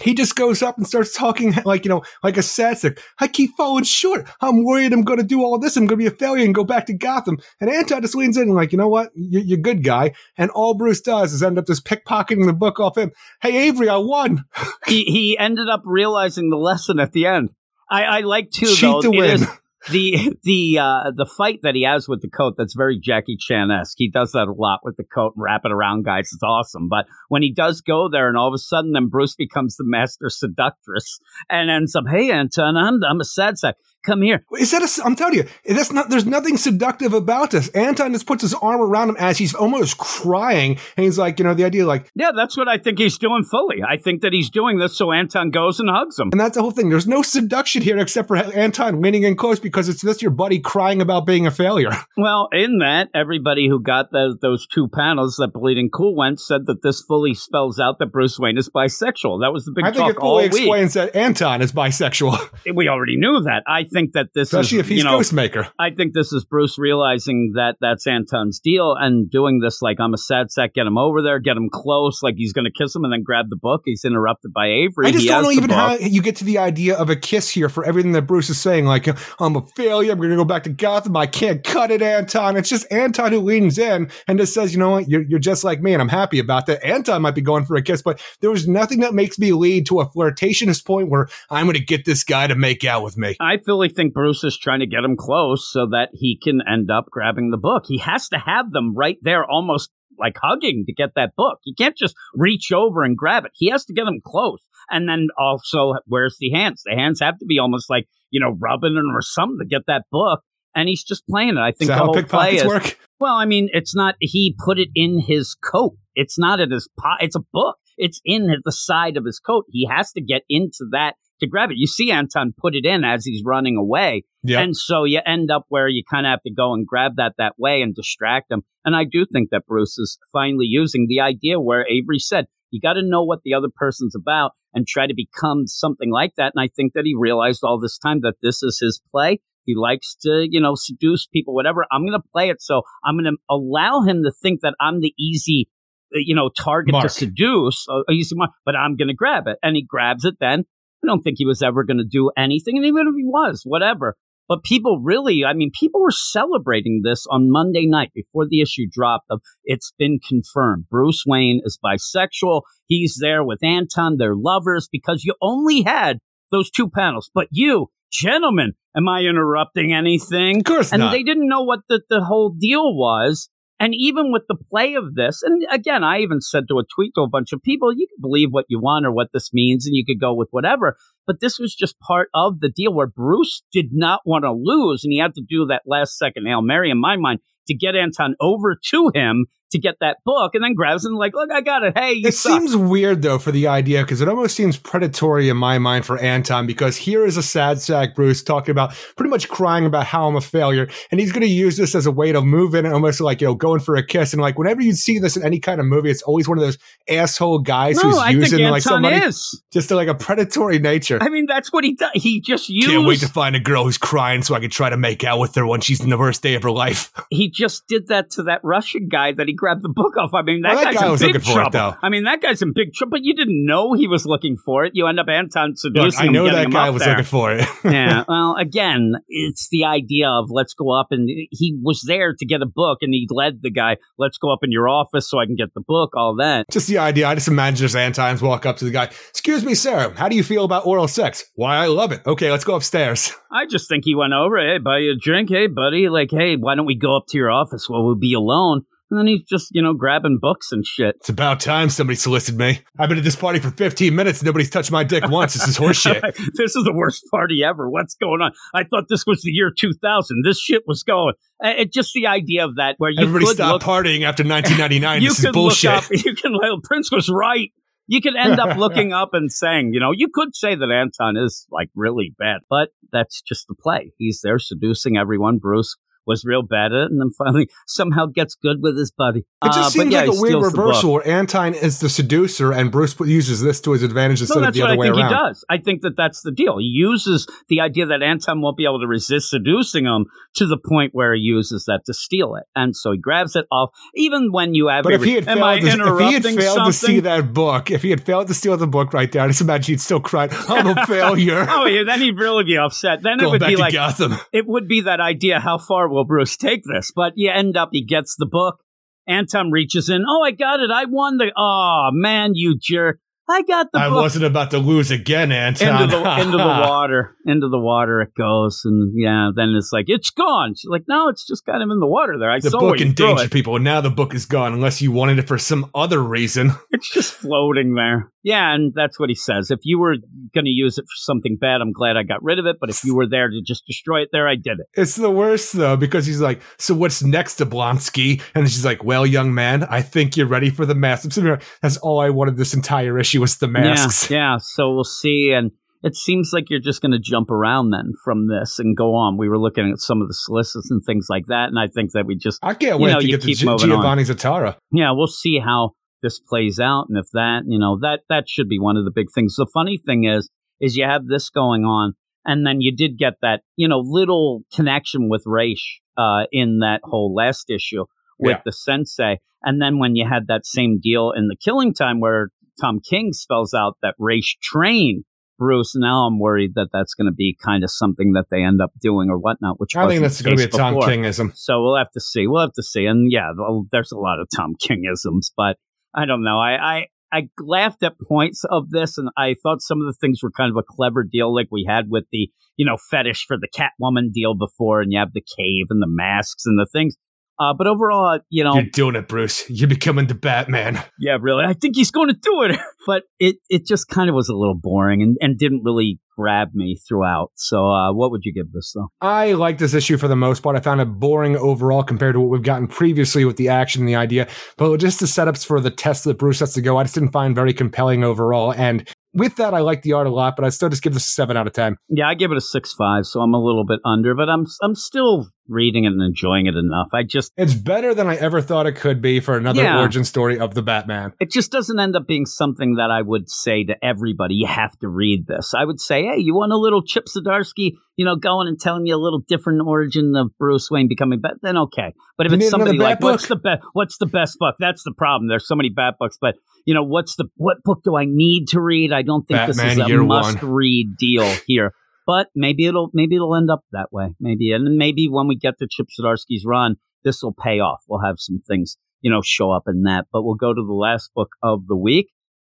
he 0.00 0.14
just 0.14 0.34
goes 0.36 0.62
up 0.62 0.78
and 0.78 0.86
starts 0.86 1.14
talking 1.14 1.52
like, 1.64 1.84
you 1.84 1.88
know, 1.90 2.02
like 2.22 2.36
a 2.36 2.42
sad 2.42 2.78
I 3.20 3.28
keep 3.28 3.50
falling 3.56 3.84
short. 3.84 4.28
I'm 4.40 4.64
worried 4.64 4.92
I'm 4.92 5.02
going 5.02 5.18
to 5.18 5.24
do 5.24 5.42
all 5.42 5.58
this. 5.58 5.76
I'm 5.76 5.86
going 5.86 5.98
to 6.00 6.04
be 6.04 6.06
a 6.06 6.16
failure 6.16 6.44
and 6.44 6.54
go 6.54 6.64
back 6.64 6.86
to 6.86 6.94
Gotham. 6.94 7.38
And 7.60 7.68
Anton 7.68 8.00
just 8.02 8.14
leans 8.14 8.36
in 8.36 8.44
and 8.44 8.54
like, 8.54 8.72
you 8.72 8.78
know 8.78 8.88
what? 8.88 9.10
You're, 9.14 9.42
you're 9.42 9.58
good 9.58 9.84
guy. 9.84 10.12
And 10.38 10.50
all 10.52 10.74
Bruce 10.74 11.00
does 11.02 11.32
is 11.32 11.42
end 11.42 11.58
up 11.58 11.66
just 11.66 11.84
pickpocketing 11.84 12.46
the 12.46 12.52
book 12.54 12.80
off 12.80 12.96
him. 12.96 13.12
Hey, 13.42 13.68
Avery, 13.68 13.88
I 13.88 13.96
won. 13.98 14.44
he, 14.86 15.04
he 15.04 15.36
ended 15.38 15.68
up 15.68 15.82
realizing 15.84 16.48
the 16.50 16.56
lesson 16.56 16.98
at 16.98 17.12
the 17.12 17.26
end. 17.26 17.50
I, 17.90 18.04
I 18.04 18.20
like 18.20 18.50
too, 18.50 18.66
Cheat 18.66 18.80
though. 18.80 19.02
to 19.02 19.10
win. 19.10 19.30
is- 19.42 19.46
the 19.90 20.36
the 20.42 20.78
uh 20.78 21.10
the 21.14 21.26
fight 21.26 21.60
that 21.62 21.74
he 21.74 21.82
has 21.82 22.08
with 22.08 22.22
the 22.22 22.30
coat 22.30 22.54
that's 22.56 22.74
very 22.74 22.98
Jackie 22.98 23.36
Chan 23.38 23.70
esque. 23.70 23.94
He 23.96 24.10
does 24.10 24.32
that 24.32 24.48
a 24.48 24.52
lot 24.52 24.80
with 24.82 24.96
the 24.96 25.04
coat 25.04 25.34
and 25.36 25.44
wrap 25.44 25.62
it 25.64 25.72
around 25.72 26.04
guys. 26.04 26.30
It's 26.32 26.42
awesome. 26.42 26.88
But 26.88 27.06
when 27.28 27.42
he 27.42 27.52
does 27.52 27.80
go 27.80 28.08
there, 28.10 28.28
and 28.28 28.36
all 28.36 28.48
of 28.48 28.54
a 28.54 28.58
sudden, 28.58 28.92
then 28.92 29.08
Bruce 29.08 29.34
becomes 29.34 29.76
the 29.76 29.84
master 29.86 30.28
seductress 30.28 31.18
and 31.48 31.70
ends 31.70 31.94
up, 31.94 32.04
"Hey, 32.08 32.30
Anton, 32.30 32.76
I'm 32.76 33.00
I'm 33.04 33.20
a 33.20 33.24
sad 33.24 33.58
sack. 33.58 33.76
Come 34.04 34.22
here." 34.22 34.44
Is 34.58 34.70
that 34.72 34.82
a, 34.82 35.04
I'm 35.04 35.16
telling 35.16 35.34
you, 35.34 35.44
that's 35.66 35.92
not, 35.92 36.10
there's 36.10 36.26
nothing 36.26 36.56
seductive 36.56 37.12
about 37.12 37.50
this. 37.50 37.68
Anton 37.70 38.12
just 38.12 38.26
puts 38.26 38.42
his 38.42 38.54
arm 38.54 38.80
around 38.80 39.10
him 39.10 39.16
as 39.18 39.38
he's 39.38 39.54
almost 39.54 39.98
crying. 39.98 40.78
And 40.96 41.04
he's 41.04 41.18
like, 41.18 41.38
you 41.38 41.44
know, 41.44 41.54
the 41.54 41.64
idea 41.64 41.86
like, 41.86 42.10
Yeah, 42.14 42.30
that's 42.34 42.56
what 42.56 42.68
I 42.68 42.78
think 42.78 42.98
he's 42.98 43.18
doing 43.18 43.44
fully. 43.44 43.82
I 43.82 43.96
think 43.96 44.22
that 44.22 44.32
he's 44.32 44.50
doing 44.50 44.78
this 44.78 44.96
so 44.96 45.12
Anton 45.12 45.50
goes 45.50 45.80
and 45.80 45.88
hugs 45.90 46.18
him. 46.18 46.28
and 46.32 46.40
that's 46.40 46.56
the 46.56 46.62
whole 46.62 46.70
thing. 46.70 46.88
There's 46.90 47.06
no 47.06 47.22
seduction 47.22 47.82
here 47.82 47.98
except 47.98 48.28
for 48.28 48.36
Anton 48.36 49.00
winning 49.00 49.22
in 49.24 49.36
close 49.36 49.58
because 49.60 49.88
it's 49.88 50.02
just 50.02 50.22
your 50.22 50.30
buddy 50.30 50.58
crying 50.58 51.00
about 51.00 51.26
being 51.26 51.46
a 51.46 51.50
failure. 51.50 51.90
Well, 52.16 52.48
in 52.52 52.78
that, 52.78 53.08
everybody 53.14 53.68
who 53.68 53.80
got 53.82 54.12
those 54.12 54.36
those 54.42 54.66
two 54.66 54.86
panels 54.86 55.36
that 55.36 55.52
Bleeding 55.52 55.88
Cool 55.90 56.14
went 56.14 56.40
said 56.40 56.66
that 56.66 56.82
this 56.82 57.00
fully 57.00 57.32
spells 57.34 57.80
out 57.80 57.98
that 57.98 58.12
Bruce 58.12 58.38
Wayne 58.38 58.58
is 58.58 58.68
bisexual. 58.68 59.40
That 59.40 59.50
was 59.52 59.64
the 59.64 59.72
big 59.72 59.84
I 59.84 59.92
think 59.92 60.10
it 60.10 60.16
all 60.18 60.38
fully 60.38 60.48
week. 60.48 60.60
explains 60.62 60.94
that 60.94 61.16
Anton 61.16 61.62
is 61.62 61.72
bisexual, 61.72 62.38
We 62.74 62.88
already 62.88 63.16
knew 63.16 63.40
that. 63.44 63.62
I 63.66 63.84
think 63.92 64.12
that 64.12 64.28
this 64.34 64.52
especially 64.52 64.78
is, 64.78 64.84
if 64.84 64.88
he's 64.88 64.98
you 64.98 65.04
know, 65.04 65.18
Ghostmaker. 65.18 65.70
I 65.78 65.90
think 65.90 66.14
this 66.14 66.32
is 66.32 66.44
Bruce 66.44 66.78
realizing 66.78 67.52
that 67.54 67.76
that's 67.80 68.06
Anton's 68.06 68.58
deal 68.60 68.94
and 68.98 69.30
doing 69.30 69.60
this 69.60 69.82
like 69.82 70.00
I'm 70.00 70.14
a 70.14 70.18
sad 70.18 70.50
sack, 70.50 70.74
get 70.74 70.86
him 70.86 70.98
over 70.98 71.22
there, 71.22 71.38
get 71.38 71.56
him 71.56 71.68
close, 71.70 72.22
like 72.22 72.34
he's 72.36 72.52
going 72.52 72.64
to 72.64 72.70
kiss 72.70 72.94
him 72.94 73.04
and 73.04 73.12
then 73.12 73.22
grab 73.22 73.50
the 73.50 73.56
book. 73.56 73.82
He's 73.84 74.04
interrupted 74.04 74.52
by 74.52 74.66
Avery. 74.66 75.06
I 75.06 75.10
just 75.10 75.22
He 75.22 75.28
don't 75.28 75.44
know 75.44 75.50
even 75.50 75.68
book. 75.68 75.76
how 75.76 75.94
you 75.96 76.22
get 76.22 76.36
to 76.36 76.44
the 76.44 76.58
idea 76.58 76.96
of 76.96 77.10
a 77.10 77.16
kiss 77.16 77.48
here 77.48 77.68
for 77.68 77.84
everything 77.84 78.12
that 78.12 78.22
Bruce 78.22 78.50
is 78.50 78.60
saying. 78.60 78.86
Like, 78.86 79.08
I'm 79.40 79.56
a 79.56 79.66
failure. 79.76 80.12
I'm 80.12 80.18
going 80.18 80.30
to 80.30 80.36
go 80.36 80.44
back 80.44 80.64
to 80.64 80.70
Gotham. 80.70 81.16
I 81.16 81.26
can't 81.26 81.62
cut 81.62 81.90
it, 81.90 82.02
Anton. 82.02 82.56
It's 82.56 82.68
just 82.68 82.90
Anton 82.92 83.32
who 83.32 83.40
leans 83.40 83.78
in 83.78 84.10
and 84.26 84.38
just 84.38 84.54
says, 84.54 84.72
you 84.72 84.78
know 84.78 84.90
what? 84.90 85.08
You're, 85.08 85.22
you're 85.22 85.38
just 85.38 85.64
like 85.64 85.80
me, 85.80 85.92
and 85.92 86.00
I'm 86.00 86.08
happy 86.08 86.38
about 86.38 86.66
that. 86.66 86.84
Anton 86.84 87.22
might 87.22 87.34
be 87.34 87.40
going 87.40 87.64
for 87.64 87.76
a 87.76 87.82
kiss, 87.82 88.02
but 88.02 88.20
there 88.40 88.50
was 88.50 88.66
nothing 88.66 89.00
that 89.00 89.14
makes 89.14 89.38
me 89.38 89.52
lead 89.52 89.86
to 89.86 90.00
a 90.00 90.08
flirtatious 90.10 90.80
point 90.80 91.08
where 91.08 91.28
I'm 91.50 91.66
going 91.66 91.74
to 91.74 91.84
get 91.84 92.04
this 92.04 92.24
guy 92.24 92.46
to 92.46 92.54
make 92.54 92.84
out 92.84 93.02
with 93.02 93.16
me. 93.16 93.36
I 93.40 93.56
think 93.88 94.14
Bruce 94.14 94.44
is 94.44 94.58
trying 94.58 94.80
to 94.80 94.86
get 94.86 95.04
him 95.04 95.16
close 95.16 95.70
so 95.70 95.86
that 95.86 96.10
he 96.12 96.38
can 96.42 96.60
end 96.66 96.90
up 96.90 97.06
grabbing 97.10 97.50
the 97.50 97.56
book. 97.56 97.84
He 97.86 97.98
has 97.98 98.28
to 98.28 98.38
have 98.38 98.72
them 98.72 98.94
right 98.94 99.18
there, 99.22 99.44
almost 99.44 99.90
like 100.18 100.36
hugging 100.40 100.84
to 100.86 100.92
get 100.92 101.10
that 101.16 101.34
book. 101.36 101.58
He 101.62 101.74
can't 101.74 101.96
just 101.96 102.14
reach 102.34 102.72
over 102.72 103.02
and 103.02 103.16
grab 103.16 103.44
it. 103.44 103.52
He 103.54 103.70
has 103.70 103.84
to 103.86 103.92
get 103.92 104.04
them 104.04 104.20
close. 104.24 104.60
And 104.90 105.08
then 105.08 105.28
also, 105.38 105.94
where's 106.06 106.36
the 106.38 106.50
hands? 106.50 106.82
The 106.84 106.94
hands 106.94 107.20
have 107.20 107.38
to 107.38 107.46
be 107.46 107.58
almost 107.58 107.88
like, 107.88 108.06
you 108.30 108.40
know, 108.40 108.56
rubbing 108.60 108.94
them 108.94 109.14
or 109.14 109.22
something 109.22 109.58
to 109.60 109.66
get 109.66 109.82
that 109.86 110.04
book. 110.10 110.42
And 110.74 110.88
he's 110.88 111.04
just 111.04 111.26
playing 111.26 111.50
it. 111.50 111.58
I 111.58 111.72
think 111.72 111.88
the 111.88 111.94
how 111.94 112.06
whole 112.06 112.22
play 112.22 112.56
is. 112.56 112.64
work? 112.64 112.98
Well, 113.20 113.34
I 113.34 113.44
mean, 113.44 113.68
it's 113.72 113.94
not. 113.94 114.14
He 114.20 114.56
put 114.58 114.78
it 114.78 114.88
in 114.94 115.20
his 115.20 115.54
coat. 115.54 115.96
It's 116.14 116.38
not 116.38 116.60
in 116.60 116.70
his 116.70 116.88
pot. 116.98 117.18
It's 117.20 117.36
a 117.36 117.44
book. 117.52 117.76
It's 117.98 118.20
in 118.24 118.48
the 118.64 118.72
side 118.72 119.16
of 119.16 119.24
his 119.24 119.38
coat. 119.38 119.66
He 119.68 119.86
has 119.90 120.12
to 120.12 120.22
get 120.22 120.42
into 120.48 120.86
that 120.92 121.14
to 121.42 121.48
grab 121.48 121.70
it. 121.70 121.76
You 121.76 121.86
see 121.86 122.10
Anton 122.10 122.54
put 122.56 122.74
it 122.74 122.84
in 122.86 123.04
as 123.04 123.24
he's 123.24 123.42
running 123.44 123.76
away, 123.76 124.24
Yeah. 124.42 124.60
and 124.60 124.76
so 124.76 125.04
you 125.04 125.20
end 125.26 125.50
up 125.50 125.66
where 125.68 125.88
you 125.88 126.02
kind 126.10 126.26
of 126.26 126.30
have 126.30 126.42
to 126.42 126.52
go 126.52 126.72
and 126.74 126.86
grab 126.86 127.12
that 127.16 127.34
that 127.38 127.54
way 127.58 127.82
and 127.82 127.94
distract 127.94 128.50
him. 128.50 128.62
And 128.84 128.96
I 128.96 129.04
do 129.04 129.24
think 129.30 129.50
that 129.50 129.66
Bruce 129.66 129.98
is 129.98 130.18
finally 130.32 130.66
using 130.66 131.06
the 131.08 131.20
idea 131.20 131.60
where 131.60 131.86
Avery 131.88 132.18
said 132.18 132.46
you 132.70 132.80
got 132.80 132.94
to 132.94 133.02
know 133.02 133.22
what 133.22 133.40
the 133.44 133.54
other 133.54 133.68
person's 133.74 134.14
about 134.16 134.52
and 134.74 134.86
try 134.86 135.06
to 135.06 135.14
become 135.14 135.66
something 135.66 136.10
like 136.10 136.32
that. 136.38 136.52
And 136.56 136.64
I 136.64 136.68
think 136.74 136.94
that 136.94 137.04
he 137.04 137.14
realized 137.14 137.60
all 137.62 137.78
this 137.78 137.98
time 137.98 138.20
that 138.22 138.36
this 138.42 138.62
is 138.62 138.80
his 138.82 139.00
play. 139.10 139.40
He 139.64 139.74
likes 139.76 140.16
to, 140.22 140.46
you 140.50 140.60
know, 140.60 140.72
seduce 140.74 141.26
people, 141.26 141.54
whatever. 141.54 141.84
I'm 141.92 142.00
going 142.02 142.18
to 142.18 142.28
play 142.32 142.48
it. 142.48 142.62
So 142.62 142.82
I'm 143.04 143.14
going 143.16 143.26
to 143.26 143.36
allow 143.50 144.00
him 144.00 144.22
to 144.24 144.32
think 144.42 144.62
that 144.62 144.74
I'm 144.80 145.00
the 145.00 145.12
easy, 145.18 145.68
uh, 146.14 146.18
you 146.18 146.34
know, 146.34 146.48
target 146.48 146.92
Mark. 146.92 147.04
to 147.04 147.08
seduce, 147.10 147.86
uh, 147.88 148.10
easy 148.10 148.34
mark, 148.34 148.50
but 148.64 148.74
I'm 148.74 148.96
going 148.96 149.08
to 149.08 149.14
grab 149.14 149.46
it. 149.46 149.58
And 149.62 149.76
he 149.76 149.84
grabs 149.86 150.24
it 150.24 150.36
then. 150.40 150.64
I 151.02 151.06
don't 151.06 151.22
think 151.22 151.36
he 151.38 151.46
was 151.46 151.62
ever 151.62 151.84
going 151.84 151.98
to 151.98 152.04
do 152.04 152.30
anything. 152.36 152.76
And 152.76 152.86
even 152.86 153.08
if 153.08 153.14
he 153.16 153.24
was, 153.24 153.62
whatever. 153.64 154.16
But 154.48 154.64
people 154.64 155.00
really, 155.00 155.44
I 155.44 155.54
mean, 155.54 155.70
people 155.78 156.02
were 156.02 156.10
celebrating 156.10 157.02
this 157.04 157.24
on 157.30 157.50
Monday 157.50 157.86
night 157.86 158.10
before 158.14 158.46
the 158.46 158.60
issue 158.60 158.86
dropped 158.90 159.26
of 159.30 159.40
it's 159.64 159.92
been 159.98 160.18
confirmed. 160.26 160.86
Bruce 160.90 161.24
Wayne 161.26 161.62
is 161.64 161.78
bisexual. 161.82 162.62
He's 162.86 163.18
there 163.20 163.44
with 163.44 163.62
Anton. 163.62 164.16
They're 164.18 164.36
lovers 164.36 164.88
because 164.90 165.24
you 165.24 165.34
only 165.40 165.82
had 165.82 166.18
those 166.50 166.70
two 166.70 166.90
panels. 166.90 167.30
But 167.32 167.48
you, 167.50 167.88
gentlemen, 168.12 168.72
am 168.96 169.08
I 169.08 169.20
interrupting 169.20 169.92
anything? 169.92 170.58
Of 170.58 170.64
course 170.64 170.92
not. 170.92 170.94
and 170.94 171.00
not. 171.04 171.12
they 171.12 171.22
didn't 171.22 171.48
know 171.48 171.62
what 171.62 171.80
the, 171.88 172.02
the 172.10 172.22
whole 172.22 172.50
deal 172.50 172.94
was. 172.94 173.48
And 173.82 173.96
even 173.96 174.30
with 174.30 174.44
the 174.48 174.54
play 174.54 174.94
of 174.94 175.16
this, 175.16 175.42
and 175.42 175.66
again, 175.68 176.04
I 176.04 176.20
even 176.20 176.40
said 176.40 176.68
to 176.68 176.78
a 176.78 176.84
tweet 176.84 177.14
to 177.16 177.22
a 177.22 177.28
bunch 177.28 177.52
of 177.52 177.60
people, 177.60 177.92
you 177.92 178.06
can 178.06 178.20
believe 178.20 178.50
what 178.52 178.66
you 178.68 178.78
want 178.78 179.04
or 179.04 179.10
what 179.10 179.30
this 179.32 179.52
means, 179.52 179.86
and 179.86 179.96
you 179.96 180.04
could 180.06 180.20
go 180.20 180.32
with 180.32 180.46
whatever. 180.52 180.96
But 181.26 181.40
this 181.40 181.58
was 181.58 181.74
just 181.74 181.98
part 181.98 182.28
of 182.32 182.60
the 182.60 182.68
deal 182.68 182.94
where 182.94 183.08
Bruce 183.08 183.64
did 183.72 183.88
not 183.90 184.20
want 184.24 184.44
to 184.44 184.52
lose, 184.52 185.02
and 185.02 185.12
he 185.12 185.18
had 185.18 185.34
to 185.34 185.42
do 185.42 185.66
that 185.66 185.82
last 185.84 186.16
second 186.16 186.46
Hail 186.46 186.62
Mary 186.62 186.92
in 186.92 187.00
my 187.00 187.16
mind 187.16 187.40
to 187.66 187.74
get 187.74 187.96
Anton 187.96 188.36
over 188.40 188.78
to 188.90 189.10
him 189.12 189.46
to 189.72 189.78
get 189.78 189.96
that 190.00 190.18
book, 190.24 190.54
and 190.54 190.62
then 190.64 190.74
grabs 190.74 191.04
him 191.04 191.12
like, 191.14 191.34
look, 191.34 191.50
I 191.52 191.60
got 191.60 191.82
it. 191.82 191.96
Hey, 191.98 192.12
you 192.14 192.28
It 192.28 192.34
suck. 192.34 192.52
seems 192.52 192.76
weird 192.76 193.22
though 193.22 193.38
for 193.38 193.52
the 193.52 193.66
idea 193.66 194.02
because 194.02 194.20
it 194.20 194.28
almost 194.28 194.56
seems 194.56 194.76
predatory 194.76 195.48
in 195.48 195.56
my 195.56 195.78
mind 195.78 196.06
for 196.06 196.18
Anton 196.18 196.66
because 196.66 196.96
here 196.96 197.24
is 197.26 197.36
a 197.36 197.42
sad 197.42 197.80
sack 197.80 198.14
Bruce 198.14 198.42
talking 198.42 198.70
about 198.70 198.94
pretty 199.16 199.30
much 199.30 199.48
crying 199.48 199.84
about 199.86 200.06
how 200.06 200.28
I'm 200.28 200.36
a 200.36 200.40
failure 200.40 200.88
and 201.10 201.20
he's 201.20 201.32
going 201.32 201.42
to 201.42 201.52
use 201.52 201.76
this 201.76 201.94
as 201.94 202.06
a 202.06 202.10
way 202.12 202.32
to 202.32 202.40
move 202.40 202.74
in 202.74 202.84
and 202.84 202.94
almost 202.94 203.20
like 203.20 203.40
you 203.40 203.46
know 203.48 203.54
going 203.54 203.80
for 203.80 203.96
a 203.96 204.04
kiss 204.06 204.32
and 204.32 204.40
like 204.42 204.58
whenever 204.58 204.80
you 204.82 204.92
see 204.92 205.18
this 205.18 205.36
in 205.36 205.44
any 205.44 205.58
kind 205.58 205.80
of 205.80 205.86
movie 205.86 206.10
it's 206.10 206.22
always 206.22 206.48
one 206.48 206.58
of 206.58 206.64
those 206.64 206.78
asshole 207.08 207.58
guys 207.60 207.96
no, 207.96 208.10
who's 208.10 208.18
I 208.18 208.30
using 208.30 208.64
like 208.68 208.82
somebody 208.82 209.16
is. 209.16 209.62
just 209.72 209.88
to 209.88 209.96
like 209.96 210.08
a 210.08 210.14
predatory 210.14 210.78
nature. 210.78 211.18
I 211.20 211.28
mean, 211.28 211.46
that's 211.46 211.72
what 211.72 211.84
he 211.84 211.94
does. 211.94 212.10
He 212.14 212.40
just 212.40 212.68
used. 212.68 212.88
Can't 212.88 213.06
wait 213.06 213.20
to 213.20 213.28
find 213.28 213.56
a 213.56 213.60
girl 213.60 213.84
who's 213.84 213.98
crying 213.98 214.42
so 214.42 214.54
I 214.54 214.60
can 214.60 214.70
try 214.70 214.90
to 214.90 214.96
make 214.96 215.24
out 215.24 215.38
with 215.38 215.54
her 215.54 215.66
when 215.66 215.80
she's 215.80 216.00
in 216.00 216.10
the 216.10 216.18
worst 216.18 216.42
day 216.42 216.54
of 216.54 216.62
her 216.62 216.70
life. 216.70 217.12
he 217.30 217.50
just 217.50 217.86
did 217.88 218.08
that 218.08 218.30
to 218.32 218.44
that 218.44 218.60
Russian 218.62 219.08
guy 219.08 219.32
that 219.32 219.48
he 219.48 219.54
grabbed 219.62 219.82
the 219.84 219.88
book 219.88 220.16
off. 220.16 220.30
I 220.34 220.42
mean, 220.42 220.62
that, 220.62 220.74
Well, 220.74 220.84
that 220.84 220.94
guy's 220.94 221.00
guy 221.00 221.06
in 221.06 221.12
was 221.12 221.20
big 221.20 221.34
looking 221.34 221.40
for 221.42 221.50
it, 221.50 221.70
trouble. 221.70 221.70
though. 221.92 221.96
I 222.02 222.08
mean, 222.08 222.24
that 222.24 222.42
guy's 222.42 222.60
in 222.62 222.72
big 222.74 222.92
trouble. 222.94 223.12
But 223.12 223.20
you 223.22 223.32
didn't 223.36 223.64
know 223.64 223.92
he 223.92 224.08
was 224.08 224.26
looking 224.26 224.56
for 224.56 224.84
it. 224.84 224.92
You 224.96 225.06
end 225.06 225.20
up 225.20 225.28
Anton 225.28 225.76
seducing 225.76 226.04
Look, 226.26 226.30
I 226.30 226.32
know 226.32 226.44
getting 226.46 226.70
that 226.70 226.76
guy 226.76 226.90
was 226.90 227.02
there. 227.02 227.10
looking 227.10 227.24
for 227.24 227.52
it. 227.52 227.64
yeah. 227.84 228.24
Well, 228.32 228.56
again, 228.58 229.12
it's 229.28 229.68
the 229.70 229.84
idea 229.84 230.28
of 230.28 230.46
let's 230.50 230.72
go 230.74 230.98
up 230.98 231.08
and 231.10 231.28
he 231.28 231.78
was 231.82 232.02
there 232.06 232.34
to 232.38 232.46
get 232.46 232.62
a 232.62 232.66
book 232.66 232.98
and 233.02 233.12
he 233.12 233.28
led 233.30 233.60
the 233.62 233.70
guy. 233.70 233.98
Let's 234.18 234.38
go 234.38 234.52
up 234.52 234.60
in 234.62 234.72
your 234.72 234.88
office 234.88 235.28
so 235.30 235.38
I 235.38 235.44
can 235.46 235.54
get 235.54 235.74
the 235.74 235.82
book. 235.86 236.10
All 236.16 236.34
that. 236.38 236.66
Just 236.70 236.88
the 236.88 236.98
idea. 236.98 237.28
I 237.28 237.34
just 237.34 237.48
imagine 237.48 237.76
just 237.76 237.94
Antons 237.94 238.40
walk 238.42 238.64
up 238.66 238.78
to 238.78 238.84
the 238.86 238.90
guy. 238.90 239.04
Excuse 239.28 239.64
me, 239.64 239.74
sir. 239.74 240.12
How 240.16 240.28
do 240.28 240.36
you 240.36 240.42
feel 240.42 240.64
about 240.64 240.86
oral 240.86 241.06
sex? 241.08 241.44
Why, 241.56 241.76
I 241.76 241.86
love 241.86 242.10
it. 242.12 242.22
Okay, 242.26 242.50
let's 242.50 242.64
go 242.64 242.74
upstairs. 242.74 243.32
I 243.52 243.66
just 243.66 243.86
think 243.88 244.04
he 244.06 244.14
went 244.14 244.32
over. 244.32 244.56
Hey, 244.58 244.78
buy 244.78 244.98
you 244.98 245.12
a 245.12 245.16
drink. 245.20 245.50
Hey, 245.50 245.66
buddy. 245.66 246.08
Like, 246.08 246.30
hey, 246.30 246.56
why 246.56 246.74
don't 246.74 246.86
we 246.86 246.96
go 246.96 247.16
up 247.18 247.24
to 247.28 247.36
your 247.38 247.50
office 247.50 247.86
where 247.88 248.00
we'll 248.02 248.14
be 248.14 248.32
alone? 248.34 248.86
And 249.12 249.18
then 249.18 249.26
he's 249.26 249.42
just, 249.42 249.68
you 249.72 249.82
know, 249.82 249.92
grabbing 249.92 250.38
books 250.40 250.72
and 250.72 250.86
shit. 250.86 251.16
It's 251.16 251.28
about 251.28 251.60
time 251.60 251.90
somebody 251.90 252.16
solicited 252.16 252.58
me. 252.58 252.80
I've 252.98 253.10
been 253.10 253.18
at 253.18 253.24
this 253.24 253.36
party 253.36 253.58
for 253.58 253.70
15 253.70 254.14
minutes. 254.14 254.42
Nobody's 254.42 254.70
touched 254.70 254.90
my 254.90 255.04
dick 255.04 255.28
once. 255.28 255.52
This 255.52 255.68
is 255.68 255.76
horseshit. 255.78 256.22
this 256.54 256.74
is 256.74 256.82
the 256.84 256.94
worst 256.94 257.22
party 257.30 257.62
ever. 257.62 257.90
What's 257.90 258.14
going 258.14 258.40
on? 258.40 258.52
I 258.74 258.84
thought 258.84 259.04
this 259.10 259.26
was 259.26 259.42
the 259.42 259.50
year 259.50 259.70
2000. 259.70 260.42
This 260.46 260.58
shit 260.58 260.84
was 260.86 261.02
going. 261.02 261.34
It 261.60 261.92
just 261.92 262.12
the 262.14 262.26
idea 262.26 262.64
of 262.64 262.76
that 262.76 262.94
where 262.96 263.10
you 263.10 263.18
Everybody 263.20 263.44
could 263.44 263.56
stop 263.56 263.72
look, 263.74 263.82
partying 263.82 264.22
after 264.24 264.44
1999. 264.48 265.20
you 265.20 265.28
this 265.28 265.40
is 265.40 265.44
could 265.44 265.52
bullshit. 265.52 265.90
look 265.92 266.04
up. 266.04 266.10
You 266.24 266.34
can. 266.34 266.80
Prince 266.82 267.12
was 267.12 267.28
right. 267.28 267.70
You 268.06 268.22
could 268.22 268.34
end 268.34 268.58
up 268.58 268.76
looking 268.78 269.12
up 269.12 269.34
and 269.34 269.52
saying, 269.52 269.90
you 269.92 270.00
know, 270.00 270.12
you 270.16 270.28
could 270.32 270.56
say 270.56 270.74
that 270.74 270.90
Anton 270.90 271.36
is 271.36 271.66
like 271.70 271.90
really 271.94 272.34
bad, 272.38 272.60
but 272.70 272.88
that's 273.12 273.42
just 273.42 273.66
the 273.68 273.74
play. 273.74 274.12
He's 274.16 274.40
there 274.42 274.58
seducing 274.58 275.18
everyone. 275.18 275.58
Bruce 275.58 275.96
was 276.26 276.44
real 276.44 276.62
bad 276.62 276.92
at 276.92 276.92
it, 276.92 277.10
and 277.10 277.20
then 277.20 277.30
finally 277.36 277.68
somehow 277.86 278.26
gets 278.26 278.54
good 278.54 278.78
with 278.82 278.96
his 278.96 279.10
buddy. 279.10 279.40
It 279.40 279.66
just 279.66 279.78
Uh, 279.78 279.82
but 279.82 279.90
seems 279.90 280.12
yeah, 280.12 280.20
like 280.20 280.28
a 280.28 280.32
weird 280.32 280.40
steals 280.52 280.70
the 280.72 280.76
book. 280.76 280.86
reversal 280.86 281.12
where 281.14 281.28
Anton 281.28 281.74
is 281.74 282.00
the 282.00 282.08
seducer 282.08 282.72
and 282.72 282.90
Bruce 282.90 283.18
uses 283.20 283.60
this 283.60 283.80
to 283.82 283.92
his 283.92 284.02
advantage 284.02 284.40
No, 284.40 284.56
of 284.56 284.62
that's 284.62 284.76
the 284.76 284.82
what 284.82 284.90
other 284.90 284.94
I 284.94 284.98
way 284.98 285.06
think 285.08 285.16
around. 285.18 285.28
he 285.28 285.34
does. 285.34 285.64
I 285.70 285.78
think 285.78 286.02
that 286.02 286.16
that's 286.16 286.42
the 286.42 286.52
deal. 286.52 286.78
He 286.78 286.84
uses 286.84 287.46
the 287.68 287.80
idea 287.80 288.06
that 288.06 288.22
Anton 288.22 288.60
won't 288.60 288.76
be 288.76 288.84
able 288.84 289.00
to 289.00 289.06
resist 289.06 289.50
seducing 289.50 290.04
him 290.06 290.26
to 290.54 290.66
the 290.66 290.78
point 290.78 291.10
where 291.14 291.34
he 291.34 291.40
uses 291.40 291.84
that 291.86 292.02
to 292.06 292.14
steal 292.14 292.54
it, 292.56 292.64
and 292.76 292.94
so 292.96 293.12
he 293.12 293.18
grabs 293.18 293.56
it 293.56 293.66
off. 293.72 293.90
Even 294.14 294.52
when 294.52 294.74
you 294.74 294.88
have, 294.88 295.04
But 295.04 295.14
if 295.14 295.22
he 295.22 295.34
had 295.34 295.44
failed, 295.44 295.80
to, 295.80 295.86
if 295.86 296.18
he 296.18 296.32
had 296.34 296.44
failed 296.44 296.86
to 296.86 296.92
see 296.92 297.20
that 297.20 297.52
book, 297.54 297.90
if 297.90 298.02
he 298.02 298.10
had 298.10 298.24
failed 298.24 298.48
to 298.48 298.54
steal 298.54 298.76
the 298.76 298.86
book 298.86 299.12
right 299.12 299.30
there, 299.30 299.42
I 299.42 299.48
just 299.48 299.60
imagine 299.60 299.92
he'd 299.94 300.00
still 300.00 300.20
cry, 300.20 300.48
"I'm 300.68 300.86
a 300.86 301.06
failure." 301.06 301.66
Oh 301.68 301.86
yeah, 301.86 302.02
then 302.04 302.20
he'd 302.20 302.38
really 302.38 302.64
be 302.64 302.76
upset. 302.78 303.22
Then 303.22 303.40
it 303.40 303.46
would 303.48 303.60
be 303.60 303.76
like 303.76 303.92
Gotham. 303.94 304.34
it 304.52 304.66
would 304.66 304.88
be 304.88 305.02
that 305.02 305.20
idea. 305.20 305.60
How 305.60 305.78
far 305.78 306.08
will 306.12 306.24
Bruce 306.24 306.56
take 306.56 306.82
this? 306.84 307.10
But 307.14 307.32
you 307.36 307.50
end 307.50 307.76
up, 307.76 307.90
he 307.92 308.04
gets 308.04 308.36
the 308.36 308.46
book. 308.46 308.82
Anton 309.26 309.70
reaches 309.70 310.08
in. 310.08 310.24
Oh, 310.28 310.42
I 310.42 310.50
got 310.50 310.80
it. 310.80 310.90
I 310.90 311.04
won 311.04 311.36
the. 311.36 311.52
Oh 311.56 312.10
man, 312.12 312.52
you 312.54 312.76
jerk! 312.80 313.20
I 313.48 313.62
got 313.62 313.88
the 313.92 313.98
I 313.98 314.08
book. 314.08 314.22
wasn't 314.22 314.44
about 314.44 314.70
to 314.70 314.78
lose 314.78 315.10
again, 315.10 315.50
Anton. 315.52 316.02
into 316.02 316.16
the 316.16 316.40
into 316.40 316.56
the 316.56 316.58
water. 316.88 317.36
Into 317.44 317.68
the 317.68 317.78
water 317.78 318.20
it 318.20 318.34
goes, 318.36 318.82
and 318.84 319.12
yeah, 319.16 319.50
then 319.54 319.70
it's 319.76 319.90
like 319.92 320.04
it's 320.08 320.30
gone. 320.30 320.74
She's 320.76 320.88
like, 320.88 321.02
no, 321.08 321.28
it's 321.28 321.46
just 321.46 321.66
kind 321.66 321.82
of 321.82 321.90
in 321.90 321.98
the 321.98 322.06
water 322.06 322.38
there. 322.38 322.50
I 322.50 322.60
The 322.60 322.70
saw 322.70 322.78
book 322.78 322.90
where 322.90 322.98
you 322.98 323.12
threw 323.12 323.26
endangered 323.30 323.50
people, 323.50 323.74
and 323.76 323.84
now 323.84 324.00
the 324.00 324.10
book 324.10 324.32
is 324.34 324.46
gone 324.46 324.72
unless 324.72 325.02
you 325.02 325.10
wanted 325.10 325.38
it 325.40 325.48
for 325.48 325.58
some 325.58 325.90
other 325.94 326.22
reason. 326.22 326.72
It's 326.92 327.10
just 327.12 327.32
floating 327.32 327.94
there. 327.94 328.30
Yeah, 328.44 328.74
and 328.74 328.92
that's 328.94 329.18
what 329.18 329.28
he 329.28 329.34
says. 329.34 329.70
If 329.70 329.80
you 329.82 329.98
were 329.98 330.16
going 330.54 330.64
to 330.66 330.70
use 330.70 330.98
it 330.98 331.02
for 331.02 331.16
something 331.16 331.56
bad, 331.60 331.80
I'm 331.80 331.92
glad 331.92 332.16
I 332.16 332.22
got 332.22 332.42
rid 332.42 332.58
of 332.58 332.66
it. 332.66 332.76
But 332.80 332.90
if 332.90 333.02
you 333.02 333.16
were 333.16 333.26
there 333.28 333.48
to 333.48 333.60
just 333.64 333.84
destroy 333.86 334.22
it, 334.22 334.28
there 334.30 334.46
I 334.48 334.54
did 334.56 334.78
it. 334.78 334.86
It's 334.94 335.16
the 335.16 335.30
worst 335.30 335.72
though 335.72 335.96
because 335.96 336.26
he's 336.26 336.40
like, 336.40 336.60
"So 336.78 336.94
what's 336.94 337.22
next 337.24 337.56
to 337.56 337.66
Blonsky?" 337.66 338.40
And 338.54 338.68
she's 338.70 338.84
like, 338.84 339.02
"Well, 339.02 339.26
young 339.26 339.52
man, 339.54 339.84
I 339.84 340.02
think 340.02 340.36
you're 340.36 340.46
ready 340.46 340.70
for 340.70 340.84
the 340.86 340.94
mask." 340.94 341.24
I'm 341.24 341.30
sitting 341.32 341.48
here, 341.48 341.60
That's 341.80 341.96
all 341.98 342.20
I 342.20 342.30
wanted 342.30 342.56
this 342.56 342.74
entire 342.74 343.18
issue 343.18 343.41
was 343.42 343.56
the 343.58 343.68
masks. 343.68 344.30
Yeah, 344.30 344.36
yeah. 344.54 344.58
So 344.60 344.94
we'll 344.94 345.04
see. 345.04 345.52
And 345.54 345.72
it 346.02 346.16
seems 346.16 346.50
like 346.52 346.70
you're 346.70 346.80
just 346.80 347.00
going 347.02 347.12
to 347.12 347.18
jump 347.18 347.50
around 347.50 347.90
then 347.90 348.12
from 348.24 348.48
this 348.48 348.78
and 348.78 348.96
go 348.96 349.14
on. 349.14 349.36
We 349.36 349.48
were 349.48 349.58
looking 349.58 349.90
at 349.92 349.98
some 350.00 350.22
of 350.22 350.28
the 350.28 350.34
solicits 350.34 350.90
and 350.90 351.02
things 351.04 351.26
like 351.28 351.46
that, 351.48 351.68
and 351.68 351.78
I 351.78 351.88
think 351.88 352.12
that 352.12 352.24
we 352.26 352.36
just 352.36 352.58
I 352.62 352.74
can't 352.74 352.98
You 352.98 353.04
wait 353.04 353.12
know, 353.12 353.20
to 353.20 353.26
you 353.26 353.32
get 353.32 353.40
to 353.42 353.46
keep 353.48 353.58
Gi- 353.58 353.66
moving 353.66 353.90
on. 353.92 353.98
Giovanni 353.98 354.22
Zatara. 354.24 354.76
yeah, 354.90 355.10
we'll 355.12 355.26
see 355.26 355.58
how 355.58 355.90
this 356.22 356.38
plays 356.40 356.80
out, 356.80 357.06
and 357.08 357.18
if 357.18 357.26
that, 357.34 357.62
you 357.66 357.78
know, 357.78 357.98
that 358.00 358.20
that 358.28 358.48
should 358.48 358.68
be 358.68 358.78
one 358.80 358.96
of 358.96 359.04
the 359.04 359.10
big 359.14 359.26
things. 359.34 359.54
The 359.56 359.66
funny 359.74 359.98
thing 360.06 360.24
is, 360.24 360.48
is 360.80 360.96
you 360.96 361.04
have 361.04 361.26
this 361.26 361.50
going 361.50 361.84
on, 361.84 362.14
and 362.44 362.66
then 362.66 362.80
you 362.80 362.94
did 362.96 363.16
get 363.18 363.34
that, 363.42 363.60
you 363.76 363.86
know, 363.88 363.98
little 364.04 364.62
connection 364.74 365.28
with 365.28 365.42
Ra's 365.46 365.82
uh, 366.16 366.44
in 366.52 366.78
that 366.80 367.00
whole 367.04 367.32
last 367.34 367.70
issue 367.70 368.04
with 368.40 368.56
Yeah. 368.56 368.62
the 368.64 368.72
sensei, 368.72 369.38
and 369.62 369.80
then 369.80 369.98
when 370.00 370.16
you 370.16 370.26
had 370.28 370.46
that 370.48 370.64
same 370.66 370.98
deal 371.00 371.32
in 371.36 371.46
the 371.48 371.56
Killing 371.56 371.92
Time 371.94 372.18
where 372.20 372.48
Tom 372.80 373.00
King 373.00 373.32
spells 373.32 373.74
out 373.74 373.96
that 374.02 374.14
Ra's 374.18 374.54
train 374.62 375.24
Bruce. 375.62 375.92
Now 375.94 376.26
I'm 376.26 376.40
worried 376.40 376.72
that 376.74 376.88
that's 376.92 377.14
going 377.14 377.26
to 377.26 377.34
be 377.34 377.56
kind 377.64 377.84
of 377.84 377.90
something 377.90 378.32
that 378.32 378.46
they 378.50 378.62
end 378.62 378.80
up 378.82 378.90
doing 379.00 379.30
or 379.30 379.38
whatnot. 379.38 379.78
Which 379.78 379.94
I 379.96 380.08
think 380.08 380.22
that's 380.22 380.42
going 380.42 380.56
to 380.56 380.60
be 380.60 380.64
a 380.64 380.68
Tom 380.68 380.94
before. 380.94 381.08
Kingism. 381.08 381.56
So 381.56 381.82
we'll 381.82 381.96
have 381.96 382.10
to 382.12 382.20
see. 382.20 382.46
We'll 382.46 382.62
have 382.62 382.72
to 382.72 382.82
see. 382.82 383.06
And 383.06 383.30
yeah, 383.30 383.52
well, 383.56 383.68
oh, 383.70 383.86
there's 383.92 384.12
a 384.12 384.18
lot 384.18 384.40
of 384.40 384.48
Tom 384.54 384.74
Kingisms, 384.82 385.52
but 385.56 385.76
I 386.14 386.26
don't 386.26 386.42
know. 386.42 386.58
I, 386.58 386.96
I, 386.96 387.06
I 387.32 387.48
laughed 387.60 388.02
at 388.02 388.14
points 388.28 388.64
of 388.68 388.90
this 388.90 389.16
and 389.16 389.30
I 389.36 389.54
thought 389.62 389.80
some 389.80 390.00
of 390.00 390.06
the 390.06 390.16
things 390.20 390.40
were 390.42 390.50
kind 390.50 390.70
of 390.70 390.76
a 390.76 390.86
clever 390.86 391.24
deal 391.24 391.54
like 391.54 391.68
we 391.70 391.86
had 391.88 392.06
with 392.08 392.24
the, 392.32 392.50
you 392.76 392.84
know, 392.84 392.96
fetish 393.10 393.44
for 393.46 393.56
the 393.56 393.68
Catwoman 393.68 394.32
deal 394.32 394.54
before 394.54 395.00
and 395.00 395.12
you 395.12 395.18
have 395.18 395.32
the 395.32 395.40
cave 395.40 395.86
and 395.90 396.02
the 396.02 396.08
masks 396.08 396.64
and 396.66 396.78
the 396.78 396.88
things. 396.92 397.16
Uh, 397.60 397.74
but 397.76 397.86
overall, 397.86 398.40
you 398.48 398.64
know, 398.64 398.74
You're 398.74 398.84
doing 398.92 399.14
it, 399.14 399.28
Bruce. 399.28 399.68
You're 399.68 399.88
becoming 399.88 400.26
the 400.26 400.34
Batman. 400.34 401.02
yeah, 401.18 401.36
really. 401.40 401.64
I 401.64 401.74
think 401.74 401.96
he's 401.96 402.10
going 402.10 402.28
to 402.28 402.34
do 402.40 402.62
it. 402.62 402.78
but 403.06 403.24
it, 403.38 403.56
it 403.68 403.86
just 403.86 404.08
kind 404.08 404.28
of 404.28 404.34
was 404.34 404.48
a 404.48 404.54
little 404.54 404.74
boring 404.74 405.22
and, 405.22 405.36
and 405.40 405.58
didn't 405.58 405.82
really 405.84 406.18
grab 406.36 406.68
me 406.74 406.98
throughout. 407.06 407.50
So, 407.54 407.86
uh, 407.86 408.12
what 408.12 408.30
would 408.30 408.42
you 408.44 408.52
give 408.52 408.72
this 408.72 408.92
though? 408.94 409.08
I 409.20 409.52
like 409.52 409.78
this 409.78 409.94
issue 409.94 410.16
for 410.16 410.28
the 410.28 410.36
most 410.36 410.62
part. 410.62 410.76
I 410.76 410.80
found 410.80 411.00
it 411.00 411.06
boring 411.06 411.56
overall 411.56 412.02
compared 412.02 412.34
to 412.34 412.40
what 412.40 412.50
we've 412.50 412.62
gotten 412.62 412.88
previously 412.88 413.44
with 413.44 413.56
the 413.56 413.68
action 413.68 414.02
and 414.02 414.08
the 414.08 414.16
idea. 414.16 414.48
But 414.76 414.96
just 414.98 415.20
the 415.20 415.26
setups 415.26 415.64
for 415.64 415.80
the 415.80 415.90
test 415.90 416.24
that 416.24 416.38
Bruce 416.38 416.60
has 416.60 416.74
to 416.74 416.80
go, 416.80 416.96
I 416.96 417.04
just 417.04 417.14
didn't 417.14 417.32
find 417.32 417.54
very 417.54 417.72
compelling 417.72 418.24
overall. 418.24 418.72
And 418.72 419.08
with 419.34 419.56
that, 419.56 419.74
I 419.74 419.80
like 419.80 420.02
the 420.02 420.12
art 420.12 420.26
a 420.26 420.30
lot, 420.30 420.56
but 420.56 420.64
I 420.64 420.68
still 420.68 420.88
just 420.88 421.02
give 421.02 421.14
this 421.14 421.26
a 421.26 421.30
seven 421.30 421.56
out 421.56 421.66
of 421.66 421.72
ten. 421.72 421.96
Yeah, 422.08 422.28
I 422.28 422.34
give 422.34 422.50
it 422.50 422.56
a 422.56 422.60
six 422.60 422.92
five, 422.92 423.26
so 423.26 423.40
I'm 423.40 423.54
a 423.54 423.62
little 423.62 423.84
bit 423.84 424.00
under, 424.04 424.34
but 424.34 424.48
I'm 424.48 424.66
I'm 424.82 424.94
still 424.94 425.48
reading 425.68 426.04
it 426.04 426.08
and 426.08 426.20
enjoying 426.20 426.66
it 426.66 426.74
enough. 426.74 427.08
I 427.14 427.22
just 427.22 427.52
It's 427.56 427.72
better 427.72 428.14
than 428.14 428.26
I 428.26 428.34
ever 428.36 428.60
thought 428.60 428.86
it 428.86 428.92
could 428.96 429.22
be 429.22 429.40
for 429.40 429.56
another 429.56 429.82
Yeah. 429.82 430.00
origin 430.00 430.24
story 430.24 430.58
of 430.58 430.74
the 430.74 430.82
Batman. 430.82 431.32
it 431.40 431.50
just 431.50 431.70
doesn't 431.72 431.98
end 431.98 432.14
up 432.16 432.26
being 432.26 432.44
something 432.46 432.96
that 432.96 433.10
I 433.10 433.22
would 433.22 433.48
say 433.48 433.84
to 433.84 433.94
everybody, 434.04 434.54
you 434.56 434.66
have 434.66 434.98
to 434.98 435.08
read 435.08 435.46
this. 435.46 435.72
I 435.72 435.84
would 435.84 436.00
say, 436.00 436.24
hey, 436.24 436.38
you 436.38 436.54
want 436.54 436.72
a 436.72 436.76
little 436.76 437.02
Chip 437.02 437.24
Zdarsky, 437.26 437.92
you 438.16 438.24
know, 438.24 438.36
going 438.36 438.68
and 438.68 438.78
telling 438.78 439.06
you 439.06 439.14
a 439.14 439.22
little 439.22 439.38
different 439.48 439.80
origin 439.86 440.34
of 440.36 440.50
Bruce 440.58 440.90
Wayne 440.90 441.08
becoming 441.08 441.40
Bat, 441.40 441.54
then 441.62 441.78
okay. 441.78 442.12
But 442.36 442.46
if 442.46 442.52
You 442.52 442.58
it's 442.58 442.70
somebody 442.70 442.98
like, 442.98 443.20
Bat 443.20 443.24
what's 443.24 443.46
the 443.48 443.56
best? 443.56 443.82
What's 443.92 444.18
the 444.18 444.26
best 444.26 444.58
book? 444.58 444.74
That's 444.78 445.04
the 445.04 445.14
problem. 445.16 445.48
There's 445.48 445.66
so 445.66 445.76
many 445.76 445.88
Bat 445.90 446.16
books, 446.18 446.36
but 446.40 446.56
you 446.84 446.94
know, 446.94 447.02
what's 447.02 447.36
the 447.36 447.46
what 447.56 447.82
book 447.84 448.02
do 448.04 448.16
I 448.16 448.24
need 448.26 448.68
to 448.68 448.80
read? 448.80 449.12
I 449.12 449.22
don't 449.22 449.46
think 449.46 449.66
this 449.66 449.78
is 449.78 449.98
a 449.98 450.06
Year 450.06 450.22
must-read 450.22 451.16
deal 451.16 451.44
here. 451.66 451.92
But 452.26 452.48
maybe 452.54 452.86
it'll 452.86 453.10
maybe 453.12 453.36
it'll 453.36 453.56
end 453.56 453.70
up 453.70 453.84
that 453.92 454.12
way. 454.12 454.34
Maybe 454.40 454.70
and 454.72 454.96
maybe 454.96 455.28
when 455.28 455.48
we 455.48 455.56
get 455.56 455.78
to 455.78 455.88
Chip 455.90 456.06
Zdarsky's 456.18 456.64
run, 456.64 456.96
this 457.24 457.42
will 457.42 457.54
pay 457.54 457.80
off. 457.80 458.02
We'll 458.08 458.24
have 458.24 458.36
some 458.38 458.62
things 458.66 458.96
you 459.20 459.30
know 459.30 459.40
show 459.44 459.72
up 459.72 459.84
in 459.86 460.02
that. 460.02 460.26
But 460.32 460.42
we'll 460.42 460.54
go 460.54 460.72
to 460.72 460.84
the 460.84 460.92
last 460.92 461.30
book 461.34 461.50
of 461.62 461.86
the 461.88 461.96
week, 461.96 462.28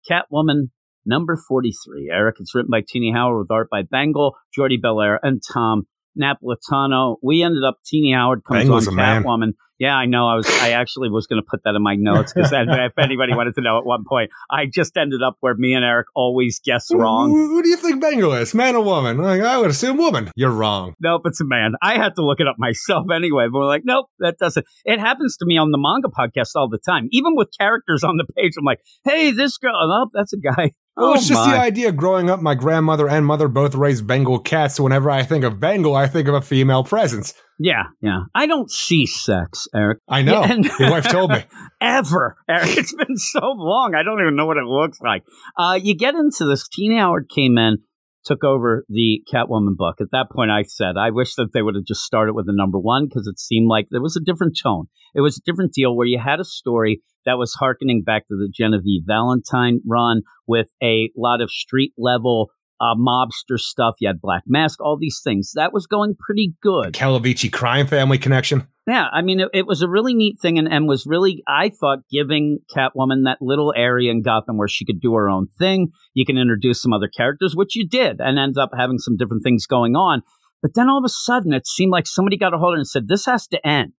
Catwoman 0.09 0.69
number 1.05 1.37
forty 1.37 1.73
three. 1.85 2.09
Eric, 2.11 2.37
it's 2.39 2.55
written 2.55 2.71
by 2.71 2.81
Tini 2.87 3.11
Howard 3.11 3.39
with 3.39 3.51
art 3.51 3.69
by 3.69 3.83
Bengal, 3.83 4.35
Jordie 4.53 4.79
Bellaire, 4.81 5.19
and 5.21 5.41
Tom 5.53 5.83
Napolitano. 6.19 7.17
We 7.21 7.43
ended 7.43 7.63
up 7.63 7.77
Tini 7.85 8.13
Howard 8.13 8.43
comes 8.43 8.61
Bengal's 8.61 8.87
on 8.87 8.95
Catwoman. 8.95 9.39
man. 9.39 9.53
Yeah, 9.83 9.97
I 9.97 10.05
know. 10.05 10.29
I 10.29 10.35
was. 10.35 10.47
I 10.61 10.69
actually 10.69 11.09
was 11.09 11.27
going 11.27 11.41
to 11.41 11.45
put 11.45 11.61
that 11.65 11.75
in 11.75 11.83
my 11.83 11.95
notes 11.95 12.31
because 12.31 12.53
if 12.53 12.97
anybody 12.97 13.35
wanted 13.35 13.53
to 13.55 13.61
know 13.61 13.77
at 13.77 13.85
one 13.85 14.05
point, 14.07 14.31
I 14.49 14.65
just 14.65 14.95
ended 14.95 15.21
up 15.21 15.35
where 15.41 15.55
me 15.55 15.73
and 15.73 15.83
Eric 15.83 16.07
always 16.15 16.61
guess 16.63 16.87
wrong. 16.93 17.31
Who, 17.31 17.49
who 17.49 17.61
do 17.61 17.67
you 17.67 17.75
think 17.75 17.99
Bengal 17.99 18.31
is? 18.31 18.53
Man 18.53 18.77
or 18.77 18.83
woman? 18.85 19.17
Like, 19.17 19.41
I 19.41 19.57
would 19.57 19.69
assume 19.69 19.97
woman. 19.97 20.31
You're 20.37 20.51
wrong. 20.51 20.93
Nope, 21.01 21.23
it's 21.25 21.41
a 21.41 21.45
man. 21.45 21.73
I 21.81 21.95
had 21.95 22.15
to 22.15 22.25
look 22.25 22.39
it 22.39 22.47
up 22.47 22.55
myself 22.57 23.07
anyway, 23.13 23.47
but 23.51 23.59
we're 23.59 23.67
like, 23.67 23.81
nope, 23.83 24.05
that 24.19 24.37
doesn't. 24.37 24.65
It 24.85 25.01
happens 25.01 25.35
to 25.35 25.45
me 25.45 25.57
on 25.57 25.71
the 25.71 25.77
manga 25.77 26.07
podcast 26.07 26.51
all 26.55 26.69
the 26.69 26.79
time. 26.79 27.09
Even 27.11 27.35
with 27.35 27.49
characters 27.59 28.05
on 28.05 28.15
the 28.15 28.25
page, 28.37 28.53
I'm 28.57 28.63
like, 28.63 28.79
hey, 29.03 29.31
this 29.31 29.57
girl, 29.57 29.75
oh, 29.75 30.09
that's 30.13 30.31
a 30.31 30.37
guy. 30.37 30.71
Well, 30.95 31.07
oh, 31.07 31.13
it's 31.15 31.27
just 31.27 31.45
my. 31.45 31.53
the 31.53 31.59
idea. 31.59 31.91
Growing 31.91 32.29
up, 32.29 32.39
my 32.41 32.53
grandmother 32.53 33.09
and 33.09 33.25
mother 33.25 33.47
both 33.47 33.73
raised 33.73 34.05
Bengal 34.05 34.39
cats. 34.39 34.75
So 34.75 34.83
whenever 34.83 35.09
I 35.09 35.23
think 35.23 35.43
of 35.43 35.59
Bengal, 35.59 35.95
I 35.95 36.07
think 36.07 36.27
of 36.27 36.35
a 36.35 36.41
female 36.41 36.83
presence. 36.83 37.33
Yeah, 37.59 37.83
yeah. 38.01 38.21
I 38.35 38.45
don't 38.45 38.69
see 38.69 39.05
sex, 39.07 39.67
Eric. 39.73 39.99
I 40.07 40.21
know. 40.21 40.41
Yeah, 40.41 40.51
and- 40.51 40.65
Your 40.79 40.91
wife 40.91 41.07
told 41.07 41.31
me. 41.31 41.43
Ever, 41.81 42.37
Eric. 42.47 42.69
It's 42.77 42.93
been 42.93 43.17
so 43.17 43.41
long. 43.55 43.93
I 43.95 44.03
don't 44.03 44.21
even 44.21 44.35
know 44.35 44.45
what 44.45 44.57
it 44.57 44.65
looks 44.65 44.99
like. 45.01 45.23
Uh, 45.57 45.79
you 45.81 45.95
get 45.95 46.13
into 46.15 46.45
this. 46.45 46.67
Tini 46.67 46.97
Howard 46.97 47.27
came 47.33 47.57
in, 47.57 47.77
took 48.25 48.43
over 48.43 48.85
the 48.87 49.21
Catwoman 49.31 49.75
book. 49.75 49.95
At 49.99 50.11
that 50.11 50.27
point, 50.31 50.51
I 50.51 50.63
said, 50.63 50.95
I 50.97 51.09
wish 51.09 51.35
that 51.35 51.49
they 51.53 51.61
would 51.61 51.75
have 51.75 51.85
just 51.85 52.01
started 52.01 52.33
with 52.33 52.45
the 52.45 52.53
number 52.55 52.79
one 52.79 53.07
because 53.07 53.27
it 53.27 53.39
seemed 53.39 53.67
like 53.67 53.87
there 53.89 54.01
was 54.01 54.15
a 54.15 54.23
different 54.23 54.57
tone. 54.61 54.85
It 55.15 55.21
was 55.21 55.37
a 55.37 55.41
different 55.45 55.73
deal 55.73 55.95
where 55.95 56.07
you 56.07 56.19
had 56.23 56.39
a 56.39 56.45
story 56.45 57.01
that 57.25 57.37
was 57.37 57.53
harkening 57.53 58.03
back 58.03 58.27
to 58.27 58.35
the 58.35 58.49
Genevieve 58.53 59.03
Valentine 59.05 59.81
run 59.85 60.21
with 60.47 60.67
a 60.81 61.09
lot 61.15 61.41
of 61.41 61.49
street 61.49 61.93
level 61.97 62.51
uh, 62.79 62.95
mobster 62.95 63.57
stuff. 63.57 63.95
You 63.99 64.09
had 64.09 64.19
Black 64.21 64.43
Mask, 64.45 64.81
all 64.81 64.97
these 64.97 65.21
things. 65.23 65.51
That 65.55 65.73
was 65.73 65.87
going 65.87 66.15
pretty 66.19 66.53
good. 66.61 66.93
Calavici 66.93 67.51
crime 67.51 67.87
family 67.87 68.17
connection. 68.17 68.67
Yeah, 68.85 69.07
I 69.13 69.21
mean, 69.21 69.39
it, 69.39 69.49
it 69.53 69.65
was 69.65 69.81
a 69.81 69.87
really 69.87 70.13
neat 70.13 70.41
thing 70.41 70.59
and, 70.59 70.67
and 70.67 70.89
was 70.89 71.05
really, 71.05 71.41
I 71.47 71.69
thought, 71.69 71.99
giving 72.11 72.59
Catwoman 72.75 73.23
that 73.23 73.37
little 73.39 73.73
area 73.77 74.11
in 74.11 74.21
Gotham 74.21 74.57
where 74.57 74.67
she 74.67 74.83
could 74.83 74.99
do 74.99 75.13
her 75.13 75.29
own 75.29 75.47
thing. 75.57 75.91
You 76.13 76.25
can 76.25 76.37
introduce 76.37 76.81
some 76.81 76.91
other 76.91 77.07
characters, 77.07 77.55
which 77.55 77.77
you 77.77 77.87
did, 77.87 78.19
and 78.19 78.37
end 78.37 78.57
up 78.57 78.71
having 78.77 78.97
some 78.97 79.15
different 79.15 79.43
things 79.43 79.65
going 79.65 79.95
on. 79.95 80.21
But 80.61 80.73
then 80.75 80.89
all 80.89 80.97
of 80.97 81.05
a 81.05 81.09
sudden, 81.09 81.53
it 81.53 81.65
seemed 81.65 81.91
like 81.91 82.07
somebody 82.07 82.37
got 82.37 82.53
a 82.53 82.57
hold 82.57 82.73
of 82.73 82.77
it 82.77 82.79
and 82.79 82.87
said, 82.87 83.07
this 83.07 83.25
has 83.25 83.47
to 83.47 83.65
end. 83.65 83.93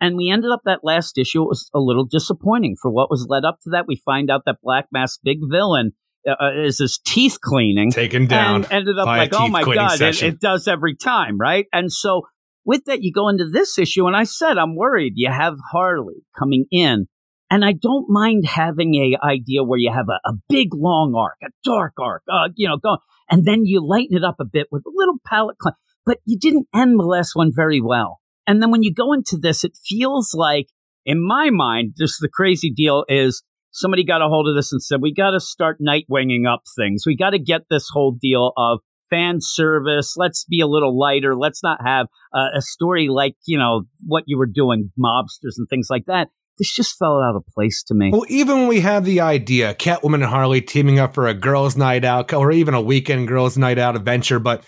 And 0.00 0.16
we 0.16 0.30
ended 0.30 0.50
up 0.50 0.60
that 0.64 0.80
last 0.82 1.16
issue. 1.16 1.42
It 1.42 1.48
was 1.48 1.70
a 1.74 1.80
little 1.80 2.04
disappointing 2.04 2.76
for 2.80 2.90
what 2.90 3.10
was 3.10 3.26
led 3.28 3.44
up 3.44 3.58
to 3.62 3.70
that. 3.70 3.86
We 3.86 3.96
find 3.96 4.30
out 4.30 4.42
that 4.46 4.56
Black 4.62 4.86
Mask, 4.92 5.20
big 5.22 5.38
villain, 5.50 5.92
uh, 6.26 6.34
uh, 6.40 6.64
is 6.64 6.78
his 6.78 6.98
teeth 7.04 7.38
cleaning 7.40 7.92
Taken 7.92 8.26
down. 8.26 8.64
and 8.64 8.72
ended 8.72 8.98
up 8.98 9.06
like, 9.06 9.32
oh 9.32 9.48
my 9.48 9.62
god, 9.62 10.00
it, 10.00 10.22
it 10.22 10.40
does 10.40 10.66
every 10.66 10.96
time, 10.96 11.38
right? 11.38 11.66
And 11.72 11.92
so 11.92 12.22
with 12.64 12.84
that, 12.86 13.02
you 13.02 13.12
go 13.12 13.28
into 13.28 13.48
this 13.48 13.78
issue, 13.78 14.06
and 14.06 14.16
I 14.16 14.24
said 14.24 14.58
I'm 14.58 14.74
worried. 14.74 15.12
You 15.14 15.30
have 15.30 15.54
Harley 15.70 16.24
coming 16.36 16.66
in, 16.72 17.06
and 17.48 17.64
I 17.64 17.72
don't 17.72 18.06
mind 18.08 18.44
having 18.44 18.96
a 18.96 19.24
idea 19.24 19.62
where 19.62 19.78
you 19.78 19.92
have 19.92 20.08
a, 20.08 20.28
a 20.28 20.32
big 20.48 20.74
long 20.74 21.14
arc, 21.16 21.36
a 21.44 21.50
dark 21.64 21.92
arc, 22.00 22.24
uh, 22.30 22.48
you 22.56 22.68
know, 22.68 22.76
go, 22.76 22.96
and 23.30 23.44
then 23.44 23.64
you 23.64 23.86
lighten 23.86 24.16
it 24.16 24.24
up 24.24 24.36
a 24.40 24.44
bit 24.44 24.66
with 24.72 24.82
a 24.84 24.92
little 24.92 25.18
palette 25.24 25.58
clean. 25.58 25.74
But 26.04 26.18
you 26.24 26.38
didn't 26.38 26.66
end 26.74 26.98
the 26.98 27.04
last 27.04 27.36
one 27.36 27.52
very 27.54 27.80
well. 27.80 28.18
And 28.46 28.62
then 28.62 28.70
when 28.70 28.82
you 28.82 28.92
go 28.92 29.12
into 29.12 29.36
this, 29.36 29.64
it 29.64 29.76
feels 29.84 30.34
like, 30.34 30.68
in 31.04 31.24
my 31.24 31.50
mind, 31.50 31.94
just 31.98 32.16
the 32.20 32.28
crazy 32.28 32.70
deal 32.70 33.04
is 33.08 33.42
somebody 33.70 34.04
got 34.04 34.22
a 34.22 34.28
hold 34.28 34.48
of 34.48 34.56
this 34.56 34.72
and 34.72 34.82
said, 34.82 35.00
we 35.02 35.12
got 35.12 35.32
to 35.32 35.40
start 35.40 35.76
night 35.80 36.06
winging 36.08 36.46
up 36.46 36.62
things. 36.76 37.04
We 37.06 37.16
got 37.16 37.30
to 37.30 37.38
get 37.38 37.62
this 37.68 37.88
whole 37.92 38.16
deal 38.20 38.52
of 38.56 38.80
fan 39.10 39.38
service. 39.40 40.14
Let's 40.16 40.44
be 40.44 40.60
a 40.60 40.66
little 40.66 40.98
lighter. 40.98 41.36
Let's 41.36 41.62
not 41.62 41.78
have 41.84 42.06
uh, 42.34 42.48
a 42.56 42.62
story 42.62 43.08
like, 43.08 43.34
you 43.46 43.58
know, 43.58 43.82
what 44.04 44.24
you 44.26 44.38
were 44.38 44.46
doing, 44.46 44.90
mobsters 44.98 45.54
and 45.58 45.68
things 45.68 45.88
like 45.90 46.06
that. 46.06 46.28
This 46.58 46.74
just 46.74 46.96
fell 46.98 47.20
out 47.20 47.36
of 47.36 47.44
place 47.54 47.82
to 47.84 47.94
me. 47.94 48.10
Well, 48.10 48.24
even 48.28 48.60
when 48.60 48.68
we 48.68 48.80
have 48.80 49.04
the 49.04 49.20
idea, 49.20 49.74
Catwoman 49.74 50.14
and 50.14 50.24
Harley 50.24 50.62
teaming 50.62 50.98
up 50.98 51.14
for 51.14 51.26
a 51.26 51.34
girls' 51.34 51.76
night 51.76 52.04
out 52.04 52.32
or 52.32 52.50
even 52.50 52.72
a 52.72 52.80
weekend 52.80 53.28
girls' 53.28 53.58
night 53.58 53.78
out 53.78 53.94
adventure, 53.94 54.38
but 54.38 54.64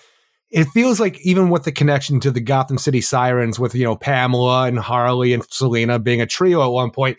it 0.50 0.64
feels 0.66 0.98
like 0.98 1.20
even 1.20 1.50
with 1.50 1.64
the 1.64 1.72
connection 1.72 2.20
to 2.20 2.30
the 2.30 2.40
Gotham 2.40 2.78
City 2.78 3.00
Sirens, 3.00 3.58
with 3.58 3.74
you 3.74 3.84
know 3.84 3.96
Pamela 3.96 4.66
and 4.66 4.78
Harley 4.78 5.34
and 5.34 5.44
Selina 5.50 5.98
being 5.98 6.20
a 6.20 6.26
trio 6.26 6.62
at 6.64 6.72
one 6.72 6.90
point, 6.90 7.18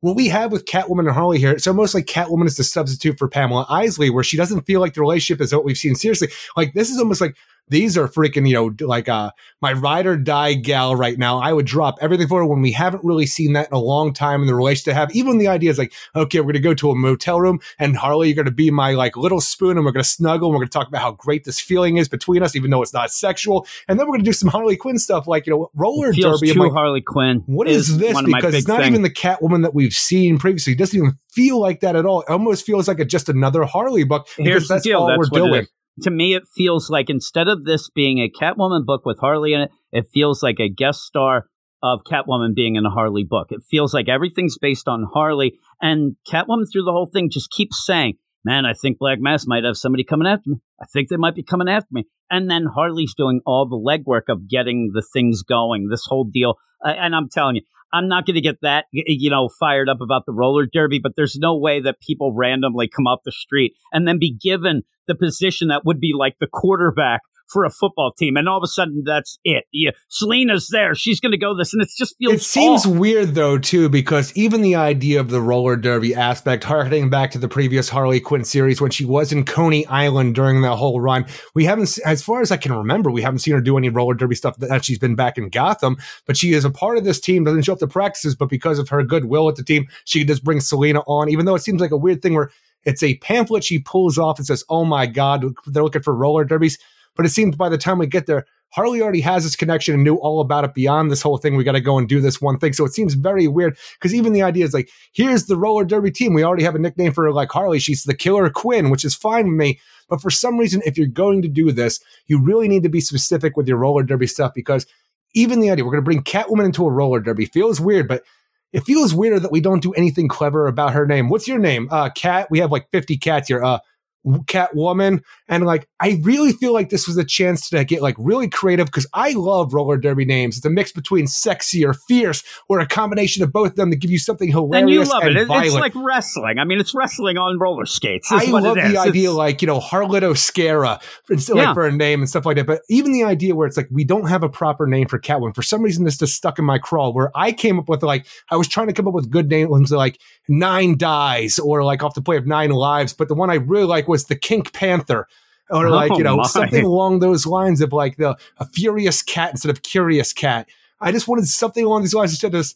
what 0.00 0.16
we 0.16 0.28
have 0.28 0.50
with 0.50 0.64
Catwoman 0.64 1.00
and 1.00 1.10
Harley 1.10 1.38
here, 1.38 1.52
it's 1.52 1.66
almost 1.66 1.94
like 1.94 2.06
Catwoman 2.06 2.46
is 2.46 2.56
the 2.56 2.64
substitute 2.64 3.18
for 3.18 3.28
Pamela 3.28 3.66
Isley, 3.68 4.08
where 4.08 4.24
she 4.24 4.36
doesn't 4.36 4.62
feel 4.62 4.80
like 4.80 4.94
the 4.94 5.02
relationship 5.02 5.42
is 5.42 5.54
what 5.54 5.64
we've 5.64 5.76
seen. 5.76 5.94
Seriously, 5.94 6.28
like 6.56 6.72
this 6.72 6.90
is 6.90 6.98
almost 6.98 7.20
like 7.20 7.36
these 7.70 7.96
are 7.96 8.08
freaking, 8.08 8.46
you 8.46 8.54
know, 8.54 8.86
like 8.86 9.08
uh 9.08 9.30
my 9.62 9.72
ride 9.72 10.06
or 10.06 10.16
die 10.16 10.54
gal 10.54 10.94
right 10.94 11.18
now. 11.18 11.38
I 11.38 11.52
would 11.52 11.66
drop 11.66 11.98
everything 12.00 12.28
for 12.28 12.40
her 12.40 12.46
when 12.46 12.60
we 12.60 12.72
haven't 12.72 13.04
really 13.04 13.26
seen 13.26 13.54
that 13.54 13.68
in 13.68 13.74
a 13.74 13.80
long 13.80 14.12
time 14.12 14.42
in 14.42 14.46
the 14.46 14.54
relationship 14.54 14.92
to 14.92 14.94
have. 14.94 15.10
Even 15.14 15.38
the 15.38 15.48
idea 15.48 15.70
is 15.70 15.78
like, 15.78 15.92
okay, 16.14 16.40
we're 16.40 16.52
gonna 16.52 16.60
go 16.60 16.74
to 16.74 16.90
a 16.90 16.94
motel 16.94 17.40
room 17.40 17.60
and 17.78 17.96
Harley, 17.96 18.28
you're 18.28 18.36
gonna 18.36 18.50
be 18.50 18.70
my 18.70 18.92
like 18.92 19.16
little 19.16 19.40
spoon 19.40 19.76
and 19.76 19.86
we're 19.86 19.92
gonna 19.92 20.04
snuggle 20.04 20.48
and 20.48 20.54
we're 20.54 20.60
gonna 20.60 20.70
talk 20.70 20.88
about 20.88 21.00
how 21.00 21.12
great 21.12 21.44
this 21.44 21.60
feeling 21.60 21.96
is 21.96 22.08
between 22.08 22.42
us, 22.42 22.56
even 22.56 22.70
though 22.70 22.82
it's 22.82 22.92
not 22.92 23.10
sexual. 23.10 23.66
And 23.88 23.98
then 23.98 24.06
we're 24.06 24.14
gonna 24.14 24.24
do 24.24 24.32
some 24.32 24.50
Harley 24.50 24.76
Quinn 24.76 24.98
stuff 24.98 25.26
like, 25.26 25.46
you 25.46 25.52
know, 25.52 25.70
roller 25.74 26.12
derby. 26.12 26.52
Too 26.52 26.60
like, 26.60 26.72
Harley 26.72 27.00
Quinn. 27.00 27.42
what 27.46 27.68
is, 27.68 27.98
this? 27.98 28.18
of 28.18 28.26
my 28.26 28.38
Because 28.38 28.54
it's 28.54 28.68
not 28.68 28.80
things. 28.80 28.90
even 28.90 29.02
the 29.02 29.10
Catwoman 29.10 29.62
that 29.62 29.74
we've 29.74 29.94
seen 29.94 30.38
previously. 30.38 30.72
It 30.72 30.78
doesn't 30.78 30.96
even 30.96 31.18
feel 31.32 31.60
like 31.60 31.80
that 31.80 31.96
at 31.96 32.04
all. 32.04 32.22
It 32.22 32.30
almost 32.30 32.66
feels 32.66 32.88
like 32.88 32.98
a, 32.98 33.04
just 33.04 33.28
another 33.28 33.64
Harley 33.64 34.04
book 34.04 34.26
because 34.36 34.48
Here's 34.48 34.68
the 34.68 34.74
that's 34.74 34.86
all 34.88 35.06
That's 35.06 35.30
we're 35.30 35.38
doing. 35.38 35.66
To 36.02 36.10
me, 36.10 36.34
it 36.34 36.44
feels 36.54 36.88
like 36.88 37.10
instead 37.10 37.48
of 37.48 37.64
this 37.64 37.90
being 37.90 38.18
a 38.18 38.30
Catwoman 38.30 38.84
book 38.84 39.04
with 39.04 39.18
Harley 39.18 39.52
in 39.52 39.62
it, 39.62 39.70
it 39.92 40.06
feels 40.12 40.42
like 40.42 40.58
a 40.58 40.68
guest 40.68 41.00
star 41.02 41.46
of 41.82 42.04
Catwoman 42.04 42.54
being 42.54 42.76
in 42.76 42.86
a 42.86 42.90
Harley 42.90 43.24
book. 43.24 43.48
It 43.50 43.62
feels 43.70 43.92
like 43.92 44.08
everything's 44.08 44.58
based 44.58 44.88
on 44.88 45.08
Harley, 45.12 45.58
and 45.80 46.16
Catwoman 46.30 46.66
through 46.70 46.84
the 46.84 46.92
whole 46.92 47.10
thing 47.12 47.30
just 47.30 47.50
keeps 47.50 47.84
saying, 47.84 48.14
"Man, 48.44 48.64
I 48.66 48.72
think 48.74 48.98
Black 48.98 49.18
Mask 49.20 49.46
might 49.48 49.64
have 49.64 49.76
somebody 49.76 50.04
coming 50.04 50.28
after 50.28 50.50
me. 50.50 50.56
I 50.80 50.86
think 50.86 51.08
they 51.08 51.16
might 51.16 51.34
be 51.34 51.42
coming 51.42 51.68
after 51.68 51.88
me." 51.92 52.04
And 52.30 52.50
then 52.50 52.66
Harley's 52.66 53.14
doing 53.14 53.40
all 53.44 53.66
the 53.66 53.76
legwork 53.76 54.28
of 54.28 54.48
getting 54.48 54.90
the 54.92 55.02
things 55.02 55.42
going. 55.42 55.88
This 55.88 56.06
whole 56.06 56.24
deal, 56.24 56.54
uh, 56.84 56.90
and 56.90 57.14
I'm 57.14 57.28
telling 57.28 57.56
you. 57.56 57.62
I'm 57.92 58.08
not 58.08 58.26
going 58.26 58.34
to 58.34 58.40
get 58.40 58.60
that, 58.62 58.86
you 58.92 59.30
know, 59.30 59.48
fired 59.58 59.88
up 59.88 60.00
about 60.00 60.22
the 60.26 60.32
roller 60.32 60.66
derby, 60.66 61.00
but 61.02 61.12
there's 61.16 61.36
no 61.36 61.56
way 61.56 61.80
that 61.80 62.00
people 62.00 62.32
randomly 62.34 62.88
come 62.88 63.06
off 63.06 63.20
the 63.24 63.32
street 63.32 63.74
and 63.92 64.06
then 64.06 64.18
be 64.18 64.32
given 64.32 64.82
the 65.08 65.14
position 65.14 65.68
that 65.68 65.84
would 65.84 66.00
be 66.00 66.12
like 66.16 66.36
the 66.38 66.46
quarterback 66.46 67.20
for 67.50 67.64
a 67.64 67.70
football 67.70 68.12
team, 68.16 68.36
and 68.36 68.48
all 68.48 68.58
of 68.58 68.64
a 68.64 68.68
sudden 68.68 69.02
that's 69.04 69.38
it. 69.44 69.64
Yeah, 69.72 69.90
Selina's 70.08 70.68
there; 70.68 70.94
she's 70.94 71.20
going 71.20 71.32
to 71.32 71.38
go 71.38 71.56
this, 71.56 71.72
and 71.72 71.82
it 71.82 71.88
just 71.96 72.16
feels. 72.18 72.34
It 72.34 72.42
seems 72.42 72.86
off. 72.86 72.96
weird 72.96 73.34
though 73.34 73.58
too, 73.58 73.88
because 73.88 74.36
even 74.36 74.62
the 74.62 74.76
idea 74.76 75.20
of 75.20 75.30
the 75.30 75.40
roller 75.40 75.76
derby 75.76 76.14
aspect, 76.14 76.64
harkening 76.64 77.10
back 77.10 77.30
to 77.32 77.38
the 77.38 77.48
previous 77.48 77.88
Harley 77.88 78.20
Quinn 78.20 78.44
series 78.44 78.80
when 78.80 78.90
she 78.90 79.04
was 79.04 79.32
in 79.32 79.44
Coney 79.44 79.86
Island 79.86 80.34
during 80.34 80.62
that 80.62 80.76
whole 80.76 81.00
run, 81.00 81.26
we 81.54 81.64
haven't, 81.64 81.98
as 82.04 82.22
far 82.22 82.40
as 82.40 82.50
I 82.50 82.56
can 82.56 82.72
remember, 82.72 83.10
we 83.10 83.22
haven't 83.22 83.40
seen 83.40 83.54
her 83.54 83.60
do 83.60 83.76
any 83.76 83.88
roller 83.88 84.14
derby 84.14 84.34
stuff 84.34 84.56
that 84.58 84.84
she's 84.84 84.98
been 84.98 85.14
back 85.14 85.38
in 85.38 85.48
Gotham. 85.48 85.96
But 86.26 86.36
she 86.36 86.52
is 86.52 86.64
a 86.64 86.70
part 86.70 86.98
of 86.98 87.04
this 87.04 87.20
team, 87.20 87.44
doesn't 87.44 87.62
show 87.62 87.72
up 87.72 87.78
to 87.80 87.86
practices, 87.86 88.34
but 88.36 88.48
because 88.48 88.78
of 88.78 88.88
her 88.88 89.02
goodwill 89.02 89.46
with 89.46 89.56
the 89.56 89.64
team, 89.64 89.88
she 90.04 90.24
just 90.24 90.44
brings 90.44 90.68
Selina 90.68 91.00
on. 91.06 91.28
Even 91.28 91.46
though 91.46 91.54
it 91.54 91.62
seems 91.62 91.80
like 91.80 91.90
a 91.90 91.96
weird 91.96 92.22
thing 92.22 92.34
where 92.34 92.50
it's 92.84 93.02
a 93.02 93.16
pamphlet 93.18 93.64
she 93.64 93.78
pulls 93.78 94.18
off 94.18 94.38
and 94.38 94.46
says, 94.46 94.64
"Oh 94.68 94.84
my 94.84 95.06
God, 95.06 95.44
they're 95.66 95.82
looking 95.82 96.02
for 96.02 96.14
roller 96.14 96.44
derbies." 96.44 96.78
But 97.16 97.26
it 97.26 97.30
seems 97.30 97.56
by 97.56 97.68
the 97.68 97.78
time 97.78 97.98
we 97.98 98.06
get 98.06 98.26
there, 98.26 98.46
Harley 98.72 99.02
already 99.02 99.20
has 99.20 99.42
this 99.42 99.56
connection 99.56 99.94
and 99.94 100.04
knew 100.04 100.14
all 100.16 100.40
about 100.40 100.64
it 100.64 100.74
beyond 100.74 101.10
this 101.10 101.22
whole 101.22 101.38
thing. 101.38 101.56
We 101.56 101.64
got 101.64 101.72
to 101.72 101.80
go 101.80 101.98
and 101.98 102.08
do 102.08 102.20
this 102.20 102.40
one 102.40 102.58
thing. 102.58 102.72
So 102.72 102.84
it 102.84 102.92
seems 102.92 103.14
very 103.14 103.48
weird 103.48 103.76
because 103.98 104.14
even 104.14 104.32
the 104.32 104.42
idea 104.42 104.64
is 104.64 104.72
like, 104.72 104.90
here's 105.12 105.46
the 105.46 105.56
roller 105.56 105.84
derby 105.84 106.12
team. 106.12 106.34
We 106.34 106.44
already 106.44 106.62
have 106.62 106.76
a 106.76 106.78
nickname 106.78 107.12
for 107.12 107.24
her, 107.24 107.32
like 107.32 107.50
Harley. 107.50 107.80
She's 107.80 108.04
the 108.04 108.14
Killer 108.14 108.48
Quinn, 108.48 108.90
which 108.90 109.04
is 109.04 109.14
fine 109.14 109.46
with 109.46 109.56
me. 109.56 109.80
But 110.08 110.20
for 110.20 110.30
some 110.30 110.56
reason, 110.56 110.82
if 110.84 110.96
you're 110.96 111.08
going 111.08 111.42
to 111.42 111.48
do 111.48 111.72
this, 111.72 112.00
you 112.26 112.40
really 112.40 112.68
need 112.68 112.84
to 112.84 112.88
be 112.88 113.00
specific 113.00 113.56
with 113.56 113.66
your 113.66 113.78
roller 113.78 114.04
derby 114.04 114.28
stuff 114.28 114.52
because 114.54 114.86
even 115.34 115.60
the 115.60 115.70
idea 115.70 115.84
we're 115.84 115.92
going 115.92 116.02
to 116.02 116.04
bring 116.04 116.22
Catwoman 116.22 116.64
into 116.64 116.86
a 116.86 116.90
roller 116.90 117.20
derby 117.20 117.46
feels 117.46 117.80
weird, 117.80 118.06
but 118.08 118.24
it 118.72 118.84
feels 118.84 119.14
weirder 119.14 119.40
that 119.40 119.52
we 119.52 119.60
don't 119.60 119.82
do 119.82 119.92
anything 119.94 120.28
clever 120.28 120.66
about 120.66 120.92
her 120.92 121.06
name. 121.06 121.28
What's 121.28 121.48
your 121.48 121.58
name? 121.58 121.88
Uh, 121.90 122.10
Cat. 122.10 122.48
We 122.50 122.60
have 122.60 122.70
like 122.70 122.88
50 122.90 123.16
cats 123.18 123.48
here. 123.48 123.62
Uh, 123.62 123.80
Catwoman. 124.26 125.22
And 125.48 125.64
like, 125.64 125.88
I 126.00 126.20
really 126.22 126.52
feel 126.52 126.72
like 126.72 126.90
this 126.90 127.06
was 127.06 127.16
a 127.16 127.24
chance 127.24 127.68
to 127.70 127.84
get 127.84 128.02
like 128.02 128.16
really 128.18 128.48
creative 128.48 128.86
because 128.86 129.06
I 129.14 129.32
love 129.32 129.72
roller 129.74 129.96
derby 129.96 130.24
names. 130.24 130.56
It's 130.56 130.66
a 130.66 130.70
mix 130.70 130.92
between 130.92 131.26
sexy 131.26 131.84
or 131.84 131.94
fierce 131.94 132.42
or 132.68 132.80
a 132.80 132.86
combination 132.86 133.42
of 133.42 133.52
both 133.52 133.70
of 133.70 133.76
them 133.76 133.90
to 133.90 133.96
give 133.96 134.10
you 134.10 134.18
something 134.18 134.48
hilarious 134.50 134.80
and 134.82 134.90
you 134.90 135.04
love 135.04 135.22
and 135.22 135.36
it. 135.36 135.46
Violent. 135.46 135.66
It's 135.66 135.74
like 135.76 135.94
wrestling. 135.96 136.58
I 136.58 136.64
mean, 136.64 136.80
it's 136.80 136.94
wrestling 136.94 137.38
on 137.38 137.58
roller 137.58 137.86
skates. 137.86 138.30
I 138.30 138.44
love 138.44 138.74
the 138.76 138.98
idea, 138.98 139.30
It's- 139.30 139.34
like 139.34 139.62
you 139.62 139.66
know, 139.66 139.80
Harlot 139.80 140.22
Oscara, 140.22 141.00
for, 141.24 141.34
Yeah. 141.34 141.66
like 141.66 141.74
for 141.74 141.86
a 141.86 141.92
name 141.92 142.20
and 142.20 142.28
stuff 142.28 142.44
like 142.46 142.56
that. 142.56 142.66
But 142.66 142.82
even 142.90 143.12
the 143.12 143.24
idea 143.24 143.54
where 143.54 143.66
it's 143.66 143.76
like 143.76 143.88
we 143.90 144.04
don't 144.04 144.28
have 144.28 144.42
a 144.42 144.48
proper 144.48 144.86
name 144.86 145.08
for 145.08 145.18
Catwoman. 145.18 145.54
For 145.54 145.62
some 145.62 145.82
reason, 145.82 146.04
this 146.04 146.18
just 146.18 146.34
stuck 146.34 146.58
in 146.58 146.64
my 146.64 146.78
crawl. 146.78 147.12
Where 147.12 147.30
I 147.34 147.52
came 147.52 147.78
up 147.78 147.88
with 147.88 148.02
like 148.02 148.26
I 148.50 148.56
was 148.56 148.68
trying 148.68 148.88
to 148.88 148.92
come 148.92 149.08
up 149.08 149.14
with 149.14 149.30
good 149.30 149.48
names 149.48 149.90
like 149.90 150.18
Nine 150.48 150.96
Dies 150.98 151.58
or 151.58 151.84
like 151.84 152.02
off 152.02 152.14
the 152.14 152.22
play 152.22 152.36
of 152.36 152.46
Nine 152.46 152.70
Lives. 152.70 153.12
But 153.14 153.28
the 153.28 153.34
one 153.34 153.50
I 153.50 153.54
really 153.54 153.84
like 153.84 154.08
was 154.10 154.24
the 154.26 154.36
Kink 154.36 154.74
Panther. 154.74 155.26
Or 155.70 155.88
like 155.88 156.10
Oh, 156.10 156.18
you 156.18 156.24
know 156.24 156.36
my. 156.36 156.46
something 156.48 156.84
along 156.84 157.20
those 157.20 157.46
lines 157.46 157.80
of 157.80 157.92
like 157.92 158.16
the 158.16 158.36
a 158.58 158.66
furious 158.66 159.22
cat 159.22 159.52
instead 159.52 159.70
of 159.70 159.82
curious 159.82 160.32
cat. 160.32 160.68
I 161.00 161.12
just 161.12 161.28
wanted 161.28 161.46
something 161.46 161.84
along 161.84 162.02
these 162.02 162.12
lines 162.12 162.32
instead 162.32 162.48
of 162.48 162.52
this 162.54 162.74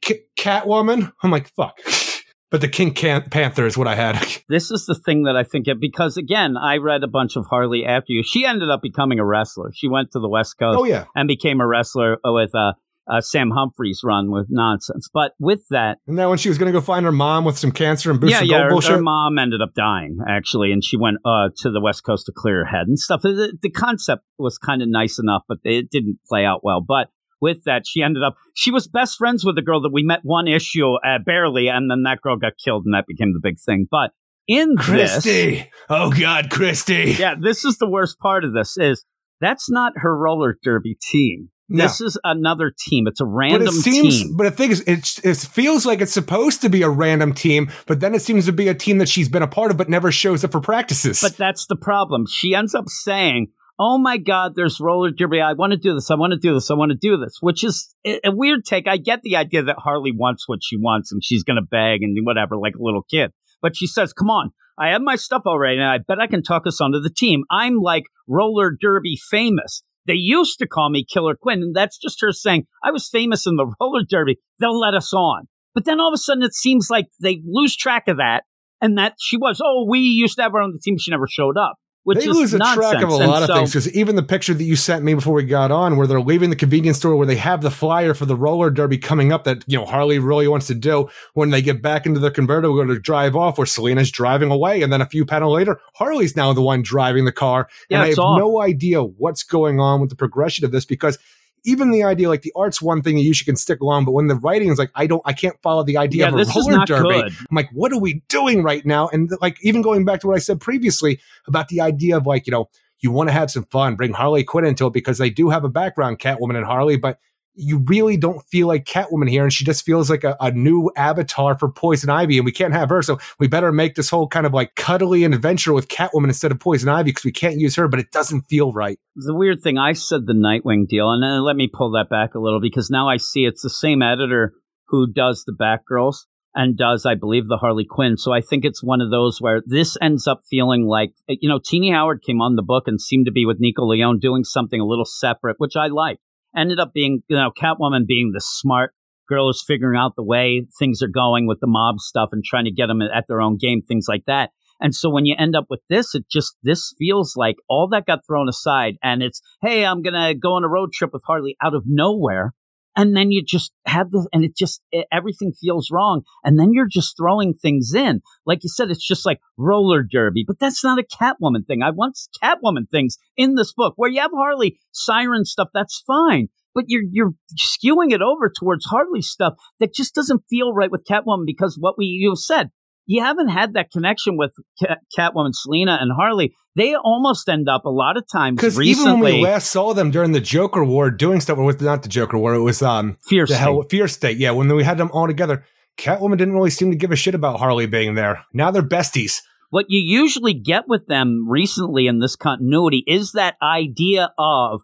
K- 0.00 0.22
Catwoman. 0.38 1.12
I'm 1.24 1.32
like 1.32 1.48
fuck, 1.56 1.78
but 2.50 2.60
the 2.60 2.68
King 2.68 2.94
Can- 2.94 3.28
Panther 3.30 3.66
is 3.66 3.76
what 3.76 3.88
I 3.88 3.96
had. 3.96 4.14
this 4.48 4.70
is 4.70 4.86
the 4.86 4.94
thing 4.94 5.24
that 5.24 5.36
I 5.36 5.42
think 5.42 5.66
it, 5.66 5.80
because 5.80 6.16
again, 6.16 6.56
I 6.56 6.76
read 6.76 7.02
a 7.02 7.08
bunch 7.08 7.34
of 7.34 7.46
Harley 7.46 7.84
after 7.84 8.12
you. 8.12 8.22
She 8.22 8.46
ended 8.46 8.70
up 8.70 8.80
becoming 8.80 9.18
a 9.18 9.24
wrestler. 9.26 9.72
She 9.74 9.88
went 9.88 10.12
to 10.12 10.20
the 10.20 10.28
West 10.28 10.56
Coast 10.56 10.78
oh 10.78 10.84
yeah. 10.84 11.06
and 11.16 11.26
became 11.26 11.60
a 11.60 11.66
wrestler 11.66 12.18
with 12.24 12.54
uh, 12.54 12.74
uh, 13.10 13.20
Sam 13.20 13.50
Humphries 13.50 14.00
run 14.04 14.30
with 14.30 14.46
nonsense. 14.48 15.08
But 15.12 15.32
with 15.38 15.60
that, 15.70 15.98
And 16.06 16.18
then 16.18 16.28
when 16.28 16.38
she 16.38 16.48
was 16.48 16.58
going 16.58 16.72
to 16.72 16.78
go 16.78 16.82
find 16.84 17.04
her 17.04 17.12
mom 17.12 17.44
with 17.44 17.58
some 17.58 17.72
cancer 17.72 18.10
and 18.10 18.20
booster 18.20 18.36
yeah, 18.36 18.40
gold 18.40 18.50
yeah, 18.50 18.62
her, 18.64 18.70
bullshit. 18.70 18.90
her 18.92 19.02
mom 19.02 19.38
ended 19.38 19.60
up 19.62 19.74
dying 19.74 20.18
actually, 20.28 20.72
and 20.72 20.84
she 20.84 20.96
went 20.96 21.18
uh, 21.24 21.48
to 21.58 21.70
the 21.70 21.80
West 21.80 22.04
Coast 22.04 22.26
to 22.26 22.32
clear 22.34 22.58
her 22.58 22.64
head 22.64 22.86
and 22.86 22.98
stuff. 22.98 23.22
The, 23.22 23.56
the 23.60 23.70
concept 23.70 24.22
was 24.38 24.58
kind 24.58 24.82
of 24.82 24.88
nice 24.88 25.18
enough, 25.18 25.42
but 25.48 25.58
it 25.64 25.90
didn't 25.90 26.18
play 26.28 26.44
out 26.44 26.60
well. 26.62 26.80
But 26.86 27.08
with 27.40 27.64
that, 27.64 27.82
she 27.86 28.02
ended 28.02 28.22
up 28.22 28.36
she 28.54 28.70
was 28.70 28.86
best 28.86 29.16
friends 29.18 29.44
with 29.44 29.56
a 29.58 29.62
girl 29.62 29.80
that 29.82 29.92
we 29.92 30.02
met 30.02 30.20
one 30.22 30.46
issue 30.46 30.94
uh, 30.94 31.18
barely, 31.24 31.68
and 31.68 31.90
then 31.90 32.02
that 32.04 32.20
girl 32.20 32.36
got 32.36 32.52
killed, 32.62 32.84
and 32.84 32.94
that 32.94 33.06
became 33.06 33.32
the 33.32 33.40
big 33.42 33.56
thing. 33.58 33.86
But 33.90 34.10
in 34.46 34.74
this, 34.76 35.66
Oh 35.88 36.10
God, 36.10 36.50
Christy. 36.50 37.16
yeah, 37.18 37.34
this 37.40 37.64
is 37.64 37.78
the 37.78 37.88
worst 37.88 38.18
part 38.18 38.44
of 38.44 38.52
this 38.52 38.76
is 38.76 39.04
that's 39.40 39.70
not 39.70 39.92
her 39.96 40.16
roller 40.16 40.58
derby 40.62 40.96
team. 41.00 41.50
No. 41.70 41.84
This 41.84 42.00
is 42.00 42.18
another 42.24 42.72
team. 42.76 43.06
It's 43.06 43.20
a 43.20 43.24
But 43.24 43.30
random 43.30 43.68
it 43.68 43.72
seems, 43.72 44.22
team. 44.22 44.36
but 44.36 44.44
the 44.44 44.50
thing 44.50 44.72
is, 44.72 44.80
it, 44.82 45.20
it 45.24 45.36
feels 45.36 45.86
like 45.86 46.00
it's 46.00 46.12
supposed 46.12 46.60
to 46.62 46.68
be 46.68 46.82
a 46.82 46.88
random 46.90 47.32
team, 47.32 47.70
but 47.86 48.00
then 48.00 48.14
it 48.14 48.22
seems 48.22 48.46
to 48.46 48.52
be 48.52 48.68
a 48.68 48.74
team 48.74 48.98
that 48.98 49.08
she's 49.08 49.28
been 49.28 49.42
a 49.42 49.46
part 49.48 49.70
of, 49.70 49.76
but 49.76 49.88
never 49.88 50.10
shows 50.10 50.42
up 50.44 50.52
for 50.52 50.60
practices. 50.60 51.20
But 51.20 51.36
that's 51.36 51.66
the 51.66 51.76
problem. 51.76 52.26
She 52.28 52.54
ends 52.54 52.74
up 52.74 52.88
saying, 52.88 53.48
Oh 53.82 53.96
my 53.96 54.18
God, 54.18 54.52
there's 54.56 54.78
roller 54.78 55.10
derby. 55.10 55.40
I 55.40 55.54
want 55.54 55.70
to 55.72 55.78
do 55.78 55.94
this. 55.94 56.10
I 56.10 56.14
want 56.14 56.32
to 56.32 56.38
do 56.38 56.52
this. 56.52 56.70
I 56.70 56.74
want 56.74 56.90
to 56.90 56.98
do 56.98 57.16
this, 57.16 57.38
which 57.40 57.64
is 57.64 57.94
a 58.04 58.20
a 58.26 58.30
weird 58.30 58.64
take. 58.66 58.86
I 58.86 58.98
get 58.98 59.22
the 59.22 59.36
idea 59.36 59.62
that 59.62 59.76
Harley 59.78 60.12
wants 60.12 60.46
what 60.46 60.58
she 60.62 60.76
wants 60.76 61.12
and 61.12 61.24
she's 61.24 61.44
going 61.44 61.56
to 61.56 61.62
beg 61.62 62.02
and 62.02 62.14
whatever, 62.26 62.58
like 62.58 62.74
a 62.74 62.82
little 62.82 63.02
kid. 63.10 63.30
But 63.62 63.76
she 63.76 63.86
says, 63.86 64.12
Come 64.12 64.28
on, 64.28 64.50
I 64.78 64.88
have 64.90 65.00
my 65.00 65.16
stuff 65.16 65.42
already 65.46 65.76
and 65.78 65.86
I 65.88 65.98
bet 65.98 66.18
I 66.20 66.26
can 66.26 66.42
talk 66.42 66.66
us 66.66 66.80
onto 66.80 67.00
the 67.00 67.08
team. 67.10 67.44
I'm 67.50 67.76
like 67.76 68.04
roller 68.26 68.70
derby 68.70 69.16
famous. 69.30 69.82
They 70.10 70.16
used 70.16 70.58
to 70.58 70.66
call 70.66 70.90
me 70.90 71.04
Killer 71.04 71.36
Quinn, 71.36 71.62
and 71.62 71.72
that's 71.72 71.96
just 71.96 72.20
her 72.20 72.32
saying, 72.32 72.66
I 72.82 72.90
was 72.90 73.08
famous 73.08 73.46
in 73.46 73.54
the 73.54 73.72
roller 73.80 74.02
derby. 74.02 74.40
They'll 74.58 74.76
let 74.76 74.92
us 74.92 75.12
on. 75.14 75.46
But 75.72 75.84
then 75.84 76.00
all 76.00 76.08
of 76.08 76.14
a 76.14 76.18
sudden 76.18 76.42
it 76.42 76.52
seems 76.52 76.88
like 76.90 77.06
they 77.22 77.40
lose 77.46 77.76
track 77.76 78.08
of 78.08 78.16
that 78.16 78.42
and 78.80 78.98
that 78.98 79.14
she 79.20 79.36
was, 79.36 79.62
oh, 79.64 79.86
we 79.88 80.00
used 80.00 80.34
to 80.34 80.42
have 80.42 80.50
her 80.50 80.60
on 80.60 80.72
the 80.72 80.80
team. 80.80 80.98
She 80.98 81.12
never 81.12 81.28
showed 81.28 81.56
up. 81.56 81.76
Which 82.10 82.24
they 82.24 82.30
is 82.30 82.36
lose 82.36 82.54
a 82.54 82.58
nonsense. 82.58 82.76
track 82.90 83.02
of 83.02 83.10
a 83.10 83.14
And 83.16 83.26
lot 83.28 83.42
of 83.42 83.46
so- 83.48 83.54
things 83.56 83.70
because 83.72 83.92
even 83.92 84.16
the 84.16 84.22
picture 84.22 84.52
that 84.54 84.62
you 84.64 84.76
sent 84.76 85.04
me 85.04 85.14
before 85.14 85.34
we 85.34 85.44
got 85.44 85.70
on, 85.70 85.96
where 85.96 86.06
they're 86.06 86.20
leaving 86.20 86.50
the 86.50 86.56
convenience 86.56 86.98
store, 86.98 87.16
where 87.16 87.26
they 87.26 87.36
have 87.36 87.62
the 87.62 87.70
flyer 87.70 88.12
for 88.14 88.26
the 88.26 88.36
roller 88.36 88.70
derby 88.70 88.98
coming 88.98 89.32
up 89.32 89.44
that 89.44 89.64
you 89.66 89.78
know 89.78 89.84
Harley 89.86 90.18
really 90.18 90.46
wants 90.48 90.66
to 90.68 90.74
do. 90.74 91.08
When 91.34 91.50
they 91.50 91.62
get 91.62 91.80
back 91.82 92.06
into 92.06 92.20
the 92.20 92.30
convertible, 92.30 92.74
we're 92.74 92.84
going 92.84 92.96
to 92.96 93.00
drive 93.00 93.34
off, 93.34 93.58
where 93.58 93.66
Selina's 93.66 94.10
driving 94.10 94.50
away, 94.50 94.82
and 94.82 94.92
then 94.92 95.00
a 95.00 95.06
few 95.06 95.24
panel 95.24 95.52
later, 95.52 95.80
Harley's 95.94 96.36
now 96.36 96.52
the 96.52 96.62
one 96.62 96.82
driving 96.82 97.24
the 97.24 97.32
car, 97.32 97.68
Yeah, 97.88 97.96
and 97.98 98.04
I 98.04 98.08
have 98.10 98.18
off. 98.18 98.38
no 98.38 98.60
idea 98.60 99.02
what's 99.02 99.42
going 99.42 99.80
on 99.80 100.00
with 100.00 100.10
the 100.10 100.16
progression 100.16 100.64
of 100.64 100.72
this 100.72 100.84
because 100.84 101.18
even 101.64 101.90
the 101.90 102.02
idea 102.04 102.28
like 102.28 102.42
the 102.42 102.52
art's 102.56 102.80
one 102.80 103.02
thing 103.02 103.16
that 103.16 103.22
you 103.22 103.34
should 103.34 103.46
can 103.46 103.56
stick 103.56 103.80
along, 103.80 104.04
but 104.04 104.12
when 104.12 104.26
the 104.26 104.34
writing 104.36 104.70
is 104.70 104.78
like, 104.78 104.90
I 104.94 105.06
don't, 105.06 105.22
I 105.24 105.32
can't 105.32 105.60
follow 105.62 105.82
the 105.82 105.96
idea 105.96 106.22
Yeah, 106.22 106.28
of 106.28 106.48
a 106.48 106.52
roller 106.52 106.84
derby. 106.86 107.08
good. 107.22 107.32
I'm 107.50 107.56
like, 107.56 107.70
what 107.72 107.92
are 107.92 107.98
we 107.98 108.22
doing 108.28 108.62
right 108.62 108.84
now? 108.84 109.08
And 109.08 109.30
like, 109.40 109.58
even 109.62 109.82
going 109.82 110.04
back 110.04 110.20
to 110.20 110.26
what 110.28 110.36
I 110.36 110.40
said 110.40 110.60
previously 110.60 111.20
about 111.46 111.68
the 111.68 111.80
idea 111.80 112.16
of 112.16 112.26
like, 112.26 112.46
you 112.46 112.50
know, 112.50 112.68
you 113.00 113.10
want 113.10 113.28
to 113.28 113.32
have 113.32 113.50
some 113.50 113.64
fun, 113.64 113.96
bring 113.96 114.12
Harley 114.12 114.44
Quinn 114.44 114.64
into 114.64 114.86
it 114.86 114.92
because 114.92 115.18
they 115.18 115.30
do 115.30 115.48
have 115.48 115.64
a 115.64 115.68
background, 115.70 116.18
Catwoman 116.18 116.56
and 116.56 116.66
Harley, 116.66 116.96
but 116.96 117.18
you 117.54 117.78
really 117.86 118.16
don't 118.16 118.42
feel 118.46 118.66
like 118.68 118.84
Catwoman 118.84 119.28
here. 119.28 119.42
And 119.42 119.52
she 119.52 119.64
just 119.64 119.84
feels 119.84 120.08
like 120.08 120.24
a, 120.24 120.36
a 120.40 120.50
new 120.52 120.90
avatar 120.96 121.58
for 121.58 121.68
Poison 121.70 122.08
Ivy. 122.08 122.38
And 122.38 122.44
we 122.44 122.52
can't 122.52 122.72
have 122.72 122.88
her. 122.88 123.02
So 123.02 123.18
we 123.38 123.48
better 123.48 123.72
make 123.72 123.94
this 123.94 124.08
whole 124.10 124.28
kind 124.28 124.46
of 124.46 124.54
like 124.54 124.74
cuddly 124.76 125.24
adventure 125.24 125.72
with 125.72 125.88
Catwoman 125.88 126.28
instead 126.28 126.52
of 126.52 126.60
Poison 126.60 126.88
Ivy 126.88 127.10
because 127.10 127.24
we 127.24 127.32
can't 127.32 127.58
use 127.58 127.76
her, 127.76 127.88
but 127.88 128.00
it 128.00 128.10
doesn't 128.12 128.42
feel 128.42 128.72
right. 128.72 128.98
the 129.14 129.34
weird 129.34 129.62
thing 129.62 129.78
I 129.78 129.92
said 129.92 130.26
the 130.26 130.32
Nightwing 130.32 130.88
deal, 130.88 131.10
and 131.10 131.22
then 131.22 131.42
let 131.42 131.56
me 131.56 131.68
pull 131.72 131.92
that 131.92 132.08
back 132.08 132.34
a 132.34 132.40
little 132.40 132.60
because 132.60 132.90
now 132.90 133.08
I 133.08 133.16
see 133.16 133.44
it's 133.44 133.62
the 133.62 133.70
same 133.70 134.02
editor 134.02 134.54
who 134.88 135.12
does 135.12 135.44
the 135.44 135.52
Batgirls 135.52 136.26
and 136.54 136.76
does, 136.76 137.06
I 137.06 137.14
believe, 137.14 137.46
the 137.46 137.56
Harley 137.56 137.86
Quinn. 137.88 138.16
So 138.16 138.32
I 138.32 138.40
think 138.40 138.64
it's 138.64 138.82
one 138.82 139.00
of 139.00 139.10
those 139.10 139.40
where 139.40 139.62
this 139.64 139.96
ends 140.02 140.26
up 140.26 140.42
feeling 140.48 140.84
like, 140.84 141.12
you 141.28 141.48
know, 141.48 141.60
Tini 141.64 141.92
Howard 141.92 142.22
came 142.22 142.40
on 142.40 142.56
the 142.56 142.62
book 142.62 142.84
and 142.88 143.00
seemed 143.00 143.26
to 143.26 143.32
be 143.32 143.46
with 143.46 143.60
Nico 143.60 143.84
Leone 143.86 144.18
doing 144.18 144.44
something 144.44 144.80
a 144.80 144.86
little 144.86 145.04
separate, 145.04 145.56
which 145.58 145.76
I 145.76 145.86
like. 145.86 146.18
Ended 146.56 146.80
up 146.80 146.92
being, 146.92 147.22
you 147.28 147.36
know, 147.36 147.50
Catwoman 147.50 148.06
being 148.06 148.32
the 148.32 148.40
smart 148.40 148.92
girl 149.28 149.46
who's 149.46 149.64
figuring 149.64 149.98
out 149.98 150.16
the 150.16 150.24
way 150.24 150.66
things 150.78 151.02
are 151.02 151.08
going 151.08 151.46
with 151.46 151.60
the 151.60 151.66
mob 151.66 152.00
stuff 152.00 152.30
and 152.32 152.42
trying 152.44 152.64
to 152.64 152.72
get 152.72 152.88
them 152.88 153.00
at 153.00 153.24
their 153.28 153.40
own 153.40 153.56
game, 153.56 153.80
things 153.80 154.06
like 154.08 154.24
that. 154.26 154.50
And 154.80 154.94
so 154.94 155.10
when 155.10 155.26
you 155.26 155.36
end 155.38 155.54
up 155.54 155.66
with 155.68 155.80
this, 155.88 156.14
it 156.14 156.24
just, 156.30 156.56
this 156.62 156.94
feels 156.98 157.34
like 157.36 157.56
all 157.68 157.86
that 157.88 158.06
got 158.06 158.26
thrown 158.26 158.48
aside 158.48 158.94
and 159.02 159.22
it's, 159.22 159.40
hey, 159.62 159.84
I'm 159.84 160.02
to 160.14 160.34
go 160.34 160.54
on 160.54 160.64
a 160.64 160.68
road 160.68 160.92
trip 160.92 161.10
with 161.12 161.22
Harley 161.26 161.56
out 161.62 161.74
of 161.74 161.84
nowhere. 161.86 162.54
And 163.00 163.16
then 163.16 163.30
you 163.30 163.42
just 163.42 163.72
have 163.86 164.10
this, 164.10 164.26
and 164.30 164.44
it 164.44 164.54
just, 164.54 164.82
it, 164.92 165.06
everything 165.10 165.54
feels 165.58 165.88
wrong. 165.90 166.20
And 166.44 166.58
then 166.58 166.74
you're 166.74 166.86
just 166.86 167.16
throwing 167.16 167.54
things 167.54 167.94
in. 167.94 168.20
Like 168.44 168.62
you 168.62 168.68
said, 168.68 168.90
it's 168.90 169.08
just 169.08 169.24
like 169.24 169.40
roller 169.56 170.02
derby, 170.02 170.44
but 170.46 170.58
that's 170.58 170.84
not 170.84 170.98
a 170.98 171.02
Catwoman 171.02 171.66
thing. 171.66 171.82
I 171.82 171.92
want 171.92 172.18
Catwoman 172.44 172.90
things 172.90 173.16
in 173.38 173.54
this 173.54 173.72
book 173.72 173.94
where 173.96 174.10
you 174.10 174.20
have 174.20 174.32
Harley 174.34 174.78
siren 174.92 175.46
stuff. 175.46 175.68
That's 175.72 176.04
fine. 176.06 176.48
But 176.74 176.84
you're, 176.88 177.04
you're 177.10 177.32
skewing 177.58 178.12
it 178.12 178.20
over 178.20 178.50
towards 178.50 178.84
Harley 178.84 179.22
stuff 179.22 179.54
that 179.78 179.94
just 179.94 180.14
doesn't 180.14 180.44
feel 180.50 180.74
right 180.74 180.90
with 180.90 181.06
Catwoman 181.06 181.46
because 181.46 181.78
what 181.80 181.94
we, 181.96 182.04
you've 182.04 182.38
said, 182.38 182.68
you 183.06 183.22
haven't 183.22 183.48
had 183.48 183.74
that 183.74 183.90
connection 183.90 184.36
with 184.36 184.52
Cat- 184.80 184.98
Catwoman, 185.18 185.50
Selina, 185.52 185.98
and 186.00 186.12
Harley. 186.16 186.54
They 186.76 186.94
almost 186.94 187.48
end 187.48 187.68
up 187.68 187.84
a 187.84 187.90
lot 187.90 188.16
of 188.16 188.24
times 188.30 188.56
Because 188.56 188.80
even 188.80 189.20
when 189.20 189.34
we 189.34 189.42
last 189.42 189.70
saw 189.70 189.92
them 189.92 190.10
during 190.10 190.32
the 190.32 190.40
Joker 190.40 190.84
War 190.84 191.10
doing 191.10 191.40
stuff 191.40 191.58
with 191.58 191.82
not 191.82 192.02
the 192.02 192.08
Joker 192.08 192.38
War, 192.38 192.54
it 192.54 192.62
was 192.62 192.80
um 192.82 193.16
Fear 193.26 193.46
the 193.46 193.54
State. 193.54 193.58
hell 193.60 193.82
Fear 193.90 194.08
State. 194.08 194.38
Yeah, 194.38 194.52
when 194.52 194.72
we 194.74 194.84
had 194.84 194.98
them 194.98 195.10
all 195.12 195.26
together, 195.26 195.64
Catwoman 195.98 196.38
didn't 196.38 196.54
really 196.54 196.70
seem 196.70 196.90
to 196.90 196.96
give 196.96 197.10
a 197.10 197.16
shit 197.16 197.34
about 197.34 197.58
Harley 197.58 197.86
being 197.86 198.14
there. 198.14 198.44
Now 198.54 198.70
they're 198.70 198.82
besties. 198.82 199.40
what 199.70 199.86
you 199.88 200.00
usually 200.00 200.54
get 200.54 200.84
with 200.88 201.06
them 201.06 201.46
recently 201.48 202.06
in 202.06 202.20
this 202.20 202.36
continuity 202.36 203.02
is 203.06 203.32
that 203.32 203.56
idea 203.62 204.32
of 204.38 204.80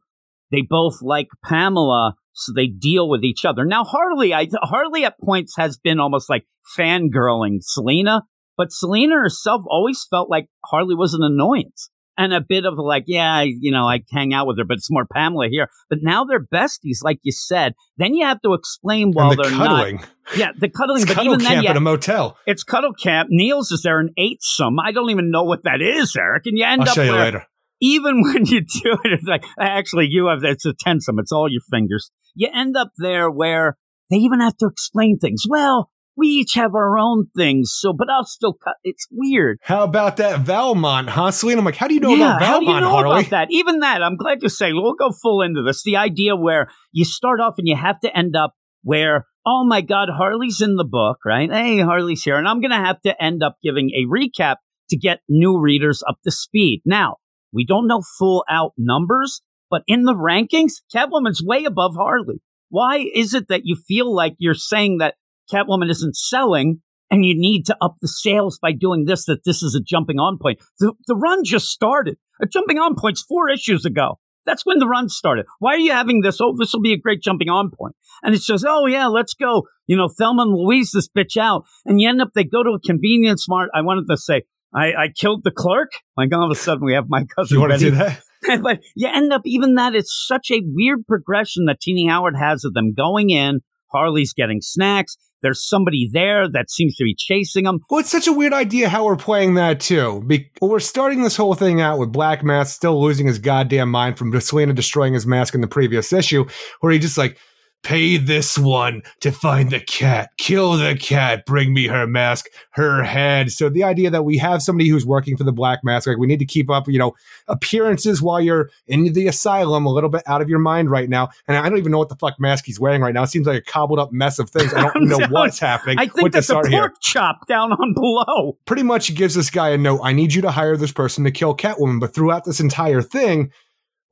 they 0.51 0.63
both 0.63 1.01
like 1.03 1.29
Pamela, 1.45 2.15
so 2.37 2.53
they 2.55 2.67
deal 2.67 3.09
with 3.09 3.25
each 3.25 3.45
other. 3.45 3.65
Now 3.65 3.85
Harley, 3.85 4.35
I 4.35 4.49
Harley 4.63 5.05
at 5.05 5.19
points 5.19 5.55
has 5.57 5.79
been 5.79 5.99
almost 5.99 6.29
like 6.29 6.47
fangirling 6.79 7.59
Selina, 7.61 8.23
but 8.57 8.71
Selina 8.71 9.15
herself 9.17 9.63
always 9.69 10.07
felt 10.09 10.31
like 10.31 10.47
Harley 10.65 10.95
was 10.95 11.15
an 11.15 11.23
annoyance. 11.23 11.91
And 12.19 12.33
a 12.33 12.41
bit 12.41 12.65
of 12.65 12.79
like, 12.79 13.05
yeah, 13.07 13.43
you 13.43 13.71
know, 13.71 13.85
I 13.87 14.03
hang 14.11 14.33
out 14.33 14.47
with 14.47 14.57
her, 14.57 14.65
but 14.65 14.79
it's 14.79 14.91
more 14.91 15.05
Pamela 15.05 15.49
here. 15.51 15.69
But 15.91 15.99
now 16.01 16.25
they're 16.25 16.41
besties, 16.43 17.01
like 17.03 17.19
you 17.23 17.33
said. 17.33 17.75
Then 17.99 18.15
you 18.15 18.25
have 18.25 18.41
to 18.41 18.55
explain 18.55 19.13
while 19.13 19.31
the 19.31 19.43
they're 19.43 19.51
cuddling. 19.51 19.97
not. 19.97 20.09
Yeah, 20.35 20.53
the 20.59 20.71
cuddling. 20.71 21.03
It's 21.03 21.11
but 21.11 21.15
cuddle 21.15 21.35
even 21.35 21.45
then, 21.45 21.63
camp 21.63 21.69
at 21.69 21.77
a 21.77 21.81
motel. 21.81 22.39
it's 22.47 22.65
cuddle 22.65 22.95
camp. 22.95 23.29
Niels 23.31 23.71
is 23.71 23.83
there 23.83 24.01
and 24.01 24.13
ate 24.17 24.43
some. 24.43 24.79
I 24.79 24.93
don't 24.93 25.11
even 25.11 25.31
know 25.31 25.43
what 25.43 25.65
that 25.65 25.83
is, 25.83 26.17
Eric. 26.17 26.47
And 26.47 26.57
you 26.57 26.65
end 26.65 26.85
I'll 26.85 26.89
up 26.89 26.95
show 26.95 27.03
you 27.03 27.13
where 27.13 27.21
later. 27.21 27.47
Even 27.81 28.23
when 28.23 28.47
you 28.47 28.61
do 28.61 28.97
it, 29.05 29.13
it's 29.13 29.27
like 29.27 29.45
actually 29.59 30.07
you 30.11 30.27
have 30.27 30.45
it's 30.45 30.67
a 30.67 30.73
tensum. 30.73 31.19
It's 31.19 31.33
all 31.33 31.51
your 31.51 31.63
fingers. 31.71 32.11
You 32.35 32.49
end 32.53 32.77
up 32.77 32.93
there 32.99 33.31
where 33.31 33.77
they 34.11 34.17
even 34.17 34.41
have 34.41 34.57
to 34.59 34.67
explain 34.67 35.19
things. 35.19 35.45
Well, 35.49 35.91
we 36.17 36.29
each 36.29 36.55
have 36.55 36.75
our 36.75 36.99
own 36.99 37.27
things, 37.37 37.73
so 37.75 37.93
but 37.93 38.09
I'll 38.09 38.25
still 38.25 38.55
cut. 38.55 38.77
It's 38.85 39.07
weird. 39.11 39.59
How 39.63 39.85
about 39.85 40.17
that 40.17 40.41
Valmont, 40.41 41.11
huh, 41.11 41.31
Selina? 41.31 41.59
I'm 41.59 41.65
like, 41.65 41.77
how 41.77 41.89
do 41.89 41.95
you 41.95 42.01
know 42.01 42.15
yeah, 42.15 42.37
about 42.37 42.43
how 42.43 42.61
do 42.61 42.67
Valmont, 42.67 42.75
you 42.75 42.81
know 42.81 42.91
Harley? 42.91 43.21
about 43.21 43.31
that? 43.31 43.49
Even 43.51 43.81
that, 43.81 44.03
I'm 44.03 44.17
glad 44.17 44.43
you 44.43 44.49
say. 44.49 44.73
We'll 44.73 44.95
go 44.95 45.11
full 45.11 45.43
into 45.43 45.63
this. 45.63 45.83
The 45.83 45.97
idea 45.97 46.35
where 46.35 46.69
you 46.93 47.05
start 47.05 47.41
off 47.41 47.55
and 47.59 47.69
you 47.69 47.77
have 47.77 48.01
to 48.01 48.17
end 48.17 48.35
up 48.35 48.55
where, 48.83 49.27
oh 49.45 49.65
my 49.67 49.83
God, 49.83 50.09
Harley's 50.09 50.63
in 50.63 50.77
the 50.77 50.85
book, 50.85 51.19
right? 51.27 51.53
Hey, 51.53 51.81
Harley's 51.81 52.23
here, 52.23 52.37
and 52.37 52.49
I'm 52.49 52.61
going 52.61 52.71
to 52.71 52.77
have 52.77 53.01
to 53.03 53.23
end 53.23 53.43
up 53.43 53.57
giving 53.63 53.91
a 53.91 54.07
recap 54.07 54.57
to 54.91 54.97
get 54.97 55.21
new 55.29 55.61
readers 55.61 56.03
up 56.09 56.19
to 56.25 56.31
speed. 56.31 56.81
Now, 56.87 57.17
we 57.53 57.65
don't 57.65 57.87
know 57.87 58.03
full 58.19 58.45
out 58.49 58.73
numbers, 58.77 59.43
but 59.71 59.83
in 59.87 60.05
the 60.05 60.15
rankings, 60.15 60.83
Catwoman's 60.95 61.43
way 61.45 61.65
above 61.65 61.95
Harley. 61.97 62.41
Why 62.69 63.07
is 63.15 63.35
it 63.35 63.49
that 63.49 63.63
you 63.65 63.77
feel 63.77 64.13
like 64.15 64.35
you're 64.39 64.55
saying 64.55 64.99
that 64.99 65.15
Catwoman 65.53 65.91
isn't 65.91 66.17
selling 66.17 66.83
and 67.11 67.25
you 67.25 67.35
need 67.39 67.67
to 67.67 67.77
up 67.81 67.97
the 68.01 68.09
sales 68.09 68.59
by 68.59 68.73
doing 68.73 69.05
this, 69.05 69.27
that 69.27 69.45
this 69.45 69.63
is 69.63 69.75
a 69.75 69.83
jumping 69.83 70.19
on 70.19 70.39
point? 70.41 70.59
The, 70.81 70.93
the 71.07 71.17
run 71.17 71.45
just 71.45 71.67
started. 71.67 72.17
A 72.41 72.47
jumping 72.47 72.79
on 72.79 72.97
point's 72.97 73.23
four 73.23 73.49
issues 73.49 73.85
ago. 73.85 74.19
That's 74.45 74.65
when 74.65 74.79
the 74.79 74.87
run 74.87 75.09
started. 75.09 75.47
Why 75.59 75.75
are 75.75 75.79
you 75.79 75.93
having 75.93 76.21
this? 76.21 76.41
Oh, 76.41 76.55
this 76.57 76.73
will 76.73 76.81
be 76.81 76.93
a 76.93 76.99
great 76.99 77.21
jumping 77.21 77.49
on 77.49 77.71
point. 77.71 77.97
And 78.23 78.35
it's 78.35 78.47
just, 78.47 78.65
oh 78.67 78.87
yeah, 78.87 79.07
let's 79.07 79.35
go. 79.35 79.65
You 79.87 79.97
know, 79.97 80.09
Thelma 80.09 80.43
and 80.43 80.53
Louise 80.53 80.93
this 80.93 81.09
bitch 81.09 81.37
out. 81.37 81.65
And 81.85 82.01
you 82.01 82.09
end 82.09 82.23
up, 82.23 82.31
they 82.35 82.45
go 82.45 82.63
to 82.63 82.71
a 82.71 82.81
convenience 82.81 83.49
mart. 83.49 83.71
I 83.75 83.83
wanted 83.83 84.07
to 84.09 84.17
say, 84.17 84.43
I, 84.75 84.87
I 84.87 85.09
killed 85.15 85.43
the 85.45 85.51
clerk. 85.51 85.93
Like 86.17 86.35
all 86.35 86.45
of 86.45 86.51
a 86.51 86.61
sudden 86.61 86.85
we 86.85 86.95
have 86.95 87.07
my 87.09 87.25
cousin. 87.37 87.57
you 87.57 87.61
want 87.61 87.73
to 87.73 87.79
do 87.79 87.91
that? 87.93 88.21
but 88.63 88.81
you 88.95 89.09
end 89.09 89.33
up 89.33 89.43
even 89.45 89.75
that 89.75 89.95
it's 89.95 90.25
such 90.27 90.51
a 90.51 90.63
weird 90.65 91.07
progression 91.07 91.67
that 91.67 91.81
Tini 91.81 92.07
Howard 92.09 92.37
has 92.37 92.65
of 92.65 92.75
them 92.75 92.95
going 92.95 93.31
in. 93.31 93.61
Harley's 93.93 94.33
getting 94.33 94.61
snacks. 94.61 95.17
There's 95.43 95.67
somebody 95.67 96.09
there 96.13 96.49
that 96.51 96.71
seems 96.71 96.97
to 96.97 97.05
be 97.05 97.15
chasing 97.17 97.65
them. 97.65 97.81
Well, 97.91 98.01
it's 98.01 98.11
such 98.11 98.27
a 98.27 98.33
weird 98.33 98.53
idea 98.53 98.89
how 98.89 99.05
we're 99.05 99.17
playing 99.17 99.55
that 99.55 99.81
too. 99.81 100.23
Be- 100.27 100.51
we're 100.61 100.81
starting 100.81 101.23
this 101.23 101.37
whole 101.37 101.55
thing 101.55 101.81
out 101.81 101.99
with 101.99 102.11
Black 102.11 102.43
Mask 102.43 102.75
still 102.75 103.01
losing 103.01 103.27
his 103.27 103.39
goddamn 103.39 103.91
mind 103.91 104.19
from 104.19 104.39
Selina 104.41 104.73
destroying 104.73 105.15
his 105.15 105.27
mask 105.27 105.55
in 105.55 105.61
the 105.61 105.69
previous 105.69 106.13
issue, 106.13 106.47
where 106.81 106.93
he 106.93 106.99
just 106.99 107.19
like, 107.19 107.39
pay 107.83 108.17
this 108.17 108.59
one 108.59 109.03
to 109.21 109.31
find 109.31 109.71
the 109.71 109.79
cat, 109.79 110.31
kill 110.39 110.73
the 110.73 110.97
cat, 110.97 111.47
bring 111.47 111.73
me 111.73 111.87
her 111.87 112.07
mask, 112.07 112.47
her 112.71 113.05
head. 113.05 113.53
So 113.53 113.69
the 113.69 113.85
idea 113.85 114.11
that 114.11 114.25
we 114.25 114.39
have 114.39 114.61
somebody 114.61 114.89
who's 114.89 115.07
working 115.07 115.37
for 115.37 115.45
the 115.45 115.53
Black 115.53 115.81
Mask, 115.85 116.09
like 116.09 116.19
we 116.19 116.27
need 116.27 116.41
to 116.41 116.45
keep 116.45 116.69
up, 116.69 116.89
you 116.89 116.99
know, 116.99 117.15
appearances 117.47 118.21
while 118.21 118.41
you're 118.41 118.71
in 118.89 119.13
the 119.13 119.29
asylum, 119.29 119.87
a 119.87 119.93
little 119.93 120.11
bit 120.11 120.23
out 120.27 120.43
of 120.43 120.49
your 120.49 120.59
mind 120.59 120.91
right 120.91 121.09
now. 121.09 121.29
And 121.47 121.57
I 121.57 121.69
don't 121.69 121.79
even 121.79 121.93
know 121.93 121.99
what 121.99 122.09
the 122.09 122.17
fuck 122.17 122.41
mask 122.41 122.65
he's 122.67 122.81
wearing 122.81 123.03
right 123.03 123.15
now. 123.15 123.23
It 123.23 123.29
seems 123.29 123.47
like 123.47 123.59
a 123.59 123.63
cobbled 123.63 124.01
up 124.01 124.13
mess 124.13 124.39
of 124.41 124.51
things. 124.51 124.75
I 124.75 124.91
don't 124.91 125.05
know 125.09 125.25
what's 125.31 125.61
happening. 125.61 125.99
I 125.99 126.09
think 126.09 126.33
that's 126.33 126.51
a 126.51 126.55
pork 126.55 126.69
here 126.69 126.93
chop 127.01 127.47
down 127.47 127.73
on 127.73 127.95
below. 127.95 128.59
pretty 128.65 128.83
much 128.83 129.15
gives 129.15 129.37
this 129.37 129.51
guy 129.51 129.71
a 129.71 129.79
note. 129.79 130.01
I 130.03 130.13
need 130.13 130.35
you 130.35 130.43
to 130.43 130.51
hire 130.51 130.77
this 130.77 130.93
person 130.93 131.23
to 131.25 131.31
kill 131.31 131.57
Catwoman. 131.57 132.01
But 132.01 132.15
throughout 132.15 132.45
this 132.45 132.59
entire 132.59 133.03
thing, 133.03 133.53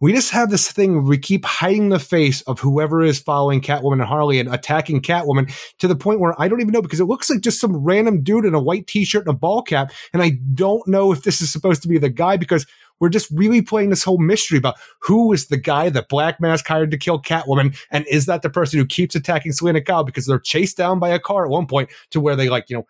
we 0.04 0.12
just 0.12 0.32
have 0.32 0.50
this 0.50 0.70
thing 0.70 0.92
where 0.92 1.02
we 1.02 1.16
keep 1.16 1.46
hiding 1.46 1.88
the 1.88 1.98
face 1.98 2.42
of 2.42 2.60
whoever 2.60 3.02
is 3.02 3.18
following 3.18 3.62
Catwoman 3.62 3.94
and 3.94 4.02
Harley 4.02 4.38
and 4.38 4.52
attacking 4.52 5.00
Catwoman 5.00 5.50
to 5.78 5.88
the 5.88 5.96
point 5.96 6.20
where 6.20 6.38
I 6.38 6.46
don't 6.46 6.60
even 6.60 6.72
know 6.72 6.82
because 6.82 7.00
it 7.00 7.06
looks 7.06 7.30
like 7.30 7.40
just 7.40 7.58
some 7.58 7.74
random 7.74 8.22
dude 8.22 8.44
in 8.44 8.52
a 8.52 8.60
white 8.60 8.86
t-shirt 8.86 9.26
and 9.26 9.34
a 9.34 9.38
ball 9.38 9.62
cap. 9.62 9.92
And 10.12 10.22
I 10.22 10.32
don't 10.52 10.86
know 10.86 11.10
if 11.10 11.22
this 11.22 11.40
is 11.40 11.50
supposed 11.50 11.80
to 11.80 11.88
be 11.88 11.96
the 11.96 12.10
guy 12.10 12.36
because 12.36 12.66
we're 13.00 13.08
just 13.08 13.30
really 13.30 13.62
playing 13.62 13.88
this 13.88 14.04
whole 14.04 14.18
mystery 14.18 14.58
about 14.58 14.74
who 15.00 15.32
is 15.32 15.46
the 15.46 15.56
guy 15.56 15.88
that 15.88 16.10
Black 16.10 16.38
Mask 16.38 16.66
hired 16.66 16.90
to 16.90 16.98
kill 16.98 17.22
Catwoman, 17.22 17.74
and 17.90 18.06
is 18.06 18.26
that 18.26 18.42
the 18.42 18.50
person 18.50 18.78
who 18.78 18.84
keeps 18.84 19.14
attacking 19.14 19.52
Selina 19.52 19.80
Kyle 19.80 20.04
because 20.04 20.26
they're 20.26 20.38
chased 20.38 20.76
down 20.76 20.98
by 20.98 21.08
a 21.08 21.18
car 21.18 21.46
at 21.46 21.50
one 21.50 21.66
point 21.66 21.88
to 22.10 22.20
where 22.20 22.36
they 22.36 22.50
like 22.50 22.68
you 22.68 22.76
know 22.76 22.86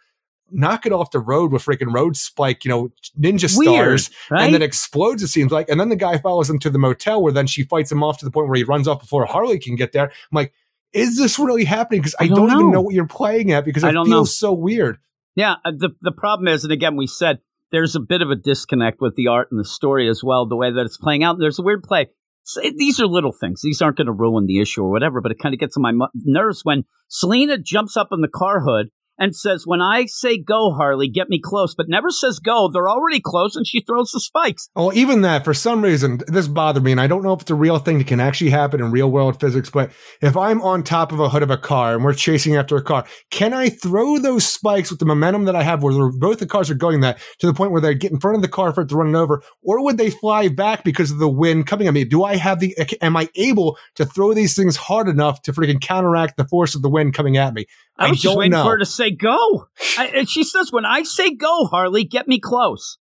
knock 0.51 0.87
it 0.87 0.93
off 0.93 1.11
the 1.11 1.19
road 1.21 1.53
with 1.53 1.65
freaking 1.65 1.93
road 1.93 2.17
spike, 2.17 2.65
you 2.65 2.69
know, 2.71 2.91
ninja 3.19 3.57
Weird, 3.57 4.01
stars, 4.01 4.11
right? 4.31 4.45
and 4.45 4.55
then 4.55 4.63
explodes. 4.63 5.23
It 5.23 5.29
seems 5.29 5.51
like, 5.53 5.69
and 5.69 5.81
then 5.81 5.89
the 5.89 5.97
guy 5.97 6.19
follows 6.19 6.49
him 6.49 6.59
to 6.61 6.71
the 6.71 6.79
motel 6.79 7.23
where 7.23 7.33
then 7.33 7.47
she 7.47 7.65
fights 7.65 7.91
him 7.91 8.03
off 8.03 8.19
to 8.19 8.25
the 8.25 8.31
point 8.31 8.49
where 8.49 8.57
he 8.57 8.65
runs 8.65 8.87
off 8.89 9.01
before 9.01 9.25
Harley 9.27 9.59
can 9.59 9.77
get 9.77 9.93
there. 9.93 10.05
I'm 10.07 10.11
like. 10.33 10.53
Is 10.93 11.19
this 11.19 11.41
really 11.41 11.65
happening? 11.65 12.03
Because 12.03 12.15
I, 12.21 12.25
I 12.25 12.29
don't, 12.29 12.37
don't 12.37 12.47
even 12.51 12.59
know. 12.67 12.71
know 12.75 12.83
what 12.83 12.95
you're 12.95 13.05
playing 13.09 13.51
at 13.51 13.65
because 13.65 13.83
I 13.83 13.91
don't 13.91 14.07
feels 14.07 14.29
know. 14.41 14.49
so 14.49 14.53
weird. 14.53 14.99
Yeah, 15.35 15.55
uh, 15.65 15.73
the 15.77 15.91
the 16.03 16.13
problem 16.13 16.47
is, 16.47 16.63
and 16.63 16.73
again, 16.73 16.95
we 16.95 17.09
said 17.09 17.41
there's 17.73 17.97
a 17.97 18.01
bit 18.01 18.23
of 18.23 18.31
a 18.31 18.37
disconnect 18.37 19.01
with 19.01 19.17
the 19.17 19.27
art 19.27 19.49
and 19.51 19.59
the 19.59 19.65
story 19.65 20.09
as 20.09 20.23
well, 20.23 20.47
the 20.47 20.55
way 20.55 20.71
that 20.71 20.87
it's 20.87 20.97
playing 20.97 21.25
out. 21.25 21.39
There's 21.41 21.59
a 21.59 21.63
weird 21.65 21.83
play. 21.83 22.11
So 22.45 22.61
it- 22.63 22.77
these 22.77 23.01
are 23.01 23.09
little 23.09 23.33
things. 23.33 23.61
These 23.61 23.83
aren't 23.83 23.97
going 23.97 24.07
to 24.07 24.13
ruin 24.13 24.47
the 24.47 24.61
issue 24.61 24.83
or 24.85 24.91
whatever, 24.93 25.21
but 25.21 25.33
it 25.33 25.41
kind 25.41 25.53
of 25.53 25.59
gets 25.59 25.77
on 25.77 25.83
my 25.83 25.91
mu- 25.91 26.07
nerves 26.15 26.61
when 26.65 26.85
Selina 27.09 27.59
jumps 27.59 27.97
up 27.97 28.11
in 28.13 28.21
the 28.21 28.29
car 28.29 28.61
hood 28.61 28.91
and 29.19 29.35
says, 29.35 29.67
When 29.67 29.81
I 29.81 30.07
say 30.07 30.39
go, 30.39 30.73
Harley, 30.73 31.09
get 31.09 31.29
me 31.29 31.41
close, 31.43 31.75
but 31.75 31.89
never 31.89 32.11
says 32.11 32.39
go. 32.39 32.69
They're 32.73 32.89
already 32.89 33.21
close, 33.21 33.57
and 33.57 33.67
she 33.67 33.81
throws 33.81 34.11
the 34.11 34.21
spikes. 34.21 34.69
Oh, 34.77 34.93
even 34.93 35.23
that, 35.23 35.45
for 35.45 35.55
some 35.55 35.83
reason, 35.83 36.21
this 36.27 36.49
bothered 36.49 36.83
me, 36.83 36.93
and 36.93 37.01
I 37.01 37.07
don't 37.07 37.23
know 37.23 37.33
if 37.33 37.43
it's 37.43 37.51
a 37.51 37.55
real 37.55 37.79
thing 37.79 37.99
that 37.99 38.07
can 38.07 38.21
actually 38.21 38.51
happen 38.51 38.81
in 38.81 38.91
real 38.91 39.11
world 39.11 39.41
physics, 39.41 39.71
but 39.71 39.91
if 40.21 40.37
I'm 40.37 40.61
on 40.63 40.83
top 40.83 41.13
of 41.13 41.21
a 41.21 41.29
hood 41.29 41.43
of 41.43 41.51
a 41.51 41.57
car 41.57 41.95
and 41.95 42.05
we're 42.05 42.15
chasing 42.15 42.57
after 42.57 42.77
a 42.77 42.83
car, 42.83 43.05
can 43.31 43.53
I 43.53 43.69
throw 43.69 44.19
those 44.19 44.47
spikes 44.47 44.91
with 44.91 44.99
the 44.99 45.07
momentum 45.07 45.45
that 45.45 45.57
I 45.57 45.63
have 45.63 45.83
where 45.83 46.11
both 46.11 46.39
the 46.39 46.47
cars 46.47 46.71
are 46.71 46.75
going 46.75 47.01
that 47.01 47.19
to 47.39 47.47
the 47.47 47.55
point 47.55 47.73
where 47.73 47.81
they 47.81 47.95
get 47.95 48.13
in 48.13 48.21
front 48.21 48.37
of 48.37 48.43
the 48.43 48.49
car 48.49 48.73
for 48.73 48.83
it 48.83 48.89
to 48.89 48.97
run 48.97 49.15
over, 49.15 49.43
or 49.63 49.83
would 49.85 49.99
they 49.99 50.11
fly 50.11 50.49
back 50.49 50.85
because 50.85 51.11
of 51.11 51.19
the 51.19 51.29
wind 51.29 51.67
coming 51.67 51.89
at 51.89 51.95
me? 51.95 52.05
Do 52.05 52.25
I 52.25 52.37
have 52.37 52.61
the, 52.61 52.77
am 53.01 53.17
I 53.17 53.29
able 53.37 53.79
to 53.97 54.05
throw 54.05 54.35
these 54.35 54.57
things 54.57 54.77
hard 54.77 55.09
enough 55.09 55.43
to 55.43 55.53
freaking 55.53 55.81
counteract 55.81 56.37
the 56.37 56.47
force 56.47 56.75
of 56.75 56.83
the 56.83 56.91
wind 56.91 57.15
coming 57.15 57.37
at 57.37 57.55
me? 57.55 57.67
I, 57.99 58.09
I 58.09 58.13
just 58.13 58.37
waiting 58.37 58.53
know. 58.53 58.65
for 58.65 58.71
her 58.71 58.79
to 58.79 58.87
say 58.87 59.11
go. 59.11 59.69
I, 59.99 60.07
and 60.09 60.29
she 60.29 60.43
says, 60.45 60.73
"When 60.73 60.85
I 60.85 61.03
say 61.03 61.35
go, 61.35 61.67
Harley, 61.67 62.05
get 62.05 62.27
me 62.27 62.41
close." 62.41 62.99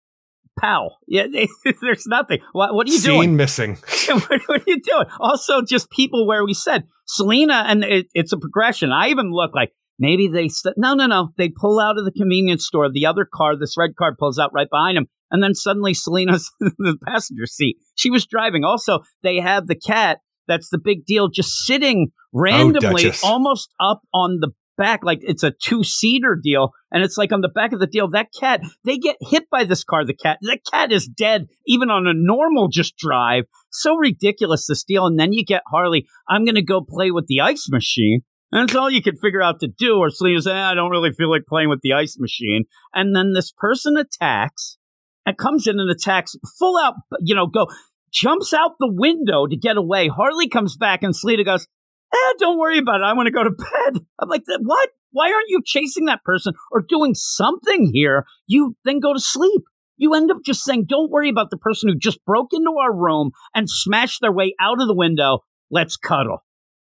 Pow! 0.58 0.90
Yeah, 1.06 1.26
there's 1.82 2.06
nothing. 2.06 2.40
What, 2.52 2.74
what 2.74 2.88
are 2.88 2.90
you 2.90 2.98
Scene 2.98 3.14
doing? 3.14 3.36
missing. 3.36 3.76
what, 4.08 4.40
what 4.46 4.60
are 4.60 4.64
you 4.66 4.80
doing? 4.80 5.06
Also, 5.20 5.62
just 5.62 5.90
people 5.90 6.26
where 6.26 6.44
we 6.44 6.54
said 6.54 6.84
Selina, 7.06 7.64
and 7.66 7.84
it, 7.84 8.06
it's 8.14 8.32
a 8.32 8.38
progression. 8.38 8.90
I 8.90 9.08
even 9.08 9.30
look 9.30 9.54
like 9.54 9.72
maybe 9.98 10.28
they 10.28 10.48
st- 10.48 10.74
no, 10.76 10.94
no, 10.94 11.06
no. 11.06 11.30
They 11.36 11.48
pull 11.48 11.78
out 11.78 11.98
of 11.98 12.04
the 12.04 12.12
convenience 12.12 12.66
store. 12.66 12.90
The 12.90 13.06
other 13.06 13.26
car, 13.32 13.56
this 13.56 13.76
red 13.76 13.94
car, 13.96 14.16
pulls 14.18 14.38
out 14.38 14.52
right 14.52 14.68
behind 14.70 14.96
them, 14.96 15.06
and 15.30 15.42
then 15.42 15.54
suddenly 15.54 15.94
Selina's 15.94 16.50
in 16.60 16.72
the 16.78 16.98
passenger 17.06 17.46
seat. 17.46 17.76
She 17.94 18.10
was 18.10 18.26
driving. 18.26 18.64
Also, 18.64 19.00
they 19.22 19.36
have 19.40 19.66
the 19.66 19.76
cat. 19.76 20.18
That's 20.48 20.70
the 20.70 20.78
big 20.82 21.04
deal. 21.04 21.28
Just 21.28 21.66
sitting 21.66 22.08
oh, 22.10 22.16
randomly, 22.32 23.02
Duchess. 23.04 23.22
almost 23.22 23.70
up 23.78 24.00
on 24.14 24.38
the 24.40 24.50
back, 24.78 25.00
like 25.02 25.18
it's 25.22 25.42
a 25.42 25.50
two 25.50 25.84
seater 25.84 26.38
deal, 26.42 26.70
and 26.90 27.04
it's 27.04 27.18
like 27.18 27.32
on 27.32 27.42
the 27.42 27.48
back 27.48 27.74
of 27.74 27.80
the 27.80 27.86
deal. 27.86 28.08
That 28.08 28.28
cat, 28.38 28.62
they 28.84 28.96
get 28.96 29.16
hit 29.20 29.50
by 29.50 29.64
this 29.64 29.84
car. 29.84 30.06
The 30.06 30.14
cat, 30.14 30.38
that 30.42 30.60
cat 30.70 30.90
is 30.90 31.06
dead, 31.06 31.48
even 31.66 31.90
on 31.90 32.06
a 32.06 32.14
normal 32.14 32.68
just 32.68 32.96
drive. 32.96 33.44
So 33.70 33.96
ridiculous 33.96 34.66
this 34.66 34.84
deal. 34.84 35.06
And 35.06 35.18
then 35.18 35.34
you 35.34 35.44
get 35.44 35.62
Harley. 35.70 36.06
I'm 36.28 36.46
going 36.46 36.54
to 36.54 36.62
go 36.62 36.80
play 36.80 37.10
with 37.10 37.26
the 37.26 37.40
ice 37.40 37.68
machine. 37.68 38.22
And 38.50 38.66
that's 38.66 38.76
all 38.76 38.88
you 38.88 39.02
could 39.02 39.18
figure 39.20 39.42
out 39.42 39.60
to 39.60 39.68
do. 39.68 39.98
Or 39.98 40.08
Selina 40.08 40.40
say, 40.40 40.52
eh, 40.52 40.70
I 40.70 40.74
don't 40.74 40.90
really 40.90 41.12
feel 41.12 41.30
like 41.30 41.42
playing 41.46 41.68
with 41.68 41.80
the 41.82 41.92
ice 41.92 42.16
machine. 42.18 42.64
And 42.94 43.14
then 43.14 43.34
this 43.34 43.52
person 43.52 43.98
attacks 43.98 44.78
and 45.26 45.36
comes 45.36 45.66
in 45.66 45.78
and 45.78 45.90
attacks 45.90 46.34
full 46.58 46.78
out, 46.78 46.94
you 47.20 47.34
know, 47.34 47.46
go 47.46 47.66
jumps 48.10 48.54
out 48.54 48.72
the 48.78 48.90
window 48.90 49.46
to 49.46 49.56
get 49.56 49.76
away. 49.76 50.08
Harley 50.08 50.48
comes 50.48 50.76
back 50.76 51.02
and 51.02 51.14
Selina 51.14 51.44
goes, 51.44 51.66
eh, 52.12 52.32
don't 52.38 52.58
worry 52.58 52.78
about 52.78 53.00
it. 53.00 53.04
I 53.04 53.12
want 53.14 53.26
to 53.26 53.32
go 53.32 53.44
to 53.44 53.50
bed. 53.50 54.02
I'm 54.18 54.28
like, 54.28 54.42
what? 54.60 54.90
Why 55.10 55.32
aren't 55.32 55.48
you 55.48 55.62
chasing 55.64 56.04
that 56.06 56.24
person 56.24 56.52
or 56.70 56.82
doing 56.82 57.14
something 57.14 57.90
here? 57.92 58.26
You 58.46 58.76
then 58.84 59.00
go 59.00 59.14
to 59.14 59.20
sleep. 59.20 59.62
You 59.96 60.14
end 60.14 60.30
up 60.30 60.38
just 60.44 60.62
saying, 60.62 60.84
don't 60.88 61.10
worry 61.10 61.28
about 61.28 61.50
the 61.50 61.56
person 61.56 61.88
who 61.88 61.96
just 61.96 62.24
broke 62.24 62.52
into 62.52 62.74
our 62.80 62.94
room 62.94 63.32
and 63.54 63.68
smashed 63.68 64.20
their 64.20 64.32
way 64.32 64.54
out 64.60 64.80
of 64.80 64.86
the 64.86 64.94
window. 64.94 65.40
Let's 65.70 65.96
cuddle. 65.96 66.44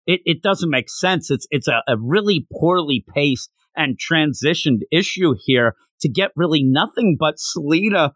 It, 0.06 0.20
it 0.24 0.42
doesn't 0.42 0.70
make 0.70 0.88
sense. 0.88 1.30
It's, 1.30 1.46
it's 1.50 1.68
a, 1.68 1.82
a 1.86 1.96
really 1.98 2.46
poorly 2.52 3.04
paced 3.14 3.50
and 3.76 3.98
transitioned 3.98 4.80
issue 4.90 5.34
here 5.38 5.76
to 6.00 6.08
get 6.08 6.32
really 6.36 6.62
nothing 6.62 7.16
but 7.18 7.38
Selina 7.38 8.12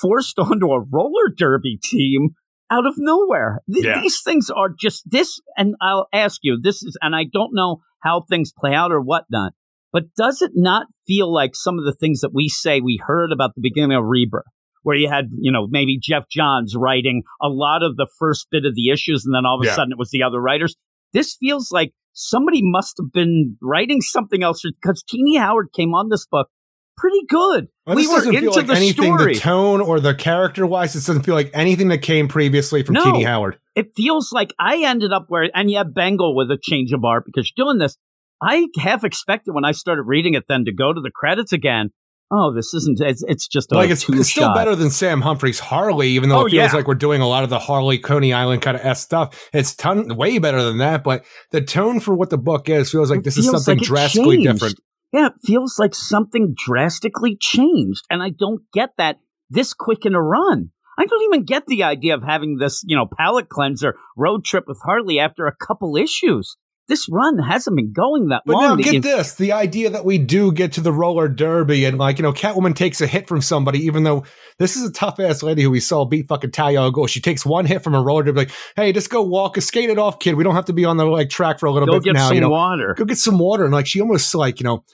forced 0.00 0.38
onto 0.38 0.72
a 0.72 0.80
roller 0.80 1.28
derby 1.34 1.78
team 1.82 2.30
out 2.70 2.86
of 2.86 2.94
nowhere. 2.96 3.60
Th- 3.72 3.84
Yeah. 3.84 4.00
These 4.00 4.20
things 4.22 4.50
are 4.50 4.70
just 4.78 5.02
this, 5.10 5.40
and 5.56 5.74
I'll 5.80 6.08
ask 6.12 6.40
you 6.42 6.58
this 6.60 6.82
is, 6.82 6.96
and 7.02 7.14
I 7.14 7.24
don't 7.30 7.54
know 7.54 7.78
how 8.02 8.22
things 8.28 8.52
play 8.56 8.74
out 8.74 8.92
or 8.92 9.00
whatnot, 9.00 9.52
but 9.92 10.04
does 10.16 10.42
it 10.42 10.52
not 10.54 10.86
feel 11.06 11.32
like 11.32 11.54
some 11.54 11.78
of 11.78 11.84
the 11.84 11.94
things 11.94 12.20
that 12.20 12.34
we 12.34 12.48
say 12.48 12.80
we 12.80 13.00
heard 13.04 13.32
about 13.32 13.54
the 13.54 13.60
beginning 13.62 13.96
of 13.96 14.04
Rebirth, 14.04 14.44
where 14.82 14.96
you 14.96 15.08
had, 15.08 15.26
you 15.40 15.52
know, 15.52 15.66
maybe 15.70 15.98
Geoff 16.00 16.24
Johns 16.30 16.74
writing 16.76 17.22
a 17.40 17.48
lot 17.48 17.82
of 17.82 17.96
the 17.96 18.08
first 18.18 18.48
bit 18.50 18.64
of 18.66 18.74
the 18.74 18.90
issues, 18.90 19.24
and 19.24 19.34
then 19.34 19.46
all 19.46 19.56
of 19.58 19.62
a 19.64 19.66
Yeah. 19.68 19.74
sudden 19.74 19.92
it 19.92 19.98
was 19.98 20.10
the 20.10 20.22
other 20.22 20.40
writers? 20.40 20.74
This 21.12 21.36
feels 21.38 21.70
like 21.70 21.92
somebody 22.12 22.60
must 22.62 22.94
have 22.98 23.12
been 23.12 23.56
writing 23.62 24.00
something 24.00 24.42
else 24.42 24.62
because 24.62 25.02
Tini 25.08 25.36
Howard 25.36 25.68
came 25.74 25.94
on 25.94 26.08
this 26.08 26.26
book 26.26 26.48
pretty 26.96 27.20
good. 27.28 27.68
Well, 27.86 27.96
we 27.96 28.06
were 28.06 28.14
doesn't 28.14 28.34
into 28.34 28.40
feel 28.52 28.52
like 28.56 28.66
the 28.66 28.74
anything, 28.74 29.16
story. 29.16 29.34
the 29.34 29.40
tone 29.40 29.80
or 29.80 30.00
the 30.00 30.14
character 30.14 30.66
wise. 30.66 30.94
This 30.94 31.06
doesn't 31.06 31.22
feel 31.24 31.34
like 31.34 31.50
anything 31.54 31.88
that 31.88 31.98
came 31.98 32.28
previously 32.28 32.82
from 32.82 32.94
No. 32.94 33.22
Howard. 33.24 33.58
it 33.74 33.92
feels 33.96 34.32
like 34.32 34.54
I 34.58 34.84
ended 34.84 35.12
up 35.12 35.26
where, 35.28 35.50
and 35.54 35.70
have 35.72 35.94
Bengal 35.94 36.34
with 36.34 36.50
a 36.50 36.58
change 36.60 36.92
of 36.92 37.04
art 37.04 37.24
because 37.26 37.50
you're 37.56 37.66
doing 37.66 37.78
this. 37.78 37.96
I 38.42 38.66
half 38.78 39.04
expected 39.04 39.52
when 39.54 39.64
I 39.64 39.72
started 39.72 40.02
reading 40.02 40.34
it 40.34 40.44
then 40.48 40.64
to 40.66 40.72
go 40.72 40.92
to 40.92 41.00
the 41.00 41.10
credits 41.10 41.52
again. 41.52 41.90
Oh, 42.30 42.52
this 42.54 42.72
isn't. 42.74 43.00
It's, 43.00 43.22
it's 43.28 43.46
just 43.46 43.70
a 43.70 43.74
like 43.76 43.90
it's, 43.90 44.08
it's 44.08 44.30
still 44.30 44.52
better 44.54 44.74
than 44.74 44.90
Sam 44.90 45.20
Humphries' 45.20 45.60
Harley, 45.60 46.08
even 46.08 46.30
though 46.30 46.38
Oh, 46.40 46.46
it 46.46 46.50
feels 46.50 46.72
yeah. 46.72 46.76
like 46.76 46.88
we're 46.88 46.94
doing 46.94 47.20
a 47.20 47.28
lot 47.28 47.44
of 47.44 47.50
the 47.50 47.58
Harley 47.58 47.98
Coney 47.98 48.32
Island 48.32 48.62
kind 48.62 48.76
of 48.76 48.84
s 48.84 49.02
stuff. 49.02 49.48
It's 49.52 49.74
ton 49.74 50.16
way 50.16 50.38
better 50.38 50.62
than 50.62 50.78
that, 50.78 51.04
but 51.04 51.24
the 51.52 51.60
tone 51.60 52.00
for 52.00 52.14
what 52.14 52.30
the 52.30 52.38
book 52.38 52.68
is 52.68 52.90
feels 52.90 53.10
like 53.10 53.20
It 53.20 53.24
this 53.24 53.36
is 53.36 53.44
something 53.50 53.76
like 53.78 53.86
drastically 53.86 54.36
changed. 54.38 54.52
different. 54.52 54.80
Yeah, 55.14 55.26
it 55.28 55.34
feels 55.44 55.78
like 55.78 55.94
something 55.94 56.54
drastically 56.56 57.36
changed, 57.40 58.02
and 58.10 58.20
I 58.20 58.30
don't 58.30 58.62
get 58.72 58.90
that 58.98 59.18
this 59.48 59.72
quick 59.72 60.04
in 60.04 60.14
a 60.14 60.20
run. 60.22 60.70
I 60.98 61.06
don't 61.06 61.22
even 61.22 61.44
get 61.44 61.66
the 61.66 61.84
idea 61.84 62.14
of 62.14 62.22
having 62.24 62.56
this, 62.58 62.82
you 62.84 62.96
know, 62.96 63.06
palate 63.18 63.48
cleanser 63.48 63.94
road 64.16 64.44
trip 64.44 64.64
with 64.66 64.80
Harley 64.84 65.18
after 65.20 65.46
a 65.46 65.54
couple 65.54 65.96
issues. 65.96 66.56
This 66.86 67.08
run 67.10 67.38
hasn't 67.38 67.76
been 67.76 67.92
going 67.94 68.28
that 68.28 68.42
But 68.44 68.54
long. 68.54 68.62
now 68.62 68.76
that 68.76 68.82
get 68.82 68.94
you- 68.94 69.00
this: 69.00 69.34
the 69.36 69.52
idea 69.52 69.88
that 69.90 70.04
we 70.04 70.18
do 70.18 70.52
get 70.52 70.72
to 70.72 70.80
the 70.82 70.92
roller 70.92 71.28
derby 71.28 71.84
and 71.84 71.96
like 71.96 72.18
you 72.18 72.22
know, 72.24 72.32
Catwoman 72.32 72.74
takes 72.74 73.00
a 73.00 73.06
hit 73.06 73.26
from 73.28 73.40
somebody, 73.40 73.78
even 73.86 74.02
though 74.02 74.24
this 74.58 74.76
is 74.76 74.88
a 74.88 74.92
tough 74.92 75.18
ass 75.20 75.42
lady 75.42 75.62
who 75.62 75.70
we 75.70 75.80
saw 75.80 76.04
beat 76.04 76.28
fucking 76.28 76.50
Talia 76.50 76.80
al 76.80 76.92
Ghul. 76.92 77.08
She 77.08 77.20
takes 77.20 77.46
one 77.46 77.64
hit 77.66 77.82
from 77.82 77.94
a 77.94 78.02
roller 78.02 78.24
derby, 78.24 78.40
like, 78.40 78.50
hey, 78.76 78.92
just 78.92 79.08
go 79.10 79.22
walk, 79.22 79.58
skate 79.60 79.90
it 79.90 79.98
off, 79.98 80.18
kid. 80.18 80.34
We 80.34 80.44
don't 80.44 80.54
have 80.56 80.66
to 80.66 80.72
be 80.74 80.84
on 80.84 80.96
the 80.98 81.06
like 81.06 81.30
track 81.30 81.58
for 81.58 81.66
a 81.66 81.72
little 81.72 81.86
go 81.86 81.94
bit 81.94 82.04
get 82.04 82.14
now. 82.14 82.26
some 82.28 82.34
you 82.34 82.40
know, 82.42 82.50
water. 82.50 82.94
go 82.98 83.04
get 83.06 83.18
some 83.18 83.38
water. 83.38 83.64
And 83.64 83.72
like 83.72 83.86
she 83.86 84.00
almost 84.02 84.34
like, 84.34 84.60
you 84.60 84.64
know, 84.64 84.84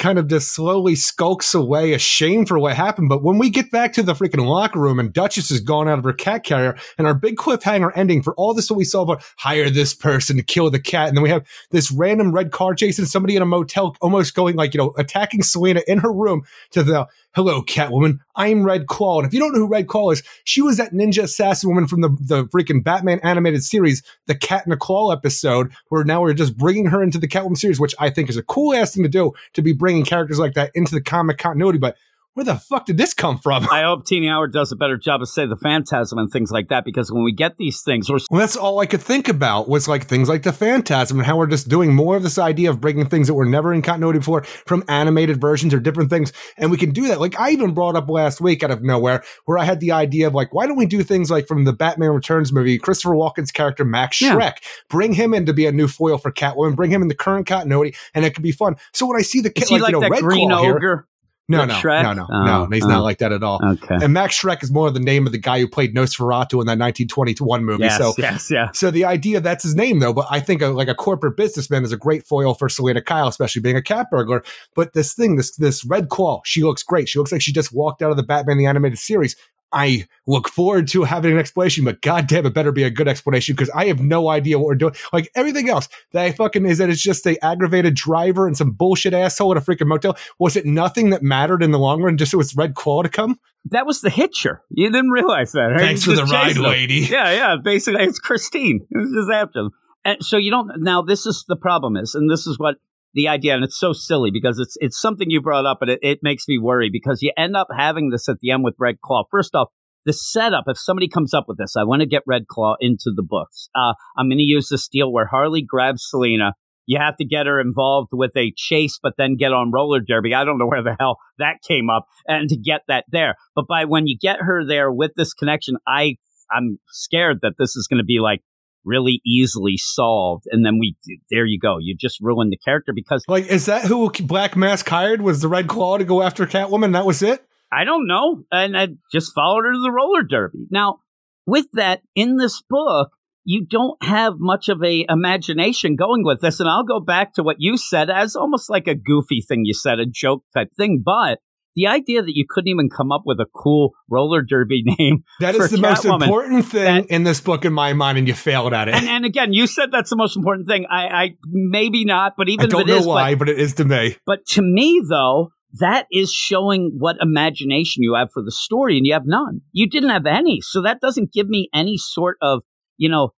kind 0.00 0.18
of 0.18 0.26
just 0.26 0.52
slowly 0.52 0.96
skulks 0.96 1.54
away, 1.54 1.92
ashamed 1.92 2.48
for 2.48 2.58
what 2.58 2.74
happened. 2.74 3.08
But 3.10 3.22
when 3.22 3.38
we 3.38 3.50
get 3.50 3.70
back 3.70 3.92
to 3.92 4.02
the 4.02 4.14
freaking 4.14 4.44
locker 4.44 4.80
room 4.80 4.98
and 4.98 5.12
Duchess 5.12 5.50
is 5.50 5.60
gone 5.60 5.88
out 5.88 5.98
of 5.98 6.04
her 6.04 6.12
cat 6.14 6.42
carrier 6.42 6.76
and 6.98 7.06
our 7.06 7.14
big 7.14 7.36
cliffhanger 7.36 7.92
ending 7.94 8.22
for 8.22 8.34
all 8.34 8.54
this 8.54 8.68
that 8.68 8.74
we 8.74 8.84
saw 8.84 9.02
about 9.02 9.22
hire 9.36 9.68
this 9.68 9.94
person 9.94 10.38
to 10.38 10.42
kill 10.42 10.70
the 10.70 10.80
cat. 10.80 11.08
And 11.08 11.16
then 11.16 11.22
we 11.22 11.28
have 11.28 11.46
this 11.70 11.92
random 11.92 12.32
red 12.32 12.50
car 12.50 12.74
chasing 12.74 13.04
somebody 13.04 13.36
in 13.36 13.42
a 13.42 13.46
motel, 13.46 13.94
almost 14.00 14.34
going 14.34 14.56
like, 14.56 14.72
you 14.74 14.78
know, 14.78 14.94
attacking 14.96 15.42
Selina 15.42 15.82
in 15.86 15.98
her 15.98 16.12
room 16.12 16.42
to 16.70 16.82
the 16.82 17.06
hello, 17.34 17.62
Catwoman. 17.62 18.18
I'm 18.34 18.64
Red 18.64 18.86
Claw. 18.86 19.18
And 19.18 19.26
if 19.26 19.32
you 19.32 19.40
don't 19.40 19.52
know 19.52 19.60
who 19.60 19.68
Red 19.68 19.86
Claw 19.86 20.10
is, 20.10 20.22
she 20.44 20.60
was 20.60 20.76
that 20.78 20.92
ninja 20.92 21.22
assassin 21.22 21.68
woman 21.68 21.86
from 21.86 22.00
the, 22.00 22.08
the 22.20 22.44
freaking 22.46 22.82
Batman 22.82 23.20
animated 23.22 23.62
series, 23.62 24.02
the 24.26 24.34
Cat 24.34 24.64
and 24.64 24.72
the 24.72 24.76
Claw 24.76 25.12
episode, 25.12 25.72
where 25.88 26.04
now 26.04 26.22
we're 26.22 26.34
just 26.34 26.56
bringing 26.56 26.86
her 26.86 27.02
into 27.02 27.18
the 27.18 27.28
Catwoman 27.28 27.58
series, 27.58 27.80
which 27.80 27.94
I 27.98 28.10
think 28.10 28.28
is 28.28 28.36
a 28.36 28.42
cool 28.42 28.74
ass 28.74 28.94
thing 28.94 29.04
to 29.04 29.08
do 29.08 29.32
to 29.54 29.62
be 29.62 29.72
bringing 29.72 30.04
characters 30.04 30.38
like 30.38 30.54
that 30.54 30.70
into 30.74 30.94
the 30.94 31.02
comic 31.02 31.38
continuity. 31.38 31.78
But 31.78 31.96
where 32.34 32.44
the 32.44 32.56
fuck 32.56 32.86
did 32.86 32.96
this 32.96 33.12
come 33.12 33.38
from? 33.38 33.68
I 33.70 33.82
hope 33.82 34.04
Tini 34.04 34.28
Howard 34.28 34.52
does 34.52 34.70
a 34.70 34.76
better 34.76 34.96
job 34.96 35.20
of 35.20 35.28
say 35.28 35.46
the 35.46 35.56
phantasm 35.56 36.18
and 36.18 36.30
things 36.30 36.50
like 36.52 36.68
that 36.68 36.84
because 36.84 37.10
when 37.10 37.24
we 37.24 37.32
get 37.32 37.56
these 37.56 37.82
things, 37.82 38.08
we're 38.08 38.18
Well, 38.30 38.40
that's 38.40 38.56
all 38.56 38.78
I 38.78 38.86
could 38.86 39.02
think 39.02 39.28
about 39.28 39.68
was 39.68 39.88
like 39.88 40.04
things 40.04 40.28
like 40.28 40.44
the 40.44 40.52
Phantasm 40.52 41.18
and 41.18 41.26
how 41.26 41.36
we're 41.36 41.48
just 41.48 41.68
doing 41.68 41.92
more 41.92 42.16
of 42.16 42.22
this 42.22 42.38
idea 42.38 42.70
of 42.70 42.80
bringing 42.80 43.08
things 43.08 43.26
that 43.26 43.34
were 43.34 43.44
never 43.44 43.74
in 43.74 43.82
continuity 43.82 44.20
before 44.20 44.44
from 44.66 44.84
animated 44.88 45.40
versions 45.40 45.74
or 45.74 45.80
different 45.80 46.08
things. 46.08 46.32
And 46.56 46.70
we 46.70 46.76
can 46.76 46.92
do 46.92 47.08
that. 47.08 47.20
Like 47.20 47.38
I 47.38 47.50
even 47.50 47.74
brought 47.74 47.96
up 47.96 48.08
last 48.08 48.40
week 48.40 48.62
out 48.62 48.70
of 48.70 48.82
nowhere 48.82 49.24
where 49.46 49.58
I 49.58 49.64
had 49.64 49.80
the 49.80 49.92
idea 49.92 50.28
of 50.28 50.34
like, 50.34 50.54
why 50.54 50.66
don't 50.66 50.78
we 50.78 50.86
do 50.86 51.02
things 51.02 51.30
like 51.30 51.48
from 51.48 51.64
the 51.64 51.72
Batman 51.72 52.10
Returns 52.10 52.52
movie, 52.52 52.78
Christopher 52.78 53.14
Walken's 53.14 53.50
character, 53.50 53.84
Max 53.84 54.20
Yeah. 54.20 54.36
Shreck, 54.36 54.58
bring 54.88 55.14
him 55.14 55.34
in 55.34 55.46
to 55.46 55.52
be 55.52 55.66
a 55.66 55.72
new 55.72 55.88
foil 55.88 56.16
for 56.16 56.30
Catwoman, 56.30 56.76
bring 56.76 56.92
him 56.92 57.02
in 57.02 57.08
the 57.08 57.14
current 57.14 57.46
continuity 57.46 57.96
and 58.14 58.24
it 58.24 58.34
could 58.34 58.44
be 58.44 58.52
fun. 58.52 58.76
So 58.92 59.06
when 59.06 59.18
I 59.18 59.22
see 59.22 59.40
the 59.40 59.50
kid, 59.50 59.70
like, 59.70 59.82
like 59.82 59.92
you 59.92 60.00
know, 60.00 60.08
Red 60.08 60.22
green 60.22 60.48
Claw 60.48 60.62
here, 60.62 60.76
ogre? 60.76 61.08
No, 61.50 61.64
no, 61.64 61.74
Shrek? 61.74 62.02
no, 62.02 62.12
no, 62.12 62.26
Oh, 62.30 62.44
no, 62.44 62.68
he's 62.72 62.84
oh. 62.84 62.88
not 62.88 63.02
like 63.02 63.18
that 63.18 63.32
at 63.32 63.42
all. 63.42 63.60
Okay. 63.62 63.98
And 64.02 64.12
Max 64.12 64.40
Schreck 64.40 64.62
is 64.62 64.70
more 64.70 64.88
of 64.88 64.94
the 64.94 65.00
name 65.00 65.26
of 65.26 65.32
the 65.32 65.38
guy 65.38 65.58
who 65.58 65.68
played 65.68 65.94
Nosferatu 65.94 66.60
in 66.60 66.66
that 66.66 66.78
1921 66.78 67.64
movie. 67.64 67.84
Yes, 67.84 67.98
so 67.98 68.14
yes, 68.16 68.50
yeah. 68.50 68.70
so 68.72 68.90
the 68.90 69.04
idea 69.04 69.40
that's 69.40 69.64
his 69.64 69.74
name 69.74 69.98
though, 69.98 70.12
but 70.12 70.26
I 70.30 70.40
think 70.40 70.62
a, 70.62 70.68
like 70.68 70.88
a 70.88 70.94
corporate 70.94 71.36
businessman 71.36 71.84
is 71.84 71.92
a 71.92 71.96
great 71.96 72.26
foil 72.26 72.54
for 72.54 72.68
Selina 72.68 73.02
Kyle, 73.02 73.28
especially 73.28 73.62
being 73.62 73.76
a 73.76 73.82
cat 73.82 74.06
burglar. 74.10 74.44
But 74.74 74.92
this 74.92 75.14
thing, 75.14 75.36
this 75.36 75.56
this 75.56 75.84
red 75.84 76.08
claw, 76.08 76.42
she 76.44 76.62
looks 76.62 76.82
great. 76.82 77.08
She 77.08 77.18
looks 77.18 77.32
like 77.32 77.42
she 77.42 77.52
just 77.52 77.72
walked 77.72 78.02
out 78.02 78.10
of 78.10 78.16
the 78.16 78.22
Batman 78.22 78.58
the 78.58 78.66
animated 78.66 78.98
series. 78.98 79.36
I 79.72 80.06
look 80.26 80.48
forward 80.48 80.88
to 80.88 81.04
having 81.04 81.32
an 81.32 81.38
explanation, 81.38 81.84
but 81.84 82.00
goddamn, 82.02 82.46
it 82.46 82.54
better 82.54 82.72
be 82.72 82.82
a 82.82 82.90
good 82.90 83.08
explanation 83.08 83.54
because 83.54 83.70
I 83.70 83.86
have 83.86 84.00
no 84.00 84.28
idea 84.28 84.58
what 84.58 84.66
we're 84.66 84.74
doing. 84.74 84.94
Like 85.12 85.30
everything 85.34 85.68
else 85.68 85.88
that 86.12 86.24
I 86.24 86.32
fucking 86.32 86.66
is 86.66 86.78
that 86.78 86.90
it's 86.90 87.00
just 87.00 87.26
a 87.26 87.42
aggravated 87.44 87.94
driver 87.94 88.46
and 88.46 88.56
some 88.56 88.72
bullshit 88.72 89.14
asshole 89.14 89.52
at 89.52 89.56
a 89.56 89.60
freaking 89.60 89.86
motel. 89.86 90.16
Was 90.38 90.56
it 90.56 90.66
nothing 90.66 91.10
that 91.10 91.22
mattered 91.22 91.62
in 91.62 91.70
the 91.70 91.78
long 91.78 92.02
run? 92.02 92.16
Just 92.16 92.32
so 92.32 92.40
it's 92.40 92.56
red 92.56 92.74
claw 92.74 93.02
to 93.02 93.08
come? 93.08 93.38
That 93.66 93.86
was 93.86 94.00
the 94.00 94.10
hitcher. 94.10 94.62
You 94.70 94.90
didn't 94.90 95.10
realize 95.10 95.52
that. 95.52 95.66
right? 95.66 95.80
Thanks 95.80 96.04
for 96.04 96.12
the 96.12 96.24
ride, 96.24 96.56
them. 96.56 96.64
lady. 96.64 97.00
Yeah, 97.10 97.30
yeah. 97.32 97.56
Basically, 97.62 98.02
it's 98.04 98.18
Christine. 98.18 98.86
It 98.90 98.98
was 98.98 99.12
just 99.12 99.30
after 99.30 99.62
them. 99.64 99.70
And 100.04 100.24
so 100.24 100.36
you 100.36 100.50
don't. 100.50 100.82
Now, 100.82 101.02
this 101.02 101.26
is 101.26 101.44
the 101.46 101.56
problem 101.56 101.96
is, 101.96 102.14
and 102.14 102.30
this 102.30 102.46
is 102.46 102.58
what 102.58 102.76
the 103.14 103.28
idea, 103.28 103.54
and 103.54 103.64
it's 103.64 103.78
so 103.78 103.92
silly 103.92 104.30
because 104.32 104.58
it's 104.58 104.76
it's 104.80 105.00
something 105.00 105.30
you 105.30 105.40
brought 105.40 105.66
up, 105.66 105.78
and 105.82 105.90
it, 105.90 105.98
it 106.02 106.18
makes 106.22 106.46
me 106.48 106.58
worry 106.58 106.90
because 106.92 107.22
you 107.22 107.32
end 107.36 107.56
up 107.56 107.68
having 107.76 108.10
this 108.10 108.28
at 108.28 108.38
the 108.40 108.50
end 108.50 108.64
with 108.64 108.74
Red 108.78 109.00
Claw. 109.00 109.24
First 109.30 109.54
off, 109.54 109.68
the 110.04 110.12
setup, 110.12 110.64
if 110.66 110.78
somebody 110.78 111.08
comes 111.08 111.34
up 111.34 111.44
with 111.48 111.58
this, 111.58 111.74
I 111.76 111.84
want 111.84 112.00
to 112.00 112.06
get 112.06 112.22
Red 112.26 112.46
Claw 112.46 112.76
into 112.80 113.12
the 113.14 113.22
books. 113.22 113.68
Uh, 113.74 113.94
I'm 114.16 114.28
going 114.28 114.38
to 114.38 114.44
use 114.44 114.68
this 114.68 114.88
deal 114.88 115.12
where 115.12 115.26
Harley 115.26 115.62
grabs 115.62 116.06
Selina. 116.08 116.54
You 116.86 116.98
have 116.98 117.16
to 117.18 117.24
get 117.24 117.46
her 117.46 117.60
involved 117.60 118.08
with 118.12 118.36
a 118.36 118.52
chase, 118.56 118.98
but 119.00 119.12
then 119.16 119.36
get 119.36 119.52
on 119.52 119.70
roller 119.70 120.00
derby. 120.00 120.34
I 120.34 120.44
don't 120.44 120.58
know 120.58 120.66
where 120.66 120.82
the 120.82 120.96
hell 120.98 121.18
that 121.38 121.56
came 121.66 121.90
up, 121.90 122.06
and 122.26 122.48
to 122.48 122.56
get 122.56 122.82
that 122.88 123.04
there. 123.10 123.34
But 123.54 123.66
by 123.68 123.84
when 123.84 124.06
you 124.06 124.16
get 124.20 124.40
her 124.40 124.64
there 124.66 124.90
with 124.90 125.12
this 125.16 125.34
connection, 125.34 125.76
I 125.86 126.16
I'm 126.50 126.78
scared 126.88 127.38
that 127.42 127.54
this 127.58 127.76
is 127.76 127.86
going 127.86 127.98
to 127.98 128.04
be 128.04 128.18
like 128.20 128.40
really 128.84 129.20
easily 129.26 129.76
solved, 129.76 130.44
and 130.50 130.64
then 130.64 130.78
we 130.78 130.96
there 131.30 131.44
you 131.44 131.58
go. 131.58 131.76
You 131.80 131.96
just 131.96 132.18
ruined 132.20 132.52
the 132.52 132.56
character 132.56 132.92
because 132.94 133.24
Like, 133.28 133.46
is 133.46 133.66
that 133.66 133.84
who 133.84 134.10
Black 134.10 134.56
Mask 134.56 134.88
hired? 134.88 135.22
Was 135.22 135.40
the 135.40 135.48
Red 135.48 135.68
Claw 135.68 135.98
to 135.98 136.04
go 136.04 136.22
after 136.22 136.46
Catwoman? 136.46 136.92
That 136.92 137.06
was 137.06 137.22
it? 137.22 137.44
I 137.72 137.84
don't 137.84 138.06
know. 138.06 138.44
And 138.50 138.76
I 138.76 138.88
just 139.12 139.32
followed 139.34 139.64
her 139.64 139.72
to 139.72 139.80
the 139.80 139.92
roller 139.92 140.22
derby. 140.22 140.66
Now, 140.70 141.00
with 141.46 141.66
that, 141.74 142.00
in 142.14 142.36
this 142.36 142.62
book, 142.68 143.10
you 143.44 143.64
don't 143.64 144.02
have 144.02 144.34
much 144.38 144.68
of 144.68 144.82
a 144.82 145.06
imagination 145.08 145.96
going 145.96 146.24
with 146.24 146.40
this. 146.40 146.60
And 146.60 146.68
I'll 146.68 146.84
go 146.84 147.00
back 147.00 147.34
to 147.34 147.42
what 147.42 147.56
you 147.58 147.76
said 147.76 148.10
as 148.10 148.36
almost 148.36 148.70
like 148.70 148.86
a 148.86 148.94
goofy 148.94 149.40
thing 149.40 149.62
you 149.64 149.74
said, 149.74 149.98
a 149.98 150.06
joke 150.06 150.44
type 150.54 150.68
thing. 150.76 151.02
But 151.04 151.38
the 151.76 151.86
idea 151.86 152.22
that 152.22 152.34
you 152.34 152.44
couldn't 152.48 152.68
even 152.68 152.88
come 152.88 153.12
up 153.12 153.22
with 153.24 153.38
a 153.40 153.46
cool 153.54 153.92
roller 154.08 154.42
derby 154.42 154.82
name. 154.98 155.24
That 155.40 155.54
is 155.54 155.70
the 155.70 155.78
most 155.78 156.04
important 156.04 156.66
thing 156.66 157.02
That- 157.02 157.06
in 157.10 157.24
this 157.24 157.40
book 157.40 157.64
in 157.64 157.72
my 157.72 157.92
mind, 157.92 158.18
and 158.18 158.26
you 158.28 158.34
failed 158.34 158.72
at 158.72 158.88
it. 158.88 158.94
And, 158.94 159.08
and 159.08 159.24
again, 159.24 159.52
you 159.52 159.66
said 159.66 159.90
that's 159.92 160.10
the 160.10 160.16
most 160.16 160.36
important 160.36 160.66
thing. 160.68 160.86
I, 160.90 161.06
I 161.06 161.30
maybe 161.46 162.04
not, 162.04 162.34
but 162.36 162.48
even 162.48 162.66
I 162.66 162.68
don't 162.68 162.80
if 162.82 162.88
it 162.88 162.90
know 162.90 162.98
is, 162.98 163.06
why, 163.06 163.34
but, 163.34 163.48
it 163.48 163.58
is 163.58 163.74
to 163.74 163.84
me. 163.84 164.16
But 164.26 164.46
to 164.48 164.62
me, 164.62 165.02
though, 165.08 165.52
that 165.74 166.06
is 166.10 166.32
showing 166.32 166.96
what 166.98 167.16
imagination 167.20 168.02
you 168.02 168.14
have 168.14 168.30
for 168.32 168.42
the 168.42 168.50
story, 168.52 168.96
and 168.96 169.06
you 169.06 169.12
have 169.12 169.26
none. 169.26 169.60
You 169.72 169.88
didn't 169.88 170.10
have 170.10 170.26
any. 170.26 170.60
So 170.62 170.82
that 170.82 171.00
doesn't 171.00 171.32
give 171.32 171.48
me 171.48 171.68
any 171.72 171.96
sort 171.96 172.36
of, 172.42 172.62
you 172.96 173.08
know, 173.08 173.30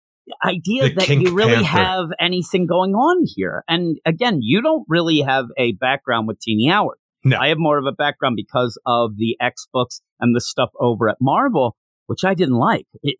idea 0.45 0.85
The 0.85 0.95
that 0.95 1.09
you 1.09 1.35
really 1.35 1.63
Panther. 1.65 1.67
have 1.67 2.07
anything 2.19 2.67
going 2.67 2.95
on 2.95 3.25
here. 3.35 3.65
And 3.69 3.99
again, 4.07 4.39
you 4.41 4.63
don't 4.63 4.85
really 4.89 5.21
have 5.21 5.47
a 5.59 5.73
background 5.73 6.27
with 6.29 6.39
Tini 6.41 6.69
Howard. 6.69 6.97
No. 7.25 7.39
I 7.39 7.49
have 7.49 7.59
more 7.59 7.79
of 7.79 7.87
a 7.87 7.93
background 7.93 8.37
because 8.37 8.79
of 8.87 9.17
the 9.17 9.37
X 9.41 9.67
books 9.73 10.01
and 10.21 10.35
the 10.35 10.41
stuff 10.41 10.71
over 10.81 11.09
at 11.09 11.19
Marvel, 11.21 11.77
which 12.07 12.25
I 12.25 12.35
didn't 12.35 12.57
like. 12.57 12.87
It, 13.03 13.17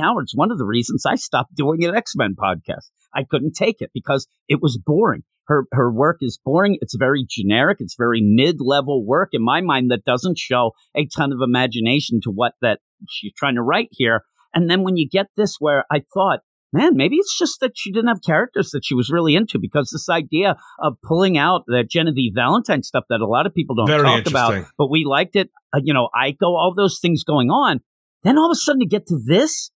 Howard's 0.00 0.32
one 0.34 0.50
of 0.50 0.58
the 0.58 0.64
reasons 0.64 1.04
I 1.06 1.16
stopped 1.16 1.54
doing 1.54 1.84
an 1.84 1.94
X 1.94 2.12
Men 2.14 2.34
podcast. 2.38 2.90
I 3.14 3.24
couldn't 3.24 3.54
take 3.54 3.80
it 3.80 3.90
because 3.92 4.26
it 4.48 4.60
was 4.62 4.78
boring. 4.84 5.22
Her 5.46 5.64
her 5.72 5.92
work 5.92 6.18
is 6.20 6.38
boring. 6.44 6.78
It's 6.80 6.94
very 6.96 7.26
generic. 7.28 7.78
It's 7.80 7.96
very 7.96 8.20
mid 8.22 8.56
level 8.60 9.04
work 9.04 9.30
in 9.32 9.44
my 9.44 9.60
mind 9.60 9.90
that 9.90 10.04
doesn't 10.04 10.38
show 10.38 10.72
a 10.96 11.06
ton 11.06 11.32
of 11.32 11.38
imagination 11.42 12.20
to 12.22 12.30
what 12.30 12.54
that 12.62 12.80
she's 13.08 13.32
trying 13.36 13.56
to 13.56 13.62
write 13.62 13.88
here. 13.90 14.22
And 14.54 14.70
then 14.70 14.82
when 14.82 14.96
you 14.96 15.08
get 15.08 15.26
this, 15.36 15.56
where 15.58 15.84
I 15.90 16.02
thought, 16.14 16.40
man, 16.72 16.96
maybe 16.96 17.16
it's 17.16 17.38
just 17.38 17.60
that 17.60 17.72
she 17.74 17.92
didn't 17.92 18.08
have 18.08 18.22
characters 18.24 18.70
that 18.70 18.84
she 18.84 18.94
was 18.94 19.10
really 19.10 19.34
into 19.34 19.58
because 19.58 19.90
this 19.90 20.08
idea 20.08 20.56
of 20.78 20.96
pulling 21.02 21.36
out 21.38 21.64
that 21.66 21.90
Genevieve 21.90 22.32
Valentine 22.34 22.82
stuff 22.82 23.04
that 23.08 23.20
a 23.20 23.26
lot 23.26 23.46
of 23.46 23.54
people 23.54 23.74
don't 23.74 23.86
Very 23.86 24.02
talk 24.02 24.26
about, 24.26 24.64
but 24.78 24.90
we 24.90 25.04
liked 25.04 25.36
it. 25.36 25.50
Uh, 25.74 25.80
you 25.82 25.92
know, 25.92 26.08
Eiko, 26.14 26.42
all 26.42 26.72
those 26.74 26.98
things 27.00 27.24
going 27.24 27.50
on. 27.50 27.80
Then 28.22 28.38
all 28.38 28.50
of 28.50 28.54
a 28.54 28.58
sudden 28.58 28.80
you 28.80 28.88
get 28.88 29.06
to 29.08 29.18
this 29.24 29.70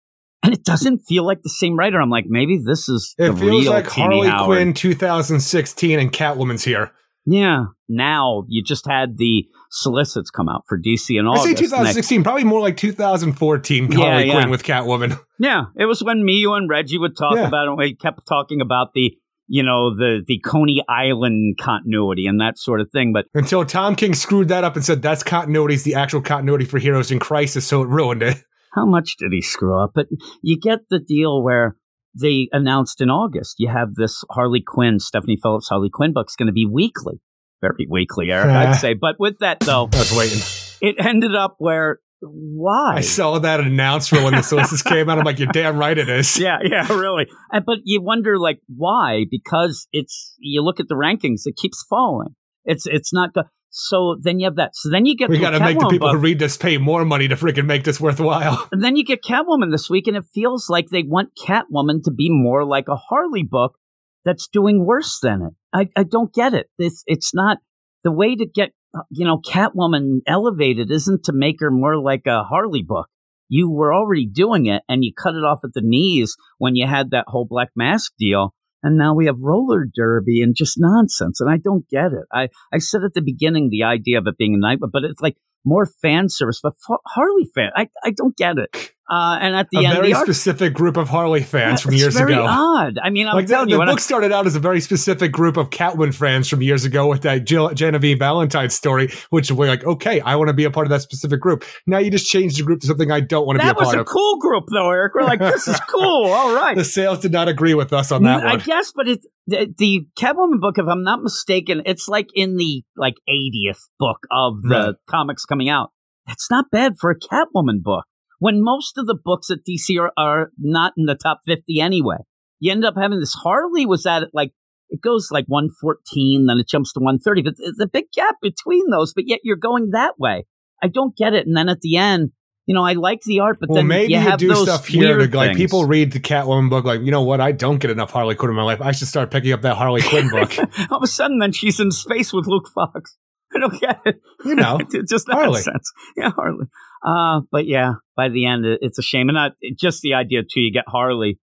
and 0.43 0.53
it 0.53 0.65
doesn't 0.65 1.01
feel 1.01 1.25
like 1.25 1.43
the 1.43 1.51
same 1.51 1.77
writer. 1.77 2.01
I'm 2.01 2.11
like, 2.11 2.27
maybe 2.27 2.61
this 2.65 2.89
is 2.89 3.15
It 3.17 3.29
the 3.29 3.37
feels 3.37 3.63
real 3.63 3.73
like 3.73 3.87
Harley 3.87 4.29
Howard. 4.29 4.47
Quinn 4.47 4.75
2016 4.75 5.99
and 5.99 6.13
Catwoman's 6.13 6.65
here. 6.65 6.91
Yeah. 7.25 7.67
Now 7.95 8.45
you 8.49 8.63
just 8.65 8.87
had 8.87 9.19
the 9.19 9.47
solicits 9.71 10.31
come 10.31 10.49
out 10.49 10.63
for 10.69 10.79
DC 10.79 11.19
in 11.19 11.27
I 11.29 11.37
say 11.37 11.49
and 11.51 11.57
they- 11.59 11.63
2016, 11.63 12.23
probably 12.25 12.45
more 12.45 12.61
like 12.61 12.77
2014 12.77 13.91
Yeah, 13.93 13.99
Harley 13.99 14.27
yeah. 14.27 14.33
Quinn 14.35 14.51
with 14.51 14.63
Catwoman. 14.63 15.19
Yeah, 15.39 15.65
it 15.77 15.87
was 15.87 16.01
when 16.05 16.25
me, 16.25 16.35
you, 16.35 16.55
and 16.55 16.69
Reggie 16.71 16.99
would 16.99 17.17
talk 17.17 17.35
Yeah. 17.35 17.49
about 17.49 17.67
it. 17.67 17.77
We 17.77 17.97
kept 17.97 18.25
talking 18.29 18.61
about 18.61 18.93
the, 18.95 19.13
you 19.49 19.65
know, 19.65 19.93
the 19.93 20.23
the 20.25 20.39
Coney 20.39 20.85
Island 20.89 21.57
continuity 21.61 22.27
and 22.27 22.41
that 22.41 22.59
sort 22.59 22.81
of 22.81 22.91
thing. 22.93 23.13
But 23.13 23.27
Until 23.35 23.65
Tom 23.65 23.97
King 23.97 24.15
screwed 24.15 24.47
that 24.49 24.63
up 24.63 24.77
and 24.77 24.85
said 24.85 25.03
that's 25.03 25.25
continuity 25.25 25.75
is 25.75 25.83
the 25.83 25.97
actual 25.97 26.21
continuity 26.23 26.65
for 26.65 26.79
Heroes 26.79 27.11
in 27.11 27.19
Crisis, 27.19 27.67
so 27.67 27.83
it 27.83 27.89
ruined 27.89 28.23
it. 28.23 28.37
how 28.75 28.87
much 28.87 29.17
did 29.19 29.33
he 29.33 29.43
screw 29.43 29.77
up? 29.83 29.91
But 29.97 30.07
you 30.43 30.57
get 30.61 30.79
the 30.91 31.01
deal 31.01 31.43
where 31.43 31.77
they 32.15 32.49
announced 32.53 33.01
in 33.01 33.11
August 33.11 33.57
you 33.59 33.69
have 33.69 33.95
this 33.97 34.23
Harley 34.31 34.63
Quinn, 34.65 35.01
Stephanie 35.01 35.39
Phillips 35.43 35.69
Harley 35.69 35.91
Quinn 35.93 36.13
book's 36.13 36.37
going 36.37 36.47
to 36.47 36.53
be 36.53 36.67
weekly, 36.67 37.21
very 37.63 37.87
weekly, 37.89 38.31
Eric, 38.31 38.51
I'd 38.51 38.73
say. 38.81 38.93
But 38.93 39.17
with 39.19 39.39
that 39.39 39.61
though, 39.61 39.89
I 39.91 39.99
was 39.99 40.13
waiting. 40.13 40.41
it 40.83 40.97
ended 41.03 41.35
up 41.35 41.55
where 41.59 42.01
why? 42.25 42.97
I 42.97 43.01
saw 43.01 43.39
that 43.41 43.61
announcement 43.61 44.25
when 44.25 44.35
the 44.35 44.43
solicits 44.43 44.83
came 44.83 45.09
out. 45.09 45.19
I'm 45.19 45.25
like, 45.25 45.39
you're 45.41 45.49
damn 45.53 45.77
right 45.77 45.97
it 45.97 46.09
is. 46.09 46.39
yeah, 46.39 46.59
yeah, 46.63 46.87
really. 46.93 47.27
Uh, 47.53 47.61
but 47.67 47.79
you 47.85 48.01
wonder, 48.01 48.39
like, 48.39 48.61
why? 48.69 49.25
Because 49.31 49.89
it's 49.93 50.37
you 50.39 50.63
look 50.63 50.79
at 50.79 50.89
the 50.89 50.95
rankings, 50.95 51.43
it 51.47 51.57
keeps 51.57 51.85
falling. 51.89 52.35
It's 52.65 52.87
it's 52.87 53.13
not 53.13 53.33
good. 53.33 53.45
So 53.71 54.17
then 54.21 54.39
you 54.39 54.45
have 54.45 54.57
that. 54.57 54.77
So 54.77 54.91
then 54.91 55.07
you 55.07 55.17
get 55.17 55.31
We 55.31 55.39
got 55.39 55.51
to 55.51 55.61
make 55.61 55.79
the 55.79 55.89
people 55.89 56.09
book, 56.09 56.17
who 56.17 56.23
read 56.23 56.39
this 56.39 56.59
pay 56.59 56.77
more 56.77 57.07
money 57.07 57.27
to 57.29 57.37
freaking 57.37 57.65
make 57.65 57.85
this 57.85 57.99
worthwhile. 57.99 58.69
and 58.71 58.85
then 58.85 58.97
you 58.97 59.05
get 59.05 59.23
Catwoman 59.25 59.73
this 59.73 59.89
week, 59.89 60.07
and 60.07 60.17
it 60.17 60.25
feels 60.35 60.69
like 60.69 60.91
they 60.91 61.03
want 61.03 61.31
Catwoman 61.43 62.03
to 62.05 62.11
be 62.13 62.29
more 62.31 62.65
like 62.67 62.85
a 62.89 62.97
Harley 62.97 63.43
book 63.43 63.79
that's 64.25 64.49
doing 64.49 64.85
worse 64.85 65.19
than 65.23 65.43
it. 65.43 65.53
I 65.73 65.89
I 65.97 66.05
don't 66.05 66.33
get 66.33 66.55
it. 66.55 66.69
This 66.79 67.03
it's 67.07 67.35
not 67.35 67.59
the 68.05 68.13
way 68.13 68.35
to 68.35 68.47
get 68.47 68.71
you 69.11 69.25
know 69.25 69.39
Catwoman 69.39 70.21
elevated 70.27 70.91
isn't 70.91 71.25
to 71.25 71.33
make 71.33 71.57
her 71.61 71.71
more 71.71 72.01
like 72.01 72.27
a 72.27 72.45
Harley 72.45 72.83
book. 72.83 73.09
You 73.49 73.71
were 73.71 73.95
already 73.95 74.27
doing 74.27 74.67
it, 74.67 74.83
and 74.89 75.05
you 75.05 75.13
cut 75.13 75.35
it 75.35 75.45
off 75.45 75.61
at 75.65 75.75
the 75.75 75.83
knees 75.83 76.37
when 76.59 76.75
you 76.75 76.87
had 76.87 77.11
that 77.11 77.27
whole 77.29 77.47
Black 77.49 77.69
Mask 77.77 78.13
deal. 78.19 78.55
And 78.83 78.97
now 78.97 79.15
we 79.15 79.27
have 79.27 79.37
roller 79.39 79.85
derby 79.85 80.43
and 80.43 80.57
just 80.57 80.77
nonsense, 80.79 81.41
and 81.41 81.49
I 81.51 81.57
don't 81.57 81.89
get 81.89 82.13
it. 82.13 82.25
I, 82.33 82.49
I 82.73 82.79
said 82.79 83.05
at 83.05 83.15
the 83.15 83.23
beginning 83.23 83.69
the 83.71 83.85
idea 83.85 84.19
of 84.19 84.27
it 84.27 84.39
being 84.39 84.55
a 84.55 84.59
night, 84.59 84.79
but 84.81 85.05
it's 85.05 85.21
like 85.21 85.37
more 85.65 85.87
fan 85.87 86.29
service, 86.29 86.61
but 86.63 86.75
Harley 87.07 87.49
fan, 87.55 87.71
I, 87.77 87.89
I 88.05 88.11
don't 88.11 88.37
get 88.37 88.59
it. 88.59 88.93
Uh, 89.11 89.37
and 89.43 89.55
at 89.57 89.67
the 89.71 89.79
a 89.85 89.89
end, 89.89 89.95
very 89.97 90.09
the 90.09 90.15
art, 90.15 90.25
specific 90.27 90.73
group 90.73 90.97
of 90.97 91.09
Harley 91.09 91.43
fans 91.43 91.81
Yeah, 91.81 91.85
from 91.85 91.95
years 91.95 92.15
very 92.17 92.33
ago. 92.33 92.47
odd. 92.49 92.99
I 93.03 93.11
mean, 93.11 93.27
I'm 93.29 93.35
Like 93.35 93.47
the, 93.49 93.53
telling 93.55 93.69
the 93.69 93.75
you, 93.75 93.83
I- 93.83 93.87
book 93.87 94.01
started 94.01 94.33
out 94.33 94.47
as 94.47 94.55
a 94.57 94.61
very 94.61 94.81
specific 94.81 95.33
group 95.33 95.57
of 95.57 95.71
Catwoman 95.71 96.15
fans 96.15 96.49
from 96.49 96.63
years 96.63 96.85
ago 96.85 97.09
with 97.09 97.23
that 97.23 97.45
Jill, 97.45 97.69
Genevieve 97.75 98.21
Valentine 98.21 98.71
story, 98.71 99.11
which 99.31 99.51
we're 99.51 99.67
like, 99.67 99.85
okay, 99.85 100.21
I 100.21 100.37
want 100.37 100.49
to 100.49 100.55
be 100.55 100.65
a 100.65 100.71
part 100.71 100.87
of 100.87 100.91
that 100.91 101.03
specific 101.03 101.41
group. 101.41 101.65
Now 101.87 101.99
you 101.99 102.11
just 102.11 102.27
changed 102.31 102.59
the 102.59 102.63
group 102.63 102.81
to 102.83 102.87
something 102.87 103.11
I 103.11 103.21
don't 103.21 103.45
want 103.45 103.59
to 103.59 103.65
be 103.67 103.71
a 103.71 103.75
part 103.75 103.87
of. 103.89 103.93
that 103.93 103.99
was 103.99 104.09
a 104.09 104.13
cool 104.13 104.39
group, 104.39 104.65
though, 104.73 104.91
Eric. 104.91 105.15
We're 105.15 105.25
like, 105.25 105.41
this 105.41 105.67
is 105.69 105.79
cool. 105.91 106.27
All 106.33 106.55
right. 106.55 106.77
The 106.77 106.85
sales 106.85 107.19
did 107.19 107.33
not 107.33 107.49
agree 107.49 107.75
with 107.75 107.93
us 107.93 108.13
on 108.13 108.23
that 108.23 108.43
I 108.47 108.51
one. 108.53 108.59
guess, 108.61 108.93
but 108.95 109.09
it, 109.09 109.21
the, 109.49 109.75
the 109.77 110.07
Catwoman 110.17 110.61
book, 110.61 110.79
if 110.79 110.87
I'm 110.89 111.03
not 111.03 111.23
mistaken, 111.23 111.83
it's 111.87 112.07
like 112.09 112.29
in 112.35 112.57
the 112.57 112.83
like 112.97 113.15
80th 113.29 113.81
book 113.99 114.19
of 114.31 114.63
the 114.63 114.69
Right. 114.69 114.95
comics 115.11 115.45
coming 115.45 115.69
out. 115.69 115.91
That's 116.27 116.49
not 116.51 116.67
bad 116.71 116.95
for 117.01 117.11
a 117.11 117.19
Catwoman 117.19 117.83
book. 117.83 118.05
When 118.43 118.61
most 118.61 118.99
of 118.99 119.07
the 119.07 119.15
books 119.15 119.51
at 119.51 119.59
DC 119.59 119.97
are, 120.01 120.11
are 120.17 120.51
not 120.59 120.95
in 120.97 121.05
the 121.05 121.15
top 121.15 121.43
50 121.47 121.79
anyway. 121.81 122.17
You 122.59 122.73
end 122.73 122.85
up 122.85 122.95
having 123.01 123.21
this. 123.21 123.35
Harley 123.35 123.87
was 123.87 124.05
at 124.05 124.25
it 124.25 124.31
like 124.35 124.51
it 124.89 125.01
goes 125.01 125.29
like 125.31 125.45
114, 125.47 126.47
then 126.47 126.59
it 126.59 126.67
jumps 126.67 126.93
to 126.95 126.99
130, 126.99 127.43
but 127.43 127.55
it's 127.57 127.81
a 127.81 127.87
big 127.87 128.07
gap 128.13 128.35
between 128.43 128.91
those. 128.91 129.15
But 129.15 129.29
yet 129.29 129.39
you're 129.45 129.55
going 129.55 129.91
that 129.93 130.19
way. 130.19 130.45
I 130.83 130.89
don't 130.89 131.17
get 131.17 131.35
it. 131.35 131.47
And 131.47 131.57
then 131.57 131.69
at 131.69 131.83
the 131.83 131.97
end, 131.97 132.33
you 132.67 132.75
know, 132.75 132.83
I 132.83 132.95
like 132.95 133.21
the 133.23 133.39
art, 133.39 133.59
but 133.61 133.69
well, 133.69 133.77
then 133.77 133.87
maybe 133.87 134.13
you 134.13 134.19
you, 134.19 134.25
have 134.25 134.41
do 134.41 134.49
those 134.49 134.65
stuff 134.65 134.89
here 134.89 135.19
to 135.19 135.37
like 135.37 135.51
things. 135.51 135.59
people 135.59 135.85
read 135.85 136.11
the 136.11 136.19
Catwoman 136.19 136.69
book, 136.69 136.85
like, 136.85 137.03
you 137.03 137.13
know 137.13 137.23
what? 137.23 137.41
I 137.41 137.53
don't 137.53 137.79
get 137.79 137.93
enough 137.93 138.11
Harley 138.11 138.35
Quinn 138.35 138.51
in 138.51 138.57
my 138.57 138.65
life. 138.65 138.81
I 138.81 138.91
should 138.91 139.07
start 139.07 139.31
picking 139.31 139.53
up 139.53 139.63
that 139.63 139.77
Harley 139.77 140.03
Quinn 140.03 140.29
book. 140.33 140.59
All 140.91 140.97
of 140.97 141.05
a 141.05 141.07
sudden, 141.07 141.39
then 141.39 141.53
she's 141.53 141.79
in 141.79 141.93
space 141.93 142.33
with 142.33 142.49
Luke 142.49 142.69
Fox. 142.75 143.17
I 143.55 143.61
don't 143.61 143.81
get 143.81 144.01
it. 144.05 144.21
You 144.45 144.57
know, 144.57 144.81
it 144.93 145.09
just 145.09 145.29
Harley. 145.31 145.53
nonsense. 145.53 145.93
Yeah, 146.17 146.31
Harley. 146.31 146.67
Uh, 147.05 147.41
but 147.51 147.67
yeah, 147.67 147.95
by 148.17 148.29
the 148.29 148.47
end, 148.47 148.65
it's 148.65 148.99
a 148.99 149.03
shame. 149.03 149.29
And 149.29 149.35
not 149.35 149.53
just 149.79 150.03
the 150.03 150.15
idea 150.15 150.43
too. 150.43 150.61
You 150.61 150.73
get 150.73 150.85
Harley, 150.87 151.39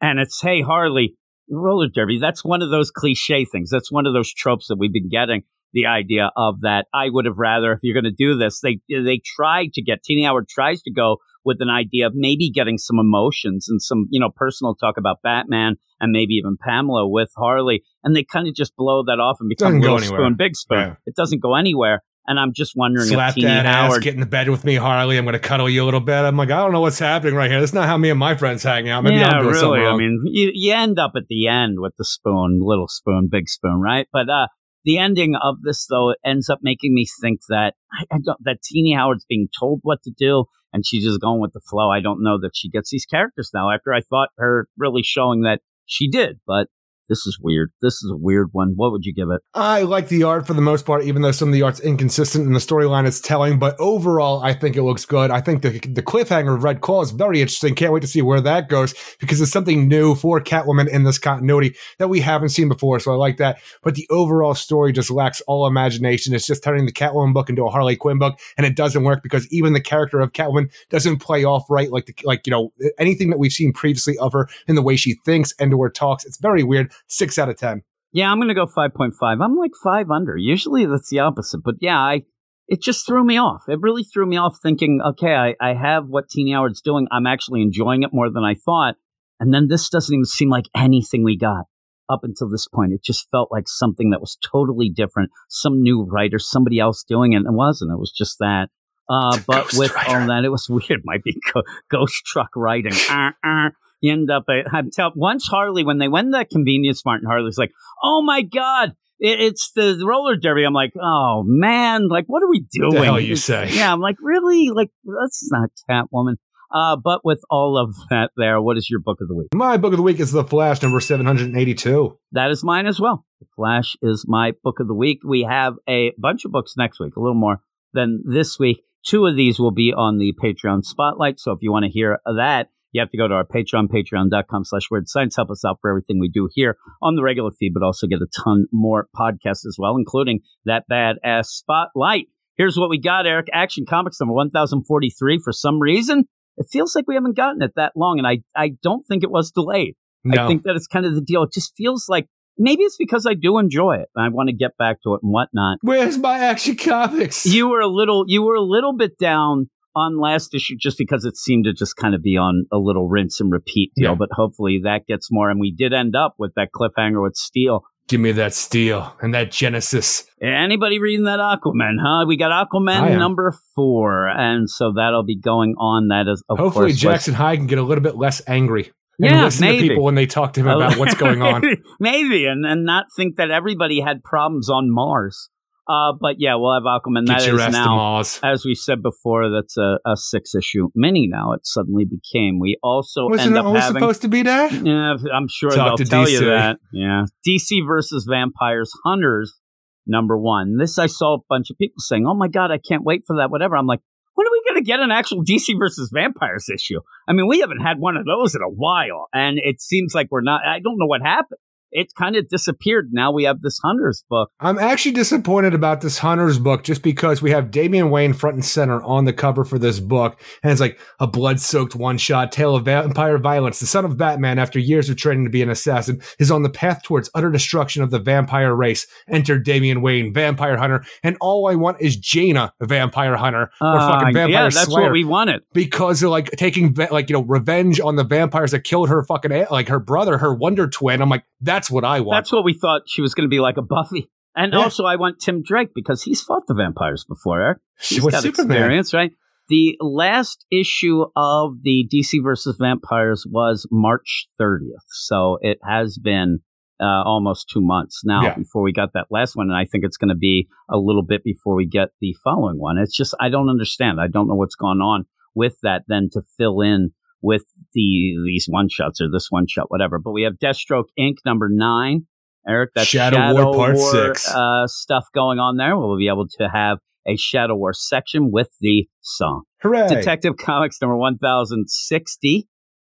and 0.00 0.18
it's 0.18 0.40
hey 0.40 0.62
Harley, 0.62 1.16
roller 1.50 1.88
derby. 1.92 2.18
That's 2.20 2.44
one 2.44 2.62
of 2.62 2.70
those 2.70 2.90
cliche 2.90 3.44
things. 3.44 3.70
That's 3.70 3.90
one 3.90 4.06
of 4.06 4.14
those 4.14 4.32
tropes 4.32 4.68
that 4.68 4.76
we've 4.78 4.92
been 4.92 5.08
getting. 5.08 5.42
The 5.72 5.86
idea 5.86 6.32
of 6.36 6.62
that, 6.62 6.86
I 6.92 7.10
would 7.10 7.26
have 7.26 7.38
rather 7.38 7.72
if 7.72 7.78
you're 7.82 7.94
going 7.94 8.04
to 8.04 8.10
do 8.10 8.36
this. 8.36 8.60
They 8.60 8.80
they 8.88 9.20
tried 9.24 9.72
to 9.74 9.82
get 9.82 10.02
Tini 10.02 10.24
Howard 10.24 10.48
tries 10.48 10.82
to 10.82 10.92
go 10.92 11.18
with 11.44 11.58
an 11.60 11.70
idea 11.70 12.06
of 12.06 12.12
maybe 12.14 12.50
getting 12.50 12.76
some 12.76 12.98
emotions 12.98 13.66
and 13.68 13.80
some 13.80 14.06
you 14.10 14.20
know 14.20 14.30
personal 14.34 14.74
talk 14.74 14.96
about 14.96 15.22
Batman 15.22 15.76
and 16.00 16.12
maybe 16.12 16.34
even 16.34 16.56
Pamela 16.60 17.08
with 17.08 17.30
Harley, 17.36 17.82
and 18.02 18.16
they 18.16 18.24
kind 18.24 18.48
of 18.48 18.54
just 18.54 18.74
blow 18.76 19.04
that 19.04 19.20
off 19.20 19.36
and 19.40 19.48
become 19.48 19.80
Doesn't 19.80 19.92
Little. 19.92 20.16
Spoon, 20.16 20.34
Big 20.36 20.56
Spoon. 20.56 20.78
Yeah. 20.78 20.94
It 21.06 21.14
doesn't 21.14 21.40
go 21.40 21.54
anywhere. 21.54 22.02
And 22.26 22.38
I'm 22.38 22.52
just 22.52 22.74
wondering 22.76 23.08
Slap 23.08 23.36
if 23.36 23.44
that 23.44 23.66
ass, 23.66 23.98
get 23.98 24.14
in 24.14 24.20
the 24.20 24.26
bed 24.26 24.50
with 24.50 24.64
me, 24.64 24.76
Harley. 24.76 25.18
I'm 25.18 25.24
going 25.24 25.32
to 25.32 25.38
cuddle 25.38 25.68
you 25.68 25.82
a 25.82 25.86
little 25.86 26.00
bit. 26.00 26.14
I'm 26.14 26.36
like, 26.36 26.50
I 26.50 26.58
don't 26.58 26.72
know 26.72 26.82
what's 26.82 26.98
happening 26.98 27.34
right 27.34 27.50
here. 27.50 27.58
That's 27.58 27.72
not 27.72 27.86
how 27.86 27.96
me 27.96 28.10
and 28.10 28.18
my 28.18 28.36
friends 28.36 28.62
hang 28.62 28.88
out. 28.88 29.02
Maybe 29.02 29.16
yeah, 29.16 29.40
really. 29.40 29.84
I 29.84 29.96
mean, 29.96 30.22
you, 30.26 30.50
you 30.54 30.72
end 30.72 30.98
up 30.98 31.12
at 31.16 31.24
the 31.28 31.48
end 31.48 31.80
with 31.80 31.94
the 31.96 32.04
spoon, 32.04 32.60
little 32.62 32.88
spoon, 32.88 33.28
big 33.30 33.48
spoon, 33.48 33.80
right? 33.80 34.06
But 34.12 34.28
uh, 34.28 34.46
the 34.84 34.98
ending 34.98 35.34
of 35.42 35.62
this, 35.62 35.86
though, 35.86 36.14
ends 36.24 36.48
up 36.48 36.60
making 36.62 36.94
me 36.94 37.06
think 37.20 37.40
that 37.48 37.74
I, 37.92 38.04
I 38.14 38.18
don't, 38.24 38.38
that 38.44 38.62
Tini 38.62 38.94
Howard's 38.94 39.26
being 39.28 39.48
told 39.58 39.80
what 39.82 40.02
to 40.04 40.12
do, 40.16 40.44
and 40.72 40.86
she's 40.86 41.04
just 41.04 41.20
going 41.20 41.40
with 41.40 41.52
the 41.52 41.60
flow. 41.68 41.90
I 41.90 42.00
don't 42.00 42.22
know 42.22 42.38
that 42.42 42.52
she 42.54 42.68
gets 42.68 42.90
these 42.90 43.06
characters 43.06 43.50
now. 43.52 43.70
After 43.70 43.92
I 43.92 44.02
thought 44.02 44.28
her 44.38 44.68
really 44.76 45.02
showing 45.02 45.42
that 45.42 45.60
she 45.86 46.08
did, 46.08 46.38
but 46.46 46.68
this 47.10 47.26
is 47.26 47.38
weird. 47.42 47.72
This 47.82 47.94
is 47.94 48.10
a 48.10 48.16
weird 48.16 48.48
one. 48.52 48.72
What 48.76 48.92
would 48.92 49.04
you 49.04 49.12
give 49.12 49.28
it? 49.30 49.42
I 49.52 49.82
like 49.82 50.08
the 50.08 50.22
art 50.22 50.46
for 50.46 50.54
the 50.54 50.62
most 50.62 50.86
part, 50.86 51.02
even 51.04 51.22
though 51.22 51.32
some 51.32 51.48
of 51.48 51.52
the 51.52 51.62
art's 51.62 51.80
inconsistent 51.80 52.46
and 52.46 52.54
the 52.54 52.60
storyline 52.60 53.04
is 53.06 53.20
telling. 53.20 53.58
But 53.58 53.78
overall, 53.80 54.40
I 54.42 54.54
think 54.54 54.76
it 54.76 54.84
looks 54.84 55.04
good. 55.04 55.30
I 55.32 55.40
think 55.40 55.62
the 55.62 55.70
the 55.70 56.02
cliffhanger 56.02 56.54
of 56.54 56.64
Red 56.64 56.80
Claw 56.80 57.02
is 57.02 57.10
very 57.10 57.40
interesting. 57.40 57.74
Can't 57.74 57.92
wait 57.92 58.00
to 58.00 58.06
see 58.06 58.22
where 58.22 58.40
that 58.40 58.68
goes 58.68 58.94
because 59.18 59.40
it's 59.40 59.50
something 59.50 59.88
new 59.88 60.14
for 60.14 60.40
Catwoman 60.40 60.88
in 60.88 61.02
this 61.02 61.18
continuity 61.18 61.76
that 61.98 62.08
we 62.08 62.20
haven't 62.20 62.50
seen 62.50 62.68
before. 62.68 63.00
So 63.00 63.12
I 63.12 63.16
like 63.16 63.38
that. 63.38 63.58
But 63.82 63.96
the 63.96 64.06
overall 64.10 64.54
story 64.54 64.92
just 64.92 65.10
lacks 65.10 65.42
all 65.42 65.66
imagination. 65.66 66.32
It's 66.32 66.46
just 66.46 66.62
turning 66.62 66.86
the 66.86 66.92
Catwoman 66.92 67.34
book 67.34 67.50
into 67.50 67.64
a 67.64 67.70
Harley 67.70 67.96
Quinn 67.96 68.20
book, 68.20 68.38
and 68.56 68.64
it 68.64 68.76
doesn't 68.76 69.02
work 69.02 69.24
because 69.24 69.52
even 69.52 69.72
the 69.72 69.80
character 69.80 70.20
of 70.20 70.32
Catwoman 70.32 70.70
doesn't 70.90 71.18
play 71.18 71.44
off 71.44 71.68
right 71.68 71.90
like 71.90 72.06
the, 72.06 72.14
like 72.22 72.46
you 72.46 72.52
know 72.52 72.72
anything 72.98 73.30
that 73.30 73.40
we've 73.40 73.52
seen 73.52 73.72
previously 73.72 74.16
of 74.18 74.32
her 74.32 74.48
in 74.68 74.76
the 74.76 74.82
way 74.82 74.94
she 74.94 75.16
thinks 75.24 75.52
and 75.58 75.72
her 75.72 75.90
talks. 75.90 76.24
It's 76.24 76.38
very 76.38 76.62
weird. 76.62 76.92
Six 77.08 77.38
out 77.38 77.48
of 77.48 77.56
ten. 77.56 77.82
Yeah, 78.12 78.30
I'm 78.30 78.38
going 78.38 78.48
to 78.48 78.54
go 78.54 78.66
5.5. 78.66 79.12
I'm 79.22 79.56
like 79.56 79.70
five 79.84 80.10
under. 80.10 80.36
Usually 80.36 80.84
that's 80.84 81.10
the 81.10 81.20
opposite, 81.20 81.60
but 81.64 81.76
yeah, 81.80 81.98
I 81.98 82.22
it 82.66 82.80
just 82.80 83.04
threw 83.04 83.24
me 83.24 83.36
off. 83.36 83.64
It 83.68 83.80
really 83.80 84.04
threw 84.04 84.26
me 84.26 84.36
off 84.36 84.58
thinking, 84.62 85.00
okay, 85.04 85.34
I, 85.34 85.54
I 85.60 85.74
have 85.74 86.06
what 86.06 86.28
Tini 86.28 86.52
Howard's 86.52 86.80
doing. 86.80 87.08
I'm 87.10 87.26
actually 87.26 87.62
enjoying 87.62 88.04
it 88.04 88.10
more 88.12 88.30
than 88.30 88.44
I 88.44 88.54
thought. 88.54 88.94
And 89.40 89.52
then 89.52 89.66
this 89.68 89.88
doesn't 89.88 90.14
even 90.14 90.24
seem 90.24 90.50
like 90.50 90.66
anything 90.74 91.24
we 91.24 91.36
got 91.36 91.64
up 92.08 92.20
until 92.22 92.48
this 92.48 92.68
point. 92.68 92.92
It 92.92 93.02
just 93.02 93.28
felt 93.30 93.50
like 93.50 93.64
something 93.66 94.10
that 94.10 94.20
was 94.20 94.38
totally 94.52 94.88
different. 94.88 95.30
Some 95.48 95.82
new 95.82 96.04
writer, 96.04 96.38
somebody 96.38 96.78
else 96.78 97.02
doing 97.02 97.32
it. 97.32 97.38
And 97.38 97.46
it 97.46 97.52
wasn't. 97.52 97.90
It 97.90 97.98
was 97.98 98.12
just 98.16 98.38
that. 98.38 98.68
Uh, 99.08 99.36
but 99.48 99.72
with 99.74 99.92
writer. 99.92 100.20
all 100.20 100.26
that, 100.28 100.44
it 100.44 100.50
was 100.50 100.68
weird. 100.70 100.90
It 100.90 101.00
might 101.04 101.24
be 101.24 101.36
go- 101.52 101.64
ghost 101.90 102.24
truck 102.24 102.50
writing. 102.54 102.92
Uh, 103.10 103.32
uh. 103.44 103.70
You 104.00 104.12
end 104.12 104.30
up 104.30 104.44
at, 104.48 104.72
I'm 104.72 104.90
tell, 104.90 105.12
once 105.14 105.46
Harley, 105.46 105.84
when 105.84 105.98
they 105.98 106.08
went 106.08 106.28
to 106.28 106.38
that 106.38 106.50
convenience 106.50 107.04
mart 107.04 107.20
and 107.20 107.28
Harley's 107.28 107.58
like, 107.58 107.72
oh 108.02 108.22
my 108.22 108.42
God, 108.42 108.94
it, 109.18 109.40
it's 109.40 109.72
the, 109.72 109.94
the 109.98 110.06
roller 110.06 110.36
derby. 110.36 110.64
I'm 110.64 110.72
like, 110.72 110.92
oh 111.00 111.44
man, 111.46 112.08
like, 112.08 112.24
what 112.26 112.42
are 112.42 112.48
we 112.48 112.66
doing? 112.72 112.94
The 112.94 113.04
hell 113.04 113.20
you 113.20 113.36
say? 113.36 113.68
Yeah, 113.70 113.92
I'm 113.92 114.00
like, 114.00 114.16
really? 114.20 114.70
Like, 114.70 114.90
that's 115.04 115.50
not 115.50 115.70
Catwoman. 115.88 116.36
Uh, 116.72 116.96
but 116.96 117.24
with 117.24 117.40
all 117.50 117.76
of 117.76 117.94
that 118.10 118.30
there, 118.36 118.60
what 118.60 118.76
is 118.76 118.88
your 118.88 119.00
book 119.00 119.18
of 119.20 119.28
the 119.28 119.34
week? 119.34 119.48
My 119.52 119.76
book 119.76 119.92
of 119.92 119.96
the 119.96 120.04
week 120.04 120.20
is 120.20 120.30
The 120.30 120.44
Flash, 120.44 120.82
number 120.82 121.00
782. 121.00 122.16
That 122.32 122.50
is 122.50 122.62
mine 122.62 122.86
as 122.86 123.00
well. 123.00 123.26
The 123.40 123.46
Flash 123.56 123.96
is 124.02 124.24
my 124.28 124.52
book 124.62 124.78
of 124.78 124.86
the 124.86 124.94
week. 124.94 125.20
We 125.24 125.42
have 125.42 125.74
a 125.88 126.12
bunch 126.16 126.44
of 126.44 126.52
books 126.52 126.74
next 126.76 127.00
week, 127.00 127.16
a 127.16 127.20
little 127.20 127.34
more 127.34 127.60
than 127.92 128.22
this 128.24 128.58
week. 128.58 128.84
Two 129.04 129.26
of 129.26 129.34
these 129.34 129.58
will 129.58 129.72
be 129.72 129.92
on 129.92 130.18
the 130.18 130.32
Patreon 130.40 130.84
spotlight. 130.84 131.40
So 131.40 131.52
if 131.52 131.58
you 131.60 131.72
want 131.72 131.86
to 131.86 131.90
hear 131.90 132.20
that, 132.24 132.68
you 132.92 133.00
have 133.00 133.10
to 133.10 133.16
go 133.16 133.28
to 133.28 133.34
our 133.34 133.44
Patreon, 133.44 133.88
patreon.com 133.88 134.64
slash 134.64 134.82
weird 134.90 135.08
science. 135.08 135.36
Help 135.36 135.50
us 135.50 135.64
out 135.64 135.78
for 135.80 135.90
everything 135.90 136.18
we 136.18 136.28
do 136.28 136.48
here 136.52 136.76
on 137.02 137.14
the 137.14 137.22
regular 137.22 137.50
feed, 137.50 137.72
but 137.74 137.82
also 137.82 138.06
get 138.06 138.20
a 138.20 138.26
ton 138.44 138.66
more 138.72 139.08
podcasts 139.16 139.66
as 139.66 139.76
well, 139.78 139.96
including 139.96 140.40
that 140.64 140.84
badass 140.90 141.46
spotlight. 141.46 142.26
Here's 142.56 142.76
what 142.76 142.90
we 142.90 143.00
got, 143.00 143.26
Eric. 143.26 143.46
Action 143.52 143.86
Comics 143.88 144.20
number 144.20 144.34
1043. 144.34 145.40
For 145.42 145.52
some 145.52 145.80
reason, 145.80 146.24
it 146.56 146.66
feels 146.70 146.94
like 146.94 147.06
we 147.08 147.14
haven't 147.14 147.36
gotten 147.36 147.62
it 147.62 147.72
that 147.76 147.92
long, 147.96 148.18
and 148.18 148.26
I, 148.26 148.38
I 148.54 148.72
don't 148.82 149.06
think 149.06 149.22
it 149.22 149.30
was 149.30 149.50
delayed. 149.50 149.94
No. 150.24 150.44
I 150.44 150.46
think 150.46 150.64
that 150.64 150.76
it's 150.76 150.86
kind 150.86 151.06
of 151.06 151.14
the 151.14 151.22
deal. 151.22 151.44
It 151.44 151.52
just 151.54 151.72
feels 151.76 152.06
like 152.08 152.26
maybe 152.58 152.82
it's 152.82 152.98
because 152.98 153.26
I 153.26 153.34
do 153.34 153.58
enjoy 153.58 153.94
it. 153.94 154.08
and 154.14 154.24
I 154.24 154.28
want 154.28 154.50
to 154.50 154.54
get 154.54 154.76
back 154.76 155.00
to 155.02 155.14
it 155.14 155.20
and 155.22 155.32
whatnot. 155.32 155.78
Where's 155.80 156.18
my 156.18 156.38
Action 156.38 156.76
Comics? 156.76 157.46
You 157.46 157.68
were 157.68 157.80
a 157.80 157.88
little, 157.88 158.24
you 158.26 158.42
were 158.42 158.56
a 158.56 158.62
little 158.62 158.94
bit 158.94 159.16
down 159.16 159.70
on 159.94 160.20
last 160.20 160.54
issue 160.54 160.76
just 160.78 160.98
because 160.98 161.24
it 161.24 161.36
seemed 161.36 161.64
to 161.64 161.72
just 161.72 161.96
kind 161.96 162.14
of 162.14 162.22
be 162.22 162.36
on 162.36 162.66
a 162.72 162.78
little 162.78 163.08
rinse 163.08 163.40
and 163.40 163.50
repeat 163.52 163.92
deal. 163.96 164.10
Yeah. 164.10 164.16
But 164.18 164.28
hopefully 164.32 164.80
that 164.84 165.06
gets 165.06 165.28
more. 165.30 165.50
And 165.50 165.60
we 165.60 165.72
did 165.72 165.92
end 165.92 166.14
up 166.16 166.34
with 166.38 166.54
that 166.54 166.68
cliffhanger 166.74 167.22
with 167.22 167.36
Steel. 167.36 167.82
Give 168.08 168.20
me 168.20 168.32
that 168.32 168.52
steel 168.54 169.14
and 169.20 169.32
that 169.34 169.52
Genesis. 169.52 170.24
Anybody 170.42 170.98
reading 170.98 171.26
that 171.26 171.38
Aquaman, 171.38 171.94
huh? 172.02 172.24
We 172.26 172.36
got 172.36 172.50
Aquaman 172.50 173.16
number 173.18 173.54
four. 173.76 174.26
And 174.28 174.68
so 174.68 174.94
that'll 174.96 175.22
be 175.22 175.38
going 175.38 175.76
on. 175.78 176.08
That 176.08 176.26
is, 176.28 176.42
of 176.48 176.58
Hopefully, 176.58 176.86
course, 176.86 176.98
Jackson 176.98 177.34
Hyde 177.34 177.58
can 177.58 177.66
get 177.68 177.78
a 177.78 177.84
little 177.84 178.02
bit 178.02 178.16
less 178.16 178.42
angry 178.48 178.90
and 179.20 179.30
Yeah, 179.30 179.44
listen 179.44 179.66
maybe. 179.66 179.82
to 179.82 179.88
people 179.90 180.04
when 180.04 180.16
they 180.16 180.26
talk 180.26 180.54
to 180.54 180.60
him 180.60 180.66
about 180.66 180.96
what's 180.96 181.14
going 181.14 181.40
on. 181.42 181.62
Maybe, 182.00 182.46
and, 182.46 182.64
and 182.64 182.84
not 182.84 183.06
think 183.14 183.36
that 183.36 183.50
everybody 183.50 184.00
had 184.00 184.24
problems 184.24 184.68
on 184.70 184.90
Mars. 184.90 185.50
Uh, 185.88 186.12
but 186.20 186.36
yeah, 186.38 186.54
we'll 186.56 186.74
have 186.74 186.84
Aquaman. 186.84 187.26
That 187.26 187.40
Get 187.40 187.48
your 187.48 187.60
is 187.60 187.72
now, 187.72 187.96
Mars. 187.96 188.38
as 188.42 188.64
we 188.64 188.74
said 188.74 189.02
before, 189.02 189.50
that's 189.50 189.76
a, 189.76 189.98
a 190.06 190.16
six 190.16 190.54
issue 190.54 190.88
mini 190.94 191.26
now. 191.28 191.52
It 191.52 191.66
suddenly 191.66 192.04
became. 192.04 192.58
We 192.60 192.78
also 192.82 193.28
Wasn't 193.28 193.48
end 193.48 193.56
it 193.56 193.58
up 193.58 193.66
always 193.66 193.82
having. 193.82 194.00
supposed 194.00 194.22
to 194.22 194.28
be 194.28 194.42
that? 194.42 194.72
yeah, 194.72 195.16
I'm 195.34 195.48
sure 195.48 195.70
Talk 195.70 195.96
they'll 195.98 196.06
tell 196.06 196.24
DC. 196.26 196.32
you 196.32 196.40
that. 196.46 196.78
Yeah. 196.92 197.24
DC 197.46 197.84
versus 197.86 198.26
Vampires 198.30 198.92
Hunters, 199.04 199.58
number 200.06 200.38
one. 200.38 200.76
This 200.78 200.98
I 200.98 201.06
saw 201.06 201.36
a 201.36 201.40
bunch 201.48 201.70
of 201.70 201.78
people 201.78 201.96
saying, 201.98 202.24
oh 202.26 202.34
my 202.34 202.48
God, 202.48 202.70
I 202.70 202.78
can't 202.78 203.02
wait 203.02 203.22
for 203.26 203.36
that, 203.38 203.50
whatever. 203.50 203.76
I'm 203.76 203.86
like, 203.86 204.00
when 204.34 204.46
are 204.46 204.50
we 204.52 204.62
going 204.68 204.82
to 204.82 204.86
get 204.86 205.00
an 205.00 205.10
actual 205.10 205.42
DC 205.44 205.76
versus 205.78 206.10
Vampires 206.14 206.68
issue? 206.72 207.00
I 207.28 207.32
mean, 207.32 207.46
we 207.48 207.60
haven't 207.60 207.80
had 207.80 207.98
one 207.98 208.16
of 208.16 208.24
those 208.24 208.54
in 208.54 208.62
a 208.62 208.70
while, 208.70 209.26
and 209.34 209.58
it 209.60 209.80
seems 209.80 210.14
like 210.14 210.28
we're 210.30 210.40
not. 210.40 210.60
I 210.64 210.78
don't 210.78 210.98
know 210.98 211.06
what 211.06 211.20
happened. 211.22 211.58
It 211.92 212.12
kind 212.16 212.36
of 212.36 212.48
disappeared. 212.48 213.10
Now 213.12 213.32
we 213.32 213.44
have 213.44 213.62
this 213.62 213.78
Hunters 213.82 214.24
book. 214.30 214.50
I'm 214.60 214.78
actually 214.78 215.12
disappointed 215.12 215.74
about 215.74 216.00
this 216.00 216.18
Hunter's 216.18 216.58
book 216.58 216.84
just 216.84 217.02
because 217.02 217.42
we 217.42 217.50
have 217.50 217.70
Damian 217.70 218.10
Wayne 218.10 218.32
front 218.32 218.54
and 218.54 218.64
center 218.64 219.02
on 219.02 219.24
the 219.24 219.32
cover 219.32 219.64
for 219.64 219.78
this 219.78 219.98
book. 220.00 220.40
And 220.62 220.70
it's 220.70 220.80
like 220.80 220.98
a 221.18 221.26
blood 221.26 221.60
soaked 221.60 221.94
one 221.96 222.18
shot 222.18 222.52
tale 222.52 222.76
of 222.76 222.84
vampire 222.84 223.38
violence. 223.38 223.80
The 223.80 223.86
son 223.86 224.04
of 224.04 224.16
Batman, 224.16 224.58
after 224.58 224.78
years 224.78 225.08
of 225.08 225.16
training 225.16 225.44
to 225.44 225.50
be 225.50 225.62
an 225.62 225.70
assassin, 225.70 226.20
is 226.38 226.50
on 226.50 226.62
the 226.62 226.70
path 226.70 227.02
towards 227.02 227.30
utter 227.34 227.50
destruction 227.50 228.02
of 228.02 228.10
the 228.10 228.18
vampire 228.18 228.74
race. 228.74 229.06
Enter 229.28 229.58
Damian 229.58 230.00
Wayne, 230.02 230.32
vampire 230.32 230.76
hunter. 230.76 231.04
And 231.22 231.36
all 231.40 231.68
I 231.68 231.74
want 231.74 232.00
is 232.00 232.16
Jayna, 232.20 232.70
vampire 232.80 233.36
hunter, 233.36 233.70
or 233.80 233.98
Uh, 233.98 234.08
fucking 234.12 234.34
vampire 234.34 234.48
yeah, 234.48 234.62
that's 234.70 234.82
slayer. 234.84 235.04
what 235.04 235.12
we 235.12 235.24
wanted. 235.24 235.62
because 235.72 236.20
they're 236.20 236.28
like 236.28 236.50
taking 236.52 236.94
like 237.10 237.28
you 237.30 237.34
know 237.34 237.42
revenge 237.42 237.98
on 238.00 238.16
the 238.16 238.24
vampires 238.24 238.70
that 238.70 238.84
killed 238.84 239.08
her 239.08 239.24
fucking 239.24 239.66
like 239.70 239.88
her 239.88 239.98
brother, 239.98 240.38
her 240.38 240.54
Wonder 240.54 240.86
Twin. 240.88 241.20
I'm 241.22 241.28
like, 241.28 241.44
that's 241.60 241.79
what 241.88 242.04
I 242.04 242.20
want. 242.20 242.36
That's 242.38 242.50
what 242.50 242.64
we 242.64 242.74
thought 242.74 243.02
she 243.06 243.22
was 243.22 243.34
going 243.34 243.44
to 243.48 243.48
be 243.48 243.60
like 243.60 243.76
a 243.76 243.82
Buffy. 243.82 244.28
And 244.56 244.72
Yeah. 244.72 244.80
also, 244.80 245.04
I 245.04 245.14
want 245.14 245.38
Tim 245.38 245.62
Drake 245.62 245.90
because 245.94 246.24
he's 246.24 246.40
fought 246.42 246.66
the 246.66 246.74
vampires 246.74 247.24
before, 247.24 247.60
Eric. 247.62 247.78
She 248.00 248.16
He's 248.16 248.24
was 248.24 248.32
got 248.34 248.42
Superman. 248.42 248.70
experience, 248.76 249.14
right? 249.14 249.30
The 249.68 249.96
last 250.00 250.66
issue 250.72 251.26
of 251.36 251.82
the 251.82 252.04
DC 252.12 252.42
versus 252.42 252.76
Vampires 252.80 253.46
was 253.48 253.86
March 253.92 254.48
30th. 254.60 255.06
So 255.06 255.58
it 255.62 255.78
has 255.88 256.18
been 256.18 256.58
uh, 257.00 257.22
almost 257.24 257.70
two 257.72 257.80
months 257.80 258.22
now 258.24 258.42
Yeah. 258.46 258.54
before 258.56 258.82
we 258.82 258.92
got 258.92 259.12
that 259.14 259.28
last 259.30 259.54
one. 259.54 259.68
And 259.68 259.76
I 259.76 259.84
think 259.84 260.04
it's 260.04 260.16
going 260.16 260.28
to 260.30 260.34
be 260.34 260.66
a 260.90 260.98
little 260.98 261.22
bit 261.22 261.44
before 261.44 261.76
we 261.76 261.86
get 261.86 262.08
the 262.20 262.34
following 262.42 262.78
one. 262.80 262.98
It's 262.98 263.16
just, 263.16 263.34
I 263.40 263.48
don't 263.48 263.70
understand. 263.70 264.20
I 264.20 264.26
don't 264.26 264.48
know 264.48 264.56
what's 264.56 264.74
gone 264.74 265.00
on 265.00 265.26
with 265.54 265.76
that 265.84 266.02
then 266.08 266.28
to 266.32 266.42
fill 266.58 266.80
in 266.80 267.12
with 267.42 267.64
the 267.94 268.36
these 268.44 268.66
one 268.68 268.88
shots 268.88 269.20
or 269.20 269.28
this 269.30 269.46
one 269.50 269.66
shot, 269.66 269.90
whatever. 269.90 270.18
But 270.18 270.32
we 270.32 270.42
have 270.42 270.54
Deathstroke 270.54 271.06
Inc. 271.18 271.36
number 271.44 271.68
nine. 271.70 272.26
Eric, 272.68 272.90
that's 272.94 273.08
Shadow 273.08 273.54
War 273.54 273.74
Part 273.74 273.98
Six. 273.98 274.48
uh, 274.54 274.86
stuff 274.86 275.24
going 275.34 275.58
on 275.58 275.76
there. 275.76 275.96
We'll 275.96 276.18
be 276.18 276.28
able 276.28 276.46
to 276.58 276.68
have 276.68 276.98
a 277.26 277.36
Shadow 277.36 277.74
War 277.74 277.92
section 277.92 278.50
with 278.50 278.68
the 278.80 279.08
song. 279.20 279.62
Hooray! 279.82 280.08
Detective 280.08 280.56
Comics 280.58 281.00
number 281.00 281.16
1060. 281.16 282.68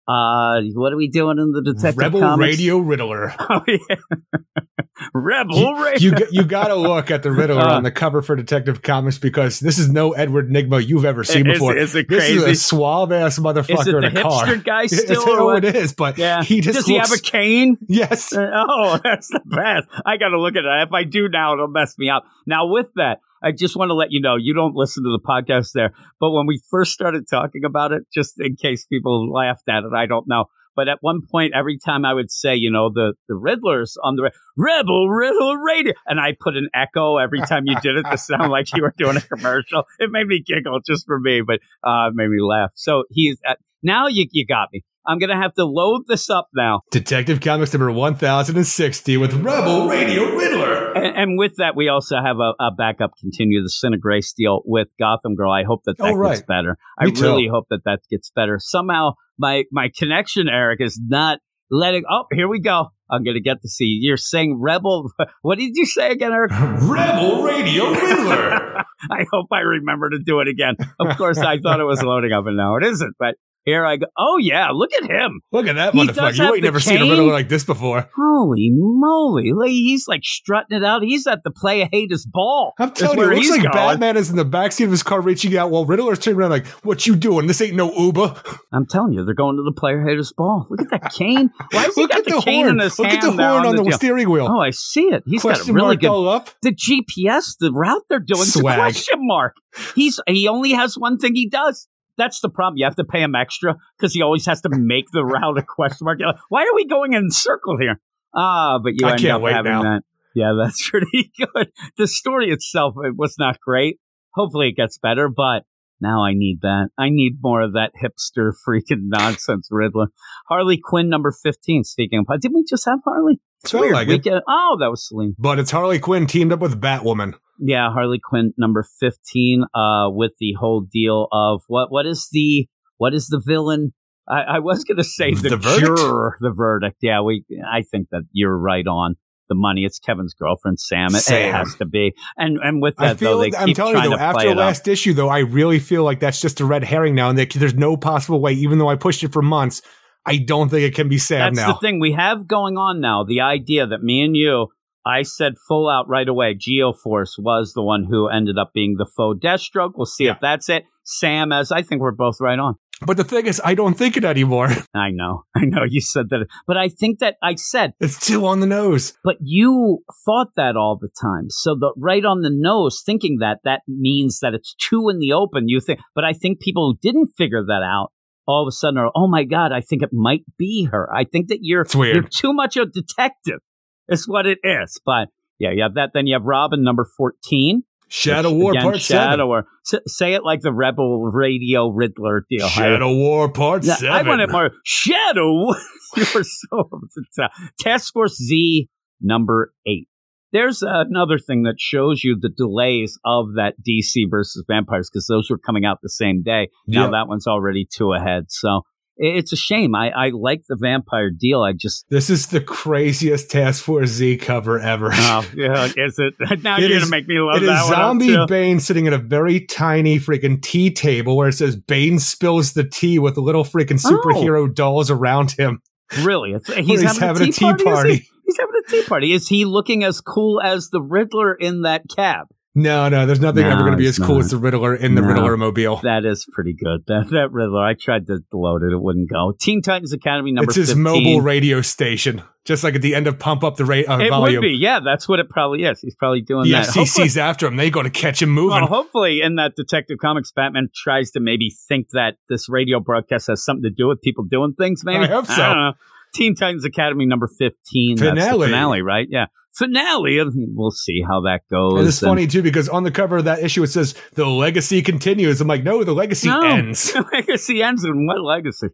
Uh, 0.07 0.60
what 0.74 0.92
are 0.92 0.97
we 0.97 1.08
doing 1.08 1.39
in 1.39 1.52
the 1.52 1.62
Detective 1.62 1.97
Rebel 1.99 2.20
Comics? 2.20 2.47
Radio 2.58 2.78
Riddler. 2.78 3.34
Oh, 3.50 3.62
yeah. 3.66 3.97
Rebel 5.12 5.57
You, 5.57 5.84
Radio. 5.84 6.10
you, 6.18 6.26
you 6.31 6.44
got 6.44 6.68
to 6.68 6.74
look 6.76 7.10
at 7.10 7.23
the 7.23 7.33
Riddler 7.33 7.60
Uh. 7.60 7.76
on 7.76 7.83
the 7.83 7.91
cover 7.91 8.23
for 8.23 8.36
Detective 8.36 8.81
Comics 8.83 9.18
because 9.18 9.58
this 9.60 9.78
is 9.78 9.91
no 9.91 10.12
Edward 10.12 10.50
Nygma 10.50 10.86
you've 10.86 11.05
ever 11.05 11.24
seen 11.24 11.47
Is- 11.47 11.55
before. 11.55 11.76
is 11.76 11.94
it 11.94 12.08
this 12.08 12.28
is 12.28 12.42
a 12.44 12.55
suave 12.55 13.12
ass 13.12 13.39
motherfucker 13.39 13.81
Is 13.81 13.86
it 13.89 13.92
the 13.92 13.99
in 13.99 14.16
a 14.16 14.23
car. 14.23 14.57
guy 14.57 14.83
It's- 14.84 15.02
still? 15.02 15.23
oh, 15.26 15.39
or 15.41 15.44
what? 15.55 15.65
it 15.65 15.74
is, 15.74 15.92
but 15.94 16.16
Yeah. 16.18 16.42
he 16.42 16.60
just 16.60 16.76
Does 16.76 16.86
he 16.86 16.97
have 16.97 17.12
a 17.12 17.18
cane? 17.18 17.76
yes. 17.89 18.33
Uh, 18.33 18.50
Oh, 18.55 19.00
that's 19.02 19.28
the 19.28 19.41
best. 19.44 19.89
I 20.07 20.16
got 20.16 20.28
to 20.28 20.41
look 20.41 20.55
at 20.55 20.65
it. 20.65 20.86
If 20.86 20.92
I 20.92 21.05
do 21.05 21.28
now, 21.28 21.55
it'll 21.55 21.68
mess 21.68 21.99
me 21.99 22.08
up. 22.10 22.24
Now, 22.47 22.66
with 22.66 22.86
that, 22.97 23.18
I 23.44 23.52
just 23.52 23.76
want 23.76 23.90
to 23.90 23.94
let 23.94 24.08
you 24.10 24.20
know 24.20 24.36
you 24.36 24.55
don't 24.55 24.74
listen 24.74 25.05
to 25.05 25.10
the 25.10 25.20
podcast 25.23 25.73
there. 25.74 25.92
But 26.18 26.31
when 26.31 26.47
we 26.47 26.62
first 26.70 26.92
started 26.92 27.28
talking 27.28 27.64
about 27.64 27.92
it, 27.92 28.05
just 28.12 28.34
in 28.39 28.56
case 28.56 28.86
people 28.86 29.31
laughed 29.31 29.68
at 29.68 29.84
it, 29.84 29.92
I 29.94 30.06
don't 30.06 30.26
know. 30.26 30.47
But 30.76 30.89
at 30.89 30.98
one 31.02 31.20
point, 31.31 31.52
every 31.55 31.78
time 31.78 32.05
I 32.05 32.14
would 32.14 32.31
say, 32.31 32.56
you 32.56 32.70
know, 32.70 32.90
the 32.92 33.14
the 33.28 33.34
Riddler's 33.34 33.97
on 34.02 34.16
the 34.16 34.31
Rebel 34.56 35.08
Riddler 35.08 35.62
Radio, 35.62 35.92
and 36.06 36.18
I 36.18 36.34
put 36.39 36.56
an 36.56 36.68
echo 36.74 37.18
every 37.18 37.40
time 37.42 37.64
you 37.66 37.76
did 37.81 37.97
it 37.97 38.06
to 38.10 38.18
sound 38.18 38.50
like 38.50 38.74
you 38.74 38.82
were 38.82 38.94
doing 38.97 39.16
a 39.16 39.20
commercial. 39.20 39.84
It 39.98 40.10
made 40.10 40.26
me 40.26 40.42
giggle 40.44 40.81
just 40.84 41.06
for 41.06 41.20
me, 41.20 41.42
but 41.47 41.60
uh, 41.86 42.08
it 42.08 42.14
made 42.14 42.28
me 42.28 42.39
laugh. 42.40 42.73
So 42.74 43.05
he's 43.10 43.39
at, 43.47 43.58
now 43.82 44.08
you 44.08 44.26
you 44.32 44.47
got 44.47 44.70
me. 44.73 44.82
I'm 45.06 45.18
gonna 45.18 45.40
have 45.40 45.55
to 45.55 45.64
load 45.64 46.06
this 46.08 46.31
up 46.31 46.48
now. 46.55 46.81
Detective 46.90 47.40
Comics 47.40 47.73
number 47.73 47.92
1060 47.92 49.16
with 49.18 49.34
Rebel 49.34 49.86
Radio 49.86 50.34
Riddler. 50.34 50.74
And, 50.94 51.16
and 51.16 51.39
with 51.39 51.56
that, 51.56 51.74
we 51.76 51.89
also 51.89 52.16
have 52.16 52.36
a, 52.39 52.52
a 52.62 52.70
backup 52.76 53.12
continue 53.20 53.62
the 53.62 53.68
Sin 53.70 53.92
Grace 54.00 54.32
deal 54.32 54.62
with 54.64 54.89
Gotham 54.98 55.34
Girl. 55.34 55.50
I 55.50 55.64
hope 55.64 55.82
that 55.86 55.98
that 55.98 56.05
Oh, 56.05 56.14
right. 56.14 56.31
gets 56.36 56.42
better. 56.47 56.76
I 56.98 57.10
too. 57.10 57.23
really 57.23 57.47
hope 57.48 57.66
that 57.70 57.81
that 57.84 58.00
gets 58.10 58.31
better. 58.31 58.58
Somehow, 58.60 59.12
my 59.39 59.64
my 59.73 59.90
connection, 59.98 60.48
Eric, 60.48 60.81
is 60.81 61.00
not 61.02 61.39
letting. 61.70 62.05
Oh, 62.10 62.24
here 62.32 62.48
we 62.48 62.60
go. 62.60 62.89
I'm 63.10 63.23
gonna 63.24 63.40
get 63.40 63.60
to 63.62 63.68
see. 63.68 63.98
You're 64.00 64.16
saying 64.16 64.58
Rebel. 64.60 65.10
What 65.42 65.58
did 65.58 65.73
you 65.74 65.84
say 65.86 66.10
again, 66.10 66.32
Eric? 66.32 66.50
Rebel 66.82 67.42
Radio 67.42 67.90
Riddler. 67.90 68.82
I 69.10 69.26
hope 69.32 69.47
I 69.52 69.60
remember 69.60 70.10
to 70.10 70.18
do 70.24 70.40
it 70.40 70.48
again. 70.48 70.76
Of 70.98 71.16
course, 71.18 71.39
I 71.39 71.58
thought 71.58 71.81
it 71.81 71.84
was 71.84 72.02
loading 72.02 72.32
up, 72.32 72.47
and 72.47 72.56
now 72.56 72.76
it 72.76 72.84
isn't. 72.84 73.14
But 73.18 73.34
here 73.65 73.84
I 73.86 73.97
go. 73.97 74.07
Oh 74.17 74.39
yeah, 74.39 74.68
look 74.73 74.91
at 74.93 75.09
him. 75.10 75.41
Look 75.52 75.67
at 75.67 75.76
that 75.76 75.93
He 75.94 76.01
motherfucker. 76.01 76.36
You 76.36 76.44
ain't 76.44 76.55
the 76.57 76.60
never 76.62 76.81
seen 76.81 76.97
a 76.97 77.01
cane. 77.01 77.10
Riddler 77.10 77.33
like 77.33 77.49
this 77.49 77.65
before. 77.65 78.09
Holy 78.17 78.70
moly! 78.73 79.52
Like, 79.52 79.70
He's 79.70 80.07
like 80.09 80.23
strutting 80.25 80.76
it 80.76 80.84
out. 80.84 81.02
He's 81.02 81.26
at 81.26 81.43
the 81.44 81.51
play 81.51 81.83
of 81.83 81.89
hate 81.93 82.10
his 82.10 82.26
ball. 82.26 82.73
I'm 82.78 82.91
telling 82.93 83.18
you, 83.18 83.25
it 83.25 83.34
looks 83.34 83.41
he's 83.41 83.51
like 83.51 83.62
going. 83.62 83.75
Batman 83.75 84.17
is 84.17 84.31
in 84.31 84.36
the 84.36 84.44
backseat 84.44 84.84
of 84.86 84.91
his 84.91 85.02
car 85.02 85.20
reaching 85.20 85.57
out 85.57 85.70
while 85.70 85.84
Riddler's 85.86 86.18
turning 86.18 86.41
around 86.41 86.51
like, 86.51 86.67
what 86.84 87.07
you 87.07 87.17
doing? 87.17 87.47
This 87.47 87.60
ain't 87.60 87.75
no 87.76 87.93
Uber. 87.93 88.34
I'm 88.73 88.86
telling 88.86 89.12
you, 89.12 89.25
they're 89.25 89.34
going 89.34 89.57
to 89.57 89.62
the 89.62 89.73
player 89.73 90.02
haters 90.07 90.33
ball. 90.36 90.67
Look 90.70 90.81
at 90.83 90.91
that 90.91 91.12
cane. 91.17 91.51
Why 91.70 91.83
has 91.84 91.94
he 91.94 92.02
Look 92.02 92.10
got 92.10 92.18
at 92.20 92.25
the, 92.26 92.31
the 92.33 92.41
cane 92.43 92.65
horn. 92.67 92.76
in 92.76 92.84
his 92.84 92.99
Look 92.99 93.09
hand 93.09 93.18
at 93.25 93.36
the 93.36 93.43
horn 93.43 93.67
on 93.67 93.76
the, 93.76 93.83
deal? 93.84 93.93
steering 93.93 94.31
wheel. 94.31 94.47
Oh, 94.51 94.60
I 94.60 94.70
see 94.70 95.05
it. 95.05 95.23
He's 95.26 95.43
got 95.43 95.51
a 95.51 95.55
Question 95.55 95.75
really 95.75 95.97
good. 95.97 96.10
all 96.10 96.28
up. 96.28 96.51
The 96.62 96.75
GPS, 96.75 97.57
the 97.59 97.73
route 97.73 98.02
they're 98.09 98.18
doing, 98.20 98.44
Swag. 98.44 98.78
question 98.78 99.18
mark. 99.20 99.57
He's 99.94 100.20
he 100.26 100.47
only 100.49 100.73
has 100.73 100.97
one 100.97 101.18
thing 101.18 101.34
he 101.34 101.49
does. 101.49 101.89
That's 102.17 102.41
the 102.41 102.49
problem. 102.49 102.76
You 102.78 102.84
have 102.84 102.97
to 102.97 103.05
pay 103.05 103.23
him 103.23 103.34
extra 103.34 103.76
because 103.99 104.15
he 104.15 104.23
always 104.23 104.47
has 104.47 104.60
to 104.62 104.68
make 104.70 105.07
the 105.12 105.25
route 105.25 105.59
a 105.59 105.62
question 105.62 106.05
mark. 106.05 106.18
Like, 106.25 106.36
Why 106.49 106.62
are 106.62 106.75
we 106.75 106.86
going 106.86 107.12
in 107.12 107.31
circle 107.31 107.76
here? 107.78 108.01
Ah, 108.34 108.78
but 108.83 108.93
you 108.97 109.07
I 109.07 109.12
end 109.12 109.20
can't 109.20 109.33
up 109.34 109.43
wait 109.43 109.55
having 109.55 109.73
now. 109.73 109.83
that. 109.83 110.02
Yeah, 110.34 110.52
that's 110.60 110.89
pretty 110.89 111.33
good. 111.39 111.70
The 111.97 112.07
story 112.07 112.51
itself 112.51 112.94
it 113.05 113.15
was 113.17 113.36
not 113.39 113.59
great. 113.60 113.99
Hopefully, 114.34 114.68
it 114.68 114.76
gets 114.76 114.99
better, 114.99 115.28
but 115.28 115.62
now 116.01 116.25
I 116.25 116.33
need 116.34 116.60
that. 116.62 116.89
I 116.99 117.09
need 117.09 117.39
more 117.41 117.60
of 117.62 117.73
that 117.75 117.93
hipster 118.02 118.52
freaking 118.68 119.09
nonsense 119.09 119.68
Riddler. 119.70 120.09
Harley 120.49 120.78
Quinn 120.83 121.09
number 121.09 121.33
15. 121.33 121.84
Speaking 121.84 122.25
of, 122.28 122.41
didn't 122.41 122.55
we 122.57 122.65
just 122.68 122.84
have 122.86 122.99
Harley? 123.05 123.41
It's 123.65 123.70
Felt 123.73 123.81
weird. 123.83 123.94
like 123.94 124.09
it. 124.09 124.43
oh, 124.47 124.76
that 124.81 124.91
was 124.91 125.09
Celine. 125.09 125.34
But 125.39 125.59
it's 125.59 125.70
Harley 125.70 125.99
Quinn 125.99 126.26
teamed 126.26 126.52
up 126.52 126.60
with 126.60 126.81
Batwoman. 126.81 127.34
Yeah, 127.59 127.91
Harley 127.93 128.20
Quinn 128.23 128.52
number 128.59 128.84
15 129.01 129.65
uh 129.75 130.10
with 130.10 130.33
the 130.39 130.52
whole 130.59 130.83
deal 130.93 131.28
of 131.33 131.62
what 131.68 131.91
what 131.91 132.05
is 132.07 132.28
the 132.33 132.67
what 132.99 133.15
is 133.15 133.26
the 133.28 133.41
villain? 133.44 133.93
I, 134.28 134.57
I 134.57 134.59
was 134.60 134.84
going 134.84 134.97
to 134.99 135.05
say 135.05 135.34
the, 135.34 135.51
The 135.51 135.57
verdict? 135.57 135.86
juror, 135.99 136.36
the 136.41 136.52
verdict. 136.55 136.97
Yeah, 137.02 137.20
we 137.23 137.44
I 137.70 137.83
think 137.91 138.09
that 138.10 138.23
you're 138.33 138.57
right 138.57 138.86
on 138.86 139.17
the 139.49 139.55
money. 139.55 139.84
It's 139.84 139.99
Kevin's 139.99 140.33
girlfriend 140.34 140.81
Sam. 140.81 141.15
It, 141.15 141.31
it 141.31 141.52
has 141.52 141.75
to 141.76 141.84
be. 141.86 142.15
And 142.36 142.59
and 142.62 142.81
with 142.83 142.97
that 142.97 143.18
though, 143.18 143.41
feel, 143.43 143.51
they 143.51 143.57
I'm 143.57 143.67
keep 143.68 143.76
telling 143.76 143.97
you 143.97 144.02
though, 144.02 144.10
to 144.10 144.17
play 144.17 144.25
after 144.25 144.49
up. 144.51 144.57
last 144.57 144.89
issue 144.89 145.12
though, 145.15 145.28
I 145.28 145.39
really 145.41 145.78
feel 145.78 146.02
like 146.05 146.20
that's 146.20 146.41
just 146.41 146.60
a 146.60 146.65
red 146.65 146.84
herring 146.84 147.15
now, 147.15 147.28
and 147.28 147.39
they, 147.39 147.44
there's 147.47 147.75
no 147.75 147.97
possible 147.97 148.41
way. 148.41 148.52
Even 148.52 148.78
though 148.78 148.89
I 148.89 148.97
pushed 148.97 149.23
it 149.23 149.33
for 149.33 149.43
months, 149.43 149.83
I 150.27 150.39
don't 150.39 150.69
think 150.70 150.83
it 150.83 150.94
can 150.94 151.09
be 151.09 151.19
Sam 151.19 151.55
That's 151.55 151.67
now. 151.67 151.73
the 151.75 151.78
thing 151.81 152.01
we 152.01 152.12
have 152.12 152.47
going 152.47 152.77
on 152.78 153.01
now. 153.01 153.25
The 153.25 153.41
idea 153.43 153.86
that 153.86 154.03
me 154.03 154.23
and 154.23 154.36
you, 154.36 154.69
I 155.07 155.23
said 155.23 155.55
full 155.69 155.89
out 155.89 156.09
right 156.09 156.28
away. 156.28 156.55
Geoforce 156.55 157.33
was 157.39 157.73
the 157.75 157.83
one 157.83 158.07
who 158.09 158.28
ended 158.28 158.57
up 158.59 158.73
being 158.75 158.94
the 158.97 159.07
faux 159.17 159.39
Deathstroke. 159.44 159.93
We'll 159.97 160.07
see 160.07 160.25
Yeah. 160.25 160.33
if 160.33 160.41
that's 160.41 160.69
it. 160.69 160.85
Sam, 161.05 161.53
as 161.53 161.70
I 161.70 161.83
think 161.83 162.01
we're 162.01 162.12
both 162.12 162.36
right 162.41 162.59
on. 162.59 162.77
But 163.05 163.17
the 163.19 163.25
thing 163.25 163.47
is, 163.47 163.61
I 163.62 163.75
don't 163.75 163.94
think 163.99 164.17
it 164.17 164.25
anymore. 164.25 164.69
I 164.94 165.11
know, 165.11 165.43
I 165.57 165.65
know 165.67 165.83
you 165.86 166.01
said 166.01 166.31
that, 166.31 166.47
but 166.67 166.77
I 166.78 166.89
think 166.89 167.19
that 167.19 167.35
I 167.43 167.57
said, 167.57 167.93
It's 168.01 168.25
too 168.25 168.47
on 168.47 168.61
the 168.61 168.67
nose. 168.67 169.12
but 169.25 169.36
you 169.41 169.99
thought 170.25 170.55
that 170.57 170.77
all 170.77 170.97
the 170.99 171.11
time. 171.20 171.47
So 171.51 171.75
the 171.75 171.93
right 171.99 172.25
on 172.25 172.41
the 172.41 172.51
nose, 172.53 173.03
thinking 173.05 173.39
that 173.41 173.59
that 173.65 173.83
means 173.86 174.39
that 174.41 174.55
it's 174.55 174.75
too 174.77 175.09
in 175.11 175.19
the 175.19 175.33
open. 175.33 175.65
You 175.69 175.81
think, 175.81 175.99
but 176.15 176.25
I 176.25 176.33
think 176.33 176.61
people 176.61 176.93
who 176.93 176.99
didn't 177.03 177.33
figure 177.36 177.65
that 177.67 177.83
out 177.83 178.12
all 178.47 178.62
of 178.62 178.68
a 178.68 178.73
sudden 178.73 178.98
are, 178.98 179.10
oh 179.14 179.28
my 179.28 179.44
god, 179.44 179.73
I 179.73 179.81
think 179.81 180.02
it 180.02 180.10
might 180.12 180.42
be 180.58 180.89
her. 180.90 181.08
I 181.14 181.24
think 181.24 181.48
that 181.48 181.58
you're 181.62 181.86
you're 181.94 182.23
too 182.23 182.52
much 182.52 182.76
of 182.76 182.89
a 182.89 182.90
detective. 182.90 183.60
Is 184.08 184.28
what 184.28 184.47
it 184.47 184.58
is. 184.62 185.00
But 185.05 185.28
yeah, 185.58 185.70
you 185.70 185.82
have 185.82 185.94
that. 185.94 186.10
Then 186.12 186.26
you 186.26 186.34
have 186.34 186.44
Robin 186.44 186.82
number 186.82 187.06
fourteen. 187.16 187.84
Shadow 188.08 188.52
which, 188.52 188.62
War 188.62 188.73
again, 188.73 188.82
Part 188.82 189.00
Shadow 189.00 189.31
Seven. 189.31 189.47
War. 189.47 189.66
S- 189.92 190.00
say 190.06 190.34
it 190.34 190.44
like 190.44 190.60
the 190.60 190.73
Rebel 190.73 191.23
Radio 191.23 191.89
Riddler 191.89 192.44
deal. 192.50 192.68
Shadow 192.68 193.14
War 193.14 193.48
Part 193.48 193.84
Yeah, 193.84 193.94
Seven. 193.94 194.12
I 194.12 194.23
want 194.23 194.40
it 194.42 194.50
more 194.52 194.70
Shadow. 194.84 195.73
you 196.16 196.26
were 196.34 196.44
so 196.44 196.70
over 196.73 197.06
the 197.14 197.24
top. 197.36 197.50
Task 197.81 198.12
Force 198.12 198.36
Z 198.36 198.89
number 199.20 199.73
eight. 199.86 200.06
There's 200.55 200.81
another 200.83 201.39
thing 201.39 201.65
that 201.65 201.74
shows 201.78 202.24
you 202.24 202.39
the 202.41 202.49
delays 202.49 203.18
of 203.26 203.55
that 203.57 203.74
DC 203.86 204.24
versus 204.31 204.65
vampires 204.66 205.10
because 205.12 205.26
those 205.26 205.50
were 205.50 205.58
coming 205.58 205.84
out 205.84 205.99
the 206.02 206.08
same 206.08 206.42
day. 206.42 206.68
Now 206.86 207.05
Yeah. 207.05 207.10
that 207.10 207.28
one's 207.28 207.47
already 207.47 207.86
two 207.92 208.12
ahead. 208.12 208.44
So 208.49 208.83
it's 209.16 209.52
a 209.52 209.57
shame. 209.57 209.94
I, 209.94 210.10
I 210.10 210.31
like 210.33 210.62
the 210.68 210.76
vampire 210.81 211.31
deal. 211.31 211.62
I 211.62 211.73
just 211.73 212.05
This 212.08 212.31
is 212.31 212.47
the 212.47 212.60
craziest 212.60 213.50
Task 213.50 213.83
Force 213.84 214.10
Z 214.10 214.36
cover 214.39 214.78
ever. 214.81 215.10
oh 215.12 215.47
yeah, 215.57 215.89
is 215.97 216.18
it? 216.18 216.34
Now 216.62 216.76
It 216.78 216.83
you're 216.83 216.92
is- 216.99 216.99
gonna 217.05 217.10
make 217.10 217.26
me 217.28 217.39
love 217.41 217.62
It 217.62 217.66
that 217.66 217.83
is 217.83 217.89
zombie. 217.89 218.36
Bane 218.49 218.81
sitting 218.81 219.07
at 219.08 219.12
a 219.12 219.18
very 219.18 219.60
tiny 219.66 220.18
freaking 220.20 220.62
tea 220.62 220.91
table 220.91 221.36
where 221.36 221.49
it 221.49 221.55
says 221.55 221.76
Bane 221.76 222.18
spills 222.20 222.73
the 222.74 222.84
tea 222.84 223.18
with 223.18 223.36
little 223.36 223.65
freaking 223.65 224.00
Oh. 224.05 224.20
superhero 224.24 224.73
dolls 224.73 225.10
around 225.10 225.50
him. 225.52 225.81
Really? 226.23 226.52
It's, 226.52 226.73
he's, 226.73 226.86
He's, 226.86 227.02
having, 227.02 227.20
having, 227.23 227.49
a 227.49 227.52
tea 227.52 227.84
party. 227.84 228.10
is 228.12 228.18
he? 228.20 228.28
He's 228.47 228.56
having 228.58 228.74
a 228.86 228.90
tea 228.90 229.05
party. 229.05 229.32
Is 229.32 229.48
he 229.48 229.64
looking 229.64 230.05
as 230.05 230.20
cool 230.20 230.60
as 230.60 230.90
the 230.90 231.00
Riddler 231.02 231.55
in 231.55 231.82
that 231.82 232.02
cab? 232.14 232.47
No, 232.76 233.08
no, 233.08 233.24
there's 233.24 233.39
nothing 233.39 233.62
No, 233.62 233.70
ever 233.70 233.81
going 233.82 233.92
to 233.92 233.97
be 233.97 234.06
it's 234.08 234.18
as 234.18 234.26
cool 234.26 234.34
not. 234.36 234.47
as 234.47 234.50
the 234.50 234.56
Riddler 234.58 234.97
in 234.97 235.14
the 235.14 235.20
No. 235.23 235.28
Riddler 235.28 235.56
mobile. 235.56 235.98
That 236.02 236.24
is 236.24 236.44
pretty 236.52 236.74
good. 236.74 237.05
That 237.06 237.28
that 237.31 237.52
Riddler. 237.52 237.81
I 237.81 237.94
tried 237.94 238.26
to 238.26 238.40
load 238.52 238.82
it. 238.82 238.92
It 238.92 239.00
wouldn't 239.00 239.31
go. 239.31 239.52
Teen 239.60 239.81
Titans 239.81 240.12
Academy 240.12 240.50
number 240.50 240.70
It's 240.70 240.76
his 240.76 240.89
15. 240.89 241.02
mobile 241.05 241.40
radio 241.40 241.82
station, 241.82 242.42
just 242.64 242.82
like 242.82 242.97
at 242.97 243.02
the 243.02 243.14
end 243.14 243.28
of 243.28 243.39
Pump 243.39 243.62
Up 243.62 243.76
the 243.76 243.84
Ra- 243.84 243.98
uh, 244.08 244.18
It 244.18 244.28
Volume. 244.31 244.56
would 244.60 244.66
be. 244.66 244.74
Yeah, 244.74 244.98
that's 245.05 245.28
what 245.28 245.39
it 245.39 245.48
probably 245.48 245.84
is. 245.84 246.00
He's 246.00 246.16
probably 246.16 246.40
doing 246.40 246.64
The 246.64 246.73
that. 246.73 246.86
Hopefully, 246.86 247.28
FCC's 247.28 247.39
after 247.39 247.68
him. 247.68 247.76
They 247.76 247.90
got 247.90 248.02
to 248.02 248.10
catch 248.10 248.42
him 248.42 248.50
moving. 248.50 248.70
well, 248.81 248.86
hopefully, 248.89 249.40
in 249.40 249.55
that 249.55 249.76
Detective 249.76 250.18
Comics, 250.20 250.50
Batman 250.50 250.89
tries 250.97 251.31
to 251.31 251.40
maybe 251.40 251.70
think 251.89 252.08
that 252.10 252.39
this 252.48 252.68
radio 252.68 252.98
broadcast 252.98 253.47
has 253.47 253.64
something 253.64 253.84
to 253.84 253.90
do 253.90 254.08
with 254.08 254.20
people 254.20 254.42
doing 254.42 254.74
things. 254.76 255.02
Maybe 255.05 255.23
I 255.26 255.28
hope 255.28 255.47
so. 255.47 255.55
don't 255.55 255.76
know. 255.76 255.92
Teen 256.34 256.54
Titans 256.54 256.84
Academy 256.84 257.26
number 257.26 257.48
fifteen. 257.58 258.16
That's 258.16 258.34
the 258.34 258.40
Finale. 258.40 258.66
finale, 258.66 259.02
right? 259.02 259.26
Yeah, 259.30 259.46
finale. 259.76 260.40
We'll 260.74 260.90
see 260.90 261.22
how 261.26 261.40
that 261.42 261.60
goes. 261.70 261.98
and 262.00 262.08
it's 262.08 262.20
And- 262.22 262.28
funny 262.30 262.46
too 262.46 262.62
because 262.62 262.88
on 262.88 263.04
the 263.04 263.10
cover 263.10 263.36
of 263.38 263.44
that 263.44 263.60
issue 263.62 263.82
it 263.82 263.88
says 263.88 264.14
the 264.34 264.46
legacy 264.46 265.00
continues. 265.02 265.60
I'm 265.60 265.68
like, 265.68 265.84
no, 265.84 266.02
the 266.04 266.12
legacy 266.14 266.48
No. 266.48 266.60
ends. 266.62 267.12
The 267.12 267.24
legacy 267.32 267.82
ends 267.82 268.04
And 268.04 268.26
what 268.26 268.40
legacy? 268.40 268.88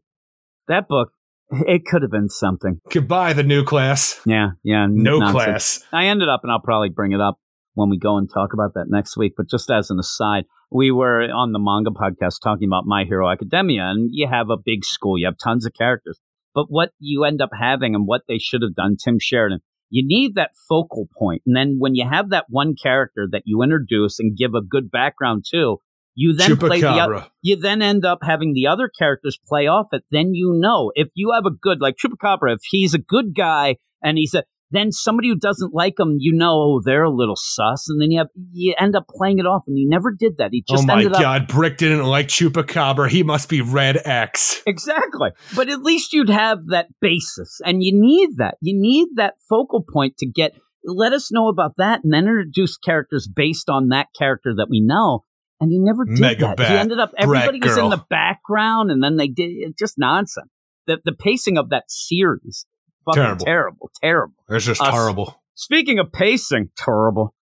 That 0.68 0.86
book, 0.88 1.10
it 1.50 1.84
could 1.84 2.02
have 2.02 2.10
been 2.10 2.28
something. 2.28 2.80
Goodbye, 2.90 3.32
the 3.32 3.42
new 3.42 3.64
class. 3.64 4.20
Yeah, 4.26 4.50
yeah. 4.62 4.86
No 4.88 5.18
nonsense. 5.18 5.32
class. 5.78 5.84
I 5.92 6.04
ended 6.06 6.28
up, 6.28 6.40
and 6.44 6.52
I'll 6.52 6.60
probably 6.60 6.90
bring 6.90 7.12
it 7.12 7.20
up 7.20 7.38
when 7.74 7.88
we 7.88 7.98
go 7.98 8.18
and 8.18 8.28
talk 8.32 8.52
about 8.52 8.74
that 8.74 8.86
next 8.88 9.16
week. 9.16 9.32
But 9.36 9.48
just 9.48 9.68
as 9.70 9.90
an 9.90 9.98
aside, 9.98 10.44
we 10.70 10.92
were 10.92 11.22
on 11.22 11.50
the 11.52 11.58
manga 11.58 11.90
podcast 11.90 12.40
talking 12.42 12.68
about 12.68 12.84
My 12.86 13.04
Hero 13.04 13.28
Academia, 13.28 13.82
and 13.84 14.10
you 14.12 14.28
have 14.30 14.50
a 14.50 14.56
big 14.62 14.84
school, 14.84 15.18
you 15.18 15.26
have 15.26 15.38
tons 15.42 15.66
of 15.66 15.72
characters. 15.76 16.20
But 16.54 16.66
what 16.68 16.90
you 16.98 17.24
end 17.24 17.40
up 17.40 17.50
having 17.58 17.94
and 17.94 18.06
what 18.06 18.22
they 18.28 18.38
should 18.38 18.62
have 18.62 18.74
done, 18.74 18.96
Tim 19.02 19.18
Sheridan, 19.20 19.60
you 19.88 20.04
need 20.06 20.34
that 20.34 20.52
focal 20.68 21.08
point. 21.16 21.42
And 21.46 21.56
then 21.56 21.76
when 21.78 21.94
you 21.94 22.08
have 22.08 22.30
that 22.30 22.46
one 22.48 22.74
character 22.80 23.28
that 23.30 23.42
you 23.44 23.62
introduce 23.62 24.18
and 24.18 24.36
give 24.36 24.54
a 24.54 24.62
good 24.62 24.90
background 24.90 25.44
to, 25.50 25.78
you 26.14 26.34
then 26.34 26.56
play 26.56 26.80
the 26.80 26.88
other 26.88 27.26
you 27.40 27.56
then 27.56 27.82
end 27.82 28.04
up 28.04 28.18
having 28.22 28.52
the 28.52 28.66
other 28.66 28.88
characters 28.88 29.38
play 29.46 29.66
off 29.66 29.86
it. 29.92 30.02
Then 30.10 30.34
you 30.34 30.52
know 30.52 30.92
if 30.94 31.08
you 31.14 31.32
have 31.32 31.46
a 31.46 31.50
good 31.50 31.80
like 31.80 31.96
Chupacabra, 31.96 32.54
if 32.54 32.60
he's 32.68 32.94
a 32.94 32.98
good 32.98 33.34
guy 33.34 33.76
and 34.02 34.18
he's 34.18 34.34
a 34.34 34.44
then 34.70 34.92
somebody 34.92 35.28
who 35.28 35.36
doesn't 35.36 35.74
like 35.74 35.99
him, 35.99 36.16
you 36.18 36.32
know, 36.32 36.52
oh, 36.52 36.81
they're 36.84 37.05
a 37.05 37.10
little 37.10 37.36
sus, 37.36 37.89
and 37.89 38.00
then 38.00 38.10
you 38.10 38.18
have 38.18 38.28
you 38.52 38.74
end 38.78 38.94
up 38.94 39.07
playing 39.08 39.39
it 39.39 39.47
off, 39.47 39.65
and 39.66 39.76
he 39.76 39.86
never 39.86 40.12
did 40.12 40.39
that. 40.39 40.50
He 40.52 40.65
just 40.68 40.84
oh 40.84 40.86
my 40.86 40.94
ended 40.94 41.12
up 41.15 41.20
god, 41.20 41.49
Brick 41.49 41.76
didn't 41.76 42.05
like 42.05 42.28
Chupacabra. 42.28 43.08
He 43.08 43.23
must 43.23 43.49
be 43.49 43.60
Red 43.60 43.99
X. 44.05 44.62
exactly. 44.66 45.31
But 45.55 45.68
at 45.68 45.82
least 45.82 46.12
you'd 46.12 46.31
have 46.31 46.66
that 46.66 46.86
basis, 47.00 47.60
and 47.65 47.82
you 47.82 47.92
need 47.94 48.36
that. 48.36 48.57
You 48.60 48.78
need 48.81 49.08
that 49.16 49.34
focal 49.49 49.84
point 49.89 50.16
to 50.18 50.26
get. 50.26 50.52
Let 50.84 51.12
us 51.12 51.31
know 51.32 51.49
about 51.49 51.73
that, 51.78 52.00
and 52.05 52.12
then 52.12 52.24
introduce 52.24 52.78
characters 52.78 53.28
based 53.28 53.68
on 53.68 53.89
that 53.89 54.07
character 54.16 54.55
that 54.57 54.68
we 54.70 54.81
know. 54.81 55.24
And 55.60 55.70
he 55.70 55.78
never 55.78 56.07
did 56.07 56.18
Mega 56.20 56.55
that. 56.57 56.70
He 56.70 56.76
ended 56.76 56.99
up 56.99 57.12
everybody 57.18 57.60
was 57.60 57.76
in 57.76 57.90
the 57.90 58.02
background, 58.08 58.90
and 58.90 59.02
then 59.02 59.16
they 59.16 59.28
did 59.28 59.74
just 59.78 59.99
nonsense. 59.99 60.49
the, 60.86 60.99
the 61.05 61.12
pacing 61.12 61.58
of 61.58 61.68
that 61.70 61.84
series, 61.89 62.66
fucking 63.04 63.22
Terrible. 63.22 63.44
terrible, 63.44 63.90
terrible. 64.02 64.34
It's 64.48 64.64
just 64.64 64.80
Us. 64.80 64.88
horrible. 64.90 65.40
Speaking 65.54 65.98
of 65.98 66.12
pacing, 66.12 66.70
terrible. 66.76 67.34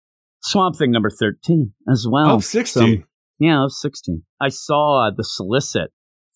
Swamp 0.42 0.76
Thing 0.76 0.90
number 0.92 1.10
13 1.10 1.72
as 1.90 2.06
well. 2.08 2.36
Of 2.36 2.44
16. 2.44 2.82
Some- 2.82 3.04
yeah, 3.38 3.64
of 3.64 3.72
16. 3.72 4.22
I 4.40 4.48
saw 4.48 5.06
uh, 5.06 5.10
the 5.14 5.24
solicit 5.24 5.90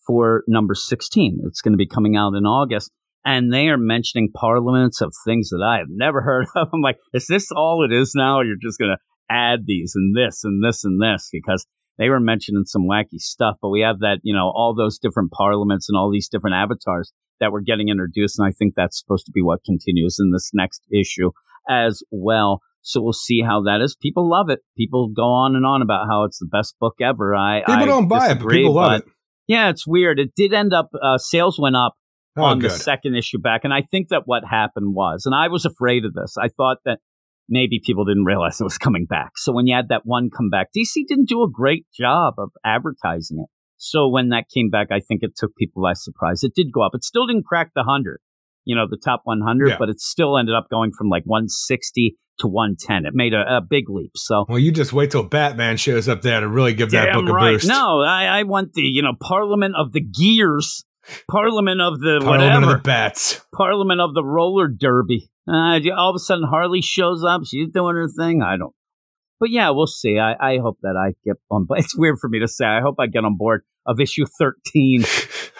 for 0.05 0.43
number 0.47 0.75
16. 0.75 1.39
It's 1.47 1.61
going 1.61 1.73
to 1.73 1.77
be 1.77 1.87
coming 1.87 2.15
out 2.15 2.33
in 2.35 2.45
August. 2.45 2.91
And 3.23 3.53
they 3.53 3.67
are 3.69 3.77
mentioning 3.77 4.31
parliaments 4.33 4.99
of 5.01 5.13
things 5.25 5.49
that 5.49 5.63
I 5.65 5.77
have 5.77 5.87
never 5.89 6.21
heard 6.23 6.47
of. 6.55 6.69
I'm 6.73 6.81
like, 6.81 6.97
is 7.13 7.27
this 7.27 7.49
all 7.55 7.83
it 7.83 7.93
is 7.93 8.13
now? 8.15 8.41
You're 8.41 8.55
just 8.61 8.79
going 8.79 8.91
to 8.91 8.97
add 9.29 9.61
these 9.65 9.93
and 9.95 10.15
this 10.15 10.43
and 10.43 10.63
this 10.63 10.83
and 10.83 11.01
this 11.01 11.29
because 11.31 11.65
they 11.97 12.09
were 12.09 12.19
mentioning 12.19 12.63
some 12.65 12.83
wacky 12.83 13.19
stuff. 13.19 13.57
But 13.61 13.69
we 13.69 13.81
have 13.81 13.99
that, 13.99 14.19
you 14.23 14.33
know, 14.33 14.51
all 14.53 14.75
those 14.75 14.97
different 14.99 15.31
parliaments 15.31 15.87
and 15.89 15.97
all 15.97 16.11
these 16.11 16.27
different 16.29 16.55
avatars 16.55 17.13
that 17.41 17.51
were 17.51 17.59
getting 17.61 17.89
introduced. 17.89 18.39
And 18.39 18.47
I 18.47 18.51
think 18.51 18.75
that's 18.75 18.97
supposed 18.97 19.25
to 19.25 19.31
be 19.33 19.41
what 19.41 19.65
continues 19.65 20.17
in 20.19 20.31
this 20.31 20.51
next 20.53 20.81
issue 20.93 21.31
as 21.69 22.01
well. 22.11 22.61
So 22.81 23.01
we'll 23.01 23.13
see 23.13 23.41
how 23.41 23.63
that 23.63 23.81
is. 23.81 23.95
People 24.01 24.29
love 24.29 24.49
it. 24.49 24.59
People 24.77 25.09
go 25.13 25.23
on 25.23 25.55
and 25.57 25.65
on 25.65 25.81
about 25.81 26.07
how 26.09 26.23
it's 26.23 26.39
the 26.39 26.47
best 26.49 26.75
book 26.79 26.95
ever. 27.01 27.35
I 27.35 27.59
People 27.59 27.73
I 27.75 27.85
don't 27.85 28.07
buy 28.07 28.31
it, 28.31 28.39
but 28.39 28.49
people 28.49 28.73
love 28.73 29.01
it. 29.01 29.05
Yeah, 29.47 29.69
it's 29.69 29.85
weird. 29.85 30.17
It 30.19 30.31
did 30.35 30.53
end 30.53 30.73
up 30.73 30.89
uh, 30.99 31.17
sales 31.17 31.59
went 31.59 31.75
up 31.75 31.95
Oh, 32.37 32.43
on 32.43 32.59
good. 32.59 32.71
the 32.71 32.75
second 32.75 33.15
issue 33.15 33.39
back, 33.39 33.65
and 33.65 33.73
I 33.73 33.81
think 33.81 34.07
that 34.07 34.21
what 34.23 34.43
happened 34.49 34.95
was, 34.95 35.23
and 35.25 35.35
I 35.35 35.49
was 35.49 35.65
afraid 35.65 36.05
of 36.05 36.13
this. 36.13 36.35
I 36.41 36.47
thought 36.47 36.77
that 36.85 36.99
maybe 37.49 37.81
people 37.85 38.05
didn't 38.05 38.23
realize 38.23 38.61
it 38.61 38.63
was 38.63 38.77
coming 38.77 39.05
back. 39.05 39.31
So 39.35 39.51
when 39.51 39.67
you 39.67 39.75
had 39.75 39.89
that 39.89 40.03
one 40.05 40.29
come 40.29 40.49
back, 40.49 40.67
DC 40.75 41.05
didn't 41.09 41.27
do 41.27 41.43
a 41.43 41.51
great 41.51 41.85
job 41.93 42.35
of 42.37 42.51
advertising 42.65 43.39
it. 43.43 43.49
So 43.83 44.07
when 44.07 44.29
that 44.29 44.45
came 44.53 44.69
back, 44.69 44.89
I 44.91 44.99
think 44.99 45.23
it 45.23 45.31
took 45.35 45.55
people 45.55 45.81
by 45.81 45.93
surprise. 45.93 46.43
It 46.43 46.53
did 46.53 46.71
go 46.71 46.83
up. 46.83 46.91
It 46.93 47.03
still 47.03 47.25
didn't 47.25 47.45
crack 47.47 47.71
the 47.73 47.81
hundred, 47.81 48.19
you 48.63 48.75
know, 48.75 48.85
the 48.87 48.95
top 48.95 49.21
100, 49.23 49.69
Yeah. 49.69 49.75
but 49.79 49.89
it 49.89 49.99
still 49.99 50.37
ended 50.37 50.53
up 50.53 50.67
going 50.69 50.91
from 50.91 51.09
like 51.09 51.23
160 51.25 52.15
to 52.41 52.47
110. 52.47 53.07
It 53.07 53.15
made 53.15 53.33
a, 53.33 53.57
a 53.57 53.59
big 53.59 53.89
leap. 53.89 54.11
So 54.15 54.45
Well, 54.47 54.59
you 54.59 54.71
just 54.71 54.93
wait 54.93 55.09
till 55.09 55.23
Batman 55.23 55.77
shows 55.77 56.07
up 56.07 56.21
there 56.21 56.39
to 56.41 56.47
really 56.47 56.75
give 56.75 56.91
that 56.91 57.11
book 57.13 57.27
a 57.27 57.33
boost. 57.33 57.67
No, 57.67 58.01
I, 58.01 58.25
I 58.25 58.43
want 58.43 58.73
the 58.73 58.83
you 58.83 59.01
know 59.01 59.13
Parliament 59.19 59.73
of 59.75 59.93
the 59.93 60.01
Gears, 60.01 60.85
Parliament 61.29 61.81
of 61.81 61.99
the 62.01 62.19
Parliament 62.21 62.53
whatever, 62.53 62.75
of 62.77 62.83
the 62.83 62.87
Bats. 62.87 63.41
Parliament 63.51 63.99
of 63.99 64.13
the 64.13 64.23
Roller 64.23 64.67
Derby. 64.67 65.31
Uh, 65.47 65.79
all 65.97 66.11
of 66.11 66.15
a 66.15 66.19
sudden, 66.19 66.45
Harley 66.47 66.81
shows 66.81 67.23
up. 67.23 67.41
She's 67.47 67.69
doing 67.69 67.95
her 67.95 68.07
thing. 68.07 68.43
I 68.43 68.57
don't. 68.57 68.75
But 69.39 69.49
yeah, 69.49 69.71
we'll 69.71 69.87
see. 69.87 70.19
I, 70.19 70.35
I 70.39 70.59
hope 70.59 70.77
that 70.83 70.95
I 70.95 71.13
get 71.25 71.37
on. 71.49 71.65
But 71.67 71.79
it's 71.79 71.97
weird 71.97 72.19
for 72.21 72.29
me 72.29 72.41
to 72.41 72.47
say. 72.47 72.63
I 72.65 72.81
hope 72.81 72.97
I 72.99 73.07
get 73.07 73.25
on 73.25 73.37
board 73.37 73.63
of 73.85 73.99
issue 73.99 74.25
thirteen. 74.25 75.03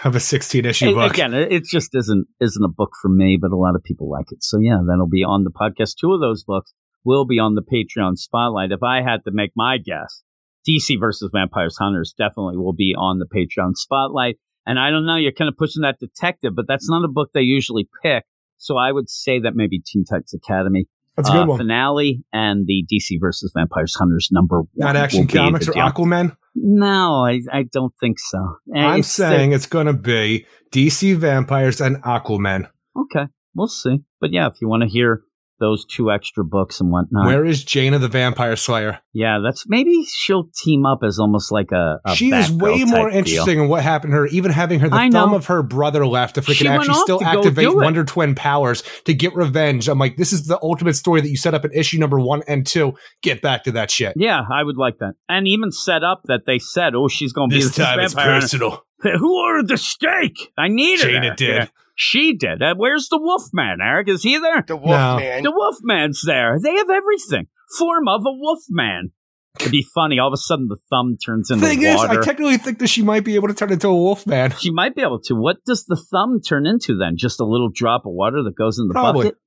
Of 0.03 0.15
a 0.15 0.19
16 0.19 0.65
issue 0.65 0.89
A- 0.89 0.93
book. 0.95 1.13
Again, 1.13 1.35
it 1.35 1.51
it 1.51 1.63
just 1.63 1.93
isn't 1.93 2.25
isn't 2.39 2.63
a 2.65 2.67
book 2.67 2.93
for 2.99 3.07
me, 3.07 3.37
but 3.39 3.51
a 3.51 3.55
lot 3.55 3.75
of 3.75 3.83
people 3.83 4.09
like 4.09 4.31
it. 4.31 4.43
So 4.43 4.57
yeah, 4.57 4.79
that'll 4.83 5.07
be 5.07 5.23
on 5.23 5.43
the 5.43 5.51
podcast. 5.51 5.93
Two 6.01 6.11
of 6.13 6.19
those 6.19 6.43
books 6.43 6.73
will 7.03 7.23
be 7.25 7.37
on 7.37 7.53
the 7.53 7.61
Patreon 7.61 8.17
spotlight. 8.17 8.71
If 8.71 8.81
I 8.81 9.03
had 9.03 9.23
to 9.25 9.31
make 9.31 9.51
my 9.55 9.77
guess, 9.77 10.23
DC 10.67 10.99
versus 10.99 11.29
Vampires 11.31 11.77
Hunters 11.77 12.15
definitely 12.17 12.57
will 12.57 12.73
be 12.73 12.95
on 12.97 13.19
the 13.19 13.27
Patreon 13.27 13.75
spotlight. 13.75 14.37
And 14.65 14.79
I 14.79 14.89
don't 14.89 15.05
know, 15.05 15.17
you're 15.17 15.31
kind 15.31 15.49
of 15.49 15.57
pushing 15.57 15.81
that 15.83 15.99
detective, 15.99 16.53
but 16.55 16.67
that's 16.67 16.89
not 16.89 17.05
a 17.05 17.07
book 17.07 17.29
they 17.33 17.41
usually 17.41 17.87
pick. 18.03 18.23
So 18.57 18.77
I 18.77 18.91
would 18.91 19.09
say 19.09 19.39
that 19.39 19.55
maybe 19.55 19.79
Teen 19.85 20.05
Titans 20.05 20.33
Academy 20.33 20.87
That's 21.23 21.29
a 21.29 21.37
good 21.39 21.43
uh, 21.43 21.51
one. 21.51 21.57
finale 21.57 22.23
and 22.33 22.65
the 22.67 22.85
DC 22.91 23.17
versus 23.19 23.51
Vampires 23.55 23.95
Hunters 23.95 24.29
number 24.31 24.59
one. 24.61 24.67
Not 24.75 24.95
Action 24.95 25.27
Comics 25.27 25.67
or. 25.67 25.73
Aquaman. 25.73 26.35
No, 26.55 27.25
I, 27.25 27.39
I 27.51 27.63
don't 27.63 27.93
think 27.99 28.17
so. 28.19 28.55
Eh, 28.75 28.79
I'm 28.79 28.99
it's 28.99 29.15
the- 29.15 29.29
saying 29.29 29.53
it's 29.53 29.65
going 29.67 29.87
to 29.87 29.93
be 29.93 30.45
DC 30.71 31.15
Vampires 31.15 31.79
and 31.81 31.97
Aquaman. 32.03 32.69
Okay, 32.97 33.27
we'll 33.55 33.67
see. 33.67 33.99
But 34.19 34.31
yeah, 34.31 34.47
if 34.47 34.55
you 34.61 34.67
want 34.67 34.83
to 34.83 34.89
hear 34.89 35.23
those 35.61 35.85
two 35.85 36.11
extra 36.11 36.43
books 36.43 36.81
and 36.81 36.91
whatnot, 36.91 37.25
Where 37.25 37.45
is 37.45 37.63
Jayna 37.63 38.01
the 38.01 38.09
Vampire 38.09 38.57
Slayer? 38.57 38.99
yeah, 39.13 39.39
that's 39.41 39.63
maybe 39.69 40.03
she'll 40.13 40.49
team 40.61 40.85
up 40.85 40.99
as 41.05 41.19
almost 41.19 41.51
like 41.51 41.71
a. 41.71 41.99
a 42.05 42.15
she 42.15 42.31
is 42.31 42.51
way 42.51 42.83
more 42.83 43.09
deal. 43.09 43.19
interesting 43.19 43.59
in 43.59 43.69
what 43.69 43.83
happened 43.83 44.11
to 44.11 44.17
her, 44.17 44.27
even 44.27 44.51
having 44.51 44.81
her 44.81 44.89
the 44.89 44.95
I 44.95 45.07
know. 45.07 45.21
thumb 45.21 45.33
of 45.33 45.45
her 45.45 45.63
brother 45.63 46.05
left 46.05 46.35
She 46.35 46.41
freaking 46.41 46.69
went 46.69 46.81
actually 46.81 47.01
still 47.03 47.23
activate. 47.23 47.73
Wonder 47.73 48.03
Twin 48.03 48.35
powers 48.35 48.83
to 49.05 49.13
get 49.13 49.33
revenge. 49.35 49.87
I'm 49.87 49.99
like, 49.99 50.17
this 50.17 50.33
is 50.33 50.47
the 50.47 50.59
ultimate 50.61 50.95
story 50.95 51.21
that 51.21 51.29
you 51.29 51.37
set 51.37 51.53
up 51.53 51.63
in 51.63 51.71
issue 51.71 51.97
number 51.99 52.19
one 52.19 52.41
and 52.47 52.67
two. 52.67 52.95
Get 53.21 53.41
back 53.41 53.63
to 53.65 53.71
that 53.73 53.89
shit. 53.91 54.13
Yeah, 54.17 54.41
I 54.53 54.63
would 54.63 54.77
like 54.77 54.97
that, 54.97 55.13
and 55.29 55.47
even 55.47 55.71
set 55.71 56.03
up 56.03 56.23
that 56.25 56.41
they 56.45 56.59
said, 56.59 56.95
"Oh, 56.95 57.07
she's 57.07 57.31
going 57.31 57.49
to 57.51 57.55
be 57.55 57.61
This 57.61 57.75
time 57.75 57.99
it's 57.99 58.13
personal. 58.13 58.83
Who 59.01 59.41
ordered 59.45 59.67
the 59.67 59.77
steak? 59.77 60.51
I 60.57 60.67
needed 60.67 61.05
Jayna 61.05 61.29
her. 61.29 61.35
did. 61.35 61.71
Yeah. 61.91 61.95
She 61.95 62.35
did. 62.35 62.61
Uh, 62.61 62.75
where's 62.77 63.07
the 63.09 63.17
Wolfman, 63.21 63.77
Eric? 63.83 64.09
Is 64.09 64.23
he 64.23 64.37
there? 64.37 64.63
The 64.67 64.75
No. 64.75 64.81
Wolfman. 64.81 65.43
The 65.43 65.51
Wolfman's 65.51 66.21
there. 66.25 66.57
They 66.61 66.75
have 66.75 66.89
everything. 66.89 67.47
Form 67.77 68.07
of 68.07 68.21
a 68.21 68.31
Wolfman. 68.31 69.11
It'd 69.59 69.71
be 69.71 69.85
funny. 69.93 70.17
All 70.17 70.29
of 70.29 70.33
a 70.33 70.37
sudden, 70.37 70.67
the 70.69 70.77
thumb 70.89 71.17
turns 71.23 71.51
into 71.51 71.65
Thing 71.65 71.81
is, 71.83 71.97
water. 71.97 72.21
I 72.21 72.23
technically 72.23 72.57
think 72.57 72.79
that 72.79 72.87
she 72.87 73.01
might 73.03 73.25
be 73.25 73.35
able 73.35 73.49
to 73.49 73.53
turn 73.53 73.71
into 73.71 73.89
a 73.89 73.93
wolf 73.95 74.25
man. 74.25 74.51
She 74.57 74.71
might 74.71 74.95
be 74.95 75.01
able 75.01 75.19
to. 75.23 75.33
What 75.35 75.57
does 75.65 75.83
the 75.85 75.97
thumb 76.09 76.39
turn 76.41 76.65
into 76.65 76.97
then? 76.97 77.17
Just 77.17 77.41
a 77.41 77.45
little 77.45 77.69
drop 77.69 78.05
of 78.05 78.13
water 78.13 78.41
that 78.43 78.55
goes 78.55 78.79
in 78.79 78.87
the 78.87 78.93
Probably. 78.93 79.25
bucket? 79.25 79.39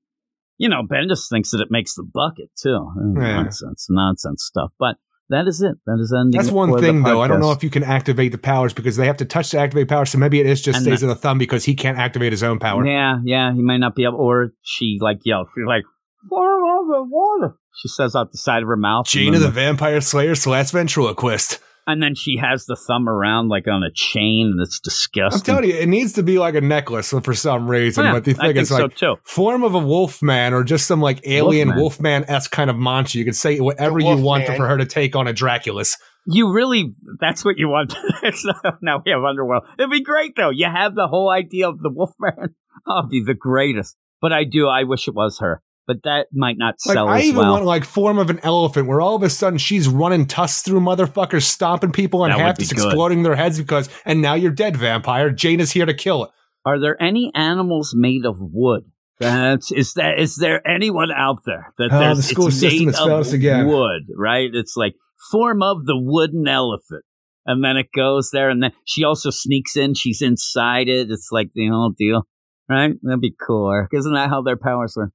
You 0.58 0.68
know, 0.68 0.82
Bendis 0.82 1.28
thinks 1.30 1.50
that 1.52 1.60
it 1.62 1.68
makes 1.70 1.94
the 1.94 2.04
bucket 2.04 2.50
too. 2.62 2.74
Uh, 2.76 3.18
Yeah. 3.20 3.42
Nonsense, 3.42 3.86
nonsense 3.88 4.44
stuff. 4.44 4.72
But 4.78 4.96
that 5.30 5.46
is 5.46 5.62
it. 5.62 5.76
That 5.86 5.98
is 6.00 6.14
ending. 6.16 6.38
That's 6.38 6.50
one 6.50 6.78
thing, 6.80 7.02
though. 7.02 7.22
I 7.22 7.28
don't 7.28 7.40
know 7.40 7.52
if 7.52 7.62
you 7.64 7.70
can 7.70 7.82
activate 7.82 8.32
the 8.32 8.38
powers 8.38 8.72
because 8.72 8.96
they 8.96 9.06
have 9.06 9.16
to 9.18 9.24
touch 9.24 9.50
to 9.50 9.58
activate 9.58 9.88
powers. 9.88 10.10
So 10.10 10.18
maybe 10.18 10.40
it 10.40 10.46
is 10.46 10.60
just 10.60 10.76
And 10.76 10.84
stays 10.84 11.02
in 11.02 11.08
the 11.08 11.14
thumb 11.14 11.38
because 11.38 11.64
he 11.64 11.74
can't 11.74 11.98
activate 11.98 12.32
his 12.32 12.42
own 12.42 12.58
power. 12.58 12.86
Yeah, 12.86 13.18
yeah, 13.24 13.52
he 13.52 13.62
might 13.62 13.78
not 13.78 13.94
be 13.94 14.04
able. 14.04 14.16
Or 14.18 14.52
she 14.62 14.98
like 15.00 15.18
yelled. 15.24 15.48
She's 15.54 15.66
like, 15.66 15.84
"Form 16.28 16.62
of 16.80 16.86
the 16.88 17.04
water." 17.08 17.56
She 17.80 17.88
says 17.88 18.14
out 18.14 18.30
the 18.30 18.38
side 18.38 18.62
of 18.62 18.68
her 18.68 18.76
mouth. 18.76 19.08
then 19.08 19.32
the 19.32 19.50
Vampire 19.50 20.00
Slayer 20.00 20.34
slash 20.34 20.70
ventriloquist. 20.70 21.58
And 21.86 22.02
then 22.02 22.14
she 22.14 22.38
has 22.38 22.64
the 22.64 22.76
thumb 22.76 23.08
around 23.08 23.48
like 23.48 23.68
on 23.68 23.82
a 23.82 23.90
chain, 23.92 24.52
and 24.52 24.60
it's 24.60 24.80
disgusting. 24.80 25.40
I'm 25.54 25.60
telling 25.62 25.70
you, 25.70 25.76
it 25.76 25.88
needs 25.88 26.14
to 26.14 26.22
be 26.22 26.38
like 26.38 26.54
a 26.54 26.60
necklace 26.62 27.10
for 27.22 27.34
some 27.34 27.68
reason. 27.68 28.04
Oh, 28.04 28.06
yeah, 28.08 28.12
but 28.14 28.24
the 28.24 28.30
I 28.30 28.34
thing 28.34 28.40
think 28.46 28.56
is, 28.58 28.68
so 28.68 28.82
like, 28.84 28.96
too. 28.96 29.16
form 29.24 29.62
of 29.62 29.74
a 29.74 29.78
wolf 29.78 30.22
man 30.22 30.54
or 30.54 30.64
just 30.64 30.86
some 30.86 31.00
like 31.02 31.20
alien 31.26 31.68
Wolfman. 31.76 31.80
wolfman 31.82 32.24
esque 32.28 32.50
kind 32.50 32.70
of 32.70 32.76
monster. 32.76 33.18
You 33.18 33.24
could 33.26 33.36
say 33.36 33.60
whatever 33.60 33.98
you 34.00 34.16
want 34.16 34.22
Wolfman. 34.44 34.56
for 34.56 34.66
her 34.66 34.78
to 34.78 34.86
take 34.86 35.14
on 35.14 35.26
a 35.28 35.32
Dracula's. 35.34 35.98
You 36.26 36.52
really, 36.54 36.94
that's 37.20 37.44
what 37.44 37.58
you 37.58 37.68
want. 37.68 37.94
It's 38.22 38.46
not- 38.46 38.78
now 38.80 39.02
we 39.04 39.10
have 39.12 39.22
Underworld. 39.22 39.64
It'd 39.78 39.90
be 39.90 40.02
great 40.02 40.36
though. 40.36 40.48
You 40.50 40.64
have 40.66 40.94
the 40.94 41.06
whole 41.06 41.28
idea 41.28 41.68
of 41.68 41.80
the 41.80 41.90
Wolfman. 41.90 42.54
Oh, 42.86 42.98
it'd 43.00 43.10
be 43.10 43.22
the 43.22 43.34
greatest. 43.34 43.96
But 44.22 44.32
I 44.32 44.44
do, 44.44 44.68
I 44.68 44.84
wish 44.84 45.06
it 45.06 45.14
was 45.14 45.40
her. 45.40 45.60
But 45.86 45.98
that 46.04 46.28
might 46.32 46.56
not 46.56 46.76
Like 46.86 46.94
sell 46.94 47.08
I 47.08 47.20
even 47.20 47.36
well. 47.42 47.52
want 47.52 47.64
like 47.66 47.84
form 47.84 48.18
of 48.18 48.30
an 48.30 48.40
elephant 48.42 48.86
where 48.88 49.02
all 49.02 49.14
of 49.16 49.22
a 49.22 49.28
sudden 49.28 49.58
she's 49.58 49.86
running 49.86 50.26
tusks 50.26 50.62
through 50.62 50.80
motherfuckers, 50.80 51.42
stomping 51.42 51.92
people 51.92 52.22
That 52.22 52.38
half, 52.38 52.58
exploding 52.58 53.22
their 53.22 53.36
heads 53.36 53.58
because 53.58 53.90
and 54.06 54.22
now 54.22 54.32
you're 54.34 54.50
dead, 54.52 54.76
vampire. 54.78 55.30
Jane 55.30 55.60
is 55.60 55.72
here 55.72 55.84
to 55.84 55.92
kill 55.94 56.24
it. 56.24 56.30
Are 56.64 56.80
there 56.80 57.00
any 57.02 57.30
animals 57.34 57.92
made 57.94 58.24
of 58.24 58.36
wood? 58.40 58.84
That's 59.20 59.70
is 59.70 59.92
that 59.94 60.18
is 60.18 60.36
there 60.36 60.66
anyone 60.66 61.10
out 61.12 61.40
there 61.44 61.72
that 61.78 61.90
Oh, 61.92 61.98
there's 61.98 62.16
the 62.16 62.22
school 62.22 62.46
it's 62.48 62.58
system 62.60 62.86
made 62.86 62.94
of 62.96 63.32
again. 63.32 63.66
wood, 63.68 64.02
right? 64.16 64.48
It's 64.52 64.76
like 64.76 64.94
form 65.30 65.62
of 65.62 65.84
the 65.84 65.96
wooden 65.98 66.48
elephant. 66.48 67.04
And 67.46 67.62
then 67.62 67.76
it 67.76 67.88
goes 67.94 68.30
there 68.32 68.48
and 68.48 68.62
then 68.62 68.72
she 68.86 69.04
also 69.04 69.28
sneaks 69.28 69.76
in, 69.76 69.92
she's 69.94 70.22
inside 70.22 70.88
it. 70.88 71.10
It's 71.10 71.28
like 71.30 71.50
the 71.54 71.68
whole 71.68 71.92
deal. 71.96 72.22
Right? 72.70 72.94
That'd 73.02 73.20
be 73.20 73.34
cool, 73.46 73.70
Isn't 73.92 74.14
that 74.14 74.30
how 74.30 74.40
their 74.40 74.56
powers 74.56 74.94
were? 74.96 75.12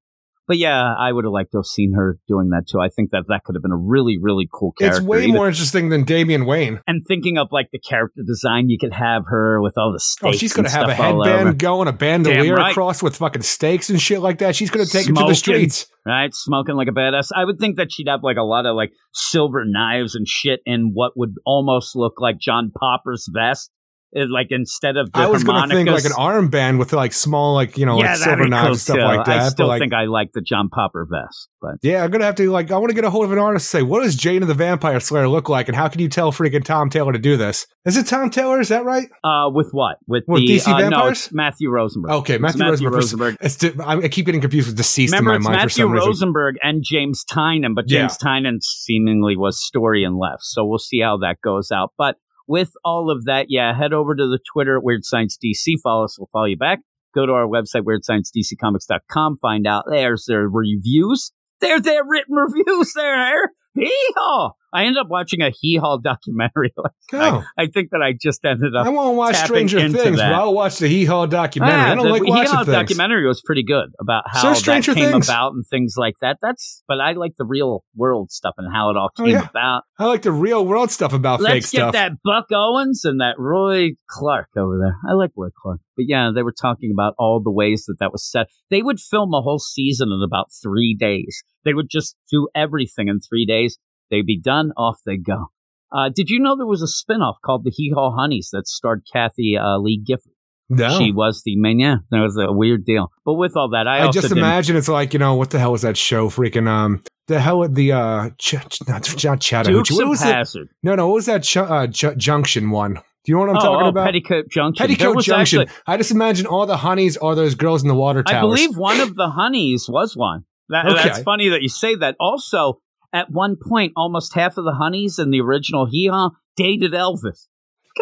But 0.49 0.57
yeah, 0.57 0.95
I 0.97 1.11
would 1.11 1.25
have 1.25 1.31
liked 1.31 1.51
to 1.51 1.59
have 1.59 1.67
seen 1.67 1.93
her 1.93 2.17
doing 2.27 2.49
that 2.49 2.63
too. 2.67 2.79
I 2.79 2.89
think 2.89 3.11
that 3.11 3.25
that 3.27 3.43
could 3.43 3.55
have 3.55 3.61
been 3.61 3.71
a 3.71 3.77
really, 3.77 4.17
really 4.19 4.49
cool 4.51 4.71
character. 4.71 4.97
It's 4.97 5.05
way 5.05 5.27
more 5.27 5.47
interesting 5.47 5.89
than 5.89 6.05
Damian 6.05 6.47
Wayne. 6.47 6.81
And 6.87 7.03
thinking 7.07 7.37
of 7.37 7.49
like 7.51 7.67
the 7.71 7.77
character 7.77 8.23
design, 8.25 8.67
you 8.67 8.79
could 8.79 8.91
have 8.91 9.25
her 9.27 9.61
with 9.61 9.75
all 9.77 9.91
the 9.91 9.97
oh, 9.97 9.99
stakes. 9.99 10.35
Oh, 10.35 10.37
she's 10.39 10.53
gonna 10.53 10.71
have 10.71 10.89
a 10.89 10.95
stuff 10.95 11.05
all 11.05 11.21
over. 11.21 11.29
headband 11.29 11.59
going, 11.59 11.87
a 11.87 11.91
bandolier 11.91 12.55
right. 12.55 12.71
across 12.71 13.03
with 13.03 13.15
fucking 13.17 13.43
stakes 13.43 13.91
and 13.91 14.01
shit 14.01 14.21
like 14.21 14.39
that. 14.39 14.55
She's 14.55 14.71
gonna 14.71 14.87
take 14.87 15.07
it 15.07 15.15
to 15.15 15.23
the 15.27 15.35
streets. 15.35 15.85
right? 16.03 16.33
Smoking 16.33 16.73
like 16.73 16.87
a 16.87 16.93
badass. 16.93 17.29
I 17.35 17.45
would 17.45 17.59
think 17.59 17.77
that 17.77 17.91
she'd 17.91 18.07
have 18.07 18.21
like 18.23 18.37
a 18.37 18.43
lot 18.43 18.65
of 18.65 18.75
like 18.75 18.89
silver 19.13 19.63
knives 19.65 20.15
and 20.15 20.27
shit 20.27 20.61
in 20.65 20.93
what 20.95 21.11
would 21.15 21.35
almost 21.45 21.95
look 21.95 22.19
like 22.19 22.39
John 22.39 22.71
Popper's 22.75 23.29
vest. 23.31 23.69
It, 24.11 24.27
like 24.31 24.47
instead 24.49 24.97
of 24.97 25.11
the 25.11 25.19
I 25.19 25.27
was 25.27 25.43
gonna 25.43 25.67
think 25.71 25.87
like 25.87 26.03
an 26.05 26.11
armband 26.13 26.79
with 26.79 26.93
like 26.93 27.13
small, 27.13 27.53
like 27.53 27.77
you 27.77 27.85
know, 27.85 27.99
yeah, 27.99 28.09
like 28.13 28.17
silver 28.17 28.47
knives 28.47 28.67
and 28.67 28.79
stuff 28.79 28.95
too. 28.95 29.01
like 29.03 29.25
that. 29.25 29.37
I 29.37 29.43
but, 29.43 29.49
still 29.51 29.67
like, 29.67 29.79
think 29.81 29.93
I 29.93 30.05
like 30.05 30.31
the 30.33 30.41
John 30.41 30.67
Popper 30.69 31.07
vest, 31.09 31.47
but 31.61 31.75
Yeah, 31.83 32.03
I'm 32.03 32.09
gonna 32.09 32.25
have 32.25 32.33
to 32.35 32.49
like 32.49 32.71
I 32.71 32.77
want 32.77 32.89
to 32.89 32.95
get 32.95 33.03
a 33.03 33.11
hold 33.11 33.25
of 33.25 33.31
an 33.31 33.37
artist 33.37 33.71
and 33.73 33.81
say, 33.81 33.83
what 33.83 34.01
does 34.01 34.15
Jane 34.15 34.41
of 34.41 34.47
the 34.47 34.55
Vampire 34.55 34.99
Slayer 34.99 35.27
look 35.27 35.47
like, 35.47 35.67
and 35.67 35.75
how 35.75 35.87
can 35.87 36.01
you 36.01 36.09
tell 36.09 36.31
freaking 36.31 36.63
Tom 36.63 36.89
Taylor 36.89 37.13
to 37.13 37.19
do 37.19 37.37
this? 37.37 37.67
Is 37.85 37.97
it 37.97 38.07
Tom 38.07 38.31
Taylor? 38.31 38.59
Is 38.59 38.69
that 38.69 38.83
right? 38.83 39.07
uh, 39.23 39.49
with 39.53 39.69
what? 39.73 39.97
With 40.07 40.23
With 40.27 40.41
the 40.41 40.57
DC 40.57 40.67
uh, 40.73 40.77
Vampires? 40.77 41.25
it's 41.25 41.31
Matthew 41.33 41.69
Rosenberg. 41.69 42.11
Okay, 42.11 42.33
It's 42.35 42.41
Matthew, 42.41 42.65
Rosenberg. 42.89 43.37
Rosenberg. 43.41 44.01
I 44.03 44.07
keep 44.07 44.25
getting 44.25 44.41
confused 44.41 44.67
with 44.69 44.77
deceased 44.77 45.13
Remember, 45.13 45.35
in 45.35 45.43
my 45.43 45.51
mind 45.51 45.59
for 45.59 45.65
Matthew 45.65 45.83
some 45.83 45.91
reason. 45.91 46.07
Rosenberg 46.07 46.55
and 46.63 46.83
James 46.83 47.23
Tynion, 47.25 47.75
but 47.75 47.85
Yeah. 47.87 47.99
James 48.01 48.17
Tynion 48.17 48.61
seemingly 48.63 49.37
was 49.37 49.63
story 49.63 50.03
and 50.03 50.17
left. 50.17 50.41
So 50.43 50.65
we'll 50.65 50.79
see 50.79 50.99
how 51.01 51.17
that 51.17 51.37
goes 51.43 51.71
out. 51.71 51.93
But 51.97 52.15
with 52.49 52.71
all 52.83 53.11
of 53.11 53.25
that, 53.25 53.45
yeah, 53.49 53.77
head 53.77 53.93
over 53.93 54.15
to 54.15 54.27
the 54.27 54.39
Twitter 54.51 54.77
at 54.77 54.83
Weird 54.83 55.05
Science 55.05 55.37
DC. 55.37 55.75
Follow 55.83 56.05
us. 56.05 56.17
We'll 56.19 56.29
follow 56.33 56.45
you 56.45 56.57
back. 56.57 56.79
Go 57.13 57.25
to 57.25 57.31
our 57.31 57.47
website, 57.47 57.83
WeirdScienceDCComics.com. 57.83 59.37
Find 59.37 59.67
out 59.67 59.85
there's 59.87 60.25
their 60.27 60.49
reviews. 60.49 61.31
There's 61.61 61.83
their 61.83 62.03
written 62.03 62.35
reviews 62.35 62.91
there. 62.95 63.51
Hee-haw! 63.75 64.51
I 64.71 64.83
ended 64.85 64.97
up 64.97 65.07
watching 65.09 65.41
a 65.41 65.49
Hee-haw 65.49 65.97
documentary 65.97 66.71
last 66.77 66.93
night. 67.13 67.33
Oh. 67.33 67.43
I 67.57 67.67
think 67.67 67.89
that 67.91 68.01
I 68.01 68.13
just 68.13 68.45
ended 68.45 68.75
up 68.75 68.85
I 68.85 68.89
won't 68.89 69.17
watch 69.17 69.35
Stranger 69.35 69.79
Things, 69.79 69.95
that. 69.95 70.15
but 70.17 70.33
I'll 70.33 70.53
watch 70.53 70.77
the 70.79 70.87
Hee 70.87 71.05
Haw 71.05 71.25
documentary. 71.25 71.75
Ah, 71.79 71.91
I 71.91 71.95
don't 71.95 72.05
the 72.05 72.11
like 72.11 72.23
watching 72.23 72.43
Hee-Haw 72.51 72.63
things. 72.65 72.75
documentary 72.75 73.27
was 73.27 73.41
pretty 73.43 73.63
good 73.63 73.89
about 73.99 74.23
how 74.27 74.53
So 74.53 74.71
that 74.71 74.83
came 74.83 74.95
Things. 75.11 75.27
about 75.27 75.53
and 75.53 75.65
things 75.67 75.95
like 75.97 76.15
that. 76.21 76.37
That's 76.41 76.83
but 76.87 76.99
I 77.01 77.13
like 77.13 77.33
the 77.37 77.45
real 77.45 77.83
world 77.95 78.31
stuff 78.31 78.53
and 78.57 78.71
how 78.71 78.89
it 78.91 78.97
all 78.97 79.09
Oh, 79.17 79.23
came 79.23 79.33
yeah. 79.33 79.47
about. 79.49 79.83
I 79.97 80.05
like 80.05 80.21
the 80.21 80.31
real 80.31 80.65
world 80.65 80.91
stuff 80.91 81.13
about 81.13 81.39
fake 81.39 81.47
Let's 81.49 81.71
get 81.71 81.91
that 81.93 82.11
Buck 82.23 82.45
Owens 82.51 83.05
and 83.05 83.19
that 83.21 83.35
Roy 83.39 83.91
Clark 84.09 84.49
over 84.57 84.77
there. 84.77 84.95
I 85.09 85.15
like 85.15 85.31
Roy 85.35 85.47
Clark, 85.61 85.79
but 85.97 86.05
yeah, 86.07 86.29
they 86.33 86.43
were 86.43 86.53
talking 86.53 86.91
about 86.93 87.13
all 87.17 87.41
the 87.43 87.51
ways 87.51 87.85
that 87.87 87.95
that 87.99 88.11
was 88.11 88.29
set. 88.29 88.47
They 88.69 88.81
would 88.83 88.99
film 88.99 89.33
a 89.33 89.41
whole 89.41 89.59
season 89.59 90.09
in 90.11 90.21
about 90.23 90.47
three 90.61 90.95
days. 90.99 91.41
They 91.65 91.73
would 91.73 91.89
just 91.89 92.15
do 92.31 92.47
everything 92.55 93.07
in 93.07 93.19
three 93.19 93.45
days. 93.45 93.77
They'd 94.09 94.25
be 94.25 94.39
done. 94.39 94.71
Off 94.77 94.99
they 95.05 95.17
go. 95.17 95.47
Uh, 95.91 96.09
did 96.13 96.29
you 96.29 96.39
know 96.39 96.55
there 96.55 96.67
was 96.67 96.83
a 96.83 96.85
spinoff 96.85 97.35
called 97.43 97.63
the 97.63 97.71
Hee 97.71 97.91
Haw 97.95 98.11
Honeys 98.11 98.49
that 98.51 98.67
starred 98.67 99.03
Kathie 99.11 99.57
uh, 99.57 99.77
Lee 99.77 100.01
Gifford? 100.05 100.33
no. 100.69 100.97
She 100.97 101.11
was 101.11 101.41
the 101.43 101.55
main. 101.55 101.79
Yeah, 101.79 101.97
that 102.11 102.19
was 102.19 102.37
a 102.37 102.51
weird 102.51 102.85
deal. 102.85 103.11
But 103.25 103.33
with 103.33 103.57
all 103.57 103.69
that, 103.69 103.87
I, 103.87 104.07
I, 104.07 104.11
just 104.11 104.31
imagine 104.31 104.75
it's 104.75 104.87
like, 104.87 105.13
you 105.13 105.19
know, 105.19 105.35
what 105.35 105.49
the 105.49 105.59
hell 105.59 105.71
was 105.71 105.81
that 105.81 105.97
show? 105.97 106.29
Freaking, 106.29 106.67
um, 106.67 107.01
the 107.27 107.39
hell 107.39 107.59
with 107.59 107.73
the, 107.73 107.91
uh, 107.91 108.29
ch- 108.37 108.55
ch- 108.69 108.87
not, 108.87 109.23
not 109.23 109.41
Chattahoochee. 109.41 109.95
What 109.95 110.07
was 110.07 110.23
it? 110.23 110.67
No, 110.83 110.95
no, 110.95 111.07
what 111.07 111.15
was 111.15 111.25
that 111.25 111.43
ch- 111.43 111.57
uh, 111.57 111.87
J- 111.87 112.15
Junction 112.15 112.69
one? 112.69 112.93
Do 112.93 113.01
you 113.31 113.35
know 113.35 113.41
what 113.41 113.49
I'm 113.49 113.57
oh, 113.57 113.59
talking 113.59 113.85
oh, 113.87 113.89
about? 113.89 114.05
Petticoat 114.05 114.49
Junction. 114.49 114.87
Petticoat 114.87 115.23
Junction. 115.23 115.61
actually- 115.61 115.81
I 115.87 115.97
just 115.97 116.11
imagine 116.11 116.45
all 116.45 116.65
the 116.65 116.77
honeys 116.77 117.17
are 117.17 117.35
those 117.35 117.55
girls 117.55 117.81
in 117.81 117.87
the 117.87 117.95
water 117.95 118.23
towers. 118.23 118.37
I 118.37 118.41
believe 118.41 118.77
one 118.77 118.99
of 118.99 119.15
the 119.15 119.29
honeys 119.29 119.87
was 119.89 120.15
one. 120.15 120.45
That, 120.69 120.85
Okay. 120.89 121.03
That's 121.03 121.23
funny 121.23 121.49
that 121.49 121.63
you 121.63 121.69
say 121.69 121.95
that. 121.95 122.15
Also, 122.19 122.79
at 123.13 123.29
one 123.31 123.55
point, 123.55 123.93
almost 123.95 124.33
half 124.33 124.57
of 124.57 124.65
the 124.65 124.73
honeys 124.73 125.19
in 125.19 125.31
the 125.31 125.41
original 125.41 125.85
Hee 125.85 126.07
Haw 126.07 126.31
dated 126.55 126.93
Elvis. 126.93 127.47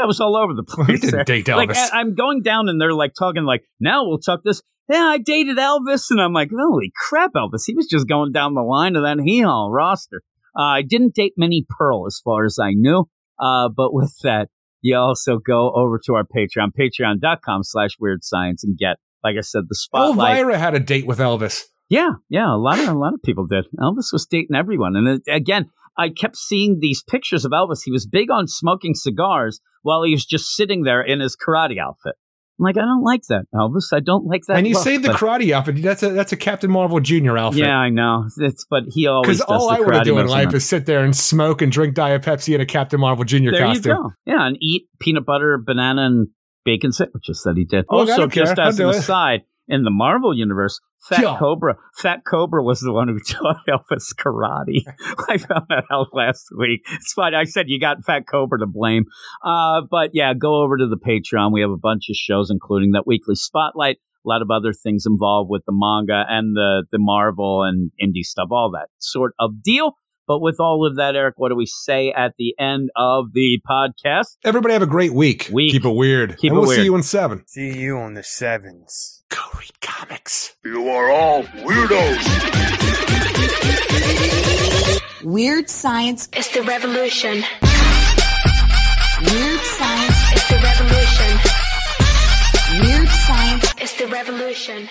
I 0.01 0.05
was 0.05 0.19
all 0.19 0.35
over 0.35 0.53
the 0.53 0.63
He 0.77 0.83
place. 0.85 1.01
didn't 1.01 1.25
date 1.27 1.45
Elvis. 1.45 1.75
I, 1.75 1.99
I'm 1.99 2.13
going 2.13 2.41
down 2.41 2.69
and 2.69 2.79
they're 2.79 2.93
like 2.93 3.13
talking 3.17 3.43
like, 3.43 3.63
now 3.79 4.05
we'll 4.07 4.19
talk 4.19 4.41
this. 4.43 4.61
Yeah, 4.89 5.03
I 5.03 5.17
dated 5.17 5.57
Elvis, 5.57 6.05
and 6.11 6.21
I'm 6.21 6.31
like, 6.31 6.49
holy 6.57 6.93
crap, 6.95 7.33
Elvis! 7.35 7.63
He 7.65 7.73
was 7.73 7.87
just 7.87 8.07
going 8.07 8.31
down 8.31 8.53
the 8.53 8.61
line 8.61 8.95
of 8.95 9.03
that 9.03 9.19
Hee 9.19 9.41
Haw 9.41 9.67
roster. 9.69 10.21
Uh, 10.57 10.61
I 10.63 10.81
didn't 10.81 11.13
date 11.13 11.33
Minnie 11.35 11.65
Pearl, 11.69 12.05
as 12.07 12.21
far 12.23 12.45
as 12.45 12.57
I 12.57 12.71
knew. 12.71 13.05
Uh, 13.37 13.67
but 13.67 13.93
with 13.93 14.15
that, 14.23 14.47
you 14.81 14.95
also 14.95 15.39
go 15.39 15.73
over 15.75 15.99
to 16.05 16.13
our 16.13 16.23
Patreon, 16.23 16.69
patreon.com 16.79 17.63
slash 17.63 17.91
weird 17.99 18.23
science 18.23 18.63
and 18.63 18.77
get, 18.77 18.95
like 19.25 19.35
I 19.37 19.41
said, 19.41 19.63
the 19.67 19.75
spotlight. 19.75 20.37
Elvira 20.37 20.57
had 20.57 20.73
a 20.73 20.79
date 20.79 21.05
with 21.05 21.19
Elvis. 21.19 21.63
Yeah, 21.89 22.09
yeah, 22.29 22.53
a 22.53 22.57
lot 22.57 22.79
of 22.79 22.87
a 22.87 22.93
lot 22.93 23.13
of 23.13 23.21
people 23.23 23.45
did. 23.45 23.65
Elvis 23.79 24.11
was 24.11 24.27
dating 24.29 24.55
everyone, 24.55 24.95
and 24.95 25.07
it, 25.07 25.21
again, 25.27 25.69
I 25.97 26.09
kept 26.09 26.35
seeing 26.35 26.79
these 26.79 27.03
pictures 27.03 27.45
of 27.45 27.51
Elvis. 27.51 27.79
He 27.83 27.91
was 27.91 28.05
big 28.05 28.29
on 28.29 28.47
smoking 28.47 28.93
cigars 28.93 29.61
while 29.83 30.03
he 30.03 30.11
was 30.11 30.25
just 30.25 30.55
sitting 30.55 30.83
there 30.83 31.01
in 31.01 31.21
his 31.21 31.35
karate 31.35 31.79
outfit. 31.79 32.15
I'm 32.59 32.63
like, 32.63 32.77
I 32.77 32.81
don't 32.81 33.03
like 33.03 33.21
that, 33.29 33.45
Elvis. 33.53 33.93
I 33.93 33.99
don't 33.99 34.25
like 34.25 34.41
that. 34.47 34.57
and 34.57 34.67
you 34.67 34.73
look, 34.73 34.83
say 34.83 34.97
the 34.97 35.09
karate 35.09 35.51
outfit. 35.51 35.81
That's 35.81 36.01
a 36.01 36.09
that's 36.09 36.31
a 36.31 36.37
Captain 36.37 36.71
Marvel 36.71 36.99
Jr. 36.99 37.37
outfit. 37.37 37.59
Yeah, 37.59 37.77
I 37.77 37.89
know. 37.89 38.27
It's 38.37 38.65
but 38.69 38.83
he 38.89 39.05
always 39.05 39.37
Because 39.37 39.41
all 39.41 39.69
I 39.69 39.79
want 39.79 39.93
to 39.93 40.03
do 40.03 40.17
in 40.17 40.27
life 40.27 40.53
is 40.53 40.67
sit 40.67 40.87
there 40.87 41.03
and 41.03 41.15
smoke 41.15 41.61
and 41.61 41.71
drink 41.71 41.93
Diet 41.93 42.23
Pepsi 42.23 42.55
in 42.55 42.61
a 42.61 42.65
Captain 42.65 42.99
Marvel 42.99 43.23
Jr. 43.23 43.51
There 43.51 43.61
costume. 43.61 43.91
you 43.91 43.97
go. 43.97 44.11
Yeah, 44.25 44.47
and 44.47 44.57
eat 44.59 44.87
peanut 44.99 45.25
butter, 45.25 45.57
banana, 45.63 46.07
and 46.07 46.27
bacon 46.65 46.91
sandwiches 46.91 47.43
that 47.45 47.55
he 47.57 47.63
did. 47.63 47.85
Oh, 47.89 47.99
I 47.99 48.11
also, 48.11 48.27
just 48.27 48.57
as 48.57 48.79
an 48.79 48.89
aside, 48.89 49.41
in 49.67 49.83
the 49.83 49.91
Marvel 49.91 50.35
universe, 50.37 50.79
Fat 50.99 51.21
Yeah. 51.21 51.37
Cobra, 51.37 51.75
Fat 51.95 52.21
Cobra 52.25 52.63
was 52.63 52.79
the 52.79 52.93
one 52.93 53.07
who 53.07 53.19
taught 53.25 53.57
Elvis 53.67 54.13
karate. 54.17 54.81
I 55.29 55.37
found 55.37 55.65
that 55.69 55.85
out 55.91 56.07
last 56.13 56.47
week. 56.57 56.81
It's 56.91 57.13
fine. 57.13 57.33
I 57.35 57.43
said 57.43 57.65
you 57.69 57.79
got 57.79 58.03
Fat 58.05 58.23
Cobra 58.29 58.59
to 58.59 58.65
blame. 58.65 59.05
Uh, 59.43 59.81
but 59.89 60.11
yeah, 60.13 60.33
go 60.33 60.61
over 60.63 60.77
to 60.77 60.87
the 60.87 60.97
Patreon. 60.97 61.51
We 61.51 61.61
have 61.61 61.71
a 61.71 61.77
bunch 61.77 62.09
of 62.09 62.15
shows, 62.15 62.49
including 62.49 62.91
that 62.91 63.05
weekly 63.07 63.35
spotlight. 63.35 63.97
A 64.25 64.27
lot 64.27 64.41
of 64.41 64.49
other 64.51 64.73
things 64.73 65.05
involved 65.05 65.49
with 65.49 65.63
the 65.65 65.71
manga 65.73 66.23
and 66.27 66.55
the 66.55 66.83
the 66.91 66.97
Marvel 66.99 67.63
and 67.63 67.91
indie 68.01 68.23
stuff, 68.23 68.49
all 68.51 68.71
that 68.71 68.89
sort 68.99 69.33
of 69.39 69.61
deal. 69.63 69.93
But 70.27 70.39
with 70.41 70.57
all 70.59 70.85
of 70.85 70.97
that, 70.97 71.15
Eric, 71.15 71.35
what 71.37 71.49
do 71.49 71.55
we 71.55 71.65
say 71.65 72.11
at 72.15 72.33
the 72.37 72.53
end 72.59 72.89
of 72.97 73.31
the 73.33 73.59
podcast? 73.69 74.35
Everybody 74.43 74.73
have 74.73 74.81
a 74.81 74.85
great 74.87 75.13
week. 75.13 75.49
Week. 75.53 75.71
Keep 75.71 75.85
it 75.85 75.89
weird. 75.95 76.37
Keep 76.37 76.51
and 76.51 76.57
it 76.57 76.59
we'll 76.59 76.67
weird. 76.67 76.79
see 76.79 76.83
you 76.85 76.95
in 76.95 77.03
seven. 77.03 77.43
See 77.47 77.79
you 77.79 77.97
on 77.97 78.13
the 78.13 78.23
sevens. 78.23 79.23
Go 79.29 79.39
read 79.57 79.79
comics. 79.81 80.55
You 80.65 80.89
are 80.89 81.09
all 81.09 81.43
weirdos. 81.43 82.23
Weird 85.23 85.69
science. 85.69 86.27
is 86.35 86.49
the 86.51 86.61
revolution. 86.63 87.43
Weird 89.31 89.61
science. 89.61 90.33
is 90.35 90.47
the 90.49 90.59
revolution. 90.63 91.39
Weird 92.85 93.09
science. 93.09 93.73
is 93.81 93.93
the 93.97 94.07
revolution. 94.07 94.89